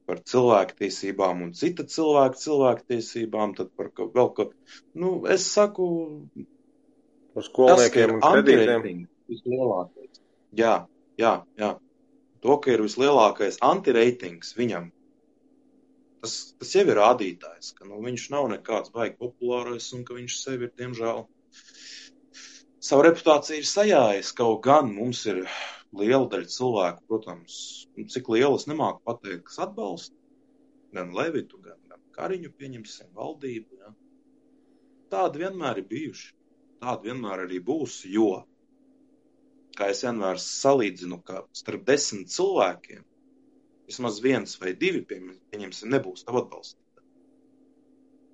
par 0.06 0.20
cilvēktiesībām 0.32 1.42
un 1.46 1.54
cita 1.58 1.84
cilvēka 1.84 2.38
cilvēktiesībām, 2.38 3.56
tad 3.58 3.72
par 3.78 3.90
ka, 3.90 4.06
vēl 4.14 4.30
ka, 4.38 4.46
nu, 4.94 5.26
es 5.26 5.48
saku, 5.50 5.90
Par 7.34 7.46
skolniekiem 7.46 8.16
un 8.18 8.22
kredītiem. 8.22 9.08
vislielākais. 9.30 10.22
Jā, 10.58 10.76
jā, 11.18 11.34
jā. 11.58 11.72
To, 12.42 12.58
ka 12.58 12.72
ir 12.74 12.82
vislielākais 12.86 13.60
antireitings 13.62 14.54
viņam, 14.58 14.92
tas, 16.22 16.54
tas 16.60 16.76
jau 16.76 16.86
ir 16.86 16.98
rādītājs, 17.02 17.74
ka 17.78 17.90
nu, 17.90 18.02
viņš 18.06 18.30
nav 18.34 18.50
nekāds 18.54 18.94
baigi 18.94 19.18
populārais 19.18 19.92
un 19.98 20.06
ka 20.06 20.18
viņš 20.18 20.38
sevi 20.42 20.70
ir, 20.70 20.74
diemžēl, 20.78 21.26
savu 22.82 23.06
reputāciju 23.10 23.62
ir 23.62 23.70
sajājis. 23.74 24.34
Kaut 24.38 24.62
gan 24.66 24.94
mums 24.94 25.26
ir 25.30 25.46
liela 25.98 26.28
daļa 26.30 26.50
cilvēku, 26.54 27.06
protams, 27.10 27.56
nu, 27.98 28.06
cik 28.14 28.30
liela 28.34 28.58
es 28.60 28.68
nemāku 28.70 29.02
pateikt, 29.10 29.46
kas 29.50 29.60
atbalsta 29.66 30.16
gan 30.94 31.14
Levitu, 31.18 31.60
gan, 31.66 31.80
gan 31.90 32.02
Kariņu, 32.18 32.52
pieņemsim, 32.60 33.12
valdību. 33.18 33.80
Ja. 33.82 33.94
Tādi 35.14 35.44
vienmēr 35.44 35.82
ir 35.82 35.90
bijuši. 35.90 36.34
Tādi 36.84 37.10
vienmēr 37.10 37.46
arī 37.46 37.60
būs, 37.66 38.02
jo, 38.10 38.44
kā 39.78 39.90
es 39.94 40.04
vienmēr 40.06 40.40
salīdzinu, 40.44 41.22
ka 41.26 41.44
starp 41.56 41.86
desmit 41.88 42.32
cilvēkiem 42.34 43.04
vismaz 43.90 44.20
viens 44.22 44.56
vai 44.62 44.76
divi, 44.78 45.02
pieņem- 45.10 45.40
pieņemsim, 45.52 45.92
nebūs 45.96 46.26
tavu 46.26 46.44
atbalstītāji. 46.44 47.08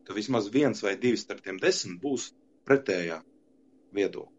Ka 0.06 0.14
vismaz 0.14 0.50
viens 0.52 0.84
vai 0.84 0.96
divi 0.96 1.18
starp 1.18 1.42
tiem 1.46 1.58
desmit 1.58 2.02
būs 2.02 2.34
pretējā 2.68 3.22
viedokļa. 3.96 4.35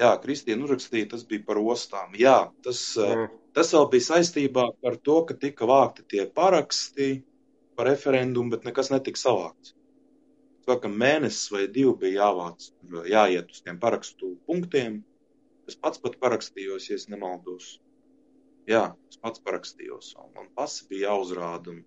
Jā, 0.00 0.14
Kristīna 0.22 0.64
uzrakstīja, 0.64 1.10
tas 1.12 1.26
bija 1.28 1.44
par 1.46 1.58
ostām. 1.60 2.14
Jā, 2.16 2.50
tas, 2.64 2.80
eh, 2.96 3.14
Mm. 3.16 3.28
tas 3.52 3.72
vēl 3.74 3.90
bija 3.90 4.06
saistībā 4.06 4.64
ar 4.90 4.96
to, 4.96 5.24
ka 5.26 5.34
tika 5.34 5.66
vākti 5.66 6.06
tie 6.08 6.26
paraksti 6.26 7.22
par 7.76 7.86
referendumu, 7.86 8.50
bet 8.50 8.64
nekas 8.64 8.90
netika 8.90 9.20
savākts. 9.20 9.74
Kā 10.66 10.88
mēnesis 10.88 11.50
vai 11.50 11.66
divi 11.66 11.92
bija 11.98 12.22
jāvāc, 12.22 12.70
jāiet 13.10 13.50
uz 13.50 13.60
tiem 13.60 13.78
parakstu 13.78 14.36
punktiem. 14.46 15.02
Es 15.66 15.74
pats 15.74 15.98
pat 15.98 16.16
parakstījos, 16.20 16.88
ja 16.90 16.96
nemaldos. 17.08 17.80
Jā, 18.66 18.94
es 19.10 19.16
pats 19.16 19.40
parakstījos. 19.40 20.14
un 20.16 20.32
Man 20.34 20.48
pasi 20.54 20.86
bija 20.88 21.10
jāuzrāda, 21.10 21.68
un, 21.68 21.84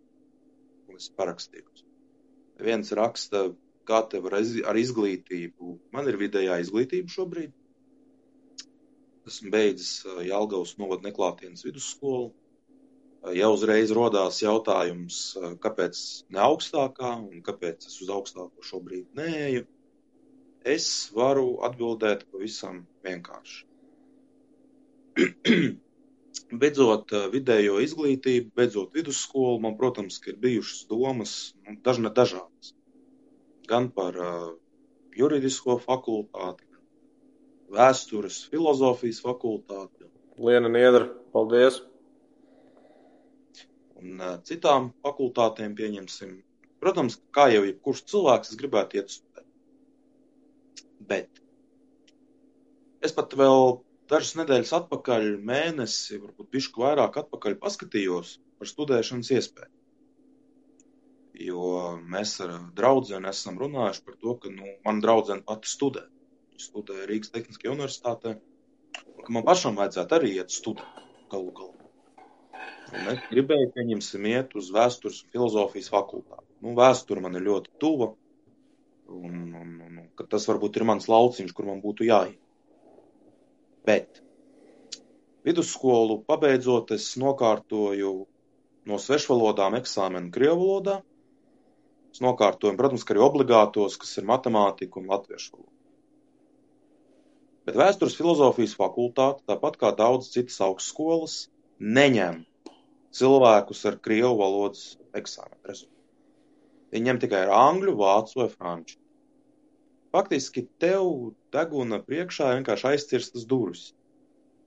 es 0.96 1.10
parakstījos. 1.10 1.84
Viens 2.60 2.92
raksta, 2.92 3.56
kā 3.86 4.10
tev 4.10 4.28
ar 4.28 4.76
izglītību. 4.76 5.80
Man 5.92 6.08
ir 6.08 6.18
vidējā 6.18 6.60
izglītība 6.64 7.08
šobrīd. 7.10 7.54
Esmu 9.30 9.52
beidzis 9.54 9.92
ā, 10.06 10.18
Jelgavas 10.28 10.74
novada 10.80 11.08
neklātienes 11.08 11.64
vidusskolu. 11.68 12.32
Ā, 13.24 13.36
Jau 13.40 13.52
uzreiz 13.56 13.94
rodās 13.96 14.42
jautājums, 14.44 15.22
kāpēc 15.64 16.02
ne 16.36 16.44
augstākā 16.48 17.14
un 17.22 17.46
kāpēc 17.46 17.88
es 17.92 18.02
uz 18.04 18.12
augstāko 18.18 18.66
šobrīd 18.72 19.08
neeju. 19.20 19.64
Es 20.76 20.90
varu 21.16 21.48
atbildēt 21.68 22.28
pavisam 22.32 22.84
vienkārši. 23.08 23.64
beidzot 26.62 27.14
vidējo 27.34 27.80
izglītību, 27.84 28.52
beidzot 28.58 28.94
vidusskolu, 28.98 29.60
man, 29.66 29.78
protams, 29.80 30.20
ir 30.28 30.38
bijušas 30.42 30.86
domas, 30.90 31.34
nu, 31.66 31.78
dažne 31.86 32.12
dažādas. 32.20 32.74
Gan 33.70 33.90
par 33.96 34.18
uh, 34.20 34.50
juridisko 35.18 35.78
fakultāti, 35.84 36.68
vēstures, 37.74 38.44
filozofijas 38.54 39.24
fakultāti 39.24 40.08
Liena 40.42 40.70
Niedra, 40.72 41.08
paldies! 41.34 41.82
un 44.04 44.20
uh, 44.20 44.36
citām 44.48 44.92
fakultātēm 45.06 45.76
pieņemsim. 45.80 46.36
Protams, 46.84 47.18
kā 47.36 47.48
jau 47.54 47.64
jebkurš 47.64 48.04
cilvēks, 48.12 48.52
es 48.52 48.60
gribētu 48.60 49.00
iet 49.00 49.14
studēt. 49.14 49.48
Bet 51.12 51.42
es 53.04 53.16
pat 53.16 53.36
vēl 53.40 53.80
dažas 54.12 54.36
nedēļas 54.40 54.74
atpakaļ, 54.80 55.30
mēnesi, 55.52 56.20
varbūt 56.20 56.52
bišku 56.58 56.84
vairāk 56.84 57.22
atpakaļ 57.24 57.58
paskatījos 57.64 58.38
par 58.60 58.72
studēšanas 58.72 59.32
iespēju. 59.38 59.72
Jo 61.44 61.70
mēs 62.14 62.36
ar 62.46 62.52
draudzeni 62.78 63.32
esam 63.32 63.58
runājuši 63.60 64.04
par 64.06 64.20
to, 64.20 64.36
ka 64.44 64.52
nu, 64.54 64.76
man 64.86 65.00
draudzene 65.04 65.44
pati 65.48 65.72
studē. 65.72 66.04
Viņa 66.54 66.62
studē 66.62 67.06
Rīgas 67.10 67.32
Tehniskajā 67.34 67.72
universitātē, 67.74 68.32
man 69.34 69.46
pašam 69.48 69.80
vajadzētu 69.80 70.16
arī 70.20 70.28
iet 70.36 70.52
studēt 70.54 71.00
galu 71.32 71.50
galā. 71.60 71.88
Un 72.94 73.08
es 73.10 73.24
gribēju, 73.32 73.72
pieņemsim, 73.74 74.28
iet 74.30 74.54
uz 74.60 74.68
vēstures 74.76 75.24
un 75.24 75.32
filozofijas 75.34 75.90
fakultāti. 75.90 76.46
Nu, 76.62 76.76
vēsture 76.78 77.24
man 77.26 77.40
ir 77.40 77.48
ļoti 77.48 77.74
tuva, 77.82 78.12
un, 79.10 79.40
un, 79.64 79.74
un, 79.88 79.98
un 80.04 80.30
tas 80.30 80.46
varbūt 80.52 80.78
ir 80.78 80.86
mans 80.92 81.10
lauciņš, 81.10 81.56
kur 81.58 81.72
man 81.72 81.82
būtu 81.82 82.06
jāiet. 82.06 82.38
Bet 83.90 84.22
vidusskolu 85.50 86.22
pabeidzot, 86.30 86.94
es 86.94 87.10
nokārtoju 87.18 88.14
no 88.94 89.02
svešvalodām 89.02 89.82
eksāmenu 89.82 90.30
Krievu 90.38 90.70
valodā. 90.70 91.02
Es 92.14 92.22
nokārtoju, 92.22 92.78
protams, 92.78 93.10
arī 93.10 93.26
obligātos, 93.26 93.98
kas 93.98 94.20
ir 94.22 94.30
matemātika 94.30 95.02
un 95.02 95.10
latviešu 95.10 95.56
valoda. 95.58 95.73
Bet 97.68 97.78
vēstures 97.80 98.18
filozofijas 98.20 98.76
fakultāte, 98.76 99.44
tāpat 99.48 99.78
kā 99.80 99.94
daudz 99.96 100.32
citas 100.34 100.60
augstskolas, 100.66 101.38
neņem 101.80 102.42
cilvēkus 103.16 103.86
ar 103.90 104.00
krievu 104.04 104.36
valodas 104.42 104.98
eksāmenu 105.16 105.70
rezultātu. 105.70 105.94
Viņi 106.94 107.10
ņem 107.10 107.22
tikai 107.24 107.46
ar 107.46 107.54
angļu, 107.56 107.96
vācu 107.98 108.42
vai 108.42 108.50
franču. 108.52 109.00
Faktiski 110.14 110.68
tev 110.82 111.08
deguna 111.56 111.98
priekšā 112.04 112.52
ir 112.52 112.60
vienkārši 112.60 112.90
aizcirstas 112.92 113.48
durvis. 113.50 113.88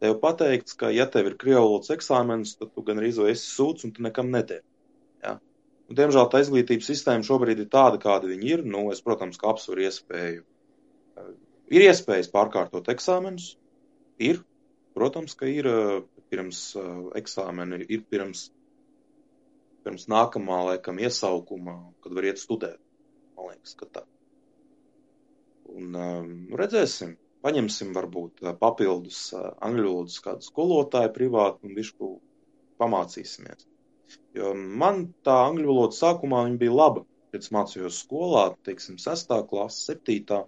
Tev 0.02 0.16
pateikts, 0.22 0.74
ka, 0.80 0.90
ja 0.92 1.06
tev 1.12 1.30
ir 1.30 1.36
krievu 1.40 1.62
valodas 1.68 1.92
eksāmenis, 1.94 2.56
tad 2.58 2.72
tu 2.74 2.82
gan 2.88 2.98
arī 3.00 3.12
esi 3.12 3.44
sūds 3.44 3.86
un 3.86 3.94
tu 3.94 4.02
nekam 4.08 4.32
nedēļ. 4.32 4.64
Ja? 5.22 5.36
Un, 5.86 6.00
diemžēl 6.00 6.28
tā 6.32 6.42
izglītības 6.42 6.90
sistēma 6.90 7.28
šobrīd 7.28 7.62
ir 7.62 7.70
tāda, 7.72 8.00
kāda 8.02 8.28
viņa 8.32 8.50
ir. 8.50 8.64
Nu, 8.66 8.88
es, 8.92 9.04
protams, 9.06 9.38
apsveru 9.52 9.86
iespēju. 9.86 10.42
Ir 11.74 11.86
iespējas 11.88 12.30
pārkārtot 12.34 12.88
eksāmenus. 12.92 13.54
Ir. 14.22 14.42
Protams, 14.96 15.34
ka 15.36 15.48
ir 15.50 15.68
eh, 15.68 15.96
pirms 16.32 16.60
eh, 16.80 16.92
eksāmena, 17.20 17.80
ir 17.82 18.04
pirms, 18.10 18.46
pirms 19.84 20.06
nākamā, 20.08 20.62
laikam, 20.70 21.00
iesaukuma, 21.02 21.76
kad 22.04 22.16
var 22.16 22.28
iet 22.30 22.40
studēt. 22.40 22.80
Man 23.36 23.50
liekas, 23.52 23.74
ka 23.76 23.90
tā. 23.92 24.06
Un 25.76 25.98
um, 25.98 26.30
redzēsim, 26.56 27.16
paņemsim 27.44 27.92
varbūt 27.96 28.44
papildus 28.60 29.20
angļu 29.36 29.88
valodas 29.90 30.20
kādu 30.24 30.46
skolotāju 30.46 31.12
privātu 31.16 31.66
un 31.66 31.74
višku 31.76 32.10
pamācīsimies. 32.80 33.66
Jo 34.38 34.52
man 34.54 35.08
tā 35.26 35.36
angļu 35.48 35.68
valoda 35.72 35.98
sākumā 35.98 36.44
bija 36.60 36.74
laba, 36.80 37.02
es 37.36 37.50
mācījos 37.54 37.98
skolā, 38.04 38.44
teiksim, 38.68 39.00
sestā 39.02 39.40
klasa, 39.50 39.90
septītā. 39.90 40.44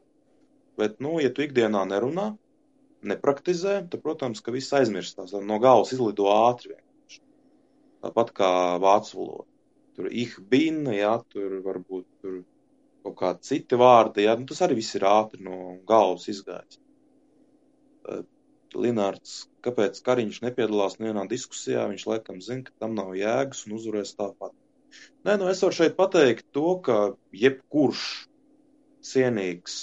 Bet, 0.79 1.01
nu, 1.03 1.17
ja 1.23 1.31
tu 1.35 1.43
ikdienā 1.43 1.83
nerunā, 1.91 2.29
nepraktizē, 3.11 3.81
tad, 3.91 4.03
protams, 4.05 4.43
ka 4.45 4.55
viss 4.55 4.75
aizmirstās. 4.79 5.35
No 5.47 5.59
galvas 5.63 5.93
izlido 5.95 6.29
ātri 6.33 6.75
vienkārši. 6.75 7.23
Tāpat 8.07 8.33
kā 8.37 8.51
vācu 8.83 9.19
valoda. 9.19 9.49
Tur 9.99 10.11
ich 10.15 10.37
bin, 10.51 10.85
jā, 10.95 11.17
tur 11.33 11.59
varbūt 11.65 12.07
tur 12.23 12.43
kaut 13.03 13.17
kādi 13.19 13.49
citi 13.49 13.79
vārdi, 13.79 14.27
jā, 14.27 14.37
nu, 14.39 14.47
tas 14.47 14.63
arī 14.67 14.79
viss 14.79 14.95
ir 14.99 15.07
ātri 15.09 15.43
no 15.43 15.79
galvas 15.89 16.29
izgājis. 16.31 16.79
Linārds, 18.79 19.35
kāpēc 19.65 19.99
Kariņš 20.05 20.43
nepiedalās 20.45 20.99
nevienā 21.01 21.25
diskusijā, 21.31 21.87
viņš 21.91 22.05
laikam 22.11 22.43
zina, 22.45 22.67
ka 22.67 22.85
tam 22.85 22.95
nav 22.99 23.15
jēgas 23.17 23.65
un 23.67 23.79
uzvarēs 23.79 24.15
tāpat. 24.19 24.55
Nē, 25.27 25.37
nu 25.41 25.49
es 25.51 25.63
varu 25.65 25.77
šeit 25.77 25.97
pateikt 25.99 26.47
to, 26.57 26.77
ka 26.85 26.99
jebkurš 27.35 28.05
cienīgs 29.09 29.79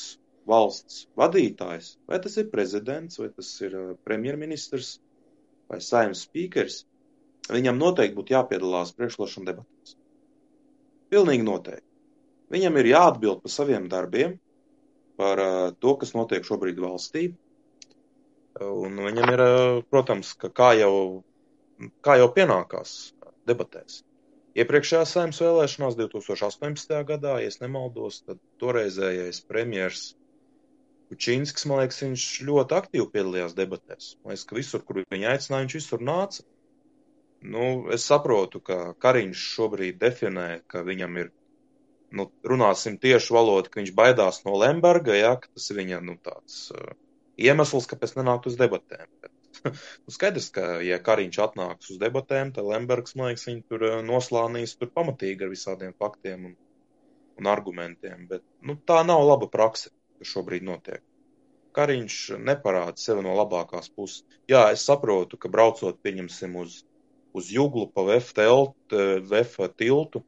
valsts 0.50 1.06
vadītājs, 1.18 1.96
vai 2.10 2.20
tas 2.22 2.38
ir 2.38 2.52
prezidents, 2.52 3.20
vai 3.22 3.30
tas 3.34 3.50
ir 3.66 3.76
eh, 3.80 3.92
premjerministrs, 4.08 4.96
vai 5.72 5.82
saimnes 5.82 6.26
spīkers, 6.28 6.84
viņam 7.50 7.80
noteikti 7.82 8.18
būtu 8.18 8.36
jāpiedalās 8.36 8.94
priekšlošana 8.98 9.52
debatēs. 9.52 9.96
Pilnīgi 11.14 11.46
noteikti. 11.46 11.88
Viņam 12.54 12.78
ir 12.78 12.92
jāatbild 12.92 13.42
par 13.42 13.54
saviem 13.54 13.88
darbiem, 13.90 14.36
par 15.18 15.42
uh, 15.42 15.54
to, 15.82 15.96
kas 16.02 16.14
notiek 16.14 16.46
šobrīd 16.46 16.78
valstī. 16.82 17.30
Un 18.62 19.00
viņam 19.02 19.32
ir, 19.34 19.42
uh, 19.42 19.80
protams, 19.90 20.34
ka 20.38 20.52
kā 20.54 20.68
jau, 20.78 21.24
kā 22.06 22.20
jau 22.22 22.28
pienākās 22.36 22.92
debatēs. 23.50 24.04
Iepriekšējā 24.56 25.02
saimnes 25.10 25.42
vēlēšanās 25.42 25.98
2018. 26.00 26.94
gadā, 27.10 27.40
ja 27.44 27.56
nemaldos, 27.64 28.22
tad 28.28 28.38
toreizējais 28.62 29.42
premjers 29.50 30.06
Kučinskis, 31.12 31.68
man 31.70 31.84
liekas, 31.84 32.02
viņš 32.02 32.26
ļoti 32.48 32.76
aktīvi 32.80 33.08
piedalījās 33.14 33.54
debatēs. 33.58 34.16
Man 34.24 34.34
liekas, 34.34 34.46
ka 34.50 34.58
visur, 34.58 34.84
kur 34.88 35.04
viņa 35.14 35.34
aicināja, 35.36 35.66
viņš 35.68 35.78
visur 35.78 36.06
nāca. 36.06 36.46
Nu, 37.46 37.66
es 37.94 38.06
saprotu, 38.10 38.62
ka 38.66 38.78
Kariņš 39.04 39.42
šobrīd 39.56 40.00
definē, 40.02 40.48
ka 40.72 40.82
viņam 40.88 41.20
ir 41.22 41.30
nu, 42.16 42.28
runāsim 42.48 42.98
tieši 43.02 43.34
valodu, 43.36 43.72
ka 43.72 43.82
viņš 43.82 43.94
baidās 43.98 44.42
no 44.48 44.56
Lemberga, 44.62 45.16
jā, 45.18 45.34
ka 45.42 45.52
tas 45.54 45.70
ir 45.72 45.80
viņa, 45.82 46.02
nu, 46.06 46.18
tāds 46.26 46.60
uh, 46.74 46.94
iemesls, 47.38 47.90
kāpēc 47.92 48.16
nenākt 48.18 48.50
uz 48.50 48.58
debatēm. 48.60 49.08
Bet, 49.22 49.34
nu, 49.70 50.14
skaidrs, 50.18 50.50
ka, 50.56 50.68
ja 50.86 51.00
Kariņš 51.06 51.42
atnāks 51.48 51.94
uz 51.94 52.02
debatēm, 52.02 52.54
tad 52.56 52.70
Lembergs, 52.70 53.18
man 53.20 53.32
liekas, 53.32 53.48
viņu 53.52 53.66
tur 53.70 53.88
uh, 53.90 53.98
noslānīs 54.06 54.78
tur 54.80 54.94
pamatīgi 54.96 55.46
ar 55.46 55.54
visādiem 55.54 55.94
faktiem 56.02 56.50
un, 56.52 56.58
un 57.42 57.52
argumentiem, 57.52 58.26
bet, 58.32 58.46
nu, 58.66 58.80
tā 58.90 59.02
nav 59.08 59.26
laba 59.28 59.52
prakse, 59.52 59.94
kas 60.20 60.32
šobrīd 60.32 60.66
notiek. 60.66 61.04
Kariņš 61.76 62.18
neparāda 62.40 63.02
sevi 63.02 63.24
no 63.26 63.34
labākās 63.36 63.90
puses. 63.92 64.24
Jā, 64.48 64.64
es 64.72 64.86
saprotu, 64.88 65.40
ka 65.40 65.52
braucot, 65.52 65.98
pieņemsim, 66.06 66.54
uz, 66.62 66.84
uz 67.36 67.50
juglu 67.52 67.90
pa 67.92 68.06
VF, 68.08 68.32
telt, 68.38 68.96
VF 69.32 69.58
tiltu, 69.76 70.22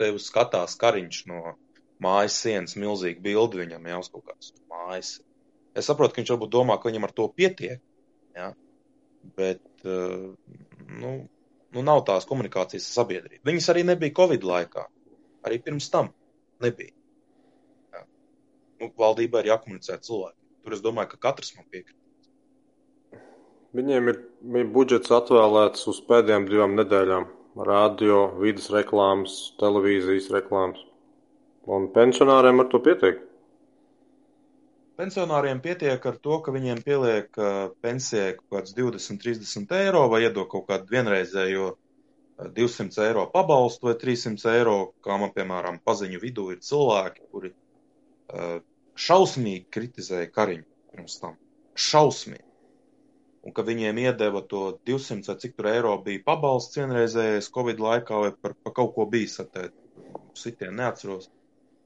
tevi 0.00 0.22
skatās 0.22 0.78
Kariņš 0.80 1.24
no 1.28 1.56
mājas 2.00 2.38
sienas, 2.44 2.78
milzīgi 2.80 3.20
bildi 3.24 3.60
viņam 3.60 3.90
jau 3.92 3.98
uz 4.04 4.08
kaut 4.14 4.24
kādas 4.30 4.54
mājas. 4.72 5.10
Es 5.76 5.90
saprotu, 5.90 6.14
ka 6.14 6.22
viņš 6.22 6.32
varbūt 6.34 6.54
domā, 6.54 6.78
ka 6.80 6.88
viņam 6.88 7.06
ar 7.06 7.12
to 7.16 7.26
pietiek, 7.36 7.82
ja? 8.36 8.54
bet, 9.36 9.62
nu, 9.84 11.12
nu, 11.76 11.84
nav 11.84 12.00
tās 12.08 12.24
komunikācijas 12.28 12.88
ar 12.88 13.02
sabiedrību. 13.02 13.44
Viņas 13.46 13.68
arī 13.72 13.84
nebija 13.84 14.16
Covid 14.16 14.48
laikā, 14.48 14.86
arī 15.44 15.60
pirms 15.66 15.92
tam 15.92 16.08
nebija 16.64 16.96
nu, 18.80 18.90
valdībai 18.98 19.44
ir 19.44 19.52
jākomunicē 19.52 19.98
cilvēki. 20.06 20.38
Tur 20.64 20.76
es 20.76 20.84
domāju, 20.84 21.12
ka 21.14 21.24
katrs 21.28 21.54
man 21.56 21.66
piekrīt. 21.72 21.96
Viņiem 23.76 24.10
ir, 24.10 24.22
ir 24.60 24.70
budžets 24.74 25.12
atvēlēts 25.14 25.86
uz 25.90 26.00
pēdējām 26.08 26.48
divām 26.50 26.76
nedēļām. 26.78 27.28
Radio, 27.66 28.20
vidas 28.40 28.68
reklāmas, 28.72 29.34
televīzijas 29.60 30.30
reklāmas. 30.34 30.80
Un 31.70 31.90
pensionāriem 31.94 32.62
ar 32.62 32.70
to 32.72 32.80
pietiek. 32.82 33.20
Pensionāriem 35.00 35.60
pietiek 35.64 36.06
ar 36.06 36.18
to, 36.24 36.38
ka 36.44 36.52
viņiem 36.54 36.82
pieliek 36.84 37.38
pensijai 37.84 38.34
kaut 38.36 38.56
kāds 38.56 38.74
20, 38.76 39.20
30 39.22 39.76
eiro 39.78 40.02
vai 40.12 40.24
iedod 40.26 40.48
kaut 40.50 40.66
kādu 40.68 40.90
vienreizējo 40.92 41.70
200 42.58 43.06
eiro 43.06 43.26
pabalstu 43.32 43.88
vai 43.88 43.94
300 44.02 44.54
eiro, 44.58 44.76
kā 45.04 45.16
man, 45.20 45.32
piemēram, 45.36 45.80
paziņu 45.84 46.20
vidū 46.20 46.50
ir 46.54 46.60
cilvēki, 46.64 47.26
kuri 47.32 47.52
uh, 47.52 48.60
šausmīgi 48.98 49.66
kritizēja 49.74 50.30
Kariņu 50.34 50.66
pirms 50.92 51.18
tam. 51.22 51.36
Šausmīgi. 51.78 52.46
Un 53.46 53.54
ka 53.56 53.64
viņiem 53.64 53.98
iedeva 54.02 54.42
to 54.48 54.62
200 54.88 55.30
vai 55.30 55.36
cik 55.42 55.54
tur 55.56 55.68
eiro 55.70 55.92
bija 56.04 56.20
pabalsts 56.26 56.76
vienreizējais 56.76 57.48
Covid 57.54 57.78
laikā 57.80 58.24
vai 58.24 58.32
par, 58.36 58.56
par 58.64 58.74
kaut 58.76 58.94
ko 58.96 59.06
bija 59.08 59.30
satēt. 59.32 59.76
Sitien 60.36 60.76
neatceros. 60.76 61.30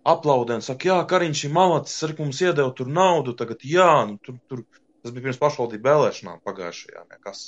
Aplaudē 0.05 0.59
un 0.59 0.65
saka, 0.65 0.89
jā, 0.91 0.97
Kariņš 1.09 1.45
ir 1.47 1.53
malacis, 1.55 2.03
ar 2.05 2.13
mums 2.19 2.41
iedeva 2.43 2.73
tur 2.77 2.91
naudu, 2.93 3.33
tagad 3.39 3.63
jā, 3.65 3.89
nu 4.11 4.19
tur, 4.25 4.37
tur, 4.51 4.65
tas 5.01 5.15
bija 5.15 5.29
pirms 5.29 5.41
pašvaldību 5.41 5.89
vēlēšanām 5.89 6.43
pagājušajā, 6.45 7.05
nekas. 7.15 7.45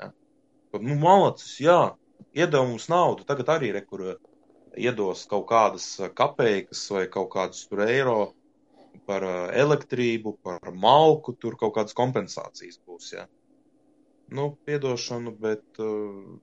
Ja. 0.00 0.08
Nu, 0.78 0.96
malacis, 1.02 1.58
jā, 1.60 1.80
iedeva 2.32 2.64
mums 2.70 2.88
naudu, 2.92 3.26
tagad 3.28 3.52
arī 3.58 3.74
rekur 3.76 4.06
iedos 4.76 5.26
kaut 5.28 5.46
kādas 5.50 5.88
kapeikas 6.16 6.86
vai 6.94 7.04
kaut 7.12 7.30
kādus 7.34 7.66
tur 7.68 7.84
eiro 7.84 8.16
par 9.08 9.24
elektrību, 9.64 10.36
par 10.46 10.72
malku, 10.72 11.34
tur 11.40 11.56
kaut 11.60 11.74
kādas 11.76 11.96
kompensācijas 11.96 12.80
būs. 12.86 13.12
Ja? 13.16 13.26
Nu, 14.36 14.50
piedošanu, 14.66 15.32
bet 15.42 15.80
uh, 15.82 16.36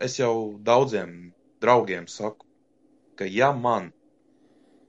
es 0.00 0.18
jau 0.20 0.34
daudziem 0.70 1.32
draugiem 1.60 2.06
saku, 2.08 2.46
ka 3.18 3.26
ja 3.28 3.50
man 3.52 3.90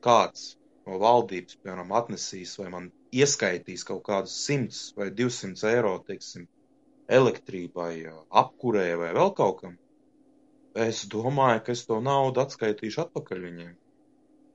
kāds 0.06 0.56
no 0.88 0.98
valdības, 1.02 1.58
piemēram, 1.62 1.92
atnesīs 1.98 2.56
vai 2.60 2.70
man 2.74 2.90
ieskaitīs 3.12 3.84
kaut 3.88 4.04
kādus 4.08 4.38
100 4.48 4.98
vai 4.98 5.10
200 5.18 5.68
eiro, 5.74 5.98
teiksim, 6.08 6.48
elektrībai, 7.12 7.94
apkurē 8.44 8.88
vai 9.02 9.12
vēl 9.18 9.34
kaut 9.38 9.60
kam, 9.62 9.76
es 10.88 11.04
domāju, 11.12 11.66
ka 11.66 11.76
es 11.76 11.84
to 11.90 12.00
naudu 12.04 12.42
atskaitīšu 12.46 13.04
atpakaļ 13.06 13.46
viņiem. 13.50 13.76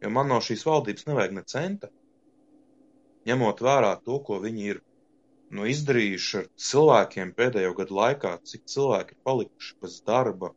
Jo 0.05 0.13
man 0.13 0.31
no 0.33 0.41
šīs 0.45 0.65
valdības 0.69 1.07
nevajag 1.09 1.37
ne 1.37 1.45
centa 1.53 1.91
ņemot 3.27 3.63
vērā 3.67 3.95
to, 4.07 4.19
ko 4.27 4.39
viņi 4.43 4.69
ir 4.73 4.83
nu, 5.55 5.67
izdarījuši 5.71 6.39
ar 6.41 6.47
cilvēkiem 6.69 7.33
pēdējo 7.39 7.75
gadu 7.81 7.99
laikā, 7.99 8.37
cik 8.51 8.65
cilvēki 8.73 9.15
ir 9.17 9.21
palikuši 9.27 9.77
bez 9.83 9.99
darba, 10.07 10.53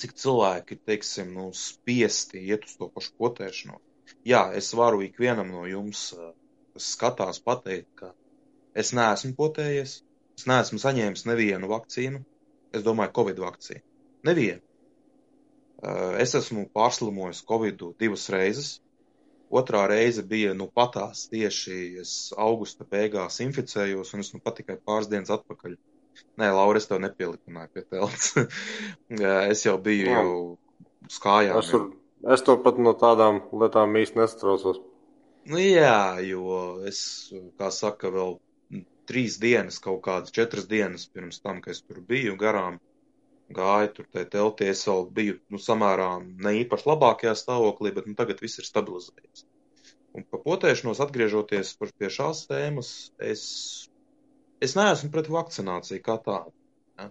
cik 0.00 0.14
cilvēki, 0.18 0.78
teiksim, 0.90 1.32
nu, 1.36 1.48
spiesti 1.54 2.42
iet 2.50 2.66
uz 2.68 2.76
to 2.80 2.90
pašu 2.94 3.14
potēšanos. 3.22 3.82
Jā, 4.28 4.44
es 4.58 4.72
varu 4.76 5.02
ikvienam 5.06 5.50
no 5.54 5.64
jums, 5.70 6.10
kas 6.74 6.90
skatās, 6.96 7.40
pateikt, 7.44 7.90
ka 8.00 8.12
es 8.74 8.92
neesmu 8.96 9.34
potējies, 9.38 9.98
es 10.38 10.46
neesmu 10.50 10.80
saņēmis 10.82 11.26
nevienu 11.30 11.70
vakcīnu, 11.70 12.22
es 12.74 12.86
domāju, 12.86 13.14
Covid 13.20 13.42
vakcīnu. 13.44 13.84
Nevienu. 14.26 14.62
Es 16.22 16.34
esmu 16.38 16.66
pārslimojis 16.74 17.42
Covidu 17.46 17.92
divas 18.00 18.26
reizes, 18.32 18.78
Otrā 19.54 19.84
reize 19.90 20.24
bija 20.26 20.54
nu 20.58 20.66
patās 20.66 21.26
tieši 21.30 21.80
es 22.02 22.14
augusta 22.46 22.86
beigās 22.90 23.40
inficējos, 23.44 24.14
un 24.14 24.24
es 24.24 24.32
nu 24.34 24.40
pat 24.42 24.58
tikai 24.60 24.78
pāris 24.82 25.10
dienas 25.12 25.30
atpakaļ. 25.34 25.76
Nē, 26.40 26.48
Laura, 26.54 26.80
es 26.80 26.88
tev 26.90 27.00
nepielikināju 27.02 27.70
pie 27.74 27.84
telts. 27.90 28.32
es 29.52 29.62
jau 29.66 29.76
biju 29.82 30.10
Jā. 30.10 30.24
kājām. 31.22 31.60
Es, 31.60 31.70
tur, 31.70 31.86
es 32.34 32.44
to 32.46 32.56
pat 32.66 32.80
no 32.82 32.94
tādām 32.98 33.44
lietām 33.52 33.94
īsti 34.02 34.22
nestraucos. 34.22 34.82
Nu, 35.50 35.60
jā, 35.60 36.18
jo 36.24 36.58
es, 36.88 37.04
kā 37.60 37.70
saka, 37.74 38.10
vēl 38.14 38.38
trīs 39.08 39.36
dienas, 39.42 39.78
kaut 39.84 40.00
kādas 40.06 40.32
četras 40.34 40.66
dienas 40.70 41.06
pirms 41.12 41.42
tam, 41.44 41.60
kad 41.64 41.76
es 41.76 41.82
tur 41.84 42.00
biju 42.08 42.38
garām, 42.40 42.78
gāju 43.56 43.90
tur 43.96 44.06
tajā 44.12 44.28
teltī, 44.32 44.68
es 44.72 44.84
vēl 44.88 45.06
biju, 45.16 45.38
nu, 45.52 45.60
samērā 45.60 46.10
ne 46.24 46.54
īpaši 46.60 46.88
labākajā 46.90 47.34
stāvoklī, 47.38 47.92
bet, 47.96 48.08
nu, 48.10 48.16
tagad 48.18 48.42
viss 48.44 48.60
ir 48.60 48.68
stabilizējies. 48.68 49.46
Un 50.14 50.26
pa 50.30 50.38
potēšanos 50.42 51.00
atgriežoties 51.02 51.72
pie 51.82 52.10
šās 52.16 52.44
tēmas, 52.50 52.90
es, 53.18 53.44
es 54.62 54.76
neesmu 54.78 55.10
pret 55.14 55.30
vakcināciju 55.32 56.04
kā 56.06 56.18
tādu. 56.26 56.54
Ja? 57.00 57.08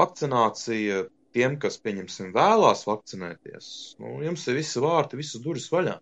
Vakcinācija 0.00 1.02
tiem, 1.36 1.58
kas, 1.60 1.76
pieņemsim, 1.84 2.32
vēlās 2.36 2.86
vakcinēties, 2.88 3.68
nu, 4.00 4.16
jums 4.24 4.46
ir 4.48 4.60
visi 4.62 4.80
vārti, 4.84 5.20
visas 5.20 5.44
durvis 5.44 5.68
vaļā. 5.72 5.98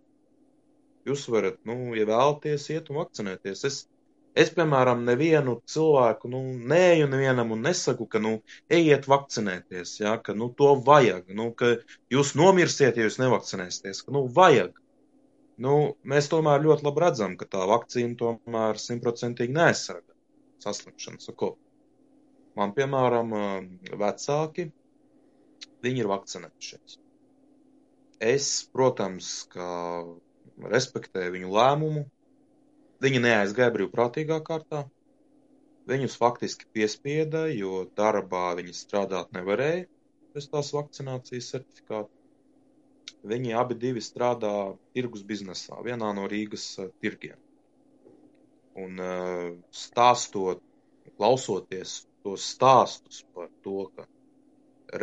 Jūs 1.08 1.26
varat, 1.28 1.58
nu, 1.68 1.76
ja 1.98 2.06
vēlaties, 2.08 2.70
iet 2.72 2.88
un 2.92 3.02
vakcinēties. 3.02 3.64
Es, 3.68 3.80
Es, 4.34 4.48
piemēram, 4.54 5.04
nevienu 5.06 5.60
cilvēku 5.70 6.28
nu, 6.30 6.40
neju 6.70 7.06
nevienam 7.10 7.52
un 7.54 7.60
nesaku, 7.68 8.06
ka, 8.10 8.18
nu, 8.22 8.32
ejiet 8.78 9.04
vakcinēties, 9.10 9.92
ja, 10.00 10.16
ka, 10.26 10.34
nu, 10.34 10.48
to 10.58 10.72
vajag, 10.88 11.28
nu, 11.38 11.52
ka 11.60 11.76
jūs 12.10 12.32
nomirsiet, 12.40 12.98
ja 12.98 13.06
jūs 13.06 13.20
nevakcinēsieties, 13.22 14.02
ka, 14.06 14.14
nu, 14.16 14.24
vajag. 14.38 14.80
Nu, 15.62 15.74
mēs 16.10 16.26
tomēr 16.32 16.64
ļoti 16.64 16.82
labi 16.88 17.04
redzam, 17.04 17.36
ka 17.38 17.46
tā 17.46 17.62
vakcīna 17.70 18.18
tomēr 18.18 18.80
simtprocentīgi 18.82 19.54
neaizsargā 19.54 20.14
saslimšanas. 20.64 21.30
Man, 22.58 22.74
piemēram, 22.74 23.30
vecāki, 24.02 24.66
viņi 25.86 26.02
ir 26.02 26.10
vakcinējušies. 26.10 26.98
Es, 28.34 28.50
protams, 28.74 29.30
ka 29.54 29.68
respektēju 30.74 31.36
viņu 31.38 31.54
lēmumu, 31.54 32.04
Viņi 33.04 33.20
neaizgāja 33.20 33.72
brīvprātīgā 33.74 34.38
kārtā. 34.46 34.84
Viņus 35.90 36.14
faktiski 36.16 36.68
piespieda, 36.72 37.44
jo 37.52 37.82
darbā 37.98 38.46
viņi 38.56 38.72
strādāt 38.78 39.34
nevarēja 39.36 39.84
bez 40.34 40.46
tās 40.50 40.70
vakcinācijas 40.74 41.50
certifikāta. 41.52 42.08
Viņi 43.28 43.52
abi 43.56 43.76
divi 43.82 44.00
strādā 44.04 44.52
tirgus 44.96 45.22
biznesā, 45.28 45.76
vienā 45.84 46.10
no 46.16 46.24
Rīgas 46.30 46.64
uh, 46.80 46.88
tirgiem. 47.04 47.36
Un 48.80 48.98
uh, 49.00 49.52
stāstot, 49.84 50.64
klausoties 51.14 52.00
tos 52.24 52.48
stāstus 52.54 53.22
par 53.36 53.52
to, 53.64 53.86
ka 53.94 54.08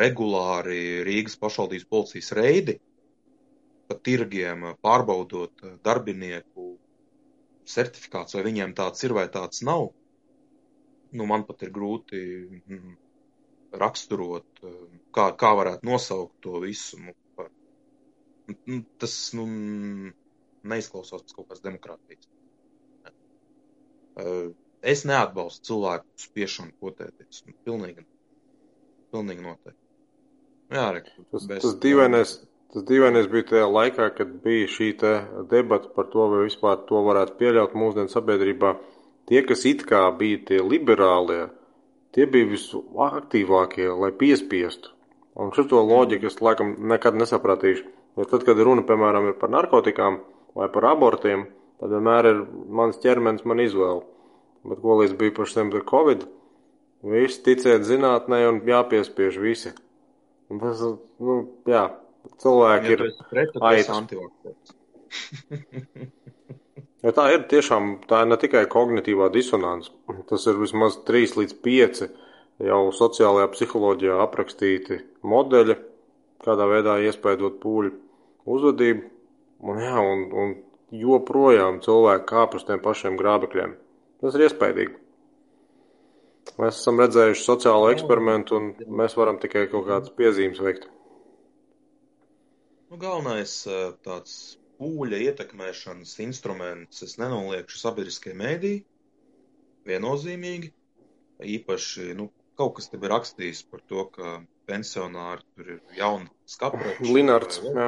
regulāri 0.01 1.01
Rīgas 1.07 1.37
pašvaldības 1.39 1.87
policijas 1.93 2.33
reidi 2.37 2.79
pa 3.87 3.97
tirgiem 4.09 4.71
pārbaudot 4.81 5.65
darbinieku 5.85 6.70
certifikāts, 7.77 8.35
vai 8.37 8.43
viņiem 8.47 8.75
tāds 8.77 9.03
ir 9.07 9.15
vai 9.17 9.27
tāds 9.33 9.63
nav, 9.67 9.89
nu, 11.11 11.27
man 11.29 11.45
pat 11.47 11.63
ir 11.65 11.71
grūti 11.75 12.21
mm, 12.59 12.93
raksturot, 13.81 14.63
kā, 15.15 15.29
kā 15.39 15.51
varētu 15.59 15.87
nosaukt 15.87 16.35
to 16.43 16.61
visu. 16.63 16.99
Nu, 17.03 17.15
par, 17.37 17.49
nu, 18.67 18.81
tas 19.01 19.15
nu, 19.37 19.45
neizklausās 20.73 21.23
pēc 21.25 21.35
kaut 21.37 21.49
kādas 21.49 21.63
demokrātijas. 21.65 22.29
Es 24.91 25.03
neatbalstu 25.07 25.71
cilvēku 25.71 26.09
spiešanu 26.19 26.73
potēties. 26.81 27.43
Nu, 27.47 27.55
pilnīgi, 27.67 28.03
pilnīgi 29.13 29.45
noteikti. 29.45 29.77
Jā, 30.71 30.87
re, 30.95 31.03
Tas, 31.31 31.45
bez- 31.47 31.63
tas, 31.65 31.75
dīvainais, 31.83 32.37
tas 32.73 32.85
dīvainais 32.87 33.27
bija 33.31 33.49
tajā 33.51 33.67
laikā, 33.67 34.09
kad 34.15 34.31
bija 34.43 34.69
šī 34.71 34.91
debata 35.51 35.91
par 35.95 36.07
to, 36.13 36.27
vai 36.31 36.45
vispār 36.47 36.81
to 36.87 37.03
varētu 37.07 37.37
pieļaut 37.39 37.75
mūsdienu 37.77 38.11
sabiedrībā. 38.11 38.75
Tie, 39.29 39.41
kas 39.47 39.65
it 39.69 39.85
kā 39.87 40.05
bija 40.17 40.41
tie 40.47 40.59
liberālie, 40.63 41.49
tie 42.15 42.25
bija 42.27 42.49
visaktīvākie, 42.51 43.87
lai 44.01 44.11
piespiestu. 44.11 44.91
Un 45.35 45.53
šo 45.55 45.83
loģiku 45.87 46.27
es 46.27 46.41
laikam 46.43 46.75
nekad 46.91 47.15
nesapratīšu. 47.15 47.87
Jo 48.19 48.27
tad, 48.27 48.43
kad 48.43 48.59
runa, 48.59 48.83
piemēram, 48.83 49.29
ir 49.31 49.37
par 49.39 49.51
narkotikām 49.53 50.19
vai 50.57 50.67
par 50.73 50.89
abortiem, 50.89 51.45
tad 51.79 51.93
vienmēr 51.93 52.27
ir 52.27 52.41
mans 52.67 52.99
ķermenis, 52.99 53.45
man 53.47 53.63
izvēle. 53.63 54.03
Bet 54.67 54.81
ko 54.83 54.99
līdz 54.99 55.15
bija 55.17 55.35
par 55.37 55.47
šiem 55.49 55.71
Covid, 55.89 56.27
visi 57.07 57.41
ticēt 57.45 57.87
zinātnē 57.87 58.43
un 58.49 58.59
jāpiespiež 58.67 59.39
visi. 59.41 59.71
Un 60.51 60.59
tas, 60.59 60.83
nu, 61.23 61.37
jā, 61.65 61.87
cilvēki 62.41 62.91
Ja 62.91 62.95
ir. 62.95 62.97
tu 63.01 63.09
esi 63.09 63.27
pret, 63.29 63.51
tad 63.53 63.61
tu 63.61 63.73
esi 63.75 63.91
aitas. 63.91 63.97
antivakcērs. 63.97 64.75
Ja 67.01 67.09
tā 67.17 67.23
ir 67.33 67.47
tiešām, 67.49 67.85
tā 68.05 68.19
ir 68.21 68.27
ne 68.29 68.35
tikai 68.37 68.59
kognitīvā 68.69 69.31
disonance. 69.33 69.89
Tas 70.29 70.43
ir 70.51 70.59
vismaz 70.61 70.99
3 71.07 71.31
līdz 71.39 71.55
5 71.65 72.01
jau 72.67 72.81
sociālajā 72.93 73.47
psiholoģijā 73.55 74.19
aprakstīti 74.21 74.99
modeļi, 75.25 75.75
kādā 76.45 76.67
veidā 76.69 76.99
iespējot 77.07 77.57
pūļu 77.63 77.91
uzvedību. 78.45 79.01
Un, 79.65 79.81
jā, 79.81 79.97
un, 79.97 80.21
un 80.43 80.53
joprojām 80.93 81.81
cilvēki 81.81 82.29
kāp 82.29 82.53
uz 82.59 82.67
tiem 82.69 82.79
pašiem 82.85 83.17
grābekļiem. 83.17 83.73
Tas 84.21 84.37
ir 84.37 84.45
iespaidīgi. 84.45 84.93
Mēs 86.61 86.83
esam 86.83 87.01
redzējuši 87.01 87.45
sociālo 87.47 87.89
eksperimentu, 87.95 88.61
un 88.61 88.93
mēs 89.01 89.17
varam 89.17 89.41
tikai 89.41 89.65
kaut 89.73 89.87
kādas 89.89 90.13
piezīmes 90.21 90.61
veikt. 90.61 90.85
Nu, 92.91 92.97
galvenais 92.99 93.51
eh, 93.71 93.93
tāds 94.03 94.31
pūļa 94.75 95.21
ietekmēšanas 95.29 96.17
instruments, 96.25 96.97
es 97.05 97.13
nenoliekšu 97.21 97.77
sabiedriskie 97.79 98.33
mēdī, 98.35 98.71
viennozīmīgi. 99.87 100.73
Īpaši, 101.53 102.09
nu, 102.19 102.25
kaut 102.59 102.75
kas 102.81 102.91
te 102.91 102.99
bija 102.99 103.13
rakstījis 103.13 103.61
par 103.71 103.85
to, 103.87 104.03
ka 104.17 104.33
pensionāri 104.67 105.47
tur 105.55 105.71
ir 105.77 105.79
jauni 106.01 106.27
skapreči. 106.57 107.07
Linārds, 107.15 107.61
jā. 107.63 107.87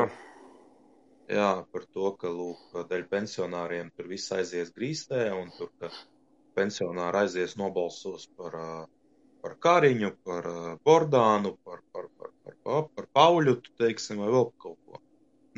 Jā, 1.34 1.52
par 1.76 1.84
to, 1.92 2.14
ka, 2.24 2.32
lūk, 2.32 2.64
dēļ 2.88 3.04
pensionāriem 3.12 3.92
tur 3.98 4.08
viss 4.08 4.32
aizies 4.40 4.72
grīstē, 4.72 5.26
un 5.36 5.52
tur, 5.58 5.74
ka 5.84 5.92
pensionāri 6.56 7.26
aizies 7.26 7.58
nobalsos 7.60 8.30
par, 8.40 8.56
ā, 8.56 8.72
par 9.44 9.58
Kariņu, 9.66 10.12
par 10.24 10.48
ā, 10.50 10.60
Bordānu, 10.88 11.58
par, 11.68 11.82
par, 11.92 12.08
par, 12.18 12.32
par, 12.44 12.56
par, 12.64 12.86
par 12.96 13.10
Pauļu, 13.18 13.58
teiksim, 13.82 14.22
vai 14.24 14.30
vēl 14.32 14.48
kaut 14.64 14.78
ko. 14.88 15.02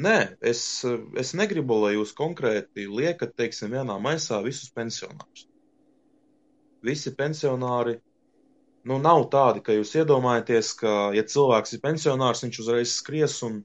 Nē, 0.06 0.16
es, 0.52 0.62
es 1.22 1.32
negribu, 1.40 1.78
lai 1.86 1.94
jūs 1.94 2.12
konkrēti 2.18 2.88
liekat, 2.92 3.36
teiksim, 3.40 3.72
vienā 3.78 3.96
maisā 4.04 4.42
visus 4.44 4.74
pensionārus. 4.76 5.46
Visi 6.86 7.14
pensionāri, 7.16 7.96
nu, 8.90 8.98
nav 9.02 9.30
tādi, 9.34 9.64
ka 9.66 9.78
jūs 9.78 9.94
iedomājaties, 10.02 10.74
ka, 10.82 10.96
ja 11.16 11.24
cilvēks 11.24 11.78
ir 11.78 11.84
pensionārs, 11.86 12.44
viņš 12.44 12.60
uzreiz 12.66 12.98
skries 12.98 13.38
un, 13.48 13.62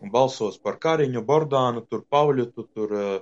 un 0.00 0.12
balsos 0.16 0.58
par 0.64 0.80
Kariņu, 0.82 1.22
Bordānu, 1.28 1.84
tur 1.86 2.02
Pauļu, 2.10 2.50
tu, 2.56 2.66
tur 2.74 2.96
uh, 2.96 3.14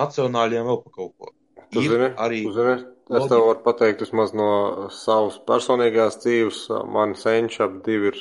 nacionāļiem 0.00 0.70
vēl 0.70 0.82
pa 0.86 0.96
kaut 0.96 1.14
ko. 1.18 1.34
Tu 1.70 1.84
zini, 1.86 2.10
arī 2.18 2.42
tu 2.46 2.52
zini, 2.54 2.74
es 3.14 3.28
tev 3.30 3.44
varu 3.46 3.60
pateikt 3.64 4.02
vismaz 4.04 4.32
no 4.34 4.50
savas 4.94 5.38
personīgās 5.46 6.18
dzīves. 6.22 6.64
Man 6.90 7.14
senči 7.18 7.62
ap 7.66 7.80
divi 7.86 8.10
ir 8.10 8.20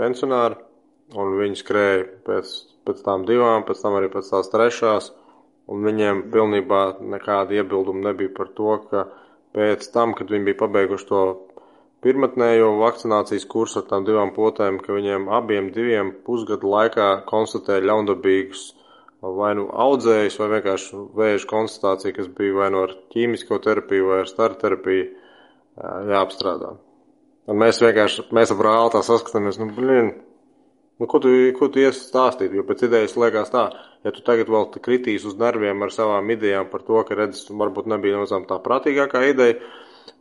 pensionāri, 0.00 0.56
un 1.16 1.36
viņi 1.40 1.60
skrēja 1.62 2.04
pēc, 2.28 2.54
pēc 2.88 3.02
tām 3.04 3.26
divām, 3.28 3.66
pēc 3.68 3.82
tam 3.84 3.98
arī 4.00 4.10
pēc 4.12 4.32
tās 4.32 4.52
trešās. 4.52 5.12
Un 5.68 5.84
viņiem 5.84 6.28
pilnībā 6.32 6.82
nekāda 7.12 7.58
iebilduma 7.58 8.06
nebija 8.08 8.32
par 8.36 8.48
to, 8.56 8.78
ka 8.88 9.04
pēc 9.56 9.84
tam, 9.92 10.14
kad 10.16 10.32
viņi 10.32 10.48
bija 10.48 10.60
pabeiguši 10.62 11.08
to 11.10 11.22
pirmotnējo 12.04 12.70
vakcinācijas 12.80 13.44
kursu 13.52 13.82
ar 13.82 13.88
tām 13.90 14.06
divām 14.08 14.32
potēm, 14.36 14.78
ka 14.80 14.96
viņiem 14.96 15.28
abiem 15.40 15.68
diviem 15.74 16.14
pusgadu 16.24 16.70
laikā 16.72 17.08
konstatēja 17.28 17.84
ļaundabīgus 17.90 18.68
vai 19.22 19.54
nu 19.58 19.66
audzējus, 19.72 20.36
vai 20.38 20.48
vienkārši 20.54 21.00
vēža 21.18 21.48
konstatācija, 21.50 22.14
kas 22.16 22.28
bija 22.34 22.60
vai 22.60 22.68
nu 22.74 22.84
ar 22.86 22.94
ķīmisko 23.14 23.58
terapiju, 23.64 24.12
vai 24.12 24.20
ar 24.22 24.30
staru 24.30 24.58
terapiju 24.60 25.06
jā, 25.08 25.94
jāapstrādā. 26.12 26.76
Un 27.48 27.58
mēs 27.58 27.80
vienkārši, 27.82 28.28
mēs 28.36 28.52
ap 28.52 28.62
rāli 28.62 28.92
tā 28.94 29.02
saskatāmies, 29.06 29.58
nu, 29.58 29.70
blin, 29.74 30.12
nu, 31.00 31.08
ko 31.08 31.20
tu, 31.24 31.32
ko 31.56 31.70
tu 31.72 31.82
iesi 31.82 32.04
stāstīt, 32.04 32.54
jo 32.54 32.64
pēc 32.68 32.84
idejas 32.86 33.16
liekas 33.18 33.50
tā, 33.54 33.64
ja 34.04 34.12
tu 34.14 34.22
tagad 34.26 34.52
vēl 34.52 34.68
kritīs 34.76 35.26
uz 35.26 35.38
nerviem 35.40 35.82
ar 35.82 35.94
savām 35.94 36.30
idejām 36.36 36.68
par 36.70 36.84
to, 36.86 37.00
ka 37.08 37.18
redz, 37.18 37.46
varbūt 37.50 37.90
nebija 37.90 38.18
nemazām 38.18 38.46
tā 38.46 38.60
prātīgākā 38.62 39.24
ideja, 39.32 39.58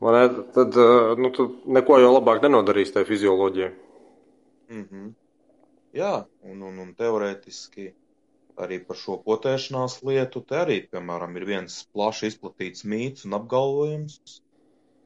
man, 0.01 0.41
tad, 0.55 0.79
nu, 1.19 1.33
tu 1.35 1.51
neko 1.67 1.99
jau 2.01 2.15
labāk 2.15 2.41
nenodarīs 2.47 2.95
tajā 2.95 3.11
fizioloģijā. 3.11 3.69
Mm 4.71 4.83
-hmm. 4.83 5.13
Jā, 5.97 6.25
un, 6.43 6.61
un, 6.61 6.79
un 6.79 6.93
teorētiski 6.95 7.91
arī 8.63 8.79
par 8.87 8.97
šo 8.99 9.17
potēšanās 9.25 9.99
lietu 10.07 10.41
te 10.49 10.57
arī, 10.63 10.77
piemēram, 10.91 11.35
ir 11.37 11.45
viens 11.49 11.79
plaši 11.93 12.31
izplatīts 12.31 12.85
mīts 12.89 13.27
un 13.27 13.37
apgalvojums, 13.37 14.39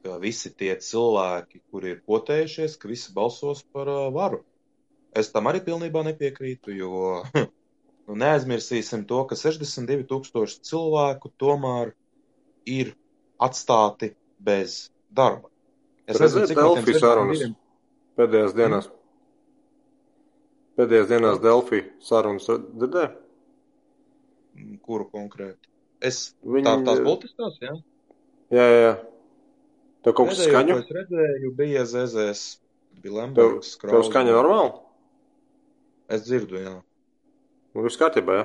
ka 0.02 0.16
visi 0.22 0.52
tie 0.58 0.72
cilvēki, 0.82 1.62
kuri 1.70 1.94
ir 1.94 2.00
potējušies, 2.08 2.78
ka 2.80 2.90
visi 2.90 3.12
balsos 3.14 3.62
par 3.74 3.90
uh, 3.92 4.06
varu. 4.14 4.42
Es 5.14 5.28
tam 5.34 5.50
arī 5.50 5.60
pilnībā 5.64 6.02
nepiekrītu, 6.08 6.72
jo 6.80 7.20
nu, 7.36 8.16
neaizmirsīsim 8.24 9.04
to, 9.08 9.22
ka 9.28 9.38
62 9.38 10.08
tūkstoši 10.10 10.62
cilvēku 10.70 11.32
tomēr 11.42 11.92
ir 12.66 12.94
atstāti 13.42 14.14
bez 14.42 14.86
darba. 15.12 15.52
Es 16.08 16.18
nezinu, 16.18 16.48
cik 16.50 16.58
Delfī 16.58 16.96
sarunas 16.98 17.44
62 17.44 17.62
pēdējās 18.18 18.56
dienās. 18.56 18.88
Pēdējās 20.78 21.10
dienās 21.12 21.42
Delfī 21.44 21.82
sarunas 22.04 22.48
dzirdēju. 22.48 23.21
Kuru 24.82 25.08
konkrēti? 25.10 25.70
Es 26.02 26.34
Viņi- 26.44 26.66
tā, 26.66 26.74
tās 26.86 27.02
politiskās, 27.04 27.58
jā? 27.62 27.74
Jā, 28.52 28.66
jā. 28.68 28.94
Tev 30.02 30.16
kaut 30.18 30.32
kas 30.32 30.42
skaņu? 30.44 30.78
es 30.82 30.90
redzēju, 30.90 31.52
bija 31.56 31.84
ZZS. 31.86 32.58
Bija 33.02 33.14
Lembergs, 33.20 33.76
tev 33.80 34.02
skaņa 34.04 34.34
normāli? 34.34 34.72
Es 36.12 36.26
dzirdu, 36.26 36.58
jā. 36.60 36.74
Nu, 37.72 37.84
viss 37.86 37.96
kārtībā, 38.00 38.36
jā. 38.40 38.44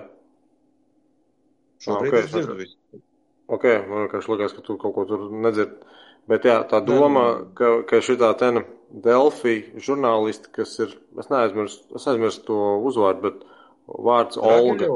Šobrīd 1.84 2.14
ok, 2.14 2.20
es 2.22 2.32
dzirdu 2.32 2.56
visu. 2.62 3.02
Ok, 3.48 3.66
man 3.90 4.06
vienkārši 4.06 4.32
likās, 4.34 4.56
ka 4.56 4.64
tu 4.66 4.78
kaut 4.80 4.96
ko 4.96 5.06
tur 5.10 5.28
nedzird. 5.32 5.76
Bet 6.28 6.44
jā, 6.48 6.58
tā 6.68 6.82
doma, 6.84 7.26
ka, 7.56 7.82
ka 7.88 8.02
šitā 8.04 8.34
ten 8.40 8.64
Delfī 8.92 9.62
žurnālisti, 9.84 10.52
kas 10.56 10.74
ir, 10.84 10.96
es 11.20 11.30
neaizmirstu, 11.32 11.96
es 12.00 12.08
aizmirstu 12.12 12.48
to 12.50 12.58
uzvārdu, 12.88 13.30
bet 13.30 13.46
vārds 13.88 14.40
Olga. 14.40 14.88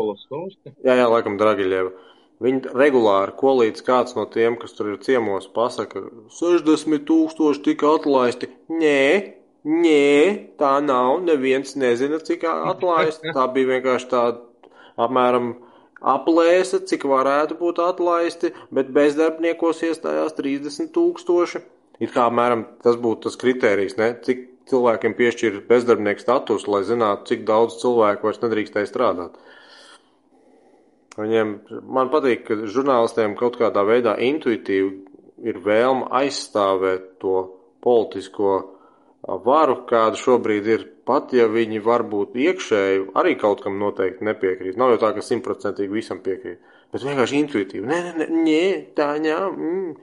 Jā, 0.83 0.95
jā, 0.95 1.07
laikam 1.09 1.37
Dragiļieva. 1.39 1.91
Viņi 2.41 2.71
regulāri, 2.73 3.35
ko 3.37 3.53
līdz 3.59 3.83
kāds 3.85 4.15
no 4.17 4.25
tiem, 4.33 4.55
kas 4.57 4.73
tur 4.73 4.89
ir 4.93 5.01
ciemos, 5.05 5.45
pasaka, 5.53 6.01
60 6.39 7.03
tūkstoši 7.05 7.61
tika 7.67 7.91
atlaisti. 7.99 8.49
Nē, 8.73 9.01
nē, 9.61 10.05
tā 10.57 10.71
nav. 10.81 11.19
Neviens 11.27 11.75
nezina, 11.77 12.17
cik 12.17 12.47
atlaisti. 12.49 13.29
Tā 13.35 13.45
bija 13.53 13.75
vienkārši 13.75 14.09
tāda 14.09 14.41
apmēram 15.05 15.53
aplēse, 16.01 16.81
cik 16.89 17.05
varētu 17.11 17.59
būt 17.61 17.83
atlaisti, 17.85 18.55
bet 18.73 18.89
bezdarbniekos 18.95 19.83
iestājās 19.85 20.33
30 20.39 20.89
tūkstoši. 20.95 21.61
It 22.01 22.09
kā 22.15 22.25
apmēram 22.25 22.65
tas 22.81 22.97
būtu 22.97 23.27
tas 23.27 23.37
kritērijs, 23.37 23.99
ne? 24.01 24.15
cik 24.25 24.47
cilvēkiem 24.71 25.15
piešķir 25.19 25.61
bezdarbnieku 25.69 26.23
status, 26.23 26.67
lai 26.71 26.81
zinātu, 26.87 27.27
cik 27.31 27.45
daudz 27.47 27.77
cilvēku 27.83 28.27
vairs 28.27 28.41
nedrīkstēja 28.43 28.89
strādāt. 28.89 29.37
Viņiem, 31.19 31.55
man 31.91 32.11
patīk, 32.11 32.45
ka 32.47 32.57
žurnālistiem 32.71 33.35
kaut 33.39 33.57
kādā 33.59 33.83
veidā 33.87 34.15
intuitīvi 34.23 34.91
ir 35.47 35.57
vēlme 35.65 36.07
aizstāvēt 36.21 37.17
to 37.21 37.41
politisko 37.83 38.53
varu, 39.45 39.81
kāda 39.89 40.19
šobrīd 40.19 40.71
ir. 40.71 40.87
Pat 41.11 41.33
ja 41.33 41.47
viņi 41.49 41.81
varbūt 41.83 42.35
iekšēji 42.39 42.99
arī 43.17 43.33
kaut 43.41 43.63
kam 43.65 43.79
noteikti 43.81 44.23
nepiekrīt. 44.23 44.77
Nav 44.79 44.93
jau 44.93 44.99
tā, 45.01 45.09
ka 45.15 45.23
simtprocentīgi 45.25 45.91
visam 45.91 46.21
piekrīt. 46.23 46.61
Bet 46.93 47.03
vienkārši 47.03 47.39
intuitīvi. 47.41 47.83
Nē, 47.89 47.97
nē, 48.19 48.27
nē, 48.29 48.61
tā 48.95 49.09
jā. 49.25 49.39
Mm. 49.49 49.95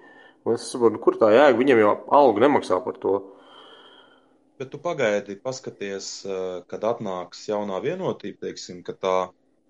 Un 0.44 0.56
es 0.56 0.66
saprotu, 0.72 1.00
kur 1.04 1.16
tā 1.20 1.30
jēga. 1.32 1.56
Viņiem 1.56 1.80
jau 1.84 1.94
algu 2.18 2.42
nemaksā 2.44 2.80
par 2.84 2.98
to. 3.00 3.14
Bet 4.58 4.72
tu 4.74 4.78
pagaidi, 4.82 5.36
paskaties, 5.38 6.06
eh, 6.26 6.62
kad 6.66 6.82
atnāks 6.82 7.44
jaunā 7.46 7.78
vienotība, 7.84 8.40
teiksim, 8.48 8.82
ka 8.82 8.92
tā. 8.92 9.16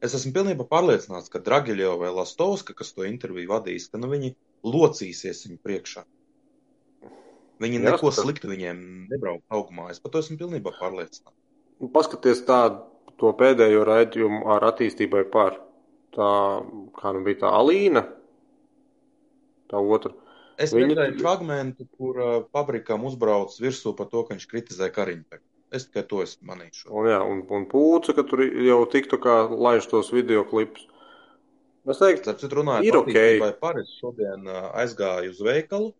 Es 0.01 0.15
esmu 0.15 0.33
pilnībā 0.33 0.65
pārliecināts, 0.71 1.29
ka 1.29 1.43
Dragiļo 1.43 1.97
vai 2.01 2.13
Lastovska, 2.15 2.75
kas 2.79 2.95
to 2.95 3.05
interviju 3.05 3.51
vadīs, 3.51 3.91
ka 3.91 3.99
nu 3.99 4.09
viņi 4.09 4.35
locīsies 4.65 5.43
viņu 5.47 5.59
priekšā. 5.67 6.05
Viņi 7.59 7.81
neko 7.83 8.07
Jāskatās. 8.07 8.23
sliktu 8.23 8.49
viņiem 8.53 9.09
nebrauc 9.11 9.43
augumā. 9.51 9.91
Es 9.91 9.99
par 9.99 10.15
to 10.15 10.23
esmu 10.23 10.39
pilnībā 10.39 10.73
pārliecināts. 10.79 11.35
Paskaties 11.93 12.45
tādu 12.47 12.87
to 13.19 13.33
pēdējo 13.35 13.83
raidījumu 13.87 14.47
ar 14.55 14.69
attīstībai 14.71 15.25
par. 15.31 15.59
Tā, 16.15 16.31
kā 16.99 17.13
nu 17.15 17.25
bija 17.27 17.43
tā 17.43 17.51
Alīna, 17.59 18.07
tā 19.71 19.83
otra. 19.83 20.15
Es 20.59 20.73
Viņa- 20.75 20.91
redzēju 20.91 21.21
fragmentu, 21.23 21.87
kur 21.95 22.19
uh, 22.19 22.33
paprikām 22.55 23.05
uzbrauc 23.07 23.55
virsū 23.63 23.93
par 23.99 24.09
to, 24.11 24.25
ka 24.27 24.35
viņš 24.35 24.47
kritizē 24.51 24.89
Kariņpeku. 24.95 25.45
Es 25.71 25.85
tikai 25.87 26.03
to 26.11 26.23
esmu 26.25 26.49
manījis. 26.49 26.87
Un, 26.89 27.07
jā, 27.11 27.19
un, 27.23 27.43
un 27.55 27.67
pūca, 27.71 28.15
ka 28.17 28.25
tur 28.27 28.43
jau 28.43 28.79
tiktu 28.91 29.19
kā 29.23 29.35
laiž 29.53 29.87
tos 29.91 30.11
video 30.15 30.43
klipus. 30.49 30.87
Es 31.89 32.01
teiktu, 32.01 32.35
citu, 32.41 32.59
runājot 32.59 32.89
Ir 32.89 32.97
ok. 32.99 33.15
es 33.81 33.95
šodien 34.01 34.49
uh, 34.49 34.71
aizgāju 34.81 35.31
uz 35.33 35.39
veikalu, 35.45 35.93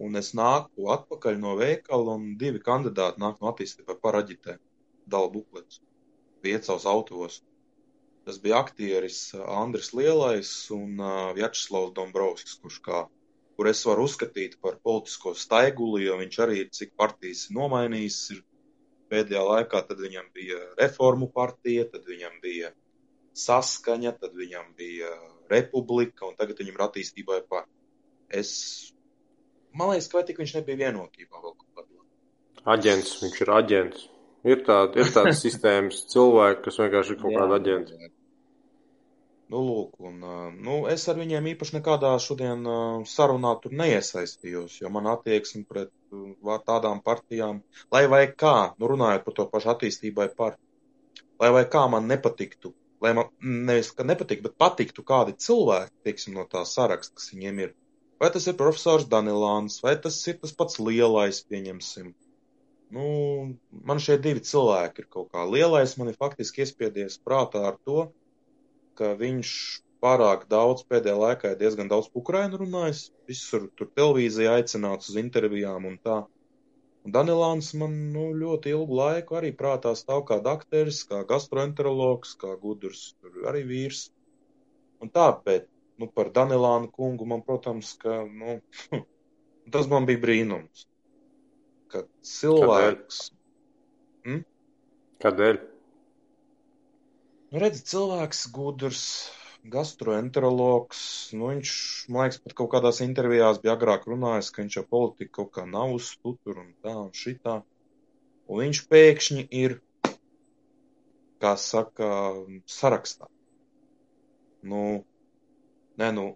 un 0.00 0.16
es 0.18 0.32
nāku 0.38 0.88
atpakaļ 0.94 1.36
no 1.42 1.52
veikala, 1.60 2.16
un 2.16 2.32
divi 2.40 2.62
kandidāti 2.62 3.20
nāk 3.22 3.42
no 3.42 3.52
attīstībai 3.52 3.98
par 4.02 4.18
aģitē, 4.22 4.56
dala 5.06 5.30
buklets, 5.30 5.82
viecavs 6.42 6.86
autos. 6.88 7.42
Tas 8.26 8.38
bija 8.42 8.62
aktieris 8.62 9.20
uh, 9.36 9.44
Andris 9.60 9.92
Lielais 9.92 10.50
un 10.74 10.96
uh, 11.02 11.30
Vjačeslavs 11.36 11.92
Dombrovskis, 11.98 12.56
kurš 12.62 12.80
kā, 12.86 13.04
kur 13.62 13.70
es 13.70 13.84
varu 13.86 14.08
uzskatīt 14.08 14.56
par 14.58 14.80
politisko 14.82 15.36
staiguli, 15.38 16.08
jo 16.08 16.16
viņš 16.18 16.38
arī 16.42 16.62
cik 16.74 16.96
partijas 16.98 17.44
ir 17.46 17.54
nomainījis 17.54 18.16
ir 18.34 18.40
pēdējā 19.12 19.42
laikā, 19.46 19.82
tad 19.86 20.00
viņam 20.02 20.32
bija 20.34 20.56
reformu 20.80 21.28
partija, 21.30 21.84
tad 21.92 22.08
viņam 22.10 22.40
bija 22.42 22.72
saskaņa, 23.38 24.16
tad 24.18 24.34
viņam 24.34 24.72
bija 24.74 25.12
republika, 25.52 26.26
un 26.26 26.34
tagad 26.40 26.58
viņam 26.58 26.74
ir 26.74 26.84
attīstībai 26.88 27.38
par. 27.52 27.68
Es, 28.34 28.50
man 29.78 29.92
liekas, 29.92 30.10
ka 30.10 30.18
vai 30.18 30.24
tik 30.32 30.42
viņš 30.42 30.56
nebija 30.58 30.80
vienotībā 30.82 31.44
vēl 31.44 31.54
kaut 31.54 31.78
kādā. 31.78 32.02
aģents, 32.74 33.14
viņš 33.22 33.40
ir 33.46 33.54
aģents. 33.60 34.08
Ir 34.42 34.66
tāda, 34.66 35.04
ir 35.04 35.14
tāda 35.14 35.36
sistēmas 35.44 36.02
cilvēki, 36.10 36.64
kas 36.66 36.82
vienkārši 36.82 37.14
ir 37.14 37.22
kaut 37.22 37.38
kāda 37.38 37.62
aģenta. 37.62 38.10
Nu, 39.52 39.60
lūk, 39.68 39.96
un, 40.08 40.22
nu, 40.64 40.74
es 40.88 41.02
ar 41.12 41.18
viņiem 41.20 41.50
īpaši 41.50 41.74
nekādā 41.76 42.10
šodien 42.24 42.62
sarunā 43.10 43.50
tur 43.60 43.74
neiesaistījos, 43.76 44.78
jo 44.80 44.90
man 44.94 45.10
attieksme 45.12 45.66
pret 45.68 45.90
tādām 46.68 47.02
partijām, 47.04 47.58
lai 47.92 48.06
vai 48.14 48.22
kā, 48.42 48.54
nu, 48.78 48.88
runājot 48.94 49.26
par 49.26 49.36
to 49.36 49.46
pašu 49.50 49.74
attīstībai 49.74 50.30
par, 50.38 50.56
lai 51.42 51.50
vai 51.56 51.62
kā 51.74 51.82
man 51.94 52.08
nepatiktu, 52.08 52.72
lai 53.04 53.12
man, 53.18 53.28
nevis, 53.42 53.90
ka 53.98 54.06
nepatiktu, 54.08 54.46
bet 54.46 54.56
patiktu 54.64 55.04
kādi 55.12 55.36
cilvēki, 55.48 55.92
teiksim, 56.08 56.38
no 56.38 56.46
tā 56.48 56.64
saraksta, 56.72 57.18
kas 57.20 57.28
viņiem 57.34 57.62
ir. 57.66 57.76
Vai 58.22 58.32
tas 58.32 58.48
ir 58.48 58.56
profesors 58.56 59.04
Danilāns, 59.12 59.82
vai 59.84 59.98
tas 60.00 60.16
ir 60.32 60.40
tas 60.40 60.56
pats 60.56 60.80
lielais, 60.80 61.42
pieņemsim. 61.52 62.08
Nu, 62.96 63.04
man 63.84 64.00
šie 64.00 64.16
divi 64.22 64.40
cilvēki 64.48 65.04
ir 65.04 65.12
kaut 65.12 65.28
kā 65.36 65.44
lielais, 65.44 65.98
man 66.00 66.08
ir 66.08 66.18
faktiski 66.24 66.64
iespiedies 66.64 67.20
prātā 67.20 67.66
ar 67.74 67.80
to, 67.84 68.08
ka 68.98 69.12
viņš 69.18 69.54
pārāk 70.02 70.46
daudz 70.50 70.84
pēdējā 70.90 71.16
laikā 71.22 71.52
ir 71.52 71.58
diezgan 71.60 71.90
daudz 71.90 72.08
pukrainu 72.12 72.60
runājis, 72.62 73.08
visur 73.30 73.68
tur 73.78 73.90
televīzija 73.96 74.56
aicināts 74.58 75.12
uz 75.12 75.18
intervijām 75.22 75.86
un 75.90 75.98
tā. 76.02 76.22
Un 77.02 77.14
Danilāns 77.14 77.72
man 77.78 77.94
nu, 78.14 78.28
ļoti 78.38 78.74
ilgu 78.76 78.98
laiku 78.98 79.38
arī 79.38 79.50
prātā 79.58 79.94
stāv 79.98 80.22
kā 80.28 80.38
dakteris, 80.42 81.02
kā 81.10 81.24
gastroenterologs, 81.26 82.36
kā 82.38 82.54
gudrs, 82.62 83.08
tur 83.20 83.48
arī 83.50 83.64
vīrs. 83.66 84.04
Un 85.02 85.10
tā, 85.10 85.26
bet 85.46 85.66
nu, 85.98 86.06
par 86.06 86.30
Danilānu 86.34 86.92
kungu 86.94 87.26
man, 87.26 87.42
protams, 87.46 87.96
ka 88.02 88.22
nu, 88.28 88.60
tas 89.74 89.90
man 89.90 90.06
bija 90.06 90.22
brīnums. 90.22 90.86
Ka 91.90 92.06
cilvēks, 92.26 93.24
Kādēļ? 95.22 95.58
Nu, 97.52 97.60
redz, 97.60 97.82
cilvēks 97.84 98.38
gudrs, 98.56 99.00
gastroenterologs. 99.72 101.00
Nu, 101.36 101.50
viņš, 101.50 101.72
man 102.08 102.24
liekas, 102.24 102.38
pat 102.40 102.54
kaut 102.56 102.70
kādās 102.72 103.00
intervijās 103.04 103.60
bija 103.60 103.74
agrāk 103.76 104.06
runājis, 104.08 104.48
ka 104.54 104.62
viņš 104.62 104.76
jau 104.78 104.84
politika 104.94 105.34
kaut 105.38 105.50
kā 105.58 105.64
nav 105.68 105.92
uz 105.98 106.06
stuturu 106.14 106.62
un 106.62 106.70
tā 106.86 106.94
un 107.02 107.10
šitā. 107.22 107.58
Un 108.48 108.62
viņš 108.62 108.80
pēkšņi 108.94 109.44
ir, 109.60 109.76
kā 111.44 111.52
saka, 111.66 112.08
sarakstā. 112.78 113.28
Nu, 114.72 114.82
nē, 116.00 116.10
nu, 116.22 116.26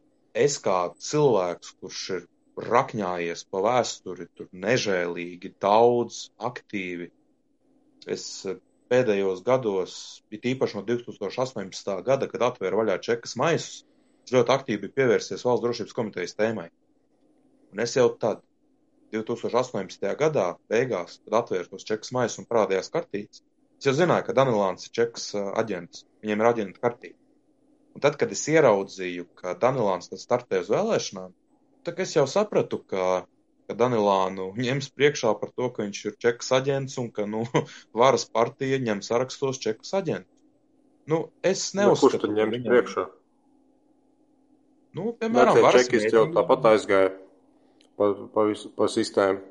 es 0.45 0.61
kā 0.69 0.79
cilvēks, 1.09 1.75
kurš 1.81 2.05
ir 2.19 2.31
rakņājies 2.77 3.49
pa 3.49 3.65
vēsturi, 3.71 4.29
tur 4.37 4.53
nežēlīgi 4.69 5.57
daudz, 5.65 6.27
aktīvi, 6.53 7.09
es 8.05 8.29
pēdējos 8.93 9.43
gados, 9.47 9.95
it 10.31 10.47
īpaši 10.47 10.79
no 10.79 10.83
2018. 10.89 11.93
gada, 12.07 12.29
kad 12.31 12.45
atvēra 12.51 12.81
vaļā 12.83 12.99
čekas 13.03 13.37
maisus, 13.41 13.85
es 14.27 14.35
ļoti 14.35 14.55
aktīvi 14.55 14.93
pievērsies 14.95 15.45
valsts 15.47 15.65
drošības 15.65 15.97
komitejas 15.97 16.37
tēmai. 16.39 16.69
Un 17.75 17.83
es 17.83 17.97
jau 17.99 18.09
tad, 18.23 18.43
2018. 19.15 20.09
gadā, 20.19 20.47
beigās, 20.71 21.21
kad 21.25 21.39
atvēra 21.43 21.71
tos 21.71 21.87
čekas 21.87 22.13
maisus 22.17 22.43
un 22.43 22.49
parādījās 22.51 22.91
kartītes, 22.95 23.43
es 23.79 23.89
jau 23.89 23.95
zināju, 23.95 24.27
ka 24.27 24.35
Danilāns 24.39 24.89
ir 24.89 24.95
čekas 24.99 25.31
aģents, 25.37 26.05
viņiem 26.25 26.43
ir 26.43 26.51
aģenta 26.51 26.83
kartīte. 26.83 27.19
Un 27.97 28.03
tad, 28.05 28.19
kad 28.21 28.33
es 28.35 28.43
ieraudzīju, 28.53 29.29
ka 29.39 29.55
Danilāns 29.61 30.11
tad 30.11 30.21
startē 30.21 30.61
uz 30.65 30.71
vēlēšanām, 30.73 31.33
tad 31.87 32.03
es 32.03 32.17
jau 32.17 32.27
sapratu, 32.29 32.83
ka 32.91 33.25
ka 33.67 33.75
Danilānu 33.79 34.53
ņems 34.59 34.89
priekšā 34.97 35.33
par 35.41 35.51
to, 35.57 35.69
ka 35.75 35.83
viņš 35.87 36.01
ir 36.11 36.17
čekas 36.23 36.53
aģents 36.61 36.97
un 37.03 37.11
ka, 37.15 37.27
nu, 37.31 37.45
varas 38.03 38.25
partija 38.31 38.79
ņem 38.83 39.03
sarakstos 39.07 39.59
čekas 39.63 39.93
aģentu. 40.01 40.31
Nu, 41.11 41.21
es 41.47 41.69
Nu, 41.75 41.91
kurš 41.93 42.03
neuzskatu, 42.03 42.27
ka 42.27 42.35
ņems 42.41 42.57
viņam- 42.57 42.73
priekšā? 42.75 43.07
Nu, 44.97 45.11
piemēram, 45.21 45.55
Vecie 45.59 45.65
varas 45.67 45.87
čekisti 45.87 46.15
jau 46.17 46.25
tāpat 46.33 46.67
aizgāja 46.73 47.11
pa, 47.99 48.07
pa, 48.33 48.45
visu, 48.49 48.71
pa 48.79 48.89
sistēmu. 48.89 49.43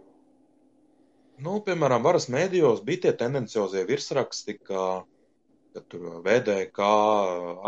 Nu, 1.46 1.60
piemēram, 1.68 2.02
varas 2.08 2.26
mēdījos 2.32 2.82
bija 2.88 3.04
tie 3.06 3.12
tendenciozie 3.20 3.84
virsraksti, 3.86 4.56
ka, 4.66 4.84
ka 5.76 5.84
tur 5.92 6.22
VDK 6.26 6.88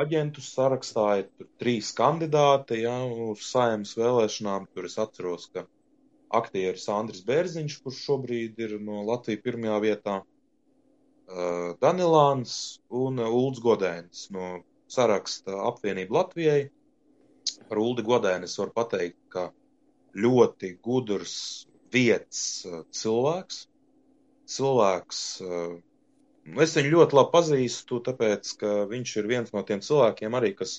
aģentu 0.03 0.41
sarakstā 0.45 1.07
ir 1.21 1.27
tur 1.37 1.49
trīs 1.61 1.91
kandidāti, 1.97 2.79
ja, 2.85 2.95
uz 3.27 3.43
saimnes 3.51 3.91
vēlēšanām. 3.99 4.69
Tur 4.73 4.87
es 4.89 4.95
atceros, 5.03 5.49
ka 5.53 5.65
aktieris 6.33 6.87
Andris 6.91 7.23
Bērziņš, 7.27 7.77
kurš 7.83 7.99
šobrīd 8.07 8.59
ir 8.63 8.75
no 8.83 9.03
Latvijas 9.07 9.43
pirmajā 9.45 9.77
vietā, 9.83 10.15
uh, 10.23 11.69
Danilāns 11.83 12.55
un 12.89 13.21
uh, 13.23 13.29
Ulds 13.31 13.61
Godēns 13.63 14.27
no 14.35 14.57
saraksta 14.91 15.61
apvienība 15.69 16.21
Latvijai. 16.21 16.67
Par 17.67 17.79
Uldi 17.79 18.03
Godēnu 18.07 18.47
es 18.47 18.57
varu 18.59 18.75
pateikt, 18.75 19.19
ka 19.31 19.49
ļoti 20.17 20.73
gudrs 20.83 21.37
vietas 21.93 22.43
uh, 22.67 22.83
cilvēks. 22.91 23.65
Cilvēks, 24.47 25.17
nu, 25.43 26.59
es 26.63 26.73
viņu 26.77 26.91
ļoti 26.93 27.17
labi 27.17 27.31
pazīstu, 27.33 27.97
tāpēc, 28.05 28.53
ka 28.61 28.69
viņš 28.87 29.15
ir 29.19 29.25
viens 29.27 29.51
no 29.51 29.59
tiem 29.67 29.81
cilvēkiem 29.83 30.37
arī, 30.39 30.53
kas 30.55 30.77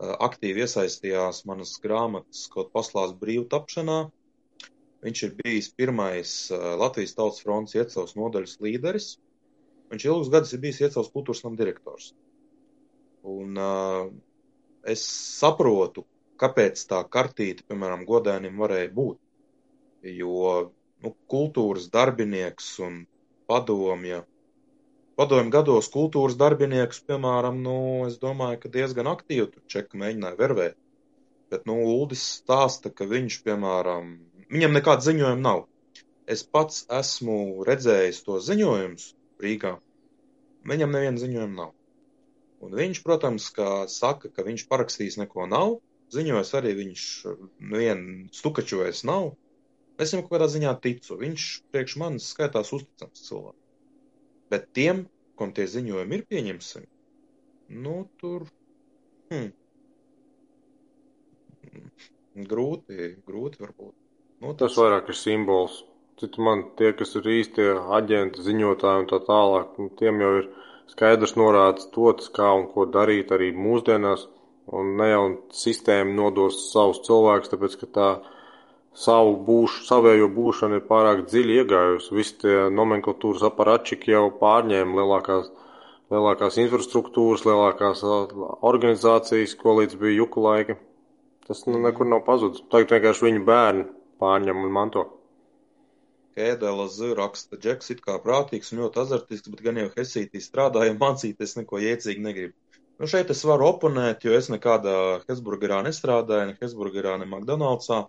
aktīvi 0.00 0.64
iesaistījās 0.64 1.42
manas 1.44 1.74
grāmatas 1.82 2.46
kaut 2.54 2.72
paslās 2.72 3.12
brīvu 3.20 3.44
tapšanā. 3.52 3.98
Viņš 5.06 5.22
ir 5.22 5.34
bijis 5.38 5.70
pirmais 5.78 6.30
Latvijas 6.50 7.14
Tautas 7.14 7.42
fronts 7.44 7.76
iecels 7.78 8.16
nodaļas 8.18 8.56
līderis. 8.64 9.10
Viņš 9.92 10.06
ilgus 10.08 10.30
gadus 10.32 10.54
ir 10.56 10.62
bijis 10.64 10.80
iecels 10.82 11.12
kultūras 11.14 11.44
nama 11.44 11.58
direktors. 11.60 12.08
Un 13.26 13.58
uh, 13.58 14.08
es 14.86 15.02
saprotu, 15.38 16.04
kāpēc 16.42 16.82
tā 16.90 17.02
kartīte, 17.10 17.64
piemēram, 17.70 18.04
godēnim 18.08 18.58
varēja 18.62 18.90
būt. 18.96 19.20
Jo 20.06 20.56
nu, 21.02 21.12
kultūras 21.30 21.86
darbinieks 21.92 22.68
un 22.86 23.00
padomja, 23.50 24.22
padomju 25.18 25.54
gados 25.54 25.90
kultūras 25.94 26.36
darbinieks, 26.40 27.02
piemēram, 27.08 27.62
nu, 27.62 27.78
es 28.08 28.18
domāju, 28.22 28.60
ka 28.64 28.72
diezgan 28.78 29.10
aktīvi 29.10 29.48
tur 29.54 29.64
čeka 29.74 30.02
mēģināja 30.02 30.40
vervēt. 30.42 30.78
Bet, 31.50 31.66
nu, 31.70 31.78
Uldis 31.94 32.24
stāsta, 32.40 32.90
ka 32.90 33.06
viņš, 33.06 33.40
piemēram, 33.46 34.16
viņam 34.52 34.76
nekāda 34.76 35.06
ziņojuma 35.08 35.42
nav. 35.42 35.64
Es 36.26 36.42
pats 36.42 36.84
esmu 36.90 37.64
redzējis 37.66 38.22
to 38.26 38.38
ziņojumus 38.42 39.10
Rīgā. 39.42 39.76
Viņam 40.66 40.94
neviena 40.94 41.22
ziņojuma 41.22 41.54
nav. 41.54 41.72
Un 42.66 42.72
viņš, 42.74 43.02
protams, 43.06 43.50
ka 43.54 43.84
saka, 43.92 44.30
ka 44.32 44.44
viņš 44.46 44.64
parakstījis 44.70 45.18
neko 45.20 45.46
nav, 45.50 45.76
ziņojas 46.14 46.54
arī 46.58 46.72
viņš 46.80 47.02
nevienu 47.72 48.30
stukačojas 48.34 49.04
nav. 49.06 49.34
Es 50.02 50.12
viņam 50.12 50.26
kaut 50.26 50.34
kādā 50.36 50.48
ziņā 50.52 50.72
ticu. 50.84 51.18
Viņš 51.20 51.46
priekš 51.72 51.96
manis 52.02 52.30
skaitās 52.32 52.72
uzticams 52.76 53.22
cilvēks. 53.28 53.62
Bet 54.52 54.68
tiem, 54.78 55.04
kam 55.38 55.52
tie 55.54 55.66
ziņojumi 55.70 56.18
ir 56.18 56.26
pieņemsim, 56.30 56.88
nu, 57.84 57.96
tur. 58.20 58.46
Hmm. 59.30 59.52
Grūti, 62.50 63.08
grūti 63.26 63.62
varbūt. 63.64 63.94
Nu, 64.44 64.52
Tas 64.60 64.74
vairāk 64.76 65.06
ir 65.08 65.16
simbols. 65.16 65.82
citu 66.20 66.42
man 66.44 66.62
tie, 66.76 66.90
kas 66.96 67.14
ir 67.18 67.26
īstie 67.28 67.66
aģenti, 67.98 68.42
ziņotāji 68.44 69.02
un 69.02 69.06
tā 69.08 69.18
tālāk, 69.24 69.72
un 69.80 69.88
tiem 70.00 70.20
jau 70.20 70.30
ir 70.40 70.46
skaidrs 70.92 71.34
norādes 71.40 71.88
dots, 71.94 72.28
kā 72.38 72.50
un 72.58 72.66
ko 72.72 72.86
darīt 72.96 73.32
arī 73.36 73.48
mūsdienās, 73.66 74.26
un 74.78 74.94
ne 75.00 75.08
jau 75.10 75.24
sistēma 75.62 76.14
nodos 76.20 76.60
savus 76.72 77.02
cilvēkus, 77.08 77.52
tāpēc, 77.52 77.76
ka 77.80 77.90
tā 77.98 78.10
savu 79.06 79.34
būšu, 79.48 79.84
savējo 79.88 80.30
būšanu 80.38 80.80
ir 80.80 80.86
pārāk 80.92 81.26
dziļi 81.32 81.58
iegājusi. 81.62 82.14
Visi 82.20 82.38
tie 82.44 82.56
nomenklatūras 82.80 83.44
aparatčiki 83.50 84.16
jau 84.16 84.24
pārņēma 84.40 85.00
lielākās, 85.00 85.52
lielākās 86.12 86.60
infrastruktūras, 86.64 87.44
lielākās 87.48 88.04
organizācijas, 88.72 89.56
ko 89.60 89.80
līdz 89.80 90.00
bija 90.00 90.20
juku 90.22 90.48
laika. 90.48 90.80
Tas 91.48 91.68
nu, 91.68 91.80
nekur 91.80 92.08
nav 92.08 92.24
pazudis. 92.28 92.64
Tagad 92.72 92.98
vienkārši 92.98 93.30
viņu 93.30 93.46
bērni 93.52 93.92
pārņem 94.22 94.64
un 94.64 94.74
manto. 94.74 95.04
Ēdela 96.36 96.84
Z 96.92 97.14
raksta, 97.16 97.56
Džeks 97.56 97.94
it 97.94 98.02
kā 98.04 98.18
prātīgs 98.20 98.74
un 98.74 98.82
ļoti 98.82 99.00
azartisks, 99.02 99.48
bet 99.52 99.62
gan 99.64 99.80
jau 99.80 99.88
Hesītī 99.94 100.42
strādāja, 100.44 100.96
mācīties 101.00 101.56
neko 101.56 101.80
iecīgi 101.80 102.24
negrib. 102.26 102.52
Nu, 103.00 103.08
šeit 103.08 103.32
es 103.32 103.40
varu 103.48 103.70
oponēt, 103.70 104.24
jo 104.24 104.36
es 104.36 104.50
nekādā 104.52 104.96
Hesburgerā 105.24 105.82
nestrādāju, 105.86 106.50
ne 106.50 106.58
Hesburgerā, 106.60 107.16
ne 107.20 107.28
McDonaldsā. 107.28 108.02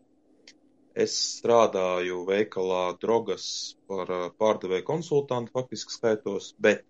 Es 0.98 1.16
strādāju 1.38 2.24
veikalā 2.28 2.84
drogas 3.00 3.48
par 3.88 4.12
pārdevēju 4.42 4.88
konsultantu, 4.88 5.54
faktiski 5.56 5.94
skaitos, 5.94 6.54
bet 6.60 6.84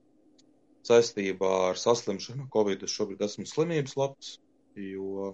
saistībā 0.88 1.52
ar 1.72 1.82
saslimšanu 1.82 2.48
Covid 2.54 2.86
es 2.88 2.94
šobrīd 2.98 3.26
esmu 3.28 3.46
slimības 3.50 3.98
labs, 4.00 4.38
jo 4.80 5.34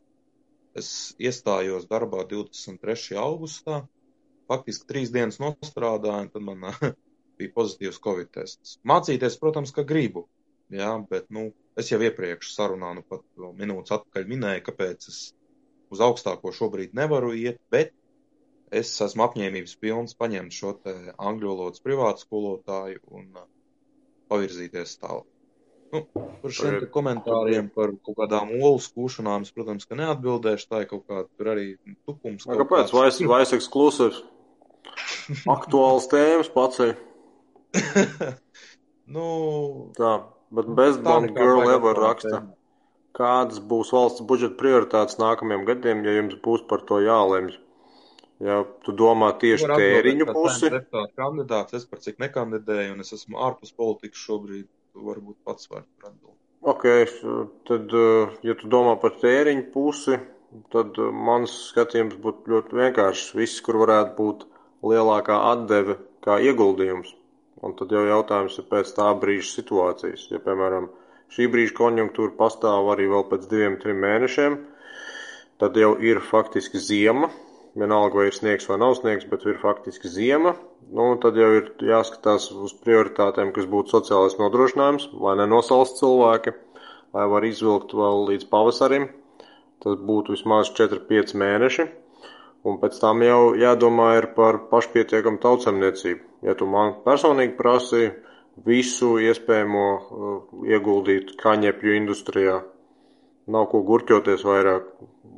Es 0.80 0.88
iestājos 1.22 1.86
darbā 1.90 2.24
23. 2.30 3.18
augustā. 3.22 3.84
Faktiski 4.50 4.88
trīs 4.90 5.12
dienas 5.14 5.40
nostrādāju, 5.42 6.26
un 6.26 6.32
tad 6.34 6.46
man 6.48 6.66
bija 7.40 7.54
pozitīvs 7.56 8.02
covid 8.04 8.32
tests. 8.34 8.78
Mācīties, 8.90 9.38
protams, 9.42 9.72
ka 9.76 9.86
gribu, 9.88 10.26
jā, 10.74 10.90
bet, 11.10 11.30
nu, 11.34 11.52
es 11.80 11.92
jau 11.94 12.02
iepriekš 12.04 12.52
sarunā, 12.56 12.92
nu, 12.98 13.06
pat 13.08 13.24
minūtes 13.60 13.96
atpakaļ 13.98 14.28
minēju, 14.34 14.66
kāpēc 14.68 15.08
es 15.14 15.20
uz 15.94 16.02
augstāko 16.02 16.52
šobrīd 16.58 16.98
nevaru 16.98 17.34
iet, 17.38 17.62
bet 17.74 17.94
es 18.74 18.92
esmu 19.06 19.28
apņēmības 19.28 19.76
pilns 19.82 20.18
paņemt 20.18 20.58
šo 20.58 20.74
angļu 21.30 21.52
valodas 21.54 21.84
privātu 21.86 22.26
skolotāju 22.26 23.04
un 23.14 23.30
pavirzīties 24.34 24.98
tālāk. 25.04 25.33
Nu, 25.94 26.02
par 26.42 26.54
šiem 26.58 26.80
te 26.82 26.88
komentāriem 26.90 27.68
par 27.74 27.92
kaut 28.06 28.18
kādām 28.18 28.56
olu 28.58 28.80
skūšanām 28.82 29.44
es, 29.46 29.52
protams, 29.54 29.86
ka 29.86 29.98
neatbildēšu. 30.00 30.66
Tā 30.72 30.82
ir 30.82 30.90
kaut 30.90 31.04
kāda 31.06 31.28
tur 31.30 31.52
arī 31.54 31.68
tupums. 32.08 32.48
A, 32.50 32.58
kāpēc? 32.58 32.94
Vais, 32.98 33.20
vais 33.30 33.54
eksklusīvs. 33.60 34.24
Aktuāls 35.54 36.10
tēmas 36.10 36.50
paceļ. 36.54 36.96
nu, 39.16 39.28
tā, 39.98 40.16
bet 40.54 40.74
Best 40.82 41.06
Bond 41.06 41.38
Girl 41.38 41.62
ever 41.70 42.02
raksta. 42.08 42.42
Kādas 43.14 43.62
būs 43.62 43.94
valsts 43.94 44.26
budžeta 44.26 44.58
prioritātes 44.58 45.20
nākamajiem 45.22 45.68
gadiem, 45.70 46.02
ja 46.08 46.18
jums 46.18 46.40
būs 46.42 46.66
par 46.70 46.82
to 46.90 46.98
jālemj? 47.06 47.60
Ja 48.42 48.64
tu 48.84 48.96
domā 48.98 49.30
tieši 49.40 49.70
tēriņu 49.70 50.34
pusi. 50.34 50.72
Kandidāts, 51.14 51.78
es 51.78 51.86
par 51.86 52.02
cik 52.02 52.18
nekandidēju, 52.24 52.96
un 52.96 53.06
es 53.06 53.14
esmu 53.14 53.38
ārpus 53.46 53.76
politikas 53.78 54.26
šobrīd 54.26 54.66
varbūt 54.96 55.38
pats 55.46 55.70
var 55.72 55.84
atbildēt. 56.04 56.40
Ok, 56.64 56.86
tad, 57.68 57.92
eh, 57.92 58.38
ja 58.48 58.56
tu 58.56 58.70
domā 58.72 58.96
par 59.02 59.18
tēriņu 59.20 59.66
pusi, 59.74 60.20
tad 60.72 60.96
eh, 60.98 61.12
mans 61.12 61.52
skatījums 61.72 62.16
būtu 62.24 62.54
ļoti 62.54 62.80
vienkāršs. 62.80 63.34
Viss, 63.36 63.62
kur 63.66 63.82
varētu 63.84 64.16
būt 64.20 64.46
lielākā 64.84 65.40
atdeve 65.52 65.98
kā 66.24 66.40
ieguldījums. 66.40 67.16
Un 67.64 67.76
tad 67.80 67.92
jau 67.96 68.04
jautājums 68.08 68.58
ir 68.60 68.68
pēc 68.72 68.92
tā 68.96 69.10
brīža 69.20 69.50
situācijas. 69.50 70.28
Ja, 70.32 70.40
piemēram, 70.44 70.90
šī 71.32 71.48
brīža 71.52 71.76
konjunktūra 71.78 72.36
pastāv 72.40 72.92
arī 72.92 73.08
vēl 73.12 73.28
pēc 73.32 73.48
diviem, 73.52 73.78
trim 73.80 74.02
mēnešiem, 74.04 74.58
tad 75.64 75.80
jau 75.80 75.94
ir 76.00 76.20
faktiski 76.24 76.80
ziema, 76.80 77.32
vienalga 77.80 78.20
vai 78.20 78.28
ir 78.30 78.36
sniegs 78.38 78.68
vai 78.70 78.78
nav 78.82 78.96
sniegs, 79.00 79.26
bet 79.30 79.46
ir 79.50 79.60
faktiski 79.62 80.12
ziema. 80.12 80.54
Nu, 80.94 81.14
tad 81.22 81.38
jau 81.40 81.50
ir 81.58 81.72
jāskatās 81.82 82.50
uz 82.54 82.76
prioritātēm, 82.86 83.54
kas 83.56 83.70
būtu 83.70 83.96
sociālais 83.96 84.38
nodrošinājums, 84.38 85.10
lai 85.24 85.36
nenosalst 85.40 85.98
cilvēki, 86.02 86.54
lai 87.18 87.26
var 87.32 87.48
izvilkt 87.48 87.96
vēl 87.98 88.28
līdz 88.30 88.50
pavasarim. 88.52 89.10
Tas 89.84 89.98
būtu 90.00 90.36
vismaz 90.36 90.70
4-5 90.78 91.34
mēneši. 91.40 91.88
Un 92.64 92.78
pēc 92.80 93.00
tam 93.02 93.24
jau 93.26 93.56
jādomā 93.60 94.14
ir 94.22 94.30
par 94.38 94.62
pašpietiekamu 94.70 95.42
tautsemniecību. 95.44 96.22
Ja 96.48 96.54
tu 96.56 96.68
man 96.70 96.94
personīgi 97.04 97.58
prasīji 97.58 98.14
visu 98.64 99.18
iespējamo 99.20 99.88
uh, 99.90 100.38
ieguldīt 100.70 101.34
kaņepju 101.42 101.98
industrijā, 101.98 102.62
nav 103.52 103.68
ko 103.72 103.82
gurķoties 103.88 104.46
vairāk, 104.48 104.86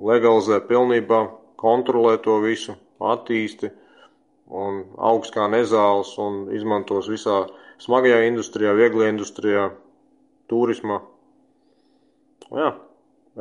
legalizē 0.05 0.59
pilnībā, 0.69 1.23
kontrolē 1.59 2.17
to 2.23 2.37
visu, 2.43 2.75
attīsti 2.99 3.71
un 4.45 4.83
augs 4.97 5.31
kā 5.33 5.47
nezāles 5.49 6.13
un 6.21 6.45
izmantos 6.53 7.09
visā 7.09 7.45
smagajā 7.81 8.21
industrijā, 8.29 8.75
vieglajā 8.77 9.13
industrijā, 9.13 9.65
turismā. 10.51 11.01
Jā, 12.53 12.75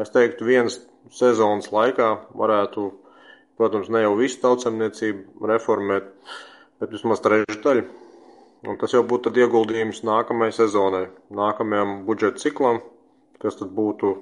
es 0.00 0.12
teiktu, 0.14 0.46
vienas 0.48 0.78
sezonas 1.12 1.68
laikā 1.74 2.10
varētu, 2.34 2.88
protams, 3.60 3.90
ne 3.92 4.02
jau 4.06 4.14
visu 4.18 4.40
tautsemniecību 4.42 5.50
reformēt, 5.50 6.08
bet 6.80 6.96
vismaz 6.96 7.22
trešdaļu. 7.24 7.84
Un 8.64 8.78
tas 8.80 8.94
jau 8.96 9.02
būtu 9.04 9.28
ieguldījums 9.36 10.00
nākamajai 10.08 10.54
sezonai, 10.56 11.04
nākamajam 11.28 11.98
budžeta 12.06 12.40
ciklam, 12.40 12.80
kas 13.42 13.58
tad 13.60 13.74
būtu 13.76 14.14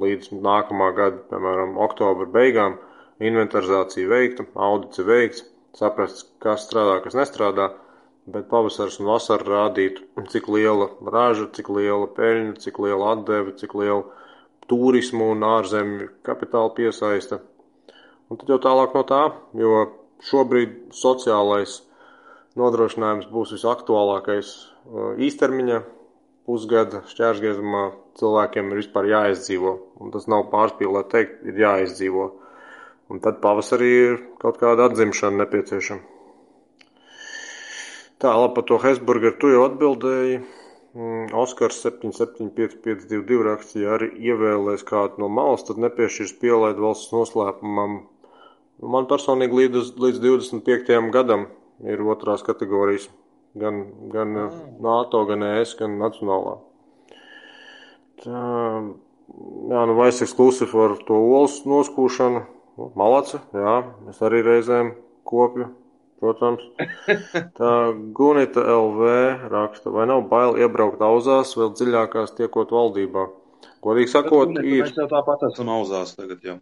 līdz 0.00 0.30
nākamā 0.30 0.92
gada, 0.94 1.18
piemēram, 1.32 1.74
oktobra 1.82 2.30
beigām– 2.30 2.78
inventarizācija 3.20 4.08
veikta, 4.10 4.46
audits 4.54 5.02
veikts, 5.04 5.44
saprast, 5.76 6.26
kas 6.42 6.64
strādā, 6.66 6.98
kas 7.04 7.16
nestrādā, 7.18 7.70
bet 8.30 8.48
pavasars 8.50 8.98
un 9.00 9.10
vasara 9.10 9.46
rādītu, 9.46 10.06
cik 10.32 10.48
liela 10.52 10.90
raža, 11.04 11.48
cik 11.56 11.70
liela 11.76 12.08
peļņa, 12.16 12.56
cik 12.64 12.80
liela 12.84 13.14
atdeve, 13.14 13.54
cik 13.60 13.76
liela 13.78 14.04
turismu 14.70 15.32
un 15.34 15.46
ārzemju 15.46 16.10
kapitāla 16.26 16.72
piesaista. 16.76 17.40
Un 18.30 18.38
tad 18.38 18.52
jau 18.52 18.60
tālāk 18.62 18.94
no 18.94 19.02
tā, 19.06 19.22
jo 19.58 19.86
šobrīd 20.28 20.92
sociālais 20.94 21.80
nodrošinājums 22.58 23.30
būs 23.30 23.54
visaktuālākais 23.56 24.52
uh, 24.52 25.16
īstermiņa 25.18 25.80
pusgada 26.46 27.02
šķērsgriezumā 27.10 27.82
cilvēkiem 28.20 28.70
ir 28.70 28.80
vispār 28.82 29.08
jāizdzīvo. 29.10 29.74
Un 30.02 30.14
tas 30.14 30.26
nav 30.30 30.48
pārspīlēt 30.52 31.10
teikt, 31.12 31.42
ir 31.46 31.60
jāizdzīvo. 31.62 32.30
Un 33.10 33.18
tad 33.18 33.40
pavasarī 33.42 33.90
ir 33.90 34.18
kaut 34.38 34.60
kāda 34.60 34.86
atzimšana 34.86 35.42
nepieciešama. 35.42 36.02
Tā, 38.20 38.34
labi, 38.36 38.54
par 38.54 38.66
to 38.68 38.76
Hesburgeru 38.78 39.38
tu 39.40 39.50
jau 39.50 39.64
atbildēji. 39.66 40.42
Mm, 40.90 41.30
Oskars 41.40 41.80
775522 41.86 43.40
rakstīja 43.46 43.94
arī 43.96 44.10
ievēlēs 44.30 44.84
kādu 44.86 45.22
no 45.22 45.30
malas, 45.32 45.64
tad 45.66 45.80
nepiešķirs 45.82 46.34
pielaid 46.42 46.82
valsts 46.82 47.14
noslēpumam. 47.14 47.96
Man 48.94 49.08
personīgi 49.10 49.58
līdz, 49.58 49.90
līdz 50.04 50.22
25. 50.26 51.10
gadam 51.14 51.48
ir 51.86 52.04
otrās 52.14 52.46
kategorijas. 52.46 53.08
Gan, 53.58 53.82
gan 54.12 54.36
mm. 54.36 54.78
NATO, 54.84 55.24
gan 55.26 55.42
ES, 55.48 55.74
gan 55.80 55.96
nacionālā. 55.98 56.58
Tā, 58.22 58.44
jā, 59.72 59.84
nu 59.90 59.98
vairs 59.98 60.22
eksklusivi 60.22 60.84
ar 60.84 60.98
to 61.08 61.18
olas 61.18 61.62
noskūšanu 61.66 62.44
Nu, 62.78 62.90
malaci, 62.98 63.40
jā, 63.56 63.76
es 64.12 64.20
arī 64.24 64.40
reizēm 64.46 64.94
kopju, 65.28 65.68
protams. 66.22 66.62
Tā 67.58 67.74
Gunita 68.16 68.62
LV 68.62 69.10
raksta, 69.52 69.92
vai 69.94 70.06
nav 70.10 70.26
bail 70.30 70.58
iebraukt 70.60 71.02
auzās 71.04 71.56
vēl 71.58 71.74
dziļākās 71.76 72.36
tiekot 72.38 72.74
valdībā? 72.74 73.28
Godīgi 73.84 74.12
sakot, 74.12 74.52
Bet, 74.56 74.66
ir. 74.66 74.84
Mēs 74.84 74.98
jau 74.98 75.08
tāpat 75.10 75.46
esam 75.48 75.70
auzās 75.72 76.12
tagad 76.16 76.44
jau. 76.44 76.58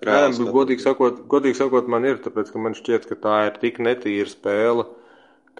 Nē, 0.00 0.20
bet 0.32 0.52
godīgi 0.54 0.80
sakot, 0.80 1.18
godīgi 1.28 1.58
sakot, 1.58 1.88
man 1.92 2.06
ir, 2.08 2.22
tāpēc, 2.24 2.48
ka 2.52 2.62
man 2.62 2.76
šķiet, 2.76 3.04
ka 3.10 3.18
tā 3.20 3.36
ir 3.50 3.58
tik 3.60 3.82
netīra 3.84 4.30
spēle, 4.30 4.86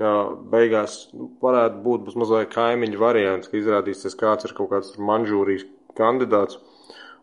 ka 0.01 0.13
beigās 0.53 1.11
nu, 1.13 1.29
varētu 1.45 1.83
būt 1.85 2.09
mazliet 2.17 2.53
kaimiņu 2.55 3.01
variants, 3.03 3.51
ka 3.53 3.61
izrādīsies 3.61 4.17
kāds 4.17 4.49
ir 4.49 4.57
kaut 4.57 4.71
kāds 4.73 4.95
manžūrijas 4.97 5.67
kandidāts 5.99 6.57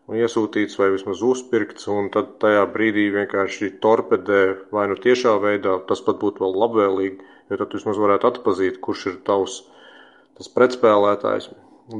un 0.08 0.16
iesūtīts 0.16 0.78
vai 0.80 0.88
vismaz 0.94 1.22
uzpirkts, 1.24 1.88
un 1.92 2.08
tad 2.12 2.36
tajā 2.42 2.64
brīdī 2.72 3.08
vienkārši 3.14 3.74
torpedē 3.84 4.42
vai 4.72 4.86
nu 4.88 4.96
tiešā 4.96 5.34
veidā, 5.42 5.76
tas 5.88 6.00
pat 6.04 6.20
būtu 6.22 6.44
vēl 6.44 6.56
labvēlīgi, 6.64 7.18
jo 7.52 7.58
tad 7.60 7.76
vismaz 7.76 8.00
varētu 8.00 8.30
atpazīt, 8.32 8.80
kurš 8.84 9.06
ir 9.12 9.18
tavs 9.28 9.60
tas 10.38 10.48
pretspēlētājs. 10.54 11.50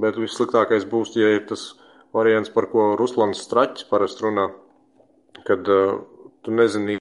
Bet 0.00 0.20
vissliktākais 0.20 0.88
būs, 0.88 1.16
ja 1.20 1.34
ir 1.36 1.44
tas 1.48 1.72
variants, 2.16 2.52
par 2.52 2.68
ko 2.72 2.94
Ruslans 3.00 3.44
Straķis 3.44 3.88
parasti 3.88 4.24
runā, 4.24 4.48
kad 5.48 5.68
uh, 5.68 6.00
tu 6.44 6.56
nezini, 6.56 6.96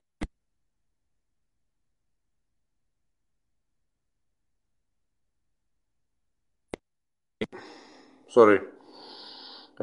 Sorry. 8.38 8.77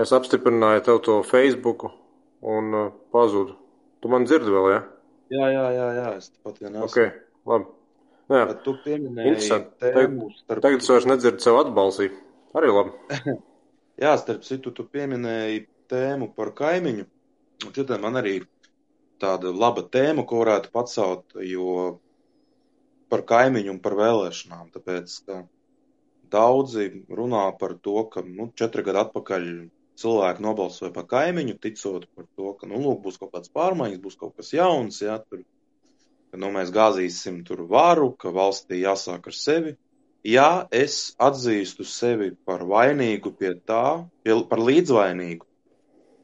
Es 0.00 0.10
apstiprināju 0.14 0.82
tev 0.88 0.98
to 1.06 1.20
Facebook 1.26 1.86
un 2.42 2.74
uh, 2.74 2.90
pazudu. 3.14 3.54
Tu 4.02 4.10
man 4.10 4.26
dzirdi 4.26 4.50
vēl, 4.50 4.68
ja? 4.72 4.82
Jā, 5.32 5.46
jā, 5.54 5.64
jā, 5.76 5.86
jā 5.98 6.08
es 6.18 6.30
pat 6.44 6.58
vien 6.60 6.74
esmu. 6.74 6.88
Ok, 6.88 7.20
labi. 7.48 7.70
Jā, 8.32 8.42
Bet 8.48 8.62
tu 8.64 8.74
pieminēji 8.80 9.48
tēmu 9.82 10.30
starp... 10.38 10.62
tagad 10.64 10.82
es 10.82 10.88
vairs 10.90 11.06
nedzirdu 11.08 11.44
sev 11.44 11.58
atbalsīt. 11.60 12.16
Arī 12.56 12.70
labi. 12.72 12.94
Jā, 14.02 14.14
starp 14.18 14.42
citu, 14.46 14.72
tu 14.74 14.86
pieminēji 14.90 15.66
tēmu 15.92 16.30
par 16.34 16.50
kaimiņu. 16.56 17.04
Un 17.64 17.74
šitā 17.76 17.98
man 18.02 18.18
arī 18.18 18.38
tāda 19.22 19.52
laba 19.54 19.84
tēma, 19.86 20.24
ko 20.26 20.40
varētu 20.40 20.72
pacelt, 20.74 21.36
jo 21.46 21.84
par 23.12 23.22
kaimiņu 23.28 23.74
un 23.76 23.80
par 23.84 23.94
vēlēšanām. 24.00 24.72
Tāpēc, 24.74 25.18
ka 25.28 25.42
daudzi 26.34 26.88
runā 27.12 27.44
par 27.60 27.76
to, 27.84 28.00
ka 28.10 28.24
nu, 28.26 28.48
četri 28.58 28.82
gadi 28.86 29.04
atpakaļ 29.04 29.46
cilvēki 30.00 30.42
nobalsoja 30.44 30.92
par 30.94 31.06
kaimiņu, 31.10 31.56
ticot 31.62 32.06
par 32.16 32.26
to, 32.36 32.52
ka 32.58 32.68
nu, 32.70 32.80
lūk, 32.82 33.00
būs 33.06 33.18
kaut 33.20 33.32
kādas 33.34 33.52
pārmaiņas, 33.54 34.02
būs 34.02 34.18
kaut 34.20 34.34
kas 34.40 34.52
jauns, 34.56 35.00
jā, 35.04 35.16
tur, 35.28 35.44
ka 36.32 36.40
nu, 36.42 36.50
mēs 36.54 36.74
gāzīsim 36.74 37.42
tur 37.46 37.64
varu, 37.70 38.12
ka 38.18 38.34
valstī 38.34 38.82
jāsāk 38.82 39.30
ar 39.30 39.38
sevi. 39.38 39.76
Jā, 40.24 40.66
es 40.72 41.12
atzīstu 41.20 41.84
sevi 41.84 42.30
par 42.48 42.64
vainīgu 42.64 43.34
pie 43.38 43.52
tā, 43.68 44.06
pie, 44.24 44.38
par 44.48 44.62
līdzvainīgu 44.64 45.44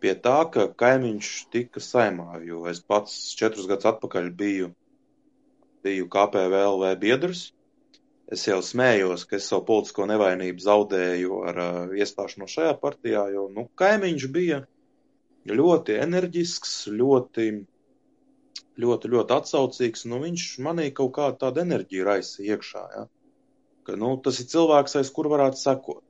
pie 0.01 0.15
tā, 0.25 0.39
ka 0.53 0.67
kaimiņš 0.81 1.31
tika 1.53 1.83
saimā, 1.85 2.41
jo 2.47 2.65
es 2.71 2.81
pats 2.81 3.17
četrus 3.37 3.69
gadus 3.69 3.91
atpakaļ 3.93 4.31
biju, 4.37 4.71
biju 5.85 6.09
KPVLV 6.13 6.95
biedrs. 7.03 7.51
Es 8.31 8.45
jau 8.47 8.61
smējos, 8.63 9.25
ka 9.27 9.39
es 9.41 9.47
savu 9.51 9.65
politisko 9.67 10.05
nevainību 10.07 10.63
zaudēju 10.63 11.39
ar 11.51 11.57
uh, 11.59 11.95
iestāšanos 11.99 12.53
šajā 12.55 12.75
partijā, 12.79 13.25
jo 13.35 13.49
nu, 13.51 13.65
kaimiņš 13.81 14.27
bija 14.37 14.61
ļoti 15.51 15.97
enerģisks, 15.99 16.75
ļoti, 16.95 17.47
ļoti, 18.85 19.11
ļoti 19.17 19.37
atsaucīgs. 19.37 20.07
Nu, 20.13 20.21
viņš 20.23 20.45
manī 20.63 20.91
kaut 20.95 21.17
kādu 21.17 21.41
tādu 21.43 21.65
enerģiju 21.65 22.07
raisa 22.07 22.45
iekšā. 22.47 22.85
Ja? 22.95 23.03
Ka, 23.89 23.99
nu, 23.99 24.13
tas 24.23 24.39
ir 24.39 24.47
cilvēks, 24.53 24.95
aiz 25.01 25.11
kur 25.17 25.31
varētu 25.33 25.59
sekot. 25.59 26.05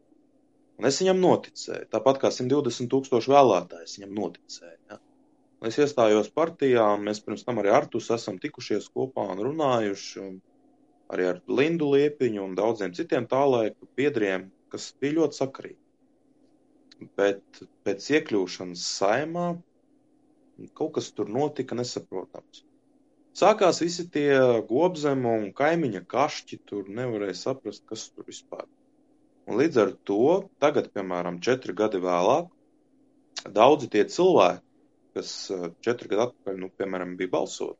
Un 0.81 0.89
es 0.89 1.01
viņam 1.01 1.25
noticēju, 1.25 1.89
tāpat 1.93 2.21
kā 2.21 2.33
120 2.33 2.93
tūkstoši 2.93 3.33
vēlētājs 3.33 3.97
viņam 3.97 4.13
noticēja. 4.17 4.77
Ja? 4.93 5.01
Un 5.61 5.73
es 5.73 5.81
iestājos 5.81 6.29
partijā, 6.37 6.85
mēs 7.01 7.25
pirms 7.25 7.49
tam 7.49 7.61
arī 7.61 7.73
Artus 7.77 8.13
esam 8.13 8.37
tikušies 8.41 8.93
kopā 8.93 9.27
un 9.33 9.43
runājuši, 9.45 10.23
un 10.25 10.39
arī 11.11 11.29
ar 11.33 11.41
Lindu 11.61 11.91
Liepiņu 11.95 12.43
un 12.45 12.57
daudziem 12.59 12.95
citiem 12.97 13.27
tālaiku 13.31 13.89
biedriem, 13.99 14.49
kas 14.73 14.91
bija 15.03 15.19
ļoti 15.21 15.41
sakrīgi. 15.41 15.81
Bet 17.19 17.63
pēc 17.87 18.09
iekļūšanas 18.17 18.89
saimā 18.99 19.47
kaut 20.77 20.93
kas 20.99 21.09
tur 21.17 21.31
notika 21.33 21.79
nesaprotams. 21.79 22.65
Sākās 23.41 23.79
visi 23.81 24.05
tie 24.13 24.35
gobzemu 24.69 25.33
un 25.39 25.47
kaimiņa 25.57 26.03
kašķi, 26.11 26.61
tur 26.69 26.91
nevarēja 26.91 27.39
saprast, 27.41 27.87
kas 27.89 28.09
tur 28.11 28.27
vispār 28.29 28.67
ir. 28.67 28.77
Un 29.51 29.59
līdz 29.59 29.79
ar 29.83 29.93
to 30.07 30.25
tagad, 30.63 30.91
piemēram, 30.95 31.41
četri 31.43 31.75
gadi 31.79 31.99
vēlāk, 32.03 32.51
daudzi 33.57 33.89
tie 33.91 34.05
cilvēki, 34.05 34.63
kas 35.17 35.31
eh, 35.55 35.69
četri 35.87 36.11
gadi 36.13 36.27
atpakaļ, 36.29 36.59
nu, 36.61 36.69
piemēram, 36.79 37.17
bija 37.19 37.33
balsot, 37.33 37.79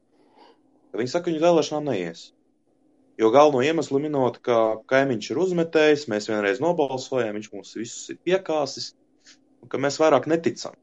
viņi 0.97 1.13
saka, 1.13 1.29
ka 1.29 1.31
viņi 1.31 1.45
vēlēšanām 1.45 1.91
neies. 1.93 2.25
Jo 3.21 3.29
galveno 3.35 3.61
iemeslu 3.67 3.99
minot, 4.01 4.39
ka 4.41 4.57
kaimiņš 4.89 5.27
ir 5.33 5.41
uzmetējis, 5.43 6.07
mēs 6.09 6.31
vienreiz 6.31 6.63
nobalsojām, 6.65 7.35
viņš 7.37 7.51
mums 7.53 7.75
visus 7.77 8.15
ir 8.15 8.19
piekāsis, 8.25 8.95
un 9.61 9.69
ka 9.73 9.81
mēs 9.83 9.99
vairāk 10.01 10.29
neticam, 10.31 10.79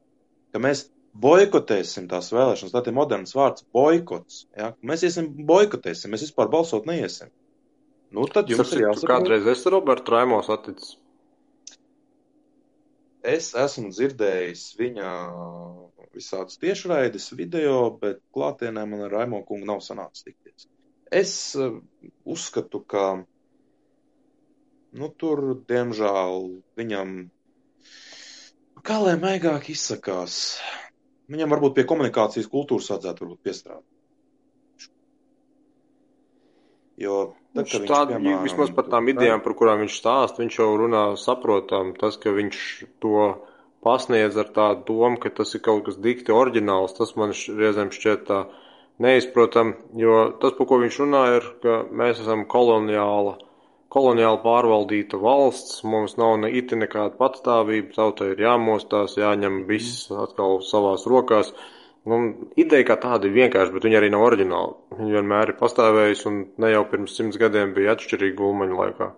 ka 0.53 0.61
mēs 0.61 0.83
boikotēsim 1.17 2.05
tās 2.11 2.29
vēlēšanas. 2.35 2.75
Tā 2.75 2.83
ir 2.85 2.93
moderns 2.93 3.33
vārds- 3.37 3.65
boikots. 3.77 4.45
Ja? 4.57 4.73
Mēs 4.85 5.07
iesim 5.07 5.31
boikotēsim, 5.49 6.13
mēs 6.13 6.27
vispār 6.27 6.51
balsot 6.53 6.85
neiesim. 6.85 7.33
Nu, 8.13 8.27
tad 8.31 8.47
jums 8.53 8.71
ir 8.71 8.79
Tu 8.79 8.83
jāsaprot. 8.85 9.09
kādreiz 9.11 9.47
esi 9.51 9.73
Roberts 9.73 10.09
Raimos 10.13 10.47
atticis. 10.53 10.95
Es 13.23 13.49
esmu 13.55 13.89
dzirdējis 13.91 14.61
viņa 14.79 15.09
visādus 16.15 16.59
tiešraides 16.61 17.31
video, 17.35 17.89
bet 17.99 18.21
klātienē 18.33 18.85
man 18.87 19.01
ar 19.01 19.11
Raimo 19.11 19.41
kungu 19.45 19.65
nav 19.65 19.81
sanācis 19.83 20.23
tikties. 20.23 20.46
Es 21.11 21.55
uh, 21.55 21.79
uzskatu, 22.27 22.81
ka 22.83 23.03
nu, 24.97 25.09
tur, 25.19 25.43
diemžēl, 25.69 26.47
viņam, 26.79 27.13
kā 28.87 28.97
lai 29.03 29.17
maigāk 29.21 29.69
izsakās, 29.73 30.57
viņam 31.31 31.53
varbūt 31.55 31.77
pie 31.77 31.85
komunikācijas 31.89 32.49
kultūras 32.51 32.89
vajadzētu 32.93 33.37
piestrādāt. 33.43 33.85
Jo 36.97 37.17
tad, 37.53 37.61
Viņš 37.61 37.71
kad 37.71 37.81
viņš, 37.83 37.91
tād, 37.91 38.11
piemēram, 38.15 38.45
vismaz 38.47 38.71
par 38.73 38.87
tām 38.89 39.09
idejām, 39.11 39.41
par 39.45 39.53
kurām 39.57 39.83
viņš 39.83 39.97
stāsta, 39.99 40.41
viņš 40.41 40.55
jau 40.57 40.69
runā 40.81 41.03
saprotam. 41.21 41.91
Tas, 41.99 42.17
ka 42.17 42.33
viņš 42.33 42.61
to 43.03 43.27
pasniedz 43.85 44.37
ar 44.41 44.49
tādu 44.55 44.87
domu, 44.87 45.19
ka 45.21 45.29
tas 45.29 45.53
ir 45.53 45.61
kaut 45.67 45.85
kas 45.85 45.99
dikti 46.01 46.33
oriģināls, 46.33 46.95
tas 46.97 47.13
man 47.19 47.35
reizēm 47.35 47.93
šķiet 47.93 48.25
tā 48.31 48.39
neizprotam, 49.03 49.75
jo 49.97 50.23
tas, 50.41 50.55
par 50.57 50.69
ko 50.69 50.79
viņš 50.81 50.99
runā, 51.03 51.23
ir, 51.37 51.47
ka 51.63 51.81
mēs 51.93 52.21
esam 52.23 52.45
koloniāla, 52.49 53.37
koloniāli 53.93 54.41
pārvaldīta 54.43 55.19
valsts, 55.21 55.83
mums 55.87 56.17
nav 56.19 56.37
ne 56.43 56.51
iti 56.59 56.79
nekāda 56.79 57.15
patstāvība, 57.19 57.93
tautai 57.95 58.33
ir 58.33 58.45
jāmostās, 58.47 59.17
jāņem 59.19 59.65
viss 59.69 60.07
atkal 60.11 60.61
savās 60.65 61.07
rokās. 61.09 61.53
Un 62.07 62.29
ideja 62.55 62.85
kā 62.87 62.95
tāda 63.03 63.27
ir 63.27 63.35
vienkārša, 63.35 63.73
bet 63.75 63.83
viņa 63.83 63.97
arī 63.99 64.09
nav 64.13 64.23
oriģināla. 64.29 64.75
Viņa 64.95 65.15
vienmēr 65.17 65.51
ir 65.51 65.57
pastāvējusi 65.59 66.27
un 66.29 66.37
ne 66.63 66.69
jau 66.71 66.85
pirms 66.87 67.17
simts 67.19 67.39
gadiem 67.41 67.73
bija 67.75 67.97
atšķirīga 67.97 68.37
gulmaņa 68.39 68.77
laikā. 68.79 69.09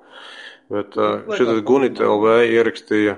Bet 0.73 0.97
uh, 0.97 1.27
šis 1.38 1.61
Gunita 1.65 2.07
LV 2.10 2.39
ierakstīja, 2.49 3.14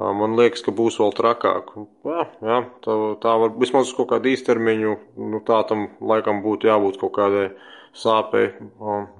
man 0.00 0.36
liekas, 0.38 0.62
ka 0.64 0.72
būs 0.76 0.96
vēl 1.00 1.12
trakāk. 1.16 1.74
Jā, 2.08 2.22
jā 2.46 2.60
tā, 2.84 2.94
tā 3.22 3.34
var 3.42 3.52
vismaz 3.60 3.90
uz 3.90 3.96
kaut 3.98 4.10
kādu 4.14 4.30
īstermiņu, 4.32 4.94
nu 5.32 5.40
tā 5.46 5.60
tam 5.68 5.90
laikam 6.00 6.40
būtu 6.44 6.70
jābūt 6.70 7.00
kaut 7.02 7.14
kādai 7.18 7.50
sāpei. 7.96 8.52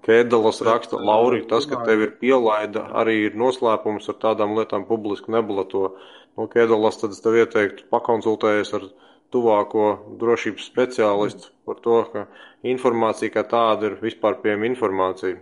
Kēdelas 0.07 0.63
raksta, 0.67 1.01
Lauri, 1.03 1.43
tas, 1.51 1.67
ka 1.69 1.83
tev 1.87 2.07
ir 2.07 2.17
pielaida, 2.23 2.87
arī 3.03 3.17
ir 3.27 3.39
noslēpums 3.39 4.09
ar 4.13 4.19
tādām 4.23 4.57
lietām 4.59 4.87
publiski 4.89 5.35
neblato. 5.35 5.95
No 6.39 6.47
Kēdelas 6.49 7.01
tad 7.01 7.13
es 7.17 7.21
tev 7.25 7.37
ieteiktu 7.43 7.89
pakonsultējies 7.93 8.73
ar 8.79 8.89
tuvāko 9.35 9.91
drošības 10.21 10.71
speciālistu 10.73 11.53
par 11.67 11.79
to, 11.85 12.01
ka 12.13 12.27
informācija 12.67 13.35
kā 13.35 13.45
tāda 13.47 13.91
ir 13.91 14.01
vispār 14.03 14.41
pieejama 14.43 14.71
informācija. 14.71 15.39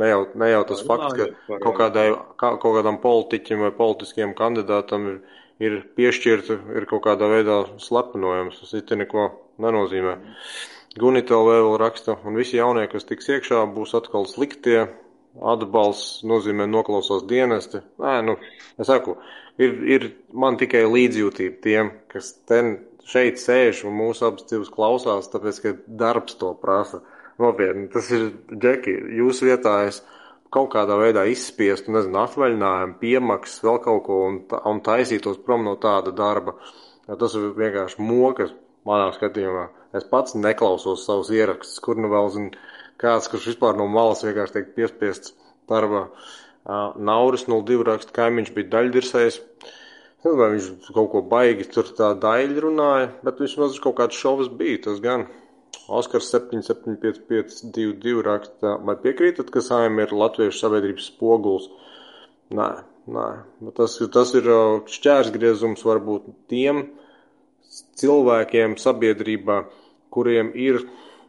Ne 0.00 0.08
jau, 0.08 0.22
ne 0.40 0.48
jau 0.48 0.62
tas 0.70 0.80
fakts, 0.88 1.16
ka 1.18 1.58
kaut, 1.60 1.74
kādai, 1.76 2.06
kā, 2.40 2.54
kaut 2.62 2.78
kādam 2.78 2.96
politiķim 3.02 3.66
vai 3.66 3.72
politiskiem 3.76 4.32
kandidātam 4.38 5.04
ir, 5.10 5.18
ir 5.60 5.78
piešķirta, 5.98 6.56
ir 6.78 6.86
kaut 6.88 7.04
kādā 7.04 7.28
veidā 7.28 7.58
slepenojams. 7.82 8.62
Tas 8.62 8.72
it 8.78 8.94
neko 8.96 9.28
nenozīmē. 9.60 10.16
Gunita 11.00 11.36
vēl 11.44 11.76
raksta, 11.80 12.16
un 12.28 12.36
visi 12.40 12.58
jaunie, 12.58 12.86
kas 12.92 13.08
tiks 13.08 13.28
iekšā, 13.36 13.62
būs 13.76 13.94
atkal 13.98 14.28
sliktie. 14.28 14.86
Atbalsts 15.32 16.26
nozīmē 16.28 16.66
noklausās 16.68 17.22
dienesti. 17.24 17.80
Nē, 18.02 18.18
nu, 18.26 18.34
es 18.76 18.90
saku, 18.90 19.14
ir, 19.56 19.78
ir 19.88 20.02
man 20.36 20.58
tikai 20.60 20.82
līdzjūtība 20.84 21.62
tiem, 21.64 21.88
kas 22.12 22.34
ten 22.48 22.74
šeit 23.08 23.40
sēž 23.40 23.86
un 23.88 23.96
mūsu 23.96 24.26
abas 24.28 24.44
divas 24.50 24.68
klausās, 24.72 25.30
tāpēc, 25.32 25.62
ka 25.64 25.72
darbs 26.02 26.36
to 26.40 26.52
prasa. 26.60 27.00
Nopietni, 27.40 27.86
tas 27.92 28.10
ir 28.12 28.28
džeki. 28.52 28.92
Jūsu 29.18 29.48
vietā 29.48 29.78
es 29.88 30.02
kaut 30.52 30.68
kādā 30.74 30.98
veidā 31.00 31.24
izspiestu, 31.30 31.94
nezinu, 31.94 32.18
atvaļinājumu, 32.26 32.98
piemaksas, 33.00 33.62
vēl 33.64 33.78
kaut 33.86 34.02
ko 34.08 34.18
un, 34.26 34.40
un 34.68 34.82
taisītos 34.84 35.40
prom 35.46 35.64
no 35.64 35.78
tāda 35.80 36.12
darba. 36.16 36.58
Tas 37.08 37.34
ir 37.38 37.54
vienkārši 37.56 38.04
mokas 38.04 38.52
manā 38.88 39.08
skatījumā. 39.16 39.66
Es 39.96 40.04
pats 40.08 40.36
neklausos 40.36 41.06
savus 41.06 41.32
ierakstus, 41.32 41.80
kur 41.84 41.98
nu 42.00 42.12
vēl 42.12 42.30
zinu, 42.34 42.52
kāds, 43.00 43.28
kurš 43.32 43.52
vispār 43.52 43.76
no 43.78 43.88
malas 43.90 44.24
vienkārši 44.24 44.58
tiek 44.58 44.72
piespiests 44.76 45.34
darbā. 45.70 46.06
Uh, 46.62 46.94
Nauris 46.96 47.48
02 47.48 47.82
raksta, 47.88 48.14
kaimiņš 48.16 48.52
bija 48.54 48.70
daļdirsējs. 48.76 49.40
Nezinu, 50.22 50.38
vai 50.38 50.50
viņš 50.52 50.90
kaut 50.94 51.08
ko 51.10 51.22
baigi 51.26 51.66
tur 51.74 51.88
tā 51.98 52.12
daļa 52.22 52.62
runāja, 52.62 53.08
bet 53.26 53.40
vismaz 53.42 53.80
kaut 53.82 53.96
kāds 53.98 54.20
šovs 54.20 54.52
bija, 54.54 54.84
tas 54.84 55.00
gan. 55.02 55.26
Oskars 55.92 56.30
775522 56.32 58.22
raksta, 58.24 58.68
vai 58.86 58.96
piekrītat, 59.02 59.50
ka 59.52 59.60
saim 59.64 60.00
ir 60.00 60.14
latviešu 60.16 60.58
sabiedrības 60.62 61.06
spoguls? 61.12 61.64
Nē, 62.56 62.70
nē. 63.12 63.28
Bet 63.66 63.74
Tas, 63.80 63.92
tas 64.14 64.30
ir 64.38 64.44
uh, 64.48 64.80
šķērsgriezums 64.88 65.84
varbūt 65.88 66.22
tiem 66.52 66.76
cilvēkiem 68.00 68.76
sabiedrībā, 68.80 69.56
kuriem 70.12 70.52
ir, 70.56 70.76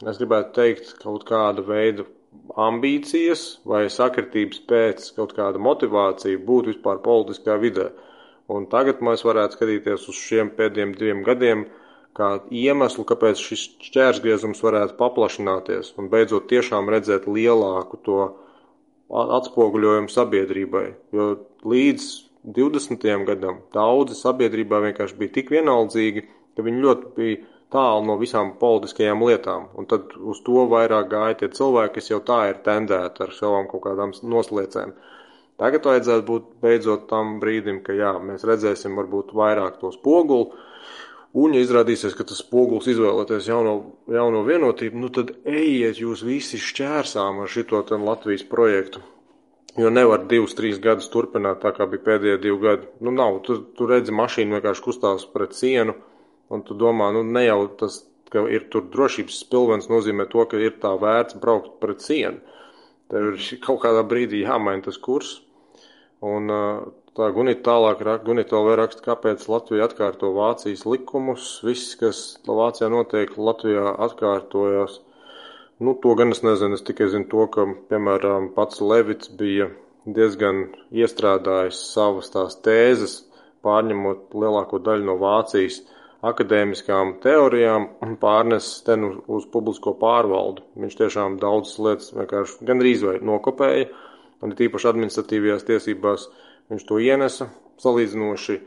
es 0.03 0.19
gribētu 0.19 0.49
teikt, 0.57 0.85
kaut 1.03 1.23
kāda 1.27 1.61
veida 1.67 2.03
ambīcijas 2.59 3.43
vai 3.69 3.85
sakritības 3.91 4.59
pēc 4.69 5.11
kaut 5.17 5.35
kāda 5.37 5.61
motivācija 5.61 6.41
būt 6.47 6.71
vispār 6.73 6.99
politiskā 7.05 7.55
vidē. 7.61 7.91
Un 8.51 8.67
tagad 8.71 8.99
mēs 9.05 9.23
varētu 9.23 9.57
skatīties 9.57 10.09
uz 10.11 10.17
šiem 10.19 10.51
pēdējiem 10.57 10.91
diviem 10.99 11.23
gadiem 11.27 11.63
kā 12.17 12.29
iemeslu, 12.53 13.05
kāpēc 13.09 13.41
šis 13.41 13.65
šķērsgriezums 13.87 14.61
varētu 14.63 14.97
paplašināties 14.99 15.93
un 15.97 16.09
beidzot 16.13 16.49
tiešām 16.51 16.91
redzēt 16.93 17.25
lielāku 17.27 17.99
to 18.05 18.19
atspoguļojumu 19.13 20.11
sabiedrībai. 20.11 20.85
Jo 21.13 21.33
līdz 21.69 22.07
20. 22.57 23.25
gadam 23.29 23.61
daudzi 23.75 24.17
sabiedrībā 24.19 24.81
vienkārši 24.87 25.17
bija 25.19 25.35
tik 25.39 25.51
vienaldzīgi, 25.53 26.25
ka 26.57 26.65
viņi 26.65 26.85
ļoti 26.85 27.11
bija 27.17 27.41
tālu 27.73 28.05
no 28.07 28.17
visām 28.21 28.53
politiskajām 28.59 29.23
lietām. 29.25 29.69
Un 29.79 29.87
tad 29.89 30.13
uz 30.19 30.41
to 30.45 30.65
vairāk 30.69 31.09
gāja 31.13 31.39
tie 31.39 31.49
cilvēki, 31.57 31.95
kas 31.97 32.11
jau 32.11 32.19
tā 32.25 32.39
ir 32.51 32.61
tendēti 32.65 33.25
ar 33.25 33.33
savām 33.33 33.69
kaut 33.71 33.85
kādām 33.87 34.13
nosliecēm. 34.35 34.93
Tagad 35.61 35.87
vajadzētu 35.87 36.25
būt 36.27 36.45
beidzot 36.63 37.07
tam 37.09 37.37
brīdim, 37.41 37.81
ka 37.85 37.95
jā, 37.95 38.13
mēs 38.19 38.45
redzēsim 38.49 38.97
varbūt 38.99 39.33
vairāk 39.37 39.79
to 39.81 39.93
spoguli. 39.93 40.51
Un, 41.33 41.55
ja 41.55 41.63
izrādīsies, 41.65 42.13
ka 42.13 42.27
tas 42.29 42.43
spogulis 42.43 42.91
izvēlēties 42.93 43.47
jauno, 43.49 43.73
jauno 44.13 44.43
vienotību, 44.45 44.99
nu 45.01 45.09
tad 45.13 45.31
ejiet 45.49 45.97
jūs 45.97 46.21
visi 46.27 46.61
šķērsām 46.61 47.41
ar 47.41 47.49
šito 47.49 47.81
Latvijas 48.03 48.45
projektu. 48.45 49.01
Jo 49.77 49.89
nevar 49.89 50.27
divus, 50.29 50.53
trīs 50.53 50.77
gadus 50.77 51.09
turpināt 51.09 51.63
tā, 51.63 51.71
kā 51.73 51.87
bija 51.89 52.05
pēdējie 52.05 52.41
divi 52.43 52.59
gadi. 52.61 52.89
Nu, 53.01 53.09
nav. 53.09 53.39
Tur, 53.47 53.63
tur 53.73 53.89
redzi, 53.89 54.13
mašīna 54.13 54.59
vienkārši 54.59 54.85
kustās 54.85 55.25
pret 55.25 55.57
sienu 55.57 55.95
Un 56.53 56.61
tu 56.61 56.75
domā, 56.77 57.09
nu 57.15 57.23
ne 57.25 57.45
jau 57.45 57.61
tas, 57.79 58.01
ka 58.33 58.43
ir 58.51 58.67
tur 58.73 58.85
drošības 58.93 59.39
spilvens, 59.45 59.89
nozīmē 59.91 60.27
to, 60.31 60.43
ka 60.49 60.59
ir 60.61 60.75
tā 60.83 60.91
vērts 60.99 61.39
braukt 61.41 61.79
pret 61.81 62.03
sienu. 62.03 62.41
Tev 63.11 63.31
ir 63.31 63.39
kaut 63.65 63.81
kādā 63.85 64.03
brīdī 64.09 64.43
jāmaina 64.43 64.85
tas 64.89 64.99
kurs. 65.01 65.39
Un 66.23 66.49
tā 67.17 67.29
Gunita 67.35 67.63
tālāk, 67.69 68.01
Gunita 68.25 68.59
vēl 68.65 68.77
raksta, 68.81 69.03
kāpēc 69.05 69.45
Latvija 69.51 69.87
atkārto 69.89 70.31
Vācijas 70.35 70.85
likumus. 70.89 71.47
Viss, 71.65 71.95
kas 71.99 72.23
Vācijā 72.47 72.89
notiek, 72.93 73.35
Latvijā 73.37 73.93
atkārtojas. 74.07 74.99
Nu, 75.83 75.95
to 75.99 76.13
gan 76.15 76.31
es 76.33 76.43
nezinu, 76.45 76.77
es 76.77 76.85
tikai 76.85 77.09
zinu 77.11 77.29
to, 77.31 77.47
ka, 77.53 77.65
piemēram, 77.89 78.51
pats 78.55 78.81
Levits 78.81 79.31
bija 79.39 79.69
diezgan 80.05 80.67
iestrādājis 80.91 81.79
savas 81.93 82.29
tās 82.33 82.57
tēzes, 82.65 83.17
pārņemot 83.63 84.35
lielāko 84.35 84.79
daļu 84.83 85.07
no 85.07 85.17
Vācijas 85.21 85.81
akadēmiskām 86.23 87.17
teorijām 87.23 87.89
un 88.03 88.15
pārnesis 88.21 88.83
ten 88.87 89.03
uz, 89.07 89.17
uz 89.27 89.47
publisko 89.51 89.95
pārvaldu. 89.99 90.63
Viņš 90.79 90.97
tiešām 91.01 91.37
daudzas 91.41 91.79
lietas 91.83 92.13
vienkārši 92.15 92.67
gandrīz 92.69 93.03
vai 93.07 93.17
nokopēja, 93.31 93.89
un 94.43 94.55
it 94.55 94.63
īpaši 94.67 94.89
administratīvajās 94.91 95.67
tiesībās 95.67 96.27
viņš 96.73 96.87
to 96.89 96.99
ienesa 97.01 97.49
salīdzinoši. 97.83 98.59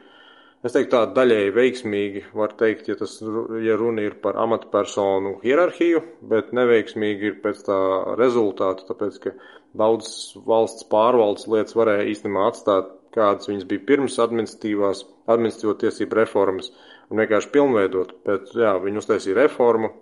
Es 0.64 0.74
teiktu 0.74 0.96
tā 0.96 1.02
daļēji 1.14 1.52
veiksmīgi, 1.54 2.22
var 2.34 2.54
teikt, 2.58 2.88
ja, 2.90 2.96
tas, 2.98 3.18
ja 3.62 3.76
runa 3.78 4.02
ir 4.06 4.16
par 4.22 4.38
amatpersonu 4.42 5.36
hierarhiju, 5.44 6.00
bet 6.26 6.54
neveiksmīgi 6.56 7.30
ir 7.30 7.36
pēc 7.44 7.60
tā 7.68 7.76
rezultātu, 8.18 8.86
tāpēc, 8.88 9.20
ka 9.22 9.34
daudz 9.78 10.08
valsts 10.48 10.88
pārvaldes 10.90 11.46
lietas 11.52 11.76
varēja 11.78 12.08
īstenībā 12.10 12.48
atstāt, 12.50 12.90
kādas 13.14 13.50
viņas 13.50 13.68
bija 13.68 13.84
pirms 13.92 14.18
administratīvās, 14.24 15.04
administratīvo 15.30 15.76
tiesību 15.84 16.18
reformas, 16.18 16.72
un 17.10 17.22
vienkārši 17.22 17.52
pilnveidot. 17.54 18.16
Bet 18.26 18.50
jā, 18.56 18.74
viņi 18.82 19.02
uztaisīja 19.04 19.38
reformu, 19.44 19.92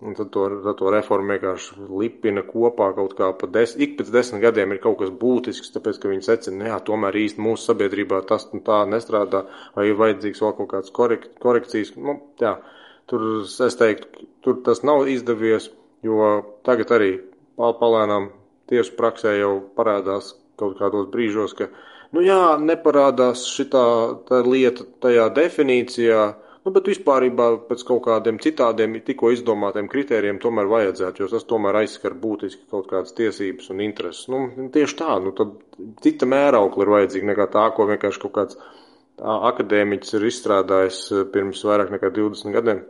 un 0.00 0.14
tad 0.14 0.30
to, 0.30 0.44
tad 0.62 0.76
to 0.78 0.90
reformu 0.94 1.34
vienkārši 1.34 1.88
lipina 1.90 2.44
kopā 2.46 2.92
kaut 2.94 3.16
kā 3.18 3.32
pa 3.40 3.48
des, 3.50 3.74
ik 3.82 3.96
pēc 3.98 4.12
desmit 4.14 4.44
gadiem 4.44 4.74
ir 4.74 4.80
kaut 4.82 5.00
kas 5.00 5.10
būtisks, 5.22 5.72
tāpēc, 5.74 5.98
ka 5.98 6.12
viņi 6.12 6.26
secina, 6.26 6.68
jā, 6.70 6.78
tomēr 6.86 7.18
īsti 7.24 7.42
mūsu 7.42 7.72
sabiedrībā 7.72 8.20
tas 8.28 8.46
un 8.52 8.62
tā 8.66 8.84
nestrādā, 8.90 9.44
vai 9.74 9.88
ir 9.90 9.98
vajadzīgs 9.98 10.44
vēl 10.44 10.54
kaut 10.60 10.70
kāds 10.74 10.94
korek, 10.94 11.26
korekcijas. 11.42 11.96
Nu, 11.98 12.18
jā, 12.38 12.54
tur 13.10 13.26
es 13.42 13.78
teiktu, 13.80 14.28
tur 14.46 14.62
tas 14.66 14.84
nav 14.86 15.10
izdevies, 15.10 15.70
jo 16.06 16.30
tagad 16.66 16.94
arī 16.94 17.12
palēnām 17.58 18.30
tiesu 18.70 18.94
praksē 18.98 19.34
jau 19.40 19.54
parādās 19.74 20.36
kaut 20.58 20.78
kādos 20.78 21.08
brīžos, 21.10 21.54
ka 21.58 21.72
nu 22.14 22.22
jā, 22.22 22.54
neparādās 22.62 23.48
šitā 23.50 23.82
lieta 24.46 24.86
tajā 25.02 25.26
definīcijā, 25.34 26.22
nu, 26.68 26.74
bet 26.76 26.88
vispārībā 26.90 27.46
pēc 27.70 27.82
kaut 27.88 28.02
kādiem 28.04 28.38
citādiem 28.44 28.98
tikko 29.04 29.32
izdomātiem 29.32 29.88
kritērijiem 29.88 30.40
tomēr 30.42 30.68
vajadzētu, 30.68 31.22
jo 31.22 31.28
tas 31.32 31.46
tomēr 31.48 31.80
aizskar 31.80 32.16
būtiski 32.20 32.66
kaut 32.68 32.90
kādas 32.90 33.16
tiesības 33.16 33.70
un 33.72 33.80
intereses. 33.86 34.26
Nu, 34.28 34.68
tieši 34.74 34.98
tā, 34.98 35.14
nu 35.24 35.32
tad 35.38 35.54
cita 36.04 36.28
mēraukla 36.28 36.84
ir 36.84 36.92
vajadzīga 36.96 37.30
nekā 37.32 37.48
tā, 37.54 37.64
ko 37.72 37.88
vienkārši 37.88 38.20
kaut 38.26 38.34
kāds 38.36 38.58
akadēmiķis 39.18 40.18
ir 40.18 40.26
izstrādājis 40.28 40.98
pirms 41.32 41.64
vairāk 41.66 41.94
nekā 41.94 42.12
20 42.14 42.54
gadiem. 42.54 42.82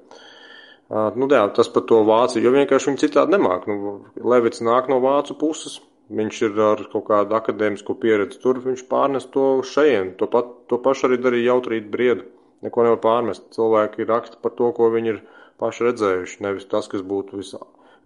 Uh, 0.89 1.13
nu, 1.21 1.29
jā, 1.29 1.43
tas 1.53 1.69
par 1.73 1.85
to 1.89 2.01
vācu, 2.09 2.41
jo 2.41 2.53
vienkārši 2.55 2.91
viņi 2.91 3.03
citādi 3.03 3.37
nemāk. 3.37 3.69
Nu, 3.69 3.95
Levits 4.25 4.65
nāk 4.65 4.89
no 4.89 4.99
vācu 5.05 5.37
puses, 5.39 5.79
viņš 6.09 6.41
ir 6.47 6.61
ar 6.65 6.83
kaut 6.93 7.07
kādu 7.11 7.37
akadēmisko 7.37 7.97
pieredzi 8.01 8.41
tur, 8.43 8.61
viņš 8.65 8.87
pārnes 8.89 9.29
to 9.33 9.61
šeit. 9.69 10.17
To, 10.21 10.29
pat, 10.33 10.51
to 10.69 10.81
pašu 10.81 11.11
arī 11.11 11.21
darīja 11.21 11.53
jautrīt 11.53 11.91
briedu. 11.93 12.25
Neko 12.67 12.85
nevar 12.87 13.01
pārmest. 13.03 13.51
Cilvēki 13.55 14.07
raksta 14.09 14.41
par 14.43 14.55
to, 14.59 14.71
ko 14.75 14.91
viņi 14.95 15.13
ir 15.15 15.21
paši 15.63 15.87
redzējuši. 15.89 16.41
Nevis 16.47 16.67
tas, 16.71 16.89
kas 16.91 17.05
būtu 17.07 17.39
vis, 17.41 17.55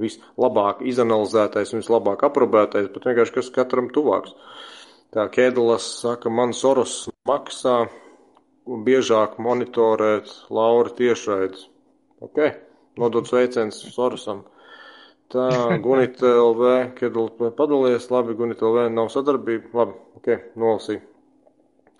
vislabāk 0.03 0.83
izanalizētais 0.89 1.73
un 1.73 1.83
vislabāk 1.83 2.25
aprobētais, 2.29 2.91
bet 2.93 3.09
vienkārši 3.09 3.37
kas 3.39 3.51
katram 3.55 3.91
tuvāks. 3.95 4.37
Tā 5.13 5.27
Kēdelas 5.33 5.89
saka, 6.01 6.33
man 6.33 6.55
Soros 6.57 7.07
maksā 7.29 7.83
biežāk 8.87 9.37
monitorēt 9.43 10.31
Laura 10.51 10.93
tiešraides. 10.97 11.67
Ok, 12.23 12.39
nodot 13.01 13.29
sveiciens 13.29 13.81
Sorosam. 13.93 14.45
Tā, 15.33 15.49
Gunita 15.85 16.29
LV, 16.29 16.75
kad 16.99 17.17
padalījies, 17.59 18.11
labi, 18.13 18.37
Gunita 18.39 18.69
LV 18.69 18.91
nav 18.93 19.09
sadarbība, 19.13 19.73
labi, 19.81 19.99
ok, 20.21 20.31
nolasīju. 20.61 21.05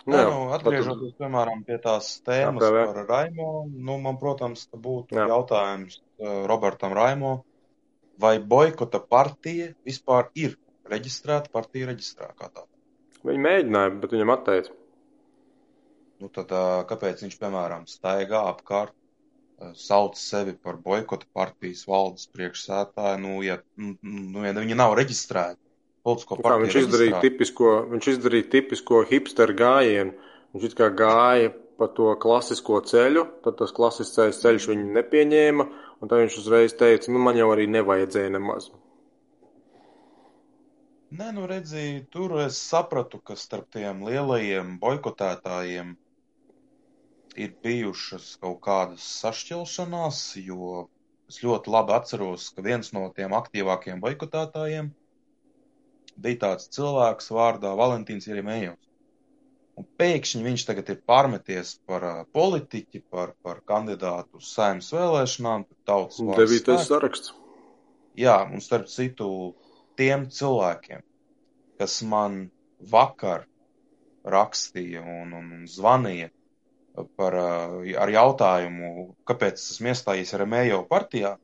Nē, 0.03 0.19
nu, 0.27 0.39
atgriežoties, 0.51 1.13
piemēram, 1.15 1.61
pie 1.67 1.77
tās 1.83 2.09
tēmas 2.27 2.65
jā, 2.65 2.71
par 2.89 3.05
Raimo, 3.07 3.49
nu, 3.71 3.95
man, 4.03 4.17
protams, 4.19 4.65
būtu 4.73 5.15
jā. 5.15 5.27
jautājums 5.31 5.99
uh, 5.99 6.43
Robertam 6.49 6.95
Raimo, 6.97 7.37
vai 8.19 8.35
boikota 8.39 8.99
partija 8.99 9.71
vispār 9.87 10.27
ir 10.35 10.57
reģistrēta 10.91 11.53
partija 11.53 11.87
reģistrā 11.93 12.33
kā 12.35 12.51
tā? 12.51 12.65
Viņi 13.23 13.45
mēģināja, 13.45 13.93
bet 14.03 14.17
viņam 14.17 14.33
atteica. 14.35 14.75
Nu, 16.19 16.27
tad 16.35 16.51
uh, 16.51 16.83
kāpēc 16.89 17.23
viņš, 17.23 17.39
piemēram, 17.39 17.87
staigā 17.87 18.43
apkārt 18.51 18.95
sauc 19.79 20.17
sevi 20.19 20.53
par 20.59 20.77
boikota 20.83 21.27
partijas 21.33 21.85
valdes 21.87 22.27
priekšsētāju, 22.35 23.19
nu, 23.23 23.35
ja, 23.45 23.59
nu, 23.77 24.43
ja 24.43 24.53
viņi 24.57 24.77
nav 24.79 24.95
reģistrēti. 24.99 25.61
Politisko 26.03 26.35
nu 26.39 26.43
partiju 26.43 26.65
viņš 26.65 26.77
izdarīja, 26.81 27.19
tipisko, 27.23 27.73
viņš 27.93 28.07
izdarīja 28.17 28.47
tipisko 28.51 29.01
hipsteru 29.07 29.55
gājienu. 29.59 30.15
Viņš 30.53 30.65
it 30.67 30.75
kā 30.77 30.89
gāja 30.93 31.53
pa 31.79 31.87
to 31.97 32.11
klasisko 32.21 32.81
ceļu, 32.85 33.23
tad 33.45 33.57
tas 33.61 33.73
klasiskais 33.75 34.41
ceļš 34.43 34.67
viņu 34.69 34.91
nepieņēma, 34.97 35.65
un 36.01 36.11
tad 36.11 36.21
viņš 36.21 36.39
uzreiz 36.43 36.75
teica, 36.79 37.11
nu 37.11 37.21
man 37.23 37.39
jau 37.39 37.49
arī 37.53 37.65
nevajadzēja 37.71 38.33
nemaz. 38.35 38.69
Nē, 41.13 41.29
nu 41.37 41.45
redzi, 41.49 42.03
tur 42.13 42.35
es 42.41 42.57
sapratu, 42.57 43.19
ka 43.21 43.37
starp 43.37 43.69
tiem 43.73 44.01
lielajiem 44.05 44.77
boikotētājiem 44.81 45.93
ir 47.37 47.53
bijušas 47.65 48.33
kaut 48.41 48.59
kādas 48.65 49.05
sašķelšanās, 49.21 50.23
jo 50.41 50.87
es 51.29 51.39
ļoti 51.45 51.73
labi 51.73 51.95
atceros, 51.95 52.49
ka 52.53 52.65
viens 52.65 52.91
no 52.97 53.05
tiem 53.15 53.33
aktīvākajiem 53.37 54.01
boikotētājiem 54.03 54.91
bija 56.19 56.41
tāds 56.47 56.69
cilvēks 56.75 57.31
vārdā 57.33 57.73
Valentīns 57.77 58.27
Jerimējovs. 58.29 58.89
Un 59.79 59.87
pēkšņi 59.97 60.43
viņš 60.45 60.65
tagad 60.69 60.89
ir 60.93 60.99
pārmeties 61.09 61.77
par 61.89 62.03
uh, 62.05 62.17
politiķi, 62.37 63.01
par, 63.09 63.33
par 63.41 63.63
kandidātu 63.65 64.37
uz 64.37 64.51
saimnes 64.53 64.91
vēlēšanām, 64.93 65.65
tautas 65.89 66.19
Devītais 66.37 66.85
saraksts. 66.91 67.33
Jā, 68.19 68.35
un 68.45 68.61
starp 68.61 68.85
citu 68.93 69.27
tiem 69.97 70.27
cilvēkiem, 70.29 71.01
kas 71.81 71.97
man 72.05 72.43
vakar 72.91 73.47
rakstīja 74.23 75.01
un, 75.01 75.33
un, 75.33 75.49
un 75.57 75.65
zvanīja, 75.69 76.29
par, 77.17 77.35
ar 78.05 78.11
jautājumu, 78.13 79.07
kāpēc 79.25 79.57
es 79.57 79.71
esmu 79.75 79.89
iestājies 79.91 80.35
Remējo 80.37 80.83
partijā, 80.89 81.35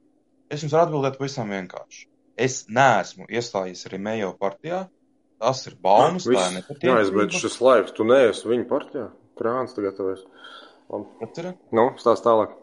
es 0.49 0.63
jums 0.63 0.75
varu 0.75 0.85
atbildēt 0.85 1.17
pavisam 1.17 1.49
vienkārši. 1.53 2.05
Es 2.39 2.61
neesmu 2.71 3.27
iestājies 3.27 3.87
Remējo 3.91 4.31
partijā, 4.39 4.85
tas 5.43 5.65
ir 5.67 5.75
baumas, 5.83 6.27
tā 6.27 6.35
ir 6.35 6.59
nepatiesība. 6.59 7.01
Jā, 7.03 7.15
beidzu 7.15 7.41
šis 7.43 7.57
laiks, 7.63 7.95
tu 7.97 8.07
neesi 8.07 8.47
viņa 8.47 8.67
partijā, 8.69 9.07
krāns 9.39 9.75
tagad 9.75 9.99
ir? 10.05 10.23
Nu, 11.75 11.89
stāst 12.01 12.25
tālāk. 12.25 12.55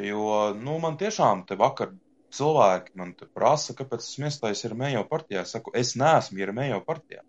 Jo, 0.00 0.54
nu, 0.56 0.78
man 0.82 0.96
tiešām 1.00 1.44
te 1.48 1.58
vakar 1.60 1.92
cilvēki 2.34 2.94
man 2.98 3.12
te 3.18 3.26
prasa, 3.26 3.74
kāpēc 3.78 4.04
esmu 4.04 4.28
iestājies 4.28 4.64
Jeremējo 4.64 5.04
partijā. 5.10 5.44
Es 5.44 5.54
saku, 5.56 5.72
es 5.76 5.94
neesmu 5.98 6.40
Jeremējo 6.42 6.80
partijā. 6.86 7.24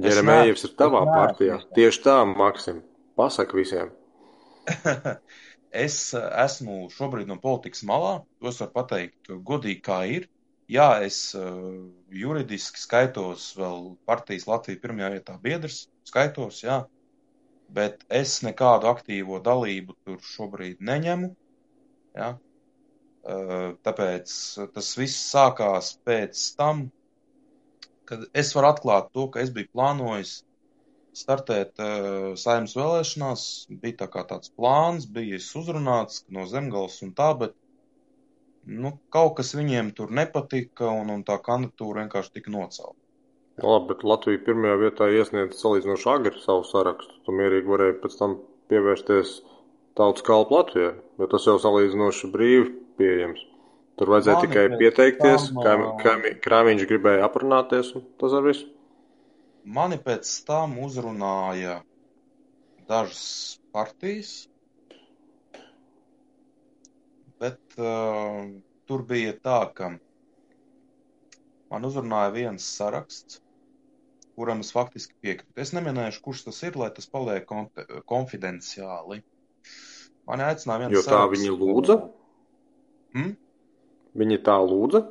Jeremējevs 0.00 0.64
ir 0.68 0.74
tavā 0.78 1.02
partijā. 1.08 1.58
Tieši 1.76 2.04
tā, 2.06 2.16
Maksim. 2.28 2.80
Pasaka 3.18 3.58
visiem. 3.58 3.92
es 5.72 5.96
eh, 6.14 6.28
esmu 6.44 6.86
šobrīd 6.92 7.28
no 7.30 7.38
politikas 7.40 7.82
malā. 7.88 8.14
To 8.40 8.50
es 8.50 8.60
varu 8.62 8.74
pateikt 8.76 9.32
godīgi, 9.50 9.82
kā 9.88 10.02
ir. 10.18 10.28
Jā, 10.72 11.02
es 11.04 11.34
uh, 11.36 11.82
juridiski 12.16 12.80
skaitos 12.80 13.50
vēl 13.58 13.90
partijas 14.08 14.46
Latvijas 14.48 14.80
pirmajā 14.80 15.10
vietā 15.16 15.34
biedrs, 15.42 15.82
skaitos, 16.08 16.62
jā, 16.64 16.78
bet 17.76 18.06
es 18.08 18.38
nekādu 18.46 18.88
aktīvo 18.88 19.40
dalību 19.44 19.96
tur 20.06 20.22
šobrīd 20.30 20.80
neņemu. 20.80 21.28
Jā. 22.16 22.30
Uh, 23.22 23.74
tāpēc 23.84 24.32
tas 24.72 24.88
viss 24.98 25.26
sākās 25.34 25.92
pēc 26.06 26.46
tam, 26.56 26.86
kad 28.08 28.24
es 28.32 28.54
varu 28.56 28.72
atklāt 28.72 29.12
to, 29.12 29.28
ka 29.34 29.42
es 29.44 29.52
biju 29.52 29.68
plānojis 29.76 30.38
startēt 31.16 31.80
uh, 31.82 32.32
saimnes 32.40 32.76
vēlēšanās. 32.78 33.44
Bija 33.82 34.02
tā 34.04 34.08
kā 34.12 34.24
tāds 34.28 34.52
plāns, 34.56 35.06
bija 35.06 35.40
uzrunāts 35.60 36.24
no 36.32 36.46
zemgals 36.50 37.00
un 37.06 37.12
tā, 37.18 37.32
bet 37.38 37.56
nu, 38.66 38.94
kaut 39.12 39.36
kas 39.40 39.54
viņiem 39.58 39.92
tur 39.98 40.12
nepatika 40.14 40.90
un, 40.90 41.10
un 41.12 41.24
tā 41.26 41.38
kandidatūra 41.42 42.04
vienkārši 42.04 42.36
tika 42.38 42.54
nocelta. 42.54 42.98
Nu, 43.60 43.68
Labi, 43.68 43.92
bet 43.92 44.04
Latvija 44.08 44.40
pirmajā 44.46 44.76
vietā 44.80 45.08
iesniedz 45.12 45.58
salīdzinoši 45.60 46.08
agri 46.08 46.40
savu 46.40 46.64
sarakstu. 46.64 47.18
Tu 47.26 47.34
mierīgi 47.36 47.68
varēji 47.68 47.98
pēc 48.02 48.18
tam 48.20 48.38
pievērsties 48.72 49.40
tautas 49.98 50.24
kalpu 50.24 50.56
Latvijai, 50.56 50.94
jo 51.20 51.28
tas 51.34 51.48
jau 51.48 51.58
salīdzinoši 51.60 52.30
brīvi 52.32 52.70
pieejams. 53.00 53.42
Tur 54.00 54.08
vajadzēja 54.14 54.38
Mani 54.38 54.48
tikai 54.48 54.78
pieteikties, 54.80 55.50
tam, 55.58 55.82
kā, 56.00 56.14
kā, 56.42 56.62
viņš 56.64 56.86
gribēja 56.88 57.26
aprunāties, 57.26 57.92
un 57.98 58.06
tas 58.20 58.32
ar 58.38 58.46
visu. 58.46 58.70
Mani 59.64 59.98
pēc 60.02 60.28
tam 60.46 60.74
uzrunāja 60.82 61.82
dažas 62.88 63.60
partijas, 63.72 64.32
bet 67.42 67.60
uh, 67.78 68.48
tur 68.90 69.04
bija 69.06 69.36
tā, 69.38 69.60
ka 69.74 69.92
man 71.70 71.86
uzrunāja 71.86 72.34
viens 72.34 72.66
saraksts, 72.66 73.38
kuram 74.34 74.64
es 74.64 74.72
faktiski 74.74 75.14
piekrītu. 75.22 75.54
Es 75.62 75.72
neminēšu, 75.76 76.22
kurš 76.26 76.44
tas 76.48 76.58
ir, 76.66 76.76
lai 76.80 76.90
tas 76.94 77.06
paliek 77.06 77.46
konf 77.46 77.78
konfidenciāli. 78.10 79.22
Mani 80.26 80.46
aicināja 80.46 80.84
viens 80.84 80.98
Jo 80.98 81.02
tā 81.06 81.10
saraksts. 81.10 81.38
viņi 81.38 81.56
lūdza? 81.62 81.98
Hmm? 83.14 83.34
Viņi 84.18 84.42
tā 84.46 84.58
lūdza? 84.58 85.06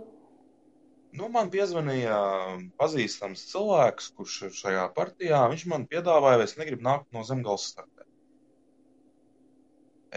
Nu, 1.20 1.28
man 1.32 1.50
piezvanīja 1.52 2.18
pazīstams 2.80 3.44
cilvēks, 3.50 4.08
kurš 4.16 4.36
ir 4.48 4.54
šajā 4.56 4.86
partijā. 4.96 5.42
Viņš 5.52 5.66
man 5.74 5.88
piedāvāja, 5.92 6.40
vai 6.40 6.48
es 6.48 6.56
negribu 6.60 6.88
nākt 6.88 7.10
no 7.16 7.24
zemgales 7.28 7.66
startē. 7.74 8.06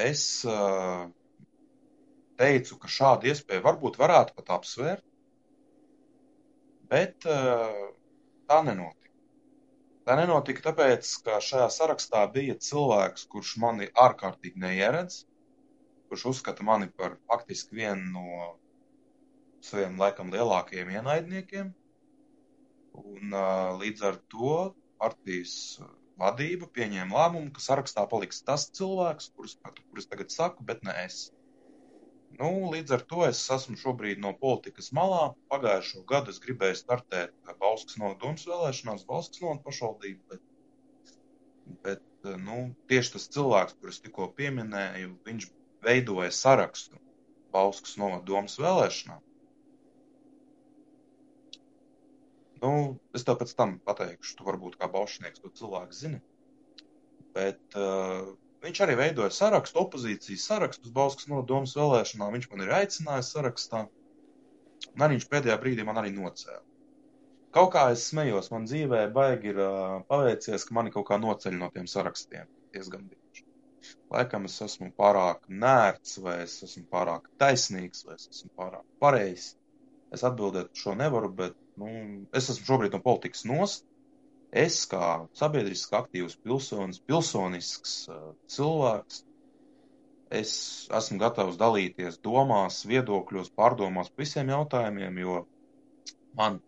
Es 0.04 0.22
uh, 0.46 1.08
teicu, 2.38 2.78
ka 2.82 2.90
šādu 2.98 3.30
iespēju 3.30 3.64
varbūt 3.66 3.98
varētu 3.98 4.38
pat 4.38 4.54
apsvērt, 4.58 5.04
bet 6.94 7.26
uh, 7.30 7.90
tā 8.50 8.62
nenotika. 8.66 9.12
Tā 10.06 10.18
nenotika 10.20 10.68
tāpēc, 10.68 11.10
ka 11.26 11.38
šajā 11.42 11.68
sarakstā 11.74 12.22
bija 12.34 12.58
cilvēks, 12.68 13.26
kurš 13.34 13.56
mani 13.62 13.90
ārkārtīgi 14.06 14.62
neieredz, 14.66 15.22
kurš 16.10 16.26
uzskata 16.34 16.66
mani 16.66 16.90
par 16.98 17.16
faktiski 17.30 17.82
vienu 17.82 18.12
no 18.18 18.50
saviem 19.64 19.98
laikam 20.00 20.32
lielākajiem 20.34 20.92
ienaidniekiem. 20.98 21.74
Un, 23.02 23.36
līdz 23.82 24.08
ar 24.10 24.18
to 24.32 24.56
partijas 25.02 25.54
vadība 26.20 26.68
pieņēma 26.76 27.16
lēmumu, 27.18 27.52
ka 27.54 27.62
sarakstā 27.64 28.04
paliks 28.10 28.42
tas 28.48 28.68
cilvēks, 28.78 29.32
kurus, 29.36 29.56
kurus 29.90 30.10
tagad 30.10 30.34
saku, 30.34 30.66
bet 30.68 30.84
ne 30.86 30.94
es. 31.04 31.24
Nu, 32.38 32.50
līdz 32.74 32.94
ar 32.96 33.02
to 33.10 33.22
es 33.26 33.40
esmu 33.56 33.76
šobrīd 33.78 34.22
no 34.22 34.32
politikas 34.38 34.90
malā. 34.98 35.22
Pagājušo 35.52 36.02
gadu 36.12 36.32
es 36.34 36.40
gribēju 36.42 36.78
startēt 36.80 37.34
Bauskas 37.60 37.98
nodomas 38.02 38.46
vēlēšanās, 38.50 39.04
Bauskas 39.10 39.42
nodomas 39.42 39.66
pašvaldību, 39.66 40.22
bet, 40.32 41.76
bet 41.86 42.32
nu, 42.48 42.58
tieši 42.90 43.14
tas 43.16 43.28
cilvēks, 43.36 43.78
kurus 43.82 44.02
tikko 44.06 44.30
pieminēju, 44.40 45.14
viņš 45.28 45.46
veidoja 45.86 46.32
sarakstu 46.34 46.98
Bauskas 47.54 47.94
nodomas 48.02 48.58
vēlēšanām. 48.58 49.22
Nu, 52.64 52.72
es 53.16 53.26
tev 53.28 53.36
pēc 53.40 53.52
tam 53.58 53.76
pateikšu, 53.88 54.38
tu 54.38 54.46
varbūt 54.46 54.78
kā 54.80 54.88
baušnieks 54.92 55.42
to 55.42 55.50
cilvēku 55.58 55.96
zini. 55.98 56.20
Bet 57.36 57.76
uh, 57.76 58.30
viņš 58.64 58.80
arī 58.84 58.94
veidoja 59.00 59.32
sarakstu, 59.36 59.82
opozīcijas 59.82 60.46
sarakstu 60.48 60.88
uz 60.88 60.94
Bauskas 60.96 61.28
nodomas 61.28 61.74
vēlēšanām. 61.76 62.38
Viņš 62.38 62.46
man 62.52 62.64
ir 62.64 62.76
aicinājis 62.78 63.32
sarakstā. 63.36 63.82
Un 64.94 65.04
arī 65.04 65.18
viņš 65.18 65.26
pēdējā 65.32 65.58
brīdī 65.60 65.84
man 65.88 66.00
arī 66.00 66.14
nocēla. 66.14 66.62
Kaut 67.54 67.68
kā 67.74 67.84
es 67.94 68.08
smējos, 68.10 68.48
man 68.50 68.64
dzīvē 68.66 69.02
baigi 69.14 69.52
ir 69.52 69.60
uh, 69.62 69.98
paveicies, 70.08 70.64
ka 70.66 70.74
mani 70.78 70.94
kaut 70.94 71.06
kā 71.10 71.20
noceļ 71.22 71.58
no 71.60 71.68
tiem 71.74 71.84
sarakstiem 71.90 72.48
diezgan 72.74 73.04
bieži. 73.10 73.44
Laikam 74.14 74.48
es 74.48 74.56
esmu 74.64 74.88
pārāk 74.98 75.44
nērts, 75.64 76.16
vai 76.24 76.40
es 76.46 76.56
esmu 76.66 76.86
pārāk 76.90 77.28
taisnīgs, 77.42 78.02
vai 78.08 78.16
es 78.16 78.26
esmu 78.32 78.50
pārāk 78.58 78.88
pareizs. 79.04 79.52
Es 80.14 80.24
atbildēt 80.26 80.72
šo 80.78 80.94
nevaru, 80.98 81.30
bet 81.42 81.56
nu, 81.80 81.90
es 82.40 82.50
esmu 82.52 82.68
šobrīd 82.70 82.94
no 82.94 83.02
politikas 83.04 83.44
nost. 83.50 83.86
Es 84.64 84.84
kā 84.90 85.06
sabiedriski 85.34 85.96
aktīvs 85.98 86.36
pilsonis, 86.46 87.00
pilsonisks 87.08 87.94
uh, 88.12 88.28
cilvēks, 88.54 89.24
es 90.40 90.52
esmu 90.98 91.18
gatavs 91.22 91.58
dalīties 91.58 92.20
domās, 92.22 92.84
viedokļos, 92.90 93.50
pārdomās 93.58 94.12
par 94.12 94.24
visiem 94.24 94.52
jautājumiem, 94.54 95.18
jo 95.24 95.40
man 96.38 96.60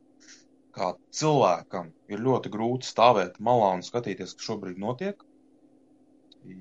kā 0.76 0.90
cilvēkam 1.20 1.92
ir 2.12 2.22
ļoti 2.26 2.52
grūti 2.52 2.90
stāvēt 2.90 3.38
malā 3.48 3.72
un 3.78 3.86
skatīties, 3.86 4.34
kas 4.36 4.50
šobrīd 4.50 4.82
notiek. 4.82 5.22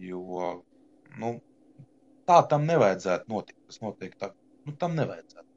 Jo 0.05 0.53
nu, 1.21 1.33
tā 2.29 2.39
tam 2.51 2.65
nevajadzētu 2.69 3.31
notikt. 3.31 3.59
Tas 3.69 3.81
notiek 3.83 4.15
tā, 4.21 4.31
nu, 4.65 4.75
tam 4.81 4.95
nevajadzētu. 4.99 5.47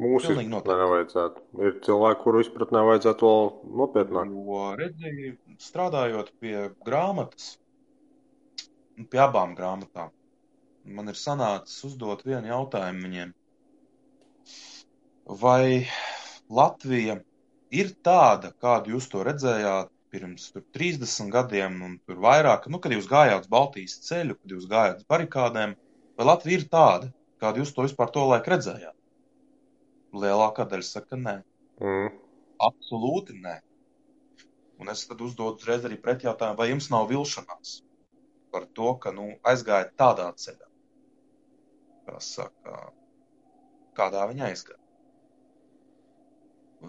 Mūsu 0.00 0.32
izpratnē 0.32 0.76
nevajadzētu. 0.80 1.42
Ir 1.66 1.74
cilvēki, 1.84 2.20
kuru 2.22 2.40
izpratnē 2.44 2.82
vajadzētu 2.88 3.26
vēl 3.28 3.50
nopietnāk. 3.80 4.30
Jo, 4.32 4.60
redziet, 4.80 5.40
strādājot 5.60 6.30
pie 6.40 6.54
grāmatas, 6.86 7.50
nu, 8.96 9.04
pie 9.12 9.20
abām 9.20 9.52
grāmatām, 9.58 10.12
man 10.98 11.12
ir 11.12 11.18
sanācis 11.20 11.84
uzdot 11.90 12.24
vienu 12.24 12.48
jautājumu 12.48 13.04
viņiem. 13.06 13.34
Vai 15.42 15.84
Latvija 16.60 17.18
ir 17.82 17.92
tāda, 18.06 18.54
kādu 18.64 18.96
jūs 18.96 19.08
to 19.12 19.24
redzējāt 19.26 19.92
pirms 20.10 20.48
tur, 20.54 20.64
30 20.74 21.28
gadiem, 21.34 21.76
un 21.86 21.98
tur 22.06 22.18
vairāk, 22.24 22.70
nu, 22.72 22.80
kad 22.82 22.96
jūs 22.96 23.10
gājāt 23.10 23.44
uz 23.44 23.52
Baltijas 23.52 24.00
ceļu, 24.08 24.38
kad 24.40 24.56
jūs 24.56 24.64
gājāt 24.70 25.04
uz 25.04 25.10
barikādēm, 25.12 25.76
vai 26.16 26.26
Latvija 26.26 26.62
ir 26.62 26.66
tāda, 26.72 27.12
kādu 27.44 27.62
jūs 27.62 27.76
to 27.76 27.84
vispār 27.86 28.10
to 28.16 28.24
laiku 28.32 28.54
redzējāt? 28.54 28.96
Lielākā 30.12 30.66
daļa 30.70 30.86
saka, 30.86 31.18
nē. 31.18 31.36
Mm. 31.80 32.16
Absolūti 32.66 33.36
nē. 33.40 33.60
Un 34.80 34.90
es 34.92 35.04
tad 35.06 35.20
uzdodu 35.20 35.60
uzreiz 35.60 35.84
arī 35.86 35.98
pretjautājumu, 36.00 36.58
vai 36.58 36.70
jums 36.70 36.88
nav 36.92 37.08
vilšanās 37.10 37.80
par 38.50 38.66
to, 38.74 38.94
ka 39.02 39.12
nu, 39.14 39.28
aizgājat 39.46 39.92
tādā 40.00 40.26
ceļā, 40.42 40.68
kas 42.08 42.30
saka, 42.38 42.78
kādā 43.98 44.24
viņa 44.30 44.48
aizgāja. 44.48 44.80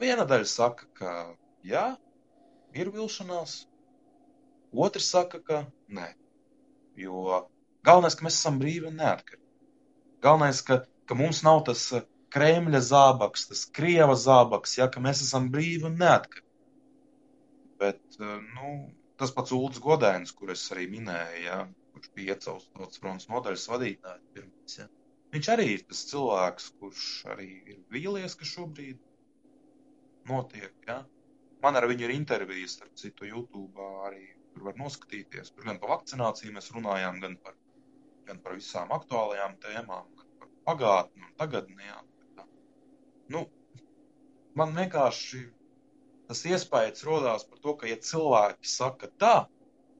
Viena 0.02 0.26
daļa 0.26 0.48
saka, 0.48 0.88
ka 0.98 1.14
jā, 1.68 1.84
ir 2.74 2.90
vilšanās, 2.96 3.58
otrs 4.88 5.12
saka, 5.14 5.42
ka 5.44 5.64
nē. 5.92 6.08
Jo 6.98 7.44
galvenais, 7.88 8.16
ka 8.16 8.26
mēs 8.26 8.40
esam 8.40 8.60
brīvi 8.62 8.90
un 8.90 8.98
neatkarīgi. 9.02 9.48
Galvenais, 10.24 10.62
ka, 10.66 10.82
ka 11.10 11.18
mums 11.18 11.42
nav 11.46 11.64
tas 11.68 11.84
eh, 11.98 12.08
Kremļa 12.32 12.82
zābaks, 12.88 13.50
tas 13.50 13.66
Krieva 13.76 14.16
zābaks, 14.20 14.78
ja, 14.80 14.88
ka 14.92 15.04
mēs 15.04 15.24
esam 15.26 15.50
brīvi 15.54 15.90
un 15.90 16.00
neatkarīgi. 16.00 16.48
Bet, 17.82 18.02
eh, 18.20 18.34
nu, 18.56 18.72
tas 19.20 19.34
pats 19.36 19.54
Ulds 19.58 19.82
Godēns, 19.84 20.34
kur 20.38 20.54
es 20.56 20.64
arī 20.74 20.88
minēju, 20.92 21.44
ja, 21.46 21.60
kurš 21.94 22.12
bija 22.18 22.36
iecels 22.36 22.68
tautas 22.76 23.02
fronts 23.02 23.30
nodaļas 23.32 23.70
vadītājs 23.74 24.28
pirmais, 24.36 24.78
ja. 24.80 24.88
Viņš 25.32 25.48
arī 25.54 25.66
ir 25.74 25.84
tas 25.88 26.04
cilvēks, 26.10 26.68
kurš 26.80 27.08
arī 27.34 27.50
ir 27.74 27.80
vīlies, 27.96 28.36
ka 28.40 28.48
šobrīd 28.48 29.00
notiek, 30.32 30.76
ja. 30.88 31.02
Man 31.64 31.78
ar 31.78 31.88
viņu 31.90 32.08
ir 32.08 32.14
intervijas, 32.16 32.78
starp 32.78 32.96
citu, 32.98 33.28
YouTube 33.30 33.90
arī 34.08 34.24
tur 34.54 34.68
var 34.68 34.80
noskatīties. 34.82 35.52
Tur 35.56 35.68
gan 35.70 35.80
par 35.82 35.96
vakcināciju 35.96 36.56
mēs 36.56 36.72
runājām, 36.76 37.20
gan 37.24 37.38
par, 37.44 37.58
gan 38.30 38.42
par 38.46 38.58
visām 38.58 38.94
aktuālajām 38.98 39.60
tēmām, 39.66 40.10
gan 40.22 40.32
par 40.40 40.50
pagātni 40.70 41.28
un 41.28 41.36
tagadni. 41.42 41.86
Jā. 41.88 42.00
Nu, 43.32 43.46
man 44.60 44.76
vienkārši 44.78 45.42
tas 46.32 46.46
iespējas 46.48 47.04
rodās 47.08 47.44
par 47.48 47.60
to, 47.64 47.76
ka, 47.80 47.90
ja 47.92 47.98
cilvēki 48.10 48.72
saka 48.72 49.10
tā, 49.24 49.34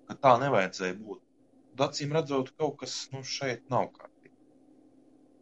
ka 0.08 0.18
tā 0.26 0.38
nevajadzēja 0.44 0.96
būt, 1.00 1.20
tad 1.72 1.90
acīm 1.90 2.16
redzot, 2.16 2.54
kaut 2.60 2.78
kas 2.84 2.96
nu, 3.12 3.24
šeit 3.28 3.66
nav 3.74 3.90
kārtībā. 3.96 4.38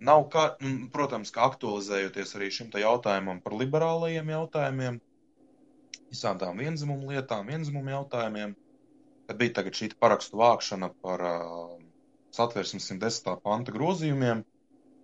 Nav 0.09 0.25
kā, 0.33 0.45
nu, 0.63 0.87
protams, 0.93 1.33
ka 1.35 1.45
aktualizējoties 1.49 2.33
arī 2.39 2.49
šim 2.55 2.71
jautājumam 2.81 3.41
par 3.45 3.57
liberālajiem 3.59 4.33
jautājumiem, 4.33 5.01
visām 6.09 6.39
tām 6.41 6.61
vienzimumu 6.63 7.11
lietām, 7.13 7.49
vienzimumu 7.51 7.93
jautājumiem, 7.93 8.55
kad 9.29 9.37
bija 9.37 9.65
šī 9.81 9.91
parakstu 10.01 10.39
vākšana 10.41 10.89
par 11.03 11.25
uh, 11.25 11.75
satversmes 12.33 12.89
110. 12.89 13.35
panta 13.45 13.75
grozījumiem, 13.75 14.41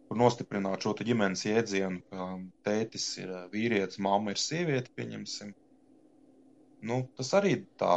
kur 0.07 0.19
nostiprināt 0.21 0.85
šo 0.85 0.93
ģimenes 0.99 1.45
jēdzienu, 1.47 2.01
ka 2.11 2.27
tētis 2.67 3.07
ir 3.21 3.31
vīrietis, 3.53 4.01
mamma 4.05 4.35
ir 4.35 4.41
sieviete, 4.41 4.93
pieņemsim. 4.97 5.53
Nu, 6.85 7.01
tas 7.17 7.31
arī 7.37 7.55
tā 7.81 7.95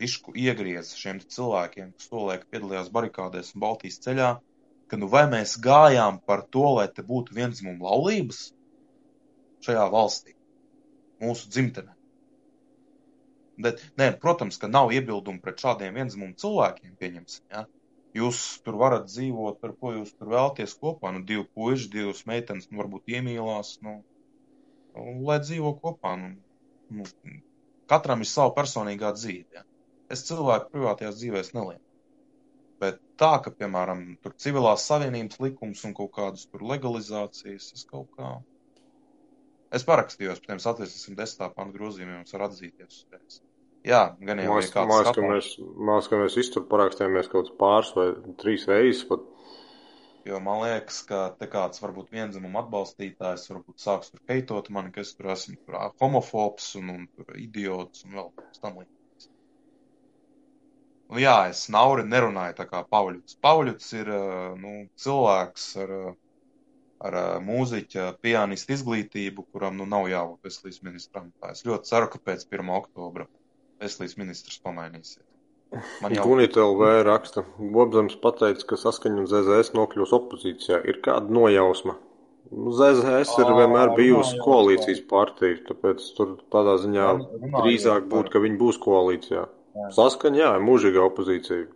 bišku 0.00 0.34
iegriez 0.36 0.92
šiem 0.96 1.20
cilvēkiem, 1.24 1.92
kas 1.96 2.10
tolaik 2.12 2.46
piedalījās 2.52 2.90
barikādēs 2.92 3.54
un 3.54 3.64
Baltijas 3.64 4.00
ceļā, 4.04 4.30
ka 4.90 4.98
nu 5.00 5.08
vai 5.12 5.24
mēs 5.30 5.56
gājām 5.62 6.20
par 6.26 6.44
to, 6.54 6.66
lai 6.78 6.88
te 6.92 7.04
būtu 7.06 7.36
vienzimuma 7.36 7.88
laulības 7.88 8.50
šajā 9.64 9.86
valstī, 9.92 10.34
mūsu 11.22 11.50
dzimtenē. 11.52 11.96
Bet, 13.60 13.82
nē, 14.00 14.14
protams, 14.22 14.56
ka 14.60 14.70
nav 14.72 14.92
iebildumu 14.96 15.42
pret 15.44 15.60
šādiem 15.60 15.96
vienzimumu 16.00 16.36
cilvēkiem, 16.40 16.96
pieņemsim, 17.00 17.44
ja? 17.52 17.66
Jūs 18.18 18.38
tur 18.66 18.74
varat 18.80 19.06
dzīvot, 19.06 19.60
ar 19.66 19.74
ko 19.78 19.92
jūs 19.94 20.10
tur 20.18 20.32
vēlties 20.32 20.74
kopā. 20.82 21.12
Nu, 21.14 21.22
divi 21.26 21.44
puiši, 21.54 21.90
divas 21.92 22.24
meitenes, 22.26 22.66
nu, 22.70 22.80
varbūt 22.82 23.12
iemīlās. 23.14 23.76
Nu, 23.86 24.00
nu, 24.96 25.04
lai 25.28 25.38
dzīvo 25.44 25.76
kopā. 25.84 26.16
Nu, 26.18 26.32
nu, 26.96 27.06
katram 27.90 28.24
ir 28.24 28.30
sava 28.30 28.50
personīgā 28.56 29.12
dzīve. 29.18 29.60
Ja. 29.60 29.62
Es 30.10 30.26
cilvēku 30.26 30.72
privātajās 30.74 31.20
dzīvēs 31.20 31.52
nelieku. 31.54 31.86
Bet 32.82 32.98
tā, 33.20 33.30
ka, 33.44 33.52
piemēram, 33.54 34.02
tur 34.24 34.34
civilās 34.42 34.86
savienības 34.90 35.38
likums 35.44 35.84
un 35.86 35.94
kaut 35.94 36.14
kādas 36.16 36.48
tur 36.50 36.64
legalizācijas, 36.66 37.68
es 37.76 37.86
kaut 37.86 38.08
kā. 38.16 38.32
Es 39.76 39.86
parakstījos 39.86 40.40
par 40.40 40.54
tiem 40.54 40.62
satversmes 40.64 41.18
10. 41.20 41.52
pantu 41.54 41.78
grozījumiem, 41.78 42.24
var 42.32 42.46
atzīties 42.48 43.04
uzreiz. 43.04 43.42
Jā, 43.86 44.00
gan 44.20 44.40
jau 44.42 44.58
Māc, 44.58 44.74
māc, 44.90 45.08
ka 45.16 45.22
mēs, 45.24 45.54
māc, 45.88 46.08
ka 46.12 46.18
mēs 46.20 46.34
iztur 46.42 46.66
parakstījāmies 46.68 47.30
kaut 47.32 47.48
pāris 47.60 47.94
vai 47.96 48.10
trīs 48.42 48.66
reizes 48.68 49.06
pat. 49.08 49.24
Jo 50.28 50.36
man 50.44 50.60
liekas, 50.66 50.98
ka 51.08 51.20
te 51.40 51.48
kāds 51.48 51.80
varbūt 51.80 52.10
vienzimuma 52.12 52.60
atbalstītājs 52.60 53.48
varbūt 53.48 53.80
sāks 53.80 54.12
tur 54.12 54.20
heitot 54.28 54.68
mani, 54.76 54.92
ka 54.92 55.00
es 55.00 55.14
tur 55.16 55.30
esmu 55.32 55.56
tur 55.64 55.78
homofobs 56.02 56.74
un, 56.76 56.92
un 56.92 57.06
tur 57.16 57.40
idiots 57.40 58.04
un 58.04 58.18
vēl 58.18 58.28
tam 58.60 58.76
līdzīgs. 58.82 59.30
Nu 61.10 61.24
jā, 61.24 61.38
es 61.54 61.64
nauri 61.72 62.04
nerunāju 62.04 62.58
tā 62.60 62.68
kā 62.68 62.84
Pauļuts. 62.92 63.40
Pauļuts 63.40 63.90
ir, 63.96 64.12
nu, 64.60 64.76
cilvēks 65.00 65.70
ar, 65.86 65.96
ar 67.08 67.20
mūziķa, 67.48 68.10
pianista 68.20 68.76
izglītību, 68.76 69.48
kuram, 69.54 69.80
nu, 69.80 69.88
nav 69.88 70.12
jābūt 70.12 70.50
veselības 70.50 70.82
ministram. 70.84 71.32
Tā 71.40 71.56
es 71.56 71.64
ļoti 71.64 71.94
ceru, 71.94 72.12
ka 72.12 72.26
pēc 72.28 72.44
1. 72.52 72.74
oktobra 72.76 73.26
veselības 73.82 74.16
ministrs 74.20 74.60
pamainīsies. 74.64 75.20
Man 76.02 76.14
jau 76.16 76.24
Gunita 76.26 76.64
LV 76.64 76.92
raksta, 77.06 77.44
Bobzams 77.74 78.16
pateica, 78.22 78.64
ka 78.72 78.78
saskaņa 78.80 79.22
un 79.22 79.28
ZZS 79.30 79.74
nokļūs 79.78 80.14
opozīcijā. 80.16 80.80
Ir 80.90 80.98
kāda 81.04 81.30
nojausma? 81.30 81.94
Nu, 82.50 82.72
ZZS 82.74 83.36
ir 83.38 83.52
vienmēr 83.54 83.92
bijusi 83.94 84.40
koalīcijas 84.42 85.04
partija, 85.10 85.60
tāpēc 85.68 86.06
tur 86.16 86.32
tādā 86.50 86.74
ziņā 86.82 87.10
drīzāk 87.54 88.08
būtu, 88.10 88.32
ka 88.34 88.42
viņi 88.42 88.58
būs 88.58 88.80
koalīcijā. 88.82 89.44
Saskaņa, 89.94 90.40
jā, 90.42 90.48
ir 90.58 90.66
mūžīga 90.66 91.04
opozīcija. 91.06 91.68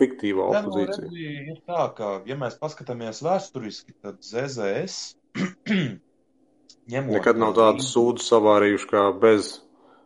Fiktīvā 0.00 0.48
opozīcija. 0.50 1.04
Ne, 1.04 1.12
nu, 1.12 1.20
redzi, 1.20 1.52
ir 1.52 1.60
tā, 1.70 1.84
ka, 1.94 2.08
ja 2.26 2.34
mēs 2.40 2.58
paskatāmies 2.58 3.22
vēsturiski, 3.22 3.94
tad 4.02 4.18
ZZS 4.26 5.14
ņemot. 6.90 7.14
Nekad 7.14 7.38
nav 7.38 7.54
tādas 7.60 7.92
sūdzes 7.94 8.26
savārījuši 8.32 8.90
kā 8.90 9.04
bez 9.22 9.54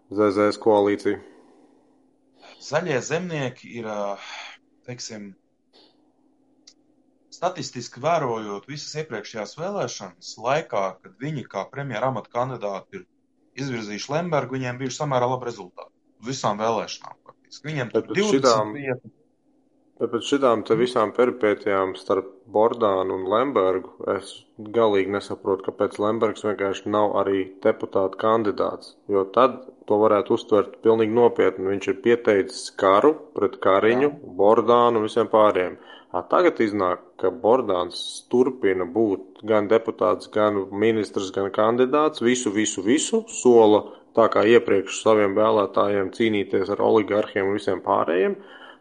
ZZS 0.08 0.60
koalīcija. 0.62 1.18
Zaļie 2.64 2.96
zemnieki 3.04 3.70
ir, 3.80 3.88
teiksim, 4.88 5.30
statistiski 7.38 8.02
vērojot 8.02 8.66
visas 8.70 8.96
iepriekšējās 9.02 9.54
vēlēšanas 9.60 10.32
laikā, 10.42 10.84
kad 11.02 11.20
viņi 11.22 11.44
kā 11.52 11.66
premjera 11.70 12.10
amata 12.12 12.32
kandidāti 12.34 13.02
ir 13.02 13.06
izvirzījuši 13.62 14.12
Lembergu, 14.14 14.56
viņiem 14.58 14.80
bija 14.80 14.96
samērā 14.96 15.28
labi 15.30 15.50
rezultāti 15.50 15.94
uz 16.22 16.32
visām 16.32 16.58
vēlēšanām. 16.62 17.20
Faktiski. 17.28 17.68
Viņiem 17.68 17.92
tur 17.94 18.08
20 18.10 18.34
šitām, 18.34 18.74
vietas. 18.78 19.17
Bet 19.98 20.12
pēc 20.12 20.28
šitām 20.30 20.60
visām 20.78 21.10
peripētijām 21.14 21.96
starp 21.98 22.28
Bordānu 22.54 23.16
un 23.18 23.24
Lembergu 23.32 24.06
es 24.14 24.30
galīgi 24.76 25.10
nesaprotu, 25.10 25.64
kāpēc 25.66 25.98
Lembergs 25.98 26.44
vienkārši 26.46 26.92
nav 26.94 27.16
arī 27.18 27.40
deputāta 27.64 28.20
kandidāts, 28.20 28.94
jo 29.10 29.24
tad 29.34 29.58
to 29.90 29.98
varētu 29.98 30.36
uztvert 30.36 30.76
pilnīgi 30.84 31.16
nopietni. 31.16 31.66
Viņš 31.72 31.88
ir 31.90 31.98
pieteicis 32.04 32.70
karu 32.78 33.14
pret 33.34 33.58
Kariņu, 33.64 34.10
Jā. 34.12 34.34
Bordānu 34.38 35.00
un 35.00 35.08
visiem 35.08 35.30
pārējiem. 35.32 35.78
A, 36.08 36.22
tagad 36.30 36.60
iznāk, 36.64 37.02
ka 37.20 37.32
Bordāns 37.42 37.98
turpina 38.32 38.86
būt 38.88 39.42
gan 39.50 39.66
deputāts, 39.68 40.30
gan 40.32 40.62
ministrs, 40.72 41.32
gan 41.34 41.50
kandidāts, 41.52 42.22
visu, 42.24 42.54
visu, 42.54 42.84
visu 42.86 43.24
sola 43.40 43.82
tā 44.16 44.28
kā 44.32 44.46
iepriekš 44.54 45.02
saviem 45.02 45.34
vēlētājiem 45.36 46.14
cīnīties 46.14 46.70
ar 46.74 46.86
oligarhiem 46.86 47.50
un 47.50 47.58
visiem 47.58 47.82
pārējiem. 47.84 48.38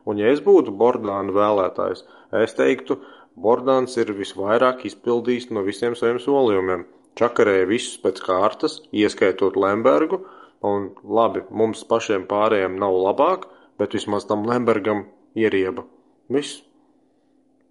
Un, 0.07 0.19
ja 0.21 0.31
es 0.31 0.39
būtu 0.43 0.71
Bordāna 0.79 1.33
vēlētājs, 1.35 2.05
es 2.43 2.55
teiktu, 2.57 2.99
Bordāns 3.37 3.97
ir 4.01 4.13
visvairāk 4.17 4.85
izpildījis 4.89 5.51
no 5.53 5.61
visiem 5.67 5.97
saviem 5.99 6.17
solījumiem. 6.23 6.87
Čakarēja 7.17 7.67
visus 7.69 7.97
pēc 8.01 8.21
kārtas, 8.25 8.79
ieskaitot 8.93 9.57
Lembergu, 9.59 10.21
un 10.65 10.91
labi, 11.03 11.43
mums 11.49 11.83
pašiem 11.89 12.25
pārējiem 12.29 12.77
nav 12.81 12.95
labāk, 13.03 13.45
bet 13.77 13.93
vismaz 13.97 14.25
tam 14.29 14.45
Lembergam 14.49 15.05
ierieba. 15.37 15.85
Viss. 16.33 16.63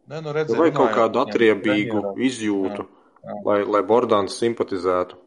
Ne, 0.07 0.21
nu 0.23 0.35
redzi, 0.35 0.55
Vai 0.59 0.71
kaut 0.75 0.93
kādu 0.95 1.23
atriebīgu 1.25 2.15
izjūtu, 2.23 2.87
jā, 2.87 3.31
jā. 3.33 3.39
Lai, 3.47 3.59
lai 3.67 3.83
Bordāns 3.87 4.37
simpatizētu. 4.39 5.19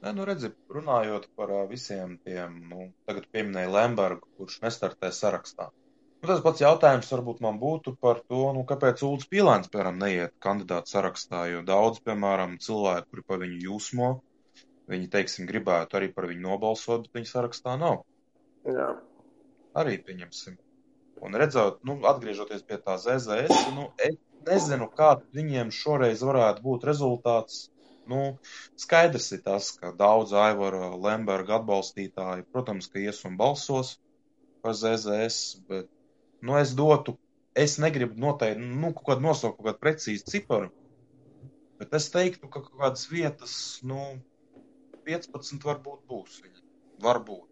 Nē, 0.00 0.14
nu 0.16 0.24
redzi, 0.24 0.48
runājot 0.72 1.26
par 1.36 1.50
visiem 1.68 2.14
tiem, 2.24 2.54
nu, 2.70 2.86
tagad 3.08 3.26
pieminēja 3.34 3.68
Lembergu, 3.74 4.28
kurš 4.38 4.62
nestartē 4.62 5.10
sarakstā. 5.12 5.66
Nu, 6.20 6.28
tas 6.28 6.40
pats 6.44 6.62
jautājums 6.62 7.10
varbūt 7.12 7.42
man 7.44 7.58
būtu 7.60 7.92
par 8.00 8.22
to, 8.24 8.40
nu, 8.56 8.62
kāpēc 8.68 9.02
Ulds 9.04 9.28
Pīlēns, 9.28 9.68
piemēram, 9.72 9.98
neiet 10.00 10.32
kandidātu 10.46 10.94
sarakstā, 10.94 11.42
jo 11.52 11.60
daudz, 11.68 12.00
piemēram, 12.06 12.56
cilvēku, 12.64 13.10
kuri 13.10 13.24
par 13.28 13.42
viņu 13.42 13.60
jūsmo, 13.66 14.08
viņi, 14.92 15.10
teiksim, 15.12 15.48
gribētu 15.50 16.00
arī 16.00 16.08
par 16.16 16.28
viņu 16.30 16.46
nobalsot, 16.46 17.04
bet 17.06 17.20
viņa 17.20 17.30
sarakstā 17.34 17.76
nav. 17.80 18.00
Jā. 18.68 18.88
Arī 19.80 19.98
pieņemsim. 20.04 20.56
Un 21.24 21.36
redzot, 21.40 21.82
nu, 21.84 21.98
atgriežoties 22.08 22.64
pie 22.68 22.80
tā 22.80 22.96
ZZS, 23.00 23.68
nu, 23.76 23.90
es 24.00 24.16
nezinu, 24.48 24.88
kāds 24.96 25.28
viņiem 25.36 25.72
šoreiz 25.76 26.24
varētu 26.24 26.64
būt 26.64 26.88
rezultāts 26.88 27.66
Nu, 28.10 28.20
skaidrs 28.80 29.30
ir 29.36 29.42
tas, 29.46 29.70
ka 29.78 29.92
daudz 29.96 30.34
Aivara 30.36 30.90
Lemberga 30.96 31.58
atbalstītāji, 31.60 32.46
protams, 32.54 32.88
ka 32.90 33.02
ies 33.02 33.22
un 33.28 33.36
balsos 33.40 33.96
par 34.64 34.74
ZZS, 34.76 35.60
bet, 35.70 35.88
nu, 36.44 36.56
es 36.60 36.74
dotu, 36.78 37.16
es 37.56 37.78
negribu 37.82 38.18
noteikti, 38.20 38.66
nu, 38.66 38.92
kaut 38.96 39.06
kādu 39.12 39.26
nosaukt 39.28 39.58
kaut 39.58 39.70
kādu 39.70 39.82
precīzu 39.84 40.32
ciparu, 40.32 40.72
bet 41.80 41.94
es 41.96 42.10
teiktu, 42.12 42.48
ka 42.48 42.64
kaut 42.64 42.74
kādas 42.82 43.06
vietas, 43.12 43.54
nu, 43.86 44.00
15 45.06 45.64
varbūt 45.64 46.04
būs 46.10 46.42
viņa. 46.44 46.60
Varbūt. 47.00 47.46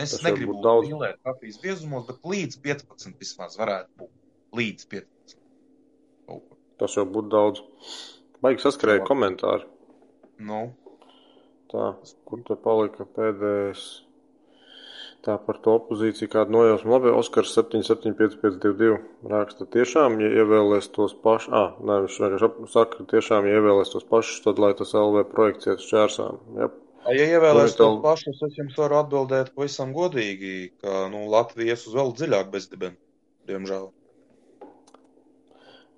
Es 0.00 0.14
Tas 0.14 0.24
negribu 0.24 0.56
daudz 0.64 0.88
mīlēt 0.88 1.20
kafijas 1.26 1.58
biezumos, 1.60 2.06
bet 2.08 2.24
līdz 2.24 2.58
15 2.64 3.20
vismaz 3.20 3.58
varētu 3.60 3.92
būt. 4.00 4.12
Līdz 4.56 4.88
15. 4.94 5.36
Tas 6.80 6.96
jau 6.96 7.04
būtu 7.08 7.32
daudz. 7.32 7.60
Baigi 8.42 8.64
saskarēja 8.64 9.04
komentāri. 9.06 9.68
Nu. 10.42 10.62
Tā, 11.70 11.92
kur 12.28 12.40
te 12.48 12.56
palika 12.58 13.06
pēdējais? 13.16 13.84
Tā 15.22 15.36
par 15.38 15.60
to 15.62 15.76
opozīciju 15.78 16.26
kādu 16.32 16.56
nojausmu. 16.56 16.90
Labi, 16.90 17.12
Oskars 17.14 17.52
775522 17.54 18.96
raksta 19.30 19.68
tiešām, 19.76 20.18
ja 20.18 20.32
ievēlēs 20.42 20.90
tos 20.96 21.14
pašus, 21.22 21.52
ah, 21.54 21.76
nē, 21.78 22.00
viņš 22.08 22.18
vienkārši 22.24 22.72
saka, 22.74 23.06
tiešām, 23.14 23.46
ja 23.46 23.60
ievēlēs 23.60 23.94
tos 23.94 24.08
pašus, 24.10 24.42
tad 24.42 24.58
lai 24.64 24.72
tas 24.80 24.96
LV 24.98 25.22
projekts 25.30 25.70
iet 25.70 25.78
uz 25.78 25.86
čērsām. 25.92 26.42
Jep. 26.58 26.74
Ja 27.14 27.30
ievēlēs 27.38 27.78
tos 27.78 28.02
pašus, 28.02 28.42
es 28.48 28.58
jums 28.58 28.74
varu 28.82 28.98
atbildēt 29.04 29.54
pavisam 29.54 29.94
godīgi, 29.94 30.72
ka, 30.82 31.06
nu, 31.14 31.28
Latvija 31.30 31.76
ies 31.76 31.86
uz 31.86 31.94
vēl 32.00 32.14
dziļāk 32.18 32.50
bezdibeni, 32.50 32.98
diemžēl. 33.46 33.92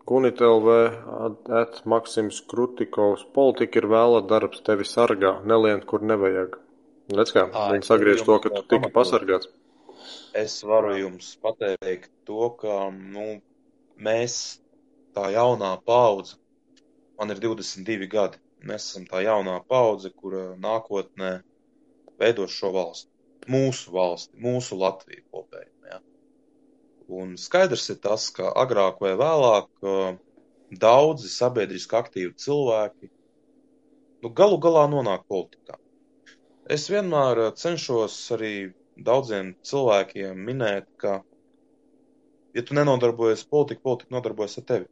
Gunitelv, 0.06 0.68
at 1.48 1.80
Maksims 1.88 2.42
Krutikovs, 2.50 3.24
politika 3.36 3.80
ir 3.80 3.88
vēla 3.88 4.20
darbs, 4.28 4.60
tevi 4.66 4.84
sargā, 4.88 5.38
nelien, 5.48 5.80
kur 5.88 6.04
nevajag. 6.04 6.58
Redz 7.12 7.32
kā, 7.36 7.46
viņi 7.52 7.88
sagriež 7.88 8.24
to, 8.26 8.36
ka 8.44 8.52
tu 8.52 8.62
tiki 8.68 8.90
pasargāts. 8.92 9.48
Es 10.36 10.58
varu 10.66 10.94
jums 10.98 11.30
pateikt 11.40 12.10
to, 12.28 12.50
ka 12.60 12.90
nu, 12.92 13.26
mēs, 14.08 14.38
tā 15.16 15.30
jaunā 15.32 15.72
paudze, 15.88 16.36
man 17.20 17.32
ir 17.32 17.40
22 17.44 18.08
gadi, 18.12 18.40
mēs 18.68 18.90
esam 18.90 19.08
tā 19.08 19.24
jaunā 19.24 19.58
paudze, 19.68 20.12
kura 20.12 20.50
nākotnē 20.60 21.36
veidos 22.20 22.56
šo 22.56 22.72
valsti. 22.76 23.10
Mūsu 23.52 23.92
valsti, 23.92 24.36
mūsu 24.40 24.80
Latviju 24.80 25.24
kopēji. 25.32 25.73
Un 27.14 27.34
skaidrs 27.40 27.88
ir 27.92 27.98
tas, 28.04 28.28
ka 28.36 28.50
agrāk 28.62 29.00
vai 29.04 29.12
vēlāk 29.20 29.68
uh, 29.86 30.14
daudzi 30.84 31.30
sabiedriski 31.30 31.98
aktīvi 31.98 32.32
cilvēki 32.44 33.10
nu, 33.10 34.30
galu 34.40 34.58
galā 34.64 34.86
nonāk 34.90 35.26
politikā. 35.30 35.76
Es 36.76 36.88
vienmēr 36.92 37.42
uh, 37.46 37.52
cenšos 37.60 38.16
arī 38.36 38.54
daudziem 39.08 39.52
cilvēkiem 39.70 40.40
minēt, 40.48 40.88
ka, 41.02 41.18
ja 42.56 42.64
tu 42.64 42.78
nenodarbojies 42.78 43.44
ar 43.44 43.52
politiku, 43.56 43.84
politika 43.90 44.16
nodarbojas 44.16 44.58
ar 44.62 44.66
tevi. 44.72 44.90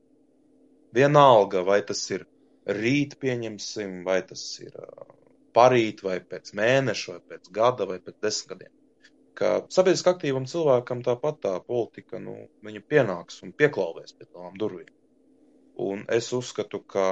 Vienalga, 0.92 1.64
vai 1.64 1.80
tas 1.88 2.04
ir 2.12 2.26
rīt, 2.68 3.16
pieņemsim, 3.22 4.02
vai 4.06 4.20
tas 4.28 4.44
ir 4.60 4.76
uh, 4.76 5.08
parīt, 5.56 6.04
vai 6.04 6.20
pēc 6.20 6.52
mēneša, 6.58 7.16
vai 7.16 7.34
pēc 7.34 7.52
gada, 7.58 7.88
vai 7.88 7.98
pēc 8.04 8.20
desmit 8.22 8.54
gadiem. 8.54 8.72
Ka 9.38 9.52
sabiedriski 9.72 10.10
aktīvam 10.12 10.46
cilvēkam 10.48 11.00
tāpat 11.06 11.38
tā 11.44 11.52
politika, 11.64 12.20
nu, 12.20 12.34
viņa 12.66 12.82
pienāks 12.92 13.40
un 13.46 13.54
pieklauvēs 13.56 14.16
pie 14.18 14.26
tām 14.28 14.58
durvīm. 14.60 14.90
Un 15.82 16.04
es 16.12 16.28
uzskatu, 16.36 16.82
ka 16.94 17.06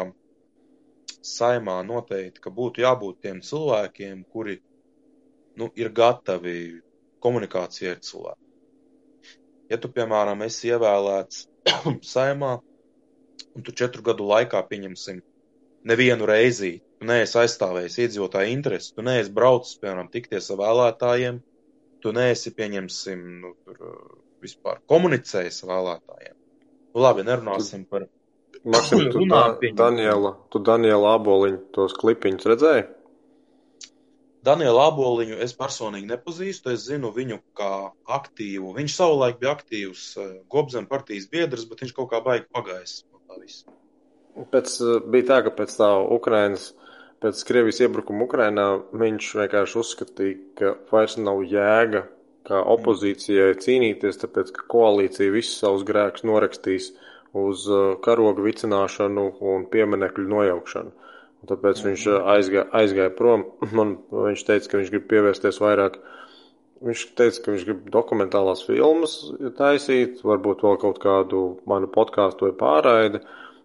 saimā 1.25 1.79
noteikti, 1.87 2.43
ka 2.45 2.53
būtu 2.53 2.85
jābūt 2.85 3.23
tiem 3.25 3.41
cilvēkiem, 3.45 4.25
kuri 4.33 4.59
nu, 5.61 5.71
ir 5.77 5.93
gatavi 5.97 6.59
komunikācijai 7.25 7.97
ar 7.97 8.05
cilvēku. 8.05 8.47
Ja 9.71 9.79
tu, 9.79 9.91
piemēram, 9.95 10.43
esi 10.47 10.73
ievēlēts 10.73 11.45
saimā, 12.15 12.57
un 13.55 13.67
tu 13.67 13.75
četru 13.77 14.05
gadu 14.07 14.27
laikā 14.29 14.63
pieņemsim 14.71 15.21
nevienu 15.91 16.27
reizi, 16.29 16.79
tu 17.01 17.09
neesi 17.09 17.39
aizstāvējis 17.41 17.99
iedzīvotāju 18.05 18.53
intereses, 18.55 18.93
tu 18.97 19.05
neesi 19.07 19.33
braucis, 19.33 19.79
piemēram, 19.81 20.11
tikties 20.13 20.51
ar 20.53 20.61
vēlētājiem, 20.61 21.41
tu 22.03 22.13
neesi, 22.17 22.53
pieņemsim, 22.57 23.27
nu, 23.43 23.53
tur 23.65 23.83
uh, 23.85 23.99
vispār 24.45 24.81
komunicējis 24.91 25.63
ar 25.65 25.73
vēlētājiem. 25.75 26.39
Nu, 26.95 27.03
labi, 27.05 27.27
nerunāsim 27.29 27.85
par 27.91 28.09
Maksim, 28.61 29.07
tu 29.09 29.23
Runā, 29.23 29.43
da. 29.57 29.69
Daniela, 29.87 30.35
tu 30.53 30.61
Daniela 30.61 31.15
Aboliņu 31.17 31.61
tos 31.73 31.95
klipiņus 31.97 32.49
redzēji? 32.51 32.83
Danielu 34.45 34.81
Aboliņu 34.83 35.39
es 35.45 35.55
personīgi 35.57 36.09
nepazīstu. 36.11 36.75
Es 36.75 36.85
zinu 36.89 37.13
viņu 37.17 37.41
kā 37.57 37.93
aktīvu. 38.09 38.75
Viņš 38.77 38.97
savulaik 38.97 39.41
bija 39.41 39.55
aktīvs 39.57 40.05
uh, 40.21 40.31
Gobzem 40.53 40.89
partijas 40.91 41.29
biedrs, 41.33 41.67
bet 41.69 41.85
viņš 41.85 41.97
kaut 41.97 42.11
kā 42.13 42.21
baigi 42.25 42.49
pagājis 42.53 43.03
no 43.09 43.21
tā 43.25 43.41
visa. 43.41 43.73
Pēc, 44.53 44.77
eh, 44.81 45.01
bija 45.13 45.29
tā, 45.33 45.41
ka 45.45 45.53
pēc 45.57 45.75
tā 45.77 45.91
Ukrainas, 46.17 46.71
pēc 47.21 47.43
Krievijas 47.49 47.83
iebrukuma 47.85 48.25
Ukrainā 48.27 48.67
viņš 48.97 49.35
vienkārši 49.43 49.79
uzskatīja, 49.83 50.41
ka 50.59 50.75
vairs 50.93 51.19
nav 51.21 51.45
jēga 51.49 52.07
kā 52.49 52.61
opozīcijai 52.75 53.55
cīnīties, 53.61 54.19
tāpēc, 54.23 54.53
ka 54.57 54.67
koalīcija 54.73 55.33
visus 55.35 55.61
savus 55.61 55.85
grēkus 55.89 56.25
norakstīs 56.27 56.91
uz 57.37 57.67
eh, 57.71 57.83
karoga 58.05 58.43
vicināšanu 58.45 59.27
un 59.53 59.67
pieminekļu 59.71 60.27
nojaukšanu. 60.33 60.95
Un 61.41 61.51
tāpēc 61.51 61.83
viņš 61.87 62.07
eh, 62.11 62.31
aizgāja, 62.35 62.67
aizgāja 62.81 63.13
prom. 63.17 63.47
Man, 63.77 63.99
viņš 64.15 64.47
teica, 64.49 64.73
ka 64.73 64.81
viņš 64.81 64.95
grib 64.95 65.07
pievērsties 65.13 65.61
vairāk. 65.63 66.01
Viņš 66.81 67.05
teica, 67.21 67.45
ka 67.45 67.53
viņš 67.53 67.65
grib 67.69 67.81
dokumentālās 67.93 68.65
filmas 68.65 69.19
taisīt, 69.59 70.23
varbūt 70.25 70.63
vēl 70.65 70.79
kaut 70.81 70.97
kādu 71.03 71.43
manu 71.69 71.91
podkāstu 71.93 72.49
vai 72.49 72.55
pārraidi. 72.57 73.21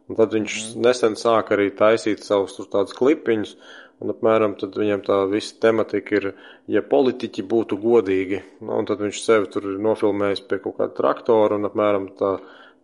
Un 0.10 0.20
tad 0.20 0.36
viņš 0.36 0.56
mm. 0.60 0.84
nesen 0.86 1.18
sāka 1.18 1.56
arī 1.56 1.72
taisīt 1.74 2.22
savus 2.26 2.54
tur 2.58 2.68
tādus 2.70 2.94
klipiņus, 2.98 3.56
un 4.04 4.12
apmēram 4.14 4.54
tad 4.60 4.76
viņam 4.78 5.02
tā 5.08 5.18
visa 5.32 5.56
tematika 5.64 6.20
ir, 6.20 6.28
ja 6.70 6.84
politiķi 6.86 7.46
būtu 7.50 7.80
godīgi. 7.82 8.44
Nu, 8.62 8.78
un 8.82 8.90
tad 8.90 9.02
viņš 9.02 9.24
sevi 9.24 9.50
tur 9.54 9.66
ir 9.72 9.82
nofilmējis 9.82 10.46
pie 10.50 10.60
kaut 10.62 10.78
kāda 10.82 10.94
traktora 11.00 11.58
un 11.58 11.70
apmēram 11.72 12.12
tā 12.20 12.36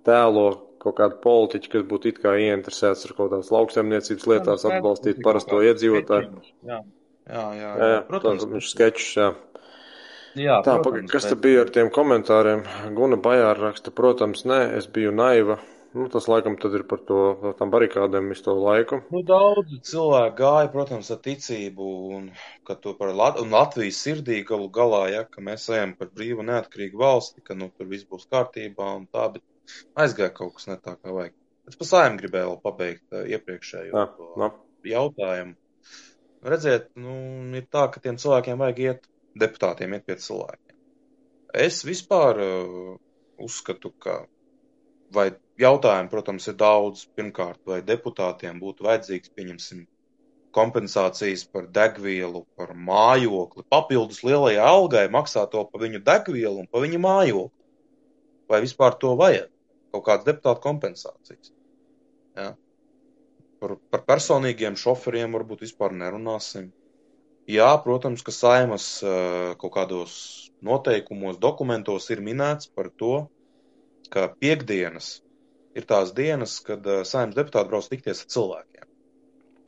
tēlo 0.07 0.49
kaut 0.81 0.97
kādu 0.97 1.19
politiķu, 1.21 1.69
kas 1.75 1.85
būtu 1.91 2.09
it 2.09 2.19
kā 2.23 2.33
ieinteresēts 2.41 3.05
ar 3.05 3.13
kaut 3.17 3.29
kādas 3.35 3.51
lauksaimniecības 3.53 4.27
lietās 4.31 4.65
atbalstīt 4.65 5.21
parasto 5.25 5.61
iedzīvotāju. 5.67 6.41
Jā, 6.65 6.79
jā, 7.29 7.45
jā. 7.59 7.69
Jā, 7.69 7.89
jā, 7.93 7.99
protams, 8.07 8.47
viņš 8.49 8.69
skečus, 8.71 9.11
jā. 9.19 9.27
jā 10.41 10.57
Tā, 10.65 10.79
paga, 10.81 11.03
kas 11.11 11.29
te 11.29 11.37
bija 11.37 11.67
ar 11.67 11.73
tiem 11.75 11.91
komentāriem? 11.93 12.65
Guna 12.97 13.21
Bajāra 13.21 13.67
raksta, 13.67 13.93
protams, 13.93 14.41
nē, 14.49 14.63
es 14.79 14.89
biju 14.89 15.13
naiva. 15.13 15.59
Nu, 15.91 16.05
tas 16.07 16.27
laikam 16.31 16.55
ir 16.55 16.83
par 16.87 17.01
to, 17.07 17.17
tām 17.59 17.71
barikādēm 17.73 18.29
visu 18.31 18.45
to 18.45 18.53
laiku. 18.55 19.01
Nu, 19.11 19.19
daudzi 19.27 19.81
cilvēki 19.89 20.37
gāja, 20.37 20.69
protams, 20.71 21.09
ar 21.11 21.19
ticību, 21.25 21.87
un, 22.15 22.29
to 22.69 22.93
par 22.99 23.11
Lat 23.21 23.41
un 23.41 23.51
Latvijas 23.51 23.99
sirdī 24.05 24.37
galu 24.47 24.69
galā, 24.71 25.01
ja, 25.11 25.25
ka 25.27 25.43
mēs 25.43 25.67
ejam 25.73 25.97
par 25.99 26.13
brīvu 26.15 26.47
neatkarīgu 26.47 27.01
valsti, 27.01 27.43
ka, 27.43 27.59
nu, 27.59 27.67
tur 27.75 27.91
viss 27.91 28.07
būs 28.07 28.29
kārtībā 28.31 28.87
un 29.01 29.05
tā, 29.11 29.27
bet 29.35 29.75
aizgāja 29.99 30.31
kaut 30.39 30.55
kas 30.55 30.71
ne 30.71 30.79
tā, 30.79 30.95
kā 30.95 31.11
vajag. 31.17 31.35
Es 31.67 31.77
pa 31.79 31.89
sājam 31.91 32.17
gribēju 32.23 32.53
vēl 32.53 32.59
pabeigt 32.63 33.05
uh, 33.11 33.27
iepriekšējo 33.35 33.91
Jā, 33.91 34.07
to 34.15 34.31
jā. 34.39 34.51
jautājumu. 34.95 35.55
Redziet, 36.51 36.89
nu, 37.03 37.19
ir 37.59 37.67
tā, 37.67 37.89
ka 37.91 37.99
tiem 38.01 38.15
cilvēkiem 38.21 38.63
vajag 38.63 38.83
iet, 38.87 39.07
deputātiem 39.43 39.99
iet 39.99 40.07
pie 40.07 40.21
cilvēkiem. 40.23 40.77
Es 41.67 41.83
vispār 41.83 42.39
uh, 42.47 42.93
uzskatu, 43.43 43.91
ka 43.99 44.21
vai 45.11 45.33
jautājumi, 45.63 46.11
protams, 46.11 46.47
ir 46.51 46.57
daudz. 46.59 47.05
Pirmkārt, 47.17 47.59
vai 47.67 47.81
deputātiem 47.85 48.59
būtu 48.61 48.85
vajadzīgs, 48.87 49.33
pieņemsim, 49.37 49.85
kompensācijas 50.55 51.45
par 51.47 51.67
degvielu, 51.71 52.43
par 52.59 52.73
mājokli, 52.75 53.63
papildus 53.71 54.21
lielajai 54.27 54.59
algai 54.65 55.05
maksāt 55.11 55.53
to 55.53 55.63
par 55.71 55.83
viņu 55.85 56.03
degvielu 56.07 56.63
un 56.63 56.67
par 56.71 56.85
viņu 56.85 56.99
mājokli. 57.01 57.57
Vai 58.51 58.59
vispār 58.65 58.97
to 58.99 59.15
vajag? 59.19 59.47
Kaut 59.95 60.05
kādas 60.07 60.27
deputāta 60.27 60.63
kompensācijas. 60.63 61.53
Ja? 62.35 62.51
Par, 63.61 63.77
par 63.93 64.03
personīgiem 64.07 64.77
šoferiem 64.79 65.35
varbūt 65.37 65.65
vispār 65.65 65.95
nerunāsim. 65.95 66.71
Jā, 67.51 67.71
protams, 67.83 68.23
ka 68.23 68.31
saimas 68.35 68.85
eh, 69.03 69.53
kaut 69.59 69.73
kādos 69.75 70.13
noteikumos, 70.63 71.39
dokumentos 71.41 72.07
ir 72.13 72.21
minēts 72.23 72.69
par 72.71 72.91
to, 73.01 73.25
ka 74.13 74.27
piekdienas 74.39 75.19
ir 75.77 75.87
tās 75.89 76.13
dienas, 76.17 76.59
kad 76.65 76.85
uh, 76.87 77.01
saimnes 77.07 77.37
deputāti 77.37 77.71
brauc 77.71 77.89
tikties 77.91 78.23
ar 78.23 78.31
cilvēkiem. 78.35 78.87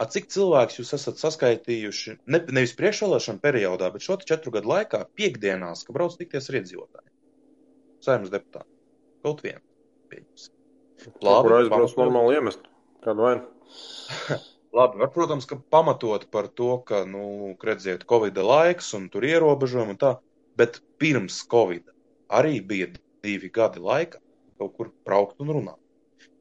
A 0.01 0.07
cik 0.09 0.27
cilvēks 0.33 0.79
jūs 0.79 0.93
esat 0.97 1.21
saskaitījuši, 1.21 2.17
ne, 2.33 2.41
nevis 2.55 2.73
priekšvēlēšana 2.79 3.43
periodā, 3.43 3.91
bet 3.93 4.03
šo 4.03 4.17
četru 4.25 4.51
gadu 4.55 4.71
laikā, 4.71 5.03
piekdienās, 5.19 5.85
ka 5.87 5.95
brauc 5.95 6.17
tikties 6.19 6.49
ar 6.49 6.59
iedzīvotājiem? 6.59 7.13
Saimnes 8.03 8.33
deputāti. 8.33 8.69
Kaut 9.23 9.43
vienu. 9.45 9.63
Labi, 11.23 11.45
kur 11.45 11.55
aizbrauc 11.59 11.95
normāli 11.99 12.35
iemest. 12.37 12.67
Kādu 13.05 13.27
vainu? 13.27 13.45
Labi, 14.77 14.99
var, 15.03 15.11
protams, 15.13 15.47
ka 15.47 15.59
pamatot 15.71 16.25
par 16.33 16.49
to, 16.49 16.75
ka, 16.87 17.03
nu, 17.09 17.53
redziet, 17.63 18.07
Covid 18.09 18.39
laiks 18.41 18.91
un 18.97 19.07
tur 19.13 19.25
ierobežojumi 19.29 19.93
un 19.95 20.01
tā, 20.01 20.15
bet 20.59 20.81
pirms 21.01 21.43
Covid 21.49 21.93
arī 22.33 22.57
bija 22.65 22.89
divi 23.23 23.51
gadi 23.53 23.83
laika 23.83 24.19
kaut 24.57 24.75
kur 24.77 24.91
braukt 25.05 25.41
un 25.43 25.53
runāt. 25.53 25.82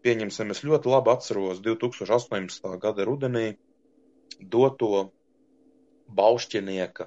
Pieņemsim, 0.03 0.51
es 0.51 0.65
ļoti 0.67 0.91
labi 0.91 1.13
atceros 1.13 1.61
2018. 1.63 2.71
gada 2.83 3.05
rudenī 3.07 3.45
doto 4.55 5.11
Baušķinieka 6.21 7.07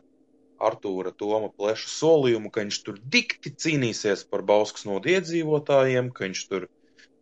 Artūra 0.70 1.12
Toma 1.12 1.50
Pleša 1.52 1.90
solījumu, 1.92 2.52
ka 2.52 2.64
viņš 2.64 2.78
tur 2.86 3.02
dikti 3.16 3.52
cīnīsies 3.64 4.24
par 4.32 4.46
Bauskas 4.52 4.88
nodu 4.88 5.12
iedzīvotājiem, 5.12 6.14
ka 6.16 6.24
viņš 6.26 6.44
tur 6.52 6.70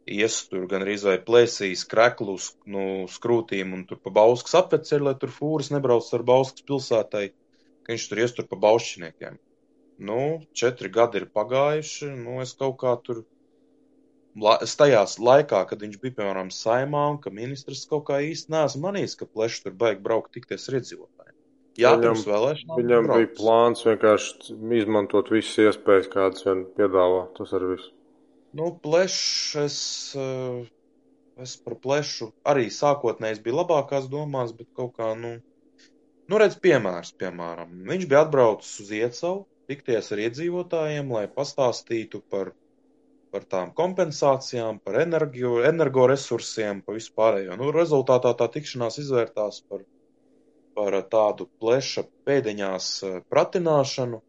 ies 0.06 0.38
tur 0.52 0.68
gan 0.70 0.86
arī 0.86 1.00
vai 1.02 1.18
plēsīs 1.30 1.88
kreklus 1.90 2.52
no 2.66 2.86
nu, 2.86 3.10
skrūtīm 3.10 3.74
un 3.74 3.86
tur 3.90 4.02
pa 4.04 4.14
Bauskas 4.14 4.54
apveceļ, 4.62 5.08
lai 5.08 5.16
tur 5.20 5.34
fūras 5.34 5.72
nebrauc 5.74 6.14
ar 6.14 6.28
Bauskas 6.30 6.68
pilsētai, 6.70 7.26
ka 7.84 7.96
viņš 7.96 8.08
tur 8.12 8.24
ies 8.24 8.38
tur 8.38 8.50
pa 8.52 8.60
Baušķiniekiem. 8.68 9.40
Nu, 10.10 10.22
četri 10.54 10.90
gadi 10.94 11.22
ir 11.22 11.30
pagājuši, 11.34 12.14
nu, 12.26 12.42
es 12.46 12.54
kaut 12.60 12.78
kā 12.82 12.94
tur 13.06 13.24
tajās 14.34 15.20
laikā, 15.20 15.68
kad 15.70 15.80
viņš 15.84 16.00
bija, 16.02 16.16
piemēram, 16.20 16.50
saimā 16.54 17.04
un 17.12 17.18
ka 17.22 17.30
ministrs 17.30 17.86
kaut 17.90 18.06
kā 18.10 18.20
īsti 18.26 18.50
neesmu 18.54 18.82
manījis, 18.88 19.18
ka 19.20 19.26
pleši 19.30 19.64
tur 19.64 19.72
baigi 19.78 20.02
braukt 20.02 20.34
tikties 20.34 20.70
ar 20.70 20.80
iedzīvotājiem. 20.80 21.36
Jā, 21.78 21.92
Viņam- 21.96 22.02
pirms 22.04 22.26
vēlēšanām. 22.30 22.78
Viņam 22.78 23.08
brauc. 23.08 23.18
bija 23.18 23.36
plāns 23.40 23.84
vienkārši 23.86 24.58
izmantot 24.82 25.30
visas 25.34 25.58
iespējas, 25.58 26.10
kādas 26.10 26.46
vien 26.46 26.66
piedāvā. 26.78 27.28
Tas 27.38 27.52
arī 27.52 27.76
viss. 27.76 27.90
Nu, 28.54 28.80
plešs, 28.84 29.56
es, 29.64 30.16
eh, 30.16 30.66
es 31.42 31.56
par 31.58 31.76
plešu 31.76 32.32
arī 32.46 32.68
sākotnēji 32.70 33.42
biju 33.44 33.56
labākās 33.66 34.08
domās, 34.10 34.56
bet 34.56 34.68
kaut 34.76 34.96
kā, 34.98 35.18
nu, 35.18 35.42
nu 36.30 36.38
redz, 36.38 36.60
piemērs, 36.62 37.14
piemēram, 37.18 37.72
viņš 37.90 38.08
bija 38.08 38.22
atbraucis 38.28 38.80
uz 38.82 38.90
Iecavu, 38.92 39.46
tikties 39.68 40.12
ar 40.12 40.18
iedzīvotājiem, 40.20 41.10
lai 41.10 41.26
pastāstītu 41.28 42.22
par, 42.30 42.54
par 43.34 43.48
tām 43.50 43.72
kompensācijām, 43.78 44.78
par 44.86 45.00
energo, 45.02 45.56
energoresursiem, 45.66 46.84
par 46.86 47.00
vispārējo. 47.00 47.58
Nu, 47.58 47.72
rezultātā 47.74 48.36
tā 48.38 48.48
tikšanās 48.54 49.00
izvērtās 49.02 49.64
par, 49.70 49.82
par 50.78 51.00
tādu 51.10 51.50
pleša 51.62 52.06
pēdiņās 52.30 52.90
eh, 53.08 53.16
pratināšanu. 53.34 54.22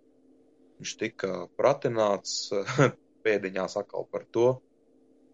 Viņš 0.81 0.95
tika 1.01 1.33
pratināts 1.59 2.49
pēdiņās 3.27 3.77
atkal 3.81 4.09
par 4.11 4.25
to, 4.35 4.49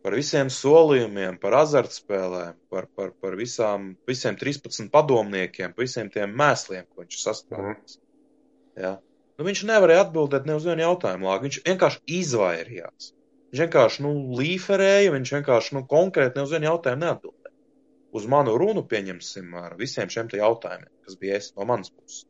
par 0.03 0.17
visiem 0.17 0.51
solījumiem, 0.53 1.39
par 1.41 1.57
azartspēlēm, 1.61 2.59
par, 2.73 2.89
par, 2.97 3.15
par 3.23 3.37
visām, 3.39 3.95
visiem 4.09 4.39
13 4.41 4.91
padomniekiem, 4.93 5.77
par 5.77 5.87
visiem 5.87 6.11
tiem 6.13 6.35
mēsliem, 6.43 6.89
ko 6.91 7.05
viņš 7.05 7.23
sastādījis. 7.23 7.97
Mm. 8.01 8.83
Ja? 8.83 8.93
Nu, 9.39 9.47
viņš 9.47 9.65
nevarēja 9.71 10.05
atbildēt 10.07 10.49
ne 10.49 10.59
uz 10.59 10.69
vienu 10.69 10.87
jautājumu 10.89 11.31
lāgu, 11.31 11.49
viņš 11.49 11.63
vienkārši 11.69 12.03
izvairījās. 12.19 13.13
Viņš 13.51 13.63
vienkārši 13.65 14.03
nu, 14.07 14.11
līferēja, 14.39 15.15
viņš 15.17 15.33
vienkārši 15.37 15.77
nu, 15.77 15.85
konkrēti 15.91 16.39
ne 16.39 16.47
uz 16.47 16.53
vienu 16.55 16.69
jautājumu 16.71 17.03
neatbildēja. 17.03 17.55
Uz 18.15 18.27
manu 18.31 18.55
runu 18.59 18.85
pieņemsim 18.91 19.55
ar 19.59 19.75
visiem 19.79 20.11
šiem 20.11 20.31
jautājumiem, 20.39 20.91
kas 21.07 21.19
bija 21.19 21.39
es 21.39 21.51
no 21.57 21.67
manas 21.67 21.91
puses. 21.91 22.27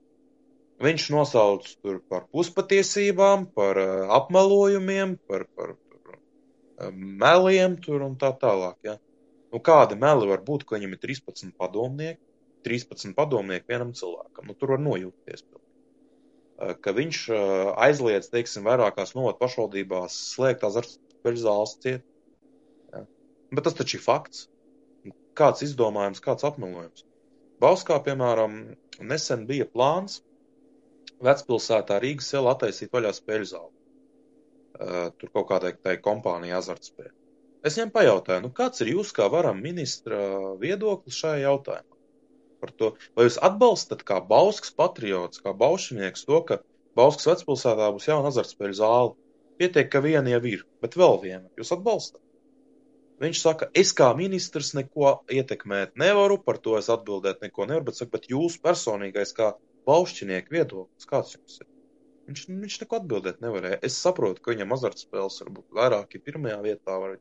Viņš 0.80 1.10
nosauc 1.12 1.68
tur 1.84 2.00
par 2.08 2.24
puspatiesībām, 2.32 3.50
par 3.52 3.80
uh, 3.80 4.08
apmelojumiem, 4.16 5.18
par, 5.28 5.44
par, 5.56 5.74
meliem 6.94 7.76
tur 7.84 8.04
un 8.06 8.16
tā 8.16 8.32
tālāk. 8.40 8.76
Ja? 8.84 8.96
Nu, 9.52 9.60
kādi 9.60 9.98
meli 10.00 10.28
var 10.30 10.44
būt, 10.46 10.64
ka 10.64 10.78
viņam 10.78 10.96
ir 10.96 11.02
13 11.02 11.52
padomnieki, 11.58 12.20
13 12.66 13.16
padomnieki 13.16 13.68
vienam 13.68 13.92
cilvēkam? 13.96 14.48
Nu, 14.48 14.56
tur 14.56 14.74
var 14.76 14.82
nojūgties. 14.84 15.44
Ka 16.84 16.92
viņš 16.92 17.22
aizliedz, 17.80 18.28
teiksim, 18.32 18.66
vairākās 18.68 19.14
novada 19.16 19.40
pašvaldībās 19.40 20.16
slēgt 20.34 20.66
azartspēļu 21.20 21.40
zāles 21.40 21.76
ciet. 21.80 22.04
Ja? 22.92 23.04
Bet 23.52 23.64
tas 23.64 23.74
taču 23.74 23.98
ir 23.98 24.04
fakts. 24.04 24.48
Kāds 25.34 25.62
izdomājums, 25.62 26.20
kāds 26.20 26.44
apmelojums. 26.44 27.04
Bauskā, 27.60 28.00
piemēram, 28.02 28.76
nesen 29.00 29.46
bija 29.46 29.66
plāns 29.66 30.22
vecpilsētā 31.20 32.00
Rīgas 32.00 32.32
ielā 32.34 32.54
attaisīt 32.54 32.92
vaļā 32.92 33.12
spēļu 33.12 33.46
zāli 33.52 33.72
uh, 34.80 35.12
tur 35.18 35.30
kaut 35.32 35.48
kādai 35.50 35.74
tai 35.76 35.98
kompānijai 36.00 36.56
azartspēle. 36.58 37.12
Es 37.62 37.76
viņam 37.76 37.92
pajautāju, 37.92 38.42
nu 38.46 38.50
kāds 38.56 38.80
ir 38.80 38.94
jūs 38.94 39.12
kā 39.12 39.28
varam 39.28 39.60
ministra 39.60 40.56
viedoklis 40.60 41.18
šajā 41.20 41.44
jautājumā? 41.44 41.98
Par 42.60 42.72
to, 42.76 42.94
vai 43.16 43.26
jūs 43.26 43.36
atbalstat 43.44 44.02
kā 44.08 44.20
Bauskas 44.24 44.72
patriots, 44.76 45.40
kā 45.40 45.52
baušinieks 45.56 46.24
to, 46.28 46.40
ka 46.48 46.62
Bauskas 46.96 47.28
vecpilsētā 47.28 47.92
būs 47.92 48.08
jauna 48.08 48.32
azartspēļu 48.32 48.80
zāle? 48.80 49.14
Pietiek, 49.60 49.90
ka 49.92 50.00
viena 50.00 50.32
jau 50.32 50.40
ir, 50.48 50.64
bet 50.80 50.94
vēl 50.96 51.18
viena. 51.20 51.46
Jūs 51.60 51.74
atbalstat? 51.76 52.20
Viņš 53.20 53.40
saka, 53.42 53.66
es 53.76 53.90
kā 53.92 54.06
ministrs 54.16 54.72
neko 54.72 55.18
ietekmēt 55.28 55.98
nevaru, 56.00 56.38
par 56.40 56.56
to 56.64 56.78
es 56.78 56.88
atbildēt 56.92 57.42
neko 57.44 57.66
nevaru, 57.68 57.90
bet, 57.90 57.98
saka, 57.98 58.14
bet 58.14 58.30
jūsu 58.32 58.62
personīgais 58.64 59.34
kā 59.36 59.50
baušķinieku 59.90 60.56
viedoklis, 60.56 61.08
kāds 61.10 61.36
jums 61.36 61.58
ir? 61.60 61.68
Viņš, 62.30 62.46
viņš 62.62 62.78
neko 62.84 63.00
atbildēt 63.00 63.42
nevarēja. 63.44 63.80
Es 63.84 63.98
saprotu, 64.00 64.40
ka 64.40 64.54
viņam 64.54 64.72
azartspēles 64.78 65.36
varbūt 65.42 65.76
vairāk 65.76 66.16
ir 66.16 66.24
pirmajā 66.24 66.56
vietā, 66.64 66.96
vai, 67.02 67.12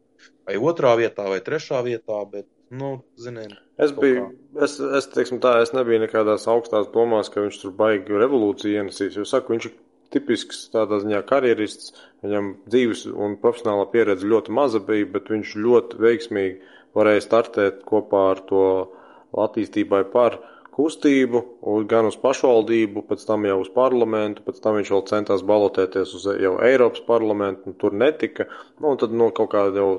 vai 0.48 0.58
otrā 0.72 0.94
vietā, 1.02 1.28
vai 1.34 1.42
trešā 1.44 1.82
vietā, 1.84 2.22
bet, 2.32 2.48
nu, 2.72 2.94
ziniet. 3.20 3.58
Es 3.82 3.92
biju, 3.96 4.30
kā. 4.30 4.64
es, 4.68 4.78
es, 5.02 5.10
teiksim 5.12 5.44
tā, 5.44 5.58
es 5.66 5.76
nebiju 5.76 6.06
nekādās 6.06 6.48
augstās 6.52 6.88
domās, 6.94 7.32
ka 7.34 7.44
viņš 7.44 7.60
tur 7.66 7.76
baigi 7.76 8.24
revolūciju 8.24 8.84
ienesīs, 8.84 9.18
jo 9.20 9.28
saku, 9.28 9.58
viņš 9.58 9.72
ir 9.72 9.76
tipisks 10.14 10.68
tādā 10.74 11.00
ziņā 11.04 11.22
karjerists, 11.30 11.94
viņam 12.26 12.54
dzīves 12.70 13.06
un 13.12 13.38
profesionālā 13.42 13.88
pieredze 13.94 14.28
ļoti 14.30 14.56
maza 14.56 14.82
bija, 14.84 15.08
bet 15.14 15.30
viņš 15.32 15.56
ļoti 15.66 16.00
veiksmīgi 16.06 16.56
varēja 16.98 17.26
startēt 17.26 17.84
kopā 17.90 18.24
ar 18.34 18.42
to 18.50 18.64
attīstībai 19.38 20.04
par 20.14 20.40
kustību, 20.80 21.42
gan 21.92 22.08
uz 22.08 22.16
pašvaldību, 22.22 23.04
pēc 23.10 23.26
tam 23.28 23.44
jau 23.50 23.58
uz 23.60 23.70
parlamentu, 23.76 24.44
pēc 24.46 24.62
tam 24.64 24.78
viņš 24.80 24.92
vēl 24.94 25.04
centās 25.10 25.44
balotēties 25.48 26.14
uz 26.16 26.28
jau 26.40 26.54
Eiropas 26.64 27.04
parlamentu, 27.08 27.68
un 27.68 27.78
tur 27.82 27.96
netika. 28.00 28.48
Nu, 28.80 28.94
un 28.94 29.02
tad 29.02 29.12
no 29.12 29.28
nu, 29.28 29.36
kaut 29.36 29.52
kā 29.52 29.66
jau 29.76 29.90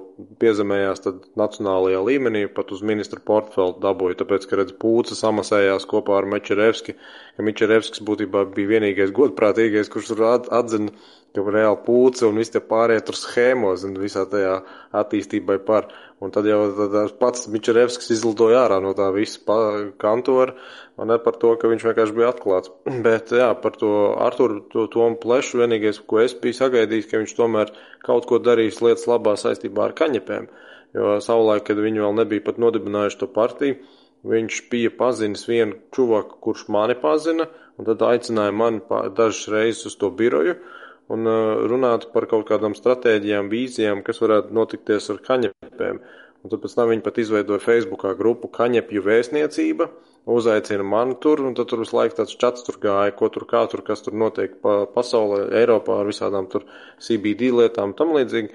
piezemējās 0.40 1.04
nacionālajā 1.38 2.00
līmenī, 2.08 2.46
pat 2.56 2.72
uz 2.72 2.82
ministra 2.86 3.20
portfeli 3.20 3.76
dabūja, 3.84 4.22
tāpēc, 4.22 4.48
ka 4.48 4.60
redz 4.62 4.76
pūca 4.80 5.18
samasējās 5.18 5.88
kopā 5.90 6.16
ar 6.22 6.28
Mečerevski, 6.32 6.96
ka 7.36 7.46
Mečerevskis 7.46 8.04
būtībā 8.08 8.46
bija 8.56 8.76
vienīgais 8.76 9.12
godprātīgais, 9.16 9.92
kurš 9.92 10.14
tur 10.14 10.26
atzina, 10.32 10.94
ka 11.36 11.44
reāli 11.46 11.82
pūca 11.86 12.28
un 12.28 12.40
visi 12.40 12.56
tie 12.56 12.62
pārējie 12.72 13.04
tur 13.06 13.18
schēmos 13.18 13.84
un 13.86 13.98
visā 14.00 14.24
tajā 14.30 14.60
attīstībai 15.02 15.60
par. 15.66 15.92
Un 16.20 16.32
tad 16.34 16.44
jau 16.44 16.58
tad 16.76 17.14
pats 17.16 17.46
Mičerevskis 17.48 18.10
izlidoja 18.12 18.66
ārā 18.66 18.76
no 18.84 18.90
tā 18.96 19.06
visa 19.14 19.54
kantora, 20.02 20.52
un 21.00 21.08
ne 21.08 21.16
par 21.24 21.38
to, 21.40 21.54
ka 21.56 21.70
viņš 21.70 21.86
vienkārši 21.86 22.16
bija 22.18 22.32
atklāts. 22.34 22.72
Bet, 23.06 23.32
jā, 23.32 23.46
par 23.62 23.78
to 23.80 23.92
Arturu 24.20 24.60
to, 24.72 24.84
Tomu 24.92 25.16
Plešu 25.22 25.62
vienīgais, 25.62 26.02
ko 26.04 26.20
es 26.20 26.34
biju 26.42 26.58
sagaidījis, 26.58 27.08
ka 27.08 27.22
viņš 27.22 27.32
tomēr 27.38 27.72
kaut 28.04 28.28
ko 28.28 28.36
darīs 28.36 28.82
lietas 28.84 29.08
labā 29.08 29.32
saistībā 29.40 29.86
ar 29.86 29.96
kaņepēm. 29.96 30.50
Jo 30.98 31.16
savulaik, 31.24 31.64
kad 31.70 31.80
viņi 31.80 32.04
vēl 32.04 32.18
nebija 32.18 32.44
pat 32.50 32.60
nodibinājuši 32.60 33.20
to 33.22 33.30
partiju, 33.32 33.78
viņš 34.28 34.60
bija 34.68 34.92
pazinis 34.98 35.46
vienu 35.48 35.78
čuvaku, 35.96 36.36
kurš 36.44 36.66
mani 36.74 36.98
pazina, 37.00 37.48
un 37.80 37.88
tad 37.88 38.04
aicināja 38.04 38.52
mani 38.52 38.84
dažas 39.16 39.48
reizes 39.48 39.88
uz 39.88 39.96
to 39.96 40.12
biroju 40.12 40.58
un 41.10 41.26
uh, 41.26 41.62
runāt 41.70 42.08
par 42.14 42.28
kaut 42.30 42.46
kādām 42.50 42.76
stratēģijām, 42.78 43.50
vīzijām, 43.52 44.04
kas 44.06 44.22
varētu 44.22 44.54
notikties 44.56 45.10
ar 45.12 45.22
kaņepēm. 45.26 46.02
Un 46.40 46.52
tad 46.52 46.62
pēc 46.62 46.72
tam 46.76 46.88
viņi 46.88 47.04
pat 47.04 47.18
izveidoja 47.20 47.60
Facebookā 47.60 48.14
grupu 48.16 48.48
Kaņepju 48.48 49.02
vēstniecība, 49.04 49.90
uzaicina 50.30 50.86
mani 50.86 51.18
tur, 51.20 51.42
un 51.44 51.56
tad 51.56 51.68
tur 51.68 51.82
visu 51.82 51.98
laiku 51.98 52.16
tāds 52.16 52.36
čats 52.40 52.64
tur 52.64 52.78
gāja, 52.80 53.12
ko 53.16 53.28
tur 53.32 53.44
kā 53.50 53.66
tur, 53.68 53.82
kas 53.84 54.00
tur 54.06 54.16
notiek 54.16 54.54
pa 54.64 54.86
pasaulē, 54.94 55.50
Eiropā 55.60 55.98
ar 56.00 56.08
visādām 56.08 56.48
tur 56.52 56.64
CBD 57.02 57.50
lietām 57.58 57.92
tam 57.98 58.14
līdzīgi. 58.16 58.54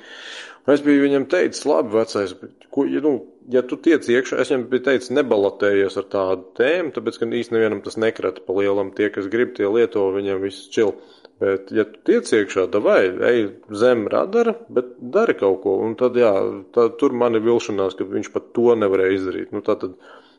Un 0.65 0.73
es 0.73 0.81
biju 0.81 1.03
viņam 1.03 1.27
teicis, 1.29 1.61
labi, 1.69 1.93
vecais, 1.93 2.33
ko, 2.73 2.87
ja, 2.89 3.03
nu, 3.05 3.13
ja 3.53 3.61
tu 3.61 3.77
tiec 3.77 4.07
iekšā, 4.09 4.39
es 4.41 4.49
viņam 4.49 4.65
biju 4.71 4.85
teicis, 4.87 5.11
nebalatējies 5.13 5.99
ar 6.01 6.07
tādu 6.09 6.47
tēmu, 6.57 6.89
tāpēc, 6.95 7.19
ka 7.21 7.29
īsti 7.41 7.53
nevienam 7.53 7.83
tas 7.85 7.99
nekrata 8.01 8.41
pa 8.47 8.55
lielam, 8.57 8.89
tie, 8.97 9.11
kas 9.13 9.29
grib, 9.29 9.53
tie 9.59 9.69
lieto, 9.69 10.07
viņiem 10.15 10.41
viss 10.41 10.71
čil. 10.73 10.95
Bet, 11.39 11.71
ja 11.75 11.83
tu 11.83 11.99
tiec 12.07 12.29
iekšā, 12.31 12.69
vai 12.79 13.01
ej 13.27 13.41
zem 13.75 14.05
radara, 14.11 14.53
bet 14.71 14.93
dari 15.15 15.35
kaut 15.35 15.59
ko. 15.65 15.73
Un 15.83 15.97
tad, 15.99 16.15
jā, 16.15 16.31
tā, 16.75 16.87
tur 16.99 17.11
man 17.11 17.35
ir 17.35 17.43
vilšanās, 17.43 17.97
ka 17.99 18.07
viņš 18.07 18.29
pat 18.31 18.53
to 18.55 18.71
nevarēja 18.79 19.17
izdarīt. 19.17 19.51
Nu, 19.51 19.59
tā 19.65 19.75
tad 19.81 19.97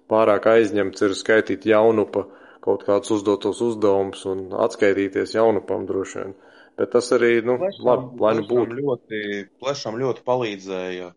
pārāk 0.09 0.49
aizņemts 0.55 1.05
ir 1.05 1.17
skaitīt 1.19 1.69
jaunupa 1.69 2.25
kaut 2.65 2.87
kādus 2.89 3.13
uzdotos 3.19 3.61
uzdevumus 3.63 4.25
un 4.31 4.49
atskaitīties 4.65 5.37
jaunupam 5.37 5.85
droši 5.87 6.23
vien. 6.23 6.35
Bet 6.81 6.91
tas 6.97 7.13
arī, 7.13 7.31
nu, 7.45 7.59
plešam, 7.61 7.87
labi, 7.91 8.11
lai 8.25 8.33
nu 8.41 8.49
būtu. 8.49 8.81
Ļoti, 8.81 9.23
plešam 9.61 10.01
ļoti 10.01 10.25
palīdzēja, 10.27 11.13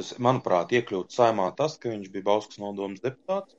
es, 0.00 0.14
manuprāt, 0.20 0.76
iekļūt 0.76 1.16
saimā 1.16 1.48
tas, 1.56 1.80
ka 1.80 1.92
viņš 1.92 2.12
bija 2.12 2.28
Bauskas 2.28 2.60
nodomas 2.60 3.00
deputāts 3.04 3.56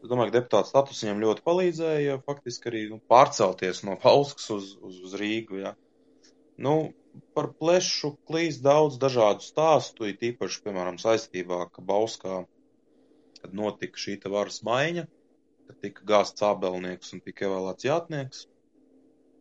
Es 0.00 0.08
domāju, 0.08 0.30
ka 0.30 0.38
deputāta 0.38 0.68
status 0.70 1.02
viņam 1.04 1.20
ļoti 1.26 1.42
palīdzēja 1.44 2.20
faktiski 2.24 2.70
arī 2.70 2.80
nu, 2.88 2.98
pārcelties 3.12 3.82
no 3.84 3.98
Pauskas 4.00 4.48
uz, 4.54 4.70
uz, 4.80 5.00
uz 5.04 5.16
Rīgu. 5.20 5.60
Ja. 5.60 5.74
Nu, 6.56 6.74
par 7.36 7.50
plešu 7.60 8.14
klīst 8.28 8.62
daudz 8.64 8.96
dažādu 9.02 9.44
stāstu, 9.44 10.08
it 10.08 10.24
īpaši, 10.30 10.62
piemēram, 10.64 10.96
saistībā, 11.02 11.66
ka 11.74 11.84
Bauskā, 11.84 12.40
kad 13.42 13.56
notika 13.60 14.00
šī 14.00 14.16
varas 14.32 14.62
maiņa, 14.66 15.06
kad 15.68 15.80
tika 15.84 16.08
gāsts 16.14 16.48
ābelnieks 16.48 17.12
un 17.16 17.24
tika 17.26 17.48
ievēlēts 17.48 17.88
jātnieks, 17.90 18.44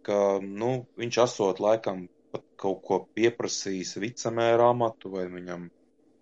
ka, 0.07 0.19
nu, 0.43 0.73
viņš 0.99 1.23
esot 1.23 1.63
laikam 1.63 2.07
pat 2.33 2.45
kaut 2.61 2.83
ko 2.85 2.99
pieprasījis 3.17 3.95
vicemēra 4.03 4.69
amatu 4.75 5.15
vai 5.15 5.25
viņam 5.31 5.69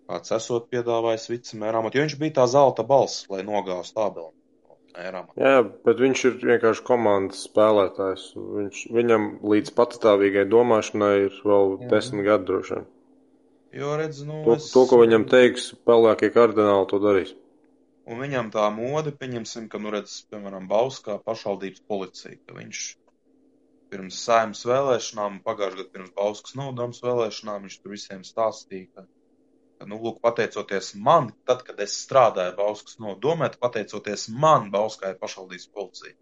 kāds 0.08 0.34
esot 0.34 0.68
piedāvājis 0.72 1.28
vicemēra 1.30 1.82
amatu, 1.82 1.98
jo 1.98 2.06
viņš 2.06 2.18
bija 2.20 2.40
tā 2.40 2.48
zelta 2.50 2.84
balss, 2.88 3.26
lai 3.32 3.44
nogāstu 3.46 4.04
Ābeli. 4.04 4.32
Jā, 4.98 5.58
bet 5.86 6.00
viņš 6.02 6.22
ir 6.26 6.38
vienkārši 6.42 6.82
komandas 6.86 7.44
spēlētājs. 7.46 8.22
Viņš, 8.34 8.78
viņam 8.96 9.26
līdz 9.46 9.74
patstāvīgai 9.76 10.46
domāšanai 10.50 11.12
ir 11.28 11.36
vēl 11.46 11.74
Jā. 11.76 11.90
desmit 11.92 12.26
gadi 12.26 12.48
droši 12.48 12.74
vien. 12.74 12.88
Jo, 13.78 13.92
redz, 14.00 14.22
nu, 14.26 14.40
to, 14.46 14.56
es... 14.56 14.70
to, 14.74 14.86
ko 14.90 14.98
viņam 15.02 15.28
teiks, 15.30 15.68
pelēkie 15.86 16.32
kardināli 16.34 16.88
to 16.90 16.98
darīs. 17.04 17.34
Un 18.08 18.22
viņam 18.24 18.48
tā 18.54 18.64
mode, 18.72 19.12
pieņemsim, 19.20 19.68
ka, 19.70 19.78
nu, 19.84 19.92
redz, 19.92 20.22
piemēram, 20.32 20.66
Bauskā 20.70 21.18
pašvaldības 21.28 21.84
policija, 21.92 22.40
ka 22.48 22.56
viņš 22.56 22.82
pirms 23.92 24.22
saimas 24.24 24.64
vēlēšanām, 24.68 25.42
pagājušajā 25.44 25.76
gadā 25.82 25.92
pirms 25.94 26.14
Bauskas 26.16 26.56
nodomas 26.58 27.04
vēlēšanām, 27.04 27.68
viņš 27.68 27.78
tur 27.82 27.94
visiem 27.94 28.24
stāstīja, 28.26 28.88
ka 28.96 29.06
Nu, 29.86 29.98
lūk, 30.02 30.18
pateicoties 30.24 30.94
man, 31.08 31.30
tad, 31.46 31.62
kad 31.66 31.78
es 31.84 31.94
strādāju 32.02 32.56
Bauskas 32.58 32.98
nodomē, 33.02 33.50
pateicoties 33.62 34.26
man, 34.44 34.72
Bauskā 34.74 35.12
ir 35.12 35.20
pašvaldības 35.22 35.68
policija. 35.74 36.16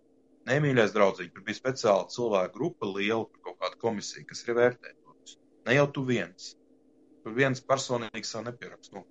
Nemīļais 0.47 0.95
draudzīgi, 0.95 1.33
tur 1.35 1.47
bija 1.47 1.59
speciāla 1.59 2.07
cilvēku 2.13 2.55
grupa, 2.59 2.93
liela 2.99 3.25
kaut 3.43 3.59
kāda 3.63 3.81
komisija, 3.83 4.27
kas 4.29 4.45
ir 4.47 4.59
vērtē 4.61 4.93
to. 4.93 5.17
Ne 5.67 5.75
jau 5.75 5.87
tu 5.91 6.05
viens. 6.07 6.53
Tur 7.25 7.35
viens 7.35 7.63
personīgi 7.73 8.29
sev 8.29 8.45
nepierakst. 8.47 8.93
Nu, 8.95 9.03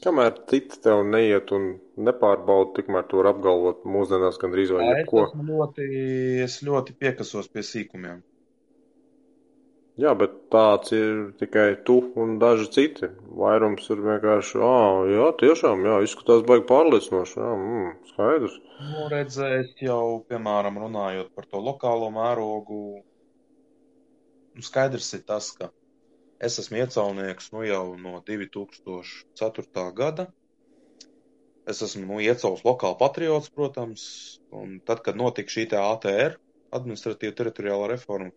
Kamēr 0.00 0.32
citi 0.48 0.78
tev 0.80 1.02
neiet 1.04 1.50
un 1.52 1.74
nepārbauda, 2.08 2.72
tikmēr 2.78 3.04
to 3.10 3.18
var 3.20 3.34
apgalvot 3.34 3.82
mūsdienās 3.84 4.38
gandrīz 4.40 4.72
vai 4.72 4.86
es, 4.86 5.00
jebko. 5.02 5.24
esmu 5.26 5.44
ļoti, 5.50 5.88
es 6.46 6.54
ļoti 6.64 6.96
piekasos 7.02 7.50
pie 7.52 7.64
sīkumiem. 7.70 8.22
Jā, 10.00 10.14
bet 10.16 10.36
tāds 10.54 10.94
ir 10.96 11.32
tikai 11.40 11.66
tu 11.84 11.98
un 12.22 12.38
daži 12.40 12.68
citi. 12.76 13.10
Vairums 13.40 13.88
ir 13.92 14.00
vienkārši, 14.04 14.60
ah, 14.64 15.02
jā, 15.10 15.26
tiešām, 15.42 15.82
jā, 15.88 15.98
izskatās 16.06 16.46
baigi 16.48 16.64
pārliecinoši, 16.70 17.36
jā, 17.40 17.50
mm, 17.58 17.90
skaidrs. 18.12 18.56
Nu, 18.80 19.08
redzēs 19.12 19.74
jau, 19.84 20.22
piemēram, 20.30 20.80
runājot 20.86 21.34
par 21.36 21.50
to 21.50 21.60
lokālo 21.66 22.08
mērogu, 22.14 22.80
nu, 24.54 24.64
skaidrs 24.64 25.12
ir 25.18 25.26
tas, 25.28 25.52
ka 25.58 25.68
Es 26.40 26.56
esmu 26.60 26.78
iecaunieks 26.80 27.50
nu, 27.52 27.62
jau 27.68 27.96
no 28.00 28.18
2004. 28.28 29.82
gada. 29.98 30.24
Es 31.68 31.82
esmu 31.84 32.06
nu, 32.08 32.20
iecauts 32.24 32.62
lokāli 32.64 32.96
patriots, 33.02 33.50
protams, 33.52 34.04
un 34.60 34.78
tad, 34.88 35.02
kad 35.04 35.18
notika 35.20 35.52
šī 35.52 35.66
ATR, 35.76 36.38
administratīva 36.78 37.36
teritoriālā 37.42 37.90
reforma, 37.92 38.32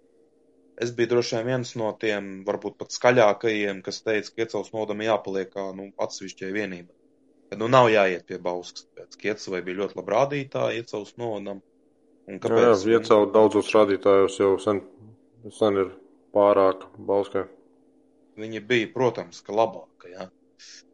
es 0.82 0.92
biju 0.95 1.14
droši 1.14 1.38
vien 1.38 1.48
viens 1.52 1.74
no 1.80 1.92
tiem, 2.00 2.34
varbūt 2.48 2.77
pat 2.82 2.93
skaļākajiem, 2.95 3.82
kas 3.85 4.02
teica, 4.06 4.32
ka 4.34 4.45
iecauts 4.45 4.74
nodam 4.74 5.03
jāpaliek 5.06 5.52
kā 5.53 5.69
nu, 5.77 5.90
atsevišķai 6.06 6.52
vienībai. 6.56 6.95
Kad 7.52 7.61
nu 7.61 7.69
nav 7.69 7.90
jāiet 7.93 8.26
pie 8.30 8.40
Bauskas, 8.42 8.88
tāpēc, 8.88 9.18
ka 9.19 9.30
iecavai 9.32 9.61
bija 9.66 9.80
ļoti 9.82 10.00
labi 10.00 10.16
rādītāji, 10.16 10.84
iecauts 10.84 11.18
nodam. 11.22 11.61
Un 12.30 12.40
kāpēc? 12.42 12.64
Jā, 12.64 12.93
jā 12.93 13.00
iecaut 13.00 13.34
daudzos 13.35 13.74
rādītājos 13.76 14.40
jau 14.40 14.53
sen, 14.61 14.82
sen 15.53 15.82
ir 15.84 15.92
pārāk 16.34 16.88
Bauskai. 16.98 17.45
Viņa 18.40 18.64
bija, 18.66 18.90
protams, 18.95 19.43
ka 19.45 19.53
labāka. 19.53 20.10
Ja? 20.10 20.32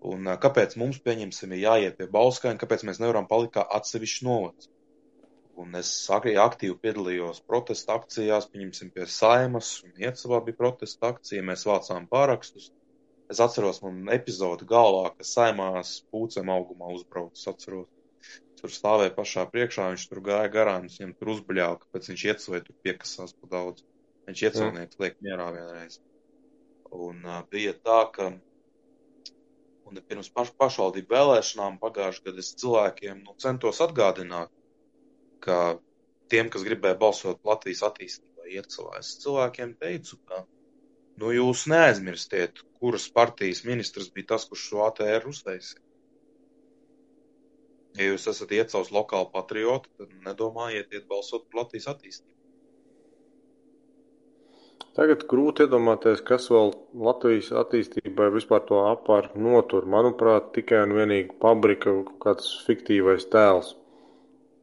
Un 0.09 0.27
kāpēc 0.43 0.75
mums, 0.82 0.99
pieņemsim, 1.06 1.53
ir 1.56 1.64
jāiet 1.64 1.98
pie 1.99 2.09
Bauskaina, 2.11 2.59
kāpēc 2.59 2.83
mēs 2.88 2.99
nevaram 2.99 3.27
palikt 3.30 3.56
kā 3.56 3.64
atsevišķs 3.80 4.25
novads? 4.27 4.72
Un 5.59 5.75
es 5.75 5.89
arī 6.15 6.35
aktīvi 6.39 6.77
piedalījos 6.83 7.41
protesta 7.49 7.97
akcijās, 7.99 8.47
pieņemsim, 8.53 8.91
pie 8.95 9.07
Saimas, 9.11 9.71
un 9.83 9.97
Iecavā 10.05 10.39
bija 10.45 10.59
protesta 10.59 11.09
akcija, 11.13 11.45
mēs 11.49 11.65
vācām 11.67 12.07
pārakstus. 12.11 12.69
Es 13.33 13.41
atceros, 13.43 13.81
man 13.83 14.07
epizode 14.15 14.65
galvā, 14.69 15.09
ka 15.17 15.27
Saimās 15.27 15.97
pūcēm 16.13 16.51
augumā 16.53 16.93
uzbraucis, 16.95 17.49
atceros. 17.51 17.89
Tur 18.59 18.71
stāvēja 18.75 19.13
pašā 19.15 19.45
priekšā, 19.51 19.89
viņš 19.91 20.05
tur 20.11 20.21
gāja 20.23 20.49
garām, 20.51 20.88
viņam 20.91 21.13
tur 21.19 21.33
uzbuļāva, 21.35 21.79
kāpēc 21.83 22.09
viņš 22.11 22.25
iecavē 22.31 22.61
tur 22.65 22.77
piekasās 22.88 23.35
pa 23.35 23.51
daudz. 23.53 23.85
Viņš 24.27 24.45
iecavnieks 24.47 24.99
liek 25.03 25.19
mierā 25.25 25.49
vienreiz. 25.55 25.99
Un 26.89 27.21
uh, 27.23 27.43
bija 27.51 27.75
tā, 27.77 27.99
ka 28.15 28.31
un 29.89 30.01
pirms 30.09 30.29
paš, 30.33 30.51
pašvaldību 30.61 31.15
vēlēšanām 31.15 31.79
pagājušajā 31.81 32.25
gadā 32.27 32.43
es 32.43 32.51
cilvēkiem 32.61 33.21
nu, 33.25 33.35
centos 33.41 33.79
atgādināt, 33.85 34.51
ka 35.45 35.59
tiem, 36.32 36.50
kas 36.53 36.66
gribēja 36.68 36.98
balsot 37.01 37.43
Latvijas 37.48 37.84
attīstībā, 37.90 38.48
iecavā, 38.59 39.01
es 39.01 39.11
cilvēkiem 39.24 39.76
teicu, 39.84 40.19
ka 40.30 40.43
nu, 41.22 41.34
jūs 41.35 41.66
neaizmirstiet, 41.72 42.64
kuras 42.80 43.09
partijas 43.19 43.64
ministrs 43.68 44.11
bija 44.16 44.34
tas, 44.34 44.48
kurš 44.50 44.66
šo 44.72 44.84
ATR 44.88 45.30
uztaisīja. 45.34 45.85
Ja 47.98 48.11
jūs 48.11 48.27
esat 48.32 48.51
iecauts 48.56 48.92
lokāli 48.95 49.32
patrioti, 49.34 49.90
tad 50.00 50.11
nedomājiet 50.27 50.93
iet 50.93 51.08
balsot 51.09 51.50
par 51.50 51.64
Latvijas 51.64 51.90
attīstību. 51.95 52.35
Tagad 55.00 55.22
grūti 55.32 55.64
iedomāties, 55.64 56.22
kas 56.27 56.50
vēl 56.51 56.74
Latvijas 57.08 57.51
attīstībai 57.61 58.30
vispār 58.34 58.64
to 58.68 58.80
apār 58.90 59.30
notur. 59.48 59.85
Manuprāt, 59.88 60.50
tikai 60.56 60.82
un 60.85 60.95
vienīgi 60.98 61.38
pabrika 61.43 61.93
kaut 61.93 62.16
kāds 62.26 62.50
fiktīvais 62.66 63.27
tēls. 63.32 63.76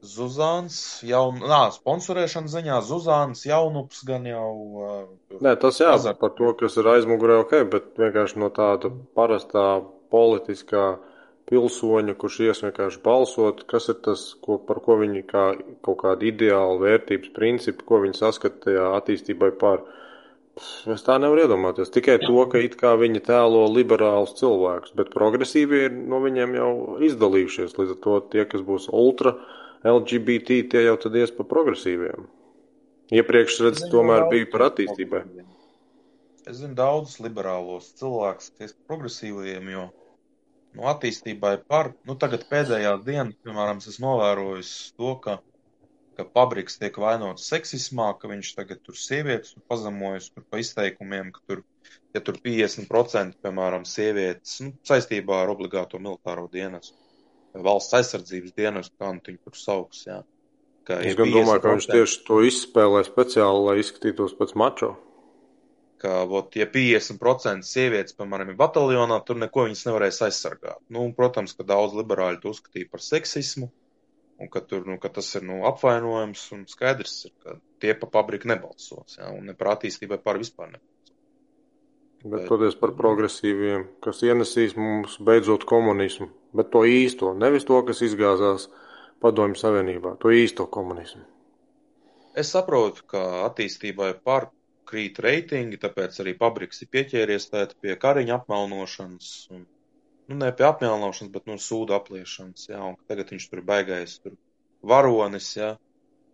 Zuzāns 0.06 0.78
jau, 1.06 1.24
nā, 1.36 1.60
sponsorēšana 1.74 2.52
ziņā 2.52 2.78
Zuzāns 2.86 3.44
jaunups 3.48 4.04
gan 4.08 4.26
jau. 4.28 4.52
Uh, 4.86 5.40
Nē, 5.42 5.56
tas 5.62 5.80
jā, 5.82 5.92
par 6.20 6.32
to, 6.38 6.52
kas 6.60 6.78
ir 6.80 6.88
aizmugurē, 6.94 7.40
ok, 7.42 7.58
bet 7.72 7.92
vienkārši 8.00 8.40
no 8.42 8.50
tāda 8.54 8.92
parastā 9.18 9.66
politiskā 10.14 10.86
pilsoņa, 11.50 12.14
kurš 12.18 12.38
ies 12.46 12.62
vienkārši 12.64 13.02
balsot, 13.04 13.62
kas 13.70 13.90
ir 13.92 14.00
tas, 14.06 14.24
ko, 14.42 14.58
par 14.68 14.80
ko 14.84 14.98
viņi 15.02 15.22
kā 15.28 15.44
kaut 15.86 16.00
kāda 16.02 16.26
ideāla 16.26 16.80
vērtības 16.82 17.32
principi, 17.36 17.86
ko 17.86 18.02
viņi 18.02 18.18
saskata 18.18 18.66
tajā 18.66 18.88
attīstībai 18.98 19.52
par. 19.60 19.84
Es 20.88 21.02
tā 21.04 21.18
nevaru 21.20 21.42
iedomāties. 21.44 21.90
Tikai 21.92 22.16
to, 22.22 22.38
ka 22.48 22.62
it 22.64 22.78
kā 22.80 22.94
viņi 22.96 23.20
tēlo 23.26 23.66
liberālus 23.68 24.32
cilvēkus, 24.38 24.94
bet 24.96 25.12
progresīvie 25.12 25.82
ir 25.90 25.98
no 25.98 26.22
viņiem 26.24 26.56
jau 26.56 26.70
izdalījušies. 27.04 27.76
Līdz 27.76 27.92
ar 27.92 28.00
to 28.06 28.14
tie, 28.32 28.46
kas 28.48 28.64
būs 28.64 28.88
ultra 28.88 29.34
LGBT, 29.84 30.62
tie 30.72 30.84
jau 30.86 30.96
tad 31.02 31.18
ies 31.20 31.34
pa 31.34 31.46
progresīviem. 31.48 32.26
Iepriekš, 33.14 33.60
redz, 33.66 33.84
tomēr 33.92 34.26
bija 34.32 34.48
par 34.52 34.68
attīstībai. 34.70 35.22
Es 36.46 36.60
zinu 36.60 36.74
daudzus 36.78 37.20
liberālos 37.22 37.92
cilvēkus, 37.98 38.52
kas 38.58 38.72
ir 38.72 38.78
progresīviem, 38.90 39.68
jo 39.74 39.88
no 40.78 40.88
attīstībai 40.92 41.56
par, 41.66 41.92
nu 42.06 42.16
tagad 42.18 42.46
pēdējās 42.50 43.04
dienas, 43.06 43.38
piemēram, 43.46 43.82
es 43.82 44.00
novērojis 44.02 44.72
to, 44.98 45.14
ka 45.22 45.40
ka 46.16 46.24
Pabriks 46.36 46.78
tiek 46.80 46.96
vainots 47.02 47.46
seksismā, 47.50 48.06
ka 48.20 48.28
viņš 48.30 48.52
tagad 48.58 48.80
tur 48.84 48.96
sievietes 48.96 49.56
pazemojas 49.70 50.30
tur 50.32 50.44
pa 50.50 50.60
izteikumiem, 50.62 51.32
ka 51.34 51.42
tur, 51.50 51.62
ja 52.16 52.22
tur 52.24 52.38
50% 52.46 53.36
piemēram 53.44 53.84
sievietes 53.88 54.54
nu, 54.64 54.72
saistībā 54.90 55.42
ar 55.42 55.52
obligāto 55.52 56.00
militāro 56.00 56.46
dienestu, 56.52 56.96
valsts 57.64 57.96
aizsardzības 57.98 58.54
dienestu, 58.56 58.94
kā 59.00 59.12
nu 59.14 59.22
viņi 59.24 59.40
tur 59.44 59.58
sauks, 59.58 60.06
jā. 60.08 60.20
Ka, 60.86 61.00
es 61.02 61.16
gan 61.18 61.32
domāju, 61.34 61.62
ka 61.64 61.74
viņš 61.74 61.88
tieši 61.90 62.20
to 62.28 62.38
izspēlē 62.46 63.02
speciāli, 63.06 63.64
lai 63.66 63.76
izskatītos 63.82 64.36
pēc 64.38 64.54
mačo. 64.60 64.92
Ka, 66.02 66.20
vot, 66.30 66.54
ja 66.58 66.66
50% 66.70 67.66
sievietes, 67.66 68.14
piemēram, 68.18 68.52
ir 68.52 68.60
bataljonā, 68.60 69.16
tur 69.26 69.40
neko 69.40 69.64
viņas 69.66 69.86
nevarēs 69.88 70.20
aizsargāt. 70.28 70.78
Nu, 70.92 71.02
un, 71.08 71.14
protams, 71.16 71.56
ka 71.56 71.66
daudz 71.66 71.96
liberāļu 71.96 72.42
to 72.42 72.52
uzskatīja 72.54 72.90
par 72.92 73.02
seksismu, 73.02 73.70
un 74.38 74.52
ka, 74.52 74.62
tur, 74.62 74.84
nu, 74.86 75.00
ka 75.02 75.10
tas 75.16 75.32
ir 75.40 75.46
nu, 75.48 75.62
apvainojums 75.66 76.44
un 76.54 76.66
skaidrs, 76.70 77.16
ir, 77.30 77.34
ka 77.42 77.56
tie 77.82 77.96
pa 77.98 78.10
pabriku 78.18 78.52
nebalsos, 78.52 79.16
ja, 79.18 79.32
un 79.32 79.48
ne 79.50 79.56
par 79.58 79.74
attīstībai 79.74 80.20
par 80.22 80.38
vispār 80.42 80.70
nebalsos. 80.74 80.95
Bet, 82.26 82.40
bet 82.40 82.48
toties 82.50 82.74
par 82.80 82.90
progresīviem, 82.98 83.86
kas 84.02 84.24
ienesīs 84.26 84.74
mums 84.78 85.14
beidzot 85.22 85.62
komunismu, 85.68 86.26
bet 86.58 86.72
to 86.72 86.82
īsto, 86.90 87.30
nevis 87.38 87.66
to, 87.68 87.78
kas 87.86 88.02
izgāzās 88.02 88.66
padomju 89.22 89.60
savienībā, 89.60 90.16
to 90.22 90.32
īsto 90.34 90.66
komunismu. 90.66 91.22
Es 92.36 92.50
saprotu, 92.52 93.04
ka 93.12 93.22
attīstībai 93.46 94.10
par 94.26 94.50
krīt 94.90 95.20
reitingi, 95.22 95.78
tāpēc 95.82 96.18
arī 96.24 96.34
pabriks 96.40 96.82
ir 96.82 96.90
pieķēries 96.96 97.48
tēt 97.52 97.76
pie 97.82 97.94
kariņa 98.02 98.40
apmelnošanas 98.40 99.30
un 99.54 99.62
nu, 100.26 100.36
ne 100.42 100.50
pie 100.58 100.66
apmelnošanas, 100.66 101.32
bet 101.32 101.46
nu, 101.50 101.56
sūdu 101.62 101.94
apliešanas, 101.96 102.66
jā, 102.72 102.80
un 102.82 102.98
tagad 103.10 103.30
viņš 103.34 103.46
tur 103.52 103.62
baigais, 103.70 104.18
tur 104.24 104.34
varonis, 104.82 105.52
jā. 105.58 105.74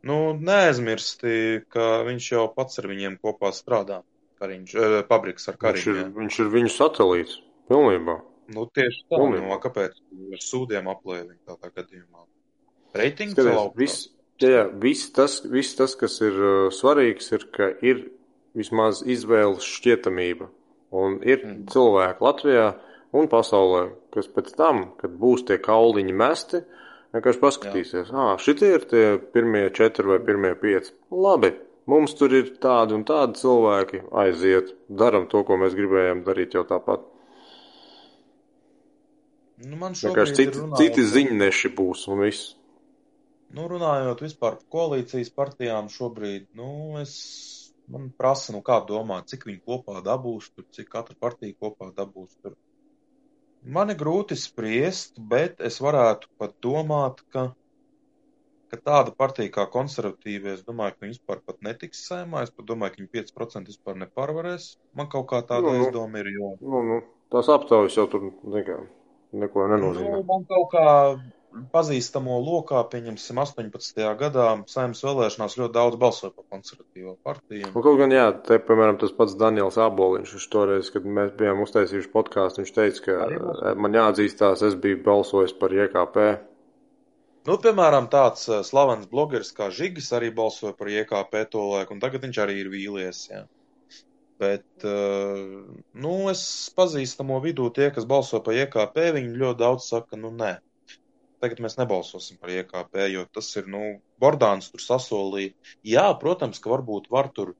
Nu, 0.08 0.16
neaizmirsti, 0.48 1.34
ka 1.72 1.90
viņš 2.08 2.30
jau 2.32 2.46
pats 2.56 2.80
ar 2.80 2.88
viņiem 2.90 3.20
kopā 3.22 3.52
strādā, 3.54 4.00
kariņš, 4.42 4.74
eh, 4.74 4.98
pabriks 5.08 5.48
ar 5.52 5.58
kariņu. 5.62 5.82
Viņš 5.82 5.88
ir, 5.92 6.02
jā. 6.02 6.08
viņš 6.18 6.38
ir 6.42 6.52
viņu 6.56 6.72
satelīts, 6.74 7.38
pilnībā. 7.70 8.18
Nu, 8.52 8.66
tieši 8.74 9.04
tā, 9.06 9.16
pilnībā. 9.16 9.46
nu, 9.48 9.60
kāpēc 9.62 10.00
ar 10.36 10.42
sūdiem 10.42 10.90
aplēja 10.92 11.28
viņa 11.28 11.54
tādā 11.54 11.70
gadījumā? 11.78 12.26
Reitings 12.98 13.38
vēl 13.38 13.54
augstāk. 13.54 13.78
Viss, 13.80 14.08
jā, 14.42 14.64
viss 14.82 15.12
tas, 15.16 15.38
viss 15.48 15.78
tas, 15.78 15.94
kas 15.96 16.18
ir 16.20 16.36
uh, 16.36 16.66
svarīgs, 16.74 17.30
ir, 17.32 17.46
ka 17.54 17.70
ir 17.84 18.10
vismaz 18.58 19.00
izvēles 19.08 19.64
šķietamība. 19.78 20.50
Un 20.92 21.20
ir 21.24 21.40
mm. 21.40 21.70
cilvēki 21.72 22.26
Latvijā, 22.26 22.66
un 23.16 23.28
pasaulē, 23.32 23.86
kas 24.12 24.28
pēc 24.28 24.52
tam, 24.58 24.84
kad 25.00 25.14
būs 25.20 25.46
tie 25.48 25.56
kauliņi 25.62 26.16
mesti, 26.16 26.60
vienkārši 27.16 27.40
paskatīsies, 27.40 28.12
ah, 28.12 28.34
šitie 28.40 28.74
ir 28.76 28.84
tie 28.90 29.04
pirmie 29.32 29.66
četri 29.72 30.10
vai 30.10 30.18
pirmie 30.24 30.52
pieci. 30.60 30.92
Labi, 31.12 31.54
mums 31.90 32.14
tur 32.18 32.34
ir 32.36 32.52
tādi 32.62 32.96
un 32.96 33.04
tādi 33.08 33.40
cilvēki, 33.40 34.04
aiziet, 34.24 34.74
daram 34.88 35.28
to, 35.30 35.42
ko 35.46 35.58
mēs 35.60 35.76
gribējām 35.78 36.24
darīt 36.26 36.56
jau 36.58 36.64
tāpat. 36.68 37.08
Nu, 39.62 39.78
man 39.78 39.94
vienkārši 39.94 40.34
citi, 40.34 40.58
runājot, 40.58 40.80
citi 40.80 41.06
ziņneši 41.06 41.70
būs 41.78 42.08
un 42.10 42.24
viss. 42.24 42.54
Nu, 43.54 43.68
runājot 43.70 44.24
vispār 44.24 44.56
par 44.56 44.70
koalīcijas 44.72 45.30
partijām 45.36 45.90
šobrīd, 45.92 46.48
nu, 46.58 46.98
es 47.02 47.12
man 47.92 48.08
prasa, 48.18 48.54
nu 48.54 48.62
kā 48.64 48.80
domā, 48.88 49.20
cik 49.28 49.46
viņi 49.48 49.60
kopā 49.66 50.02
dabūs, 50.04 50.50
tur, 50.56 50.66
cik 50.74 50.88
katra 50.90 51.16
partija 51.20 51.54
kopā 51.60 51.92
dabūs. 51.94 52.34
Tur. 52.42 52.56
Man 53.62 53.92
ir 53.92 53.98
grūti 54.00 54.38
spriest, 54.40 55.20
bet 55.20 55.60
es 55.62 55.78
varētu 55.84 56.30
pat 56.40 56.56
domāt, 56.64 57.22
ka, 57.30 57.52
ka 58.72 58.78
tāda 58.80 59.12
partija 59.16 59.52
kā 59.52 59.66
konservatīva, 59.72 60.54
es 60.56 60.62
domāju, 60.64 60.96
ka 60.96 61.04
viņi 61.04 61.16
vispār 61.18 61.42
pat 61.44 61.58
netiks 61.66 62.06
sēmā, 62.08 62.46
es 62.46 62.54
pat 62.56 62.68
domāju, 62.70 62.94
ka 62.94 63.02
viņi 63.02 63.12
5% 63.18 63.72
vispār 63.72 63.98
nepārvarēs. 64.06 64.70
Man 64.96 65.10
kaut 65.12 65.28
kā 65.32 65.42
tāda 65.44 65.68
Nu, 65.68 65.76
nu. 65.76 65.84
aizdoma 65.90 66.22
ir, 66.22 66.32
jo 66.32 66.54
Nu, 66.62 66.80
nu, 66.88 66.98
tās 67.34 67.52
aptaujas 67.52 67.98
jau 67.98 68.08
tur 68.08 68.30
nekā, 68.56 68.80
neko 69.44 69.68
nenozīmē. 69.74 70.16
Nu, 70.16 70.24
man 70.28 70.46
kaut 70.48 70.70
kā 70.72 70.86
pazīstamo 71.72 72.38
lokā, 72.40 72.80
pieņemsim, 72.88 73.36
18. 73.42 73.98
gadā 74.20 74.46
saimnes 74.72 75.02
vēlēšanās 75.04 75.56
ļoti 75.60 75.74
daudz 75.74 75.98
balsoja 76.00 76.32
par 76.32 76.46
konservatīvo 76.54 77.18
partiju. 77.28 77.68
Nu, 77.74 77.82
kaut 77.84 77.98
gan, 78.00 78.14
jā, 78.16 78.30
te, 78.46 78.56
piemēram, 78.56 78.96
tas 79.02 79.12
pats 79.18 79.36
Daniels 79.36 79.76
Aboliņš, 79.76 80.32
viņš 80.38 80.46
toreiz, 80.54 80.88
kad 80.94 81.04
mēs 81.18 81.34
bijām 81.36 81.60
uztaisījuši 81.66 82.08
podkāstu, 82.14 82.64
viņš 82.64 82.72
teica, 82.78 83.04
ka 83.04 83.74
man 83.76 84.00
jāatzīstās, 84.00 84.64
es 84.70 84.78
biju 84.80 85.02
balsojis 85.04 85.52
par 85.60 85.76
JKP. 85.76 86.30
Nu, 87.48 87.56
piemēram, 87.58 88.06
tāds 88.10 88.44
eh, 88.48 88.60
slavens 88.66 89.08
blogeris 89.10 89.50
kā 89.56 89.66
Žigis 89.74 90.12
arī 90.14 90.28
balsoja 90.34 90.76
par 90.78 90.90
JKP 90.92 91.40
to 91.50 91.64
laiku, 91.72 91.96
un 91.96 92.02
tagad 92.02 92.22
viņš 92.22 92.38
arī 92.44 92.60
ir 92.60 92.70
vīlies. 92.70 93.22
Jā. 93.32 93.40
Bet, 94.42 94.68
eh, 94.86 95.40
nu, 96.04 96.12
es 96.30 96.44
pazīstamo 96.76 97.40
vidū 97.42 97.66
tie, 97.74 97.88
kas 97.96 98.06
balso 98.12 98.38
par 98.46 98.54
JKP, 98.54 99.08
viņi 99.18 99.42
ļoti 99.42 99.62
daudz 99.64 99.90
saka, 99.90 100.20
nu, 100.22 100.30
nē. 100.38 100.52
Tagad 101.42 101.64
mēs 101.64 101.74
nebalsosim 101.80 102.38
par 102.38 102.54
JKP, 102.54 103.08
jo 103.10 103.26
tas 103.34 103.50
ir, 103.58 103.66
nu, 103.74 103.82
Bordāns 104.22 104.70
tur 104.70 104.86
sasolīja. 104.86 105.56
Jā, 105.96 106.06
protams, 106.22 106.62
ka 106.62 106.70
varbūt 106.70 107.10
var 107.10 107.32
tur 107.34 107.56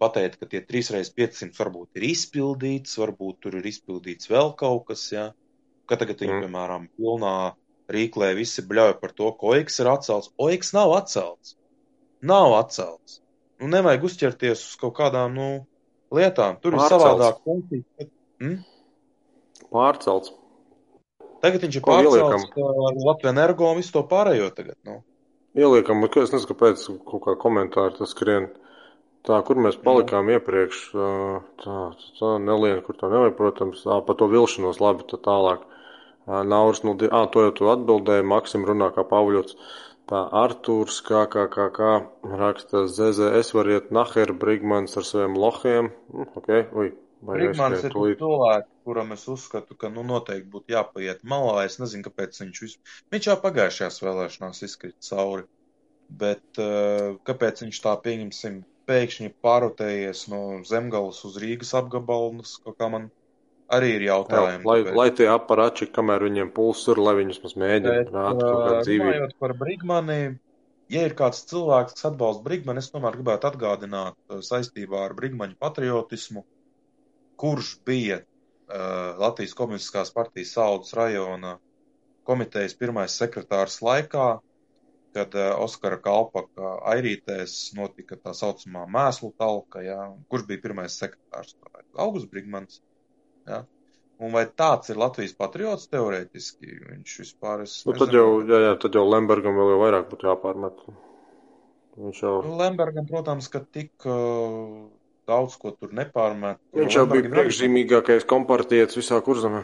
pateikt, 0.00 0.40
ka 0.40 0.48
tie 0.48 0.64
3x500 0.64 1.52
varbūt 1.58 2.00
ir 2.00 2.08
izpildīts, 2.14 2.96
varbūt 2.96 3.42
tur 3.44 3.60
ir 3.60 3.68
izpildīts 3.68 4.32
vēl 4.32 4.54
kaut 4.56 4.86
kas, 4.88 5.04
jā. 5.12 5.30
Ka 5.84 6.00
tagad 6.00 6.24
viņi, 6.24 6.38
mm. 6.38 6.46
piemēram, 6.46 6.88
pilnā 6.96 7.36
rīklē 7.92 8.32
visi 8.38 8.64
bļauj 8.68 8.98
par 9.02 9.14
to, 9.16 9.30
ka 9.38 9.52
OIKS 9.54 9.80
ir 9.82 9.90
atcelts. 9.92 10.32
OIKS 10.40 10.74
nav 10.76 10.94
atcelts. 10.98 11.56
Nav 12.28 12.54
atcelts. 12.58 13.20
Nu, 13.58 13.70
nevajag 13.72 14.06
uzķerties 14.08 14.64
uz 14.70 14.76
kaut 14.80 14.94
kādām, 14.98 15.34
nu, 15.34 15.48
lietām. 16.14 16.58
Tur 16.62 16.76
ir 16.76 16.82
Pārcelts. 16.82 17.04
savādāk 17.04 17.40
funkcija. 17.46 18.08
Hm? 18.42 18.58
Pārcelts. 19.72 20.34
Tagad 21.42 21.64
viņš 21.66 21.78
ir 21.78 21.84
Ko 21.84 21.94
pārcelts 21.94 22.46
uh, 22.50 22.70
ar 22.90 23.02
Latviju 23.08 23.32
energo 23.32 23.68
un 23.70 23.78
visu 23.78 23.94
to 23.94 24.04
pārējo 24.10 24.50
tagad. 24.54 24.78
Nu. 24.86 25.00
Ieliekam, 25.58 26.02
bet 26.04 26.16
es 26.20 26.32
nezinu, 26.34 26.52
kāpēc 26.52 26.86
kaut 27.08 27.24
kā 27.24 27.34
komentāri 27.40 27.98
tas 27.98 28.14
skrien. 28.14 28.50
Tā, 29.26 29.40
kur 29.44 29.58
mēs 29.60 29.76
palikām 29.82 30.30
iepriekš, 30.30 30.82
ā, 30.94 31.08
tā, 31.62 31.78
tā 32.20 32.28
nelien, 32.40 32.78
kur 32.86 32.96
tā 32.96 33.10
nevajag, 33.10 33.34
protams, 33.36 33.82
ā, 33.90 33.98
par 34.06 34.16
to 34.20 34.28
vilšanos, 34.30 34.78
labi, 34.80 35.04
tā 35.10 35.18
tālāk. 35.24 35.64
Ā, 35.66 35.77
Nauris, 36.28 36.82
nu, 36.84 36.94
ā, 37.08 37.24
to 37.32 37.44
jau 37.46 37.52
tu 37.56 37.68
atbildēji, 37.72 38.26
Maksim 38.28 38.66
runā 38.68 38.90
kā 38.94 39.04
Pavļots. 39.08 39.56
Tā 40.08 40.22
Artūrs, 40.40 41.02
kā, 41.04 41.26
kā, 41.28 41.44
kā, 41.52 41.66
kā, 41.76 41.90
raksta 42.40 42.86
ZZS 42.88 43.52
variet 43.56 43.90
Naher 43.92 44.32
Brigmans 44.32 44.96
ar 44.96 45.04
saviem 45.04 45.36
lohiem. 45.36 45.90
Hm, 46.12 46.30
ok, 46.40 46.50
ui, 46.80 46.92
Brigmans 47.28 47.84
ir 47.84 47.92
cilvēks, 47.92 48.70
kuram 48.88 49.12
es 49.16 49.26
uzskatu, 49.28 49.76
ka 49.76 49.90
nu, 49.92 50.04
noteikti 50.06 50.48
būtu 50.52 50.74
jāpaiet 50.76 51.24
malā. 51.28 51.66
Es 51.68 51.76
nezinu, 51.82 52.06
kāpēc 52.06 52.40
viņš 52.44 52.62
vis... 52.64 52.78
Viņš 53.12 53.28
jau 53.30 53.36
pagājušajās 53.44 54.02
vēlēšanās 54.04 54.64
izkrita 54.68 55.08
cauri. 55.10 55.44
Bet 56.08 56.60
kāpēc 57.28 57.64
viņš 57.66 57.80
tā, 57.84 57.92
pieņemsim, 58.04 58.62
pēkšņi 58.88 59.34
pārotējies 59.44 60.24
no 60.32 60.42
Zemgalas 60.64 61.20
uz 61.28 61.36
Rīgas 61.42 61.74
apgabalus, 61.76 62.56
kā 62.64 62.88
man 62.94 63.10
arī 63.76 63.88
ir 63.98 64.04
Jā, 64.06 64.12
jautājumi. 64.14 64.64
lai, 64.68 64.76
tāpēc. 64.82 64.96
lai 64.98 65.08
tie 65.20 65.28
aparači, 65.32 65.88
kamēr 65.92 66.24
viņiem 66.28 66.50
pulss 66.56 66.88
ir, 66.88 67.00
lai 67.04 67.14
viņus 67.20 67.40
mēģinām 67.44 67.98
Bet, 68.04 68.12
rādīt 68.14 68.44
kaut 68.44 68.62
kādu 68.64 68.76
uh, 68.78 68.84
dzīvību. 68.86 69.10
runājot 69.12 69.34
par 69.44 69.54
Brigmani, 69.60 70.18
ja 70.94 71.04
ir 71.08 71.14
kāds 71.18 71.44
cilvēks, 71.50 71.96
kas 71.98 72.08
atbalsta 72.10 72.44
Brigmani, 72.46 72.80
es 72.84 72.90
tomēr 72.94 73.18
gribētu 73.18 73.50
atgādināt 73.50 74.16
uh, 74.32 74.40
saistībā 74.44 75.04
ar 75.08 75.14
Brigmaņu 75.18 75.58
patriotismu, 75.60 76.44
kurš 77.38 77.74
bija 77.86 78.22
uh, 78.22 79.20
Latvijas 79.20 79.54
Komunistiskās 79.58 80.10
partijas 80.16 80.52
Saudas 80.56 80.94
rajona 80.96 81.58
komitejas 82.28 82.74
pirmais 82.76 83.14
sekretārs 83.16 83.78
laikā, 83.84 84.40
kad 85.16 85.34
uh, 85.38 85.54
Oskara 85.64 85.96
Kalpaka 86.04 86.74
airītēs 86.92 87.72
notika 87.76 88.16
tā 88.20 88.34
saucamā 88.36 88.82
mēslu 88.92 89.30
talka, 89.40 89.80
jā, 89.84 90.00
kurš 90.28 90.44
bija 90.50 90.64
pirmais 90.66 90.98
sekretārs. 91.00 91.54
Augusts 91.96 92.28
Brigmans. 92.32 92.80
Jā. 93.48 93.62
Un 94.18 94.32
vai 94.34 94.44
tāds 94.50 94.90
ir 94.90 94.98
Latvijas 94.98 95.32
patriots 95.38 95.86
teorētiski? 95.92 96.72
Viņš 96.90 97.12
vispār 97.22 97.60
es 97.64 97.76
Nu, 97.86 97.94
tad 97.94 98.10
jau, 98.16 98.26
jā, 98.48 98.58
jā, 98.66 98.72
tad 98.82 98.96
jau 98.98 99.04
Lembergam 99.06 99.54
vēl 99.60 99.70
jau 99.76 99.80
vairāk 99.84 100.08
būtu 100.10 100.26
jāpārmet. 100.26 100.80
Viņš 101.98 102.22
jau, 102.24 102.32
Nu, 102.46 102.56
Lembergam, 102.58 103.06
protams, 103.06 103.46
ka 103.50 103.60
tik 103.62 103.92
uh, 104.06 104.88
daudz 105.30 105.54
ko 105.62 105.70
tur 105.78 105.94
nepārmet. 105.94 106.58
viņš 106.74 106.96
jau 106.98 107.06
bija 107.06 107.22
Lembergam 107.22 107.30
arī- 107.30 107.38
priekšzīmīgākais 107.46 108.26
kompartietis 108.34 108.98
visā 108.98 109.20
kurzemē. 109.22 109.62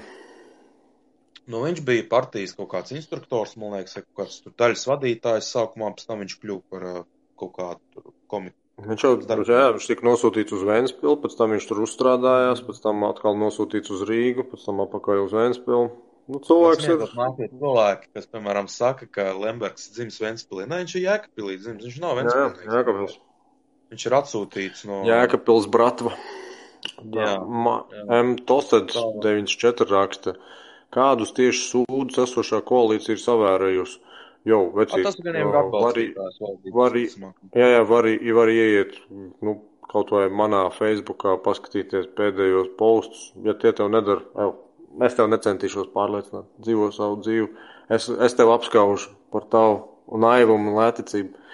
Nu, 1.51 1.61
viņš 1.67 1.83
bija 1.85 2.07
partijas 2.09 2.55
kaut 2.57 2.71
kāds 2.73 2.95
instruktors, 2.97 3.57
man 3.61 3.75
liekas, 3.77 3.99
kaut 4.01 4.23
kāds 4.23 4.39
daļas 4.57 4.87
vadītājs 4.89 5.51
sākumā, 5.53 5.91
pēc 5.99 6.07
tam 6.09 6.23
viņš 6.25 6.39
kļuva 6.41 6.63
par 6.71 6.87
uh, 6.89 7.03
kaut 7.43 7.53
kādu 7.59 8.13
komiteju. 8.33 8.61
Viņš 8.75 9.03
jau, 9.07 9.13
Starp- 9.23 9.47
jā, 9.47 9.67
viņš 9.77 9.85
tika 9.87 10.03
nosūtīts 10.09 10.55
uz 10.57 10.63
Vēnspili, 10.67 11.15
pēc 11.23 11.37
tam 11.39 11.53
viņš 11.55 11.67
tur 11.71 11.83
uzstrādājās, 11.85 12.63
pēc 12.67 12.81
tam 12.83 13.05
atkal 13.07 13.37
nosūtīts 13.39 13.93
uz 13.95 14.03
Rīgu, 14.09 14.43
pēc 14.51 14.65
tam 14.67 14.83
apakaļ 14.83 15.23
uz 15.29 15.37
Vēnspili. 15.37 15.93
Nu, 16.27 16.41
cilvēks 16.41 16.89
ir. 16.89 17.05
Cilvēki, 17.53 18.09
kas, 18.17 18.27
piemēram, 18.33 18.67
saka, 18.73 19.07
ka 19.07 19.29
Lembergs 19.37 19.91
dzims 19.95 20.19
Ventspilī. 20.25 20.67
Nē, 20.67 20.81
viņš 20.83 20.95
ir 20.97 21.05
Jēkabpilī 21.05 21.59
dzims, 21.61 21.85
viņš 21.85 21.99
nav 22.03 22.17
Jā, 22.17 22.23
Ventspilī. 22.23 22.71
Jēkabils. 22.73 23.19
Viņš 23.93 24.07
ir 24.09 24.17
atsūtīts 24.19 24.85
no... 24.89 25.03
Jēkabils 25.07 25.69
Bratva. 25.71 26.15
Jā, 27.15 27.29
jā. 27.37 28.05
M. 28.19 28.35
Tosed 28.49 28.91
Tā. 28.91 29.05
94 29.23 29.87
raksta. 29.93 30.35
Kādus 30.95 31.31
tieši 31.37 31.63
sūdus 31.71 32.19
esošā 32.25 32.61
koalīcija 32.67 33.15
ir 33.17 33.23
savērējusi? 33.23 34.01
Jo, 34.45 34.59
A, 34.69 34.73
vecīt, 34.77 35.07
tas 35.07 35.17
gan 35.25 35.39
ir 35.41 35.47
var, 35.49 35.63
atbalstītājs 35.65 36.41
valdības 36.75 37.15
jā, 37.57 37.69
jā, 37.77 37.85
var, 37.89 38.09
var 38.39 38.53
ieiet, 38.53 38.99
nu, 39.45 39.57
kaut 39.89 40.13
vai 40.13 40.27
manā 40.29 40.67
Facebookā 40.75 41.39
paskatīties 41.45 42.11
pēdējos 42.19 42.75
postus, 42.79 43.31
ja 43.47 43.55
tie 43.57 43.73
tev 43.77 43.89
nedara, 43.95 44.25
jau, 44.37 44.51
es 45.07 45.17
tev 45.17 45.31
necentīšos 45.33 45.89
pārliecināt, 45.95 46.49
dzīvo 46.61 46.91
savu 46.93 47.21
dzīvi, 47.25 47.49
es, 47.97 48.11
es 48.11 48.37
tev 48.37 48.53
apskaužu 48.53 49.15
par 49.33 49.49
tavu 49.53 50.21
naivumu 50.27 50.73
un 50.73 50.81
lēticību. 50.83 51.45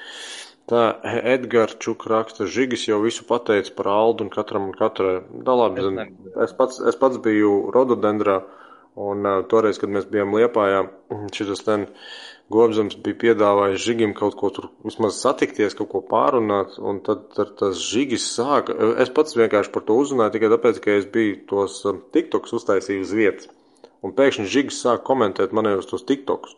Tā 0.70 0.82
Edgars 1.26 1.74
Čuk 1.82 2.04
raksta, 2.10 2.46
Žigis 2.46 2.86
jau 2.86 3.00
visu 3.02 3.24
pateica 3.26 3.72
par 3.74 3.88
Aldu 3.90 4.26
un 4.26 4.30
katram 4.30 4.68
un 4.68 4.74
katrai. 4.76 5.16
Da 5.46 5.56
labi, 5.58 5.82
Es 5.82 5.88
zin, 5.88 6.28
es 6.44 6.54
pats, 6.54 6.78
es 6.86 6.98
pats 6.98 7.18
biju 7.22 7.72
rododendrā 7.74 8.36
un 9.00 9.26
uh, 9.26 9.40
toreiz, 9.50 9.80
kad 9.82 9.90
mēs 9.90 10.06
bijām 10.10 10.36
Liepājā, 10.36 10.84
šis 11.34 11.66
ten 11.66 11.88
Gobzems 12.50 12.96
bija 12.98 13.18
piedāvājis 13.20 13.84
Žigim 13.84 14.12
kaut 14.18 14.34
ko 14.38 14.48
tur 14.54 14.64
vismaz 14.82 15.20
satikties, 15.22 15.76
kaut 15.78 15.90
ko 15.92 16.00
pārunāt, 16.10 16.74
un 16.82 16.98
tad, 17.06 17.28
tad 17.36 17.52
tas 17.60 17.78
Žigis 17.78 18.26
sāka. 18.34 18.74
Es 19.04 19.12
pats 19.14 19.38
vienkārši 19.38 19.70
par 19.74 19.84
to 19.86 19.98
uzzināju 20.02 20.34
tikai 20.34 20.50
tāpēc, 20.50 20.80
ka 20.82 20.96
es 20.98 21.06
biju 21.14 21.36
tos 21.52 21.78
um, 21.86 22.00
TikToks 22.16 22.56
uztaisījis 22.58 23.06
uz 23.06 23.14
vietas. 23.14 23.52
Un 24.02 24.16
pēkšņi 24.16 24.48
Žigis 24.50 24.80
sāka 24.82 25.06
komentēt 25.12 25.54
manējos 25.54 25.86
tos 25.92 26.02
TikToks. 26.08 26.56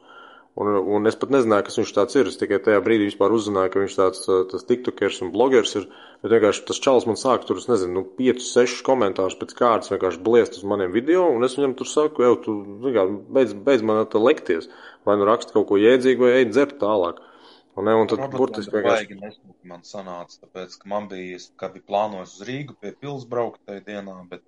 Un, 0.53 0.69
un 0.69 1.09
es 1.09 1.17
pat 1.17 1.31
nezināju, 1.33 1.65
kas 1.65 1.79
viņš 1.81 1.91
tāds 1.97 2.17
ir. 2.19 2.29
Es 2.29 2.37
tikai 2.37 2.59
tajā 2.61 2.81
brīdī 2.85 3.07
vispār 3.09 3.33
uzzināju, 3.33 3.71
ka 3.73 3.81
viņš 3.81 3.95
tāds 3.97 4.27
uh, 4.29 4.43
tas 4.51 4.67
tiktokers 4.69 5.23
un 5.25 5.31
blogers 5.33 5.73
ir. 5.81 5.87
Bet 6.21 6.35
vienkārši 6.35 6.67
tas 6.69 6.81
čalis 6.85 7.07
man 7.09 7.17
sāk 7.17 7.47
tur, 7.49 7.57
es 7.57 7.71
nezinu, 7.71 7.95
nu, 7.97 8.03
5, 8.19 8.43
6 8.45 8.83
komentārus 8.85 9.39
pēc 9.41 9.55
kārtas 9.57 9.93
vienkārši 9.95 10.21
bliest 10.27 10.59
uz 10.61 10.67
maniem 10.69 10.93
video, 10.93 11.25
un 11.33 11.49
es 11.49 11.57
viņam 11.57 11.73
tur 11.79 11.89
saku, 11.89 12.27
jau, 12.27 12.35
tu, 12.45 12.57
kā, 12.85 13.07
beidz, 13.39 13.55
beidz 13.65 13.87
man 13.89 14.03
te 14.13 14.21
lekties. 14.21 14.69
Vai 15.09 15.17
nu 15.19 15.27
raksta 15.27 15.57
kaut 15.57 15.71
ko 15.71 15.81
jēdzīgu, 15.81 16.29
vai 16.29 16.43
ej 16.43 16.51
dzert 16.51 16.77
tālāk. 16.83 17.25
Un, 17.73 17.89
ne, 17.89 17.97
un 17.97 18.13
tad 18.13 18.21
burtiski 18.37 18.77
vienkārši. 18.77 19.41
Man 19.73 19.89
sanāca, 19.89 20.37
tāpēc, 20.45 20.77
ka 20.83 20.93
man 20.93 21.09
bija, 21.09 21.41
es 21.41 21.49
kā 21.57 21.73
biju 21.73 21.89
plānojis 21.89 22.37
uz 22.37 22.45
Rīgu 22.45 22.77
pie 22.77 22.93
pils 22.93 23.25
braukt 23.31 23.65
tajā 23.65 23.81
dienā, 23.89 24.19
bet 24.29 24.45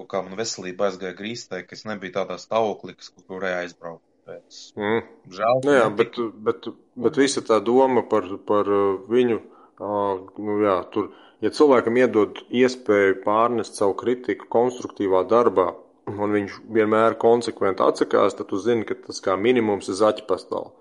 kaut 0.00 0.08
kā 0.10 0.24
man 0.24 0.40
veselība 0.40 0.88
aizgāja 0.88 1.12
grīstē, 1.20 1.60
ka 1.68 1.76
es 1.76 1.84
nebiju 1.84 2.16
tādā 2.16 2.40
stāvoklī, 2.40 2.96
kas 2.96 3.12
kaut 3.12 3.28
kur 3.28 3.44
aizbraukt. 3.52 4.06
Tāpēc, 4.24 4.58
Mm. 4.80 5.00
žēl, 5.28 5.58
Nu, 5.64 5.72
jā, 5.72 5.88
bet, 5.96 6.16
bet, 6.46 6.66
bet 6.96 7.16
visa 7.20 7.42
tā 7.44 7.58
doma 7.60 8.02
par, 8.08 8.24
par 8.46 8.68
uh, 8.72 8.96
viņu, 9.08 9.40
nu, 9.80 10.54
jā, 10.64 10.76
tur, 10.94 11.10
ja 11.44 11.50
cilvēkam 11.50 11.98
iedod 12.00 12.40
iespēju 12.48 13.18
pārnest 13.24 13.76
savu 13.76 13.92
kritiku 14.00 14.48
konstruktīvā 14.48 15.26
darbā, 15.28 15.74
un 16.08 16.32
viņš 16.32 16.56
vienmēr 16.72 17.18
konsekventi 17.20 17.84
atsakās, 17.84 18.36
tad 18.38 18.48
tu 18.48 18.56
zini, 18.56 18.86
ka 18.88 18.94
tas 18.94 19.20
kā 19.20 19.36
minimums 19.36 19.88
ir 19.92 20.00
zaķa 20.00 20.24
pastāv. 20.28 20.72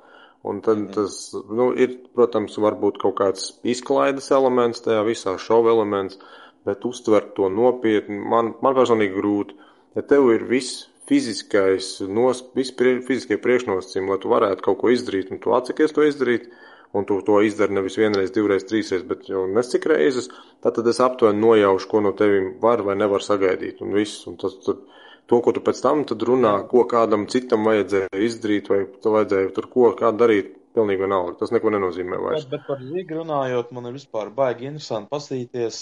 Un 0.44 0.60
tad 0.64 0.90
tas, 0.96 1.34
nu, 1.52 1.74
ir, 1.76 1.98
protams, 2.16 2.56
varbūt 2.60 2.98
kaut 3.00 3.16
kāds 3.20 3.60
izklaides 3.64 4.32
elements 4.32 4.84
tajā 4.84 5.04
visā, 5.08 5.38
šova 5.40 5.72
elements, 5.72 6.20
bet 6.68 6.84
uztvert 6.88 7.34
to 7.36 7.48
nopietni, 7.52 8.20
man, 8.20 8.54
man 8.64 8.76
personīgi 8.76 9.16
grūti. 9.20 9.56
Ja 9.96 10.04
tev 10.08 10.32
ir 10.32 10.44
viss 10.48 10.88
fiziskais, 11.10 11.98
nos, 12.08 12.42
prie, 12.56 12.98
fiziskie 13.08 13.40
priekšnosacījumi, 13.44 14.14
lai 14.14 14.22
tu 14.24 14.32
varētu 14.32 14.66
kaut 14.66 14.80
ko 14.82 14.94
izdarīt, 14.94 15.34
un 15.34 15.42
tu 15.44 15.56
atsakies 15.56 15.96
to 15.96 16.06
izdarīt, 16.08 16.48
un 16.94 17.08
tu 17.10 17.20
to 17.26 17.40
izdari 17.44 17.76
nevis 17.76 17.98
vienreiz, 18.00 18.32
divreiz, 18.34 18.66
trīsreiz, 18.70 19.04
bet 19.10 19.28
jau 19.30 19.46
nesik 19.50 19.88
reizes, 19.90 20.30
tad, 20.64 20.76
tad 20.78 20.88
es 20.88 21.02
aptuveni 21.04 21.42
nojaušu, 21.44 21.90
ko 21.92 22.04
no 22.06 22.14
tevim 22.18 22.54
var 22.64 22.86
vai 22.88 22.96
nevar 23.00 23.26
sagaidīt, 23.26 23.82
un 23.84 23.96
viss. 23.98 24.28
Un 24.30 24.38
tas, 24.42 24.56
tad, 24.66 24.84
to, 25.28 25.40
ko 25.44 25.54
tu 25.56 25.64
pēc 25.66 25.80
tam 25.84 26.04
runā, 26.30 26.58
ko 26.72 26.84
kādam 26.90 27.26
citam 27.32 27.66
vajadzēja 27.68 28.26
izdarīt, 28.28 28.70
vai 28.70 28.84
tu 29.02 29.16
vajadzēja 29.16 29.56
tur 29.56 29.70
ko, 29.74 29.94
darīt, 30.20 30.54
pilnīgi 30.74 31.06
vienalga. 31.06 31.38
Tas 31.40 31.54
neko 31.54 31.74
nenozīmē 31.74 32.20
vairs. 32.22 32.46
Bet, 32.46 32.52
bet 32.54 32.68
par 32.70 32.84
Zīgu 32.84 33.20
runājot, 33.22 33.74
man 33.76 33.90
ir 33.90 33.98
vispār 33.98 34.32
baigi 34.34 34.70
interesanti 34.70 35.12
pastīties. 35.14 35.82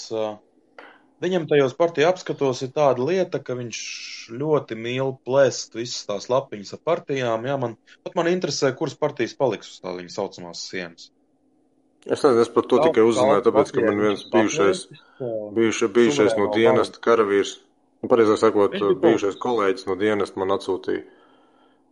Viņam 1.22 1.46
tajos 1.50 1.76
partiju 1.78 2.08
apskatos 2.10 2.64
ir 2.66 2.72
tāda 2.74 3.04
lieta, 3.06 3.40
ka 3.46 3.54
viņš 3.58 3.80
ļoti 4.42 4.78
mīl 4.80 5.12
plēst 5.28 5.76
visas 5.78 6.08
tās 6.08 6.26
lapiņas 6.34 6.74
ar 6.78 6.82
partijām. 6.90 7.46
Jā, 7.46 7.58
man, 7.62 7.76
pat 8.02 8.18
man 8.18 8.30
interesē, 8.32 8.72
kuras 8.78 8.98
partijas 8.98 9.36
paliks 9.38 9.70
uz 9.76 9.84
tā 9.84 9.94
viņa 10.00 10.16
saucamās 10.16 10.64
sienas. 10.72 11.12
Es 12.08 12.24
nezinu, 12.26 12.42
es 12.42 12.50
par 12.50 12.66
to 12.66 12.80
tikai 12.82 13.04
uzzināju, 13.06 13.44
tāpēc, 13.46 13.72
ka 13.76 13.84
man 13.86 14.00
viens 14.02 14.24
bijušais, 14.34 14.88
bijušais, 15.54 15.92
bijušais 15.94 16.38
no 16.40 16.48
dienesta 16.56 17.02
karavīrs, 17.06 17.52
nu, 18.02 18.10
pareizāk 18.10 18.40
sakot, 18.42 18.78
bijušais 19.04 19.38
kolēģis 19.44 19.86
no 19.92 19.98
dienesta 20.02 20.42
man 20.42 20.56
atsūtīja. 20.58 21.04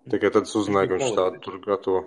Tikai 0.09 0.31
tad 0.33 0.49
es 0.49 0.55
uzzināju, 0.57 0.89
ka 0.89 0.97
viņš 0.97 1.19
tādu 1.19 1.43
tur 1.45 1.59
gatavo. 1.61 2.01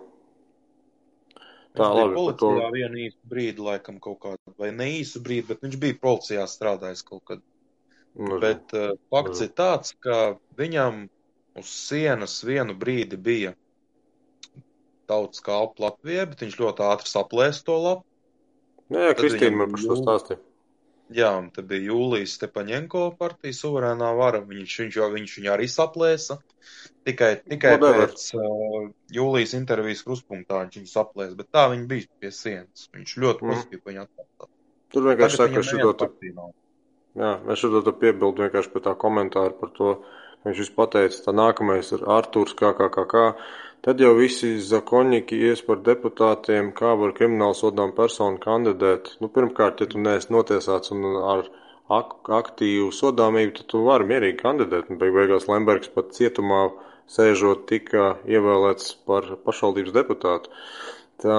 Tā, 1.73 1.86
viņš 1.89 1.99
labi, 1.99 2.25
par 2.26 2.36
to. 2.41 2.51
Vienu 2.75 3.01
īsu 3.07 3.31
brīdi, 3.33 3.65
laikam, 3.65 3.99
kaut 4.02 4.18
kādu, 4.26 4.55
vai 4.60 4.68
ne 4.76 4.91
īsu 4.99 5.23
brīdi, 5.25 5.47
bet 5.49 5.65
viņš 5.65 5.78
bija 5.81 5.99
policijā 6.02 6.44
strādājis 6.51 7.05
kaut 7.09 7.25
kad. 7.31 7.42
Nu, 8.12 8.36
bet 8.42 8.75
uh, 8.76 8.92
fakts 9.12 9.41
nu. 9.41 9.47
ir 9.47 9.52
tāds, 9.57 9.94
ka 10.05 10.17
viņam 10.59 11.07
uz 11.57 11.70
sienas 11.73 12.34
vienu 12.44 12.76
brīdi 12.76 13.17
bija 13.17 13.55
tautas 15.09 15.41
kalpa 15.44 15.86
Latvijā, 15.86 16.26
bet 16.28 16.44
viņš 16.44 16.59
ļoti 16.60 16.84
ātri 16.91 17.09
saplēs 17.09 17.62
to 17.65 17.78
lapu. 17.81 18.05
Jā, 18.92 19.09
jā 19.09 19.17
Kristīna 19.17 19.62
man 19.62 19.73
par 19.73 19.81
šo 19.81 19.97
stāstīja. 20.02 20.42
Jā, 21.16 21.31
un 21.39 21.50
tad 21.55 21.66
bija 21.70 21.91
Jūlijas 21.91 22.36
Stepaņenko 22.39 23.05
partija 23.18 23.57
suverēnā 23.57 24.08
vara, 24.18 24.41
viņš, 24.47 24.76
viņš, 24.82 24.99
jau, 25.00 25.08
viņš 25.12 25.36
viņu 25.39 25.52
arī 25.55 25.68
saplēsa. 25.70 26.39
Tikai, 27.07 27.31
tikai 27.50 27.74
Whatever. 27.74 28.12
pēc 28.12 28.26
uh, 28.39 28.89
Jūlijas 29.12 29.55
intervijas 29.58 30.05
kruspunktā 30.07 30.62
viņš 30.62 30.78
viņu 30.78 30.91
saplēsa, 30.92 31.36
bet 31.39 31.50
tā 31.55 31.66
viņa 31.73 31.89
bija 31.91 32.08
pie 32.23 32.31
sienas. 32.34 32.86
Viņš 32.94 33.16
ļoti 33.24 33.44
mm. 33.44 33.52
pozitīvi 33.52 33.82
viņu 33.91 34.05
atbalsta. 34.05 34.50
Tur 34.92 35.08
vienkārši 35.08 35.41
saka, 35.41 35.55
ka 35.57 35.65
šito 35.66 35.92
te, 35.99 36.08
jā, 37.18 37.32
es 37.52 37.62
šito 37.65 37.82
te 37.86 37.97
piebildu 38.05 38.47
vienkārši 38.47 38.73
pie 38.74 38.84
tā 38.84 38.94
komentāra 39.05 39.57
par 39.58 39.73
to, 39.76 39.92
viņš 40.47 40.62
visu 40.62 40.76
pateica, 40.76 41.23
tā 41.26 41.34
nākamais 41.34 41.92
ir 41.97 42.07
Artūrs 42.16 42.55
kā. 42.58 43.26
Tad 43.83 43.99
jau 43.99 44.12
visi 44.15 44.52
zakoņiki 44.62 45.41
ies 45.49 45.61
par 45.67 45.81
deputātiem, 45.83 46.69
kā 46.78 46.93
var 47.01 47.15
kriminālu 47.17 47.57
sodām 47.59 47.91
personu 47.97 48.39
kandidēt. 48.44 49.17
Nu, 49.19 49.27
pirmkārt, 49.27 49.83
ja 49.83 49.89
tu 49.91 49.99
neesi 49.99 50.31
notiesāts 50.31 50.93
un 50.94 51.09
ar 51.19 51.49
ak 51.91 52.31
aktīvu 52.31 52.93
sodāmību, 52.94 53.57
tad 53.57 53.67
tu 53.73 53.81
vari 53.89 54.07
mierīgi 54.07 54.39
kandidēt. 54.39 54.86
Un 54.86 55.01
beig 55.01 55.17
beigās 55.17 55.49
Lembergs 55.51 55.91
pat 55.97 56.15
cietumā 56.15 56.62
sēžot 57.11 57.67
tika 57.73 58.12
ievēlēts 58.31 58.93
par 59.09 59.27
pašvaldības 59.49 59.97
deputātu. 59.97 60.55
Tā 61.23 61.39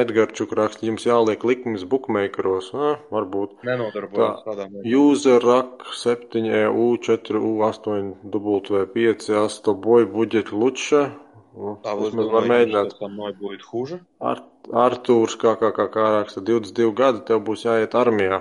Edgars 0.00 0.40
raksta, 0.56 0.86
jums 0.88 1.04
jāliek 1.04 1.44
likmes 1.44 1.84
bookmakeros. 1.88 2.70
Ah, 2.72 3.02
varbūt. 3.12 3.58
Nenodarbojas 3.68 4.42
tādām. 4.48 4.80
User 4.96 5.44
rak 5.44 5.84
7 5.96 6.48
EU 6.62 6.88
4 7.04 7.40
U 7.40 7.52
8 7.68 8.32
W5 8.32 9.28
8 9.44 9.76
boju 9.84 10.10
budžet 10.16 10.52
luča 10.56 11.04
Nu, 11.52 11.74
tā 11.84 11.92
būs 11.98 12.14
var 12.16 12.46
mēģināt. 12.48 12.94
Tam 13.00 13.18
būtu 13.18 13.68
hūža. 13.68 13.98
Ar, 14.24 14.40
Artūrs, 14.84 15.34
kā 15.40 15.54
kā 15.60 15.72
kā 15.76 15.88
kā 15.92 16.06
raksta, 16.16 16.40
22 16.48 16.94
gadi 16.96 17.24
tev 17.28 17.42
būs 17.48 17.66
jāiet 17.66 17.96
armijā. 17.98 18.40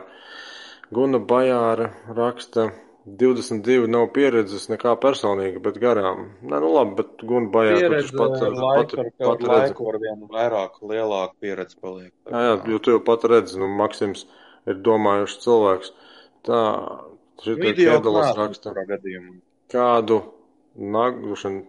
Guna 0.95 1.19
Bajāra 1.23 1.89
raksta, 2.15 2.69
22 3.21 3.89
nav 3.91 4.09
pieredzes 4.15 4.67
nekā 4.71 4.93
personīga, 5.03 5.59
bet 5.63 5.79
garām. 5.81 6.27
Nē, 6.43 6.59
nu 6.63 6.71
labi, 6.75 6.97
bet 7.01 7.25
Guna 7.27 7.51
Bajāra 7.53 7.89
taču 7.97 8.17
pat, 8.19 8.37
pat, 8.39 8.95
pat, 8.95 9.11
pat 9.19 9.45
redz. 9.47 9.51
Laiku 9.55 9.89
ar 9.91 9.99
vienu 10.03 10.31
vairāk, 10.31 10.79
lielāku 10.93 11.35
pieredzi 11.43 11.79
paliek. 11.81 12.13
Jā, 12.29 12.43
jā, 12.47 12.55
jo 12.73 12.79
tu 12.83 12.95
jau 12.95 13.03
pat 13.11 13.27
redzi, 13.31 13.59
nu 13.59 13.71
Maksims 13.81 14.27
ir 14.69 14.79
domājuši 14.85 15.41
cilvēks. 15.47 15.91
Tā, 16.47 16.61
šitie 17.43 17.75
piedalas 17.75 18.37
raksta. 18.37 18.75
Kādu 19.71 20.21
nagušanu 20.75 21.65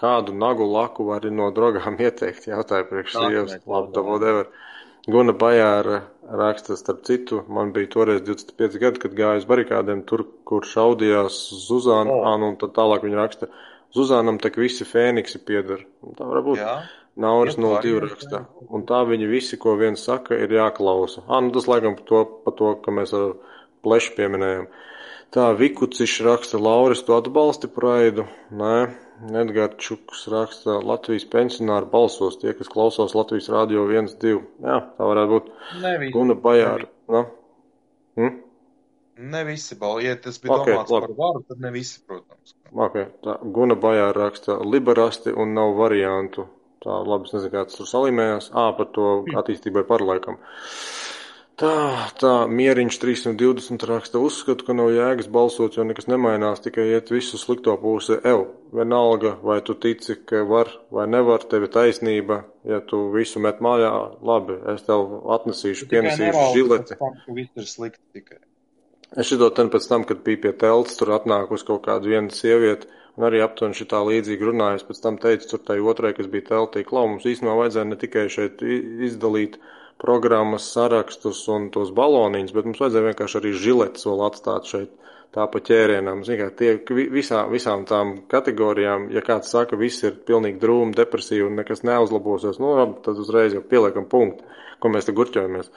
Kādu 0.00 0.32
nagu 0.36 0.64
laku 0.64 1.04
var 1.10 1.26
no 1.34 1.50
drogām 1.54 1.98
ieteikt? 2.06 2.48
Jautāja 2.50 2.88
priekš 2.88 3.16
sievas. 3.18 3.56
Labi, 3.66 3.92
to 3.96 4.04
whatever. 4.06 4.48
Guna 5.10 5.32
Bajāra 5.32 6.02
raksta, 6.40 6.76
starp 6.76 7.02
citu, 7.08 7.40
man 7.48 7.72
bija 7.72 7.88
toreiz 7.90 8.20
25 8.22 8.78
gadi, 8.82 9.00
kad 9.02 9.16
gāju 9.16 9.40
uz 9.40 9.46
barikādēm 9.48 10.04
tur, 10.06 10.26
kur 10.46 10.66
šaudījās 10.68 11.38
Zuzāna, 11.64 12.12
oh. 12.12 12.44
un 12.46 12.58
tad 12.60 12.74
tālāk 12.76 13.06
viņa 13.06 13.18
raksta, 13.18 13.48
Zuzānam 13.96 14.38
tak 14.38 14.60
visi 14.60 14.86
fēniksi 14.86 15.40
piedara. 15.42 15.82
Tā 16.18 16.28
var 16.28 16.44
būt. 16.46 16.60
Jā. 16.60 16.76
Nauris 17.20 17.56
02 17.58 18.04
raksta. 18.04 18.44
Un 18.70 18.84
tā 18.86 19.00
viņi 19.08 19.26
visi, 19.28 19.58
ko 19.60 19.74
viens 19.80 20.04
saka, 20.06 20.36
ir 20.38 20.52
jāklausa. 20.54 21.24
Ā, 21.26 21.40
nu 21.42 21.50
tas 21.56 21.66
laikam 21.68 21.96
par 21.98 22.06
to, 22.06 22.22
par 22.44 22.54
to, 22.60 22.70
ka 22.84 22.94
mēs 22.94 23.12
ar 23.16 23.34
plešu 23.84 24.14
pieminējam. 24.16 24.68
Tā 25.34 25.50
Vikuciš 25.58 26.20
raksta, 26.26 26.60
Lauris, 26.62 27.02
tu 27.06 27.16
atbalsti 27.16 27.70
praidu? 27.72 28.28
Nē. 28.54 28.76
Edgars 29.28 29.76
Čuks 29.76 30.22
raksta, 30.32 30.78
Latvijas 30.86 31.26
pensionāri 31.28 31.88
balsos 31.92 32.38
tie, 32.40 32.54
kas 32.56 32.70
klausās 32.72 33.12
Latvijas 33.16 33.50
rādio 33.52 33.84
1, 33.90 34.14
2. 34.22 34.38
Jā, 34.64 34.78
tā 34.96 35.08
varētu 35.10 35.34
būt. 35.34 35.50
Ne 35.82 35.96
visi. 36.00 36.14
Guna 36.14 36.36
Bajāra. 36.40 36.88
No? 37.12 37.24
Hm? 38.20 38.38
Ne 39.30 39.42
visi 39.44 39.76
balsi. 39.76 40.06
Ja 40.08 40.16
tas 40.16 40.40
bija 40.40 40.56
okay, 40.56 40.72
domāts 40.72 40.94
labi. 40.94 41.10
par 41.10 41.18
varu, 41.18 41.44
tad 41.48 41.60
ne 41.60 41.72
visi, 41.74 42.00
protams. 42.08 42.56
Okay, 42.88 43.10
tā, 43.26 43.36
Guna 43.58 43.76
Bajāra 43.80 44.16
raksta, 44.22 44.56
liberasti 44.64 45.34
un 45.36 45.52
nav 45.58 45.76
variantu. 45.76 46.46
Tā, 46.80 46.96
labi, 47.04 47.28
es 47.28 47.36
nezinu, 47.36 47.52
kā 47.52 47.66
tas 47.68 47.76
tur 47.76 47.88
salīmējās. 47.90 48.52
Ā, 48.56 48.70
par 48.78 48.88
to 48.96 49.10
attīstībai 49.36 49.84
par 49.88 50.00
laikam. 50.06 50.40
Tā, 51.60 52.08
tā, 52.16 52.30
mieriņš 52.48 52.96
320 53.02 53.82
raksta, 53.90 54.20
uzskatu, 54.24 54.64
ka 54.64 54.72
nav 54.72 54.94
jēgas 54.94 55.26
balsot, 55.28 55.74
jo 55.76 55.84
nekas 55.84 56.06
nemainās, 56.08 56.62
tikai 56.64 56.86
iet 56.94 57.10
visu 57.12 57.36
slikto 57.36 57.74
pusi. 57.82 58.16
Ev, 58.24 58.46
vienalga, 58.72 59.34
vai 59.44 59.58
tu 59.66 59.74
tici, 59.76 60.16
ka 60.24 60.40
var 60.48 60.70
vai 60.94 61.04
nevar, 61.12 61.44
tev 61.50 61.66
ir 61.66 61.72
taisnība, 61.74 62.38
ja 62.64 62.78
tu 62.80 63.02
visu 63.12 63.42
met 63.44 63.60
mājā, 63.60 63.90
labi, 64.24 64.56
es 64.72 64.86
tev 64.86 65.18
atnesīšu, 65.36 65.88
pienesīšu 65.90 66.46
žileti. 66.54 66.96
Viss 67.36 67.60
ir 67.60 67.68
slikti 67.68 68.00
tikai. 68.16 68.40
Es 69.20 69.28
šito 69.28 69.50
ten 69.52 69.68
pēc 69.68 69.88
tam, 69.90 70.06
kad 70.08 70.22
bija 70.24 70.40
pie 70.46 70.54
telts, 70.56 70.96
tur 70.96 71.12
atnāk 71.18 71.52
uz 71.52 71.66
kaut 71.66 71.82
kādu 71.84 72.14
vienu 72.14 72.32
sievieti, 72.32 72.88
un 73.18 73.26
arī 73.28 73.42
aptuveni 73.44 73.76
šitā 73.76 74.00
līdzīgi 74.06 74.48
runājas, 74.48 74.86
pēc 74.88 75.02
tam 75.04 75.20
teicu 75.20 75.52
tur 75.52 75.60
tai 75.66 75.76
otrai, 75.92 76.14
kas 76.16 76.30
bija 76.30 76.54
teltī, 76.54 76.86
klau, 76.88 77.04
mums 77.10 77.28
īstenībā 77.28 77.58
vajadzēja 77.58 77.90
ne 77.90 78.00
tikai 78.00 78.24
šeit 78.32 78.64
izdalīt 78.64 79.60
programmas 80.00 80.70
sarakstus 80.74 81.42
un 81.52 81.68
tos 81.74 81.92
baloniņus, 81.96 82.54
bet 82.56 82.68
mums 82.68 82.80
vajadzēja 82.80 83.10
vienkārši 83.10 83.38
arī 83.40 83.52
žiletes 83.66 84.08
vēl 84.08 84.24
atstāt 84.26 84.70
šeit 84.70 84.96
tā 85.34 85.46
pa 85.50 85.60
ķērienam. 85.62 86.24
Ziniet, 86.26 86.56
tie 86.58 86.72
visā, 87.12 87.44
visām 87.50 87.84
tām 87.88 88.16
kategorijām, 88.30 89.08
ja 89.14 89.22
kāds 89.24 89.52
saka, 89.52 89.78
viss 89.78 90.02
ir 90.06 90.16
pilnīgi 90.26 90.58
drūmi, 90.62 90.96
depresīvi 90.98 91.46
un 91.46 91.60
nekas 91.60 91.84
neuzlabosies, 91.86 92.58
nu, 92.62 92.72
tad 93.04 93.20
uzreiz 93.22 93.54
jau 93.54 93.62
pieliekam 93.66 94.08
punktu, 94.10 94.48
ko 94.82 94.90
mēs 94.90 95.06
te 95.06 95.14
gurķojamies. 95.14 95.70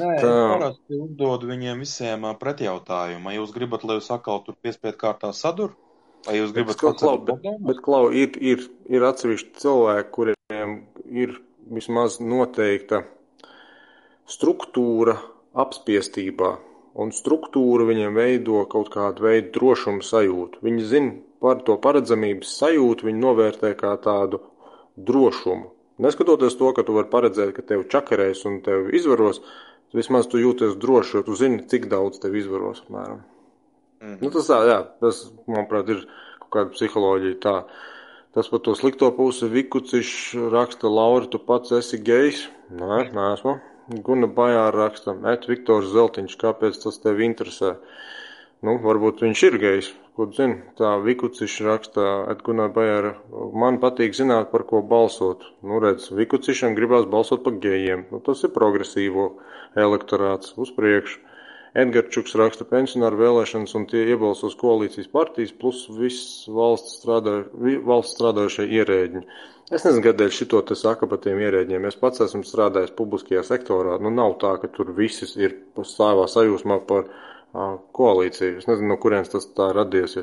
Nē, 0.00 0.16
tā... 0.24 0.32
parasti 0.56 0.98
uzdodu 0.98 1.52
viņiem 1.52 1.84
visiem 1.84 2.26
pretjautājumu. 2.40 3.28
Vai 3.28 3.36
jūs 3.36 3.54
gribat, 3.54 3.86
lai 3.86 4.00
jūs 4.00 4.10
atkal 4.16 4.42
tur 4.46 4.58
piespiedu 4.58 4.98
kārtā 4.98 5.30
sadur? 5.36 5.76
Vai 6.26 6.40
jūs 6.40 6.50
gribat 6.56 6.80
kaut 6.80 6.98
ko 6.98 7.14
tādu? 7.14 7.38
Bet, 7.38 7.62
bet, 7.68 7.84
klau, 7.84 8.08
ir, 8.12 8.34
ir, 8.42 8.66
ir 8.90 9.06
atsevišķi 9.06 9.54
cilvēki, 9.62 10.10
kuriem 10.16 10.76
ir 11.06 11.38
vismaz 11.70 12.18
noteikta 12.20 13.04
struktūra 14.30 15.16
apspiestībā, 15.58 16.52
un 17.02 17.10
struktūra 17.14 17.86
viņiem 17.88 18.14
veido 18.14 18.62
kaut 18.70 18.92
kādu 18.94 19.26
veidu 19.26 19.50
drošumu 19.56 20.04
sajūtu. 20.06 20.62
Viņi 20.66 20.86
zina 20.92 21.16
par 21.42 21.62
to 21.66 21.76
paredzamības 21.80 22.54
sajūtu, 22.60 23.08
viņi 23.08 23.22
novērtē 23.24 23.74
kā 23.78 23.96
tādu 24.04 24.42
drošumu. 24.96 25.70
Neskatoties 26.00 26.56
to, 26.56 26.70
ka 26.76 26.84
tu 26.86 26.94
vari 26.96 27.10
paredzēt, 27.12 27.52
ka 27.56 27.64
tev 27.66 27.84
čakarēs 27.92 28.46
un 28.48 28.60
tev 28.64 28.88
izvaros, 28.96 29.42
vismaz 29.96 30.30
tu 30.30 30.40
jūties 30.40 30.78
droši, 30.80 31.18
jo 31.18 31.26
tu 31.26 31.36
zini, 31.36 31.64
cik 31.68 31.90
daudz 31.92 32.22
tev 32.22 32.36
izvaros. 32.40 32.84
Apmēram. 32.86 33.24
Mm. 34.00 34.16
Nu, 34.22 34.30
tas 34.32 34.48
tā, 34.48 34.60
jā, 34.68 34.78
tas, 35.02 35.26
manuprāt, 35.50 35.90
ir 35.92 36.06
kaut 36.40 36.52
kāda 36.54 36.76
psiholoģija 36.76 37.40
tā. 37.42 37.56
Tas 38.32 38.46
par 38.48 38.62
to 38.64 38.76
slikto 38.78 39.10
pusi 39.12 39.48
Vikucišs 39.50 40.38
raksta, 40.54 40.88
Laura, 40.88 41.26
tu 41.28 41.40
pats 41.42 41.74
esi 41.74 41.98
gejs? 42.06 42.46
Nē, 42.70 43.10
neesmu. 43.10 43.58
Guna 43.90 44.28
Bajāra 44.30 44.70
raksta, 44.70 45.16
et 45.32 45.48
Viktors 45.50 45.88
Zeltiņš, 45.90 46.36
kāpēc 46.38 46.76
tas 46.78 47.00
tevi 47.02 47.24
interesē? 47.26 47.72
Nu, 48.62 48.76
varbūt 48.84 49.24
viņš 49.24 49.42
ir 49.48 49.56
gejs, 49.58 49.88
ko 50.14 50.28
zina. 50.36 50.60
Tā 50.78 50.92
Vikucišs 51.02 51.56
raksta, 51.66 52.04
et 52.30 52.44
Guna 52.46 52.68
Bajāra, 52.70 53.16
man 53.62 53.80
patīk 53.82 54.14
zināt, 54.14 54.52
par 54.52 54.62
ko 54.68 54.84
balsot. 54.92 55.42
Nu, 55.66 55.80
redz, 55.82 56.06
Vikucišam 56.14 56.76
gribās 56.78 57.08
balsot 57.10 57.42
par 57.42 57.58
gejiem. 57.64 58.06
Nu, 58.12 58.22
tas 58.22 58.44
ir 58.46 58.54
progresīvo 58.54 59.26
elektorāts 59.74 60.54
uz 60.54 60.70
priekšu. 60.76 61.18
Edgarčuks 61.80 62.32
raksta 62.38 62.66
pensionāru 62.66 63.18
vēlēšanas 63.20 63.76
un 63.78 63.84
tie 63.90 64.00
iebalsos 64.12 64.56
koalīcijas 64.58 65.10
partijas 65.10 65.52
plus 65.54 65.84
viss 65.94 66.48
valsts, 66.50 66.96
strādā, 66.98 67.36
valsts 67.86 68.16
strādājušie 68.18 68.66
ierēģi. 68.78 69.22
Es 69.70 69.84
nezinu, 69.86 70.02
kādēļ 70.02 70.32
šito 70.34 70.60
te 70.66 70.74
saka 70.74 71.06
par 71.06 71.20
tiem 71.22 71.38
ierēģiem. 71.44 71.84
Es 71.86 71.98
pats 71.98 72.24
esmu 72.24 72.42
strādājis 72.42 72.90
publiskajā 72.98 73.44
sektorā. 73.46 74.00
Nu, 74.02 74.10
nav 74.10 74.34
tā, 74.42 74.56
ka 74.58 74.66
tur 74.74 74.90
viss 74.96 75.36
ir 75.38 75.54
savā 75.86 76.24
sajūsmā 76.26 76.80
par 76.88 77.04
uh, 77.06 77.76
koalīciju. 77.94 78.56
Es 78.58 78.66
nezinu, 78.66 78.88
no 78.90 78.96
kurienes 78.98 79.30
tas 79.30 79.46
tā 79.54 79.68
radies. 79.76 80.16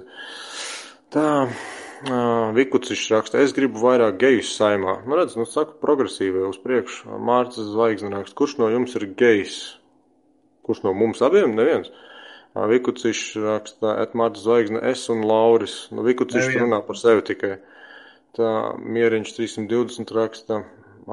Tā, 1.16 1.30
uh, 1.48 2.50
Vikucišs 2.58 3.06
raksta, 3.14 3.40
es 3.40 3.56
gribu 3.56 3.80
vairāk 3.86 4.20
gejus 4.20 4.52
saimā. 4.58 4.98
Nu, 5.08 5.16
redz, 5.16 5.38
nu, 5.40 5.48
saku 5.48 5.80
progresīvai 5.80 6.44
uz 6.50 6.60
priekšu. 6.68 7.16
Mārcis 7.32 7.72
Zvaigzne 7.72 8.12
raksta, 8.18 8.36
kurš 8.42 8.58
no 8.60 8.68
jums 8.74 9.00
ir 9.00 9.08
gejs? 9.16 9.62
Kurš 10.68 10.84
no 10.84 10.92
mums 10.92 11.24
abiem? 11.24 11.56
Neviens. 11.56 11.88
Vikucišs 12.68 13.38
raksta, 13.48 13.96
Etmārta 14.04 14.44
Zvaigzne, 14.44 14.84
es 14.92 15.08
un 15.14 15.24
Lauris. 15.24 15.86
Nu, 15.96 16.04
Vikucišs 16.04 16.52
runā 16.60 16.84
par 16.84 17.00
sevi 17.00 17.24
tikai. 17.32 17.56
Tā 18.38 18.50
Mieriņš 18.78 19.32
320 19.34 20.12
raksta, 20.14 20.58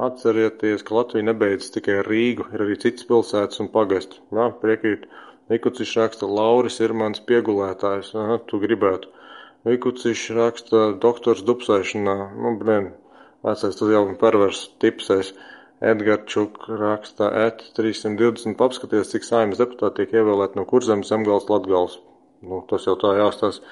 atcerieties, 0.07 0.83
ka 0.85 0.97
Latvija 0.99 1.25
nebeidz 1.25 1.70
tikai 1.73 1.94
ar 2.03 2.11
Rīgu, 2.11 2.44
ir 2.53 2.65
arī 2.67 2.77
citas 2.83 3.07
pilsētas 3.09 3.62
un 3.65 3.70
pagastu. 3.73 4.20
Jā, 4.36 4.51
priekrīt. 4.61 5.07
Vikucišs 5.49 5.94
raksta, 6.01 6.28
Lauris 6.28 6.77
ir 6.85 6.93
mans 6.93 7.23
piegulētājs. 7.25 8.12
Aha, 8.20 8.36
tu 8.51 8.61
gribētu. 8.61 9.09
Vikucišs 9.65 10.27
raksta, 10.36 10.85
doktors 11.01 11.41
dupsēšanā. 11.49 12.19
Nu, 12.36 12.55
brien, 12.61 12.93
vecais 13.47 13.81
tas 13.81 13.97
jau 13.97 14.05
pervers 14.20 14.67
tipsēs. 14.85 15.33
Edgarčuk 15.94 16.61
raksta 16.69 17.31
et 17.47 17.65
320 17.77 18.61
apskaties, 18.69 19.17
cik 19.17 19.25
saimnes 19.25 19.65
deputāti 19.65 20.03
tiek 20.03 20.19
ievēlēti 20.20 20.61
no 20.61 20.69
kurzemes, 20.69 21.09
zemgals, 21.09 21.49
latgals. 21.49 21.97
Nu, 22.44 22.61
tas 22.69 22.85
jau 22.85 23.01
tā 23.01 23.17
jāstāsta 23.17 23.65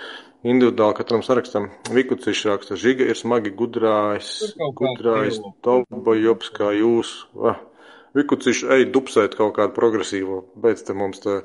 individuāli 0.43 0.99
katram 0.99 1.23
sarakstam. 1.27 1.71
Vikucišs 1.95 2.47
raksta, 2.51 2.79
žiga 2.79 3.07
ir 3.09 3.19
smagi 3.19 3.53
gudrājs, 3.57 4.55
gudrājs, 4.79 5.41
toba 5.65 6.17
jops 6.19 6.53
kā 6.55 6.73
jūs. 6.77 7.15
Ah, 7.39 7.61
Vikucišs 8.17 8.67
ej 8.75 8.87
dupsēt 8.93 9.37
kaut 9.39 9.55
kādu 9.57 9.73
progresīvo, 9.77 10.43
beidz 10.61 10.85
te 10.85 10.97
mums 10.97 11.23
te 11.25 11.41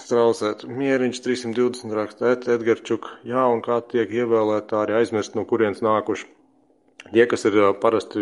strausēt. 0.00 0.64
Mieriņš 0.66 1.20
320 1.26 1.96
raksta, 1.98 2.34
et 2.34 2.48
Edgarčuk, 2.48 3.10
jā, 3.28 3.44
un 3.52 3.60
kā 3.64 3.82
tiek 3.92 4.10
ievēlēti 4.22 4.78
arī 4.78 5.00
aizmirst, 5.02 5.36
no 5.36 5.44
kurienes 5.48 5.82
nākuši. 5.84 6.30
Tie, 7.10 7.24
kas 7.26 7.46
ir 7.48 7.56
parasti 7.80 8.20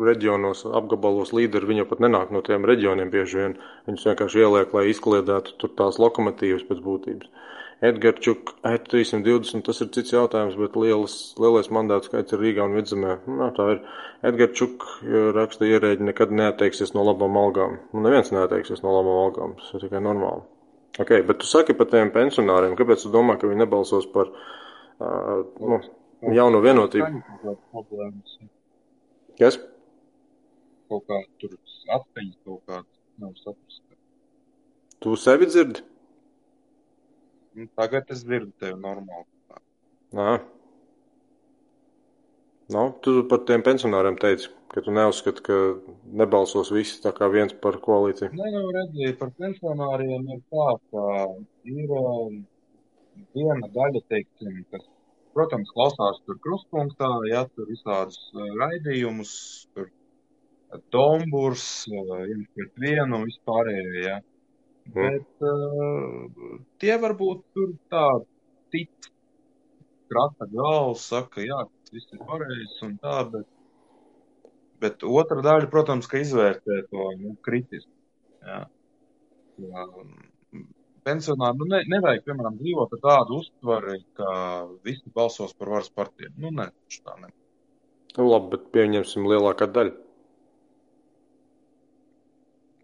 reģionos, 0.00 0.62
apgabalos 0.78 1.32
līderi, 1.36 1.66
viņi 1.70 1.86
pat 1.90 2.02
nenāk 2.04 2.30
no 2.34 2.42
tiem 2.46 2.66
reģioniem 2.68 3.10
bieži 3.12 3.40
vien. 3.40 3.56
Viņus 3.88 4.06
vienkārši 4.06 4.44
ieliek, 4.44 4.74
lai 4.76 4.84
izkliedētu 4.92 5.56
tur 5.60 5.72
tās 5.76 5.98
lokomotīvas 6.00 6.66
pēc 6.68 6.82
būtības. 6.84 7.48
Edgarčuk, 7.80 8.54
E320, 8.68 9.62
tas 9.64 9.78
ir 9.80 9.88
cits 9.94 10.12
jautājums, 10.12 10.56
bet 10.60 10.74
lielas, 10.76 11.14
lielais 11.40 11.70
mandāts 11.72 12.10
skaits 12.10 12.34
ir 12.36 12.42
Rīgā 12.42 12.66
un 12.68 12.76
Vidzemē. 12.76 13.14
Nā, 13.38 13.48
tā 13.56 13.68
ir. 13.74 13.78
Edgarčuk 14.28 14.84
raksta 15.36 15.64
ierēģi 15.64 16.10
nekad 16.10 16.34
neatteiksies 16.36 16.92
no 16.92 17.06
labām 17.08 17.38
algām. 17.40 17.78
Nu, 17.94 18.02
neviens 18.04 18.28
neatteiksies 18.36 18.84
no 18.84 18.92
labām 18.98 19.22
algām, 19.22 19.54
tas 19.62 19.72
ir 19.78 19.86
tikai 19.86 20.02
normāli. 20.04 20.44
Ok, 21.00 21.14
bet 21.24 21.40
tu 21.40 21.48
saki 21.48 21.72
par 21.78 21.88
tiem 21.88 22.12
pensionāriem, 22.12 22.76
kāpēc 22.76 23.06
tu 23.06 23.14
domā, 23.14 23.38
ka 23.40 23.48
viņi 23.48 23.62
nebalsos 23.62 24.10
par, 24.12 24.28
uh, 25.00 25.40
nu, 25.64 25.80
Jauno 26.20 26.60
vienotību. 26.60 27.22
Kas? 29.40 29.56
Kaut 30.90 31.06
kā 31.08 31.20
tur 31.40 31.54
atskaņas 31.96 32.36
kaut 32.44 32.60
kāds 32.68 33.22
nav 33.22 33.32
saprast. 33.40 33.80
Tu 35.00 35.16
sevi 35.16 35.48
dzirdi? 35.48 35.80
Nu, 37.60 37.68
tagad 37.76 38.08
es 38.14 38.24
dzirdu 38.24 38.54
tevi 38.62 38.78
normāli. 38.80 39.26
Nā. 40.16 40.30
Nu, 42.74 42.84
tu 43.04 43.20
par 43.30 43.42
tiem 43.48 43.64
pensionāriem 43.66 44.16
teici, 44.22 44.48
ka 44.72 44.82
tu 44.86 44.94
neuzskati, 44.94 45.44
ka 45.46 45.58
nebalsos 46.22 46.70
visi 46.74 47.02
tā 47.04 47.12
kā 47.16 47.28
viens 47.32 47.52
par 47.64 47.80
koalīciju. 47.84 48.30
Nē, 48.38 48.52
nu 48.54 48.70
redziet, 48.76 49.18
par 49.20 49.34
pensionāriem 49.42 50.30
ir 50.36 50.40
tā, 50.54 50.68
ka 50.94 51.04
ir 51.74 51.92
um, 51.98 52.40
viena 53.36 53.70
daļa, 53.74 54.02
teiksim, 54.14 54.62
kas 54.70 54.86
Protams, 55.30 55.70
klausās 55.70 56.18
tur 56.26 56.38
krustpunktā, 56.42 57.08
ja 57.30 57.44
tur 57.54 57.68
visādus 57.70 58.18
raidījumus, 58.34 59.32
tur 59.74 59.86
Domburs, 60.94 61.66
viens 61.90 62.48
pret 62.56 62.82
vienu 62.84 63.20
un 63.20 63.28
vispārējo, 63.28 63.92
ja. 64.02 64.16
Mm. 64.88 64.94
Bet 64.96 65.46
uh, 65.46 66.58
tie 66.82 66.96
varbūt 67.02 67.44
tur 67.54 67.74
tā 67.92 68.06
tic, 68.74 69.10
krata 70.10 70.48
galvas, 70.50 71.04
saka, 71.12 71.44
jā, 71.44 71.60
tas 71.68 71.94
viss 71.94 72.16
ir 72.16 72.24
pareizs 72.26 72.82
un 72.86 72.96
tā, 73.02 73.16
bet, 73.30 73.46
bet 74.82 75.06
otra 75.06 75.44
daļa, 75.46 75.70
protams, 75.70 76.10
ka 76.10 76.22
izvērtē 76.24 76.82
to 76.90 77.08
nu, 77.20 77.36
kritiski. 77.46 77.92
Jā. 78.40 78.64
Jā, 79.60 79.86
pensionāri, 81.06 81.58
nu, 81.60 81.68
ne, 81.70 81.80
nevajag, 81.90 82.24
piemēram, 82.26 82.56
dzīvot 82.60 82.94
ar 82.96 83.02
tādu 83.04 83.40
uztveri, 83.42 83.98
ka 84.18 84.30
visi 84.86 85.12
balsos 85.14 85.52
par 85.56 85.74
varas 85.76 85.90
partiju. 85.92 86.32
Nu, 86.40 86.52
nē, 86.56 86.70
tā 87.04 87.16
ne. 87.20 87.30
Nu, 88.16 88.26
labi, 88.26 88.56
bet 88.56 88.70
pieņemsim 88.74 89.28
lielākā 89.30 89.68
daļa. 89.70 89.94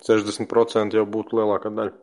60% 0.04 0.96
jau 0.98 1.06
būtu 1.08 1.38
lielākā 1.38 1.72
daļa. 1.72 1.94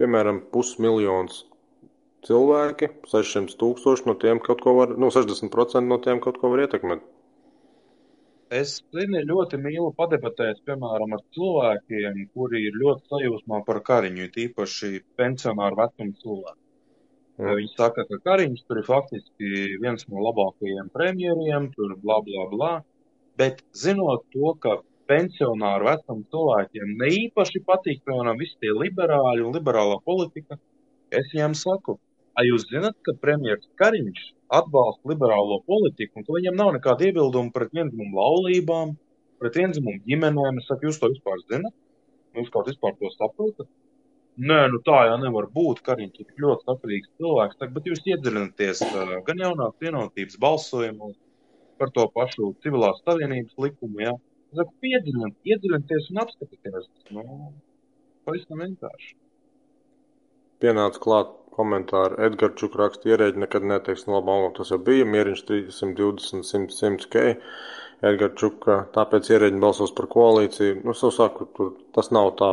Piemēram, 0.00 0.40
pusmiljons 0.50 1.44
cilvēki, 2.26 2.88
600 3.10 3.58
tūkstoši 3.60 4.08
no 4.08 4.14
tiem 4.24 4.40
kaut 4.42 4.62
ko 4.64 4.74
var, 4.78 4.94
nu, 4.98 5.10
60% 5.14 5.86
no 5.86 5.98
tiem 6.02 6.22
kaut 6.24 6.40
ko 6.40 6.50
var 6.54 6.64
ietekmēt. 6.64 7.04
Es 8.52 8.72
zini, 8.92 9.22
ļoti 9.28 9.60
mīlu 9.64 9.92
padebatēt, 9.96 10.58
piemēram, 10.68 11.14
ar 11.16 11.22
cilvēkiem, 11.36 12.18
kuri 12.36 12.66
ir 12.68 12.74
ļoti 12.82 13.14
sajūsmā 13.14 13.62
par 13.68 13.80
Kariņu, 13.86 14.28
tīpaši 14.34 14.90
pensionāru 15.20 15.78
vecumu 15.78 16.18
cilvēku. 16.24 16.61
Viņi 17.42 17.72
saka, 17.74 18.04
ka 18.06 18.18
Kariņš 18.28 18.62
tur 18.68 18.80
ir 18.80 18.86
faktiski 18.86 19.50
viens 19.82 20.06
no 20.08 20.22
labākajiem 20.28 20.92
premjeriem, 20.94 21.70
tur 21.74 21.96
bla 22.04 22.20
bla 22.26 22.46
bla. 22.52 22.72
Bet 23.40 23.64
zinot 23.82 24.28
to, 24.34 24.52
ka 24.62 24.76
pensionāru 25.10 25.88
vecumu 25.88 26.22
cilvēkiem 26.30 26.94
ne 27.00 27.10
īpaši 27.24 27.64
patīk, 27.66 28.04
piemēram, 28.06 28.38
visi 28.38 28.54
tie 28.62 28.70
liberāļi 28.76 29.46
un 29.48 29.56
liberālā 29.56 29.98
politika, 30.06 30.60
es 31.10 31.32
viņiem 31.32 31.56
saku, 31.58 31.98
Vai 32.32 32.46
jūs 32.48 32.64
zināt, 32.70 32.94
ka 33.04 33.12
premjerministrs 33.20 33.74
Kariņš 33.80 34.20
atbalsta 34.56 35.10
liberālo 35.10 35.58
politiku 35.68 36.20
un 36.20 36.24
ka 36.24 36.36
viņam 36.36 36.56
nav 36.56 36.70
nekāda 36.76 37.04
iebilduma 37.08 37.52
pret 37.52 37.74
vienzimumu 37.76 38.16
laulībām, 38.16 38.94
pret 39.42 39.58
vienzimumu 39.60 40.00
ģimenēm? 40.08 40.60
Es 40.62 40.70
saku, 40.70 40.88
jūs 40.88 41.00
to 41.02 41.10
vispār 41.12 41.42
zināt? 41.44 41.74
Jūs 42.38 42.48
kaut 42.54 42.70
vispār 42.70 42.96
to 42.96 43.10
saprotat? 43.18 43.68
Nē, 44.40 44.60
nu 44.72 44.78
tā 44.80 45.02
jau 45.10 45.18
nevar 45.20 45.48
būt. 45.52 45.82
Kariņš 45.84 46.22
ir 46.22 46.44
ļoti 46.44 46.64
saprātīgs 46.64 47.10
cilvēks, 47.20 47.58
tak, 47.60 47.74
bet 47.74 47.88
jūs 47.90 48.00
iedziļināties 48.06 48.80
uh, 48.86 49.18
gan 49.26 49.42
jaunās 49.44 49.74
vienotības 49.82 50.38
balsojumos 50.40 51.18
par 51.80 51.92
to 51.92 52.06
pašu 52.14 52.54
civilās 52.64 53.02
savienības 53.04 53.58
likumu. 53.60 54.00
Ja? 54.06 54.14
Saku, 54.56 54.72
iedziļināties 54.88 56.08
un 56.12 56.22
apskatieties. 56.24 56.88
Nu, 57.12 57.52
pavisam 58.24 58.64
vienkārši. 58.64 59.14
Pienāca 60.64 61.00
klāt 61.02 61.32
komentāru. 61.52 62.16
Edgars 62.24 62.56
Čuk 62.60 62.76
raksta, 62.80 63.10
ierēģi 63.12 63.44
nekad 63.44 63.66
neteiks 63.68 64.06
no 64.06 64.16
labām 64.16 64.38
algām. 64.38 64.54
Tas 64.56 64.72
jau 64.72 64.80
bija 64.80 65.08
mieriņš 65.08 65.44
320, 65.48 66.46
100, 66.48 66.76
100 66.78 67.10
k. 67.12 67.24
Edgars 68.08 68.38
Čuk, 68.40 68.68
tāpēc 68.96 69.28
ierēģi 69.34 69.60
balsos 69.62 69.92
par 69.98 70.08
koalīciju. 70.12 70.80
Nu, 70.86 70.96
jau 70.96 71.12
saku, 71.14 71.48
tur 71.56 71.74
tas 71.96 72.08
nav 72.14 72.32
tā 72.40 72.52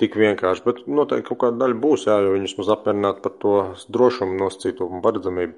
tik 0.00 0.18
vienkārši, 0.18 0.64
bet 0.66 0.82
noteikti 0.88 1.28
kaut 1.30 1.40
kāda 1.44 1.62
daļa 1.64 1.78
būs, 1.82 2.06
jā, 2.08 2.18
jo 2.24 2.34
viņi 2.34 2.48
vismaz 2.48 2.70
apmierināt 2.74 3.22
par 3.24 3.34
to 3.42 3.56
drošumu 3.92 4.38
nosacīto 4.40 4.88
un 4.88 5.02
paredzamību. 5.04 5.56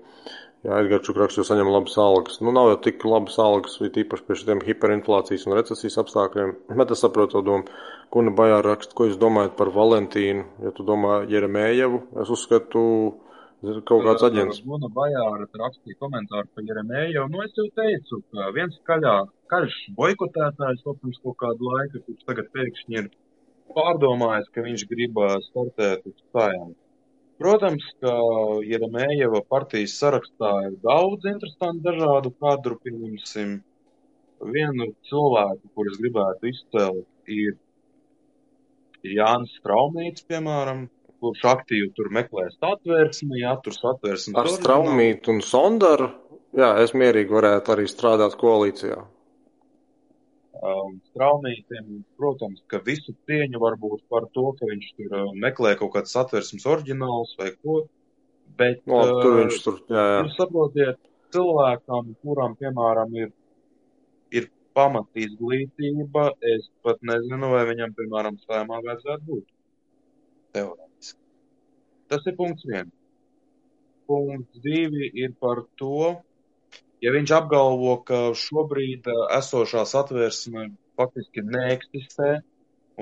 Jā, 0.63 0.77
Edgars 0.79 1.03
Čukraksts 1.09 1.41
jau 1.41 1.45
saņem 1.47 1.73
labas 1.75 1.97
algas. 1.99 2.37
Nu, 2.39 2.53
nav 2.55 2.69
jau 2.71 2.77
tik 2.85 3.03
labas 3.09 3.35
algas, 3.43 3.81
it 3.83 3.97
īpaši 3.99 4.27
pie 4.29 4.37
šiem 4.39 4.61
hiperinflācijas 4.63 5.49
un 5.49 5.57
recesijas 5.59 5.99
apstākļiem. 6.05 6.53
Bet 6.79 6.95
es 6.95 7.03
saprotu 7.03 7.35
to 7.35 7.43
domu. 7.49 7.81
Kuna 8.15 8.31
Bajā 8.39 8.61
raksta, 8.63 8.95
ko 8.95 9.09
jūs 9.09 9.19
domājat 9.19 9.57
par 9.59 9.73
Valentīnu? 9.75 10.45
Ja 10.63 10.71
tu 10.77 10.87
domā 10.87 11.25
Jeremējevu, 11.33 12.05
es 12.23 12.31
uzskatu, 12.31 12.85
kaut 13.63 14.07
kāds 14.07 14.25
aģents. 14.27 14.63
Guna 14.67 14.91
Bajāra 14.95 15.47
rakstīja 15.47 15.99
komentāru 16.03 16.51
par 16.55 16.67
Jeremēju. 16.69 17.27
Nu, 17.33 17.43
es 17.47 17.59
jau 17.59 17.67
teicu, 17.79 18.23
ka 18.31 18.51
viens 18.55 18.79
kaļā, 18.89 19.17
karš 19.51 19.77
boikotētājs 19.99 20.87
vēl 20.87 20.99
pirms 21.03 21.21
kaut 21.27 21.39
kādu 21.43 21.75
laiku, 21.75 22.03
kurš 22.07 22.31
tagad 22.31 22.51
pēkšņi 22.55 23.01
ir 23.03 23.11
pārdomājis, 23.77 24.49
ka 24.55 24.65
viņš 24.65 24.87
grib 24.91 25.19
startēt 25.49 26.07
uz 26.09 26.17
sājām. 26.35 26.73
Protams, 27.43 27.85
ka 28.03 28.13
Jeremējeva 28.69 29.41
partijas 29.51 29.97
sarakstā 29.99 30.53
ir 30.69 30.77
daudz 30.85 31.27
interesantu 31.27 31.89
dažādu 31.89 32.31
kadru, 32.39 32.79
pieņemsim. 32.85 33.57
Vienu 34.53 34.89
cilvēku, 35.09 35.71
kurus 35.75 35.99
gribētu 36.03 36.51
izcelt, 36.51 37.07
ir 37.31 37.57
Jānis 39.07 39.55
Straumīts, 39.59 40.27
piemēram, 40.31 40.85
kurš 41.23 41.43
aktīvi 41.53 41.91
tur 41.97 42.11
meklē 42.15 42.49
satversmi, 42.55 43.41
jā, 43.43 43.57
tur 43.65 43.75
satversmes 43.77 44.39
Ar. 44.39 44.51
Straumītu 44.59 45.35
un 45.35 45.43
Sondaru, 45.47 46.11
jā, 46.59 46.73
es 46.83 46.95
mierīgi 46.99 47.39
varētu 47.39 47.75
arī 47.77 47.89
strādāt 47.91 48.39
koalīcijā. 48.41 49.01
Um, 50.63 51.01
Straumītiem, 51.11 52.05
protams, 52.15 52.61
ka 52.71 52.79
visu 52.87 53.17
cieņu 53.27 53.59
varbūt 53.59 54.05
par 54.13 54.29
to, 54.37 54.53
ka 54.59 54.69
viņš 54.69 54.91
tur 54.99 55.15
uh, 55.19 55.31
meklē 55.45 55.73
kaut 55.81 55.91
kāds 55.97 56.15
satversmes 56.15 56.69
oriģināls 56.71 57.33
vai 57.41 57.49
ko, 57.57 57.81
bet 58.61 58.85
No, 58.87 59.01
Nu, 59.09 59.17
tur 59.25 59.33
uh, 59.33 59.39
viņš 59.41 59.59
tur, 59.65 59.81
jā, 59.91 60.05
jā. 60.13 60.21
Jūs 60.23 60.37
saprotiet, 60.39 61.01
cilvēkam, 61.35 62.13
kuram, 62.23 62.55
piemēram, 62.61 63.19
ir, 63.25 63.33
ir 64.31 64.47
pamat 64.79 65.23
izglītība, 65.25 66.29
es 66.55 66.71
pat 66.87 67.03
nezinu, 67.11 67.51
vai 67.57 67.65
viņam, 67.73 67.99
piemēram, 67.99 68.39
sēmā 68.47 68.79
vajadzētu 68.87 69.29
būt. 69.33 69.47
Teorētiski. 70.55 71.19
Tas 72.13 72.31
ir 72.31 72.39
punkts 72.39 72.71
viens. 72.71 72.95
Punkts 74.07 74.63
divi 74.63 75.11
ir 75.25 75.35
par 75.43 75.65
to, 75.81 76.21
ja 77.03 77.13
viņš 77.15 77.35
apgalvo, 77.37 77.97
ka 78.09 78.23
šobrīd 78.39 79.09
ā, 79.11 79.19
esošā 79.41 79.85
satversme 79.91 80.71
faktiski 80.99 81.45
neeksistē 81.47 82.35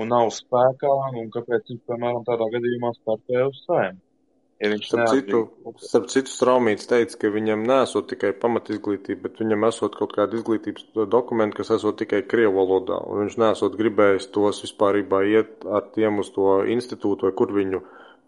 un 0.00 0.12
nav 0.14 0.30
spēkā, 0.34 0.92
un 1.20 1.32
kāpēc 1.34 1.72
viņš, 1.72 1.82
piemēram, 1.90 2.22
tādā 2.28 2.48
gadījumā 2.54 2.94
startē 3.00 3.44
uz 3.48 3.64
sēmu. 3.66 4.00
Ja 4.60 4.68
Starp 4.84 5.08
citu, 5.08 5.38
starp 5.80 6.10
citu 6.12 6.28
Straumīts 6.28 6.84
teica, 6.84 7.14
ka 7.22 7.28
viņam 7.32 7.62
nesot 7.64 8.10
tikai 8.10 8.34
pamat 8.36 8.66
izglītība, 8.74 9.22
bet 9.24 9.38
viņam 9.40 9.64
esot 9.70 9.94
kaut 9.96 10.12
kāda 10.12 10.36
izglītības 10.36 10.90
dokumenta, 11.08 11.56
kas 11.56 11.70
esot 11.78 11.96
tikai 11.96 12.20
krievu 12.28 12.58
valodā, 12.58 12.98
un 13.08 13.22
viņš 13.22 13.38
nesot 13.40 13.78
gribējis 13.80 14.28
tos 14.34 14.60
vispārībā 14.66 15.22
iet 15.32 15.64
ar 15.64 15.88
tiem 15.94 16.20
uz 16.20 16.28
to 16.34 16.58
institūtu, 16.76 17.30
vai 17.30 17.32
kur 17.40 17.54
viņu 17.56 17.80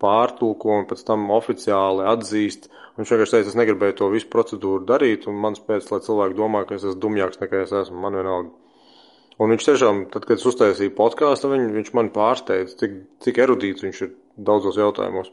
pārtulko 0.03 0.79
un 0.81 0.89
pēc 0.91 1.05
tam 1.09 1.29
oficiāli 1.35 2.07
atzīst. 2.12 2.71
Viņš 2.97 3.12
vienkārši 3.12 3.37
teica, 3.37 3.53
es 3.53 3.59
negribēju 3.59 3.99
to 4.01 4.09
visu 4.12 4.29
procedūru 4.33 4.87
darīt, 4.89 5.29
un 5.31 5.39
mans 5.43 5.62
pēc, 5.65 5.89
lai 5.93 6.01
cilvēki 6.05 6.39
domā, 6.39 6.65
ka 6.69 6.77
es 6.77 6.85
esmu 6.85 7.01
dumjāks 7.05 7.41
nekā 7.41 7.62
es 7.67 7.77
esmu, 7.83 8.01
man 8.03 8.19
vienalga. 8.19 8.53
Un 9.41 9.55
viņš 9.55 9.69
tiešām, 9.69 10.03
tad, 10.12 10.27
kad 10.29 10.39
es 10.39 10.49
uztaisīju 10.49 10.93
podkāstu, 10.97 11.51
viņ, 11.53 11.71
viņš 11.77 11.93
mani 11.97 12.12
pārsteidza, 12.15 12.77
cik, 12.83 12.99
cik 13.25 13.41
erudīts 13.43 13.85
viņš 13.85 14.03
ir 14.07 14.12
daudzos 14.37 14.79
jautājumos. 14.79 15.33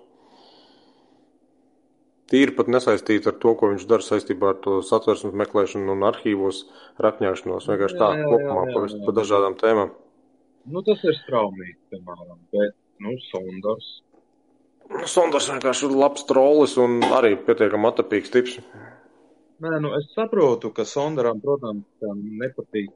Tīri 2.29 2.53
pat 2.53 2.67
nesaistīts 2.69 3.27
ar 3.29 3.39
to, 3.41 3.55
ko 3.57 3.71
viņš 3.71 3.88
dara 3.89 4.05
saistībā 4.05 4.51
ar 4.53 4.59
to 4.63 4.79
satversmes 4.85 5.33
meklēšanu 5.41 5.95
un 5.95 6.05
arhīvos 6.11 6.61
rakņāšanos. 7.01 7.69
Vienkārši 7.71 7.97
tā, 7.97 8.11
Jā, 8.13 8.19
jā, 8.21 8.27
jā, 8.27 8.29
kopumā 8.33 8.65
jā, 8.67 8.75
pa, 8.75 8.83
jā. 8.85 8.99
pa 9.07 9.15
dažādām 9.17 9.57
tēmām. 9.61 9.95
Nu, 10.69 10.83
tas 10.85 11.01
ir 11.09 11.17
straumīgs, 11.23 11.79
piemēram, 11.89 12.38
bet, 12.53 12.77
nu, 13.01 13.15
Sondors. 13.31 13.88
Sondors 15.09 15.47
vienkārši 15.51 15.85
ir 15.87 15.93
labs 16.01 16.23
trolis 16.29 16.73
un 16.81 16.99
arī 17.17 17.35
pietiekami 17.47 17.89
atapīgs 17.91 18.31
tips. 18.33 18.55
Nē, 19.63 19.75
nu, 19.83 19.91
es 19.97 20.07
saprotu, 20.15 20.71
ka 20.73 20.85
Sondaram, 20.87 21.41
protams, 21.43 21.83
nepatīk. 22.41 22.89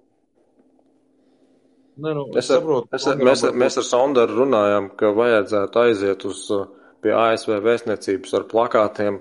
Nē, 2.01 2.13
nu, 2.17 2.23
es, 2.31 2.45
Es 2.45 2.49
saprotu, 2.53 2.87
es, 2.97 3.03
ar, 3.05 3.13
Sondaram 3.13 3.29
mēs, 3.29 3.43
ar- 3.49 3.57
mēs 3.63 3.77
ar 3.81 3.87
Sondaru 3.89 4.39
runājām, 4.41 4.89
ka 4.97 5.11
vajadzētu 5.19 5.81
aiziet 5.83 6.25
uz 6.29 6.41
uh, 6.55 6.63
pie 7.03 7.13
ASV 7.19 7.59
vēstniecības 7.67 8.33
ar 8.39 8.47
plakātiem. 8.53 9.19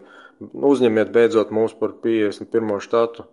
Uzņemiet 0.73 1.13
beidzot 1.15 1.53
mūs 1.55 1.75
par 1.83 1.93
51. 2.07 2.79
štatu. 2.89 3.27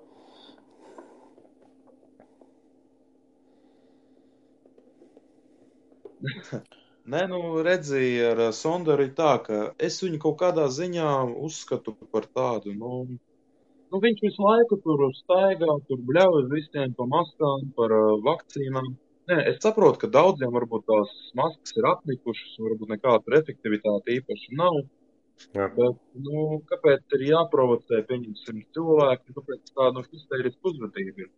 Nē, 7.09 7.23
nu, 7.31 7.39
redzēju, 7.65 8.25
ar 8.31 8.39
ā, 8.45 8.47
Sondaru 8.53 9.07
ir 9.07 9.13
tā, 9.17 9.31
ka 9.45 9.59
es 9.87 9.95
viņu 10.03 10.19
kaut 10.21 10.35
kādā 10.41 10.67
ziņā 10.73 11.09
uzskatu 11.47 11.95
par 12.13 12.27
tādu, 12.37 12.73
nu, 12.77 12.99
nu 13.89 14.01
viņš 14.03 14.19
visu 14.25 14.43
laiku 14.45 14.77
tur 14.83 15.01
staigā, 15.17 15.77
tur 15.87 16.03
bļauj 16.09 16.43
visiem 16.51 16.93
par 16.99 17.07
maskām, 17.13 17.63
par 17.77 17.95
uh, 17.97 18.11
vakcīnām. 18.27 18.91
Nē, 19.31 19.37
es 19.51 19.57
saprotu, 19.65 20.03
ka 20.03 20.09
daudziem 20.13 20.53
varbūt 20.53 20.85
tās 20.89 21.15
maskas 21.39 21.73
ir 21.79 21.87
apnikušas, 21.89 22.53
varbūt 22.65 22.93
nekāda 22.93 23.37
efektivitāte 23.39 24.17
īpaši 24.19 24.59
nav. 24.61 24.77
Jā. 25.55 25.69
Bet, 25.79 25.97
nu, 26.27 26.59
kāpēc 26.69 27.17
ir 27.17 27.25
jāprovocē, 27.29 28.03
pieņemsim, 28.09 28.61
cilvēki, 28.75 29.33
kāpēc 29.37 29.71
tāda 29.71 29.95
nu, 29.97 30.05
histēriska 30.11 30.73
uzvedība 30.73 31.25
ir? 31.25 31.33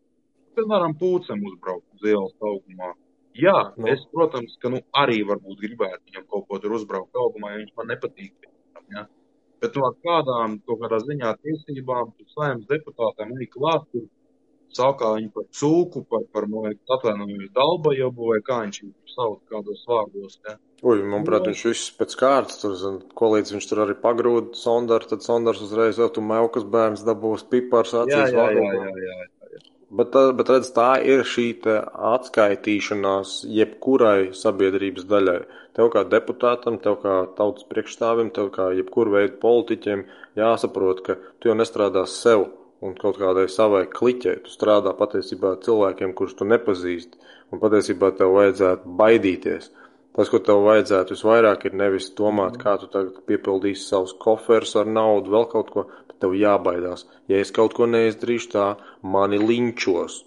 Piemēram, 0.58 0.98
pūcem 1.00 1.48
uzbraukt 1.48 1.88
uz 1.96 2.12
ielas 2.12 2.36
augumā. 2.52 2.92
Jā, 3.38 3.74
Nu. 3.78 3.86
nu. 3.86 3.92
es, 3.94 4.02
protams, 4.12 4.58
ka 4.62 4.70
nu, 4.70 4.82
arī 4.98 5.22
varbūt 5.28 5.62
gribētu 5.64 6.02
viņam 6.10 6.26
kaut 6.30 6.48
ko 6.50 6.60
tur 6.60 6.74
uzbraukt 6.76 7.16
augumā, 7.16 7.54
ja 7.54 7.62
viņš 7.62 7.76
man 7.78 7.88
nepatīk. 7.94 8.50
Ja? 8.92 9.06
Bet 9.62 9.76
no 9.78 9.92
kādām 10.04 10.58
kaut 10.66 10.82
kādā 10.82 11.00
ziņā 11.06 11.36
tiesībām 11.44 12.12
saimnes 12.34 12.68
deputātiem 12.68 13.32
arī 13.38 13.48
klāt, 13.48 13.86
tur 13.94 14.08
saukā 14.76 15.14
viņu 15.18 15.32
par 15.36 15.46
cūku, 15.52 16.04
par, 16.10 16.26
par 16.34 16.48
atvainojumu 16.48 17.50
dalbajobu, 17.56 18.32
vai 18.34 18.40
kā 18.42 18.62
viņš 18.66 18.82
viņu 18.84 19.16
sauc 19.16 19.40
kādos 19.52 19.84
vārdos. 19.88 20.40
Ja? 20.48 20.58
Ui, 20.82 21.02
manuprāt, 21.04 21.46
viņš 21.48 21.64
viss 21.68 21.92
pēc 22.00 22.16
kārtas 22.18 22.58
tur, 22.62 22.76
zin, 22.80 23.02
ko 23.16 23.34
līdz 23.36 23.54
viņš 23.54 23.68
tur 23.70 23.84
arī 23.86 23.96
pagrūda 24.02 24.56
Sondaru, 24.58 25.08
tad 25.12 25.22
Sondars 25.24 25.62
uzreiz 25.62 26.00
jau 26.02 26.08
tu 26.10 26.24
maukas 26.26 26.64
bērns 26.66 27.04
dabūs 27.06 27.44
pipars 27.52 27.94
Jā, 27.94 28.06
acīs. 28.08 28.16
jā, 28.16 28.28
jā, 28.32 28.40
vāgumā. 28.40 28.96
jā, 28.98 29.18
jā. 29.20 29.41
Bet, 29.92 30.16
bet 30.38 30.48
redz, 30.48 30.70
tā 30.72 31.02
ir 31.04 31.26
šī 31.28 31.50
atskaitīšanās 31.68 33.42
jebkurai 33.52 34.32
sabiedrības 34.38 35.04
daļai. 35.10 35.42
Tev 35.76 35.90
kā 35.92 36.06
deputātam, 36.08 36.78
tev 36.80 36.96
kā 37.02 37.16
tautas 37.36 37.68
priekšstāvim, 37.68 38.30
tev 38.32 38.54
kā 38.56 38.70
jebkuru 38.78 39.18
veidu 39.18 39.36
politiķiem 39.42 40.06
jāsaprot, 40.40 41.04
ka 41.04 41.18
tu 41.40 41.52
jau 41.52 41.58
nestrādā 41.60 42.06
sev 42.08 42.48
un 42.82 42.96
kaut 42.98 43.20
kādai 43.20 43.50
savai 43.52 43.84
kliķei. 43.92 44.40
Tu 44.46 44.54
strādā 44.54 44.96
patiesībā 44.98 45.58
cilvēkiem, 45.66 46.16
kurus 46.16 46.40
tu 46.40 46.48
nepazīsti. 46.48 47.20
Un 47.52 47.60
patiesībā 47.60 48.14
tev 48.16 48.32
vajadzētu 48.38 48.96
baidīties. 49.02 49.72
Tas, 50.16 50.32
ko 50.32 50.40
tev 50.44 50.64
vajadzētu 50.66 51.16
visvairāk, 51.16 51.68
ir 51.68 51.76
nevis 51.80 52.10
domāt, 52.16 52.58
kā 52.60 52.78
tu 52.80 52.88
tagad 52.92 53.22
piepildīsi 53.28 53.86
savus 53.92 54.16
koferus 54.20 54.76
ar 54.80 54.88
naudu, 54.88 55.32
vēl 55.36 55.48
kaut 55.52 55.72
ko, 55.72 55.86
tev 56.22 56.36
jābaidās. 56.38 57.06
Ja 57.32 57.42
es 57.42 57.54
kaut 57.56 57.76
ko 57.78 57.88
neizdarīšu 57.90 58.52
tā, 58.54 58.68
mani 59.02 59.40
linčos. 59.42 60.22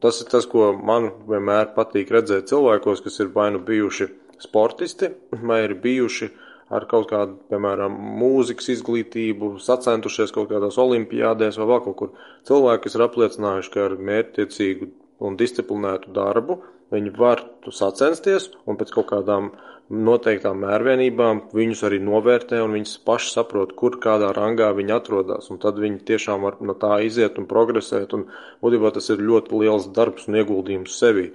Tas 0.00 0.22
ir 0.22 0.30
tas, 0.32 0.46
ko 0.48 0.70
man 0.72 1.10
vienmēr 1.28 1.74
patīk 1.76 2.10
redzēt 2.14 2.48
cilvēkos, 2.48 3.02
kas 3.04 3.20
ir 3.20 3.32
vai 3.34 3.50
nu 3.52 3.60
bijuši 3.64 4.08
sportisti, 4.42 5.10
vai 5.42 5.62
ir 5.66 5.76
bijuši 5.82 6.30
ar 6.72 6.86
kaut 6.88 7.10
kādu, 7.10 7.36
piemēram, 7.52 7.94
mūzikas 8.20 8.70
izglītību, 8.78 9.58
sacentušies 9.60 10.32
kaut 10.32 10.48
kādās 10.52 10.78
olimpiādēs 10.80 11.58
vai 11.60 11.68
vēl 11.68 11.82
kaut 11.84 11.98
kur. 11.98 12.14
Cilvēki, 12.48 12.86
kas 12.86 12.96
ir 12.96 13.04
apliecinājuši, 13.06 13.72
ka 13.74 13.84
ar 13.90 13.98
mērķtiecīgu 14.08 14.88
un 15.26 15.36
disciplinētu 15.40 16.14
darbu 16.16 16.62
viņi 16.92 17.12
var 17.18 17.44
sacensties 17.68 18.50
un 18.68 18.80
pēc 18.80 18.92
kaut 18.96 19.10
kādām 19.12 19.52
noteiktām 19.92 20.62
mērvienībām 20.64 21.42
viņus 21.52 21.82
arī 21.88 21.98
novērtē 22.02 22.62
un 22.64 22.76
viņas 22.78 22.96
paši 23.06 23.32
saprot, 23.34 23.74
kur 23.76 23.98
kādā 24.02 24.32
rangā 24.36 24.70
viņi 24.76 24.94
atrodas. 24.96 25.50
Un 25.52 25.60
tad 25.62 25.80
viņi 25.82 26.00
tiešām 26.08 26.46
var 26.46 26.56
no 26.64 26.74
tā 26.78 26.98
iziet 27.06 27.38
un 27.38 27.48
progresēt. 27.50 28.14
Un 28.16 28.26
būtībā 28.64 28.92
tas 28.96 29.10
ir 29.12 29.22
ļoti 29.22 29.60
liels 29.62 29.90
darbs 29.96 30.28
un 30.28 30.40
ieguldījums 30.40 30.96
sevi. 30.98 31.30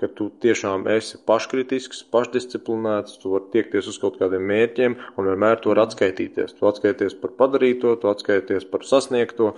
Ka 0.00 0.08
tu 0.10 0.28
tiešām 0.42 0.88
esi 0.90 1.20
paškritisks, 1.28 2.02
pašdisciplinēts, 2.12 3.20
tu 3.22 3.36
vari 3.36 3.52
tiekties 3.52 3.88
uz 3.92 4.00
kaut 4.02 4.18
kādiem 4.20 4.44
mērķiem 4.50 4.96
un 5.16 5.30
vienmēr 5.30 5.62
tu 5.62 5.70
vari 5.70 5.84
atskaitīties. 5.86 6.56
Tu 6.58 6.68
atskaities 6.68 7.14
par 7.22 7.36
padarīto, 7.38 7.94
tu 8.02 8.10
atskaities 8.10 8.66
par 8.72 8.84
sasniegto, 8.88 9.52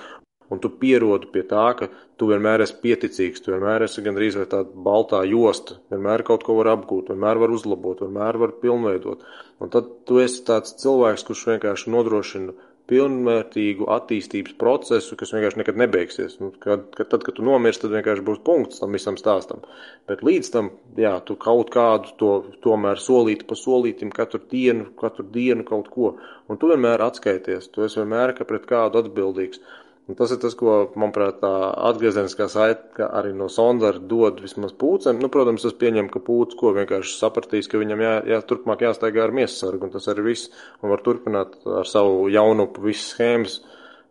un 0.52 0.60
tu 0.60 0.70
pierodi 0.81 1.31
pie 1.32 1.44
tā, 1.50 1.66
ka 1.78 1.89
tu 2.20 2.28
vienmēr 2.31 2.64
esi 2.64 2.76
pieticīgs, 2.82 3.42
tu 3.44 3.55
vienmēr 3.55 3.86
esi 3.86 4.05
gandrīz 4.05 4.39
vai 4.40 4.47
tāda 4.50 4.84
baltā 4.89 5.23
josta, 5.28 5.78
vienmēr 5.92 6.26
kaut 6.26 6.44
ko 6.47 6.58
var 6.60 6.73
apgūt, 6.74 7.10
vienmēr 7.14 7.40
var 7.42 7.55
uzlabot, 7.55 8.05
vienmēr 8.05 8.40
var 8.42 8.55
pilnveidot. 8.62 9.24
Un 9.62 9.73
tad 9.74 9.90
tu 10.08 10.20
esi 10.23 10.44
tāds 10.47 10.76
cilvēks, 10.82 11.26
kurš 11.26 11.48
vienkārši 11.55 11.92
nodrošina 11.94 12.56
pilnvērtīgu 12.90 13.86
attīstības 13.89 14.56
procesu, 14.60 15.16
kas 15.16 15.32
vienkārši 15.32 15.60
nekad 15.60 15.78
nebeigsies. 15.81 16.36
Nu, 16.40 16.50
kad, 16.60 16.90
kad, 16.97 17.08
tad, 17.12 17.23
kad 17.24 17.39
tu 17.39 17.44
nomirsti, 17.47 17.86
tad 17.86 17.94
vienkārši 17.97 18.24
būs 18.26 18.42
punkts 18.44 18.82
tam 18.82 18.97
visam 18.97 19.16
stāstam. 19.20 19.62
Bet 20.10 20.24
līdz 20.26 20.50
tam, 20.52 20.68
jā, 21.00 21.14
tu 21.24 21.39
kaut 21.40 21.73
kādu 21.73 22.12
to 22.20 22.32
tomēr 22.66 23.00
solīti 23.00 23.48
pa 23.48 23.56
solītim 23.56 24.12
katru 24.14 24.42
dienu, 24.50 24.90
katru 25.00 25.24
dienu 25.36 25.64
kaut 25.68 25.89
ko. 25.94 26.12
Un 26.48 26.60
tu 26.60 26.68
vienmēr 26.73 27.06
atskaities, 27.06 27.70
tu 27.73 27.86
esi 27.86 28.02
vienmēr 28.02 28.36
ka 28.36 28.44
pret 28.48 28.68
kādu 28.68 29.00
atbildīgs. 29.00 29.64
Un 30.05 30.18
tas 30.18 30.34
ir 30.34 30.36
tas, 30.36 30.52
ko, 30.60 30.73
manuprāt, 31.00 31.39
tā 31.41 31.50
atgriezeniskā 31.89 32.44
saite 32.52 33.07
arī 33.07 33.31
no 33.33 33.47
Sondara 33.49 34.02
dod 34.12 34.42
vismaz 34.44 34.74
pūcēm. 34.76 35.16
Nu, 35.23 35.31
protams, 35.33 35.65
es 35.65 35.76
pieņemu, 35.81 36.10
ka 36.12 36.20
pūcis 36.26 36.58
ko 36.60 36.74
vienkārši 36.76 37.16
sapratīs, 37.16 37.70
ka 37.73 37.81
viņam 37.81 38.02
jā, 38.05 38.12
jā, 38.34 38.41
turpmāk 38.44 38.84
jāstaigā 38.84 39.24
ar 39.24 39.33
miesasargu, 39.33 39.89
un 39.89 39.94
tas 39.94 40.10
arī 40.12 40.26
viss, 40.26 40.50
un 40.83 40.92
var 40.92 41.00
turpināt 41.07 41.57
ar 41.81 41.89
savu 41.89 42.28
jaunupu 42.33 42.84
visas 42.84 43.15
schēmas 43.15 43.58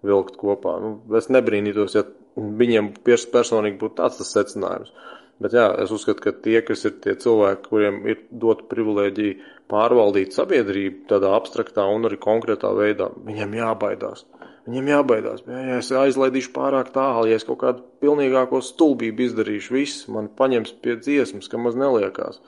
vilkt 0.01 0.39
kopā. 0.41 0.79
Nu, 0.81 0.95
es 1.19 1.29
nebrīnītos, 1.29 1.99
ja 1.99 2.07
viņiem 2.41 2.95
personīgi 3.05 3.77
būtu 3.83 3.99
tāds 4.01 4.17
tas 4.23 4.33
secinājums. 4.33 4.89
Bet 5.43 5.53
jā, 5.53 5.67
es 5.83 5.93
uzskatu, 5.93 6.21
ka 6.23 6.33
tie, 6.45 6.59
kas 6.65 6.85
ir 6.87 6.97
tie 7.03 7.13
cilvēki, 7.19 7.67
kuriem 7.69 8.01
ir 8.09 8.21
dota 8.29 8.65
privilēģija 8.69 9.53
pārvaldīt 9.69 10.35
sabiedrību 10.35 11.07
tādā 11.09 11.33
abstraktā 11.37 11.85
un 11.89 12.09
arī 12.09 12.19
konkrētā 12.21 12.69
veidā, 12.77 13.09
viņiem 13.25 13.57
jābaidās. 13.57 14.25
Viņam 14.63 14.85
jābaidās. 14.87 15.41
Ja 15.43 15.79
es 15.81 15.89
aizlaidīšu 15.91 16.53
pārāk 16.55 16.93
tālu, 16.95 17.27
ja 17.27 17.39
es 17.39 17.43
kaut 17.43 17.59
kādu 17.65 17.81
pilnīgāko 18.03 18.61
stulbību 18.63 19.25
izdarīšu, 19.25 19.73
viss 19.75 20.05
man 20.11 20.29
paņems 20.37 20.77
pie 20.83 20.95
dziesmas, 21.01 21.49
ka 21.51 21.59
maz 21.59 21.75
neliekās. 21.79 22.39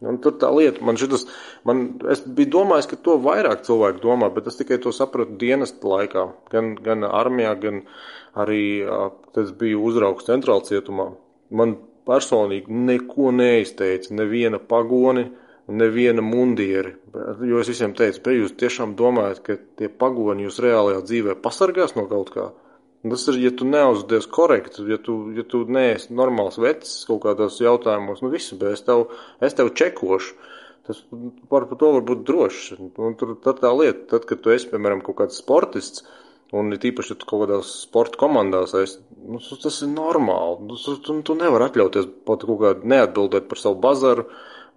Un 0.00 0.16
tur 0.24 0.34
tā 0.40 0.48
lieta, 0.56 0.82
man 0.82 0.96
šitas, 0.98 1.26
man, 1.68 1.82
es 2.10 2.22
biju 2.24 2.50
domājis, 2.56 2.88
ka 2.90 2.98
to 3.04 3.18
vairāk 3.22 3.62
cilvēku 3.66 4.00
domā, 4.02 4.30
bet 4.34 4.48
es 4.50 4.56
tikai 4.58 4.80
to 4.82 4.90
sapratu 4.96 5.36
dienesta 5.38 5.86
laikā, 5.92 6.24
gan, 6.50 6.72
gan 6.80 7.04
armijā, 7.06 7.52
gan 7.60 7.82
arī, 8.40 8.64
kad 9.28 9.42
es 9.44 9.52
biju 9.60 9.84
uzraugs 9.90 10.26
centrāla 10.26 10.64
cietumā. 10.66 11.10
Man 11.54 11.76
personīgi 12.08 12.80
neko 12.88 13.30
neizteica, 13.36 14.14
neviena 14.16 14.58
pagoni, 14.58 15.28
neviena 15.70 16.22
mundieri. 16.24 16.94
Jo 17.46 17.60
es 17.62 17.70
visiem 17.70 17.94
teicu, 17.96 18.22
bet 18.24 18.36
jūs 18.36 18.56
tiešām 18.60 18.96
domājat, 18.98 19.42
ka 19.46 19.56
tie 19.78 19.88
pagoni 19.88 20.46
jūs 20.46 20.60
reālajā 20.62 21.04
dzīvē 21.06 21.36
pasargās 21.44 21.96
no 21.98 22.06
kaut 22.10 22.34
kā? 22.34 22.50
Tas 23.00 23.22
ir, 23.32 23.38
ja 23.40 23.50
tu 23.56 23.64
neuzdies 23.64 24.26
korekti, 24.28 24.84
ja 24.90 24.98
tu, 25.00 25.14
ja 25.32 25.44
tu 25.48 25.62
neesi 25.72 26.12
normāls 26.12 26.58
vecs 26.60 26.98
kaut 27.08 27.22
kādos 27.24 27.56
jautājumos, 27.62 28.20
nu 28.20 28.28
visu, 28.32 28.58
bet 28.60 28.76
es 28.76 28.84
tev, 28.84 29.06
es 29.40 29.56
tev 29.56 29.72
čekošu. 29.72 30.34
Tas 30.88 31.00
par, 31.48 31.64
par 31.70 31.78
to 31.80 31.94
var 31.94 32.04
būt 32.08 32.26
drošs. 32.28 32.74
Un 32.80 33.16
tur 33.16 33.36
tad 33.44 33.62
tā 33.62 33.70
lieta, 33.76 34.04
tad, 34.12 34.26
kad 34.28 34.42
tu 34.44 34.52
esi, 34.52 34.68
piemēram, 34.68 35.00
kaut 35.06 35.16
kāds 35.20 35.40
sportists, 35.40 36.04
un 36.56 36.74
ir 36.74 36.80
tīpaši, 36.82 37.14
ja 37.14 37.20
tu 37.20 37.28
kaut 37.30 37.44
kādās 37.46 37.72
sporta 37.86 38.20
komandās 38.20 38.74
esi, 38.76 39.00
nu, 39.32 39.40
tas 39.40 39.80
ir 39.84 39.92
normāli. 39.94 40.68
Tu, 40.84 40.96
tu, 41.06 41.16
tu 41.24 41.36
nevari 41.38 41.70
atļauties 41.70 42.08
pat 42.28 42.44
kaut 42.48 42.60
kādu 42.64 42.90
neatbildēt 42.90 43.48
par 43.48 43.60
savu 43.62 43.80
bazaru, 43.80 44.26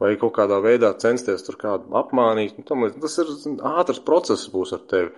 vai 0.02 0.16
kaut 0.22 0.34
kādā 0.38 0.60
veidā 0.64 0.94
censties 1.02 1.46
tur 1.46 1.60
kādu 1.62 1.94
apmānīt. 2.00 2.58
Nu, 2.60 2.90
tas 3.04 3.20
ir 3.22 3.30
ātrs 3.74 4.02
process 4.06 4.50
būs 4.54 4.74
ar 4.78 4.84
tevi. 4.90 5.14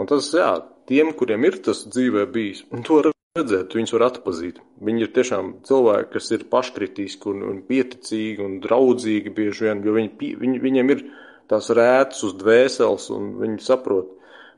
Un 0.00 0.10
tas, 0.10 0.30
jā, 0.34 0.50
tiem, 0.90 1.12
kuriem 1.18 1.46
ir 1.46 1.60
tas 1.64 1.84
dzīvē 1.86 2.26
bijis, 2.34 2.64
to 2.86 3.00
redzēt, 3.34 3.74
viņus 3.74 3.92
var 3.96 4.06
atpazīt. 4.08 4.58
Viņi 4.86 5.06
ir 5.06 5.12
tiešām 5.14 5.52
cilvēki, 5.66 6.10
kas 6.12 6.32
ir 6.34 6.46
paškritiski 6.50 7.30
un, 7.32 7.40
un 7.50 7.56
pieticīgi 7.66 8.42
un 8.44 8.60
draudzīgi 8.62 9.32
bieži 9.34 9.68
vien, 9.68 9.80
jo 9.86 9.94
viņi, 9.96 10.34
viņi, 10.42 10.60
viņiem 10.62 10.92
ir 10.94 11.04
tās 11.50 11.70
rētas 11.74 12.22
uz 12.26 12.36
dvēseles 12.38 13.08
un 13.14 13.32
viņi 13.40 13.58
saprot. 13.66 14.12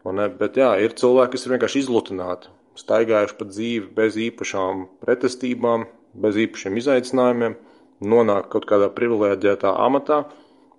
Un, 0.06 0.20
bet 0.38 0.60
jā, 0.60 0.74
ir 0.84 0.92
cilvēki, 0.96 1.34
kas 1.34 1.46
ir 1.46 1.54
vienkārši 1.54 1.82
izlutināti, 1.82 2.52
staigājuši 2.76 3.38
pa 3.38 3.48
dzīvi 3.48 3.88
bez 3.96 4.20
īpašām 4.26 4.84
pretestībām, 5.04 5.88
bez 6.20 6.36
īpašiem 6.44 6.76
izaicinājumiem 6.80 7.56
nonāk 8.04 8.50
kaut 8.52 8.66
kādā 8.68 8.90
privileģētā 8.92 9.72
amatā 9.86 10.24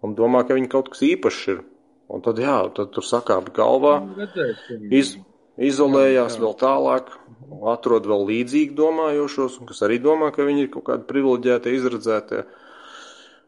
un 0.06 0.14
domā, 0.18 0.44
ka 0.46 0.58
viņi 0.58 0.70
kaut 0.72 0.92
kas 0.94 1.04
īpašs 1.08 1.48
ir. 1.54 1.64
Un 2.08 2.24
tad, 2.24 2.40
jā, 2.40 2.60
tad 2.76 2.94
tur 2.96 3.04
sakāp 3.04 3.50
galvā, 3.56 3.98
Nu, 4.06 4.28
iz, 4.96 5.18
izolējās 5.60 6.38
vēl 6.40 6.54
tālāk, 6.60 7.10
atrod 7.68 8.08
vēl 8.08 8.24
līdzīgi 8.30 8.78
domājošos, 8.78 9.58
kas 9.68 9.84
arī 9.84 10.00
domā, 10.04 10.32
ka 10.32 10.46
viņi 10.48 10.68
ir 10.68 10.72
kaut 10.72 10.88
kādi 10.88 11.08
privileģēti, 11.10 11.74
izredzētie. 11.76 12.46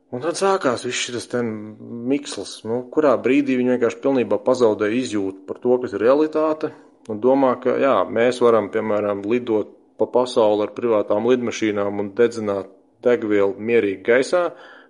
Un 0.10 0.26
tad 0.26 0.40
sākās 0.40 0.84
viss 0.88 1.06
šis 1.06 1.30
miksls, 1.40 2.64
nu, 2.66 2.82
kurā 2.92 3.14
brīdī 3.22 3.60
viņi 3.60 3.76
vienkārši 3.76 4.02
pilnībā 4.04 4.42
pazaudēja 4.42 4.98
izjūtu 5.04 5.46
par 5.48 5.62
to, 5.62 5.78
kas 5.84 5.94
ir 5.94 6.04
realitāte, 6.04 6.74
un 7.08 7.22
domā, 7.22 7.54
ka 7.62 7.78
jā, 7.80 7.96
mēs 8.10 8.42
varam, 8.42 8.72
piemēram, 8.74 9.22
lidot 9.30 9.76
pa 10.02 10.08
pasauli 10.10 10.66
ar 10.66 10.74
privātām 10.74 11.30
lidmašīnām 11.30 12.02
un 12.02 12.12
dedzināt 12.18 12.74
degvielu 13.06 13.56
mierīgi 13.70 14.04
gaisā, 14.08 14.44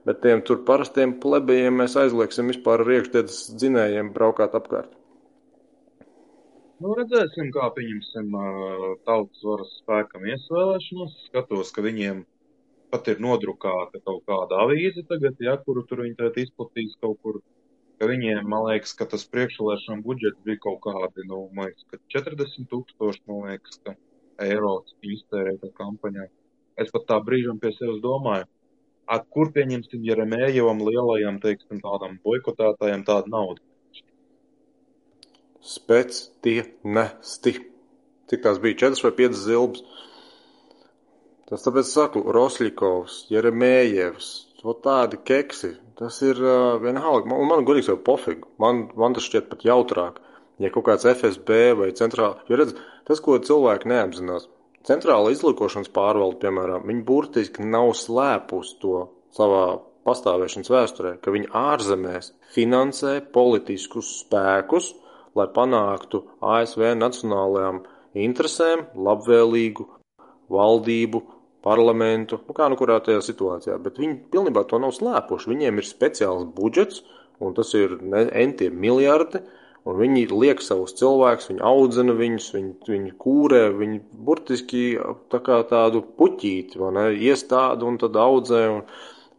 bet 0.07 0.21
tiem 0.23 0.41
tur 0.45 0.63
parastiem 0.67 1.17
plebejiem 1.23 1.81
mēs 1.81 1.97
aizlieksim 1.99 2.49
vispār 2.53 2.85
ar 2.85 2.95
iekšdedes 2.97 3.43
dzinējiem 3.59 4.13
braukāt 4.15 4.55
apkārt. 4.57 4.95
Nu, 6.79 6.93
redzēsim, 6.95 7.49
kā 7.51 7.67
pieņemsim 7.75 8.35
tautas 9.07 9.41
varas 9.43 9.71
spēkam 9.81 10.27
iesvēlēšanos. 10.31 11.15
Skatos, 11.27 11.73
ka 11.75 11.83
viņiem 11.83 12.21
pat 12.93 13.09
ir 13.11 13.19
nodrukāta 13.23 13.99
kaut 14.05 14.23
kāda 14.29 14.61
avīze 14.63 15.03
tagad, 15.09 15.35
ja, 15.43 15.57
kuru 15.65 15.83
tur 15.89 16.05
viņi 16.05 16.15
tagad 16.21 16.39
izplatīs 16.45 16.95
kaut 17.03 17.19
kur. 17.25 17.41
Ka 17.99 18.07
viņiem, 18.07 18.45
man 18.47 18.63
liekas, 18.69 18.93
ka 18.95 19.09
tas 19.11 19.25
priekšvēlēšana 19.27 20.05
budžets 20.05 20.39
bija 20.45 20.61
kaut 20.63 20.79
kādi, 20.85 21.25
nu, 21.27 21.41
man 21.51 21.67
liekas, 21.67 21.83
ka 21.91 21.99
40 22.15 22.69
tūkstoši, 22.71 23.25
man 23.27 23.49
liekas, 23.49 23.81
ka 23.83 23.97
eiro 24.45 24.77
iztērēta 25.03 25.73
kampaņā. 25.75 26.29
Es 26.79 26.91
pat 26.93 27.03
tā 27.09 27.17
brīžam 27.23 27.57
pie 27.61 27.71
sevis 27.75 27.99
domāju, 28.03 28.45
at 29.09 29.25
kur 29.33 29.49
pieņemsim 29.55 30.05
Jeremējevam 30.05 30.79
lielajam, 30.85 31.39
teiksim, 31.43 31.81
tādam 31.83 32.19
boikotētājam 32.25 33.01
tādu 33.07 33.33
naudu. 33.33 33.61
Speciālisti. 35.65 37.53
Cik 38.29 38.39
tās 38.45 38.61
bija? 38.63 38.77
4 38.85 39.03
vai 39.07 39.13
5 39.17 39.41
zilbas. 39.41 39.81
Tas 41.49 41.65
tāpēc 41.65 41.87
saku, 41.89 42.21
Rosļikovs, 42.35 43.13
Jeremējevs, 43.33 44.27
to 44.61 44.75
tādi 44.85 45.17
keksi. 45.25 45.71
Tas 45.99 46.21
ir 46.23 46.37
uh, 46.39 46.77
vienalga. 46.79 47.25
Man, 47.27 47.47
man 47.49 47.65
godīgi 47.67 47.89
jau 47.89 47.97
pofigu. 48.05 48.45
Man, 48.61 48.85
man 48.99 49.17
tas 49.17 49.25
šķiet 49.25 49.49
pat 49.49 49.65
jautrāk. 49.67 50.21
Ja 50.61 50.69
kaut 50.75 50.85
kāds 50.89 51.07
FSB 51.07 51.57
vai 51.79 51.89
centrāla, 51.95 52.43
jo 52.51 52.57
redz, 52.59 52.73
tas, 53.07 53.21
ko 53.23 53.37
cilvēki 53.39 53.87
neapzinās, 53.87 54.49
centrāla 54.87 55.33
izlūkošanas 55.33 55.91
pārvalde, 55.95 56.39
piemēram, 56.43 56.87
viņi 56.87 57.05
burtiski 57.07 57.65
nav 57.65 57.93
slēpus 57.97 58.75
to 58.81 59.05
savā 59.35 59.79
pastāvēšanas 60.07 60.71
vēsturē, 60.73 61.13
ka 61.21 61.33
viņi 61.35 61.51
ārzemēs 61.55 62.33
finansē 62.55 63.19
politiskus 63.33 64.15
spēkus, 64.23 64.93
lai 65.37 65.47
panāktu 65.53 66.23
ASV 66.41 66.93
nacionālajām 66.97 67.83
interesēm 68.17 68.87
labvēlīgu 68.97 69.85
valdību, 70.49 71.21
parlamentu, 71.63 72.39
nu 72.47 72.55
kā 72.55 72.69
nu 72.71 72.77
kurā 72.79 72.99
tajā 73.03 73.21
situācijā. 73.23 73.77
Bet 73.83 73.99
viņi 73.99 74.15
pilnībā 74.33 74.63
to 74.69 74.79
nav 74.81 74.93
slēpuši. 74.95 75.51
Viņiem 75.51 75.81
ir 75.81 75.87
speciāls 75.87 76.47
budžets, 76.55 77.03
un 77.43 77.55
tas 77.57 77.73
ir 77.77 77.97
entie 78.31 78.69
miljardi, 78.71 79.43
Un 79.89 79.97
viņi 79.97 80.27
liek 80.29 80.59
savus 80.61 80.93
cilvēkus, 80.99 81.49
viņi 81.49 81.63
audzina 81.65 82.13
viņus, 82.13 82.49
viņi, 82.53 82.73
viņi 82.91 83.13
kūrē, 83.17 83.61
viņi 83.79 84.01
burtiski 84.27 84.83
tā 85.33 85.39
kā 85.45 85.61
tādu 85.69 86.03
puķīti, 86.19 86.81
ne, 86.93 87.05
iestāda 87.17 87.87
un 87.89 87.97
tad 88.01 88.17
audzē 88.19 88.63
un, 88.75 88.83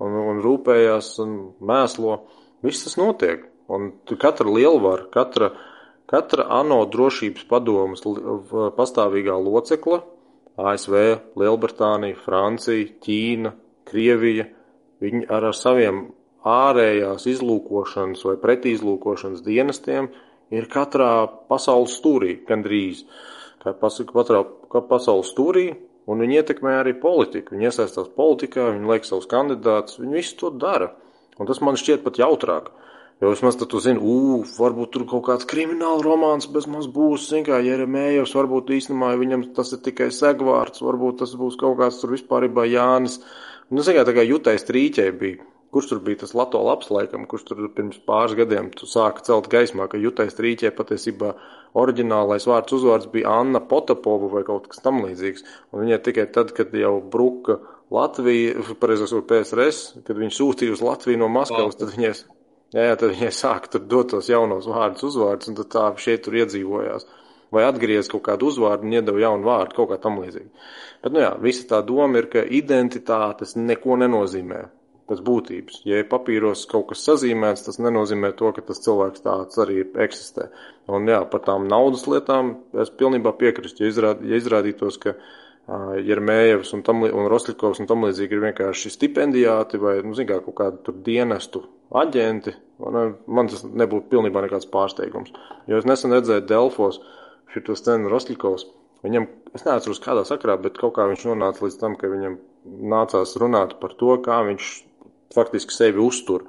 un, 0.02 0.16
un 0.32 0.40
rūpējās 0.42 1.12
un 1.22 1.36
mēslo. 1.62 2.22
Viss 2.66 2.86
tas 2.86 2.98
notiek. 3.00 3.46
Un 3.70 3.92
katra 4.18 4.50
lielvara, 4.50 5.06
katra, 5.14 5.52
katra 6.10 6.48
ANO 6.58 6.80
drošības 6.90 7.44
padomas 7.46 8.02
pastāvīgā 8.74 9.36
locekla, 9.38 10.00
ASV, 10.58 10.96
Lielbritānija, 11.38 12.18
Francija, 12.24 12.88
Ķīna, 13.04 13.54
Krievija, 13.86 14.48
viņi 15.00 15.28
ar, 15.30 15.46
ar 15.52 15.56
saviem 15.56 16.08
ārējās 16.46 17.28
izlūkošanas 17.30 18.24
vai 18.26 18.34
pretīzlūkošanas 18.42 19.44
dienestiem 19.46 20.10
ir 20.54 20.66
katrā 20.70 21.12
pasaules 21.50 21.94
stūrī, 21.98 22.36
gandrīz. 22.48 23.04
Katrā 23.62 24.42
pasaules 24.88 25.30
stūrī, 25.34 25.68
un 26.10 26.24
viņi 26.24 26.40
ietekmē 26.40 26.78
arī 26.80 26.94
politiku. 26.98 27.54
Viņi 27.54 27.70
iesaistās 27.70 28.10
politikā, 28.16 28.70
viņi 28.74 28.90
liek 28.90 29.08
savus 29.08 29.28
kandidātus, 29.30 30.00
viņi 30.00 30.20
visu 30.20 30.38
to 30.40 30.52
dara. 30.62 30.92
Un 31.40 31.48
tas 31.48 31.60
man 31.64 31.78
šķiet 31.80 32.04
pat 32.04 32.20
jautrāk. 32.20 32.70
Jo 33.20 33.34
vismaz 33.34 33.58
tad 33.60 33.68
tu 33.68 33.76
zini, 33.84 34.00
ū, 34.00 34.46
varbūt 34.56 34.94
tur 34.94 35.02
kaut 35.08 35.26
kāds 35.26 35.44
krimināla 35.48 36.00
romāns 36.00 36.48
bez 36.48 36.64
maz 36.72 36.86
būs, 36.88 37.26
zin 37.28 37.44
kā 37.44 37.58
Jeremējevs, 37.60 38.32
varbūt 38.32 38.72
īstenībā 38.78 39.10
viņam 39.20 39.44
tas 39.58 39.74
ir 39.76 39.82
tikai 39.84 40.08
segvārds, 40.16 40.80
varbūt 40.80 41.20
tas 41.20 41.34
būs 41.36 41.58
kaut 41.60 41.76
kāds 41.82 42.00
tur 42.00 42.14
vispārībā 42.14 42.64
Jānis. 42.70 43.18
Nu, 43.68 43.84
zin 43.84 43.98
kā 43.98 44.06
tā 44.08 44.16
kā 44.16 44.24
jutais 44.24 44.64
trīķē 44.64 45.10
bija 45.20 45.44
kurš 45.70 45.88
tur 45.88 46.00
bija 46.04 46.22
tas 46.22 46.34
Lato 46.34 46.60
labs 46.66 46.90
laikam, 46.90 47.26
kurš 47.30 47.46
tur 47.48 47.62
pirms 47.74 48.00
pāris 48.06 48.36
gadiem 48.38 48.70
tu 48.74 48.88
sāka 48.90 49.22
celt 49.26 49.48
gaismā, 49.52 49.86
ka 49.90 50.00
jutais 50.02 50.34
rīķē 50.34 50.72
patiesībā 50.76 51.34
oriģinālais 51.78 52.46
vārds 52.50 52.74
uzvārds 52.74 53.10
bija 53.12 53.36
Anna 53.40 53.62
Potapova 53.72 54.30
vai 54.32 54.42
kaut 54.46 54.66
kas 54.70 54.82
tam 54.82 55.02
līdzīgs. 55.04 55.46
Un 55.70 55.84
viņai 55.84 56.00
tikai 56.08 56.26
tad, 56.34 56.50
kad 56.56 56.74
jau 56.74 56.96
bruka 57.12 57.60
Latvija, 57.94 58.58
pareizāk 58.82 59.10
sakot, 59.10 59.28
PSRS, 59.30 60.02
kad 60.06 60.18
viņi 60.18 60.34
sūtīja 60.34 60.74
uz 60.74 60.82
Latviju 60.84 61.22
no 61.22 61.30
Maskavas, 61.30 61.78
tad 61.78 61.94
viņai, 61.94 62.12
jā, 62.74 62.84
jā, 62.90 62.98
tad 62.98 63.14
viņai 63.14 63.30
sāka 63.34 63.74
tur 63.74 63.86
dot 63.94 64.12
tos 64.14 64.30
jaunos 64.30 64.68
vārdus 64.70 65.06
uzvārdus, 65.10 65.50
un 65.50 65.58
tad 65.62 65.72
tā 65.74 65.86
šeit 66.02 66.26
tur 66.26 66.38
iedzīvojās. 66.42 67.06
Vai 67.50 67.64
atgriez 67.66 68.06
kaut 68.06 68.22
kādu 68.28 68.46
uzvārdu 68.46 68.86
un 68.86 68.92
iedeva 68.94 69.18
jaunu 69.18 69.48
vārdu, 69.48 69.74
kaut 69.74 69.88
kā 69.90 69.96
tam 69.98 70.20
līdzīgi. 70.22 70.52
Bet, 71.02 71.10
nu 71.10 71.18
jā, 71.18 71.32
visa 71.42 71.64
tā 71.72 71.80
doma 71.82 72.20
ir, 72.22 72.28
ka 72.30 72.44
identitātes 72.46 73.56
neko 73.58 73.98
nenozīmē 73.98 74.60
pēc 75.10 75.20
būtības. 75.26 75.82
Ja 75.88 76.00
papīros 76.06 76.64
kaut 76.70 76.88
kas 76.92 77.02
sazīmēts, 77.08 77.66
tas 77.66 77.80
nenozīmē 77.82 78.32
to, 78.38 78.52
ka 78.56 78.64
tas 78.66 78.82
cilvēks 78.84 79.26
tāds 79.26 79.60
arī 79.62 79.82
eksistē. 80.06 80.48
Un 80.90 81.10
jā, 81.10 81.20
par 81.30 81.44
tām 81.46 81.66
naudas 81.70 82.06
lietām 82.10 82.56
es 82.78 82.92
pilnībā 82.94 83.34
piekrītu. 83.40 83.82
Ja, 83.84 83.90
izrād, 83.92 84.24
ja 84.26 84.38
izrādītos, 84.40 84.98
ka 85.02 85.14
uh, 85.16 85.94
Jermējevs 86.02 86.72
un, 86.74 86.82
tam, 86.86 87.04
un 87.06 87.28
Roslikovs 87.30 87.82
un 87.82 87.86
tam 87.90 88.06
līdzīgi 88.06 88.36
ir 88.36 88.44
vienkārši 88.48 88.90
stipendijāti 88.96 89.78
vai, 89.82 90.00
nu, 90.06 90.16
zin 90.18 90.26
kā, 90.30 90.40
kaut 90.46 90.56
kādu 90.58 90.82
tur 90.86 90.98
dienestu 91.06 91.62
aģenti, 92.00 92.54
man, 92.82 93.14
man 93.26 93.50
tas 93.50 93.62
nebūtu 93.66 94.10
pilnībā 94.10 94.42
nekāds 94.46 94.68
pārsteigums. 94.70 95.34
Jo 95.70 95.78
es 95.78 95.86
nesen 95.86 96.14
redzēju 96.16 96.46
Delfos 96.50 97.00
šo 97.54 97.76
scēnu 97.78 98.10
Roslikovs. 98.10 98.66
Viņam, 99.04 99.26
es 99.56 99.64
neatceros 99.64 100.02
kādā 100.04 100.26
sakrā, 100.28 100.58
bet 100.60 100.76
kaut 100.78 100.92
kā 100.98 101.06
viņš 101.08 101.24
nonāca 101.30 101.64
līdz 101.64 101.78
tam, 101.80 101.94
ka 101.96 102.10
viņam 102.10 102.36
nācās 102.92 103.32
runāt 103.40 103.78
par 103.80 103.94
to, 103.96 104.12
kā 104.24 104.42
viņš 104.50 104.72
faktiski 105.34 105.74
sevi 105.74 106.02
uztur. 106.02 106.46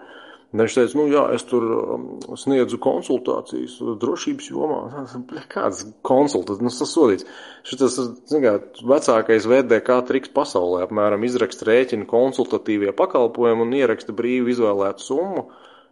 Un 0.52 0.60
viņš 0.66 0.74
teica, 0.76 0.98
nu 1.00 1.06
jā, 1.08 1.22
es 1.32 1.46
tur 1.48 1.64
um, 1.64 2.06
sniedzu 2.36 2.76
konsultācijas 2.84 3.78
drošības 4.02 4.50
jomā. 4.52 4.82
Kādas 5.54 5.86
konsultācijas, 6.08 6.66
nu 6.66 6.74
sasodīts. 6.76 7.28
Šitas, 7.68 7.96
zin 8.28 8.44
kā, 8.44 8.58
vecākais 8.84 9.48
VDK 9.48 10.02
triks 10.10 10.34
pasaulē, 10.36 10.84
apmēram 10.88 11.24
izraksta 11.24 11.70
rēķinu 11.70 12.10
konsultatīvie 12.10 12.92
pakalpojumi 12.98 13.64
un 13.64 13.78
ieraksta 13.80 14.16
brīvi 14.18 14.52
izvēlētu 14.52 15.08
summu. 15.08 15.48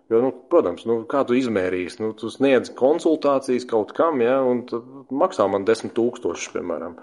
Jo, 0.10 0.24
nu, 0.24 0.32
protams, 0.50 0.88
nu, 0.90 1.04
kā 1.10 1.22
tu 1.30 1.36
izmērīsi, 1.38 2.00
nu, 2.02 2.16
tu 2.18 2.32
sniedz 2.34 2.72
konsultācijas 2.78 3.68
kaut 3.70 3.92
kam, 3.94 4.24
ja, 4.26 4.40
un 4.42 4.64
maksā 5.14 5.46
man 5.46 5.68
desmit 5.68 5.94
tūkstošus, 6.00 6.50
piemēram. 6.56 6.96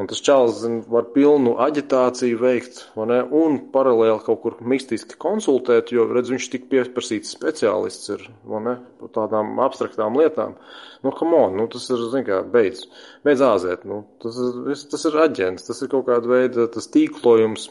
Un 0.00 0.08
tas 0.08 0.22
zin, 0.56 0.78
var 0.88 1.10
pilnu 1.12 1.58
aģitāciju 1.60 2.38
veikt, 2.40 2.80
ne, 2.96 3.18
un 3.36 3.58
paralēli 3.74 4.24
kaut 4.24 4.40
kur 4.46 4.56
mistiski 4.64 5.18
konsultēt, 5.20 5.92
jo, 5.92 6.06
redz, 6.08 6.32
viņš 6.32 6.48
tik 6.54 6.66
pieprasīts 6.72 7.36
speciālists 7.36 8.14
ir, 8.16 8.24
ne, 8.48 8.78
par 9.02 9.12
tādām 9.18 9.60
abstraktām 9.60 10.16
lietām. 10.16 10.56
Nu, 11.04 11.12
come 11.12 11.36
on, 11.36 11.60
nu, 11.60 11.68
tas 11.68 11.90
ir, 11.92 12.08
zin 12.14 12.24
kā, 12.24 12.40
beidz, 12.56 12.86
beidz 13.26 13.44
āzēt, 13.44 13.84
nu, 13.84 14.06
tas 14.24 14.40
ir, 14.40 14.86
tas 14.94 15.08
ir 15.10 15.24
aģents, 15.28 15.68
tas 15.68 15.84
ir 15.84 15.92
kaut 15.92 16.08
kāda 16.08 16.32
veida, 16.32 16.70
tas 16.72 16.88
tīklojums 16.88 17.68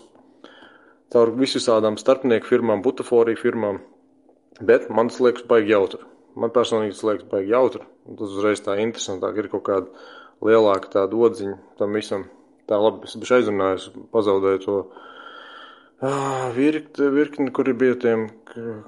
caur 1.10 1.34
visādām 1.42 1.98
starpnieku 1.98 2.52
firmām, 2.52 2.86
butaforiju 2.86 3.42
firmām, 3.42 3.82
bet 4.62 4.90
man 4.90 5.12
tas 5.12 5.20
liekas 5.24 5.46
baigi 5.50 5.74
jautri. 5.74 6.02
Man 6.40 6.54
personīgi 6.56 6.96
tas 6.96 7.06
liekas 7.08 7.30
baigi 7.32 7.54
jautri, 7.54 7.84
tas 8.10 8.34
uzreiz 8.38 8.64
tā 8.66 8.78
interesantāk 8.80 9.38
ir 9.40 9.52
kaut 9.52 9.66
kāda 9.68 9.88
lielāka 10.46 10.92
tāda 10.96 11.20
odziņa 11.28 11.58
tam 11.80 11.96
visam. 11.98 12.28
Tā 12.70 12.78
labi, 12.78 13.08
es 13.10 13.18
biju 13.18 13.40
aizrunājis, 13.40 13.90
pazaudēju 14.14 14.60
to 14.66 14.76
virkni, 16.56 17.08
virkni, 17.12 17.50
kur 17.52 17.72
bija 17.74 17.96
tiem 18.00 18.28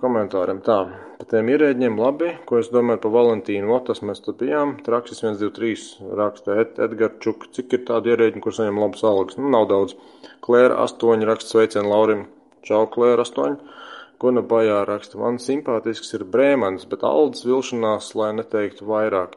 komentāriem. 0.01 0.61
Tā, 0.63 0.77
par 1.17 1.29
tiem 1.33 1.49
ierēģiem 1.51 1.97
labi, 1.99 2.29
ko 2.47 2.61
es 2.61 2.69
domāju 2.71 3.01
par 3.03 3.13
Valentīnu 3.15 3.71
Lotas, 3.71 4.03
mēs 4.05 4.23
tur 4.23 4.37
bijām. 4.39 4.77
Traksis 4.85 5.23
1, 5.25 5.39
2, 5.41 5.51
3 5.57 6.13
raksta 6.19 6.59
Ed, 6.61 6.79
Edgar 6.85 7.17
Čuk, 7.23 7.49
cik 7.55 7.73
ir 7.77 7.83
tādi 7.89 8.13
ierēģi, 8.13 8.43
kur 8.43 8.55
saņem 8.55 8.79
labas 8.79 9.03
algas? 9.07 9.39
Nu, 9.41 9.49
nav 9.51 9.67
daudz. 9.71 9.97
Klēra 10.45 10.79
8 10.85 11.25
raksta 11.27 11.55
sveicienu 11.55 11.91
Laurim. 11.91 12.25
Čau, 12.65 12.85
Klēra 12.93 13.25
8. 13.25 13.57
Guna 14.21 14.43
Bajā 14.45 14.83
raksta, 14.85 15.17
man 15.17 15.39
simpātisks 15.41 16.13
ir 16.13 16.27
Brēmans, 16.29 16.85
bet 16.89 17.05
aldas 17.07 17.41
vilšanās, 17.47 18.11
lai 18.19 18.31
neteiktu 18.37 18.85
vairāk. 18.85 19.33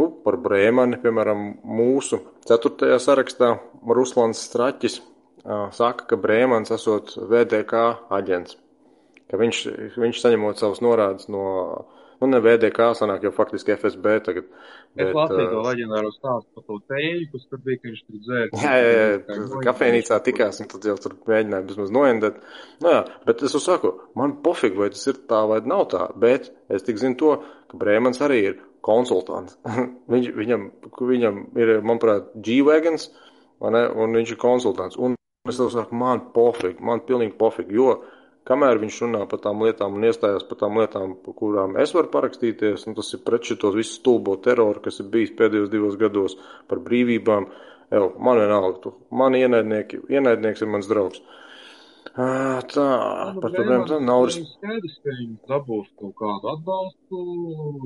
Nu, 0.00 0.08
par 0.24 0.38
Brēmani, 0.40 0.96
piemēram, 1.02 1.42
mūsu 1.68 2.22
ceturtajā 2.48 2.96
sarakstā 3.02 3.50
Ruslans 3.84 4.40
Straķis 4.48 5.02
saka, 5.76 6.06
ka 6.08 6.16
Brēmans 6.16 6.72
esot 6.72 7.12
VDK 7.16 7.82
aģents, 8.14 8.56
ka 9.30 9.40
viņš, 9.40 9.60
viņš 10.00 10.22
saņemot 10.22 10.60
savus 10.60 10.80
norādes 10.84 11.28
no, 11.32 11.44
nu, 12.22 12.30
ne 12.30 12.40
VDK 12.40 12.92
sanāk, 12.98 13.26
jau 13.26 13.34
faktiski 13.36 13.74
FSB 13.76 14.16
tagad. 14.24 14.48
Bet, 14.92 15.08
es 15.08 15.14
lasīju 15.16 15.44
to 15.48 15.60
leģendāro 15.64 16.10
stāstu 16.12 16.58
par 16.58 16.64
to 16.68 16.74
tēju, 16.92 17.28
kas 17.32 17.46
tur 17.48 17.60
bija, 17.64 17.80
ka 17.80 17.88
viņš 17.88 18.00
tur 18.02 18.18
dzēra. 18.26 18.48
Jā, 18.60 18.72
jā, 18.76 18.90
jā, 18.98 19.60
kafejnīcā 19.64 20.18
tikās, 20.26 20.60
un 20.60 20.68
tad 20.68 20.88
jau 20.90 20.96
tur 21.00 21.14
mēģināja 21.30 21.66
bezmaz 21.70 21.94
noendēt. 21.96 22.42
Nu 22.84 22.92
jā, 22.92 22.98
bet 23.24 23.44
es 23.48 23.56
saku, 23.64 23.94
man 24.20 24.36
pofīgi, 24.44 24.76
vai 24.82 24.90
tas 24.92 25.06
ir 25.08 25.22
tā 25.30 25.40
vai 25.48 25.62
nav 25.64 25.86
tā, 25.94 26.04
bet 26.20 26.50
es 26.68 26.84
tik 26.84 27.00
zinu 27.00 27.16
to, 27.22 27.32
ka 27.72 27.80
Brēmans 27.80 28.20
arī 28.26 28.42
ir 28.50 28.60
konsultants. 28.84 29.56
Viņš, 30.12 30.32
viņam, 30.36 30.68
viņam 31.00 31.42
ir, 31.62 31.76
manuprāt, 31.86 32.32
G-Wagons, 32.44 33.08
un 33.62 34.16
viņš 34.18 34.34
ir 34.34 34.42
konsultants. 34.42 34.98
Un 35.00 35.16
es 35.48 35.56
tev 35.56 35.70
saku, 35.72 35.96
man 35.96 36.26
pofīgi, 36.34 36.82
man 36.84 37.00
pilnīgi 37.06 37.38
pofīgi, 37.38 37.78
jo 37.78 37.94
kamēr 38.48 38.80
viņš 38.82 39.00
runā 39.04 39.24
par 39.30 39.42
tām 39.44 39.62
lietām 39.66 39.98
un 39.98 40.06
iestājās 40.08 40.46
par 40.48 40.60
tām 40.62 40.80
lietām, 40.80 41.16
par 41.24 41.36
kurām 41.38 41.76
es 41.82 41.94
varu 41.96 42.10
parakstīties, 42.14 42.86
un 42.88 42.98
tas 42.98 43.12
ir 43.14 43.22
pret 43.26 43.46
šitos 43.50 43.76
visu 43.78 43.98
stulbo 43.98 44.38
teroru, 44.46 44.82
kas 44.84 45.00
ir 45.02 45.10
bijis 45.12 45.34
pēdējos 45.38 45.70
divos 45.72 46.00
gados 46.00 46.38
par 46.70 46.82
brīvībām, 46.84 47.48
jau, 47.94 48.08
man 48.18 48.42
vienalga, 48.42 48.96
man 49.22 49.38
ienaidnieki, 49.38 50.04
ienaidnieks 50.12 50.64
ir 50.64 50.74
mans 50.74 50.90
draugs. 50.90 51.22
Uh, 51.22 51.38
Tā, 52.12 52.86
par 53.40 53.52
problēmu 53.54 53.86
tā 53.88 53.98
nav. 54.04 54.26
Skaidrs, 54.34 54.96
ka 55.00 55.14
viņi 55.16 55.36
dabūs 55.48 55.86
kaut 55.96 56.12
kādu 56.18 56.50
atbalstu. 56.52 57.20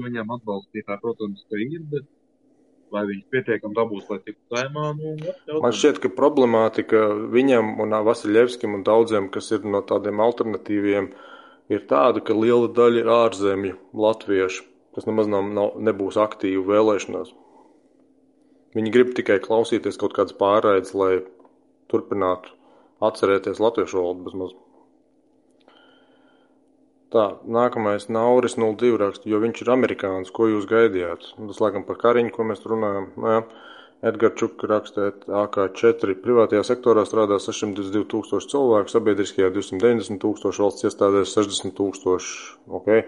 Viņam 0.01 0.33
atbalstītāji, 0.39 1.01
protams, 1.05 1.45
ka 1.47 1.61
ir, 1.63 1.85
bet 1.93 2.09
vai 2.95 3.03
viņš 3.09 3.25
pietiekami 3.33 3.77
dabūs, 3.77 4.07
lai 4.11 4.19
tiktu 4.23 4.57
saimā? 4.57 4.91
Nu, 4.99 5.61
Man 5.63 5.75
šķiet, 5.75 6.01
ka 6.03 6.11
problemātika 6.13 7.03
viņam 7.33 7.77
un 7.83 7.97
Vasiljevskim 8.07 8.77
un 8.79 8.85
daudziem, 8.87 9.31
kas 9.33 9.51
ir 9.55 9.67
no 9.67 9.83
tādiem 9.87 10.23
alternatīviem, 10.23 11.11
ir 11.73 11.87
tāda, 11.91 12.23
ka 12.25 12.37
liela 12.37 12.71
daļa 12.73 13.03
ir 13.03 13.13
ārzemju 13.17 13.79
latviešu, 14.07 14.67
kas 14.97 15.09
nemaz 15.09 15.31
nav, 15.31 15.49
nav, 15.59 15.75
nebūs 15.89 16.19
aktīvi 16.21 16.63
vēlēšanās. 16.69 17.33
Viņi 18.77 18.93
grib 18.93 19.15
tikai 19.17 19.41
klausīties 19.41 19.97
kaut 20.01 20.15
kādas 20.17 20.37
pārraides, 20.37 20.93
lai 20.95 21.25
turpinātu 21.93 22.53
atcerēties 23.05 23.61
latviešu 23.63 24.01
valodu 24.01 24.27
bezmaz. 24.27 24.57
Tā, 27.15 27.25
nākamais 27.47 28.09
Nauris 28.11 28.57
02 28.59 28.97
raksta, 28.99 29.29
jo 29.31 29.39
viņš 29.43 29.63
ir 29.63 29.71
amerikānis, 29.77 30.33
ko 30.35 30.49
jūs 30.51 30.67
gaidījāt? 30.71 31.29
Tas, 31.39 31.61
laikam, 31.63 31.85
par 31.87 32.01
Kariņu, 32.01 32.33
ko 32.35 32.47
mēs 32.49 32.65
runājam. 32.67 33.11
Nu, 33.15 33.31
jā. 33.31 33.41
Edgars 34.07 34.37
Čuka 34.37 34.69
raksta, 34.69 35.07
AK4 35.25 36.19
privātajā 36.21 36.65
sektorā 36.69 37.07
strādā 37.09 37.39
622 37.41 38.05
tūkstoši 38.13 38.51
cilvēku, 38.53 38.93
sabiedriskajā 38.93 39.49
290 39.55 40.21
tūkstoši, 40.21 40.63
valsts 40.67 40.89
iestādēs 40.91 41.33
60 41.33 41.73
tūkstoši. 41.79 42.35
Okay. 42.81 43.07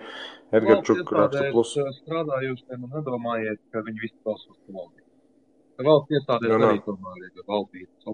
Edgars 0.55 0.87
Čuka 0.89 1.19
raksta 1.19 1.45
plus. 1.53 1.75
Strādājot, 1.99 2.65
nu 2.81 2.89
nedomājiet, 2.95 3.61
ka 3.75 3.85
viņi 3.85 4.07
visi 4.07 4.17
balsos 4.25 4.57
par 4.57 4.79
valdību. 4.79 5.07
Valsts 5.91 6.17
iestādēs 6.19 6.57
arī 6.57 6.81
tomēr 6.87 7.27
ir 7.27 7.45
valdības 7.53 8.09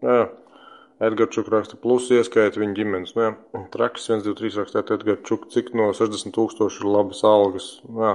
Jā, 0.00 0.20
Edgars 1.00 1.32
Čuk 1.32 1.48
raksta 1.48 1.78
plus 1.80 2.10
ieskaita 2.12 2.60
viņa 2.60 2.76
ģimenes. 2.76 3.14
Nu, 3.16 3.22
jā, 3.24 3.62
traks 3.72 4.04
1, 4.10 4.20
2, 4.26 4.34
3 4.36 4.58
rakstāt 4.60 4.92
Edgars 4.92 5.24
Čuk, 5.28 5.46
cik 5.52 5.72
no 5.78 5.88
60 5.96 6.34
tūkstoši 6.36 6.82
ir 6.82 6.90
labas 6.92 7.22
algas. 7.24 7.68
Nu, 7.88 8.02
jā, 8.04 8.14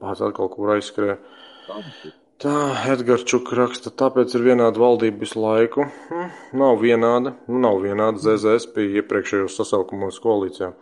pats 0.00 0.24
atkal 0.24 0.48
kur 0.52 0.72
aizskrēja. 0.78 1.18
Tā, 2.42 2.54
Edgars 2.90 3.26
Čuk 3.28 3.52
raksta, 3.54 3.92
tāpēc 3.92 4.32
ir 4.34 4.46
vienāda 4.48 4.80
valdība 4.80 5.20
visu 5.26 5.42
laiku. 5.44 5.84
Hm, 6.08 6.32
nav 6.62 6.80
vienāda, 6.80 7.34
nu 7.52 7.60
nav 7.66 7.84
vienāda. 7.84 8.18
ZZS 8.24 8.72
bija 8.74 9.02
iepriekšējos 9.02 9.60
sasaukumos 9.60 10.18
koalīcijā. 10.24 10.72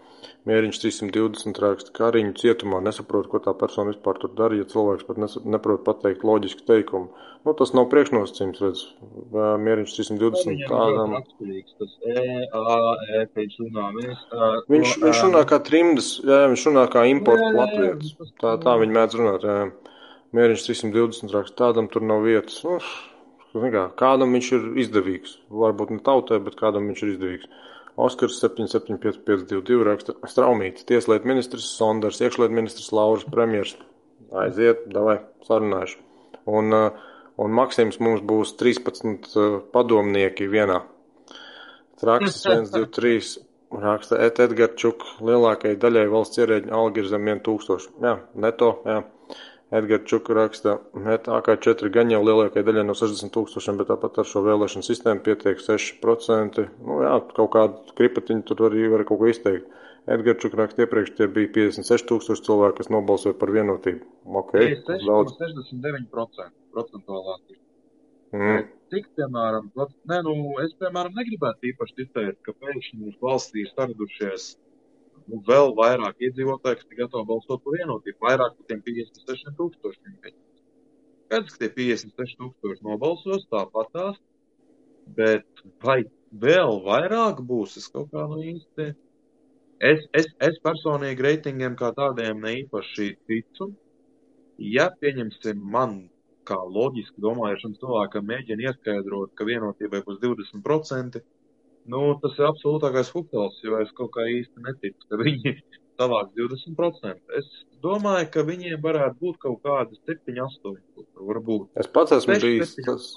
Mieriņš 0.48 0.78
320 0.80 1.58
raksta, 1.60 1.92
ka 1.92 2.06
Kariņu 2.06 2.32
cietumā 2.40 2.78
nesaprot, 2.80 3.26
ko 3.28 3.42
tā 3.44 3.52
persona 3.60 3.92
vispār 3.92 4.16
tur 4.22 4.30
dara, 4.38 4.56
ja 4.56 4.64
cilvēks 4.68 5.04
pat 5.04 5.20
neprot 5.44 5.82
pateikt 5.84 6.24
loģisku 6.24 6.64
teikumu. 6.68 7.10
Nu, 7.44 7.52
tas 7.56 7.74
nav 7.76 7.90
priekšnosacījums, 7.92 8.62
redz. 8.64 8.84
Mieriņš 9.66 9.94
320 9.98 10.64
tādām. 10.70 11.18
Tas 11.20 11.94
E, 12.08 12.24
A, 12.56 12.78
E, 13.18 13.22
viņš 13.36 13.60
runā. 13.66 13.86
Mēs, 13.98 14.24
uh, 14.32 14.58
viņš, 14.72 14.96
to, 14.96 15.06
viņš 15.06 15.22
runā 15.26 15.44
kā 15.52 15.60
trimdas, 15.68 16.10
jā, 16.24 16.42
viņš 16.52 16.66
runā 16.70 16.86
kā 16.92 17.04
importu 17.12 17.52
latvietis. 17.56 18.16
Tā, 18.40 18.56
tā 18.64 18.76
viņi 18.80 18.96
mēdz 18.96 19.20
runāt, 19.20 19.44
jā. 19.44 19.58
Mieriņš 20.36 20.68
320 20.70 21.36
raksta, 21.36 21.58
tādam 21.66 21.88
tur 21.92 22.04
nav 22.06 22.24
vietas. 22.24 22.62
Nu, 22.64 23.66
kā, 23.74 23.88
kādam 23.98 24.36
viņš 24.36 24.52
ir 24.56 24.68
izdevīgs. 24.84 25.36
Varbūt 25.52 25.96
ne 25.96 26.04
tautai, 26.06 26.40
bet 26.44 26.56
kādam 26.60 26.88
viņš 26.88 27.04
ir 27.04 27.16
izdevīgs. 27.16 27.50
Oskars 28.00 28.38
775522 28.42 29.84
raksta 29.86 30.14
Straumītis, 30.30 30.86
tieslietu 30.88 31.28
ministrs 31.28 31.70
Sonders, 31.76 32.20
iekšlietu 32.22 32.54
ministrs 32.54 32.92
Lauris 32.94 33.26
Premjers. 33.30 33.74
Aiziet, 34.30 34.86
davai, 34.94 35.18
sarunāšu. 35.48 35.98
Un, 36.50 36.70
uh, 36.76 37.04
un 37.40 37.54
Maksims 37.56 37.98
mums 38.02 38.22
būs 38.22 38.54
13 38.60 39.30
uh, 39.34 39.60
padomnieki 39.74 40.46
vienā. 40.50 40.82
Traksis 42.00 42.44
1, 42.46 42.70
2, 42.72 42.90
3. 42.96 43.30
Raksta 43.70 44.16
Et 44.24 44.38
Edgarčuk, 44.42 45.04
lielākajai 45.22 45.78
daļai 45.78 46.08
valsts 46.10 46.40
ierēģiņa 46.40 46.74
alga 46.74 47.02
ir 47.02 47.10
zem 47.10 47.28
1000. 47.46 47.90
Jā, 48.02 48.16
neto, 48.34 48.70
jā. 48.86 49.02
Edgars 49.70 50.02
Čuka 50.10 50.34
raksta, 50.34 50.78
ka 50.92 51.34
AK4 51.38 51.92
gan 51.94 52.10
jau 52.10 52.18
lielākajai 52.26 52.66
daļai 52.66 52.82
no 52.88 52.94
60 52.98 53.30
tūkstošiem, 53.36 53.76
bet 53.78 53.90
tāpat 53.92 54.18
ar 54.18 54.26
šo 54.26 54.42
vēlēšanu 54.42 54.86
sistēmu 54.86 55.22
pietiek 55.26 55.60
6%. 55.62 56.64
Nu, 56.82 56.96
jā, 57.04 57.12
kaut 57.36 57.52
kādu 57.54 57.94
kripatiņu 58.00 58.42
tur 58.48 58.64
arī 58.66 58.88
var 58.90 59.04
kaut 59.06 59.20
ko 59.22 59.30
izteikt. 59.30 59.68
Edgars 60.10 60.42
Čuka 60.42 60.58
raksta, 60.58 60.82
iepriekš 60.82 61.12
tie 61.14 61.28
bija 61.30 61.52
56 61.54 62.08
tūkstoši 62.08 62.46
cilvēku, 62.48 62.80
kas 62.80 62.90
nobalsoja 62.90 63.36
par 63.38 63.52
vienotību. 63.54 64.02
Ok, 64.40 64.56
daudz. 65.06 65.36
69% 65.38 66.50
procentuālā. 66.74 67.36
Mm. 68.34 68.66
Cik, 68.90 69.06
piemēram, 69.18 69.70
nē, 70.10 70.18
nu, 70.26 70.34
es, 70.64 70.74
piemēram, 70.82 71.14
negribētu 71.14 71.70
īpaši 71.70 72.08
izteikt, 72.08 72.40
ka 72.46 72.56
pēkšņi 72.58 73.14
valstī 73.22 73.64
ir 73.64 73.70
saradušies 73.76 74.50
nu, 75.30 75.40
vēl 75.46 75.74
vairāk 75.78 76.22
iedzīvotāji, 76.26 76.80
kas 76.80 76.90
ir 76.90 77.02
gatavi 77.02 77.28
balsot 77.28 77.62
par 77.64 77.76
vienotību, 77.76 78.18
vairāk 78.26 78.56
par 78.56 78.68
tiem 78.70 78.82
56 78.86 79.54
tūkstošiem. 79.58 80.16
Skaidrs, 80.20 81.56
ka 81.56 81.62
tie 81.62 81.70
56 81.76 82.40
tūkstoši 82.40 82.86
nobalsos 82.86 83.46
tāpatās, 83.52 84.18
bet 85.16 85.64
vai 85.84 86.02
vēl 86.44 86.80
vairāk 86.86 87.42
būs, 87.46 87.76
es 87.80 87.88
kaut 87.92 88.10
kā 88.14 88.26
no 88.30 88.40
īsti. 88.42 88.90
Es, 89.80 90.04
es, 90.12 90.28
es 90.44 90.58
personīgi 90.64 91.24
reitingiem 91.24 91.76
kā 91.78 91.94
tādiem 91.96 92.42
ne 92.44 92.58
īpaši 92.64 93.14
ticu. 93.30 93.70
Ja 94.60 94.90
pieņemsim 94.92 95.62
man 95.74 96.02
kā 96.44 96.58
loģiski 96.76 97.22
domājušam 97.24 97.76
cilvēkam 97.80 98.26
mēģina 98.28 98.68
ieskaidrot, 98.68 99.32
ka 99.38 99.46
vienotībai 99.48 100.02
būs 100.04 100.18
20%, 100.20 101.22
Nu, 101.90 102.14
tas 102.22 102.36
ir 102.38 102.48
absolūtākais 102.50 103.10
fukels, 103.14 103.56
jo 103.64 103.80
es 103.80 103.90
kaut 103.96 104.12
kā 104.16 104.26
īsti 104.28 104.64
neticu, 104.66 105.06
ka 105.08 105.20
viņi 105.20 105.54
savāks 106.00 106.34
20%. 106.36 107.18
Es 107.38 107.48
domāju, 107.84 108.28
ka 108.34 108.44
viņiem 108.46 108.80
varētu 108.84 109.18
būt 109.22 109.40
kaut 109.46 109.60
kādi 109.66 109.98
7, 110.04 110.36
8. 110.44 110.78
Varbūt. 111.30 111.70
Es 111.80 111.90
pats 111.90 112.16
esmu 112.18 112.36
6, 112.36 112.46
bijis. 112.46 112.76
7, 112.78 112.88
tas... 112.90 113.10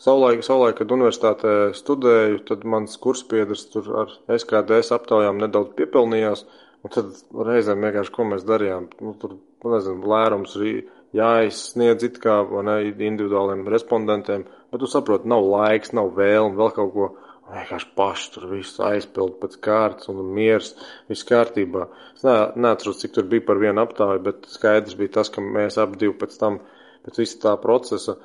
Savulaik, 0.00 0.40
savulaik, 0.40 0.78
kad 0.78 0.92
universitātē 0.94 1.54
studēju, 1.76 2.38
tad 2.48 2.62
mans 2.64 2.94
kurspiedrs 3.02 3.66
tur 3.68 3.90
ar 4.00 4.14
SKDS 4.32 4.94
aptaujām 4.96 5.42
nedaudz 5.42 5.74
piepelnījās. 5.76 6.46
Un 6.80 6.92
tad 6.94 7.10
reizēm 7.36 7.84
vienkārši, 7.84 8.12
ko 8.14 8.24
mēs 8.30 8.46
darījām, 8.48 8.86
nu, 9.04 9.12
tur, 9.20 9.34
nezinu, 9.68 10.00
lērums 10.08 10.56
arī 10.56 10.72
jāizsniedz 11.16 12.06
it 12.06 12.16
kā 12.22 12.38
ne, 12.64 12.78
individuāliem 12.94 13.66
respondentiem, 13.68 14.46
bet 14.72 14.80
tu 14.80 14.88
saproti, 14.88 15.28
nav 15.28 15.44
laiks, 15.44 15.92
nav 15.96 16.14
vēlme, 16.16 16.56
vēl 16.56 16.72
kaut 16.78 16.94
ko 16.94 17.10
vienkārši 17.52 17.88
paši 17.98 18.28
tur 18.34 18.46
visu 18.50 18.84
aizpild 18.86 19.38
pēc 19.42 19.56
kārtas 19.64 20.10
un 20.12 20.20
miers, 20.36 20.74
viss 21.10 21.26
kārtībā. 21.28 21.86
Es 22.16 22.26
ne, 22.26 22.36
neatceros, 22.64 23.00
cik 23.02 23.16
tur 23.16 23.28
bija 23.30 23.44
par 23.48 23.60
vienu 23.62 23.82
aptāju, 23.82 24.22
bet 24.26 24.46
skaidrs 24.50 24.98
bija 24.98 25.16
tas, 25.18 25.32
ka 25.32 25.44
mēs 25.44 25.78
ap 25.82 25.96
divi 26.00 26.14
pēc 26.20 26.36
tam, 26.40 26.60
pēc 27.06 27.20
visa 27.22 27.40
tā 27.44 27.56
procesa, 27.62 28.16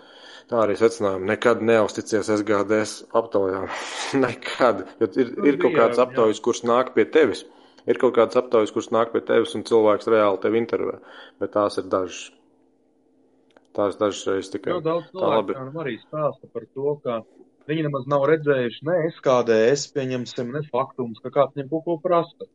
tā 0.52 0.62
arī 0.62 0.78
secinājām, 0.80 1.26
nekad 1.32 1.64
neusticies 1.66 2.32
SGDS 2.38 3.06
aptaujām. 3.18 3.68
nekad. 4.26 4.86
Jo 5.02 5.12
ir, 5.22 5.36
ir 5.52 5.60
kaut 5.62 5.78
kāds 5.78 6.02
aptaujas, 6.02 6.42
kurš 6.44 6.66
nāk 6.70 6.94
pie 6.98 7.08
tevis. 7.10 7.46
Ir 7.86 8.00
kaut 8.02 8.16
kāds 8.18 8.38
aptaujas, 8.40 8.74
kurš 8.74 8.90
nāk 8.96 9.14
pie 9.14 9.22
tevis 9.26 9.54
un 9.58 9.66
cilvēks 9.68 10.10
reāli 10.10 10.42
tevi 10.42 10.58
intervē, 10.62 10.98
bet 11.42 11.54
tās 11.54 11.78
ir 11.82 11.90
dažas. 11.92 12.32
Tās 13.76 13.98
dažas 14.00 14.24
reizes 14.30 14.54
tikai. 14.54 14.72
Jau 14.72 14.84
daudz 14.84 15.10
cilvēku 15.12 15.82
arī 15.84 15.98
stāsta 16.00 16.48
par 16.54 16.64
to, 16.72 16.94
ka 17.04 17.18
Viņi 17.70 17.88
nemaz 17.88 18.06
nav 18.10 18.28
redzējuši 18.30 18.86
ne 18.86 18.98
SKDS, 19.16 19.88
pieņemsim, 19.96 20.52
ne 20.54 20.62
faktums, 20.70 21.22
ka 21.24 21.32
kāds 21.34 21.58
viņam 21.58 21.72
kaut 21.72 21.88
ko 21.88 21.98
prasa. 22.04 22.50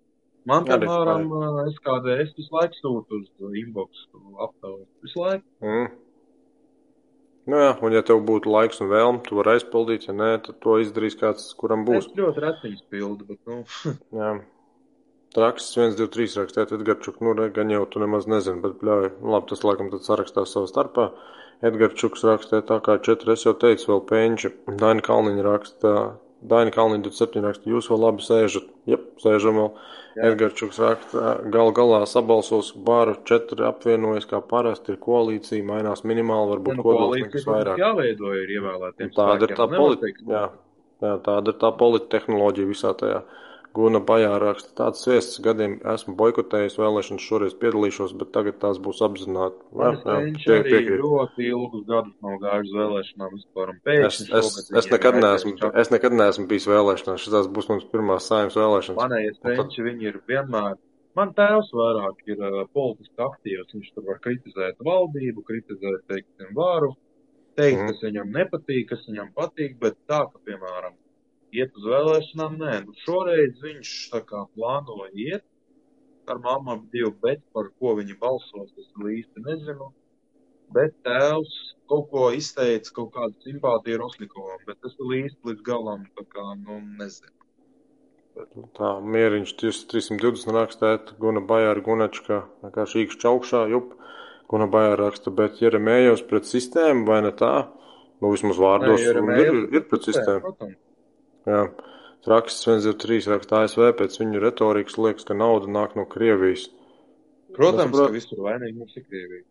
Man, 0.49 0.65
piemēram, 0.69 1.27
SKDS 1.75 2.37
visu 2.39 2.55
laiku 2.55 2.79
sūta 2.79 3.19
uz 3.19 3.59
inbox 3.61 4.07
aptaujas. 4.47 4.87
Visu 5.05 5.21
laiku. 5.21 5.45
Mm. 5.65 5.91
Nu 7.51 7.59
jā, 7.59 7.73
un 7.83 7.95
ja 7.97 8.03
tev 8.07 8.23
būtu 8.29 8.53
laiks 8.53 8.81
un 8.85 8.91
vēlme, 8.93 9.23
tu 9.27 9.37
vari 9.39 9.57
aizpildīt, 9.57 10.07
ja 10.07 10.15
nē, 10.15 10.31
tad 10.45 10.61
to 10.63 10.77
izdarīs 10.83 11.17
kāds, 11.19 11.49
kuram 11.59 11.83
būs. 11.89 12.07
Es 12.07 12.19
ļoti 12.19 12.45
retiņas 12.45 12.87
pildu, 12.93 13.27
bet, 13.33 13.41
nu. 13.49 13.63
jā. 14.21 14.33
Traksis 15.35 15.77
1, 15.79 15.97
2, 15.99 16.09
3 16.15 16.39
rakstēt, 16.41 16.73
Edgarčuk, 16.75 17.21
nu, 17.23 17.35
gan 17.55 17.71
jau 17.71 17.85
tu 17.91 18.03
nemaz 18.03 18.27
nezini, 18.31 18.63
bet, 18.63 18.79
bļauj, 18.83 19.13
nu, 19.21 19.35
labi, 19.35 19.49
tas 19.53 19.63
laikam 19.67 19.91
tad 19.93 20.07
sarakstās 20.07 20.55
savā 20.55 20.71
starpā. 20.71 21.11
Edgars 21.11 21.31
Čuks 21.61 22.25
rakstē 22.25 22.63
tā 22.65 22.81
kā 22.81 22.97
četri, 23.05 23.35
es 23.37 23.45
jau 23.45 23.53
teicu, 23.53 23.93
vēl 23.93 24.05
penči. 24.09 24.51
Daina 24.81 25.05
Kalniņa 25.05 25.43
raksta, 25.45 25.95
Daina 26.41 26.73
Kalniņa 26.73 27.05
27 27.05 27.45
raksta, 27.45 27.69
jūs 27.69 27.91
vēl 27.93 28.01
labi 28.01 28.25
sēžat. 28.25 28.71
Jep, 28.89 29.11
sēžam 29.21 29.59
vēl. 29.61 29.73
Edgars 30.19 30.57
Čuks 30.59 30.81
raksta, 30.83 31.35
gal 31.55 31.71
galā 31.77 32.01
sabalsos 32.09 32.73
baru 32.75 33.15
četri 33.29 33.63
apvienojas, 33.69 34.27
kā 34.31 34.41
parasti 34.43 34.95
ir 34.95 34.99
koalīcija, 35.05 35.67
mainās 35.69 36.03
minimāli, 36.03 36.57
varbūt 36.57 36.81
nu, 36.81 36.87
kodolsnieks 36.87 37.47
vairāk. 37.47 37.79
Jāveido 37.79 38.33
ir 38.41 38.51
ievēlētiem. 38.57 39.13
Tāda 39.15 39.47
ir 39.47 39.55
tā 39.61 39.69
politika, 39.71 40.27
jā, 40.33 40.43
jā, 41.05 41.15
tāda 41.29 41.55
ir 41.55 41.61
tā 41.61 41.71
politehnoloģija 41.85 42.73
visā 42.73 42.93
tajā. 42.99 43.23
Guna 43.75 44.01
Bajā 44.03 44.33
raksta, 44.43 44.73
tāds 44.79 45.05
sviests 45.05 45.39
gadiem 45.45 45.77
esmu 45.93 46.17
boikotējis 46.19 46.75
vēlēšanas, 46.81 47.23
šoreiz 47.23 47.53
piedalīšos, 47.61 48.15
bet 48.19 48.33
tagad 48.35 48.59
tās 48.63 48.81
būs 48.83 48.99
apzināti. 49.07 49.61
Jā, 49.79 49.91
jā, 49.95 50.17
viņš 50.27 50.47
tiek, 50.47 50.55
arī 50.57 50.73
tiek, 50.73 50.89
ļoti 51.05 51.47
ilgus 51.47 51.85
gadus 51.87 52.17
nav 52.27 52.41
gājis 52.43 52.73
vēlēšanām 52.75 53.37
vispār. 53.37 53.73
Es, 53.95 54.19
es, 54.27 54.57
es, 54.75 54.89
nekad 54.91 55.21
neesmu, 55.23 55.55
es 55.85 55.93
nekad 55.95 56.17
neesmu 56.19 56.47
bijis 56.51 56.67
vēlēšanās, 56.71 57.27
šitās 57.27 57.51
būs 57.55 57.71
mums 57.71 57.87
pirmās 57.93 58.27
sājums 58.31 58.59
vēlēšanas. 58.59 58.99
Manējais 58.99 59.39
penči, 59.45 59.79
tad... 59.79 59.87
viņi 59.87 60.11
ir 60.11 60.19
vienmēr. 60.31 60.81
Man 61.19 61.31
tēvs 61.39 61.71
vairāk 61.75 62.27
ir 62.31 62.43
uh, 62.43 62.65
politiski 62.75 63.23
aktīvs, 63.23 63.71
viņš 63.75 63.95
tur 63.95 64.07
var 64.07 64.19
kritizēt 64.25 64.83
valdību, 64.87 65.47
kritizēt, 65.47 66.05
teiksim, 66.11 66.51
varu, 66.59 66.93
teikt, 67.59 67.81
mm. 67.81 67.89
kas 67.91 68.05
viņam 68.07 68.35
nepatīk, 68.35 68.85
kas 68.93 69.07
viņam 69.09 69.31
patīk, 69.39 69.79
bet 69.83 69.99
tā, 70.11 70.23
ka, 70.31 70.43
piemēram, 70.47 70.95
iet 71.57 71.77
uz 71.79 71.87
vēlēšanām, 71.93 72.59
nē, 72.61 72.75
nu 72.87 72.97
šoreiz 73.05 73.59
viņš 73.63 73.95
kā 74.29 74.45
plāno 74.55 75.07
iet 75.13 75.47
ar 76.31 76.39
mammu 76.39 76.77
ap 76.77 76.87
divu, 76.95 77.11
bet 77.23 77.43
par 77.55 77.71
ko 77.79 77.97
viņi 77.99 78.17
balsos, 78.21 78.71
es 78.79 78.91
īsti 79.17 79.43
nezinu. 79.47 79.91
Bet 80.71 80.95
tēvs 81.07 81.55
kaut 81.91 82.11
ko 82.13 82.29
izteica, 82.37 82.93
kaut 82.95 83.11
kādu 83.17 83.35
simpātiju 83.47 83.99
Roslikovam, 83.99 84.61
bet 84.69 84.79
vēl 84.87 85.15
īsti 85.25 85.51
līdz 85.51 85.65
galam 85.67 86.05
kā, 86.21 86.45
nu, 86.61 86.79
nezinu. 87.01 87.35
Bet... 88.39 88.53
Tā, 88.79 88.93
mieriņš 89.03 89.57
320 89.59 90.55
rakstēt, 90.55 91.15
Guna 91.23 91.43
Bajāra 91.43 91.83
Gunačka, 91.83 92.45
kā 92.77 92.87
šīkšķi 92.93 93.27
augšā, 93.33 93.65
jup, 93.73 93.97
Guna 94.53 94.71
Bajāra 94.71 95.09
raksta, 95.09 95.35
bet 95.35 95.59
Jeremējos 95.63 96.23
pret 96.31 96.47
sistēmu, 96.47 97.03
vai 97.11 97.19
ne 97.27 97.35
tā? 97.35 97.55
Nu, 98.21 98.31
vismaz 98.31 98.61
vārdos, 98.61 99.03
Nē, 99.03 99.41
ir, 99.43 99.61
ir 99.75 99.85
pret 99.91 100.07
sistēmu. 100.07 100.45
Protams. 100.47 100.79
Jā. 101.49 101.63
Raksts 102.29 102.67
123 102.67 103.31
raksta 103.33 103.63
ASV 103.65 103.95
pēc 103.97 104.19
viņu 104.21 104.43
retorikas 104.43 104.99
liekas, 105.01 105.25
ka 105.25 105.37
nauda 105.37 105.71
nāk 105.73 105.95
no 105.97 106.05
Krievijas. 106.09 106.67
Protams, 107.57 107.95
mēs, 107.95 108.03
ka 108.03 108.13
visur 108.13 108.43
vainīgi 108.45 108.77
mums 108.77 108.97
ir 108.99 109.07
Krievija. 109.07 109.45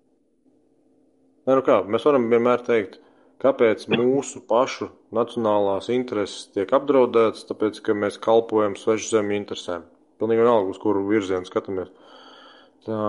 Nē, 1.47 1.55
nu 1.57 1.63
kā, 1.65 1.79
mēs 1.89 2.05
varam 2.05 2.27
vienmēr 2.29 2.61
teikt, 2.67 2.99
kāpēc 3.41 3.87
mūsu 3.89 4.43
pašu 4.45 4.91
nacionālās 5.15 5.89
intereses 5.93 6.51
tiek 6.53 6.69
apdraudētas, 6.77 7.47
tāpēc, 7.49 7.81
ka 7.87 7.95
mēs 7.97 8.19
kalpojam 8.21 8.77
svešu 8.77 9.15
zemju 9.15 9.39
interesēm. 9.39 9.87
Pilnīgi 10.21 10.43
vienalga, 10.43 10.69
uz 10.69 10.81
kuru 10.83 11.07
virzienu 11.07 11.49
skatāmies. 11.49 11.89
Tā 12.85 12.99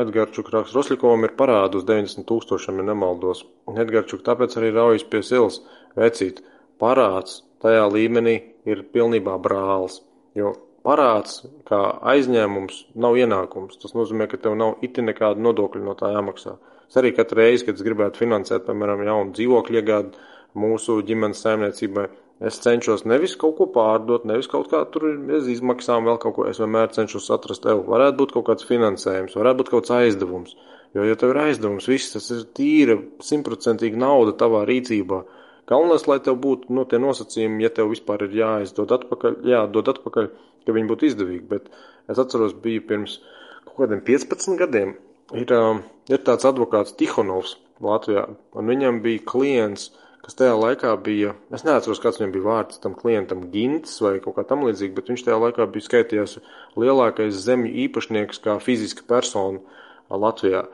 Edgars 0.00 0.36
raksta, 0.36 0.76
Roslikovam 0.76 1.24
ir 1.24 1.36
parādu 1.38 1.78
uz 1.80 1.86
90 1.88 2.26
tūkstošiem, 2.28 2.82
ja 2.82 2.88
nemaldos. 2.90 3.46
Edgars 3.70 4.18
tāpēc 4.26 4.58
arī 4.58 4.74
raujas 4.74 5.06
pie 5.06 5.22
silas 5.24 5.60
vecīt. 5.96 6.42
Parāds 6.80 7.40
tajā 7.62 7.86
līmenī 7.92 8.36
ir 8.68 8.84
pilnībā 8.94 9.36
brālis. 9.42 10.00
Jo 10.38 10.54
parāds 10.86 11.42
kā 11.68 11.80
aizņēmums 12.12 12.84
nav 13.04 13.18
ienākums. 13.20 13.78
Tas 13.82 13.94
nozīmē, 13.96 14.28
ka 14.30 14.40
tev 14.40 14.56
nav 14.58 14.80
iti 14.86 15.04
nekāda 15.04 15.42
nodokļa 15.44 15.84
no 15.84 15.96
tā 15.98 16.12
jāmaksā. 16.14 16.56
Es 16.90 16.98
arī 16.98 17.12
katru 17.14 17.42
reizi, 17.42 17.66
kad 17.68 17.78
es 17.78 17.86
gribētu 17.86 18.24
finansēt, 18.24 18.64
piemēram, 18.66 19.04
jaunu 19.06 19.36
dzīvokļu 19.36 19.78
iegādi 19.78 20.24
mūsu 20.58 20.96
ģimenes 21.06 21.42
saimniecībai, 21.44 22.08
es 22.48 22.58
cenšos 22.64 23.04
nevis 23.06 23.36
kaut 23.38 23.54
ko 23.60 23.68
pārdot, 23.70 24.24
nevis 24.26 24.48
kaut 24.50 24.70
kā 24.72 24.80
tur 24.90 25.06
bez 25.28 25.46
izmaksām 25.52 26.08
vēl 26.08 26.18
kaut 26.22 26.34
ko. 26.38 26.48
Es 26.50 26.58
vienmēr 26.62 26.90
cenšos 26.96 27.30
atrast 27.36 27.62
tev. 27.66 27.84
Varētu 27.86 28.18
būt 28.22 28.34
kaut 28.34 28.48
kāds 28.48 28.66
finansējums, 28.66 29.36
varētu 29.38 29.62
būt 29.62 29.72
kaut 29.74 29.84
kāds 29.84 29.96
aizdevums. 30.00 30.56
Jo, 30.96 31.04
ja 31.06 31.14
tev 31.14 31.36
ir 31.36 31.44
aizdevums, 31.44 31.86
viss 31.86 32.16
tas 32.16 32.26
ir 32.34 32.48
tīra, 32.56 32.96
simtprocentīga 33.22 34.00
nauda 34.00 34.34
tavā 34.40 34.64
rīcībā 34.66 35.20
Galvenais, 35.70 36.06
lai 36.10 36.18
tev 36.24 36.38
būtu 36.42 36.74
nu, 36.74 36.84
tie 36.90 36.98
nosacījumi, 36.98 37.62
ja 37.62 37.70
tev 37.74 37.92
vispār 37.92 38.24
ir 38.26 38.34
jāizdod 38.40 38.90
atpakaļ, 38.96 39.36
jādod 39.46 39.92
atpakaļ, 39.92 40.28
ka 40.66 40.74
viņi 40.74 40.90
būtu 40.90 41.06
izdevīgi. 41.06 41.46
Bet 41.50 41.70
es 42.10 42.18
atceros, 42.18 42.56
bija 42.64 42.82
pirms 42.88 43.20
kaut 43.68 43.76
kādiem 43.84 44.02
15 44.06 44.58
gadiem, 44.58 44.96
ir, 45.38 45.54
um, 45.54 45.82
ir 46.10 46.22
tāds 46.26 46.48
advokāts 46.48 46.96
Tihonovs 46.98 47.56
Latvijā, 47.80 48.26
un 48.58 48.70
viņam 48.72 48.98
bija 49.04 49.22
klients, 49.30 49.92
kas 50.24 50.36
tajā 50.36 50.56
laikā 50.58 50.92
bija, 51.04 51.34
es 51.54 51.64
neatceros, 51.64 52.02
kāds 52.02 52.18
viņam 52.20 52.34
bija 52.34 52.48
vārds 52.48 52.82
tam 52.82 52.96
klientam, 52.98 53.46
Gints 53.54 54.00
vai 54.04 54.18
kaut 54.24 54.36
kā 54.36 54.44
tam 54.48 54.66
līdzīgi, 54.66 54.94
bet 54.96 55.12
viņš 55.12 55.26
tajā 55.26 55.38
laikā 55.46 55.68
bija 55.72 55.86
skaitījās 55.86 56.40
lielākais 56.80 57.38
zemju 57.46 57.72
īpašnieks 57.86 58.42
kā 58.44 58.58
fiziska 58.62 59.06
persona 59.08 59.62
Latvijā. 60.10 60.66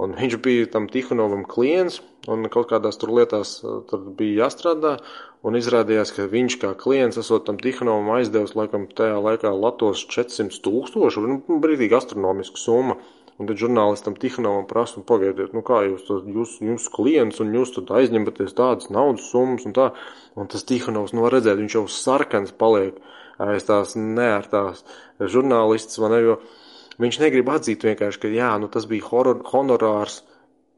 Un 0.00 0.14
viņš 0.16 0.38
bija 0.42 0.68
tam 0.72 0.86
Tihonovam 0.88 1.42
klients, 1.48 2.00
un 2.32 2.48
kaut 2.52 2.70
kādās 2.70 2.96
tur 2.98 3.12
lietās 3.12 3.58
tur 3.90 4.06
bija 4.16 4.46
jāstrādā, 4.46 4.94
un 5.44 5.58
izrādījās, 5.58 6.14
ka 6.16 6.28
viņš 6.32 6.56
kā 6.62 6.70
klients, 6.80 7.20
esot 7.20 7.44
tam 7.48 7.58
Tihonovam 7.60 8.14
aizdevis, 8.16 8.54
laikam, 8.56 8.86
tajā 8.88 9.18
laikā 9.20 9.52
Latos 9.52 10.06
400 10.08 10.62
tūkstošu, 10.64 11.26
nu, 11.28 11.60
brīdīgi 11.62 11.98
astronomiska 11.98 12.62
summa. 12.62 12.96
Un 13.40 13.48
tad 13.48 13.58
žurnālistam 13.58 14.14
Tihanovam 14.20 14.66
prasa, 14.68 14.98
un 15.00 15.06
pagaidiet, 15.08 15.54
nu 15.56 15.64
kā 15.66 15.80
jūs, 15.86 16.04
tas, 16.06 16.20
jūs, 16.28 16.58
jūs 16.62 16.88
klients, 16.92 17.40
un 17.42 17.54
jūs 17.56 17.72
tad 17.74 17.88
aizņematies 17.98 18.52
tādas 18.58 18.90
naudas 18.92 19.24
summas 19.32 19.64
un 19.66 19.74
tā. 19.74 19.88
Un 20.38 20.50
tas 20.52 20.66
Tihanovs, 20.68 21.14
nu 21.16 21.24
redzēt, 21.32 21.58
viņš 21.58 21.76
jau 21.78 21.86
sarkans 21.90 22.52
paliek 22.60 23.00
aiz 23.42 23.64
tās 23.66 23.96
neērtās 23.98 24.84
žurnālists, 25.32 25.98
vai 25.98 26.12
ne, 26.12 26.20
jo 26.26 26.36
viņš 27.00 27.20
negrib 27.22 27.50
atzīt 27.52 27.86
vienkārši, 27.88 28.22
ka 28.22 28.32
jā, 28.32 28.52
nu 28.60 28.68
tas 28.72 28.88
bija 28.90 29.08
horror, 29.08 29.42
honorārs, 29.52 30.22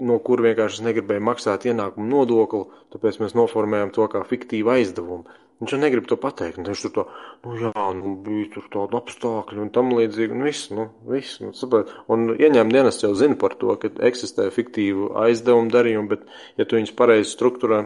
no 0.05 0.19
kur 0.27 0.43
vienkārši 0.45 0.81
es 0.81 0.87
negribēju 0.87 1.23
maksāt 1.25 1.67
ienākumu 1.71 2.11
nodokli, 2.11 2.67
tāpēc 2.95 3.21
mēs 3.23 3.37
noformējam 3.39 3.95
to 3.95 4.07
kā 4.13 4.23
fiktīvu 4.29 4.75
aizdevumu. 4.75 5.41
Viņš 5.63 5.71
jau 5.71 5.79
negrib 5.79 6.07
to 6.11 6.17
pateikt. 6.19 6.59
Viņš 6.59 6.81
tur 6.85 6.93
to, 6.97 7.03
nu 7.47 7.55
jā, 7.61 7.83
nu 7.97 8.17
bija 8.27 8.49
tur 8.57 8.65
tāda 8.73 8.99
apstākļa 8.99 9.63
un 9.63 9.71
tam 9.73 9.93
līdzīgi, 9.95 10.35
un 10.35 10.43
viss, 10.49 10.67
nu, 10.75 10.89
viss, 11.09 11.39
nu, 11.41 11.53
saprot. 11.55 11.93
Un 12.11 12.35
ieņēmuma 12.35 12.75
dienas 12.75 12.99
jau 13.01 13.13
zina 13.17 13.39
par 13.41 13.55
to, 13.61 13.77
ka 13.81 13.93
eksistē 14.09 14.49
fiktīvu 14.53 15.13
aizdevumu 15.23 15.71
darījumu, 15.73 16.11
bet, 16.11 16.27
ja 16.59 16.67
tu 16.67 16.77
viņus 16.81 16.97
pareizi 16.99 17.31
struktūrē, 17.31 17.81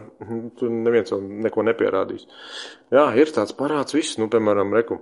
tu 0.59 0.71
neviens 0.73 1.13
jau 1.13 1.21
neko 1.21 1.67
nepierādīs. 1.69 2.25
Jā, 2.95 3.05
ir 3.21 3.31
tāds 3.37 3.53
parāds 3.55 3.95
viss, 3.95 4.17
nu, 4.19 4.31
piemēram, 4.33 4.73
reku, 4.75 4.99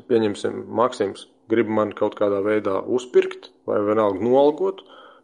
pieņemsim, 0.00 0.64
Maksims 0.72 1.26
grib 1.52 1.68
man 1.68 1.92
kaut 1.96 2.16
kādā 2.16 2.40
veidā 2.44 2.80
uzpirkt 2.86 3.50
vai 3.68 3.82
vienalga 3.84 4.24
nolgot, 4.24 4.80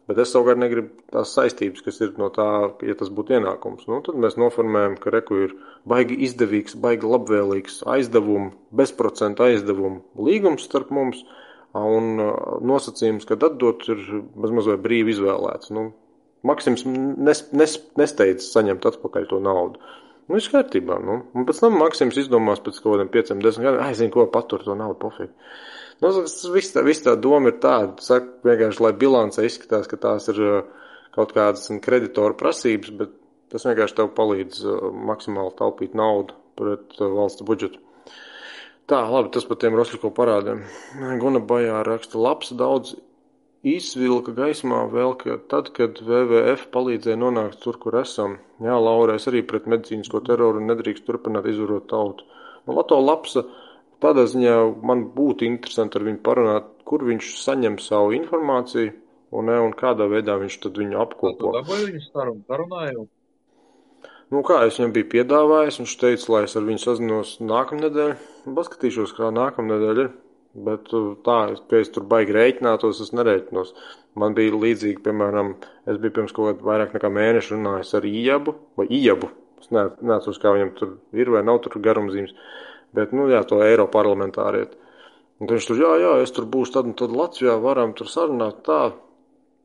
Bet 0.09 0.17
es 0.23 0.31
savukārt 0.33 0.57
negribu 0.57 1.03
tās 1.13 1.35
saistības, 1.35 1.83
kas 1.85 1.99
ir 2.01 2.15
no 2.17 2.31
tā, 2.33 2.45
ja 2.81 2.95
tas 2.97 3.11
būtu 3.13 3.35
ienākums. 3.37 3.83
Nu, 3.85 3.99
tad 4.01 4.17
mēs 4.17 4.39
noformējam, 4.41 4.95
ka 4.97 5.13
reku 5.13 5.37
ir 5.43 5.51
baigi 5.91 6.17
izdevīgs, 6.25 6.73
baigi 6.81 7.05
labvēlīgs 7.05 7.83
aizdevumu, 7.93 8.49
bezprocentu 8.73 9.45
aizdevumu 9.45 10.25
līgums 10.25 10.65
starp 10.65 10.89
mums, 10.97 11.21
un 11.77 12.09
nosacījums, 12.71 13.29
ka 13.29 13.37
atdot 13.37 13.85
ir 13.93 14.01
mazliet 14.33 14.71
vai 14.71 14.79
brīvi 14.87 15.13
izvēlēts. 15.13 15.69
Nu, 15.77 15.91
Maksims 16.49 16.87
nes, 16.87 17.43
nes, 17.53 17.77
nesteidz 17.99 18.49
saņemt 18.49 18.89
atpakaļ 18.89 19.29
to 19.29 19.43
naudu. 19.45 19.93
Nu, 20.29 20.37
viss 20.37 20.51
kārtībā. 20.53 20.99
Nu. 21.01 21.23
Un 21.33 21.45
pēc 21.49 21.63
tam 21.63 21.79
Maksims 21.81 22.19
izdomās 22.21 22.61
pēc 22.61 22.77
kaut 22.83 22.93
kādiem 22.93 23.09
pieciem, 23.13 23.41
desmit 23.41 23.65
gadiem, 23.65 23.81
aizinu, 23.87 24.13
ko 24.13 24.27
patur 24.29 24.61
to 24.61 24.75
naudu 24.77 24.99
pofīgi. 25.01 25.31
Nu, 26.03 26.11
viss 26.53 26.75
tā, 26.75 26.83
vis 26.85 27.01
tā 27.03 27.15
doma 27.19 27.49
ir 27.49 27.57
tāda, 27.63 27.97
saka, 28.05 28.29
vienkārši, 28.45 28.83
lai 28.85 28.93
bilancē 29.01 29.47
izskatās, 29.47 29.89
ka 29.89 29.97
tās 29.99 30.29
ir 30.29 30.43
kaut 31.17 31.33
kādas 31.33 31.65
kreditoru 31.83 32.37
prasības, 32.37 32.93
bet 33.01 33.17
tas 33.49 33.65
vienkārši 33.65 33.97
tev 33.97 34.13
palīdz 34.15 34.61
maksimāli 35.09 35.55
taupīt 35.57 35.97
naudu 35.97 36.37
pret 36.59 37.01
valsts 37.01 37.43
budžetu. 37.47 37.81
Tā, 38.89 39.03
labi, 39.09 39.33
tas 39.33 39.45
par 39.45 39.57
tiem 39.61 39.75
Rosļiko 39.77 40.09
parādiem. 40.13 40.63
Guna 41.21 41.41
Bajā 41.45 41.81
raksta 41.85 42.21
labs 42.21 42.53
daudz 42.57 42.95
izvilka 43.67 44.33
gaismā 44.37 44.83
vēl, 44.91 45.15
tad, 45.51 45.71
kad 45.75 45.99
WWF 46.03 46.69
palīdzēja 46.73 47.19
nonākt 47.19 47.59
tur, 47.63 47.79
kur 47.81 47.99
esam. 48.01 48.37
Jā, 48.63 48.75
Laura, 48.79 49.15
es 49.19 49.27
arī 49.31 49.41
pret 49.47 49.67
medicīnisko 49.71 50.21
teroru 50.27 50.63
nedrīkst 50.63 51.07
turpināt 51.07 51.49
izvarot 51.49 51.89
tautu. 51.91 52.27
Nu, 52.67 52.75
Lato 52.77 52.99
Lapsa 53.01 53.45
Tādā 53.99 54.23
ziņā 54.31 54.55
man 54.87 55.03
būtu 55.11 55.43
interesanti 55.43 55.99
ar 55.99 56.05
viņu 56.07 56.21
parunāt, 56.23 56.67
kur 56.87 57.03
viņš 57.03 57.31
saņem 57.41 57.75
savu 57.83 58.13
informāciju 58.15 58.93
un, 59.35 59.49
ne, 59.49 59.57
un 59.59 59.73
kādā 59.75 60.07
veidā 60.11 60.37
viņš 60.39 60.55
tad 60.63 60.79
viņu 60.79 61.01
apkopo. 61.03 61.51
Vai 61.67 61.79
viņu 61.81 62.03
sarunu 62.05 62.45
parunāju? 62.47 63.09
Nu, 64.31 64.43
kā 64.45 64.61
es 64.69 64.77
viņam 64.79 64.93
biju 64.95 65.09
piedāvājis, 65.11 65.81
viņš 65.81 65.97
teica, 65.99 66.31
lai 66.31 66.43
es 66.47 66.55
ar 66.55 66.65
viņu 66.69 66.83
sazinos 66.85 67.35
nākamnedēļ. 67.43 68.15
Paskatīšos, 68.55 69.15
kā 69.17 69.33
nākamnedēļ 69.35 70.03
ir. 70.05 70.11
Bet 70.57 70.89
uh, 70.97 71.11
tā, 71.25 71.39
ka 71.69 71.81
es 71.81 71.91
tur 71.93 72.07
baigi 72.09 72.33
rēķinātos, 72.35 73.03
es 73.05 73.13
nerēķinos. 73.13 73.75
Man 74.19 74.33
bija 74.37 74.57
līdzīgi, 74.57 75.03
piemēram, 75.05 75.53
es 75.87 75.99
biju 76.01 76.15
pirms 76.15 76.33
kaut 76.35 76.49
kāda 76.49 76.71
vairāk 76.71 76.95
nekā 76.97 77.11
mēneša 77.13 77.53
runājis 77.55 77.93
ar 77.99 78.07
Ijabu, 78.09 78.55
vai 78.79 78.87
Ijabu. 78.89 79.29
Es 79.61 79.69
neatceros, 79.75 80.39
kā 80.41 80.55
viņam 80.55 80.73
tur 80.79 80.97
ir 81.13 81.29
vai 81.31 81.43
nav 81.45 81.61
tur 81.61 81.77
garumzīmes 81.83 82.33
bet, 82.95 83.13
nu, 83.15 83.27
jā, 83.31 83.41
to 83.47 83.61
Eiroparlamentāriet. 83.65 84.75
Un 85.39 85.51
viņš 85.51 85.69
tur, 85.69 85.79
jā, 85.79 85.91
jā, 86.01 86.15
es 86.23 86.33
tur 86.35 86.49
būšu 86.51 86.75
tad 86.75 86.89
un 86.89 86.97
tad 86.99 87.13
Latvijā, 87.15 87.55
varam 87.63 87.93
tur 87.97 88.09
sarunāt 88.11 88.63
tā. 88.67 88.81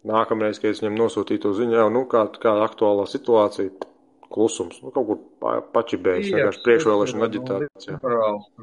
Nākamreiz, 0.04 0.60
kad 0.60 0.74
es 0.74 0.82
viņam 0.82 0.98
nosūtīju 1.00 1.42
to 1.46 1.54
ziņu, 1.56 1.78
jau, 1.80 1.88
nu, 1.92 2.04
kā, 2.10 2.26
kā 2.40 2.52
aktuālā 2.66 3.06
situācija, 3.08 3.72
klusums, 4.34 4.82
nu, 4.84 4.92
kaut 4.94 5.08
kur 5.08 5.20
pa, 5.40 5.56
pačibējis, 5.74 6.32
vienkārši 6.34 6.64
priekšvēlēšana 6.66 7.28
aģitācija. 7.30 7.98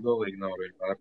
Galīgi 0.06 0.42
nav 0.44 0.58
nekā. 0.62 0.98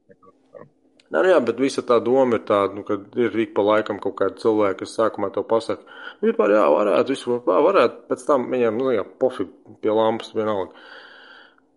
Nē, 1.11 1.23
nu 1.25 1.31
jā, 1.33 1.39
bet 1.43 1.59
visa 1.59 1.83
tā 1.83 1.97
doma 2.07 2.39
ir 2.39 2.45
tāda, 2.47 2.77
nu, 2.77 2.85
ka 2.87 2.95
ir 3.19 3.35
ik 3.43 3.51
pa 3.57 3.65
laikam 3.67 3.99
kaut 4.03 4.15
kādi 4.21 4.39
cilvēki, 4.45 4.85
kas 4.85 4.93
sākumā 4.95 5.33
to 5.35 5.43
pasaka. 5.43 5.83
Vispār, 6.23 6.55
jā, 6.55 6.63
varētu, 6.71 7.17
vispār, 7.17 7.63
varētu, 7.67 8.05
pēc 8.13 8.23
tam 8.29 8.47
viņiem, 8.53 8.79
nu, 8.79 8.93
jā, 8.95 9.03
pofi 9.23 9.49
pie 9.83 9.91
lampas 9.91 10.31
vienalga. 10.37 10.71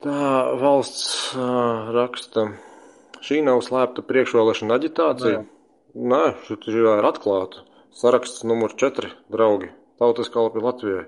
Tā 0.05 0.19
valsts 0.61 1.33
uh, 1.33 1.89
raksta, 1.95 2.45
šī 3.25 3.41
nav 3.47 3.63
slēpta 3.65 4.05
priekšvēlēšana 4.05 4.77
aģitācija. 4.77 5.41
Nē, 5.41 5.49
Nē 6.13 6.21
šī 6.45 6.77
ir 6.83 7.09
atklāta. 7.09 7.65
Saraksts 7.93 8.45
numur 8.49 8.73
4, 8.77 9.11
draugi. 9.33 9.73
Tautas 10.01 10.29
kalpi 10.33 10.61
Latvijai. 10.61 11.03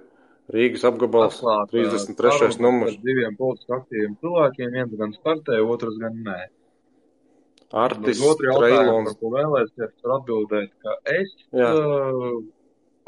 Rīgas 0.53 0.83
apgabals, 0.85 1.39
Atklāt, 1.41 1.71
33. 1.73 2.59
numurs. 2.61 2.97
Diviem 3.01 3.33
politiski 3.37 3.73
aktīviem 3.73 4.13
cilvēkiem, 4.21 4.75
viens 4.77 4.99
gan 4.99 5.15
startē, 5.17 5.57
otrs 5.65 5.97
gan 6.01 6.19
nē. 6.27 6.37
Artis, 7.73 8.21
otru 8.23 8.51
jautājumu, 8.51 9.15
ko 9.19 9.31
vēlēsies, 9.33 9.93
var 10.03 10.17
atbildēt, 10.19 10.71
ka 10.85 10.93
es 11.11 11.31
Jā. 11.55 11.71
uh, 11.73 12.43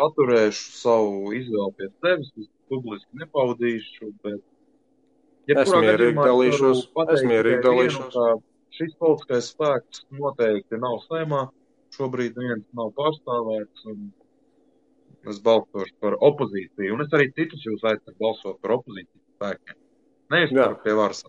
paturēšu 0.01 0.71
savu 0.79 1.33
izvēli 1.37 1.75
pie 1.77 1.89
sevis, 2.01 2.31
es 2.41 2.49
publiski 2.71 3.21
nepaudīšu, 3.21 4.11
bet 4.25 4.41
Ja 5.47 5.61
es 5.63 5.71
mierīgi 5.71 6.19
dalīšos. 6.19 6.79
Es 7.13 7.21
mierīgi 7.23 7.63
dalīšos. 7.63 8.15
Vienu, 8.15 8.41
šis 8.75 8.95
politiskais 8.99 9.51
spēks 9.53 10.03
noteikti 10.19 10.79
nav 10.81 10.99
saimā. 11.05 11.45
Šobrīd 11.95 12.35
neviens 12.35 12.65
nav 12.75 12.91
pārstāvēts. 12.97 13.85
Es 15.31 15.39
balsošu 15.43 15.95
par 16.03 16.17
opozīciju. 16.29 16.97
Un 16.97 17.05
es 17.05 17.15
arī 17.15 17.29
citus 17.37 17.63
jūs 17.67 17.85
aicinu 17.87 18.15
balsot 18.19 18.59
par 18.63 18.75
opozīcijas 18.75 19.23
spēkiem. 19.37 19.79
Nevis 20.35 20.53
par 20.57 20.75
pie 20.83 20.97
varas. 20.99 21.23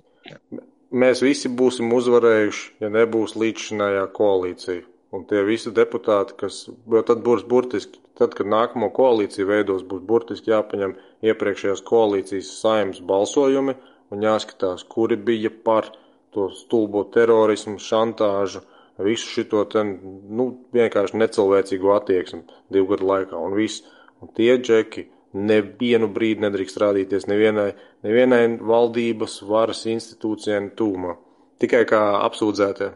Mēs 0.88 1.20
visi 1.20 1.50
būsim 1.52 1.90
uzvarējuši, 1.92 2.62
ja 2.80 2.88
nebūs 2.88 3.34
līdzšinējā 3.36 4.06
koalīcija. 4.16 4.84
Un 5.12 5.24
tie 5.28 5.42
visi 5.44 5.72
deputāti, 5.72 6.36
kas, 6.40 6.62
jo 6.68 7.02
tad 7.04 7.20
būs 7.24 7.44
burtiski, 7.48 8.00
tad, 8.16 8.32
kad 8.36 8.48
nākamo 8.48 8.88
koalīciju 8.96 9.48
veidos, 9.48 9.84
būs 9.88 10.00
burtiski 10.08 10.52
jāpaņem 10.52 10.94
iepriekšējās 11.28 11.84
koalīcijas 11.84 12.54
saimnes 12.62 13.02
balsojumi, 13.04 13.76
un 14.12 14.24
jāskatās, 14.24 14.86
kuri 14.88 15.16
bija 15.16 15.52
par 15.52 15.90
to 16.32 16.48
stulbo 16.56 17.04
terorismu, 17.12 17.76
šantāžu, 17.80 18.64
visu 19.04 19.28
šito 19.28 19.66
te, 19.68 19.84
nu, 19.84 20.50
vienkārši 20.76 21.20
necilvēcīgu 21.20 21.92
attieksmi 21.98 22.42
divu 22.72 22.94
gadu 22.94 23.12
laikā 23.12 23.36
un 23.36 23.56
viss. 23.60 23.84
Un 24.24 24.32
tie 24.34 24.56
džeki 24.56 25.04
nevienu 25.36 26.08
brīdi 26.12 26.44
nedrīkst 26.46 26.80
rādīties 26.80 27.28
nevienai, 27.28 27.72
nevienai 28.06 28.42
valdības 28.70 29.42
varas 29.48 29.84
institūcijai 29.90 30.70
tūmā. 30.78 31.16
Tikai 31.58 31.84
kā 31.90 32.02
apsūdzētie. 32.22 32.92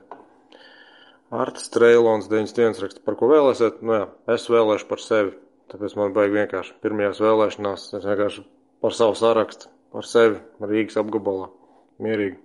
Arts 1.33 1.71
Treilons 1.73 2.29
91 2.29 2.83
raksta, 2.85 3.01
par 3.05 3.17
ko 3.21 3.31
vēlēsiet? 3.33 3.81
Nu 3.85 3.97
jā, 3.97 4.07
es 4.35 4.49
vēlēšu 4.53 4.89
par 4.91 5.01
sevi. 5.01 5.37
Tāpēc 5.73 5.95
man 5.97 6.13
baigi 6.13 6.37
vienkārši 6.37 6.75
pirmajās 6.85 7.23
vēlēšanās 7.25 7.87
es 7.97 8.05
vienkārši 8.05 8.45
par 8.85 8.93
savu 8.93 9.17
sarakstu 9.17 9.71
par 9.93 10.09
sevi 10.09 10.41
Rīgas 10.61 10.99
apgabalā. 11.01 11.49
Mierīgi. 12.03 12.39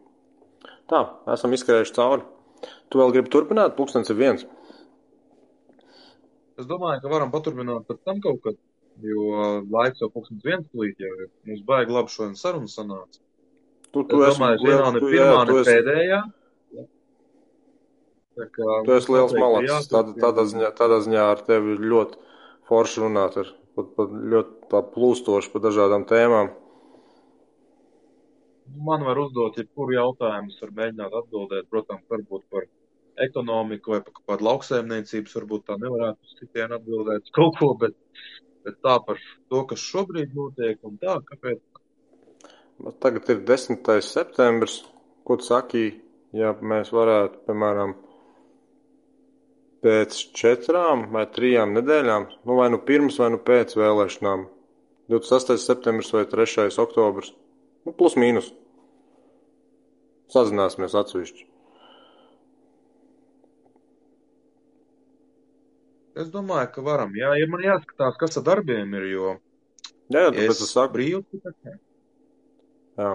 Tā, 0.92 1.02
esam 1.34 1.56
izskrējuši 1.56 1.96
cauri. 1.96 2.24
Tu 2.92 3.00
vēl 3.00 3.14
gribi 3.16 3.32
turpināt? 3.34 3.76
Pūkstens 3.78 4.12
ir 4.12 4.20
viens. 4.20 4.46
Es 6.58 6.68
domāju, 6.70 7.04
ka 7.04 7.12
varam 7.12 7.32
paturpināt 7.34 7.88
pēc 7.88 8.02
tam 8.08 8.22
kaut 8.24 8.42
kad. 8.46 8.60
Jo 9.06 9.62
laiks 9.70 10.02
jau 10.02 10.10
pulkstens 10.10 10.46
viens 10.46 10.68
plīt 10.74 11.02
jau 11.02 11.14
ir. 11.22 11.30
Mums 11.46 11.64
baigi 11.68 11.94
labi 11.94 12.14
šodien 12.14 12.38
saruna 12.40 12.72
sanāca. 12.72 13.22
Tu, 13.94 14.04
Es 14.04 14.10
tu 14.10 14.24
esi, 14.26 14.40
domāju, 14.40 14.64
vienā 14.66 14.88
ne 14.94 15.02
pirmā, 15.04 15.44
ne 15.48 15.66
pēdējā. 15.68 16.22
Tā 18.38 18.46
kā 18.54 18.80
tu 18.86 18.94
esi 18.94 19.14
liels 19.14 19.36
malacis. 19.38 19.90
Tādā, 19.92 20.16
tādā, 20.22 20.46
ziņā, 20.52 20.72
tādā 20.78 21.02
ziņā 21.06 21.26
ar 21.34 21.44
tevi 21.46 21.76
ir 21.76 21.86
ļoti 21.94 22.20
forši 22.70 23.04
runāt. 23.06 23.38
Ar, 23.42 23.52
pat, 23.78 23.92
pat 23.98 24.16
ļoti 24.34 24.72
tā 24.74 24.82
plūstoši 24.96 25.54
par 25.54 25.64
dažādām 25.68 26.06
tēmām. 26.10 26.52
Man 28.88 29.06
var 29.08 29.20
uzdot 29.22 29.58
jebkuru 29.58 29.96
jautājumu, 29.96 30.52
es 30.52 30.60
varu 30.62 30.76
mēģināt 30.82 31.14
atbildēt, 31.22 31.70
protams, 31.72 32.04
varbūt 32.12 32.44
par 32.52 32.68
ekonomiku 33.24 33.96
vai 33.96 34.02
par 34.06 34.18
kādu 34.20 34.48
lauksaimniecības, 34.48 35.38
varbūt 35.40 35.64
tā 35.70 35.78
nevarētu 35.82 36.28
uz 36.28 36.36
citiem 36.42 36.76
atbildēt 36.78 37.32
kaut 37.38 37.58
ko, 37.62 37.72
bet, 37.80 37.96
bet 38.68 38.82
tā 38.84 38.98
par 39.08 39.22
to, 39.24 39.64
kas 39.70 39.86
šobrīd 39.94 40.36
notiek 40.36 40.84
un 40.88 41.00
tā, 41.02 41.18
kāpēc. 41.30 41.64
Tagad 43.02 43.32
ir 43.34 43.42
10. 43.48 43.88
septembris. 44.06 44.82
Ko 45.28 45.36
tu 45.40 45.48
saki, 45.48 45.88
ja 46.36 46.54
mēs 46.62 46.94
varētu, 46.96 47.42
piemēram, 47.48 47.96
pēc 49.84 50.20
četrām 50.38 51.08
vai 51.14 51.26
trijām 51.34 51.74
nedēļām, 51.76 52.30
nu 52.48 52.60
vai 52.60 52.70
nu 52.74 52.80
pirms 52.84 53.20
vai 53.22 53.32
nu 53.34 53.42
pēc 53.50 53.76
vēlēšanām, 53.80 54.48
26. 55.12 55.58
septembris 55.64 56.14
vai 56.16 56.24
3. 56.30 56.70
oktobris, 56.84 57.34
nu 57.88 57.94
plus 57.96 58.18
mīnus. 58.20 58.50
Sazināsimies 60.34 60.96
atsevišķi. 61.00 61.46
Es 66.18 66.30
domāju, 66.34 66.70
ka 66.76 66.84
varam. 66.86 67.16
Jā, 67.18 67.34
ja 67.38 67.48
man 67.52 67.64
jāskatās, 67.66 68.18
kas 68.22 68.40
ar 68.40 68.46
darbiem 68.48 68.94
ir, 68.98 69.10
jo 69.14 69.34
Jā, 70.08 70.22
jā, 70.28 70.30
tāpēc 70.32 70.62
es 70.64 70.72
saku, 70.72 71.02
nē. 71.68 71.74
jā. 73.02 73.12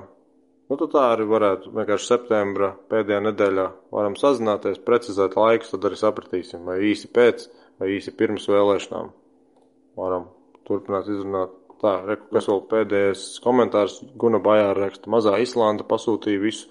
Nu, 0.71 0.77
tad 0.81 0.93
tā 0.95 1.01
arī 1.13 1.25
varētu 1.29 1.73
vienkārši 1.75 2.09
septembra 2.09 2.71
pēdējā 2.93 3.19
nedēļā 3.27 3.65
varam 3.93 4.15
sazināties, 4.17 4.79
precizēt 4.87 5.35
laikus, 5.37 5.73
tad 5.75 5.85
arī 5.89 5.99
sapratīsim, 6.01 6.63
vai 6.69 6.79
īsi 6.89 7.11
pēc, 7.13 7.45
vai 7.81 7.91
īsi 7.97 8.15
pirms 8.17 8.47
vēlēšanām. 8.49 9.11
Varam 10.01 10.31
turpināt 10.69 11.11
izrunāt. 11.13 11.59
Tā, 11.83 11.97
reku, 12.07 12.29
kas 12.33 12.47
vēl 12.49 12.61
pēdējais 12.71 13.25
komentārs, 13.43 13.99
Guna 14.17 14.39
Bajāra 14.41 14.87
raksta, 14.87 15.11
mazā 15.13 15.35
Islanda 15.43 15.85
pasūtīja 15.89 16.41
visu 16.41 16.71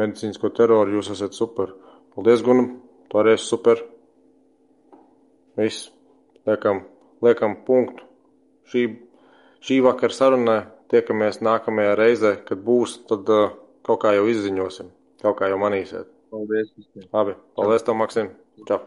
medicīnisko 0.00 0.52
teroru, 0.54 0.96
jūs 0.96 1.10
esat 1.16 1.34
super. 1.36 1.74
Paldies, 2.14 2.44
Guna, 2.46 2.68
tu 3.10 3.20
arī 3.20 3.34
esi 3.36 3.50
super. 3.50 3.82
Viss, 5.58 5.90
liekam, 6.48 6.84
liekam 7.24 7.58
punktu. 7.66 8.06
Šī, 8.72 8.86
šī 9.64 9.80
vakar 9.84 10.14
sarunai 10.14 10.62
tiekamies 10.92 11.42
nākamajā 11.44 11.96
reizē, 11.98 12.32
kad 12.48 12.62
būs, 12.64 13.00
tad 13.10 13.28
uh, 13.32 13.52
kaut 13.86 14.02
kā 14.04 14.14
jau 14.16 14.24
izziņosim, 14.32 14.88
kaut 15.24 15.38
kā 15.40 15.50
jau 15.52 15.60
manīsiet. 15.60 16.08
Paldies 16.32 16.72
visiem. 16.78 17.08
Labi, 17.12 17.36
paldies, 17.58 17.84
tev, 17.84 17.98
Maksim. 18.00 18.32
Čau! 18.68 18.80